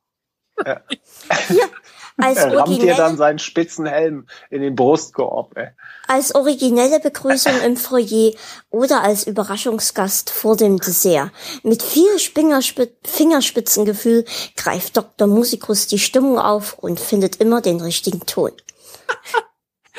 Als 2.22 2.38
Er 2.38 2.58
rammt 2.58 2.82
dir 2.82 2.96
dann 2.96 3.18
seinen 3.18 3.40
spitzen 3.40 3.86
Helm 3.86 4.28
in 4.50 4.62
den 4.62 4.76
Brustkorb, 4.76 5.58
ey. 5.58 5.70
als 6.08 6.36
originelle 6.36 7.00
Begrüßung 7.00 7.54
im 7.66 7.78
Foyer 7.78 8.34
oder 8.70 9.02
als 9.02 9.26
Überraschungsgast 9.26 10.30
vor 10.30 10.58
dem 10.58 10.78
Dessert. 10.78 11.32
Mit 11.64 11.84
viel 11.84 12.20
Spingerspit 12.20 12.96
Fingerspitzengefühl 13.04 14.26
greift 14.56 14.98
Dr. 14.98 15.28
Musikus 15.28 15.88
die 15.88 16.00
Stimmung 16.00 16.40
auf 16.40 16.74
und 16.80 17.00
findet 17.00 17.38
immer 17.38 17.62
den 17.62 17.82
richtigen 17.82 18.26
Ton. 18.26 18.52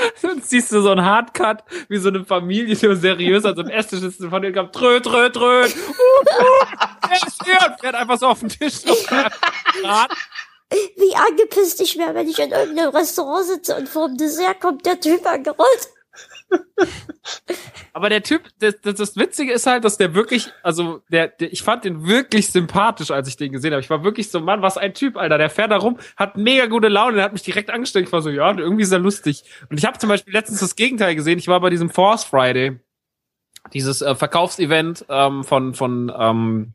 Dann 0.22 0.40
siehst 0.40 0.72
du 0.72 0.80
so 0.80 0.90
einen 0.90 1.04
Hardcut, 1.04 1.58
wie 1.88 1.98
so 1.98 2.08
eine 2.08 2.24
Familie, 2.24 2.74
so 2.76 2.94
seriös 2.94 3.44
an 3.44 3.54
so 3.54 3.62
einem 3.62 3.70
Esstisch 3.70 4.00
sitzt 4.00 4.20
und 4.20 4.30
von 4.30 4.42
denen 4.42 4.54
kommt, 4.54 4.74
trö, 4.74 5.00
trö, 5.00 5.30
trö. 5.30 5.66
Uh, 6.20 6.42
uh, 6.42 7.10
er 7.10 7.26
ist 7.26 7.42
hier 7.44 7.58
und 7.66 7.80
fährt 7.80 7.94
einfach 7.94 8.18
so 8.18 8.28
auf 8.28 8.40
den 8.40 8.48
Tisch. 8.48 8.74
So. 8.84 9.88
Wie 10.70 11.14
angepisst 11.16 11.80
ich 11.80 11.98
wäre, 11.98 12.14
wenn 12.14 12.28
ich 12.28 12.38
in 12.38 12.52
irgendeinem 12.52 12.90
Restaurant 12.90 13.46
sitze 13.46 13.76
und 13.76 13.88
vor 13.88 14.08
dem 14.08 14.16
Dessert 14.16 14.60
kommt 14.60 14.86
der 14.86 15.00
Typ 15.00 15.26
angerollt. 15.26 15.88
Aber 17.92 18.08
der 18.08 18.22
Typ, 18.22 18.42
das, 18.58 18.80
das, 18.80 18.96
das 18.96 19.16
Witzige 19.16 19.52
ist 19.52 19.66
halt, 19.66 19.84
dass 19.84 19.96
der 19.96 20.14
wirklich, 20.14 20.50
also 20.62 21.02
der, 21.10 21.28
der, 21.28 21.52
ich 21.52 21.62
fand 21.62 21.84
den 21.84 22.06
wirklich 22.06 22.50
sympathisch, 22.50 23.10
als 23.10 23.28
ich 23.28 23.36
den 23.36 23.52
gesehen 23.52 23.72
habe. 23.72 23.82
Ich 23.82 23.90
war 23.90 24.04
wirklich 24.04 24.30
so, 24.30 24.40
Mann, 24.40 24.62
was 24.62 24.76
ein 24.76 24.94
Typ, 24.94 25.16
Alter. 25.16 25.38
Der 25.38 25.50
fährt 25.50 25.70
da 25.70 25.76
rum, 25.76 25.98
hat 26.16 26.36
mega 26.36 26.66
gute 26.66 26.88
Laune, 26.88 27.16
der 27.16 27.24
hat 27.24 27.32
mich 27.32 27.42
direkt 27.42 27.70
angestellt. 27.70 28.06
Ich 28.06 28.12
war 28.12 28.22
so, 28.22 28.30
ja, 28.30 28.56
irgendwie 28.56 28.82
ist 28.82 28.92
er 28.92 28.98
lustig. 28.98 29.44
Und 29.68 29.78
ich 29.78 29.84
habe 29.84 29.98
zum 29.98 30.08
Beispiel 30.08 30.32
letztens 30.32 30.60
das 30.60 30.76
Gegenteil 30.76 31.14
gesehen. 31.14 31.38
Ich 31.38 31.48
war 31.48 31.60
bei 31.60 31.70
diesem 31.70 31.90
Force 31.90 32.24
Friday, 32.24 32.80
dieses 33.72 34.02
äh, 34.02 34.14
Verkaufsevent 34.14 35.04
ähm, 35.08 35.44
von 35.44 35.74
von 35.74 36.12
ähm, 36.16 36.74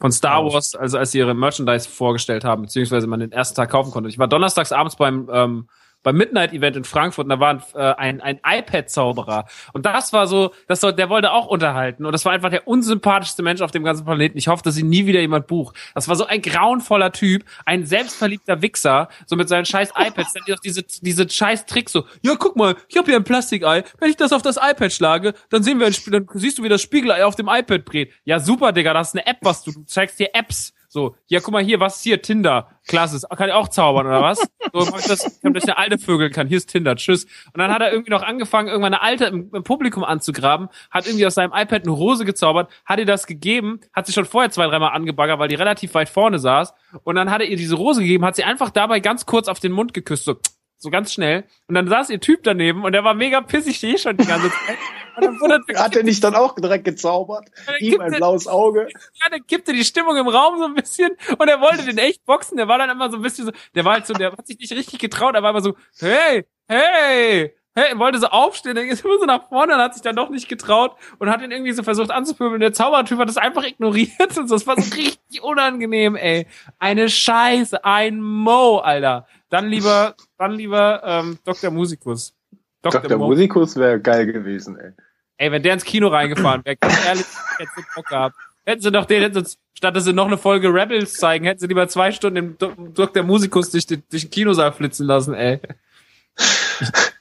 von 0.00 0.12
Star 0.12 0.44
Wars, 0.44 0.74
also 0.74 0.98
als 0.98 1.12
sie 1.12 1.18
ihre 1.18 1.34
Merchandise 1.34 1.88
vorgestellt 1.88 2.42
haben, 2.44 2.62
beziehungsweise 2.62 3.06
man 3.06 3.20
den 3.20 3.32
ersten 3.32 3.54
Tag 3.54 3.70
kaufen 3.70 3.90
konnte. 3.90 4.08
Ich 4.08 4.18
war 4.18 4.28
donnerstags 4.28 4.72
abends 4.72 4.96
beim 4.96 5.28
ähm, 5.32 5.68
beim 6.02 6.16
Midnight 6.16 6.52
Event 6.52 6.76
in 6.76 6.84
Frankfurt 6.84 7.24
und 7.24 7.30
da 7.30 7.40
war 7.40 7.50
ein, 7.50 7.62
äh, 7.74 7.94
ein, 7.96 8.20
ein 8.20 8.40
iPad-Zauberer. 8.44 9.46
Und 9.72 9.86
das 9.86 10.12
war 10.12 10.26
so, 10.26 10.52
das 10.66 10.82
war, 10.82 10.92
der 10.92 11.08
wollte 11.08 11.32
auch 11.32 11.46
unterhalten. 11.46 12.06
Und 12.06 12.12
das 12.12 12.24
war 12.24 12.32
einfach 12.32 12.50
der 12.50 12.66
unsympathischste 12.66 13.42
Mensch 13.42 13.60
auf 13.60 13.70
dem 13.70 13.84
ganzen 13.84 14.04
Planeten. 14.04 14.38
Ich 14.38 14.48
hoffe, 14.48 14.62
dass 14.62 14.78
ihn 14.78 14.88
nie 14.88 15.06
wieder 15.06 15.20
jemand 15.20 15.46
bucht. 15.46 15.76
Das 15.94 16.08
war 16.08 16.16
so 16.16 16.26
ein 16.26 16.42
grauenvoller 16.42 17.12
Typ, 17.12 17.44
ein 17.66 17.84
selbstverliebter 17.86 18.62
Wichser, 18.62 19.08
so 19.26 19.36
mit 19.36 19.48
seinen 19.48 19.66
scheiß 19.66 19.90
iPads. 19.96 20.32
Dann 20.32 20.54
auch 20.54 20.60
diese, 20.60 20.82
diese 21.02 21.28
scheiß 21.28 21.66
Tricks 21.66 21.92
so, 21.92 22.04
ja, 22.22 22.34
guck 22.38 22.56
mal, 22.56 22.76
ich 22.88 22.96
habe 22.96 23.06
hier 23.06 23.16
ein 23.16 23.24
Plastikei. 23.24 23.84
Wenn 23.98 24.10
ich 24.10 24.16
das 24.16 24.32
auf 24.32 24.42
das 24.42 24.56
iPad 24.56 24.92
schlage, 24.92 25.34
dann 25.50 25.62
sehen 25.62 25.78
wir, 25.78 25.86
ein 25.86 25.92
Spiel- 25.92 26.12
dann 26.12 26.26
siehst 26.32 26.58
du, 26.58 26.62
wie 26.62 26.68
das 26.68 26.82
Spiegelei 26.82 27.24
auf 27.24 27.36
dem 27.36 27.48
iPad 27.48 27.82
dreht. 27.84 28.12
Ja, 28.24 28.40
super, 28.40 28.72
Digga, 28.72 28.94
das 28.94 29.08
ist 29.08 29.14
eine 29.14 29.26
App, 29.26 29.38
was 29.42 29.62
du, 29.62 29.72
du 29.72 29.84
zeigst 29.84 30.18
dir 30.18 30.30
Apps. 30.34 30.72
So, 30.92 31.14
ja, 31.28 31.38
guck 31.38 31.52
mal 31.52 31.62
hier, 31.62 31.78
was 31.78 31.98
ist 31.98 32.02
hier? 32.02 32.20
Tinder. 32.20 32.66
Klasse. 32.88 33.24
Kann 33.28 33.48
ich 33.48 33.54
auch 33.54 33.68
zaubern, 33.68 34.08
oder 34.08 34.22
was? 34.22 34.40
So, 34.72 34.90
mach 34.90 34.98
ich 34.98 35.06
das, 35.06 35.40
damit 35.40 35.62
ich 35.62 35.70
eine 35.70 35.78
alte 35.78 35.98
Vögel 35.98 36.30
kann. 36.30 36.48
Hier 36.48 36.56
ist 36.56 36.68
Tinder. 36.68 36.96
Tschüss. 36.96 37.26
Und 37.52 37.58
dann 37.58 37.72
hat 37.72 37.80
er 37.80 37.92
irgendwie 37.92 38.10
noch 38.10 38.24
angefangen, 38.24 38.66
irgendwann 38.66 38.94
eine 38.94 39.02
alte 39.02 39.26
im, 39.26 39.54
im 39.54 39.62
Publikum 39.62 40.02
anzugraben, 40.02 40.68
hat 40.90 41.06
irgendwie 41.06 41.24
aus 41.24 41.34
seinem 41.34 41.52
iPad 41.52 41.84
eine 41.84 41.92
Rose 41.92 42.24
gezaubert, 42.24 42.72
hat 42.84 42.98
ihr 42.98 43.06
das 43.06 43.28
gegeben, 43.28 43.78
hat 43.92 44.08
sie 44.08 44.12
schon 44.12 44.24
vorher 44.24 44.50
zwei, 44.50 44.66
dreimal 44.66 44.90
angebaggert, 44.90 45.38
weil 45.38 45.46
die 45.46 45.54
relativ 45.54 45.94
weit 45.94 46.08
vorne 46.08 46.40
saß. 46.40 46.74
Und 47.04 47.14
dann 47.14 47.30
hat 47.30 47.40
er 47.40 47.46
ihr 47.46 47.56
diese 47.56 47.76
Rose 47.76 48.00
gegeben, 48.00 48.24
hat 48.24 48.34
sie 48.34 48.42
einfach 48.42 48.70
dabei 48.70 48.98
ganz 48.98 49.26
kurz 49.26 49.46
auf 49.46 49.60
den 49.60 49.70
Mund 49.70 49.94
geküsst, 49.94 50.24
so, 50.24 50.38
so 50.76 50.90
ganz 50.90 51.12
schnell. 51.12 51.44
Und 51.68 51.76
dann 51.76 51.86
saß 51.86 52.10
ihr 52.10 52.18
Typ 52.18 52.42
daneben 52.42 52.82
und 52.82 52.90
der 52.90 53.04
war 53.04 53.14
mega 53.14 53.40
pissig 53.42 53.80
eh 53.84 53.96
schon 53.96 54.16
die 54.16 54.26
ganze 54.26 54.50
Zeit. 54.50 54.78
Dann 55.18 55.40
Hat 55.76 55.96
er 55.96 56.02
nicht 56.02 56.22
dann 56.22 56.34
auch 56.34 56.54
direkt 56.54 56.84
gezaubert? 56.84 57.50
Dann 57.66 57.76
Ihm 57.80 58.00
ein 58.00 58.12
blaues 58.12 58.46
Auge. 58.46 58.88
ja, 59.22 59.30
der 59.30 59.40
kippte 59.40 59.72
die 59.72 59.84
Stimmung 59.84 60.16
im 60.16 60.28
Raum 60.28 60.58
so 60.58 60.64
ein 60.64 60.74
bisschen 60.74 61.10
und 61.38 61.48
er 61.48 61.60
wollte 61.60 61.84
den 61.84 61.98
echt 61.98 62.24
boxen. 62.24 62.56
Der 62.56 62.68
war 62.68 62.78
dann 62.78 62.90
immer 62.90 63.10
so 63.10 63.16
ein 63.16 63.22
bisschen 63.22 63.46
so, 63.46 63.52
der 63.74 63.84
war 63.84 63.94
halt 63.94 64.06
so, 64.06 64.14
der 64.14 64.32
hat 64.32 64.46
sich 64.46 64.58
nicht 64.58 64.72
richtig 64.72 64.98
getraut, 64.98 65.34
er 65.34 65.42
war 65.42 65.50
immer 65.50 65.62
so, 65.62 65.74
hey, 65.98 66.44
hey, 66.68 67.54
hey, 67.74 67.88
er 67.90 67.98
wollte 67.98 68.18
so 68.18 68.26
aufstehen, 68.26 68.74
der 68.74 68.86
ist 68.86 69.04
immer 69.04 69.18
so 69.18 69.26
nach 69.26 69.48
vorne 69.48 69.74
und 69.74 69.80
hat 69.80 69.94
sich 69.94 70.02
dann 70.02 70.16
doch 70.16 70.30
nicht 70.30 70.48
getraut 70.48 70.96
und 71.18 71.30
hat 71.30 71.42
ihn 71.42 71.50
irgendwie 71.50 71.72
so 71.72 71.82
versucht 71.82 72.10
anzupöbeln. 72.10 72.60
Der 72.60 72.72
Zaubertyp 72.72 73.18
hat 73.18 73.28
das 73.28 73.36
einfach 73.36 73.64
ignoriert 73.64 74.10
und 74.36 74.48
so. 74.48 74.54
Das 74.54 74.66
war 74.66 74.80
so 74.80 74.94
richtig 74.94 75.42
unangenehm, 75.42 76.16
ey. 76.16 76.46
Eine 76.78 77.08
Scheiße, 77.08 77.84
ein 77.84 78.20
Mo, 78.20 78.78
Alter. 78.78 79.26
Dann 79.48 79.68
lieber, 79.68 80.14
dann 80.38 80.52
lieber 80.52 81.02
ähm, 81.04 81.38
Dr. 81.44 81.70
Musikus. 81.70 82.34
Dr. 82.82 83.18
Mo. 83.18 83.26
Musikus 83.28 83.76
wäre 83.76 84.00
geil 84.00 84.26
gewesen, 84.26 84.78
ey. 84.78 84.92
Ey, 85.36 85.52
wenn 85.52 85.62
der 85.62 85.74
ins 85.74 85.84
Kino 85.84 86.08
reingefahren 86.08 86.64
wäre, 86.64 86.76
ganz 86.76 87.04
ehrlich, 87.06 87.26
hätten 87.58 87.70
sie 87.76 87.82
Bock 87.94 88.06
gehabt. 88.08 88.36
Hätten 88.66 88.82
sie 88.82 88.90
doch 88.92 89.06
den, 89.06 89.22
hätten 89.22 89.44
sie, 89.44 89.56
statt 89.74 89.96
dass 89.96 90.04
sie 90.04 90.12
noch 90.12 90.26
eine 90.26 90.36
Folge 90.38 90.68
Rebels 90.68 91.14
zeigen, 91.14 91.44
hätten 91.46 91.60
sie 91.60 91.66
lieber 91.66 91.88
zwei 91.88 92.12
Stunden 92.12 92.34
den 92.34 92.58
Do- 92.58 92.74
Dr. 92.94 93.22
Musikus 93.22 93.70
durch, 93.70 93.86
den- 93.86 94.02
durch 94.10 94.22
den 94.24 94.30
Kinosaal 94.30 94.72
flitzen 94.72 95.06
lassen, 95.06 95.34
ey. 95.34 95.60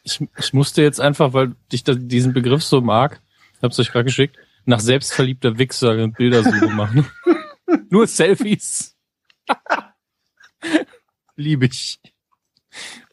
Ich, 0.03 0.19
ich 0.37 0.53
musste 0.53 0.81
jetzt 0.81 0.99
einfach, 1.01 1.33
weil 1.33 1.53
ich 1.71 1.83
da 1.83 1.93
diesen 1.93 2.33
Begriff 2.33 2.63
so 2.63 2.81
mag, 2.81 3.21
hab's 3.61 3.79
euch 3.79 3.91
gerade 3.91 4.05
geschickt, 4.05 4.37
nach 4.65 4.79
selbstverliebter 4.79 5.57
Wichser 5.57 6.07
Bildersuche 6.09 6.67
machen. 6.67 7.07
Nur 7.89 8.05
Selfies. 8.07 8.97
Liebe 11.35 11.65
ich. 11.65 11.99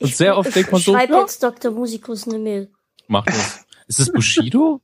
Und 0.01 0.09
Ich- 0.09 0.17
sehr 0.17 0.37
oft 0.37 0.49
ich 0.49 0.55
denkt 0.55 0.73
man 0.73 0.81
so, 0.81 0.93
Schreib 0.93 1.11
ja, 1.11 1.21
jetzt 1.21 1.43
Dr. 1.43 1.71
Musikus 1.73 2.27
eine 2.29 2.39
Mail. 2.39 2.73
mach 3.09 3.25
das. 3.25 3.67
Ist 3.89 4.01
es 4.01 4.13
Bushido? 4.13 4.81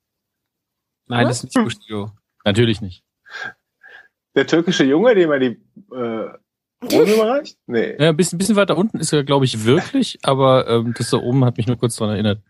Nein, 1.07 1.27
das 1.27 1.39
ist 1.39 1.55
nicht 1.57 1.65
Bushido. 1.65 2.13
Natürlich 2.45 2.81
nicht. 2.81 3.05
Der 4.35 4.47
türkische 4.47 4.85
Junge, 4.85 5.15
dem 5.15 5.31
er 5.31 5.39
die 5.39 5.61
äh, 5.93 6.31
Rose 6.85 7.15
überreicht? 7.15 7.59
Nee. 7.67 7.97
Ja, 7.99 8.09
ein 8.11 8.17
bisschen, 8.17 8.39
bisschen 8.39 8.57
weiter 8.57 8.77
unten 8.77 8.99
ist 8.99 9.13
er, 9.13 9.25
glaube 9.25 9.45
ich, 9.45 9.65
wirklich, 9.65 10.19
aber 10.23 10.67
ähm, 10.69 10.95
das 10.97 11.11
da 11.11 11.19
oben 11.19 11.45
hat 11.45 11.57
mich 11.57 11.67
nur 11.67 11.77
kurz 11.77 11.97
dran 11.97 12.11
erinnert. 12.11 12.43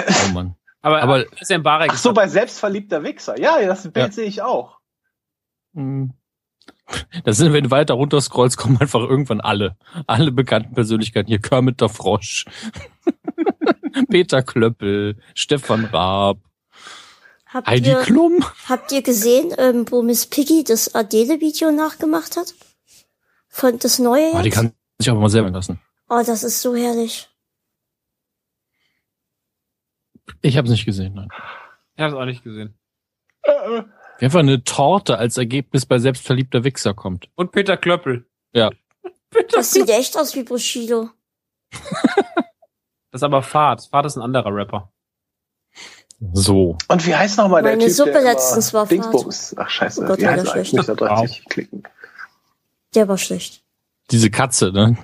Oh 0.00 0.32
Mann. 0.32 0.56
Aber, 0.80 1.02
Aber- 1.02 1.14
aber 1.26 1.40
ist 1.40 1.50
ja 1.50 1.56
ein 1.56 1.62
Barek. 1.62 1.90
Ach 1.92 1.98
so, 1.98 2.12
bei 2.12 2.26
selbstverliebter 2.28 3.02
Wichser. 3.02 3.38
Ja, 3.38 3.60
das 3.64 3.82
Bild 3.84 3.96
Ja. 4.06 4.10
sehe 4.12 4.24
ich 4.26 4.42
auch. 4.42 4.78
Hm. 5.74 6.12
Das 7.24 7.38
sind, 7.38 7.52
wenn 7.52 7.64
du 7.64 7.70
weiter 7.70 7.94
runter 7.94 8.20
scrollst, 8.20 8.56
kommen 8.58 8.78
einfach 8.80 9.00
irgendwann 9.00 9.40
alle. 9.40 9.76
Alle 10.06 10.30
bekannten 10.32 10.74
Persönlichkeiten. 10.74 11.28
Hier 11.28 11.40
Kermit 11.40 11.80
der 11.80 11.88
Frosch. 11.88 12.44
Peter 14.10 14.42
Klöppel, 14.42 15.16
Stefan 15.34 15.84
Raab, 15.86 16.38
Habt 17.46 17.68
Heidi 17.68 17.90
ihr, 17.90 18.00
Klum. 18.02 18.44
habt 18.68 18.90
ihr 18.92 19.02
gesehen, 19.02 19.54
ähm, 19.58 19.86
wo 19.88 20.02
Miss 20.02 20.26
Piggy 20.26 20.64
das 20.64 20.94
Adele-Video 20.94 21.70
nachgemacht 21.70 22.36
hat? 22.36 22.52
Von 23.48 23.78
das 23.78 24.00
neue 24.00 24.32
Oh, 24.32 24.38
die 24.40 24.46
jetzt? 24.46 24.54
kann 24.56 24.72
sich 24.98 25.08
aber 25.08 25.20
mal 25.20 25.28
selber 25.28 25.50
lassen. 25.50 25.80
Oh, 26.08 26.20
das 26.26 26.42
ist 26.42 26.60
so 26.60 26.74
herrlich. 26.74 27.28
Ich 30.42 30.56
habe 30.56 30.66
es 30.66 30.72
nicht 30.72 30.84
gesehen. 30.84 31.14
Nein. 31.14 31.28
Ich 31.96 32.02
hab's 32.02 32.14
auch 32.14 32.24
nicht 32.24 32.42
gesehen. 32.42 32.74
Äh, 33.42 33.50
äh. 33.78 33.84
Wie 34.18 34.24
einfach 34.26 34.40
eine 34.40 34.62
Torte 34.64 35.18
als 35.18 35.36
Ergebnis 35.36 35.86
bei 35.86 35.98
selbstverliebter 35.98 36.64
Wichser 36.64 36.94
kommt. 36.94 37.28
Und 37.34 37.52
Peter 37.52 37.76
Klöppel. 37.76 38.26
Ja. 38.52 38.70
Peter 39.30 39.58
Das 39.58 39.72
sieht 39.72 39.88
echt 39.90 40.16
aus 40.16 40.34
wie 40.36 40.44
Bushido. 40.44 41.10
Das 41.70 43.20
ist 43.20 43.22
aber 43.22 43.42
Fahrt. 43.42 43.88
Fahrt 43.90 44.06
ist 44.06 44.16
ein 44.16 44.22
anderer 44.22 44.54
Rapper. 44.54 44.92
So. 46.32 46.78
Und 46.88 47.06
wie 47.06 47.14
heißt 47.14 47.38
nochmal 47.38 47.62
der 47.62 47.72
Meine 47.72 47.86
Typ, 47.86 47.94
Suppe 47.94 48.12
der 48.12 48.22
letztens 48.22 48.72
war 48.72 48.86
Dingsbums. 48.86 49.54
Ach 49.58 49.68
scheiße, 49.68 50.02
Oh 50.02 50.06
Gott, 50.06 50.18
wie 50.20 50.24
war 50.24 50.32
heißt 50.32 50.48
schlecht. 50.50 50.72
muss 50.74 50.86
da 50.86 50.94
direkt 50.94 51.50
klicken. 51.50 51.82
Der 52.94 53.08
war 53.08 53.18
schlecht. 53.18 53.62
Diese 54.10 54.30
Katze, 54.30 54.70
ne? 54.70 54.96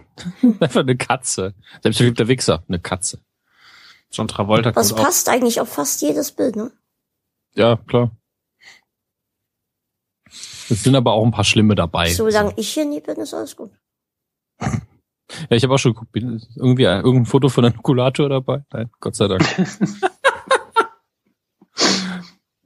Einfach 0.60 0.80
eine 0.80 0.96
Katze. 0.96 1.54
Selbstverliebter 1.82 2.28
Wichser, 2.28 2.62
eine 2.68 2.78
Katze. 2.78 3.20
John 4.12 4.28
Travolta 4.28 4.72
Das 4.72 4.88
kommt 4.90 5.00
auch. 5.00 5.04
passt 5.04 5.28
eigentlich 5.28 5.60
auf 5.60 5.68
fast 5.68 6.00
jedes 6.02 6.32
Bild, 6.32 6.56
ne? 6.56 6.70
Ja, 7.54 7.76
klar. 7.76 8.10
Es 10.70 10.84
sind 10.84 10.94
aber 10.94 11.12
auch 11.12 11.24
ein 11.24 11.32
paar 11.32 11.44
schlimme 11.44 11.74
dabei. 11.74 12.10
Solange 12.12 12.52
ich 12.56 12.68
hier 12.70 12.84
nie 12.84 13.00
bin, 13.00 13.16
ist 13.16 13.34
alles 13.34 13.56
gut. 13.56 13.70
Ja, 14.60 15.56
ich 15.56 15.62
habe 15.62 15.74
auch 15.74 15.78
schon 15.78 15.94
geguckt, 15.94 16.12
bin 16.12 16.42
irgendwie 16.56 16.86
ein, 16.86 17.02
irgendein 17.04 17.26
Foto 17.26 17.48
von 17.48 17.64
einem 17.64 17.76
Nukulator 17.76 18.28
dabei? 18.28 18.64
Nein, 18.72 18.90
Gott 19.00 19.14
sei 19.16 19.28
Dank. 19.28 19.44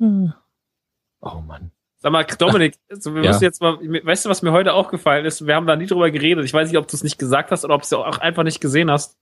oh 0.01 1.41
Mann. 1.47 1.71
Sag 1.97 2.13
mal, 2.13 2.25
Dominik, 2.25 2.77
also 2.91 3.15
wir 3.15 3.23
Ja. 3.23 3.31
müssen 3.31 3.45
jetzt 3.45 3.61
mal, 3.63 3.79
weißt 3.81 4.27
du, 4.27 4.31
was 4.31 4.43
mir 4.43 4.53
heute 4.53 4.75
aufgefallen 4.75 5.25
ist? 5.25 5.47
Wir 5.47 5.55
haben 5.55 5.67
da 5.67 5.77
nie 5.77 5.87
drüber 5.87 6.11
geredet. 6.11 6.45
Ich 6.45 6.53
weiß 6.53 6.69
nicht, 6.69 6.79
ob 6.79 6.87
du 6.89 6.97
es 6.97 7.03
nicht 7.03 7.19
gesagt 7.19 7.51
hast 7.51 7.65
oder 7.65 7.75
ob 7.75 7.83
du 7.83 7.87
es 7.87 7.93
auch 7.93 8.19
einfach 8.19 8.43
nicht 8.43 8.61
gesehen 8.61 8.91
hast. 8.91 9.17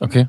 Okay. 0.00 0.28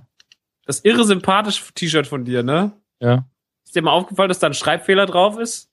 Das 0.65 0.81
irre 0.81 1.03
sympathische 1.03 1.73
T-Shirt 1.73 2.07
von 2.07 2.25
dir, 2.25 2.43
ne? 2.43 2.71
Ja. 2.99 3.25
Ist 3.65 3.75
dir 3.75 3.81
mal 3.83 3.91
aufgefallen, 3.91 4.29
dass 4.29 4.39
da 4.39 4.47
ein 4.47 4.53
Schreibfehler 4.53 5.05
drauf 5.05 5.37
ist? 5.37 5.68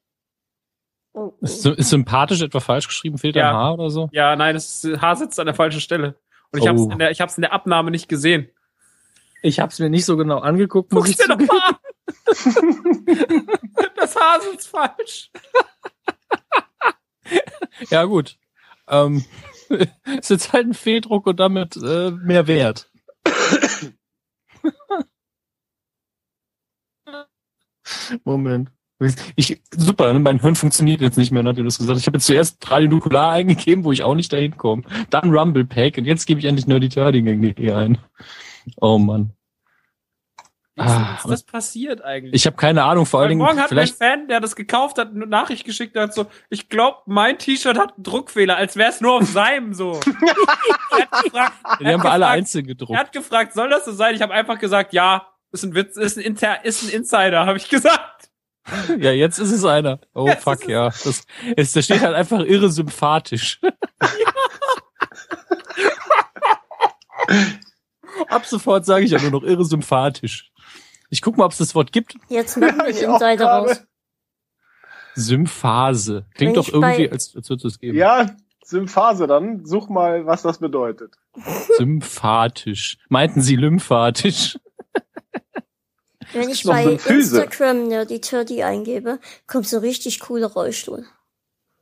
Ist, 1.40 1.64
ist 1.64 1.88
sympathisch 1.90 2.42
etwa 2.42 2.60
falsch 2.60 2.88
geschrieben? 2.88 3.16
Fehlt 3.18 3.36
Ja. 3.36 3.48
ein 3.50 3.54
Haar 3.56 3.74
oder 3.74 3.90
so? 3.90 4.08
Ja, 4.12 4.36
nein, 4.36 4.54
das 4.54 4.84
ist, 4.84 5.00
Haar 5.00 5.16
sitzt 5.16 5.40
an 5.40 5.46
der 5.46 5.54
falschen 5.54 5.80
Stelle. 5.80 6.18
Und 6.52 6.60
ich 6.62 6.68
hab's 6.68 6.80
Oh. 6.82 6.90
in 6.90 6.98
der, 6.98 7.10
ich 7.10 7.20
hab's 7.20 7.36
in 7.38 7.42
der 7.42 7.52
Abnahme 7.52 7.90
nicht 7.90 8.08
gesehen. 8.08 8.48
Ich 9.42 9.60
habe 9.60 9.70
es 9.70 9.78
mir 9.78 9.88
nicht 9.90 10.04
so 10.04 10.16
genau 10.16 10.38
angeguckt, 10.38 10.90
Guck's 10.90 11.10
ich 11.10 11.16
dir 11.16 11.28
doch 11.28 11.38
mal 11.38 11.60
an. 11.68 11.76
Das 13.96 14.14
Haar 14.14 14.40
sitzt 14.40 14.68
falsch. 14.68 15.30
Ja, 17.90 18.04
gut. 18.04 18.38
Ähm, 18.88 19.24
ist 20.20 20.30
jetzt 20.30 20.52
halt 20.52 20.66
ein 20.68 20.74
Fehldruck 20.74 21.26
und 21.26 21.40
damit 21.40 21.76
äh, 21.76 22.12
mehr 22.12 22.46
wert. 22.46 22.88
Moment. 28.24 28.70
Ich, 29.34 29.60
super, 29.76 30.12
ne? 30.12 30.18
mein 30.20 30.40
Hirn 30.40 30.54
funktioniert 30.54 31.02
jetzt 31.02 31.18
nicht 31.18 31.30
mehr, 31.30 31.42
nachdem 31.42 31.64
du 31.64 31.68
das 31.68 31.76
gesagt 31.78 31.96
hast. 31.96 32.00
Ich 32.00 32.06
habe 32.06 32.16
jetzt 32.16 32.26
zuerst 32.26 32.70
Radio 32.70 32.88
Nukular 32.88 33.32
eingegeben, 33.32 33.84
wo 33.84 33.92
ich 33.92 34.02
auch 34.02 34.14
nicht 34.14 34.32
dahin 34.32 34.56
komme. 34.56 34.82
Dann 35.10 35.30
Rumble 35.30 35.64
Pack 35.66 35.98
und 35.98 36.06
jetzt 36.06 36.26
gebe 36.26 36.40
ich 36.40 36.46
endlich 36.46 36.66
Nerdy 36.66 36.88
Turdy 36.88 37.72
ein. 37.72 37.98
Oh 38.80 38.98
Mann. 38.98 39.32
Wie 40.76 40.82
Ah, 40.82 41.16
ist 41.16 41.30
das 41.30 41.42
passiert 41.42 42.02
eigentlich? 42.04 42.34
Ich 42.34 42.44
habe 42.44 42.56
keine 42.56 42.84
Ahnung, 42.84 43.06
vor 43.06 43.20
allen 43.20 43.30
Dingen, 43.30 43.40
Morgen 43.40 43.58
hat 43.58 43.70
mein 43.70 43.86
vielleicht, 43.86 43.96
Fan, 43.96 44.28
der 44.28 44.40
das 44.40 44.56
gekauft 44.56 44.98
hat, 44.98 45.10
eine 45.10 45.26
Nachricht 45.26 45.64
geschickt, 45.64 45.96
der 45.96 46.02
hat 46.02 46.14
so, 46.14 46.26
ich 46.50 46.68
glaube, 46.68 46.98
mein 47.06 47.38
T-Shirt 47.38 47.78
hat 47.78 47.94
einen 47.94 48.02
Druckfehler, 48.02 48.56
als 48.56 48.76
wäre 48.76 48.90
es 48.90 49.00
nur 49.00 49.14
auf 49.14 49.26
seinem 49.26 49.72
so. 49.72 49.92
er 50.90 51.10
hat 51.10 51.24
gefragt, 51.24 51.52
die 51.80 51.84
er 51.84 51.94
haben 51.94 52.02
wir 52.02 52.12
alle 52.12 52.26
einzeln 52.26 52.66
er 52.66 52.68
gedruckt. 52.68 52.98
hat 52.98 53.12
gefragt, 53.12 53.54
soll 53.54 53.70
das 53.70 53.86
so 53.86 53.92
sein? 53.92 54.14
Ich 54.14 54.20
habe 54.20 54.34
einfach 54.34 54.58
gesagt, 54.58 54.92
ja, 54.92 55.26
ist 55.50 55.64
ein 55.64 55.74
Witz, 55.74 55.96
ist 55.96 56.18
ein, 56.18 56.24
Inter, 56.24 56.62
ist 56.66 56.82
ein 56.82 56.90
Insider, 56.90 57.46
habe 57.46 57.56
ich 57.56 57.70
gesagt. 57.70 58.25
Ja, 58.98 59.12
jetzt 59.12 59.38
ist 59.38 59.52
es 59.52 59.64
einer. 59.64 60.00
Oh 60.14 60.26
Jetzt 60.26 60.42
fuck, 60.42 60.54
ist 60.54 60.62
es- 60.62 60.68
ja. 60.68 60.84
Das, 60.86 61.24
es, 61.56 61.72
da 61.72 61.82
steht 61.82 62.00
halt 62.00 62.14
einfach 62.14 62.40
irre 62.40 62.70
sympathisch. 62.70 63.60
Ab 68.28 68.46
sofort 68.46 68.84
sage 68.84 69.04
ich 69.04 69.10
ja 69.10 69.20
nur 69.20 69.30
noch 69.30 69.42
irre 69.42 69.64
sympathisch. 69.64 70.50
Ich 71.10 71.22
guck 71.22 71.36
mal, 71.36 71.44
ob 71.44 71.52
es 71.52 71.58
das 71.58 71.74
Wort 71.74 71.92
gibt. 71.92 72.16
Jetzt 72.28 72.56
machen 72.56 72.78
wir 72.78 72.84
auch 72.84 72.88
Insider 73.14 73.36
gerade. 73.36 73.68
raus. 73.68 73.84
Symphase. 75.14 76.26
Klingt 76.34 76.56
doch 76.56 76.68
irgendwie, 76.68 77.10
als, 77.10 77.34
als 77.36 77.48
würde 77.48 77.68
es 77.68 77.78
geben. 77.78 77.96
Ja, 77.96 78.34
Symphase 78.64 79.26
dann. 79.26 79.64
Such 79.64 79.88
mal, 79.88 80.26
was 80.26 80.42
das 80.42 80.58
bedeutet. 80.58 81.14
Symphatisch. 81.76 82.98
Meinten 83.08 83.40
Sie 83.42 83.56
lymphatisch? 83.56 84.58
Wenn 86.32 86.50
ich 86.50 86.64
bei 86.64 86.84
Symphyse. 86.84 87.42
Instagram 87.42 87.88
Nerdy 87.88 88.20
Turdy 88.20 88.62
eingebe, 88.62 89.20
kommt 89.46 89.68
so 89.68 89.76
ein 89.76 89.82
richtig 89.82 90.20
cooler 90.20 90.48
Rollstuhl. 90.48 91.06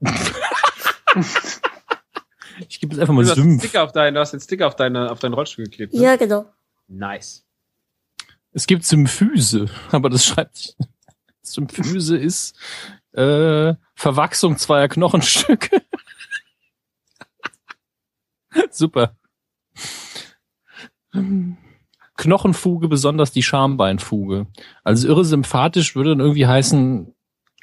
Ich 2.69 2.81
gebe 2.81 2.95
jetzt 2.95 3.01
einfach 3.01 3.15
mal 3.15 3.25
Du 3.25 3.31
hast. 3.31 3.59
Sticker 3.59 3.83
auf 3.83 3.93
deinen, 3.93 4.15
du 4.15 4.21
hast 4.21 4.33
den 4.33 4.41
Sticker 4.41 4.67
auf, 4.67 4.77
deine, 4.77 5.11
auf 5.11 5.19
deinen 5.19 5.35
Rollstuhl 5.35 5.65
geklebt. 5.65 5.93
Ne? 5.93 6.01
Ja, 6.01 6.17
genau. 6.17 6.47
Nice. 6.89 7.45
Es 8.53 8.67
gibt 8.67 8.85
Symphyse, 8.85 9.69
aber 9.91 10.11
das 10.11 10.25
schreibt 10.25 10.57
sich. 10.57 10.77
Symphyse 11.43 12.17
ist 12.17 12.57
äh, 13.13 13.75
Verwachsung 13.95 14.57
zweier 14.57 14.89
Knochenstücke. 14.89 15.83
Super. 18.71 19.17
Knochenfuge, 22.17 22.89
besonders 22.89 23.33
die 23.33 23.43
Schambeinfuge. 23.43 24.47
Also 24.83 25.09
irre 25.09 25.25
sympathisch 25.25 25.97
würde 25.97 26.11
dann 26.11 26.21
irgendwie 26.21 26.47
heißen, 26.47 27.15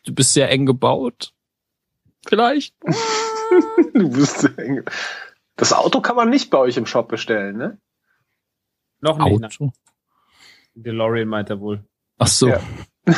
du 0.06 0.14
bist 0.14 0.34
sehr 0.34 0.50
eng 0.50 0.66
gebaut. 0.66 1.34
Vielleicht. 2.28 2.76
Du 3.94 4.10
bist 4.10 4.40
sehr 4.40 4.58
eng. 4.58 4.86
Das 5.58 5.74
Auto 5.74 6.00
kann 6.00 6.16
man 6.16 6.30
nicht 6.30 6.50
bei 6.50 6.58
euch 6.58 6.78
im 6.78 6.86
Shop 6.86 7.10
bestellen, 7.10 7.58
ne? 7.58 7.78
Noch 9.02 9.18
nicht. 9.18 9.44
Auto. 9.44 9.74
DeLorean 10.76 11.28
meint 11.28 11.50
er 11.50 11.60
wohl. 11.60 11.84
Ach 12.18 12.28
so. 12.28 12.48
Ja. 12.48 12.62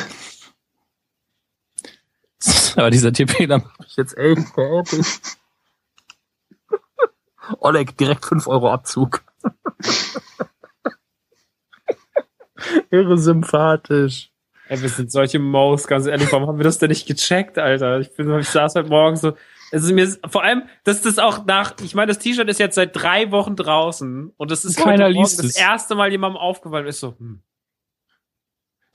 Aber 2.75 2.89
dieser 2.89 3.13
TP, 3.13 3.45
da 3.45 3.59
mache 3.59 3.85
ich 3.85 3.95
jetzt 3.95 4.17
echt 4.17 4.49
fertig. 4.49 5.05
Oleg, 7.59 7.95
direkt 7.97 8.25
5 8.25 8.47
Euro 8.47 8.71
Abzug. 8.71 9.23
Irre 12.91 13.17
sympathisch. 13.17 14.29
Ey, 14.69 14.81
wir 14.81 14.89
sind 14.89 15.11
solche 15.11 15.39
Maus, 15.39 15.87
ganz 15.87 16.05
ehrlich, 16.05 16.31
warum 16.31 16.47
haben 16.47 16.57
wir 16.57 16.63
das 16.63 16.77
denn 16.79 16.89
nicht 16.89 17.05
gecheckt, 17.05 17.57
Alter? 17.57 17.99
Ich 17.99 18.15
bin, 18.15 18.31
ich 18.39 18.47
saß 18.49 18.75
heute 18.75 18.89
Morgen 18.89 19.17
so, 19.17 19.33
es 19.71 19.83
ist 19.83 19.91
mir, 19.91 20.07
vor 20.29 20.43
allem, 20.43 20.63
dass 20.83 21.01
das 21.01 21.19
auch 21.19 21.45
nach, 21.45 21.73
ich 21.83 21.95
meine, 21.95 22.07
das 22.07 22.19
T-Shirt 22.19 22.47
ist 22.47 22.59
jetzt 22.59 22.75
seit 22.75 22.95
drei 22.95 23.31
Wochen 23.31 23.55
draußen 23.55 24.31
und 24.37 24.51
das 24.51 24.65
ist 24.65 24.77
Keiner 24.77 25.05
heute 25.05 25.13
liest 25.17 25.39
das 25.39 25.47
es. 25.47 25.57
erste 25.57 25.95
Mal 25.95 26.11
jemandem 26.11 26.37
aufgefallen 26.37 26.87
ist 26.87 26.99
so, 26.99 27.15
hm. 27.17 27.41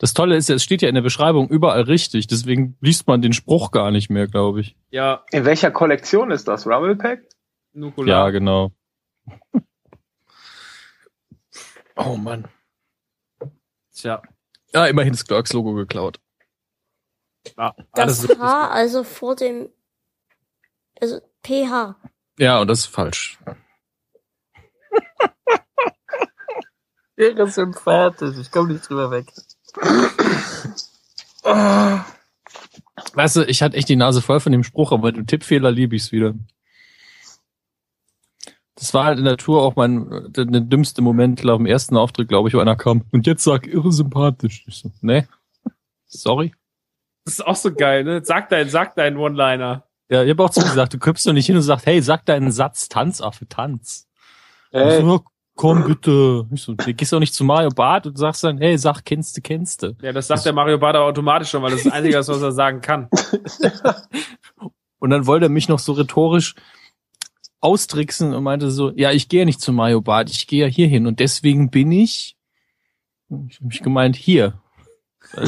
Das 0.01 0.15
Tolle 0.15 0.37
ist 0.37 0.49
ja, 0.49 0.55
es 0.55 0.63
steht 0.63 0.81
ja 0.81 0.89
in 0.89 0.95
der 0.95 1.03
Beschreibung 1.03 1.49
überall 1.49 1.83
richtig, 1.83 2.29
deswegen 2.29 2.77
liest 2.81 3.09
man 3.09 3.21
den 3.21 3.33
Spruch 3.33 3.73
gar 3.73 3.91
nicht 3.91 4.09
mehr, 4.11 4.29
glaube 4.29 4.61
ich. 4.61 4.77
Ja, 4.91 5.25
In 5.33 5.45
welcher 5.45 5.73
Kollektion 5.73 6.31
ist 6.31 6.47
das? 6.47 6.67
Rumble 6.67 6.95
Pack? 6.95 7.23
Nukular. 7.73 8.27
Ja, 8.27 8.31
genau. 8.31 8.71
Oh 11.97 12.17
Mann. 12.17 12.45
Tja, 13.99 14.23
Ja, 14.73 14.87
immerhin 14.87 15.13
das 15.13 15.25
Clerks-Logo 15.25 15.75
geklaut. 15.75 16.21
ja, 17.57 17.75
alles 17.93 18.23
Das 18.23 18.39
H 18.39 18.69
also 18.69 19.03
vor 19.03 19.35
dem, 19.35 19.71
also 21.01 21.21
PH. 21.43 21.97
Ja, 22.39 22.61
und 22.61 22.69
das 22.69 22.81
ist 22.81 22.87
falsch. 22.87 23.39
Irre 27.17 27.49
sympathisch, 27.49 28.37
ich 28.39 28.51
komme 28.53 28.73
nicht 28.73 28.89
drüber 28.89 29.11
weg. 29.11 29.27
Weißt 33.15 33.37
du, 33.37 33.43
ich 33.45 33.63
hatte 33.63 33.77
echt 33.77 33.89
die 33.89 33.97
Nase 33.97 34.23
voll 34.23 34.39
von 34.39 34.53
dem 34.53 34.63
Spruch, 34.63 34.93
aber 34.93 35.09
mit 35.09 35.17
dem 35.17 35.27
Tippfehler 35.27 35.73
liebe 35.73 35.97
ich's 35.97 36.13
wieder. 36.13 36.35
Das 38.79 38.95
war 38.95 39.05
halt 39.05 39.19
in 39.19 39.25
der 39.25 39.37
Tour 39.37 39.63
auch 39.63 39.75
mein 39.75 40.11
äh, 40.13 40.31
der, 40.31 40.45
der 40.45 40.61
dümmste 40.61 41.03
Moment, 41.03 41.41
glaube 41.41 41.63
im 41.63 41.67
ersten 41.67 41.97
Auftritt, 41.97 42.29
glaube 42.29 42.49
ich, 42.49 42.55
wo 42.55 42.61
einer 42.61 42.77
kam. 42.77 43.05
Und 43.11 43.27
jetzt 43.27 43.43
sag 43.43 43.67
irre 43.67 43.91
sympathisch. 43.93 44.65
Ich 44.69 44.77
so, 44.77 44.93
ne? 45.01 45.27
Sorry. 46.07 46.55
Das 47.25 47.35
ist 47.35 47.47
auch 47.47 47.57
so 47.57 47.75
geil, 47.75 48.05
ne? 48.05 48.25
Sag 48.25 48.49
dein, 48.49 48.69
sag 48.69 48.95
deinen 48.95 49.17
One-Liner. 49.17 49.85
Ja, 50.11 50.23
ich 50.23 50.31
habe 50.31 50.43
auch 50.43 50.51
zu 50.51 50.61
gesagt, 50.61 50.95
du 50.95 50.99
kommst 50.99 51.27
doch 51.27 51.33
nicht 51.33 51.47
hin 51.47 51.57
und 51.57 51.63
sagst, 51.63 51.87
hey, 51.87 52.01
sag 52.01 52.25
deinen 52.25 52.51
Satz, 52.51 52.89
Tanzaffe, 52.89 53.47
tanz. 53.47 54.09
Ich 54.71 54.81
so, 54.81 54.87
ja, 54.87 55.21
komm 55.55 55.85
bitte. 55.85 56.47
Ich 56.51 56.63
so, 56.63 56.73
du 56.73 56.95
gehst 56.95 57.13
doch 57.13 57.21
nicht 57.21 57.35
zu 57.35 57.45
Mario 57.45 57.69
Bart 57.71 58.07
und 58.07 58.17
sagst 58.17 58.45
dann, 58.45 58.59
hey, 58.59 58.79
sag, 58.79 59.05
kennst 59.05 59.37
du, 59.37 59.43
kennst 59.43 59.83
du. 59.83 59.97
Ja, 60.01 60.13
das 60.13 60.29
sagt 60.29 60.47
der 60.47 60.55
Mario 60.55 60.79
Bader 60.79 61.03
automatisch 61.03 61.51
schon, 61.51 61.63
weil 61.63 61.73
das 61.73 61.81
ist 61.81 61.87
das 61.87 61.93
Einzige, 61.93 62.17
was 62.17 62.29
er 62.29 62.53
sagen 62.53 62.81
kann. 62.81 63.09
Und 65.01 65.11
dann 65.11 65.27
wollte 65.27 65.47
er 65.47 65.51
mich 65.51 65.69
noch 65.69 65.79
so 65.79 65.93
rhetorisch 65.93 66.55
austricksen 67.61 68.35
und 68.35 68.43
meinte 68.45 68.71
so, 68.71 68.91
ja, 68.95 69.11
ich 69.13 69.29
gehe 69.29 69.41
ja 69.41 69.45
nicht 69.45 69.61
zu 69.61 69.73
Mario 69.73 70.01
Bart, 70.01 70.31
ich 70.31 70.47
gehe 70.47 70.67
ja 70.67 70.71
hier 70.73 70.87
hin 70.89 71.07
und 71.07 71.21
deswegen 71.21 71.71
bin 71.71 71.91
ich, 71.93 72.37
ich 73.49 73.57
habe 73.57 73.67
mich 73.67 73.83
gemeint, 73.83 74.17
hier. 74.17 74.61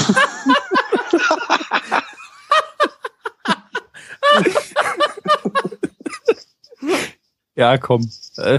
ja, 7.57 7.77
komm. 7.79 8.11
Äh, 8.37 8.59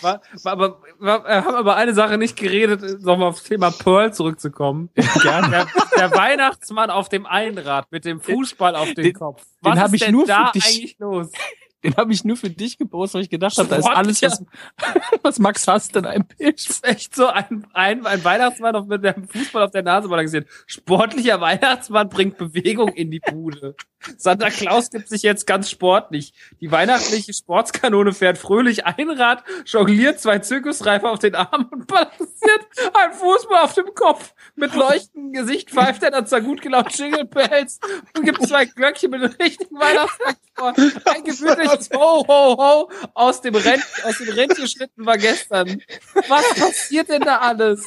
War, 0.00 0.20
war, 0.42 0.52
aber, 0.52 0.80
war, 0.98 1.24
wir 1.24 1.44
haben 1.44 1.54
aber 1.54 1.76
eine 1.76 1.94
Sache 1.94 2.18
nicht 2.18 2.36
geredet, 2.36 3.02
nochmal 3.02 3.28
aufs 3.28 3.42
Thema 3.44 3.70
Pearl 3.70 4.12
zurückzukommen. 4.14 4.90
Gerne. 5.22 5.48
Der, 5.50 5.66
der 5.96 6.10
Weihnachtsmann 6.12 6.90
auf 6.90 7.08
dem 7.08 7.26
Einrad 7.26 7.90
mit 7.92 8.04
dem 8.04 8.20
Fußball 8.20 8.74
auf 8.76 8.92
dem 8.94 9.04
Den- 9.04 9.12
Kopf. 9.14 9.42
den 9.42 9.72
Was 9.72 9.78
hab 9.78 9.86
ist 9.88 9.94
ich 9.94 10.00
denn 10.02 10.12
nur 10.12 10.22
für 10.22 10.28
da 10.28 10.50
dich. 10.52 10.64
eigentlich 10.64 10.96
los? 10.98 11.28
Den 11.84 11.96
habe 11.96 12.12
ich 12.14 12.24
nur 12.24 12.36
für 12.36 12.48
dich 12.48 12.78
gepostet, 12.78 13.14
weil 13.14 13.22
ich 13.24 13.30
gedacht 13.30 13.58
habe, 13.58 13.68
da 13.68 13.76
ist 13.76 13.86
alles, 13.86 14.22
was, 14.22 14.42
was 15.22 15.38
Max 15.38 15.68
hast 15.68 15.94
in 15.96 16.06
einem 16.06 16.24
Bild. 16.24 16.58
Das 16.58 16.76
ist 16.76 16.84
echt 16.84 17.14
so 17.14 17.26
ein, 17.26 17.66
ein, 17.74 18.06
ein 18.06 18.24
Weihnachtsmann 18.24 18.74
auf, 18.74 18.86
mit 18.86 19.04
dem 19.04 19.28
Fußball 19.28 19.64
auf 19.64 19.70
der 19.70 19.82
Nase 19.82 20.08
mal 20.08 20.22
gesehen. 20.22 20.46
Sportlicher 20.66 21.42
Weihnachtsmann 21.42 22.08
bringt 22.08 22.38
Bewegung 22.38 22.88
in 22.88 23.10
die 23.10 23.20
Bude. 23.20 23.76
Santa 24.16 24.50
Claus 24.50 24.90
gibt 24.90 25.08
sich 25.08 25.22
jetzt 25.22 25.46
ganz 25.46 25.70
sportlich. 25.70 26.32
Die 26.60 26.70
weihnachtliche 26.70 27.32
Sportskanone 27.32 28.12
fährt 28.12 28.38
fröhlich 28.38 28.86
Einrad, 28.86 29.44
jongliert 29.66 30.20
zwei 30.20 30.38
Zirkusreifer 30.38 31.10
auf 31.10 31.18
den 31.18 31.34
Arm 31.34 31.68
und 31.70 31.86
balanciert 31.86 32.66
ein 32.94 33.12
Fußball 33.12 33.64
auf 33.64 33.74
dem 33.74 33.94
Kopf. 33.94 34.34
Mit 34.56 34.74
leuchtendem 34.74 35.32
Gesicht 35.32 35.70
pfeift 35.70 36.02
er 36.02 36.10
dann 36.10 36.26
zwar 36.26 36.40
gut 36.40 36.62
gelaunt 36.62 36.96
Jingle 36.96 37.24
Bells 37.24 37.80
und 38.16 38.24
gibt 38.24 38.46
zwei 38.46 38.64
Glöckchen 38.64 39.10
mit 39.10 39.22
dem 39.22 39.32
richtigen 39.40 39.78
Weihnachtsmann 39.78 40.36
vor. 40.54 40.74
Ein 40.76 41.24
gemütliches 41.24 41.90
Ho, 41.94 42.24
ho, 42.26 42.56
ho 42.56 42.90
aus 43.14 43.40
dem 43.40 43.54
Rent, 43.54 43.84
aus 44.04 44.18
dem 44.18 44.28
Rentierschritten 44.28 45.04
war 45.04 45.18
gestern. 45.18 45.82
Was 46.28 46.54
passiert 46.54 47.08
denn 47.08 47.22
da 47.22 47.38
alles? 47.38 47.86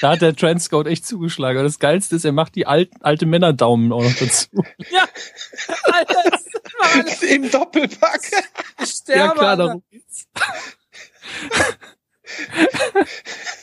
Da 0.00 0.12
hat 0.12 0.22
der 0.22 0.34
Transcode 0.34 0.88
echt 0.88 1.06
zugeschlagen. 1.06 1.58
Und 1.58 1.64
das 1.64 1.78
Geilste 1.78 2.16
ist, 2.16 2.24
er 2.24 2.32
macht 2.32 2.54
die 2.54 2.66
alten, 2.66 3.00
alte 3.02 3.26
Männerdaumen 3.26 3.92
auch 3.92 4.02
noch 4.02 4.14
dazu. 4.14 4.64
Ja, 4.90 5.06
alles, 5.84 6.44
alles 6.94 7.22
Im 7.22 7.50
Doppelpack. 7.50 8.20
ich 8.82 8.90
sterbe. 8.90 9.20
ja, 9.20 9.32
klar, 9.32 9.56
darum 9.56 9.82
geht's. 9.90 10.26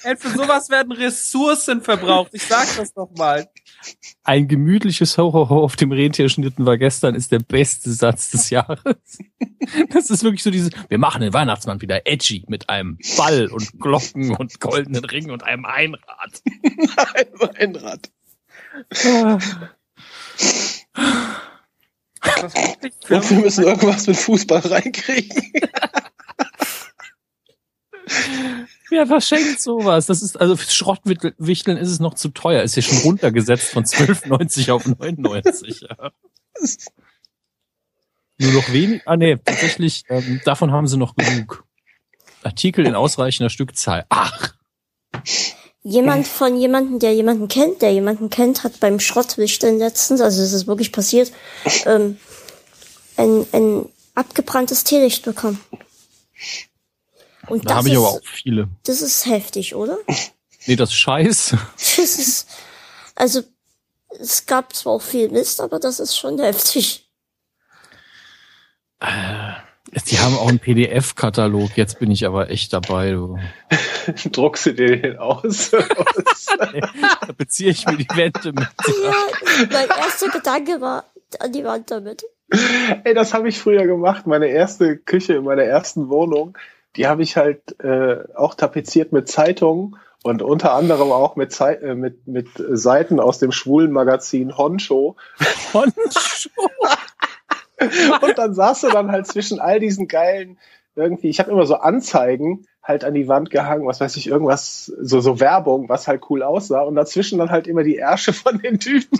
Ey, 0.04 0.16
für 0.16 0.30
sowas 0.30 0.70
werden 0.70 0.92
Ressourcen 0.92 1.82
verbraucht. 1.82 2.32
Ich 2.34 2.44
sag 2.44 2.68
das 2.78 2.94
doch 2.94 3.10
mal. 3.18 3.50
Ein 4.24 4.48
gemütliches 4.48 5.18
Ho-Ho-Ho 5.18 5.64
auf 5.64 5.76
dem 5.76 5.92
Rentierschnitten 5.92 6.66
war 6.66 6.78
gestern, 6.78 7.16
ist 7.16 7.32
der 7.32 7.40
beste 7.40 7.92
Satz 7.92 8.32
des 8.32 8.50
Jahres. 8.50 8.80
Das 9.90 10.10
ist 10.10 10.24
wirklich 10.24 10.42
so 10.42 10.52
dieses, 10.52 10.72
wir 10.88 10.98
machen 10.98 11.22
den 11.22 11.34
Weihnachtsmann 11.34 11.82
wieder 11.82 12.08
edgy 12.08 12.44
mit 12.48 12.70
einem 12.70 12.98
Ball 13.18 13.48
und 13.48 13.80
Glocken 13.80 14.36
und 14.36 14.60
goldenen 14.60 15.04
Ring 15.06 15.32
und 15.32 15.44
einem 15.44 15.66
Einrad. 15.66 16.42
Ein 17.58 17.76
Rad. 17.76 18.10
Und 23.10 23.30
wir 23.30 23.38
müssen 23.38 23.64
irgendwas 23.64 24.08
mit 24.08 24.18
Fußball 24.18 24.60
reinkriegen. 24.60 25.54
Wer 28.90 29.06
verschenkt 29.06 29.62
sowas? 29.62 30.08
Das 30.08 30.24
ist, 30.24 30.40
also 30.40 30.56
für 30.56 30.70
Schrottwichteln 30.70 31.78
ist 31.78 31.90
es 31.90 32.00
noch 32.00 32.16
zu 32.16 32.30
teuer. 32.30 32.64
Ist 32.64 32.76
ja 32.76 32.82
schon 32.82 32.98
runtergesetzt 33.00 33.70
von 33.70 33.86
12,90 33.86 34.72
auf 34.72 34.86
99. 34.86 35.82
Ja. 35.82 36.12
Nur 38.40 38.54
noch 38.54 38.72
wenig, 38.72 39.02
ah 39.06 39.18
nee, 39.18 39.38
tatsächlich, 39.38 40.06
ähm, 40.10 40.42
davon 40.46 40.72
haben 40.72 40.88
sie 40.88 40.98
noch 40.98 41.16
genug. 41.16 41.66
Artikel 42.42 42.86
in 42.86 42.96
ausreichender 42.96 43.50
Stückzahl. 43.50 44.06
Ach, 44.10 44.54
Jemand 45.84 46.28
von 46.28 46.58
jemandem, 46.58 47.00
der 47.00 47.14
jemanden 47.14 47.48
kennt, 47.48 47.82
der 47.82 47.94
jemanden 47.94 48.30
kennt, 48.30 48.64
hat 48.64 48.80
beim 48.82 49.00
Schrottwichteln 49.00 49.80
letztens, 49.80 50.20
also 50.20 50.42
es 50.42 50.52
ist 50.52 50.68
wirklich 50.68 50.92
passiert, 50.92 51.32
ähm, 51.86 52.18
ein, 53.16 53.48
ein 53.54 53.90
abgebranntes 54.14 54.84
Teelicht 54.84 55.24
bekommen. 55.24 55.60
Und 57.48 57.66
da 57.66 57.70
das 57.70 57.78
habe 57.78 57.88
ich 57.88 57.94
ist, 57.94 58.00
aber 58.00 58.10
auch 58.10 58.22
viele. 58.24 58.68
das 58.84 59.02
ist 59.02 59.26
heftig, 59.26 59.76
oder? 59.76 59.98
Nee, 60.66 60.76
das 60.76 60.90
ist 60.90 60.98
Scheiß. 60.98 61.56
Das 61.78 61.98
ist, 61.98 62.48
also, 63.16 63.42
es 64.20 64.46
gab 64.46 64.76
zwar 64.76 64.94
auch 64.94 65.02
viel 65.02 65.30
Mist, 65.30 65.62
aber 65.62 65.80
das 65.80 66.00
ist 66.00 66.18
schon 66.18 66.38
heftig. 66.40 67.10
Die 70.10 70.20
haben 70.20 70.38
auch 70.38 70.50
einen 70.50 70.60
PDF-Katalog. 70.60 71.72
Jetzt 71.76 72.00
bin 72.00 72.12
ich 72.12 72.26
aber 72.26 72.50
echt 72.50 72.74
dabei. 72.74 73.12
Du. 73.12 73.38
Druckst 74.32 74.68
du 74.68 74.74
dir 74.74 75.02
den 75.02 75.18
aus? 75.18 75.72
Da 76.60 77.34
beziehe 77.38 77.72
ich 77.72 77.86
mir 77.86 77.98
die 77.98 78.08
Wände 78.16 78.52
mit. 78.54 78.68
Ja, 79.04 79.68
mein 79.72 79.88
erster 79.88 80.30
Gedanke 80.30 80.82
war 80.82 81.06
an 81.40 81.52
die 81.52 81.64
Wand 81.64 81.90
damit. 81.92 82.24
Ey, 83.04 83.14
das 83.14 83.34
habe 83.34 83.50
ich 83.50 83.60
früher 83.60 83.86
gemacht. 83.86 84.28
Meine 84.28 84.48
erste 84.48 84.98
Küche 84.98 85.36
in 85.36 85.44
meiner 85.44 85.64
ersten 85.64 86.10
Wohnung, 86.10 86.58
die 86.96 87.08
habe 87.08 87.24
ich 87.24 87.38
halt 87.38 87.80
äh, 87.80 88.18
auch 88.36 88.56
tapeziert 88.56 89.12
mit 89.12 89.30
Zeitungen 89.30 89.96
und 90.24 90.42
unter 90.42 90.74
anderem 90.74 91.12
auch 91.12 91.36
mit, 91.36 91.52
Zei 91.52 91.76
äh, 91.76 91.96
mit, 91.96 92.28
mit 92.28 92.50
Seiten 92.58 93.20
aus 93.20 93.40
dem 93.40 93.52
schwulen 93.52 93.92
Magazin 93.92 94.58
Honcho. 94.58 95.16
Honcho. 95.74 96.50
Und 98.22 98.38
dann 98.38 98.54
saß 98.54 98.82
du 98.82 98.90
dann 98.90 99.12
halt 99.12 99.28
zwischen 99.28 99.60
all 99.60 99.80
diesen 99.80 100.08
geilen 100.08 100.58
irgendwie, 100.96 101.30
ich 101.30 101.40
habe 101.40 101.52
immer 101.52 101.66
so 101.66 101.76
Anzeigen 101.76 102.66
halt 102.84 103.04
an 103.04 103.14
die 103.14 103.28
Wand 103.28 103.50
gehangen, 103.50 103.88
was 103.88 104.00
weiß 104.02 104.16
ich, 104.18 104.28
irgendwas, 104.28 104.86
so, 104.86 105.22
so 105.22 105.40
Werbung, 105.40 105.90
was 105.90 106.08
halt 106.08 106.24
cool 106.30 106.44
aussah 106.44 106.82
und 106.82 106.96
dazwischen 106.96 107.40
dann 107.40 107.52
halt 107.52 107.68
immer 107.68 107.84
die 107.84 107.98
Ärsche 107.98 108.34
von 108.34 108.58
den 108.60 108.80
Typen. 108.80 109.20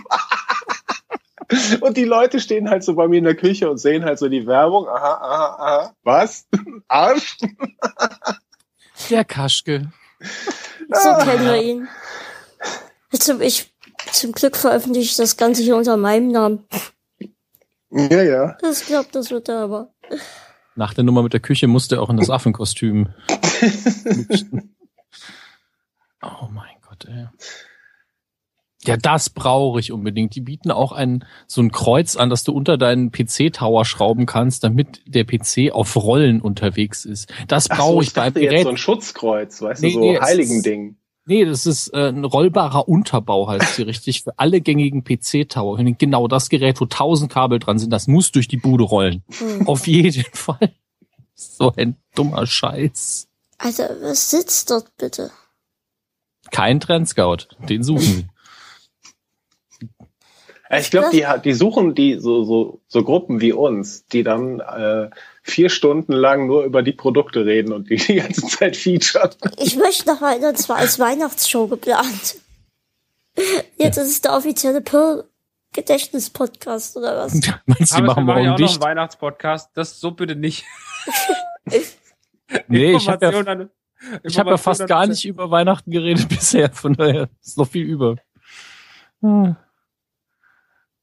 und 1.80 1.96
die 1.96 2.04
Leute 2.04 2.40
stehen 2.40 2.68
halt 2.68 2.84
so 2.84 2.94
bei 2.94 3.08
mir 3.08 3.18
in 3.18 3.24
der 3.24 3.36
Küche 3.36 3.70
und 3.70 3.78
sehen 3.78 4.04
halt 4.04 4.18
so 4.18 4.28
die 4.28 4.46
Werbung. 4.46 4.88
Aha, 4.88 5.14
aha, 5.14 5.56
aha. 5.58 5.94
Was? 6.02 6.46
Arsch? 6.88 7.38
Der 9.08 9.24
Kaschke. 9.24 9.90
So 10.88 11.14
kennen 11.24 11.44
wir 11.44 11.62
ihn. 11.62 11.88
Zum, 13.12 13.40
ich, 13.40 13.72
zum 14.12 14.32
Glück 14.32 14.56
veröffentliche 14.56 15.10
ich 15.10 15.16
das 15.16 15.36
Ganze 15.36 15.62
hier 15.62 15.76
unter 15.76 15.96
meinem 15.96 16.28
Namen. 16.28 16.66
Ja, 17.90 18.22
ja. 18.22 18.56
Das 18.60 18.86
glaubt, 18.86 19.14
das 19.14 19.30
wird 19.30 19.48
er 19.48 19.60
aber. 19.60 19.92
Nach 20.76 20.94
der 20.94 21.04
Nummer 21.04 21.22
mit 21.22 21.32
der 21.32 21.40
Küche 21.40 21.66
musste 21.66 21.96
er 21.96 22.02
auch 22.02 22.10
in 22.10 22.16
das 22.16 22.30
Affenkostüm. 22.30 23.08
oh 26.22 26.48
mein 26.50 26.76
Gott, 26.88 27.06
ey. 27.06 27.26
Ja, 28.82 28.96
das 28.96 29.28
brauche 29.28 29.78
ich 29.78 29.92
unbedingt. 29.92 30.34
Die 30.34 30.40
bieten 30.40 30.70
auch 30.70 30.92
ein, 30.92 31.26
so 31.46 31.60
ein 31.60 31.70
Kreuz 31.70 32.16
an, 32.16 32.30
dass 32.30 32.44
du 32.44 32.52
unter 32.52 32.78
deinen 32.78 33.12
PC-Tower 33.12 33.84
schrauben 33.84 34.24
kannst, 34.24 34.64
damit 34.64 35.02
der 35.06 35.24
PC 35.24 35.70
auf 35.72 35.94
Rollen 35.96 36.40
unterwegs 36.40 37.04
ist. 37.04 37.30
Das 37.46 37.70
Ach 37.70 37.76
so, 37.76 37.82
brauche 37.82 38.02
ich 38.02 38.08
ich 38.08 38.14
beim 38.14 38.32
dachte 38.32 38.40
jetzt 38.40 38.50
Gerät. 38.50 38.62
so 38.64 38.70
ein 38.70 38.76
Schutzkreuz, 38.78 39.60
weißt 39.60 39.82
Nee, 39.82 39.88
du, 39.88 39.94
so 39.94 40.00
nee, 40.00 40.16
es 40.16 40.22
Heiligending. 40.22 40.96
Nee, 41.26 41.44
das 41.44 41.66
ist 41.66 41.88
äh, 41.94 42.08
ein 42.08 42.24
rollbarer 42.24 42.88
Unterbau, 42.88 43.46
heißt 43.48 43.76
sie 43.76 43.82
richtig, 43.82 44.22
für 44.24 44.38
alle 44.38 44.60
gängigen 44.60 45.04
PC-Tower. 45.04 45.76
Genau 45.98 46.26
das 46.28 46.48
Gerät, 46.48 46.80
wo 46.80 46.86
tausend 46.86 47.30
Kabel 47.30 47.58
dran 47.58 47.78
sind, 47.78 47.90
das 47.90 48.08
muss 48.08 48.32
durch 48.32 48.48
die 48.48 48.56
Bude 48.56 48.84
rollen. 48.84 49.22
Hm. 49.38 49.68
Auf 49.68 49.86
jeden 49.86 50.24
Fall. 50.32 50.72
So 51.34 51.72
ein 51.76 51.96
dummer 52.14 52.46
Scheiß. 52.46 53.28
Also, 53.58 53.82
was 54.02 54.30
sitzt 54.30 54.70
dort 54.70 54.96
bitte? 54.96 55.30
Kein 56.50 56.80
Trendscout, 56.80 57.48
den 57.68 57.82
suchen. 57.82 58.30
Ja, 60.70 60.78
Ich 60.78 60.90
glaube, 60.90 61.08
die, 61.12 61.26
hat- 61.26 61.44
die 61.44 61.52
suchen 61.52 61.94
die 61.94 62.18
so, 62.18 62.44
so, 62.44 62.80
so 62.88 63.04
Gruppen 63.04 63.40
wie 63.40 63.52
uns, 63.52 64.06
die 64.06 64.22
dann 64.22 64.60
äh, 64.60 65.10
vier 65.42 65.70
Stunden 65.70 66.12
lang 66.12 66.46
nur 66.46 66.64
über 66.64 66.82
die 66.82 66.92
Produkte 66.92 67.44
reden 67.46 67.72
und 67.72 67.90
die 67.90 67.96
die 68.06 68.16
ganze 68.16 68.46
Zeit 68.46 68.76
featuren. 68.76 69.30
Ich 69.58 69.76
möchte 69.76 70.08
noch 70.08 70.20
mal, 70.20 70.40
das 70.40 70.68
war 70.68 70.76
als 70.76 70.98
Weihnachtsshow 70.98 71.66
geplant. 71.66 72.36
Jetzt 73.76 73.96
ist 73.96 74.08
es 74.10 74.20
der 74.20 74.34
offizielle 74.34 74.80
Pearl 74.80 75.24
Gedächtnis-Podcast 75.72 76.96
oder 76.96 77.16
was? 77.16 77.34
Meinst 77.66 77.92
du, 77.92 77.96
die 77.96 78.02
machen 78.02 78.02
wir 78.02 78.04
machen 78.04 78.26
ja 78.26 78.34
morgen 78.34 78.46
auch 78.46 78.50
noch 78.50 78.56
dicht? 78.56 78.74
einen 78.74 78.82
Weihnachtspodcast. 78.82 79.70
Das 79.74 80.00
so 80.00 80.10
bitte 80.10 80.36
nicht. 80.36 80.64
Nee, 82.66 82.94
ich 82.96 83.08
habe 83.08 83.24
ja, 83.24 83.30
Information 83.30 83.48
an- 83.62 83.70
ich 84.24 84.38
hab 84.38 84.46
ja 84.48 84.56
fast 84.56 84.86
gar 84.88 85.06
nicht 85.06 85.24
über 85.24 85.52
Weihnachten 85.52 85.92
geredet 85.92 86.28
bisher, 86.28 86.70
von 86.72 86.94
daher 86.94 87.28
ist 87.42 87.58
noch 87.58 87.68
viel 87.68 87.86
über. 87.86 88.16
Hm. 89.20 89.54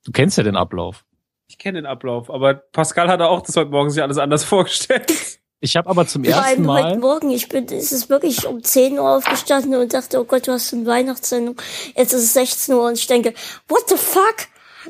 Du 0.04 0.12
kennst 0.12 0.38
ja 0.38 0.44
den 0.44 0.58
Ablauf. 0.58 1.06
Ich 1.50 1.58
kenne 1.58 1.80
den 1.80 1.86
Ablauf, 1.86 2.30
aber 2.30 2.56
Pascal 2.56 3.08
hat 3.08 3.22
auch 3.22 3.42
das 3.42 3.56
heute 3.56 3.72
Morgen 3.72 3.90
sich 3.90 4.02
alles 4.04 4.18
anders 4.18 4.44
vorgestellt. 4.46 5.40
Ich 5.60 5.76
habe 5.76 5.90
aber 5.90 6.06
zum 6.06 6.24
Vor 6.24 6.34
ersten 6.34 6.70
allem 6.70 6.72
heute 6.72 6.84
Mal, 6.84 7.00
Morgen, 7.00 7.32
ich 7.32 7.50
bin, 7.50 7.66
es 7.66 7.92
ist 7.92 8.10
wirklich 8.10 8.46
um 8.46 8.64
10 8.64 9.00
Uhr 9.00 9.10
aufgestanden 9.18 9.76
und 9.76 9.94
dachte, 9.94 10.20
oh 10.20 10.24
Gott, 10.24 10.48
du 10.48 10.52
hast 10.52 10.72
eine 10.74 10.86
Weihnachtssendung. 10.86 11.60
Jetzt 11.96 12.14
ist 12.14 12.24
es 12.24 12.34
16 12.34 12.76
Uhr 12.76 12.86
und 12.88 12.98
ich 12.98 13.08
denke, 13.08 13.34
what 13.68 13.90
the 13.90 13.96
fuck? 13.96 14.36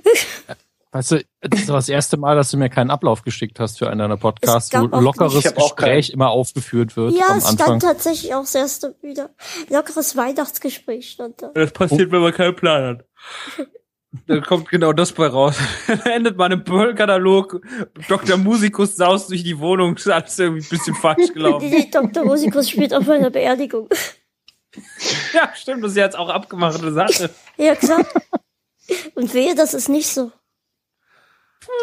weißt 0.92 1.12
du, 1.12 1.24
das 1.42 1.68
war 1.70 1.76
das 1.76 1.88
erste 1.90 2.18
Mal, 2.18 2.36
dass 2.36 2.52
du 2.52 2.58
mir 2.58 2.70
keinen 2.70 2.90
Ablauf 2.92 3.22
geschickt 3.22 3.60
hast 3.60 3.78
für 3.78 3.90
einen 3.90 4.00
deiner 4.00 4.18
Podcasts, 4.18 4.74
Es 4.74 4.82
wo 4.82 4.88
lockeres 5.00 5.54
Gespräch 5.54 6.10
immer 6.10 6.32
aufgeführt 6.32 6.98
wird 6.98 7.16
Ja, 7.16 7.28
am 7.28 7.38
es 7.38 7.46
Anfang. 7.46 7.66
stand 7.80 7.84
tatsächlich 7.84 8.34
auch 8.34 8.42
das 8.42 8.56
erste 8.56 8.96
wieder. 9.02 9.30
Lockeres 9.70 10.18
Weihnachtsgespräch 10.18 11.12
stand 11.12 11.42
da. 11.42 11.52
Das 11.54 11.72
passiert, 11.72 12.12
wenn 12.12 12.22
man 12.22 12.34
keinen 12.34 12.56
Plan 12.56 12.98
hat. 12.98 13.68
Dann 14.26 14.42
kommt 14.42 14.70
genau 14.70 14.94
das 14.94 15.12
bei 15.12 15.28
raus. 15.28 15.58
Dann 15.88 16.00
endet 16.02 16.38
man 16.38 16.52
im 16.52 16.64
Pearl-Katalog. 16.64 17.62
Dr. 18.08 18.38
Musikus 18.38 18.96
saust 18.96 19.30
durch 19.30 19.44
die 19.44 19.60
Wohnung. 19.60 19.96
Ist 19.96 20.10
alles 20.10 20.40
irgendwie 20.40 20.66
ein 20.66 20.70
bisschen 20.70 20.96
falsch 20.96 21.34
gelaufen. 21.34 21.70
Dr. 21.92 22.26
Musikus 22.26 22.70
spielt 22.70 22.94
auf 22.94 23.06
meiner 23.06 23.30
Beerdigung. 23.30 23.90
ja, 25.34 25.52
stimmt. 25.56 25.84
Das 25.84 25.92
ist 25.92 25.98
jetzt 25.98 26.18
auch 26.18 26.30
abgemachte 26.30 26.92
Sache. 26.94 27.30
Ja, 27.58 27.76
klar. 27.76 28.06
Und 29.16 29.34
wehe, 29.34 29.56
das 29.56 29.74
ist 29.74 29.90
nicht 29.90 30.08
so. 30.08 30.32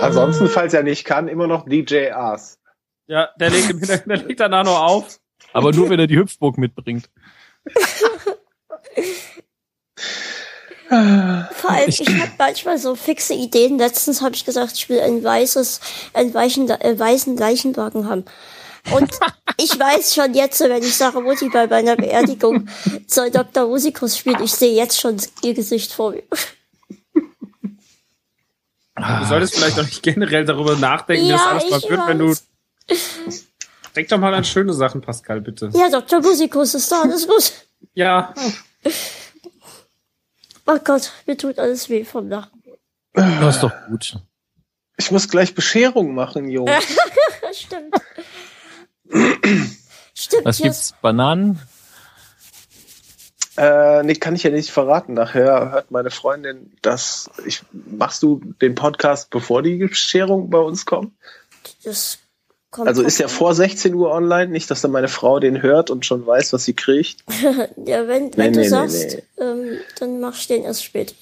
Ansonsten, 0.00 0.48
falls 0.48 0.72
er 0.72 0.82
nicht 0.82 1.04
kann, 1.04 1.28
immer 1.28 1.46
noch 1.46 1.66
DJ 1.68 2.10
Ars. 2.10 2.58
Ja, 3.06 3.28
der 3.38 3.50
legt, 3.50 3.70
im 3.70 3.80
der 4.06 4.16
legt 4.16 4.40
danach 4.40 4.64
noch 4.64 4.80
auf. 4.80 5.20
Aber 5.52 5.72
nur, 5.72 5.90
wenn 5.90 6.00
er 6.00 6.06
die 6.06 6.16
Hüpfburg 6.16 6.58
mitbringt. 6.58 7.10
Vor 10.88 11.70
allem, 11.70 11.88
ich 11.88 12.00
habe 12.00 12.32
manchmal 12.38 12.78
so 12.78 12.94
fixe 12.94 13.34
Ideen. 13.34 13.78
Letztens 13.78 14.20
habe 14.20 14.34
ich 14.34 14.44
gesagt, 14.44 14.72
ich 14.74 14.88
will 14.88 15.00
ein 15.00 15.24
weißes, 15.24 15.80
einen 16.12 16.34
weichen, 16.34 16.68
äh, 16.68 16.98
weißen 16.98 17.36
Leichenwagen 17.36 18.08
haben. 18.08 18.24
Und 18.90 19.10
ich 19.56 19.78
weiß 19.78 20.14
schon 20.14 20.34
jetzt, 20.34 20.60
wenn 20.60 20.82
ich 20.82 20.96
sage, 20.96 21.20
Mutti 21.20 21.48
bei 21.48 21.66
meiner 21.66 21.96
Beerdigung 21.96 22.68
soll 23.06 23.30
Dr. 23.30 23.66
Musikus 23.66 24.18
spielen, 24.18 24.42
ich 24.42 24.52
sehe 24.52 24.74
jetzt 24.74 25.00
schon 25.00 25.16
ihr 25.42 25.54
Gesicht 25.54 25.92
vor 25.92 26.12
mir. 26.12 26.22
Du 28.96 29.24
solltest 29.28 29.56
vielleicht 29.56 29.78
auch 29.78 29.84
nicht 29.84 30.02
generell 30.02 30.44
darüber 30.44 30.76
nachdenken, 30.76 31.26
Ja, 31.26 31.46
alles 31.46 31.68
mal 31.68 31.78
ich 31.78 31.90
wird, 31.90 32.06
wenn 32.06 32.18
du. 32.18 32.34
Denk 33.96 34.08
doch 34.08 34.18
mal 34.18 34.34
an 34.34 34.44
schöne 34.44 34.72
Sachen, 34.72 35.00
Pascal, 35.00 35.40
bitte. 35.40 35.70
Ja, 35.74 35.88
Dr. 35.88 36.20
Musikus 36.20 36.74
ist 36.74 36.92
da, 36.92 37.02
alles 37.02 37.26
gut. 37.26 37.52
Ja, 37.94 38.32
Oh 40.66 40.78
Gott, 40.82 41.12
mir 41.26 41.36
tut 41.36 41.58
alles 41.58 41.88
weh 41.88 42.04
vom 42.04 42.28
Lachen. 42.28 42.62
Das 43.12 43.56
ist 43.56 43.62
doch 43.62 43.72
gut. 43.88 44.16
Ich 44.96 45.10
muss 45.10 45.28
gleich 45.28 45.54
Bescherung 45.54 46.14
machen, 46.14 46.48
Jungs. 46.48 46.70
Stimmt. 47.52 47.94
Stimmt, 50.14 50.44
Was 50.44 50.58
gibt's? 50.58 50.94
Bananen? 51.02 51.60
Äh, 53.56 54.02
nee, 54.02 54.14
kann 54.14 54.34
ich 54.34 54.42
ja 54.42 54.50
nicht 54.50 54.70
verraten. 54.70 55.14
Nachher 55.14 55.70
hört 55.70 55.90
meine 55.90 56.10
Freundin, 56.10 56.76
dass 56.82 57.30
ich 57.46 57.62
machst 57.72 58.22
du 58.22 58.40
den 58.60 58.74
Podcast, 58.74 59.30
bevor 59.30 59.62
die 59.62 59.76
Bescherung 59.76 60.50
bei 60.50 60.58
uns 60.58 60.86
kommt? 60.86 61.12
das 61.84 62.18
kommt 62.74 62.88
Also 62.88 63.02
ist 63.02 63.18
ja 63.18 63.28
vor 63.28 63.54
16 63.54 63.94
Uhr 63.94 64.10
online, 64.10 64.48
nicht, 64.50 64.70
dass 64.70 64.80
dann 64.82 64.90
meine 64.90 65.08
Frau 65.08 65.38
den 65.40 65.62
hört 65.62 65.88
und 65.90 66.04
schon 66.04 66.26
weiß, 66.26 66.52
was 66.52 66.64
sie 66.64 66.74
kriegt. 66.74 67.22
Ja, 67.86 68.08
wenn, 68.08 68.36
wenn 68.36 68.50
Nee, 68.50 68.56
du 68.56 68.60
nee, 68.60 68.68
sagst, 68.68 69.16
nee, 69.16 69.22
Ähm, 69.38 69.78
dann 69.98 70.20
mach 70.20 70.36
ich 70.36 70.46
den 70.48 70.64
erst 70.64 70.84
später. 70.84 71.14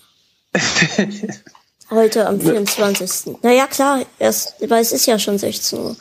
Heute 1.90 2.26
am 2.26 2.40
24. 2.40 3.36
Naja, 3.42 3.66
klar, 3.66 4.00
erst, 4.18 4.54
weil 4.68 4.80
es 4.80 4.92
ist 4.92 5.04
ja 5.06 5.18
schon 5.18 5.36
16 5.38 5.78
Uhr. 5.78 5.96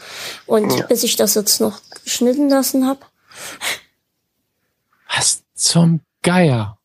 Und 0.45 0.71
Ja. 0.73 0.85
bis 0.85 1.03
ich 1.03 1.17
das 1.17 1.33
jetzt 1.35 1.59
noch 1.59 1.79
geschnitten 2.03 2.49
lassen 2.49 2.87
hab. 2.87 3.09
Was 5.15 5.43
zum 5.53 5.99
Geier? 6.23 6.77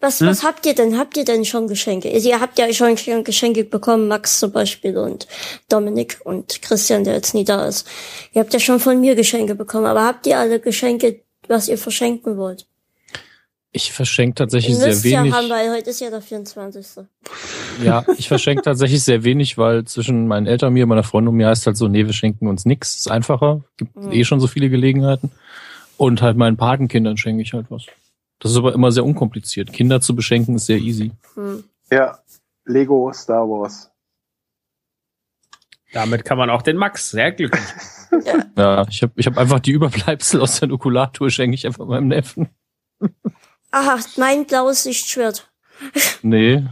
Was, 0.00 0.20
Hm? 0.20 0.28
was 0.28 0.42
habt 0.42 0.64
ihr 0.66 0.74
denn? 0.74 0.98
Habt 0.98 1.16
ihr 1.18 1.24
denn 1.24 1.44
schon 1.44 1.68
Geschenke? 1.68 2.08
Ihr 2.08 2.40
habt 2.40 2.58
ja 2.58 2.72
schon 2.72 2.94
Geschenke 3.24 3.64
bekommen, 3.64 4.08
Max 4.08 4.38
zum 4.40 4.50
Beispiel 4.50 4.96
und 4.96 5.28
Dominik 5.68 6.20
und 6.24 6.62
Christian, 6.62 7.04
der 7.04 7.14
jetzt 7.14 7.34
nie 7.34 7.44
da 7.44 7.66
ist. 7.66 7.86
Ihr 8.32 8.40
habt 8.40 8.52
ja 8.54 8.60
schon 8.60 8.80
von 8.80 8.98
mir 9.00 9.14
Geschenke 9.14 9.54
bekommen, 9.54 9.86
aber 9.86 10.04
habt 10.06 10.26
ihr 10.26 10.38
alle 10.38 10.58
Geschenke, 10.58 11.20
was 11.48 11.68
ihr 11.68 11.76
verschenken 11.78 12.36
wollt? 12.38 12.66
Ich 13.72 13.92
verschenke 13.92 14.34
tatsächlich 14.34 14.72
Ihr 14.72 14.78
sehr 14.78 14.88
müsst 14.88 15.04
ja 15.04 15.20
wenig. 15.22 15.32
haben, 15.34 15.48
weil 15.48 15.70
heute 15.70 15.90
ist 15.90 16.00
ja 16.00 16.10
der 16.10 16.22
24. 16.22 17.04
Ja, 17.84 18.04
ich 18.18 18.26
verschenke 18.26 18.62
tatsächlich 18.62 19.02
sehr 19.04 19.22
wenig, 19.22 19.58
weil 19.58 19.84
zwischen 19.84 20.26
meinen 20.26 20.46
Eltern 20.46 20.68
und 20.68 20.74
mir, 20.74 20.86
meiner 20.86 21.04
Freundin 21.04 21.28
und 21.28 21.36
mir 21.36 21.46
heißt 21.46 21.66
halt 21.66 21.76
so, 21.76 21.86
nee, 21.86 22.04
wir 22.04 22.12
schenken 22.12 22.48
uns 22.48 22.64
nix. 22.64 22.96
Ist 22.96 23.10
einfacher. 23.10 23.60
Gibt 23.76 23.94
Mhm. 23.94 24.10
eh 24.12 24.24
schon 24.24 24.40
so 24.40 24.48
viele 24.48 24.70
Gelegenheiten. 24.70 25.30
Und 25.96 26.20
halt 26.20 26.36
meinen 26.36 26.56
Patenkindern 26.56 27.16
schenke 27.16 27.42
ich 27.42 27.52
halt 27.52 27.66
was. 27.68 27.84
Das 28.40 28.52
ist 28.52 28.56
aber 28.56 28.74
immer 28.74 28.90
sehr 28.90 29.04
unkompliziert. 29.04 29.72
Kinder 29.72 30.00
zu 30.00 30.16
beschenken 30.16 30.56
ist 30.56 30.66
sehr 30.66 30.78
easy. 30.78 31.12
Hm. 31.34 31.64
Ja, 31.90 32.18
Lego 32.64 33.12
Star 33.12 33.48
Wars. 33.48 33.90
damit 35.92 36.24
kann 36.24 36.38
man 36.38 36.50
auch 36.50 36.62
den 36.62 36.76
Max 36.76 37.10
sehr 37.10 37.32
glücklich. 37.32 37.62
machen. 38.10 38.52
Ja, 38.56 38.86
ich 38.88 39.02
habe 39.02 39.12
ich 39.16 39.26
hab 39.26 39.38
einfach 39.38 39.60
die 39.60 39.72
Überbleibsel 39.72 40.40
aus 40.40 40.60
der 40.60 40.68
Nukulatur, 40.68 41.30
schenke 41.30 41.54
ich 41.54 41.66
einfach 41.66 41.86
meinem 41.86 42.08
Neffen. 42.08 42.48
Aha, 43.70 43.98
mein 44.16 44.46
blaues 44.46 44.84
Lichtschwert. 44.84 45.50
Nee, 46.22 46.66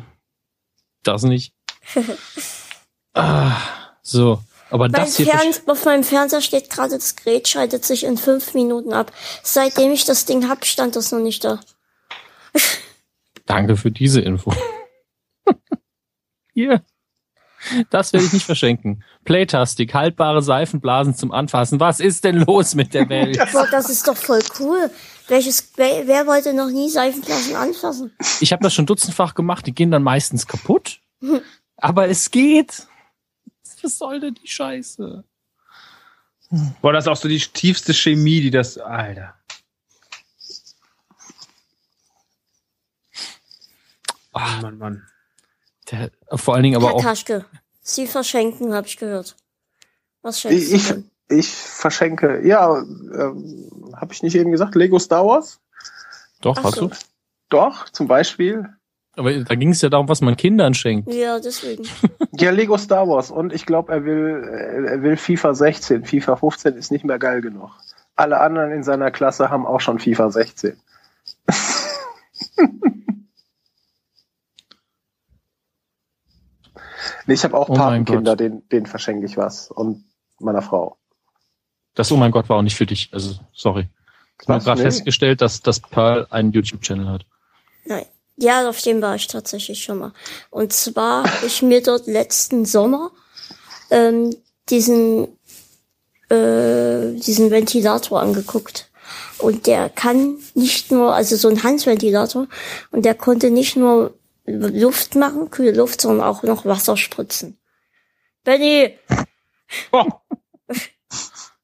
das 1.03 1.23
nicht. 1.23 1.55
ah, 3.15 3.57
so, 4.03 4.43
aber 4.71 4.89
Mein 4.89 4.93
das 4.93 5.17
hier... 5.17 5.27
Fern 5.27 5.55
auf 5.67 5.85
meinem 5.85 6.05
Fernseher 6.05 6.41
steht 6.41 6.71
gerade, 6.71 6.97
das 6.97 7.17
Gerät 7.17 7.49
schaltet 7.49 7.85
sich 7.85 8.05
in 8.05 8.17
fünf 8.17 8.55
Minuten 8.55 8.93
ab. 8.93 9.13
Seitdem 9.43 9.93
ich 9.93 10.05
das 10.05 10.25
Ding 10.25 10.49
hab, 10.49 10.65
stand 10.65 10.97
das 10.97 11.13
noch 11.13 11.21
nicht 11.21 11.45
da. 11.45 11.61
Danke 13.47 13.77
für 13.77 13.91
diese 13.91 14.21
Info. 14.21 14.53
Hier. 16.53 16.83
Das 17.91 18.13
werde 18.13 18.27
ich 18.27 18.33
nicht 18.33 18.47
verschenken. 18.47 19.03
Playtastic, 19.25 19.95
haltbare 19.95 20.43
Seifenblasen 20.43 21.15
zum 21.15 21.33
Anfassen. 21.33 21.81
Was 21.81 21.99
ist 21.99 22.25
denn 22.25 22.37
los 22.37 22.75
mit 22.75 22.95
der 22.95 23.09
Welt? 23.09 23.39
Boah, 23.53 23.67
das 23.71 23.91
ist 23.91 24.07
doch 24.07 24.17
voll 24.17 24.41
cool. 24.61 24.91
Welches, 25.27 25.73
wer, 25.77 26.07
wer 26.07 26.27
wollte 26.27 26.55
noch 26.55 26.71
nie 26.71 26.89
Seifenblasen 26.89 27.57
anfassen? 27.57 28.13
Ich 28.41 28.53
habe 28.53 28.63
das 28.63 28.75
schon 28.75 28.87
dutzendfach 28.87 29.35
gemacht, 29.35 29.67
die 29.67 29.75
gehen 29.75 29.91
dann 29.91 30.03
meistens 30.03 30.47
kaputt. 30.47 31.01
Aber 31.77 32.09
es 32.09 32.31
geht. 32.31 32.87
Was 33.83 33.99
soll 33.99 34.21
denn 34.21 34.35
die 34.35 34.49
Scheiße? 34.49 35.25
Boah, 36.81 36.93
das 36.93 37.05
ist 37.05 37.09
auch 37.09 37.17
so 37.17 37.29
die 37.29 37.39
tiefste 37.41 37.93
Chemie, 37.93 38.41
die 38.41 38.51
das. 38.51 38.79
Alter. 38.79 39.35
Ah, 44.33 44.61
Mann, 44.63 44.79
Mann. 44.79 45.07
der, 45.91 46.11
vor 46.33 46.55
allen 46.55 46.63
Dingen 46.63 46.77
aber 46.77 46.89
Herr 46.89 46.95
auch. 46.95 47.03
Taschke, 47.03 47.45
Sie 47.81 48.07
verschenken, 48.07 48.73
habe 48.75 48.87
ich 48.87 48.97
gehört. 48.97 49.37
Was 50.23 50.41
schenkst 50.41 50.73
Ich, 50.73 50.89
du 50.89 50.95
denn? 50.95 51.11
ich 51.29 51.49
verschenke, 51.49 52.47
ja, 52.47 52.79
ähm, 52.79 53.93
habe 53.97 54.13
ich 54.13 54.23
nicht 54.23 54.35
eben 54.35 54.51
gesagt, 54.53 54.75
Lego 54.75 54.99
Star 54.99 55.27
Wars? 55.27 55.61
Doch, 56.41 56.57
Ach 56.59 56.65
hast 56.65 56.77
so. 56.77 56.89
du? 56.89 56.97
Doch, 57.49 57.89
zum 57.89 58.07
Beispiel. 58.09 58.69
Aber 59.19 59.33
da 59.33 59.55
ging 59.57 59.71
es 59.71 59.83
ja 59.83 59.89
darum, 59.89 60.09
was 60.09 60.21
man 60.21 60.37
Kindern 60.37 60.75
schenkt. 60.75 61.13
Ja, 61.13 61.39
deswegen. 61.41 61.85
Ja, 62.41 62.51
Lego 62.53 62.77
Star 62.79 63.09
Wars. 63.09 63.33
Und 63.33 63.53
ich 63.53 63.67
glaube, 63.67 63.93
er 63.93 64.05
will, 64.05 64.87
er 64.89 65.03
will 65.03 65.17
FIFA 65.17 65.55
16. 65.55 66.05
FIFA 66.05 66.37
15 66.37 66.75
ist 66.77 66.93
nicht 66.93 67.05
mehr 67.05 67.19
geil 67.19 67.41
genug. 67.41 67.71
Alle 68.15 68.39
anderen 68.39 68.71
in 68.71 68.85
seiner 68.85 69.11
Klasse 69.11 69.51
haben 69.51 69.67
auch 69.67 69.81
schon 69.81 69.99
FIFA 69.99 70.31
16. 70.31 70.77
nee, 77.27 77.35
ich 77.35 77.45
habe 77.45 77.57
auch 77.57 77.69
Oh 77.69 77.75
Patenkinder, 77.75 78.33
Gott. 78.33 78.41
den, 78.41 78.69
den 78.69 78.87
verschenke 78.87 79.27
ich 79.27 79.37
was. 79.37 79.71
Und 79.71 80.05
meiner 80.39 80.63
Frau. 80.63 80.97
Das 81.95 82.13
Oh 82.13 82.17
mein 82.17 82.31
Gott 82.31 82.49
war 82.49 82.59
auch 82.59 82.63
nicht 82.63 82.77
für 82.77 82.87
dich. 82.87 83.11
Also, 83.13 83.35
sorry. 83.53 83.89
Ich 84.41 84.49
habe 84.49 84.63
gerade 84.63 84.83
festgestellt, 84.83 85.41
dass 85.41 85.63
das 85.63 85.81
Pearl 85.81 86.29
einen 86.31 86.53
YouTube-Channel 86.53 87.09
hat. 87.09 87.27
Nein. 87.85 88.05
Ja, 88.41 88.69
auf 88.69 88.81
dem 88.83 89.03
war 89.03 89.17
ich 89.17 89.27
tatsächlich 89.27 89.83
schon 89.83 89.99
mal. 89.99 90.13
Und 90.51 90.73
zwar 90.73 91.25
habe 91.25 91.47
ich 91.47 91.61
mir 91.63 91.83
dort 91.83 92.07
letzten 92.07 92.65
Sommer 92.65 93.11
ähm, 93.91 94.35
diesen, 94.69 95.25
äh, 96.31 97.15
diesen 97.15 97.51
Ventilator 97.51 98.21
angeguckt. 98.21 98.91
Und 99.39 99.67
der 99.67 99.89
kann 99.89 100.37
nicht 100.55 100.93
nur, 100.93 101.15
also 101.15 101.37
so 101.37 101.49
ein 101.49 101.65
Handventilator, 101.65 102.47
und 102.93 103.05
der 103.05 103.15
konnte 103.15 103.51
nicht 103.51 103.77
nur 103.77 104.15
Luft 104.45 105.17
machen, 105.17 105.51
kühle 105.51 105.73
Luft, 105.73 106.01
sondern 106.01 106.27
auch 106.27 106.45
noch 106.45 106.65
Wasser 106.65 106.97
spritzen. 106.97 107.59
Benny, 108.45 108.97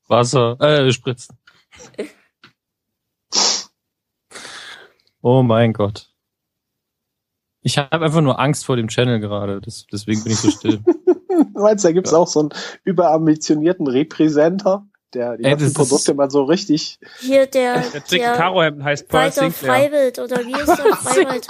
Wasser, 0.09 0.61
äh, 0.61 0.93
Spritzen. 0.93 1.39
Oh 5.27 5.43
mein 5.43 5.73
Gott. 5.73 6.14
Ich 7.67 7.79
habe 7.79 8.05
einfach 8.05 8.21
nur 8.21 8.39
Angst 8.39 8.67
vor 8.67 8.77
dem 8.77 8.89
Channel 8.89 9.21
gerade, 9.21 9.61
das, 9.63 9.87
deswegen 9.91 10.23
bin 10.23 10.33
ich 10.33 10.39
so 10.39 10.51
still. 10.51 10.81
Meinst 11.55 11.83
du, 11.83 11.89
da 11.89 11.93
gibt's 11.93 12.13
auch 12.13 12.29
so 12.29 12.41
einen 12.41 12.51
überambitionierten 12.85 13.87
Repräsenter, 13.87 14.87
der 15.15 15.39
die 15.39 15.45
Ey, 15.45 15.51
ganzen 15.53 15.73
Produkte 15.73 16.13
mal 16.13 16.31
so 16.31 16.45
richtig. 16.45 16.99
hier 17.21 17.47
der, 17.47 17.81
Der 17.81 18.01
dicke 18.03 18.19
der 18.23 18.35
Karohemd 18.35 18.85
heißt 18.85 19.09
Pearl 19.09 19.25
Walter 19.25 19.51
Sinclair. 19.51 19.75
Freiwild, 19.75 20.19
oder 20.19 20.37
wie 20.45 20.53
ist 20.53 20.67
der 20.67 20.97
Freiwild? 20.97 21.47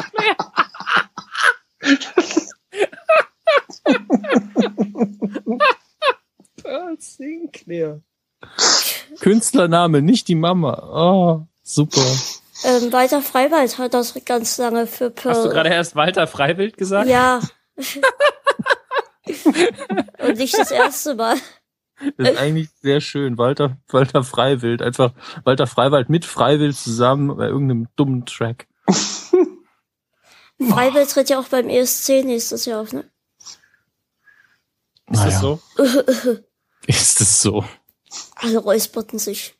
Sinclair. 6.99 8.01
Künstlername, 9.21 10.03
nicht 10.03 10.29
die 10.29 10.35
Mama. 10.35 10.91
Oh, 10.93 11.47
super. 11.63 12.03
Ähm, 12.63 12.93
Walter 12.93 13.21
Freiwald 13.21 13.79
hat 13.79 13.95
das 13.95 14.15
ganz 14.25 14.59
lange 14.59 14.87
für 14.87 15.11
Pearl. 15.11 15.35
Hast 15.35 15.45
du 15.45 15.49
gerade 15.51 15.71
erst 15.71 15.97
Walter 15.97 16.29
Freiwild 16.29 16.77
gesagt? 16.77 17.09
Ja. 17.09 17.41
Und 20.19 20.37
nicht 20.39 20.57
das 20.57 20.71
erste 20.71 21.17
Mal. 21.17 21.37
Das 22.17 22.31
ist 22.31 22.39
eigentlich 22.39 22.69
sehr 22.83 23.01
schön. 23.01 23.39
Walter, 23.39 23.79
Walter 23.89 24.23
Freiwild. 24.23 24.83
Einfach 24.83 25.13
Walter 25.45 25.67
Freiwald 25.67 26.09
mit 26.09 26.25
Freiwild 26.25 26.77
zusammen 26.77 27.37
bei 27.37 27.47
irgendeinem 27.47 27.89
dummen 27.97 28.25
Track. 28.27 28.69
Freiwild 30.61 31.11
tritt 31.11 31.31
ja 31.31 31.41
auch 31.41 31.49
beim 31.49 31.69
ESC 31.69 32.25
nächstes 32.25 32.65
Jahr 32.67 32.83
auf, 32.83 32.93
ne? 32.93 33.05
Ist 35.11 35.25
das 35.25 35.41
so? 35.41 35.61
Ist 36.87 37.21
es 37.21 37.43
so? 37.43 37.65
Alle 38.37 38.59
räusperten 38.59 39.19
sich. 39.19 39.55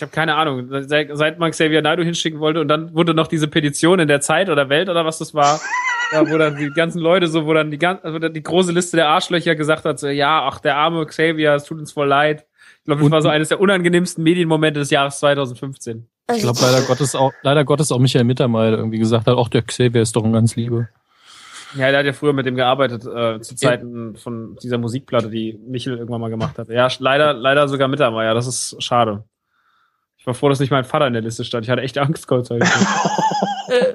Ich 0.00 0.02
habe 0.02 0.12
keine 0.12 0.34
Ahnung. 0.36 0.66
Seit, 0.88 1.10
seit 1.12 1.38
man 1.38 1.50
Xavier 1.50 1.82
Naidoo 1.82 2.02
hinschicken 2.02 2.40
wollte 2.40 2.62
und 2.62 2.68
dann 2.68 2.94
wurde 2.94 3.12
noch 3.12 3.26
diese 3.26 3.48
Petition 3.48 3.98
in 4.00 4.08
der 4.08 4.22
Zeit 4.22 4.48
oder 4.48 4.70
Welt 4.70 4.88
oder 4.88 5.04
was 5.04 5.18
das 5.18 5.34
war, 5.34 5.60
ja, 6.12 6.26
wo 6.26 6.38
dann 6.38 6.56
die 6.56 6.70
ganzen 6.70 7.00
Leute 7.00 7.26
so, 7.26 7.44
wo 7.44 7.52
dann 7.52 7.70
die 7.70 7.76
ganze, 7.76 8.14
wo 8.14 8.18
dann 8.18 8.32
die 8.32 8.42
große 8.42 8.72
Liste 8.72 8.96
der 8.96 9.08
Arschlöcher 9.08 9.54
gesagt 9.56 9.84
hat, 9.84 9.98
so, 9.98 10.08
ja, 10.08 10.48
ach, 10.48 10.58
der 10.60 10.78
arme 10.78 11.04
Xavier, 11.04 11.52
es 11.52 11.64
tut 11.64 11.78
uns 11.78 11.92
voll 11.92 12.08
leid. 12.08 12.46
Ich 12.78 12.84
glaube, 12.86 13.00
das 13.00 13.04
Und- 13.06 13.12
war 13.12 13.20
so 13.20 13.28
eines 13.28 13.50
der 13.50 13.60
unangenehmsten 13.60 14.24
Medienmomente 14.24 14.80
des 14.80 14.88
Jahres 14.88 15.18
2015. 15.18 16.06
Also, 16.28 16.38
Ich 16.38 16.42
glaube 16.44 16.58
leider 16.62 16.86
Gottes 16.86 17.14
auch, 17.14 17.32
leider 17.42 17.64
Gottes 17.66 17.92
auch 17.92 17.98
Michael 17.98 18.24
Mittermeier 18.24 18.78
irgendwie 18.78 19.00
gesagt 19.00 19.26
hat, 19.26 19.36
auch 19.36 19.48
der 19.50 19.60
Xavier 19.60 20.00
ist 20.00 20.16
doch 20.16 20.24
ein 20.24 20.32
ganz 20.32 20.56
Liebe. 20.56 20.88
Ja, 21.76 21.90
der 21.90 21.98
hat 21.98 22.06
ja 22.06 22.14
früher 22.14 22.32
mit 22.32 22.46
dem 22.46 22.56
gearbeitet, 22.56 23.04
äh, 23.04 23.38
zu 23.42 23.54
Zeiten 23.54 24.16
von 24.16 24.56
dieser 24.62 24.78
Musikplatte, 24.78 25.28
die 25.28 25.60
Michel 25.68 25.98
irgendwann 25.98 26.22
mal 26.22 26.30
gemacht 26.30 26.58
hat. 26.58 26.70
Ja, 26.70 26.88
leider, 27.00 27.34
leider 27.34 27.68
sogar 27.68 27.86
Mittermeier, 27.88 28.32
das 28.32 28.46
ist 28.46 28.82
schade. 28.82 29.24
Ich 30.20 30.26
war 30.26 30.34
froh, 30.34 30.50
dass 30.50 30.60
nicht 30.60 30.70
mein 30.70 30.84
Vater 30.84 31.06
in 31.06 31.14
der 31.14 31.22
Liste 31.22 31.44
stand. 31.46 31.64
Ich 31.64 31.70
hatte 31.70 31.80
echt 31.80 31.96
Angst, 31.96 32.28
Gott 32.28 32.46
sei 32.46 32.58
Dank. 32.58 32.72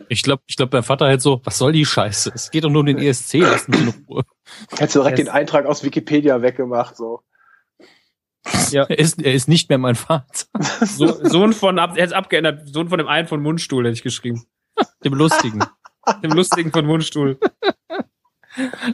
Ich 0.08 0.24
glaube, 0.24 0.42
ich 0.48 0.56
glaub, 0.56 0.72
dein 0.72 0.84
Vater 0.84 1.10
hätte 1.10 1.22
so, 1.22 1.42
was 1.44 1.58
soll 1.58 1.74
die 1.74 1.86
Scheiße? 1.86 2.32
Es 2.34 2.50
geht 2.50 2.64
doch 2.64 2.70
nur 2.70 2.80
um 2.80 2.86
den 2.86 2.98
ESC, 2.98 3.40
lass 3.40 3.68
mich 3.68 3.82
in 3.82 4.06
Ruhe. 4.08 4.24
Hättest 4.72 4.96
du 4.96 5.00
direkt 5.00 5.18
den 5.18 5.28
Eintrag 5.28 5.66
aus 5.66 5.84
Wikipedia 5.84 6.42
weggemacht, 6.42 6.96
so. 6.96 7.22
Ja. 8.72 8.86
Er 8.86 8.98
ist, 8.98 9.22
er 9.22 9.34
ist 9.34 9.50
nicht 9.50 9.68
mehr 9.68 9.78
mein 9.78 9.96
Vater. 9.96 10.46
So, 10.82 11.08
Sohn 11.28 11.52
von, 11.52 11.78
ab, 11.78 11.98
er 11.98 12.06
ist 12.06 12.14
abgeändert, 12.14 12.70
Sohn 12.70 12.88
von 12.88 13.00
dem 13.00 13.08
einen 13.10 13.28
von 13.28 13.42
Mundstuhl, 13.42 13.84
hätte 13.84 13.96
ich 13.96 14.04
geschrieben. 14.04 14.46
Dem 15.04 15.14
Lustigen. 15.14 15.64
Dem 16.24 16.32
lustigen 16.32 16.72
von 16.72 16.86
Mundstuhl. 16.86 17.38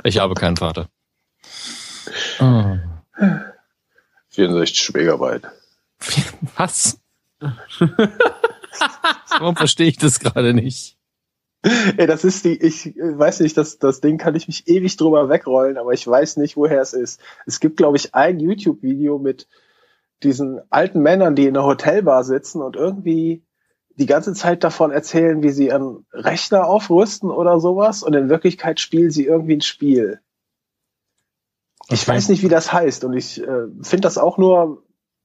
Ich 0.04 0.18
habe 0.18 0.34
keinen 0.34 0.58
Vater. 0.58 0.90
Oh. 2.40 2.78
64 4.30 4.82
Schwägerweit. 4.82 5.44
Was? 6.56 7.01
Warum 9.40 9.56
verstehe 9.56 9.88
ich 9.88 9.98
das 9.98 10.20
gerade 10.20 10.54
nicht? 10.54 10.98
Ey, 11.64 12.08
das 12.08 12.24
ist 12.24 12.44
die, 12.44 12.58
ich 12.58 12.98
äh, 12.98 13.18
weiß 13.18 13.42
nicht, 13.42 13.56
das, 13.56 13.78
das 13.78 14.02
Ding 14.02 14.18
kann 14.18 14.36
ich 14.36 14.48
mich 14.48 14.68
ewig 14.68 14.98
drüber 14.98 15.30
wegrollen, 15.30 15.78
aber 15.78 15.94
ich 15.94 16.08
weiß 16.08 16.38
nicht, 16.38 16.58
woher 16.58 16.82
es 16.82 16.94
ist. 16.94 17.20
Es 17.46 17.60
gibt, 17.60 17.78
glaube 17.78 17.98
ich, 17.98 18.16
ein 18.16 18.40
YouTube-Video 18.40 19.20
mit 19.20 19.48
diesen 20.24 20.62
alten 20.72 21.02
Männern, 21.02 21.36
die 21.36 21.46
in 21.46 21.56
einer 21.56 21.66
Hotelbar 21.66 22.24
sitzen 22.24 22.62
und 22.62 22.76
irgendwie 22.76 23.44
die 23.96 24.06
ganze 24.08 24.34
Zeit 24.34 24.64
davon 24.64 24.92
erzählen, 24.92 25.44
wie 25.44 25.52
sie 25.52 25.72
einen 25.72 26.06
Rechner 26.14 26.66
aufrüsten 26.66 27.30
oder 27.30 27.60
sowas 27.60 28.02
und 28.02 28.14
in 28.16 28.30
Wirklichkeit 28.30 28.80
spielen 28.80 29.12
sie 29.12 29.26
irgendwie 29.26 29.58
ein 29.58 29.62
Spiel. 29.62 30.20
Ich 31.90 32.04
Okay. 32.04 32.12
weiß 32.12 32.30
nicht, 32.30 32.42
wie 32.42 32.50
das 32.50 32.72
heißt 32.74 33.04
und 33.04 33.14
ich 33.14 33.42
äh, 33.42 33.68
finde 33.82 34.02
das 34.02 34.18
auch 34.18 34.38
nur, 34.38 34.84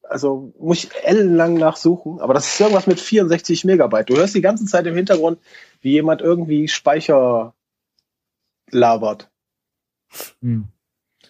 also 0.09 0.53
muss 0.59 0.85
ich 0.85 0.91
ellenlang 1.05 1.55
nachsuchen, 1.55 2.21
aber 2.21 2.35
das 2.35 2.47
ist 2.47 2.61
irgendwas 2.61 2.87
mit 2.87 3.01
64 3.01 3.65
Megabyte. 3.65 4.09
Du 4.11 4.17
hörst 4.17 4.35
die 4.35 4.41
ganze 4.41 4.67
Zeit 4.67 4.87
im 4.87 4.95
Hintergrund, 4.95 5.39
wie 5.81 5.93
jemand 5.93 6.21
irgendwie 6.21 6.69
Speicher 6.69 7.55
labert. 8.71 9.31
Hm. 10.41 10.69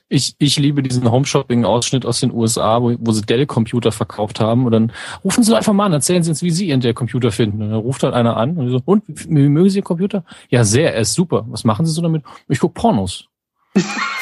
Ich, 0.08 0.36
ich 0.38 0.56
liebe 0.56 0.84
diesen 0.84 1.10
Home-Shopping-Ausschnitt 1.10 2.06
aus 2.06 2.20
den 2.20 2.32
USA, 2.32 2.80
wo, 2.80 2.94
wo 3.00 3.10
sie 3.10 3.22
Dell-Computer 3.22 3.90
verkauft 3.90 4.38
haben. 4.38 4.64
Und 4.64 4.70
dann 4.70 4.92
rufen 5.24 5.42
sie 5.42 5.56
einfach 5.56 5.72
mal 5.72 5.86
an, 5.86 5.92
erzählen 5.92 6.22
sie 6.22 6.30
uns, 6.30 6.42
wie 6.42 6.52
sie 6.52 6.68
ihren 6.68 6.80
Dell-Computer 6.80 7.32
finden. 7.32 7.60
Und 7.60 7.70
dann 7.70 7.80
ruft 7.80 8.04
halt 8.04 8.14
einer 8.14 8.36
an 8.36 8.56
und 8.56 8.70
so, 8.70 8.80
und, 8.84 9.02
wie, 9.08 9.48
mögen 9.48 9.68
Sie 9.68 9.78
Ihren 9.78 9.84
Computer? 9.84 10.24
Ja, 10.48 10.62
sehr, 10.62 10.94
er 10.94 11.00
ist 11.00 11.14
super. 11.14 11.44
Was 11.48 11.64
machen 11.64 11.84
Sie 11.86 11.92
so 11.92 12.02
damit? 12.02 12.22
Ich 12.48 12.60
guck 12.60 12.74
Pornos. 12.74 13.28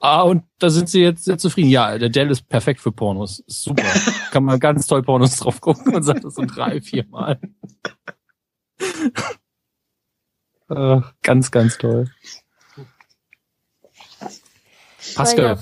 ah, 0.00 0.22
und 0.22 0.42
da 0.58 0.68
sind 0.70 0.88
Sie 0.88 1.00
jetzt 1.00 1.24
sehr 1.24 1.38
zufrieden. 1.38 1.70
Ja, 1.70 1.96
der 1.98 2.08
Dell 2.08 2.30
ist 2.30 2.48
perfekt 2.48 2.80
für 2.80 2.92
Pornos. 2.92 3.40
Ist 3.40 3.62
super. 3.62 3.84
Kann 4.32 4.44
man 4.44 4.58
ganz 4.58 4.86
toll 4.86 5.02
Pornos 5.02 5.36
drauf 5.36 5.60
gucken 5.60 5.94
und 5.94 6.02
sagt 6.02 6.24
das 6.24 6.34
so 6.34 6.44
drei, 6.44 6.80
vier 6.80 7.06
Mal. 7.06 7.38
Ach, 10.68 11.12
ganz, 11.22 11.50
ganz 11.50 11.78
toll. 11.78 12.10
Pascal. 15.14 15.58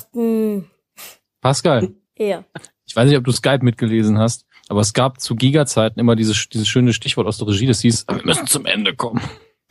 Pascal, 1.41 1.95
Ja. 2.19 2.45
ich 2.85 2.97
weiß 2.97 3.09
nicht, 3.09 3.17
ob 3.17 3.25
du 3.25 3.33
Skype 3.33 3.65
mitgelesen 3.65 4.19
hast, 4.19 4.47
aber 4.69 4.81
es 4.81 4.93
gab 4.93 5.21
zu 5.21 5.37
Giga-Zeiten 5.37 5.99
immer 6.01 6.17
dieses, 6.17 6.49
dieses 6.49 6.69
schöne 6.69 6.93
Stichwort 6.93 7.27
aus 7.27 7.39
der 7.39 7.47
Regie, 7.47 7.67
das 7.67 7.81
hieß, 7.81 8.07
wir 8.09 8.25
müssen 8.25 8.47
zum 8.47 8.67
Ende 8.67 8.95
kommen. 8.95 9.23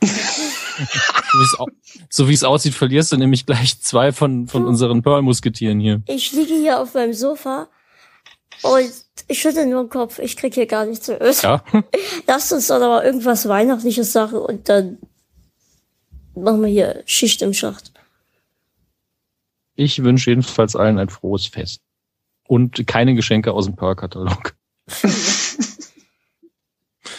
So 2.10 2.28
wie 2.28 2.34
es 2.34 2.44
aussieht, 2.44 2.74
verlierst 2.74 3.12
du 3.12 3.16
nämlich 3.16 3.46
gleich 3.46 3.80
zwei 3.80 4.12
von, 4.12 4.48
von 4.48 4.64
unseren 4.64 5.02
Pearl-Musketieren 5.02 5.80
hier. 5.80 6.02
Ich 6.06 6.32
liege 6.32 6.54
hier 6.54 6.80
auf 6.80 6.94
meinem 6.94 7.12
Sofa 7.12 7.68
und 8.62 8.90
ich 9.28 9.40
schüttel 9.40 9.66
nur 9.66 9.84
den 9.84 9.90
Kopf. 9.90 10.18
Ich 10.18 10.36
krieg 10.36 10.54
hier 10.54 10.66
gar 10.66 10.86
nichts 10.86 11.06
zu 11.06 11.20
essen. 11.20 11.46
Ja. 11.46 11.64
Lasst 12.26 12.52
uns 12.52 12.68
doch 12.68 12.76
aber 12.76 13.04
irgendwas 13.04 13.48
Weihnachtliches 13.48 14.12
sagen 14.12 14.36
und 14.36 14.68
dann 14.68 14.98
machen 16.34 16.62
wir 16.62 16.68
hier 16.68 17.02
Schicht 17.06 17.42
im 17.42 17.54
Schacht. 17.54 17.92
Ich 19.74 20.02
wünsche 20.02 20.30
jedenfalls 20.30 20.74
allen 20.74 20.98
ein 20.98 21.08
frohes 21.08 21.46
Fest. 21.46 21.80
Und 22.48 22.86
keine 22.86 23.14
Geschenke 23.14 23.52
aus 23.52 23.66
dem 23.66 23.76
Pearl-Katalog. 23.76 24.54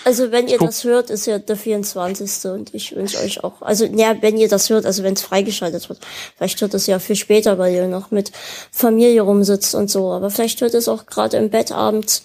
Also 0.10 0.32
wenn 0.32 0.48
ihr 0.48 0.58
guck- 0.58 0.70
das 0.70 0.84
hört, 0.86 1.12
ist 1.12 1.28
ja 1.28 1.38
der 1.38 1.56
24. 1.56 2.50
und 2.52 2.74
ich 2.74 2.96
wünsche 2.96 3.20
euch 3.20 3.44
auch, 3.44 3.62
also 3.62 3.86
ja, 3.86 4.16
wenn 4.22 4.38
ihr 4.38 4.50
das 4.50 4.72
hört, 4.72 4.88
also 4.88 5.04
wenn 5.04 5.14
es 5.14 5.22
freigeschaltet 5.22 5.88
wird, 5.88 6.00
vielleicht 6.36 6.60
hört 6.62 6.74
es 6.74 6.88
ja 6.88 6.98
viel 6.98 7.16
später, 7.16 7.60
weil 7.60 7.76
ihr 7.76 7.88
noch 7.88 8.10
mit 8.10 8.32
Familie 8.72 9.22
rumsitzt 9.22 9.76
und 9.76 9.92
so, 9.92 10.12
aber 10.12 10.32
vielleicht 10.32 10.62
hört 10.62 10.74
es 10.74 10.88
auch 10.88 11.06
gerade 11.06 11.38
im 11.38 11.52
Bett 11.52 11.72
abends 11.72 12.24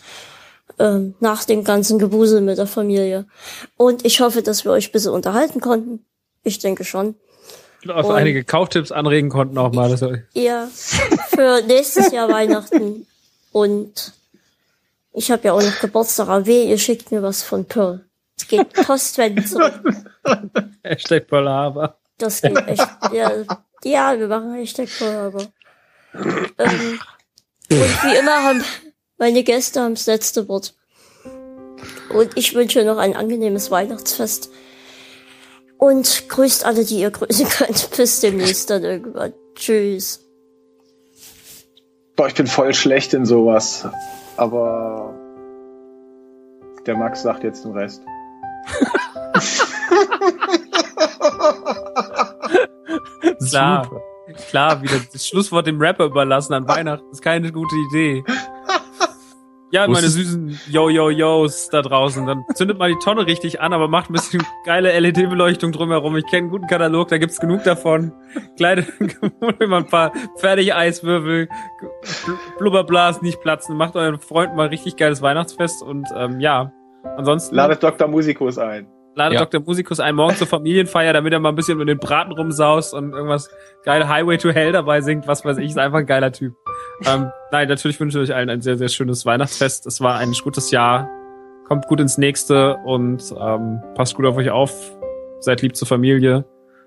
ähm, 0.78 1.14
nach 1.20 1.44
dem 1.44 1.62
ganzen 1.62 1.98
Gewusel 1.98 2.40
mit 2.40 2.56
der 2.56 2.66
Familie. 2.66 3.26
Und 3.76 4.04
ich 4.06 4.20
hoffe, 4.22 4.40
dass 4.40 4.64
wir 4.64 4.72
euch 4.72 4.88
ein 4.88 4.92
bisschen 4.92 5.12
unterhalten 5.12 5.60
konnten. 5.60 6.04
Ich 6.42 6.60
denke 6.60 6.84
schon. 6.84 7.16
Auf 7.86 8.06
Und- 8.06 8.14
einige 8.14 8.44
Kauftipps 8.44 8.92
anregen 8.92 9.28
konnten 9.28 9.58
auch 9.58 9.72
mal. 9.74 9.90
Das 9.90 10.00
Ihr 10.32 10.68
für 11.34 11.60
nächstes 11.66 12.12
Jahr 12.12 12.30
Weihnachten 12.30 13.06
und 13.52 14.14
ich 15.14 15.30
habe 15.30 15.44
ja 15.44 15.52
auch 15.52 15.62
noch 15.62 15.78
Geburtstag, 15.80 16.28
aber 16.28 16.46
weh, 16.46 16.64
ihr 16.68 16.78
schickt 16.78 17.10
mir 17.10 17.22
was 17.22 17.42
von 17.42 17.64
Pearl. 17.64 18.04
Es 18.36 18.48
geht 18.48 18.72
postwendend 18.86 19.48
zurück. 19.48 19.80
Hashtag 20.82 21.26
Pearl 21.28 21.48
Harbor. 21.48 21.98
Das 22.18 22.42
geht 22.42 22.56
echt. 22.68 22.88
Ja, 23.12 23.32
ja 23.84 24.18
wir 24.18 24.28
machen 24.28 24.54
Hashtag 24.54 24.88
Pearl 24.98 25.14
Harbor. 25.14 25.46
Ähm, 26.58 27.00
und 27.70 28.02
wie 28.04 28.16
immer 28.16 28.42
haben 28.42 28.64
meine 29.18 29.44
Gäste 29.44 29.80
haben 29.80 29.94
das 29.94 30.06
letzte 30.06 30.48
Wort. 30.48 30.74
Und 32.10 32.36
ich 32.36 32.54
wünsche 32.54 32.84
noch 32.84 32.98
ein 32.98 33.14
angenehmes 33.14 33.70
Weihnachtsfest. 33.70 34.50
Und 35.78 36.28
grüßt 36.28 36.64
alle, 36.64 36.84
die 36.84 37.00
ihr 37.00 37.10
grüßen 37.10 37.48
könnt. 37.48 37.90
Bis 37.96 38.20
demnächst 38.20 38.70
dann 38.70 38.84
irgendwann. 38.84 39.32
Tschüss. 39.54 40.20
Boah, 42.16 42.28
ich 42.28 42.34
bin 42.34 42.46
voll 42.46 42.74
schlecht 42.74 43.14
in 43.14 43.26
sowas. 43.26 43.86
Aber 44.36 45.14
der 46.86 46.96
Max 46.96 47.22
sagt 47.22 47.44
jetzt 47.44 47.64
den 47.64 47.72
Rest. 47.72 48.02
Klar. 53.48 53.84
Super. 53.84 54.00
Klar, 54.48 54.82
wieder 54.82 55.00
das 55.12 55.26
Schlusswort 55.26 55.66
dem 55.66 55.80
Rapper 55.80 56.06
überlassen 56.06 56.54
an 56.54 56.66
Weihnachten 56.66 57.04
ist 57.10 57.20
keine 57.22 57.52
gute 57.52 57.76
Idee. 57.90 58.24
Ja, 59.74 59.88
meine 59.88 60.06
süßen 60.08 60.60
Yo-Yo-Yos 60.70 61.68
da 61.70 61.82
draußen. 61.82 62.24
Dann 62.26 62.44
zündet 62.54 62.78
mal 62.78 62.90
die 62.90 62.98
Tonne 63.02 63.26
richtig 63.26 63.60
an, 63.60 63.72
aber 63.72 63.88
macht 63.88 64.08
ein 64.08 64.12
bisschen 64.12 64.40
geile 64.64 64.96
LED-Beleuchtung 65.00 65.72
drumherum. 65.72 66.16
Ich 66.16 66.24
kenne 66.26 66.42
einen 66.42 66.50
guten 66.50 66.68
Katalog, 66.68 67.08
da 67.08 67.18
gibt's 67.18 67.40
genug 67.40 67.64
davon. 67.64 68.12
Kleine, 68.56 68.86
immer 69.58 69.78
ein 69.78 69.86
paar 69.88 70.12
fertige 70.36 70.76
Eiswürfel, 70.76 71.48
Bl- 71.48 72.58
Blubberblasen 72.58 73.24
nicht 73.24 73.40
platzen. 73.40 73.76
Macht 73.76 73.96
euren 73.96 74.20
Freunden 74.20 74.54
mal 74.54 74.68
richtig 74.68 74.96
geiles 74.96 75.22
Weihnachtsfest 75.22 75.82
und 75.82 76.06
ähm, 76.16 76.38
ja. 76.38 76.72
Ansonsten 77.16 77.54
Ladet 77.56 77.82
Dr. 77.82 78.06
Musikus 78.08 78.56
ein. 78.58 78.86
Ladet 79.14 79.38
Ja. 79.38 79.44
Dr. 79.44 79.60
Musikus 79.64 80.00
ein 80.00 80.14
morgen 80.14 80.36
zur 80.36 80.46
Familienfeier, 80.46 81.12
damit 81.12 81.32
er 81.32 81.40
mal 81.40 81.50
ein 81.50 81.54
bisschen 81.54 81.78
mit 81.78 81.88
den 81.88 81.98
Braten 81.98 82.32
rumsaust 82.32 82.94
und 82.94 83.12
irgendwas 83.12 83.50
geile 83.84 84.08
Highway 84.08 84.38
to 84.38 84.50
Hell 84.50 84.72
dabei 84.72 85.00
singt, 85.00 85.26
was 85.26 85.44
weiß 85.44 85.58
ich, 85.58 85.70
ist 85.70 85.78
einfach 85.78 85.98
ein 85.98 86.06
geiler 86.06 86.32
Typ. 86.32 86.54
ähm, 87.06 87.30
nein, 87.52 87.68
natürlich 87.68 87.98
wünsche 88.00 88.20
ich 88.22 88.30
euch 88.30 88.36
allen 88.36 88.50
ein 88.50 88.60
sehr, 88.60 88.76
sehr 88.76 88.88
schönes 88.88 89.24
Weihnachtsfest. 89.26 89.86
Es 89.86 90.00
war 90.00 90.16
ein 90.16 90.32
gutes 90.42 90.70
Jahr. 90.70 91.08
Kommt 91.68 91.86
gut 91.86 92.00
ins 92.00 92.18
nächste 92.18 92.76
und 92.84 93.22
ähm, 93.40 93.80
passt 93.94 94.14
gut 94.14 94.26
auf 94.26 94.36
euch 94.36 94.50
auf. 94.50 94.72
Seid 95.40 95.62
lieb 95.62 95.76
zur 95.76 95.88
Familie. 95.88 96.44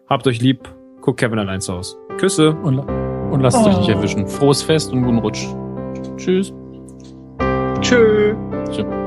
Habt 0.09 0.27
euch 0.27 0.39
lieb. 0.41 0.67
Guckt 1.01 1.19
Kevin 1.19 1.39
allein 1.39 1.61
zu 1.61 1.73
Hause. 1.73 1.97
Küsse. 2.17 2.51
Und, 2.51 2.79
und 2.79 3.41
lasst 3.41 3.65
euch 3.65 3.77
nicht 3.77 3.89
erwischen. 3.89 4.27
Frohes 4.27 4.61
Fest 4.61 4.91
und 4.91 5.03
guten 5.03 5.19
Rutsch. 5.19 5.47
Tschüss. 6.17 6.53
Tschö. 7.81 8.35
Tschüss. 8.69 9.06